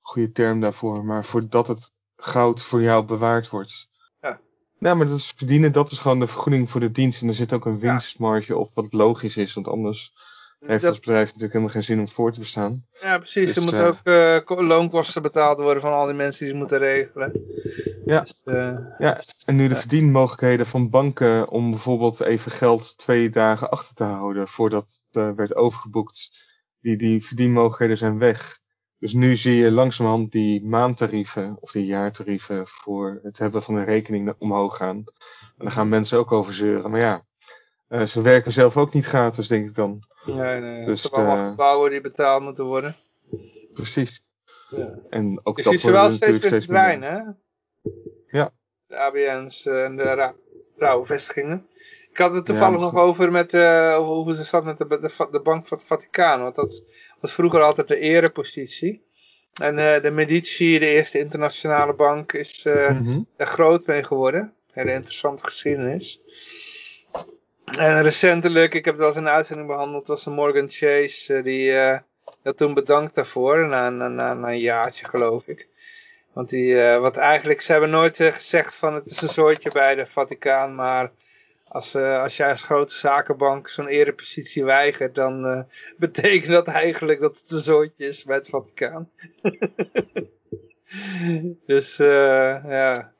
goede 0.05 0.31
term 0.31 0.59
daarvoor, 0.59 1.05
maar 1.05 1.25
voordat 1.25 1.67
het 1.67 1.91
goud 2.15 2.61
voor 2.61 2.81
jou 2.81 3.05
bewaard 3.05 3.49
wordt. 3.49 3.93
Ja, 4.79 4.93
maar 4.93 5.07
dat 5.07 5.17
is 5.17 5.33
verdienen, 5.35 5.71
dat 5.71 5.91
is 5.91 5.99
gewoon 5.99 6.19
de 6.19 6.27
vergoeding 6.27 6.69
voor 6.69 6.79
de 6.79 6.91
dienst. 6.91 7.21
En 7.21 7.27
er 7.27 7.33
zit 7.33 7.53
ook 7.53 7.65
een 7.65 7.79
winstmarge 7.79 8.57
op, 8.57 8.71
wat 8.73 8.93
logisch 8.93 9.37
is, 9.37 9.53
want 9.53 9.67
anders 9.67 10.13
heeft 10.59 10.81
dat... 10.81 10.89
als 10.89 10.99
bedrijf 10.99 11.25
natuurlijk 11.25 11.53
helemaal 11.53 11.73
geen 11.73 11.83
zin 11.83 11.99
om 11.99 12.07
voor 12.07 12.31
te 12.31 12.39
bestaan. 12.39 12.83
Ja, 13.01 13.17
precies. 13.17 13.45
Dus, 13.45 13.55
er 13.55 13.61
moeten 13.61 13.97
uh, 14.03 14.35
ook 14.35 14.59
uh, 14.61 14.67
loonkosten 14.67 15.21
betaald 15.21 15.59
worden 15.59 15.81
van 15.81 15.93
al 15.93 16.05
die 16.05 16.15
mensen 16.15 16.45
die 16.45 16.53
ze 16.53 16.59
moeten 16.59 16.77
regelen. 16.77 17.31
Ja, 18.05 18.21
dus, 18.21 18.41
uh, 18.45 18.77
ja. 18.97 19.21
en 19.45 19.55
nu 19.55 19.67
de 19.67 19.75
verdienmogelijkheden 19.75 20.65
van 20.65 20.89
banken 20.89 21.49
om 21.49 21.69
bijvoorbeeld 21.69 22.19
even 22.21 22.51
geld 22.51 22.97
twee 22.97 23.29
dagen 23.29 23.69
achter 23.69 23.95
te 23.95 24.03
houden 24.03 24.47
voordat 24.47 25.03
het 25.11 25.35
werd 25.35 25.55
overgeboekt, 25.55 26.31
die, 26.81 26.97
die 26.97 27.25
verdienmogelijkheden 27.25 27.97
zijn 27.97 28.17
weg. 28.17 28.59
Dus 29.05 29.13
nu 29.13 29.35
zie 29.35 29.55
je 29.55 29.71
langzamerhand 29.71 30.31
die 30.31 30.63
maandtarieven 30.63 31.57
of 31.59 31.71
die 31.71 31.85
jaartarieven 31.85 32.67
voor 32.67 33.19
het 33.23 33.37
hebben 33.37 33.63
van 33.63 33.75
een 33.75 33.85
rekening 33.85 34.33
omhoog 34.37 34.77
gaan. 34.77 34.97
En 34.97 35.05
daar 35.57 35.71
gaan 35.71 35.89
mensen 35.89 36.17
ook 36.17 36.31
over 36.31 36.53
zeuren. 36.53 36.91
Maar 36.91 36.99
ja, 36.99 37.25
uh, 37.89 38.01
ze 38.01 38.21
werken 38.21 38.51
zelf 38.51 38.77
ook 38.77 38.93
niet 38.93 39.05
gratis, 39.05 39.47
denk 39.47 39.67
ik 39.67 39.75
dan. 39.75 39.99
Nee, 40.25 40.59
nee. 40.61 40.85
Dus, 40.85 41.03
er 41.03 41.11
allemaal 41.11 41.49
gebouwen 41.49 41.91
die 41.91 42.01
betaald 42.01 42.43
moeten 42.43 42.65
worden. 42.65 42.95
Precies. 43.73 44.23
Ja. 44.69 44.99
En 45.09 45.39
ook 45.43 45.57
je 45.57 45.63
dat 45.63 45.73
ziet 45.73 45.91
wel 45.91 46.11
steeds 46.11 46.67
meer 46.67 47.01
hè? 47.01 47.19
Ja. 48.27 48.51
De 48.87 48.97
ABN's 48.97 49.65
eh, 49.65 49.83
en 49.83 49.95
de 49.95 50.33
rouwvestigingen. 50.77 51.67
Ik 52.15 52.21
had 52.21 52.33
het 52.33 52.45
toevallig 52.45 52.79
nog 52.79 52.95
over 52.95 53.31
met 53.31 53.53
uh, 53.53 53.97
hoe 53.97 54.35
ze 54.35 54.43
zat 54.43 54.63
met 54.63 54.77
de, 54.77 54.87
de, 54.87 55.27
de, 55.31 55.41
Bank 55.41 55.67
van 55.67 55.77
het 55.77 55.87
Vaticaan. 55.87 56.41
Want 56.41 56.55
dat 56.55 56.83
was 57.19 57.33
vroeger 57.33 57.61
altijd 57.61 57.87
de 57.87 57.99
erepositie. 57.99 59.03
En 59.61 59.77
uh, 59.77 60.01
de 60.01 60.11
Medici, 60.11 60.79
de 60.79 60.87
eerste 60.87 61.19
internationale 61.19 61.93
bank, 61.93 62.33
is 62.33 62.65
uh, 62.65 62.89
mm 62.89 63.05
-hmm. 63.05 63.27
er 63.37 63.47
groot 63.47 63.85
mee 63.85 64.03
geworden. 64.03 64.53
Hele 64.71 64.93
interessante 64.93 65.43
geschiedenis. 65.43 66.21
En 67.65 68.01
recentelijk, 68.01 68.73
ik 68.73 68.85
heb 68.85 68.93
het 68.93 69.03
als 69.03 69.15
een 69.15 69.27
uitzending 69.27 69.67
behandeld, 69.67 70.07
was 70.07 70.23
de 70.23 70.29
Morgan 70.29 70.69
Chase. 70.69 71.41
die 71.41 71.73
dat 72.41 72.57
toen 72.57 72.73
bedankt 72.73 73.15
daarvoor, 73.15 73.67
na, 73.67 73.89
na, 73.89 74.07
na, 74.07 74.33
na, 74.33 74.47
een 74.47 74.59
jaartje 74.59 75.05
geloof 75.05 75.47
ik. 75.47 75.67
Want 76.33 76.49
die, 76.49 76.75
wat 76.75 77.17
eigenlijk, 77.17 77.61
ze 77.61 77.71
hebben 77.71 77.89
nooit 77.89 78.17
gezegd 78.17 78.75
van 78.75 78.93
het 78.93 79.05
is 79.05 79.21
een 79.21 79.29
soortje 79.29 79.71
bij 79.71 79.95
de 79.95 80.05
Vaticaan, 80.05 80.75
maar 80.75 81.11
als, 81.75 81.95
uh, 81.95 82.21
als 82.21 82.37
jij 82.37 82.51
als 82.51 82.63
grote 82.63 82.93
zakenbank 82.93 83.67
zo'n 83.67 83.87
erepositie 83.87 84.63
weigert, 84.63 85.15
dan 85.15 85.45
uh, 85.45 85.61
betekent 85.97 86.51
dat 86.51 86.67
eigenlijk 86.67 87.19
dat 87.19 87.39
het 87.39 87.51
een 87.51 87.59
zootje 87.59 88.05
is 88.05 88.23
bij 88.23 88.35
het 88.35 88.49
Vaticaan. 88.49 89.09
dus 91.65 91.99
uh, 91.99 92.63
ja, 92.67 93.13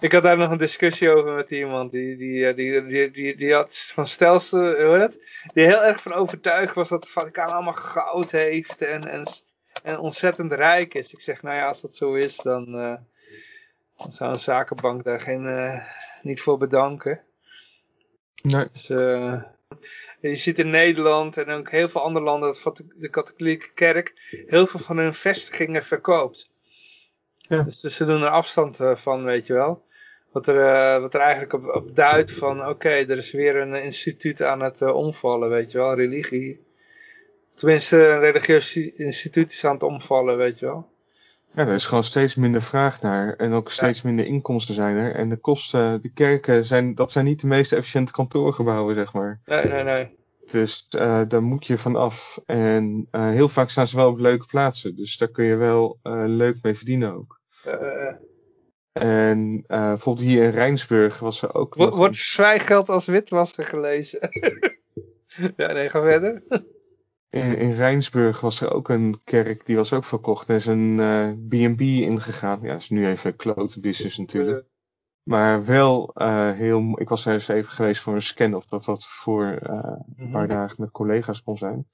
ik 0.00 0.12
had 0.12 0.22
daar 0.22 0.36
nog 0.36 0.50
een 0.50 0.58
discussie 0.58 1.10
over 1.10 1.32
met 1.32 1.50
iemand 1.50 1.92
die, 1.92 2.16
die, 2.16 2.54
die, 2.54 3.10
die, 3.10 3.36
die, 3.36 3.54
had 3.54 3.76
van 3.76 4.06
stelsel, 4.06 4.86
hoe 4.86 4.98
dat? 4.98 5.18
Die 5.54 5.64
heel 5.64 5.84
erg 5.84 6.02
van 6.02 6.12
overtuigd 6.12 6.74
was 6.74 6.88
dat 6.88 7.02
het 7.02 7.12
Vaticaan 7.12 7.52
allemaal 7.52 7.72
goud 7.72 8.30
heeft 8.30 8.82
en, 8.82 9.08
en, 9.08 9.24
en 9.82 9.98
ontzettend 9.98 10.52
rijk 10.52 10.94
is. 10.94 11.12
Ik 11.12 11.20
zeg, 11.20 11.42
nou 11.42 11.56
ja, 11.56 11.68
als 11.68 11.80
dat 11.80 11.96
zo 11.96 12.14
is, 12.14 12.36
dan, 12.36 12.72
dan 13.96 14.12
zou 14.12 14.32
een 14.32 14.38
zakenbank 14.38 15.04
daar 15.04 15.20
geen, 15.20 15.82
niet 16.22 16.40
voor 16.40 16.58
bedanken. 16.58 17.24
Nee. 18.48 18.66
Dus, 18.72 18.88
uh, 18.88 19.42
je 20.20 20.36
ziet 20.36 20.58
in 20.58 20.70
Nederland 20.70 21.36
en 21.36 21.48
ook 21.48 21.70
heel 21.70 21.88
veel 21.88 22.00
andere 22.00 22.24
landen 22.24 22.56
dat 22.64 22.82
de 22.94 23.08
katholieke 23.08 23.70
kerk 23.74 24.12
heel 24.46 24.66
veel 24.66 24.80
van 24.80 24.96
hun 24.96 25.14
vestigingen 25.14 25.84
verkoopt. 25.84 26.50
Ja. 27.36 27.62
Dus, 27.62 27.80
dus 27.80 27.96
ze 27.96 28.04
doen 28.04 28.22
er 28.22 28.28
afstand 28.28 28.80
eh, 28.80 28.96
van, 28.96 29.24
weet 29.24 29.46
je 29.46 29.52
wel. 29.52 29.84
Wat 30.32 30.46
er, 30.46 30.54
uh, 30.54 31.00
wat 31.00 31.14
er 31.14 31.20
eigenlijk 31.20 31.52
op, 31.52 31.74
op 31.74 31.96
duidt 31.96 32.32
van, 32.32 32.68
oké, 32.68 32.88
er 32.88 33.18
is 33.18 33.30
weer 33.30 33.56
een 33.56 33.74
instituut 33.74 34.42
aan 34.42 34.62
het 34.62 34.80
uh, 34.80 34.94
omvallen, 34.94 35.50
weet 35.50 35.72
je 35.72 35.78
wel, 35.78 35.94
religie. 35.94 36.64
Tenminste, 37.54 37.96
een 37.96 38.20
religieus 38.20 38.76
instituut 38.76 39.52
is 39.52 39.64
aan 39.64 39.74
het 39.74 39.82
omvallen, 39.82 40.36
weet 40.36 40.58
je 40.58 40.66
wel. 40.66 40.88
Ja, 41.54 41.66
er 41.66 41.74
is 41.74 41.86
gewoon 41.86 42.04
steeds 42.04 42.34
minder 42.34 42.62
vraag 42.62 43.00
naar 43.00 43.36
en 43.36 43.52
ook 43.52 43.70
steeds 43.70 44.02
minder 44.02 44.26
inkomsten 44.26 44.74
zijn 44.74 44.96
er. 44.96 45.14
En 45.14 45.28
de 45.28 45.36
kosten, 45.36 46.02
de 46.02 46.08
kerken, 46.12 46.64
zijn, 46.64 46.94
dat 46.94 47.12
zijn 47.12 47.24
niet 47.24 47.40
de 47.40 47.46
meest 47.46 47.72
efficiënte 47.72 48.12
kantoorgebouwen, 48.12 48.94
zeg 48.94 49.12
maar. 49.12 49.40
Nee, 49.44 49.64
nee, 49.64 49.82
nee. 49.82 50.16
Dus 50.50 50.86
uh, 50.96 51.20
daar 51.28 51.42
moet 51.42 51.66
je 51.66 51.78
van 51.78 51.96
af. 51.96 52.40
En 52.46 53.08
uh, 53.12 53.30
heel 53.30 53.48
vaak 53.48 53.70
staan 53.70 53.86
ze 53.86 53.96
wel 53.96 54.08
op 54.08 54.18
leuke 54.18 54.46
plaatsen. 54.46 54.96
Dus 54.96 55.16
daar 55.16 55.28
kun 55.28 55.44
je 55.44 55.56
wel 55.56 55.98
uh, 56.02 56.22
leuk 56.26 56.56
mee 56.62 56.74
verdienen 56.74 57.14
ook. 57.14 57.40
En 58.92 59.64
bijvoorbeeld 59.66 60.26
hier 60.26 60.42
in 60.42 60.50
Rijnsburg 60.50 61.18
was 61.18 61.42
er 61.42 61.54
ook... 61.54 61.74
Wordt 61.74 62.16
zwijgeld 62.16 62.88
als 62.88 63.04
witwassen 63.04 63.64
gelezen? 63.64 64.18
ja, 65.56 65.72
nee, 65.72 65.90
ga 65.90 66.02
verder. 66.02 66.42
In, 67.34 67.56
in 67.56 67.74
Rijnsburg 67.74 68.40
was 68.40 68.60
er 68.60 68.72
ook 68.72 68.88
een 68.88 69.20
kerk, 69.24 69.66
die 69.66 69.76
was 69.76 69.92
ook 69.92 70.04
verkocht. 70.04 70.48
Er 70.48 70.54
is 70.54 70.66
een 70.66 70.96
B&B 71.48 71.80
uh, 71.80 72.00
ingegaan. 72.00 72.58
Ja, 72.62 72.74
is 72.74 72.90
nu 72.90 73.06
even 73.06 73.36
klote 73.36 73.80
business 73.80 74.18
natuurlijk. 74.18 74.66
Maar 75.22 75.64
wel 75.64 76.10
uh, 76.14 76.52
heel... 76.52 77.00
Ik 77.00 77.08
was 77.08 77.26
er 77.26 77.32
eens 77.32 77.48
even 77.48 77.72
geweest 77.72 78.00
voor 78.00 78.14
een 78.14 78.22
scan 78.22 78.54
of 78.54 78.64
dat 78.64 78.84
dat 78.84 79.06
voor 79.06 79.44
uh, 79.44 79.96
een 80.16 80.30
paar 80.30 80.46
mhm. 80.46 80.54
dagen 80.54 80.76
met 80.78 80.90
collega's 80.90 81.42
kon 81.42 81.56
zijn. 81.56 81.88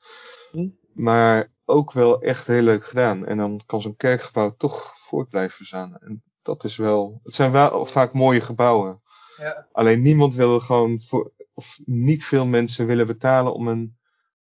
Mhm. 0.52 0.68
Maar 0.92 1.52
ook 1.64 1.92
wel 1.92 2.22
echt 2.22 2.46
heel 2.46 2.62
leuk 2.62 2.84
gedaan. 2.84 3.26
En 3.26 3.36
dan 3.36 3.60
kan 3.66 3.80
zo'n 3.80 3.96
kerkgebouw 3.96 4.54
toch 4.56 4.94
voort 4.96 5.28
blijven 5.28 5.58
bestaan. 5.58 5.96
En 6.00 6.22
dat 6.42 6.64
is 6.64 6.76
wel... 6.76 7.20
Het 7.22 7.34
zijn 7.34 7.52
wel 7.52 7.86
vaak 7.86 8.12
mooie 8.12 8.40
gebouwen. 8.40 9.02
Ja. 9.36 9.66
Alleen 9.72 10.02
niemand 10.02 10.34
wil 10.34 10.60
gewoon... 10.60 11.00
Voor, 11.00 11.32
of 11.54 11.78
niet 11.84 12.24
veel 12.24 12.46
mensen 12.46 12.86
willen 12.86 13.06
betalen 13.06 13.54
om 13.54 13.68
een 13.68 13.98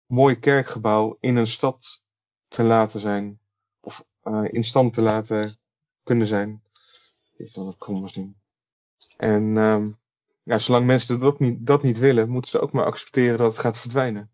mooi 0.09 0.39
kerkgebouw 0.39 1.17
in 1.20 1.37
een 1.37 1.47
stad 1.47 2.03
te 2.49 2.62
laten 2.62 3.01
zijn. 3.01 3.39
Of 3.81 4.05
uh, 4.25 4.45
in 4.51 4.65
stand 4.65 4.95
te 4.95 5.03
laten 5.03 5.59
kunnen 6.03 6.27
zijn. 6.27 6.62
Ik 7.37 7.55
wil 7.55 7.67
het 7.67 7.78
kom 7.78 8.09
zien. 8.09 8.37
En 9.17 9.57
um, 9.57 9.97
ja, 10.43 10.59
zolang 10.59 10.87
mensen 10.87 11.20
dat 11.20 11.39
niet, 11.39 11.67
dat 11.67 11.83
niet 11.83 11.99
willen, 11.99 12.28
moeten 12.28 12.51
ze 12.51 12.61
ook 12.61 12.73
maar 12.73 12.85
accepteren 12.85 13.39
dat 13.39 13.51
het 13.51 13.61
gaat 13.61 13.78
verdwijnen. 13.78 14.31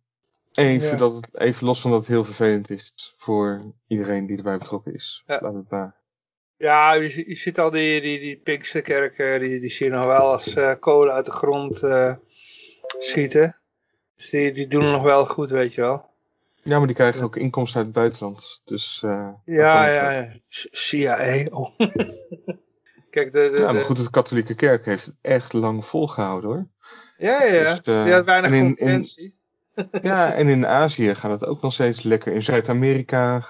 Even, 0.52 0.88
ja. 0.88 0.96
dat 0.96 1.14
het, 1.14 1.28
even 1.38 1.66
los 1.66 1.80
van 1.80 1.90
dat 1.90 2.00
het 2.00 2.08
heel 2.08 2.24
vervelend 2.24 2.70
is 2.70 3.14
voor 3.16 3.72
iedereen 3.86 4.26
die 4.26 4.36
erbij 4.36 4.58
betrokken 4.58 4.94
is. 4.94 5.22
Ja, 5.26 5.38
Laat 5.42 5.54
het 5.54 5.70
maar. 5.70 5.94
ja 6.56 6.92
je, 6.92 7.28
je 7.28 7.36
ziet 7.36 7.58
al 7.58 7.70
die, 7.70 8.00
die, 8.00 8.18
die 8.18 8.36
Pinksterkerken, 8.36 9.40
die, 9.40 9.60
die 9.60 9.70
zie 9.70 9.86
je 9.86 9.92
nog 9.92 10.04
wel 10.04 10.32
als 10.32 10.54
uh, 10.54 10.74
kolen 10.80 11.14
uit 11.14 11.26
de 11.26 11.32
grond 11.32 11.82
uh, 11.82 12.14
schieten. 12.98 13.56
Dus 14.24 14.32
die, 14.32 14.52
die 14.52 14.68
doen 14.68 14.90
nog 14.90 15.02
wel 15.02 15.26
goed, 15.26 15.50
weet 15.50 15.74
je 15.74 15.80
wel. 15.80 16.04
Ja, 16.62 16.78
maar 16.78 16.86
die 16.86 16.96
krijgen 16.96 17.22
ook 17.22 17.36
inkomsten 17.36 17.76
uit 17.76 17.86
het 17.86 17.94
buitenland. 17.94 18.62
Dus, 18.64 19.02
uh, 19.04 19.28
ja, 19.44 19.88
ja, 19.88 20.10
ja. 20.10 20.28
CIA. 20.48 21.46
Oh. 21.50 21.78
Kijk, 23.10 23.32
de, 23.32 23.50
de, 23.54 23.60
ja, 23.60 23.72
maar 23.72 23.82
goed, 23.82 23.96
de 23.96 24.10
katholieke 24.10 24.54
kerk 24.54 24.84
heeft 24.84 25.04
het 25.04 25.14
echt 25.20 25.52
lang 25.52 25.84
volgehouden 25.84 26.50
hoor. 26.50 26.66
Ja, 27.18 27.42
ja, 27.42 27.52
ja. 27.52 27.74
Dus, 27.74 27.94
uh, 27.94 28.04
die 28.04 28.12
had 28.12 28.24
weinig 28.24 28.50
in, 28.50 28.64
concurrentie. 28.64 29.34
ja, 30.02 30.32
en 30.32 30.48
in 30.48 30.66
Azië 30.66 31.14
gaat 31.14 31.40
het 31.40 31.48
ook 31.48 31.62
nog 31.62 31.72
steeds 31.72 32.02
lekker. 32.02 32.32
In 32.32 32.42
Zuid-Amerika, 32.42 33.48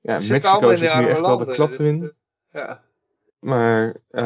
ja, 0.00 0.20
Mexico 0.28 0.74
zit 0.74 0.94
nu 0.94 1.08
echt 1.08 1.20
wel 1.20 1.38
de 1.38 1.52
klap 1.52 1.68
dus, 1.68 1.78
erin. 1.78 2.12
ja. 2.52 2.82
Maar 3.38 3.86
uh, 4.10 4.22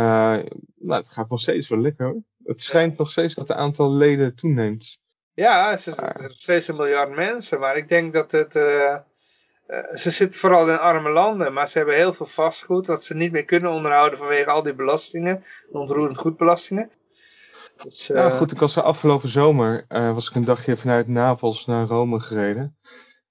nou, 0.79 1.01
het 1.01 1.09
gaat 1.09 1.29
nog 1.29 1.41
steeds 1.41 1.69
wel 1.69 1.79
lekker 1.79 2.07
hoor. 2.07 2.23
Het 2.45 2.63
schijnt 2.63 2.99
nog 2.99 3.11
steeds 3.11 3.35
dat 3.35 3.49
het 3.49 3.57
aantal 3.57 3.93
leden 3.93 4.35
toeneemt. 4.35 5.01
Ja, 5.35 5.71
het 5.71 5.87
is 5.87 6.41
steeds 6.41 6.69
een 6.69 6.77
miljard 6.77 7.15
mensen. 7.15 7.61
Maar 7.61 7.77
ik 7.77 7.89
denk 7.89 8.13
dat 8.13 8.33
het... 8.33 8.57
Uh, 8.57 8.97
ze 9.95 10.11
zitten 10.11 10.41
vooral 10.41 10.69
in 10.69 10.79
arme 10.79 11.11
landen, 11.11 11.53
maar 11.53 11.69
ze 11.69 11.79
hebben 11.79 11.97
heel 11.97 12.13
veel 12.13 12.27
vastgoed 12.27 12.87
dat 12.87 13.05
ze 13.05 13.15
niet 13.15 13.33
meer 13.33 13.45
kunnen 13.45 13.71
onderhouden 13.71 14.19
vanwege 14.19 14.51
al 14.51 14.63
die 14.63 14.75
belastingen, 14.75 15.45
ontroerend 15.71 16.19
goedbelastingen. 16.19 16.91
Dus, 17.83 18.11
uh... 18.11 18.17
Ja, 18.17 18.31
goed, 18.31 18.53
ik 18.53 18.59
was 18.59 18.75
de 18.75 18.83
afgelopen 18.83 19.29
zomer, 19.29 19.85
uh, 19.89 20.15
was 20.15 20.29
ik 20.29 20.35
een 20.35 20.45
dagje 20.45 20.77
vanuit 20.77 21.09
Napels 21.09 21.67
naar 21.67 21.87
Rome 21.87 22.21
gereden. 22.21 22.77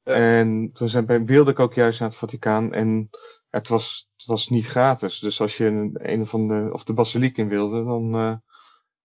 En 0.04 0.70
toen 0.74 0.90
zijn, 0.90 1.26
wilde 1.26 1.52
ik 1.52 1.60
ook 1.60 1.74
juist 1.74 2.00
naar 2.00 2.10
het 2.10 2.18
Vaticaan 2.18 2.74
en 2.74 3.10
het 3.50 3.68
was, 3.68 4.10
het 4.18 4.26
was 4.26 4.50
niet 4.50 4.68
gratis. 4.68 5.20
Dus 5.20 5.42
als 5.42 5.58
je 5.58 5.66
een, 5.66 5.98
een 6.02 6.26
van 6.26 6.48
de, 6.48 6.70
of 6.72 6.84
de 6.84 6.94
basiliek 6.94 7.38
in 7.38 7.50
wilde, 7.50 7.84
dan 7.84 8.16
uh, 8.16 8.34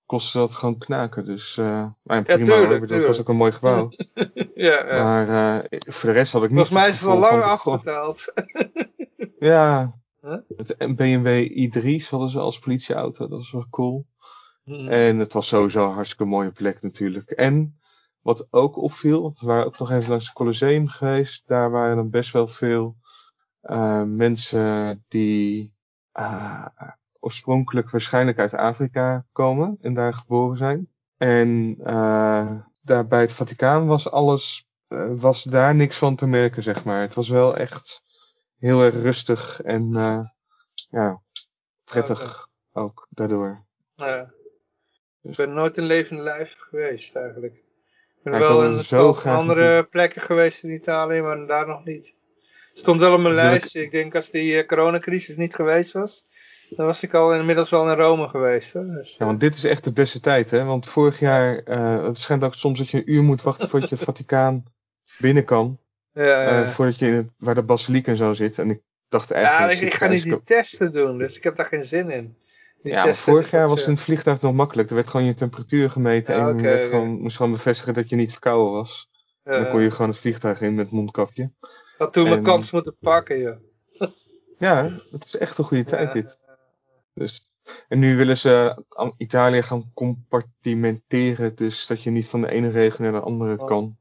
kostte 0.06 0.38
dat 0.38 0.54
gewoon 0.54 0.78
knaken. 0.78 1.24
Dus, 1.24 1.56
uh, 1.56 1.86
maar 2.02 2.22
prima 2.22 2.54
ja, 2.54 2.60
tuurlijk, 2.60 2.88
dat 2.88 3.06
was 3.06 3.20
ook 3.20 3.28
een 3.28 3.36
mooi 3.36 3.52
gebouw. 3.52 3.90
ja, 4.54 4.86
ja. 4.86 5.04
Maar 5.04 5.28
uh, 5.28 5.80
voor 5.80 6.08
de 6.08 6.14
rest 6.14 6.32
had 6.32 6.42
ik 6.42 6.50
niet... 6.50 6.58
Volgens 6.58 6.78
mij 6.78 6.88
is 6.88 7.00
het 7.00 7.08
al 7.08 7.18
lang 7.18 7.42
afbetaald. 7.42 8.32
ja, 9.38 9.94
huh? 10.20 10.38
het 10.56 10.96
BMW 10.96 11.48
i3 11.48 12.08
hadden 12.08 12.28
ze 12.28 12.38
als 12.38 12.58
politieauto, 12.58 13.28
dat 13.28 13.38
was 13.38 13.52
wel 13.52 13.66
cool. 13.70 14.06
Hmm. 14.64 14.88
En 14.88 15.18
het 15.18 15.32
was 15.32 15.46
sowieso 15.46 15.86
een 15.86 15.94
hartstikke 15.94 16.24
mooie 16.24 16.50
plek 16.50 16.82
natuurlijk. 16.82 17.30
En 17.30 17.78
wat 18.20 18.46
ook 18.50 18.76
opviel, 18.76 19.32
we 19.40 19.46
waren 19.46 19.66
ook 19.66 19.78
nog 19.78 19.90
even 19.90 20.08
langs 20.08 20.24
het 20.24 20.34
Colosseum 20.34 20.88
geweest. 20.88 21.42
Daar 21.46 21.70
waren 21.70 21.96
dan 21.96 22.10
best 22.10 22.32
wel 22.32 22.46
veel 22.46 22.96
uh, 23.62 24.02
mensen 24.02 25.04
die 25.08 25.74
uh, 26.18 26.66
oorspronkelijk 27.26 27.90
waarschijnlijk 27.90 28.38
uit 28.38 28.54
Afrika 28.54 29.26
komen 29.32 29.78
en 29.80 29.94
daar 29.94 30.14
geboren 30.14 30.56
zijn. 30.56 30.88
En 31.16 31.76
uh, 31.80 32.60
daar 32.80 33.06
bij 33.06 33.20
het 33.20 33.32
Vaticaan 33.32 33.86
was 33.86 34.10
alles, 34.10 34.68
was 35.16 35.42
daar 35.42 35.74
niks 35.74 35.96
van 35.96 36.16
te 36.16 36.26
merken, 36.26 36.62
zeg 36.62 36.84
maar. 36.84 37.00
Het 37.00 37.14
was 37.14 37.28
wel 37.28 37.56
echt 37.56 38.02
heel 38.58 38.82
erg 38.82 38.94
rustig 38.94 39.62
en 39.62 39.92
ja, 40.90 41.20
prettig 41.84 42.48
ook 42.72 43.06
daardoor. 43.10 43.64
Ja. 43.94 44.34
Ik 45.22 45.36
ben 45.36 45.54
nooit 45.54 45.76
in 45.76 45.84
levende 45.84 46.22
lijf 46.22 46.54
geweest 46.58 47.16
eigenlijk. 47.16 47.54
Ik 47.54 48.32
ben 48.32 48.38
wel 48.38 48.64
in 48.64 48.84
zo 48.84 49.12
andere 49.12 49.84
plekken 49.84 50.22
geweest 50.22 50.62
in 50.62 50.70
Italië, 50.70 51.20
maar 51.20 51.46
daar 51.46 51.66
nog 51.66 51.84
niet. 51.84 52.14
Stond 52.74 53.00
wel 53.00 53.14
op 53.14 53.20
mijn 53.20 53.34
lijst. 53.34 53.74
Ik 53.74 53.90
denk 53.90 54.14
als 54.14 54.30
die 54.30 54.66
coronacrisis 54.66 55.36
niet 55.36 55.54
geweest 55.54 55.92
was, 55.92 56.26
dan 56.68 56.86
was 56.86 57.02
ik 57.02 57.14
al 57.14 57.34
inmiddels 57.34 57.70
wel 57.70 57.90
in 57.90 57.96
Rome 57.96 58.28
geweest. 58.28 58.72
Hè? 58.72 58.86
Dus, 58.86 59.16
ja, 59.18 59.26
want 59.26 59.40
dit 59.40 59.56
is 59.56 59.64
echt 59.64 59.84
de 59.84 59.92
beste 59.92 60.20
tijd, 60.20 60.50
hè? 60.50 60.64
Want 60.64 60.86
vorig 60.86 61.18
jaar, 61.18 61.62
uh, 61.64 62.04
het 62.04 62.16
schijnt 62.16 62.44
ook 62.44 62.54
soms 62.54 62.78
dat 62.78 62.88
je 62.88 62.96
een 62.96 63.12
uur 63.12 63.22
moet 63.22 63.42
wachten 63.42 63.68
voordat 63.68 63.88
je 63.88 63.94
het 63.94 64.04
Vaticaan 64.04 64.64
binnen 65.18 65.44
kan. 65.44 65.78
Ja, 66.12 66.22
ja. 66.24 66.60
Uh, 66.60 66.68
voordat 66.68 66.98
je 66.98 67.06
in 67.06 67.12
het, 67.12 67.30
waar 67.38 67.54
de 67.54 67.62
basiliek 67.62 68.06
en 68.06 68.16
zo 68.16 68.32
zit. 68.32 68.58
En 68.58 68.70
ik 68.70 68.80
dacht 69.08 69.30
eigenlijk... 69.30 69.72
Ja, 69.72 69.86
ik, 69.86 69.92
ik 69.92 69.94
ga 69.94 70.06
niet 70.06 70.22
die 70.22 70.42
testen 70.42 70.92
doen, 70.92 71.18
dus 71.18 71.36
ik 71.36 71.44
heb 71.44 71.56
daar 71.56 71.66
geen 71.66 71.84
zin 71.84 72.10
in 72.10 72.36
ja, 72.90 73.04
maar 73.04 73.16
vorig 73.16 73.50
jaar 73.50 73.68
was 73.68 73.78
het 73.78 73.88
in 73.88 73.94
het 73.94 74.02
vliegtuig 74.02 74.40
nog 74.40 74.54
makkelijk. 74.54 74.88
Er 74.88 74.94
werd 74.94 75.08
gewoon 75.08 75.26
je 75.26 75.34
temperatuur 75.34 75.90
gemeten 75.90 76.34
en 76.34 76.56
je 76.56 76.62
werd 76.62 76.88
gewoon, 76.88 77.08
moest 77.08 77.36
gewoon 77.36 77.52
bevestigen 77.52 77.94
dat 77.94 78.08
je 78.08 78.16
niet 78.16 78.30
verkouden 78.30 78.74
was. 78.74 79.10
dan 79.42 79.70
kon 79.70 79.80
je 79.80 79.90
gewoon 79.90 80.08
het 80.08 80.18
vliegtuig 80.18 80.60
in 80.60 80.74
met 80.74 80.90
mondkapje. 80.90 81.50
Had 81.98 82.12
toen 82.12 82.28
mijn 82.28 82.42
kans 82.42 82.70
moeten 82.70 82.96
pakken, 83.00 83.38
joh. 83.38 83.56
ja, 84.58 84.90
het 85.10 85.24
is 85.24 85.36
echt 85.36 85.58
een 85.58 85.64
goede 85.64 85.84
tijd 85.84 86.12
dit. 86.12 86.38
Dus, 87.16 87.48
en 87.88 87.98
nu 87.98 88.16
willen 88.16 88.36
ze 88.36 88.84
Italië 89.16 89.62
gaan 89.62 89.90
compartimenteren, 89.94 91.54
dus 91.54 91.86
dat 91.86 92.02
je 92.02 92.10
niet 92.10 92.28
van 92.28 92.40
de 92.40 92.50
ene 92.50 92.70
regio 92.70 93.04
naar 93.04 93.20
de 93.20 93.26
andere 93.26 93.58
oh. 93.58 93.66
kan. 93.66 93.96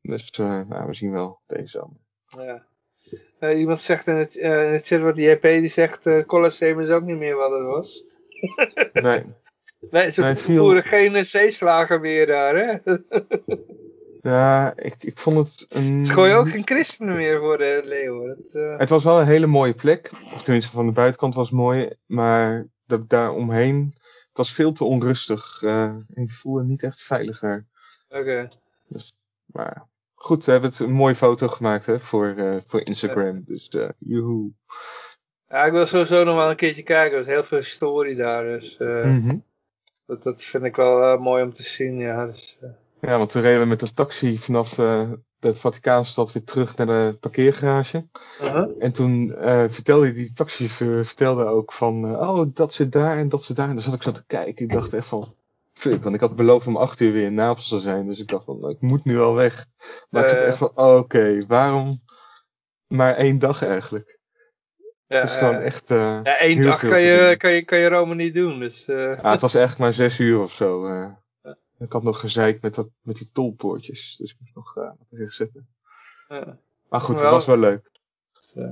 Dus 0.00 0.38
uh, 0.40 0.60
nou, 0.68 0.86
we 0.86 0.94
zien 0.94 1.12
wel 1.12 1.40
deze 1.46 1.66
zomer. 1.66 1.96
Ja. 2.26 2.66
Uh, 3.40 3.58
iemand 3.58 3.80
zegt 3.80 4.06
in 4.06 4.14
het, 4.14 4.36
uh, 4.36 4.66
in 4.66 4.72
het 4.72 4.86
chat 4.86 5.00
wat 5.00 5.14
die 5.14 5.28
JP 5.28 5.42
die 5.42 5.70
zegt, 5.70 6.06
uh, 6.06 6.24
Colosseum 6.24 6.80
is 6.80 6.88
ook 6.88 7.02
niet 7.02 7.16
meer 7.16 7.36
wat 7.36 7.50
het 7.50 7.62
was. 7.62 8.04
nee. 8.92 9.24
Nee, 9.90 10.10
ze 10.10 10.20
nee, 10.20 10.36
voeren 10.36 10.82
geen 10.82 11.24
zeeslagen 11.26 12.00
meer 12.00 12.26
daar, 12.26 12.56
hè? 12.56 12.76
ja, 14.22 14.76
ik, 14.76 14.94
ik 14.98 15.18
vond 15.18 15.36
het 15.36 15.66
een... 15.68 16.06
Ze 16.06 16.12
gooien 16.12 16.36
ook 16.36 16.50
geen 16.50 16.66
christenen 16.66 17.16
meer 17.16 17.40
voor 17.40 17.58
de 17.58 17.82
leeuwen. 17.84 18.28
Het, 18.28 18.78
het, 18.78 18.88
was 18.88 19.04
wel 19.04 19.20
een 19.20 19.26
hele 19.26 19.46
mooie 19.46 19.74
plek. 19.74 20.10
Of 20.34 20.42
tenminste, 20.42 20.70
van 20.70 20.86
de 20.86 20.92
buitenkant 20.92 21.34
was 21.34 21.48
het 21.48 21.58
mooi. 21.58 21.90
Maar 22.06 22.66
daar 23.06 23.32
omheen, 23.32 23.94
het 24.28 24.36
was 24.36 24.52
veel 24.52 24.72
te 24.72 24.84
onrustig. 24.84 25.62
ik 26.14 26.30
voelde 26.30 26.64
niet 26.64 26.82
echt 26.82 27.02
veiliger. 27.02 27.66
Oké. 28.08 28.48
Dus, 28.88 29.12
maar 29.44 29.90
Goed, 30.22 30.44
we 30.44 30.52
hebben 30.52 30.70
het 30.70 30.78
een 30.78 30.92
mooie 30.92 31.14
foto 31.14 31.48
gemaakt 31.48 31.86
hè, 31.86 31.98
voor, 31.98 32.34
uh, 32.36 32.56
voor 32.66 32.80
Instagram. 32.86 33.42
Dus 33.46 33.68
uh, 33.74 33.88
joehoe. 33.98 34.50
Ja, 35.48 35.64
ik 35.64 35.72
wil 35.72 35.86
sowieso 35.86 36.24
nog 36.24 36.36
wel 36.36 36.50
een 36.50 36.56
keertje 36.56 36.82
kijken. 36.82 37.16
Er 37.16 37.22
is 37.22 37.28
heel 37.28 37.44
veel 37.44 37.58
historie 37.58 38.16
daar. 38.16 38.44
Dus 38.44 38.76
uh, 38.78 39.04
mm 39.04 39.28
-hmm. 39.28 39.44
dat, 40.06 40.22
dat 40.22 40.42
vind 40.42 40.64
ik 40.64 40.76
wel 40.76 41.18
mooi 41.18 41.42
om 41.42 41.52
te 41.52 41.62
zien. 41.62 41.98
Ja, 41.98 42.26
dus, 42.26 42.58
ja 43.06 43.18
want 43.18 43.32
we 43.32 43.40
reden 43.40 43.68
met 43.68 43.80
de 43.80 43.92
taxi 43.92 44.38
vanaf 44.38 44.74
de 45.38 45.54
Vaticaanstad 45.54 46.32
weer 46.32 46.44
terug 46.44 46.76
naar 46.76 46.86
de 46.86 47.16
parkeergarage. 47.20 48.06
-huh. 48.38 48.68
En 48.78 48.92
toen 48.92 49.34
vertelde 49.68 50.12
die 50.12 50.32
taxichauffeur 50.32 51.04
vertelde 51.04 51.44
ook 51.44 51.72
van... 51.72 52.16
oh, 52.16 52.46
dat 52.54 52.72
zit 52.72 52.92
daar 52.92 53.18
en 53.18 53.28
dat 53.28 53.42
zit 53.42 53.56
daar. 53.56 53.68
En 53.68 53.74
dan 53.74 53.82
zat 53.82 53.94
ik 53.94 54.02
zo 54.02 54.12
te 54.12 54.26
kijken. 54.26 54.64
Ik 54.64 54.72
dacht 54.72 54.92
echt 54.92 55.06
van 55.06 55.34
fuck, 55.72 56.02
want 56.02 56.14
ik 56.14 56.20
had 56.20 56.36
beloofd 56.36 56.66
om 56.66 56.76
acht 56.76 57.00
uur 57.00 57.12
weer 57.12 57.26
in 57.26 57.34
Napels 57.34 57.68
te 57.68 57.80
zijn. 57.80 58.06
Dus 58.06 58.20
ik 58.20 58.28
dacht 58.28 58.44
van, 58.44 58.70
ik 58.70 58.80
moet 58.80 59.04
nu 59.04 59.16
wel 59.16 59.34
weg. 59.34 59.66
Maar 60.10 60.24
ik 60.24 60.30
dacht 60.30 60.42
echt 60.42 60.56
van, 60.56 60.72
oh, 60.74 60.96
oké, 60.96 61.44
waarom 61.46 62.00
maar 62.86 63.14
één 63.14 63.38
dag 63.38 63.64
eigenlijk? 63.64 64.18
Ja, 65.06 65.20
het 65.20 65.30
is 65.30 65.36
gewoon 65.36 65.54
echt 65.54 65.90
uh, 65.90 65.98
Ja, 66.22 66.38
één 66.38 66.62
dag 66.62 66.80
kan 66.80 67.00
je, 67.00 67.36
kan, 67.36 67.52
je, 67.52 67.64
kan 67.64 67.78
je 67.78 67.88
Rome 67.88 68.14
niet 68.14 68.34
doen. 68.34 68.58
Dus, 68.58 68.88
uh... 68.88 68.96
ja, 68.96 69.30
het 69.30 69.40
was 69.40 69.54
echt 69.54 69.78
maar 69.78 69.92
zes 69.92 70.18
uur 70.18 70.40
of 70.40 70.52
zo. 70.52 70.88
Ik 71.82 71.92
had 71.92 72.02
nog 72.02 72.20
gezeik 72.20 72.62
met, 72.62 72.74
dat, 72.74 72.88
met 73.00 73.16
die 73.16 73.30
tolpoortjes. 73.32 74.16
Dus 74.18 74.30
ik 74.32 74.36
moest 74.40 74.54
nog 74.54 74.76
uh, 74.76 74.90
recht 75.10 75.34
zetten. 75.34 75.68
Maar 76.88 77.00
goed, 77.00 77.20
het 77.20 77.30
was 77.30 77.46
wel 77.46 77.58
leuk. 77.58 77.90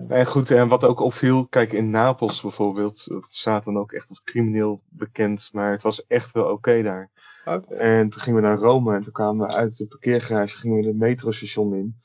En 0.09 0.27
goed, 0.27 0.51
en 0.51 0.69
wat 0.69 0.85
ook 0.85 1.01
opviel, 1.01 1.47
kijk 1.47 1.73
in 1.73 1.91
Napels 1.91 2.41
bijvoorbeeld, 2.41 3.09
dat 3.09 3.27
staat 3.29 3.65
dan 3.65 3.79
ook 3.79 3.93
echt 3.93 4.09
als 4.09 4.23
crimineel 4.23 4.83
bekend, 4.89 5.49
maar 5.53 5.71
het 5.71 5.83
was 5.83 6.07
echt 6.07 6.33
wel 6.33 6.51
oké 6.51 6.83
daar. 6.83 7.11
Okay. 7.45 7.79
En 7.79 8.09
toen 8.09 8.21
gingen 8.21 8.41
we 8.43 8.47
naar 8.47 8.59
Rome 8.59 8.95
en 8.95 9.03
toen 9.03 9.13
kwamen 9.13 9.47
we 9.47 9.55
uit 9.55 9.77
de 9.77 9.87
parkeergarage, 9.87 10.57
gingen 10.57 10.77
we 10.77 10.83
de 10.83 10.95
metrostation 10.95 11.75
in. 11.75 11.99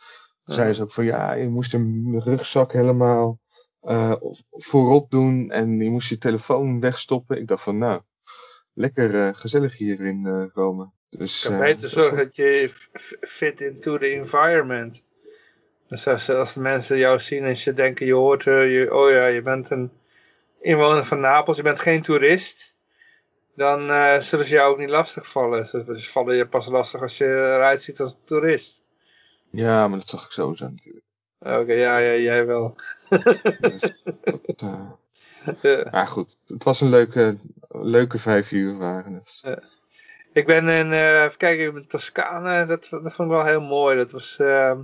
Toen 0.43 0.55
zeiden 0.55 0.75
ze 0.75 0.81
ook 0.81 0.91
van 0.91 1.05
ja, 1.05 1.33
je 1.33 1.47
moest 1.47 1.73
een 1.73 2.21
rugzak 2.23 2.71
helemaal 2.71 3.39
uh, 3.81 4.15
voorop 4.49 5.09
doen 5.09 5.51
en 5.51 5.79
je 5.79 5.89
moest 5.89 6.09
je 6.09 6.17
telefoon 6.17 6.79
wegstoppen. 6.79 7.39
Ik 7.39 7.47
dacht 7.47 7.63
van 7.63 7.77
nou, 7.77 8.01
lekker 8.73 9.13
uh, 9.13 9.33
gezellig 9.33 9.77
hier 9.77 10.01
in 10.01 10.25
uh, 10.25 10.45
Rome. 10.53 10.91
Dus, 11.17 11.41
kan 11.41 11.59
beter 11.59 11.89
zorgen 11.89 12.17
dat 12.17 12.35
je 12.35 12.71
fit 13.21 13.61
into 13.61 13.97
the 13.97 14.09
environment. 14.09 15.03
Dus 15.87 16.07
als, 16.07 16.53
de 16.53 16.59
mensen 16.59 16.97
jou 16.97 17.19
zien 17.19 17.43
en 17.43 17.57
ze 17.57 17.73
denken, 17.73 18.05
je 18.05 18.13
hoort, 18.13 18.45
uh, 18.45 18.79
je, 18.79 18.93
oh 18.93 19.11
ja, 19.11 19.25
je 19.25 19.41
bent 19.41 19.69
een 19.69 19.91
inwoner 20.61 21.05
van 21.05 21.19
Napels, 21.19 21.57
je 21.57 21.63
bent 21.63 21.79
geen 21.79 22.01
toerist, 22.01 22.75
dan 23.55 23.89
uh, 23.89 24.19
zullen 24.19 24.45
ze 24.45 24.53
jou 24.53 24.71
ook 24.71 24.79
niet 24.79 24.89
lastig 24.89 25.27
vallen. 25.27 25.67
Ze, 25.67 25.83
vallen 25.97 26.35
je 26.35 26.47
pas 26.47 26.67
lastig 26.67 27.01
als 27.01 27.17
je 27.17 27.25
eruit 27.25 27.83
ziet 27.83 27.99
als 27.99 28.11
een 28.11 28.17
toerist. 28.25 28.83
Ja, 29.49 29.87
maar 29.87 29.99
dat 29.99 30.07
zag 30.07 30.25
ik 30.25 30.31
sowieso 30.31 30.69
natuurlijk. 30.69 31.05
Oké, 31.39 31.73
ja, 31.73 31.97
ja, 31.97 32.15
jij 32.15 32.45
wel. 32.45 32.75
dus, 33.59 34.03
dat, 34.45 34.61
uh, 34.63 34.91
ja. 35.61 35.87
Maar 35.91 36.07
goed, 36.07 36.37
het 36.45 36.63
was 36.63 36.81
een 36.81 36.89
leuke, 36.89 37.37
leuke 37.69 38.19
vijf 38.19 38.51
uur 38.51 38.77
waren 38.77 39.13
het. 39.13 39.39
Ja. 39.41 39.61
Ik 40.35 40.45
ben 40.45 40.67
in, 40.67 40.91
even 40.91 41.37
kijken, 41.37 41.75
in 41.75 41.87
Toscane, 41.87 42.65
dat, 42.65 42.87
dat 42.91 43.13
vond 43.13 43.29
ik 43.29 43.35
wel 43.35 43.45
heel 43.45 43.61
mooi. 43.61 43.97
Dat 43.97 44.11
was... 44.11 44.37
Ehm, 44.39 44.79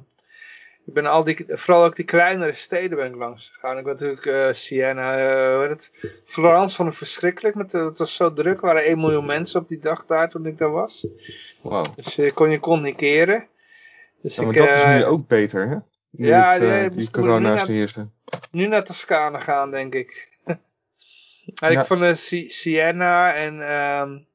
ik 0.86 0.94
ben 0.94 1.06
al 1.06 1.24
die, 1.24 1.46
vooral 1.48 1.84
ook 1.84 1.96
die 1.96 2.06
kleinere 2.06 2.54
steden 2.54 2.98
ben 2.98 3.06
ik 3.06 3.16
langs 3.16 3.50
gegaan. 3.54 3.78
Ik 3.78 3.84
ben 3.84 3.94
natuurlijk 3.94 4.26
uh, 4.26 4.54
Siena, 4.54 5.14
hoe 5.56 5.68
het? 5.68 5.92
Florence 6.26 6.76
vond 6.76 6.92
ik 6.92 6.98
verschrikkelijk. 6.98 7.56
Met, 7.56 7.72
het 7.72 7.98
was 7.98 8.16
zo 8.16 8.34
druk, 8.34 8.60
er 8.60 8.66
waren 8.66 8.84
1 8.84 9.00
miljoen 9.00 9.26
mensen 9.26 9.62
op 9.62 9.68
die 9.68 9.80
dag 9.80 10.06
daar 10.06 10.30
toen 10.30 10.46
ik 10.46 10.58
daar 10.58 10.72
was. 10.72 11.08
Wow. 11.62 11.86
Dus 11.96 12.16
je 12.16 12.32
kon 12.32 12.50
je 12.50 12.60
kon 12.60 12.82
niet 12.82 12.96
keren. 12.96 13.48
Dus 14.22 14.36
ja, 14.36 14.42
maar 14.42 14.56
ik, 14.56 14.60
dat 14.60 14.70
is 14.70 14.86
nu 14.86 15.06
ook 15.06 15.28
beter, 15.28 15.70
hè? 15.70 15.76
Nu 16.10 16.28
ja, 16.28 16.54
het, 16.54 16.62
uh, 16.62 16.98
die 16.98 17.10
corona 17.10 17.56
is 17.56 17.68
heersen. 17.68 18.14
Nu 18.52 18.68
naar 18.68 18.84
Toscane 18.84 19.42
gaan, 19.42 19.72
denk 19.72 19.94
ik. 19.94 20.30
Van 21.86 22.00
de 22.00 22.16
Siena 22.48 23.34
en 23.34 23.74
um, 23.76 24.26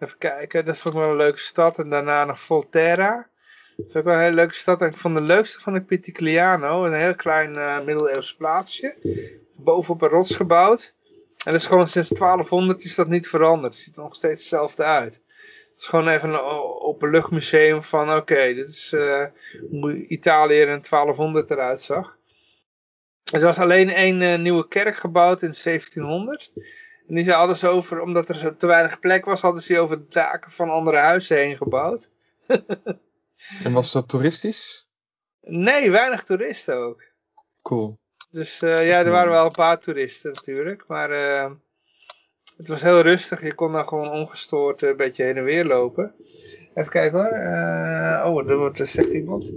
even 0.00 0.18
kijken, 0.18 0.64
dat 0.64 0.78
vond 0.78 0.94
ik 0.94 1.00
wel 1.00 1.10
een 1.10 1.16
leuke 1.16 1.38
stad. 1.38 1.78
En 1.78 1.90
daarna 1.90 2.24
nog 2.24 2.40
Volterra. 2.40 3.28
Dat 3.76 3.86
is 3.88 3.94
ook 3.94 4.04
wel 4.04 4.14
een 4.14 4.20
hele 4.20 4.34
leuke 4.34 4.54
stad. 4.54 4.80
En 4.80 4.88
ik 4.88 4.96
vond 4.96 5.14
de 5.14 5.20
leukste 5.20 5.60
van 5.60 5.72
de 5.72 5.80
Pitigliano, 5.80 6.84
een 6.84 6.92
heel 6.92 7.14
klein 7.14 7.56
uh, 7.56 7.80
middeleeuws 7.84 8.34
plaatsje. 8.34 8.94
Bovenop 9.56 10.02
een 10.02 10.08
rots 10.08 10.36
gebouwd. 10.36 10.94
En 11.44 11.52
dat 11.52 11.60
is 11.60 11.66
gewoon 11.66 11.88
sinds 11.88 12.08
1200 12.08 12.84
is 12.84 12.94
dat 12.94 13.08
niet 13.08 13.28
veranderd. 13.28 13.74
Het 13.74 13.82
ziet 13.82 13.96
er 13.96 14.02
nog 14.02 14.14
steeds 14.14 14.40
hetzelfde 14.40 14.82
uit. 14.82 15.14
Het 15.14 15.78
is 15.78 15.86
gewoon 15.86 16.08
even 16.08 16.28
een 16.28 16.40
openluchtmuseum 16.80 17.82
van 17.82 18.14
oké, 18.16 18.54
dit 18.54 18.68
is 18.68 18.92
uh, 18.92 19.24
hoe 19.70 20.06
Italië 20.06 20.60
er 20.60 20.68
in 20.68 20.82
1200 20.90 21.50
eruit 21.50 21.80
zag. 21.80 22.16
Er 23.32 23.40
was 23.40 23.58
alleen 23.58 23.90
één 23.90 24.20
uh, 24.20 24.38
nieuwe 24.38 24.68
kerk 24.68 24.96
gebouwd 24.96 25.42
in 25.42 25.54
1700. 25.62 26.52
En 27.10 27.16
die 27.16 27.24
zei 27.24 27.36
alles 27.36 27.64
over, 27.64 28.00
omdat 28.00 28.28
er 28.28 28.34
zo 28.34 28.56
te 28.56 28.66
weinig 28.66 29.00
plek 29.00 29.24
was, 29.24 29.40
hadden 29.40 29.62
ze 29.62 29.78
over 29.78 29.98
de 29.98 30.08
daken 30.08 30.50
van 30.50 30.70
andere 30.70 30.96
huizen 30.96 31.36
heen 31.36 31.56
gebouwd. 31.56 32.10
en 33.64 33.72
was 33.72 33.92
dat 33.92 34.08
toeristisch? 34.08 34.88
Nee, 35.40 35.90
weinig 35.90 36.24
toeristen 36.24 36.76
ook. 36.76 37.02
Cool. 37.62 37.98
Dus 38.30 38.62
uh, 38.62 38.86
ja, 38.86 38.98
er 38.98 39.10
waren 39.10 39.30
wel 39.30 39.44
een 39.44 39.50
paar 39.50 39.78
toeristen 39.78 40.32
natuurlijk. 40.32 40.84
Maar 40.86 41.10
uh, 41.10 41.50
het 42.56 42.68
was 42.68 42.82
heel 42.82 43.00
rustig. 43.00 43.42
Je 43.42 43.54
kon 43.54 43.72
daar 43.72 43.86
gewoon 43.86 44.10
ongestoord 44.10 44.82
een 44.82 44.96
beetje 44.96 45.24
heen 45.24 45.36
en 45.36 45.44
weer 45.44 45.64
lopen. 45.64 46.14
Even 46.74 46.90
kijken 46.90 47.18
hoor. 47.18 47.32
Uh, 47.32 48.24
oh, 48.26 48.50
er, 48.50 48.56
wordt, 48.56 48.80
er 48.80 48.86
zegt 48.86 49.12
iemand. 49.12 49.52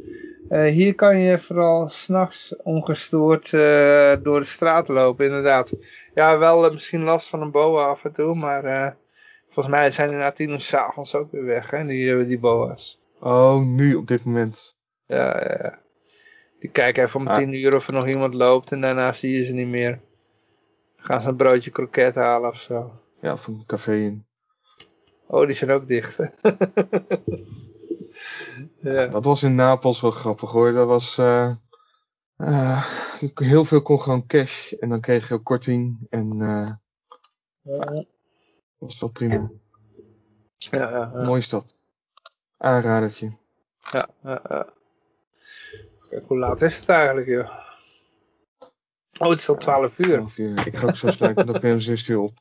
Uh, 0.50 0.66
hier 0.66 0.96
kan 0.96 1.18
je 1.18 1.40
vooral 1.40 1.90
s'nachts 1.90 2.56
ongestoord 2.56 3.52
uh, 3.52 4.16
door 4.24 4.40
de 4.40 4.46
straat 4.46 4.88
lopen, 4.88 5.26
inderdaad. 5.26 5.74
Ja, 6.14 6.38
wel 6.38 6.72
misschien 6.72 7.04
last 7.04 7.28
van 7.28 7.42
een 7.42 7.52
boa 7.52 7.86
af 7.86 8.06
en 8.06 8.14
toe, 8.14 8.36
maar 8.36 8.96
volgens 9.50 9.76
mij 9.76 9.92
zijn 9.92 10.10
die 10.10 10.18
na 10.18 10.32
tien 10.32 10.50
uur 10.50 10.60
s'avonds 10.60 11.16
ook 11.16 11.32
weer 11.32 11.46
weg, 11.46 11.70
hè, 11.70 11.86
die, 11.86 12.26
die 12.26 12.40
boa's. 12.40 13.02
Oh, 13.20 13.62
nu 13.62 13.96
op 13.96 14.08
dit 14.08 14.24
moment. 14.24 14.76
Ja, 15.06 15.40
ja, 15.40 15.58
ja. 15.62 15.80
Die 16.60 16.70
kijken 16.70 17.04
even 17.04 17.20
om 17.20 17.28
ah. 17.28 17.38
tien 17.38 17.54
uur 17.54 17.76
of 17.76 17.88
er 17.88 17.94
nog 17.94 18.08
iemand 18.08 18.34
loopt 18.34 18.72
en 18.72 18.82
daarna 18.82 19.14
zie 19.14 19.38
je 19.38 19.44
ze 19.44 19.54
niet 19.54 19.68
meer. 19.68 20.00
gaan 20.98 21.22
ze 21.22 21.30
een 21.30 21.36
broodje 21.36 21.72
kroket 21.72 22.16
halen 22.16 22.50
of 22.50 22.60
zo. 22.60 23.00
Ja, 23.22 23.34
of 23.34 23.48
een 23.48 23.64
café 23.66 23.96
in. 23.96 24.26
Oh, 25.28 25.46
die 25.46 25.56
zijn 25.56 25.72
ook 25.72 25.88
dicht. 25.88 26.20
ja. 28.82 29.08
Dat 29.08 29.26
was 29.26 29.44
in 29.44 29.56
Napels 29.56 30.02
wel 30.02 30.12
grappig 30.12 30.52
hoor. 30.52 30.72
Dat 30.72 30.88
was... 30.88 31.18
Uh, 31.18 31.52
uh, 32.38 32.86
heel 33.36 33.66
veel 33.66 33.82
kon 33.82 34.02
gewoon 34.02 34.26
cash 34.26 34.72
en 34.72 34.90
dan 34.90 35.02
kreeg 35.02 35.28
je 35.28 35.34
ook 35.34 35.44
korting 35.44 36.08
en 36.10 36.40
uh, 36.40 36.72
ja. 37.62 37.86
dat 37.86 38.06
was 38.78 39.00
wel 39.00 39.10
prima. 39.10 39.52
Ja, 40.58 40.90
ja, 40.90 41.12
ja. 41.14 41.26
Mooi 41.26 41.42
stad. 41.42 41.76
Aanradertje. 42.58 43.34
Ja, 43.92 44.10
ja, 44.24 44.42
ja. 44.50 44.68
Kijk, 46.10 46.28
hoe 46.28 46.38
laat 46.38 46.62
is 46.62 46.80
het 46.80 46.90
eigenlijk, 46.90 47.28
joh? 47.28 47.50
Oh, 49.20 49.30
het 49.30 49.40
is 49.40 49.50
al 49.50 49.56
12 49.56 50.00
uur. 50.00 50.06
12 50.06 50.38
uur. 50.38 50.68
Ik 50.68 50.76
ga 50.76 50.88
ook 50.88 50.96
zo 50.96 51.08
sluiten, 51.08 51.46
dat 51.46 51.60
ben 51.60 51.70
je 51.70 51.76
om 51.76 51.82
6 51.82 52.08
uur 52.08 52.20
op. 52.20 52.38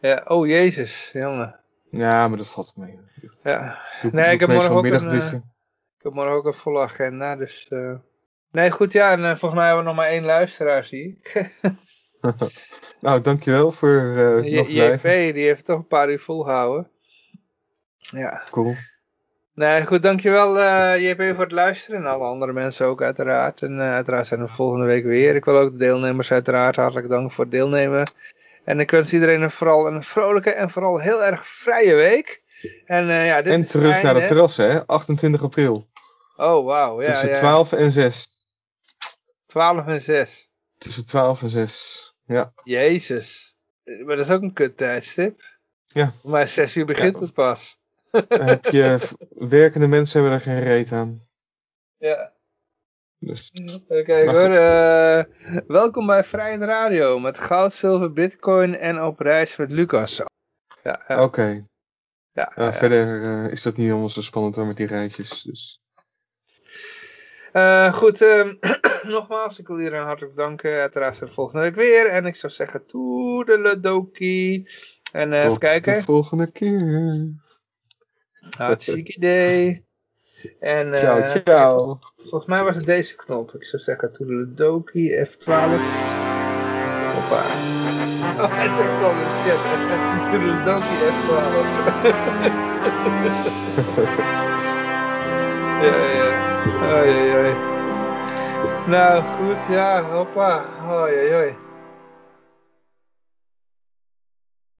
Ja, 0.00 0.24
oh 0.28 0.46
jezus, 0.46 1.10
jongen. 1.12 1.59
Ja, 1.90 2.28
maar 2.28 2.38
dat 2.38 2.48
valt 2.48 2.76
mee. 2.76 2.98
Ja. 3.42 3.78
nee, 4.12 4.32
ik 4.32 4.40
heb 4.40 4.48
morgen 4.48 4.70
ook 4.70 4.84
een, 4.84 5.14
uh, 5.14 5.32
ik 5.32 6.02
heb 6.02 6.12
morgen 6.12 6.34
ook 6.34 6.46
een 6.46 6.54
volle 6.54 6.80
agenda, 6.80 7.36
dus... 7.36 7.66
Uh... 7.70 7.94
Nee, 8.50 8.70
goed, 8.70 8.92
ja, 8.92 9.10
en 9.10 9.20
uh, 9.20 9.28
volgens 9.28 9.54
mij 9.54 9.66
hebben 9.66 9.84
we 9.84 9.90
nog 9.90 9.98
maar 9.98 10.08
één 10.08 10.24
luisteraar, 10.24 10.84
zie 10.84 11.20
ik. 11.22 11.50
nou, 13.00 13.20
dankjewel 13.20 13.70
voor 13.70 13.96
uh, 13.96 14.56
nog 14.56 14.68
JP, 14.68 15.02
die 15.02 15.46
heeft 15.46 15.64
toch 15.64 15.78
een 15.78 15.86
paar 15.86 16.10
uur 16.10 16.20
volgehouden. 16.20 16.88
Ja. 17.98 18.42
Cool. 18.50 18.74
Nee, 19.54 19.86
goed, 19.86 20.02
dankjewel 20.02 20.58
uh, 20.58 21.08
JP 21.08 21.22
voor 21.22 21.44
het 21.44 21.52
luisteren 21.52 22.00
en 22.00 22.06
alle 22.06 22.24
andere 22.24 22.52
mensen 22.52 22.86
ook 22.86 23.02
uiteraard. 23.02 23.62
En 23.62 23.80
uiteraard 23.80 24.26
zijn 24.26 24.40
we 24.40 24.48
volgende 24.48 24.86
week 24.86 25.04
weer. 25.04 25.34
Ik 25.34 25.44
wil 25.44 25.58
ook 25.58 25.70
de 25.70 25.78
deelnemers 25.78 26.32
uiteraard 26.32 26.76
hartelijk 26.76 27.08
danken 27.08 27.34
voor 27.34 27.44
het 27.44 27.52
deelnemen. 27.52 28.10
En 28.70 28.80
ik 28.80 28.90
wens 28.90 29.12
iedereen 29.12 29.50
vooral 29.50 29.86
een 29.86 30.04
vrolijke 30.04 30.50
en 30.50 30.70
vooral 30.70 30.98
heel 30.98 31.24
erg 31.24 31.46
vrije 31.46 31.94
week. 31.94 32.42
En, 32.84 33.08
uh, 33.08 33.26
ja, 33.26 33.42
dit 33.42 33.52
en 33.52 33.66
terug 33.66 34.02
naar 34.02 34.14
de 34.14 34.26
terrassen, 34.26 34.70
hè? 34.70 34.86
28 34.86 35.42
april. 35.42 35.88
Oh, 36.36 36.64
wauw. 36.64 37.02
Ja, 37.02 37.10
Tussen 37.10 37.28
ja. 37.28 37.38
12 37.38 37.72
en 37.72 37.90
6. 37.90 38.28
12 39.46 39.86
en 39.86 40.00
6. 40.00 40.50
Tussen 40.78 41.06
12 41.06 41.42
en 41.42 41.48
6, 41.48 42.14
ja. 42.26 42.52
Jezus. 42.64 43.56
Maar 43.84 44.16
dat 44.16 44.26
is 44.26 44.32
ook 44.32 44.42
een 44.42 44.52
kut 44.52 44.76
tijdstip. 44.76 45.42
Ja. 45.86 46.12
Maar 46.22 46.48
6 46.48 46.76
uur 46.76 46.86
begint 46.86 47.14
ja. 47.14 47.20
het 47.20 47.32
pas. 47.32 47.78
heb 48.28 48.64
je 48.64 48.98
werkende 49.56 49.86
mensen 49.86 50.20
hebben 50.20 50.38
er 50.38 50.44
geen 50.44 50.62
reet 50.62 50.92
aan. 50.92 51.20
Ja. 51.98 52.32
Dus. 53.20 53.50
Hoor. 53.86 54.50
Uh, 54.50 55.22
welkom 55.66 56.06
bij 56.06 56.24
Vrijheid 56.24 56.62
Radio 56.62 57.18
met 57.18 57.38
goud, 57.38 57.74
zilver, 57.74 58.12
bitcoin 58.12 58.76
en 58.76 59.02
op 59.02 59.20
reis 59.20 59.56
met 59.56 59.70
Lucas. 59.70 60.22
Ja. 60.82 61.02
Oké. 61.08 61.22
Okay. 61.22 61.64
Ja, 62.32 62.52
uh, 62.56 62.72
Verder 62.72 63.22
uh, 63.22 63.52
is 63.52 63.62
dat 63.62 63.76
niet 63.76 63.86
helemaal 63.86 64.08
zo 64.08 64.20
spannend 64.20 64.56
hoor 64.56 64.66
met 64.66 64.76
die 64.76 64.86
rijtjes. 64.86 65.42
Dus. 65.42 65.80
goed, 67.92 68.22
ehm, 68.22 68.54
nogmaals, 69.16 69.58
ik 69.58 69.66
wil 69.66 69.78
iedereen 69.78 70.04
hartelijk 70.04 70.36
danken. 70.36 70.80
Uiteraard 70.80 71.16
zijn 71.16 71.28
we 71.28 71.34
volgende 71.34 71.62
week 71.62 71.74
weer. 71.74 72.10
En 72.10 72.26
ik 72.26 72.34
zou 72.34 72.52
zeggen, 72.52 72.86
toedeledokie. 72.86 74.70
En 75.12 75.32
even 75.32 75.58
kijken. 75.58 75.94
de 75.94 76.02
volgende 76.02 76.50
keer. 76.50 77.34
Hartstikke 78.56 79.14
idee. 79.14 79.88
En, 80.60 80.96
ciao, 80.96 81.18
uh, 81.18 81.28
ciao. 81.44 81.98
Volgens 82.16 82.46
mij 82.46 82.62
was 82.62 82.76
het 82.76 82.84
deze 82.84 83.16
knop. 83.16 83.54
Ik 83.54 83.64
zou 83.64 83.82
zeggen 83.82 84.12
Toedeledoki 84.12 85.26
F12. 85.26 85.90
Hoppa. 87.14 87.42
Oh, 88.38 88.50
hij 88.56 88.68
zegt 88.76 89.02
al 89.04 89.10
in 89.10 89.18
de 89.18 89.38
chat. 89.44 89.62
Toedeledoki 90.30 90.94
F12. 91.12 91.28
ja, 95.84 95.94
ja. 96.18 96.28
Oei, 96.92 97.10
oei, 97.20 97.34
oei. 97.36 97.54
Nou, 98.86 99.22
goed, 99.22 99.74
ja, 99.74 100.02
hoppa. 100.02 100.64
Oei, 100.90 101.14
oei, 101.18 101.34
oei. 101.34 101.54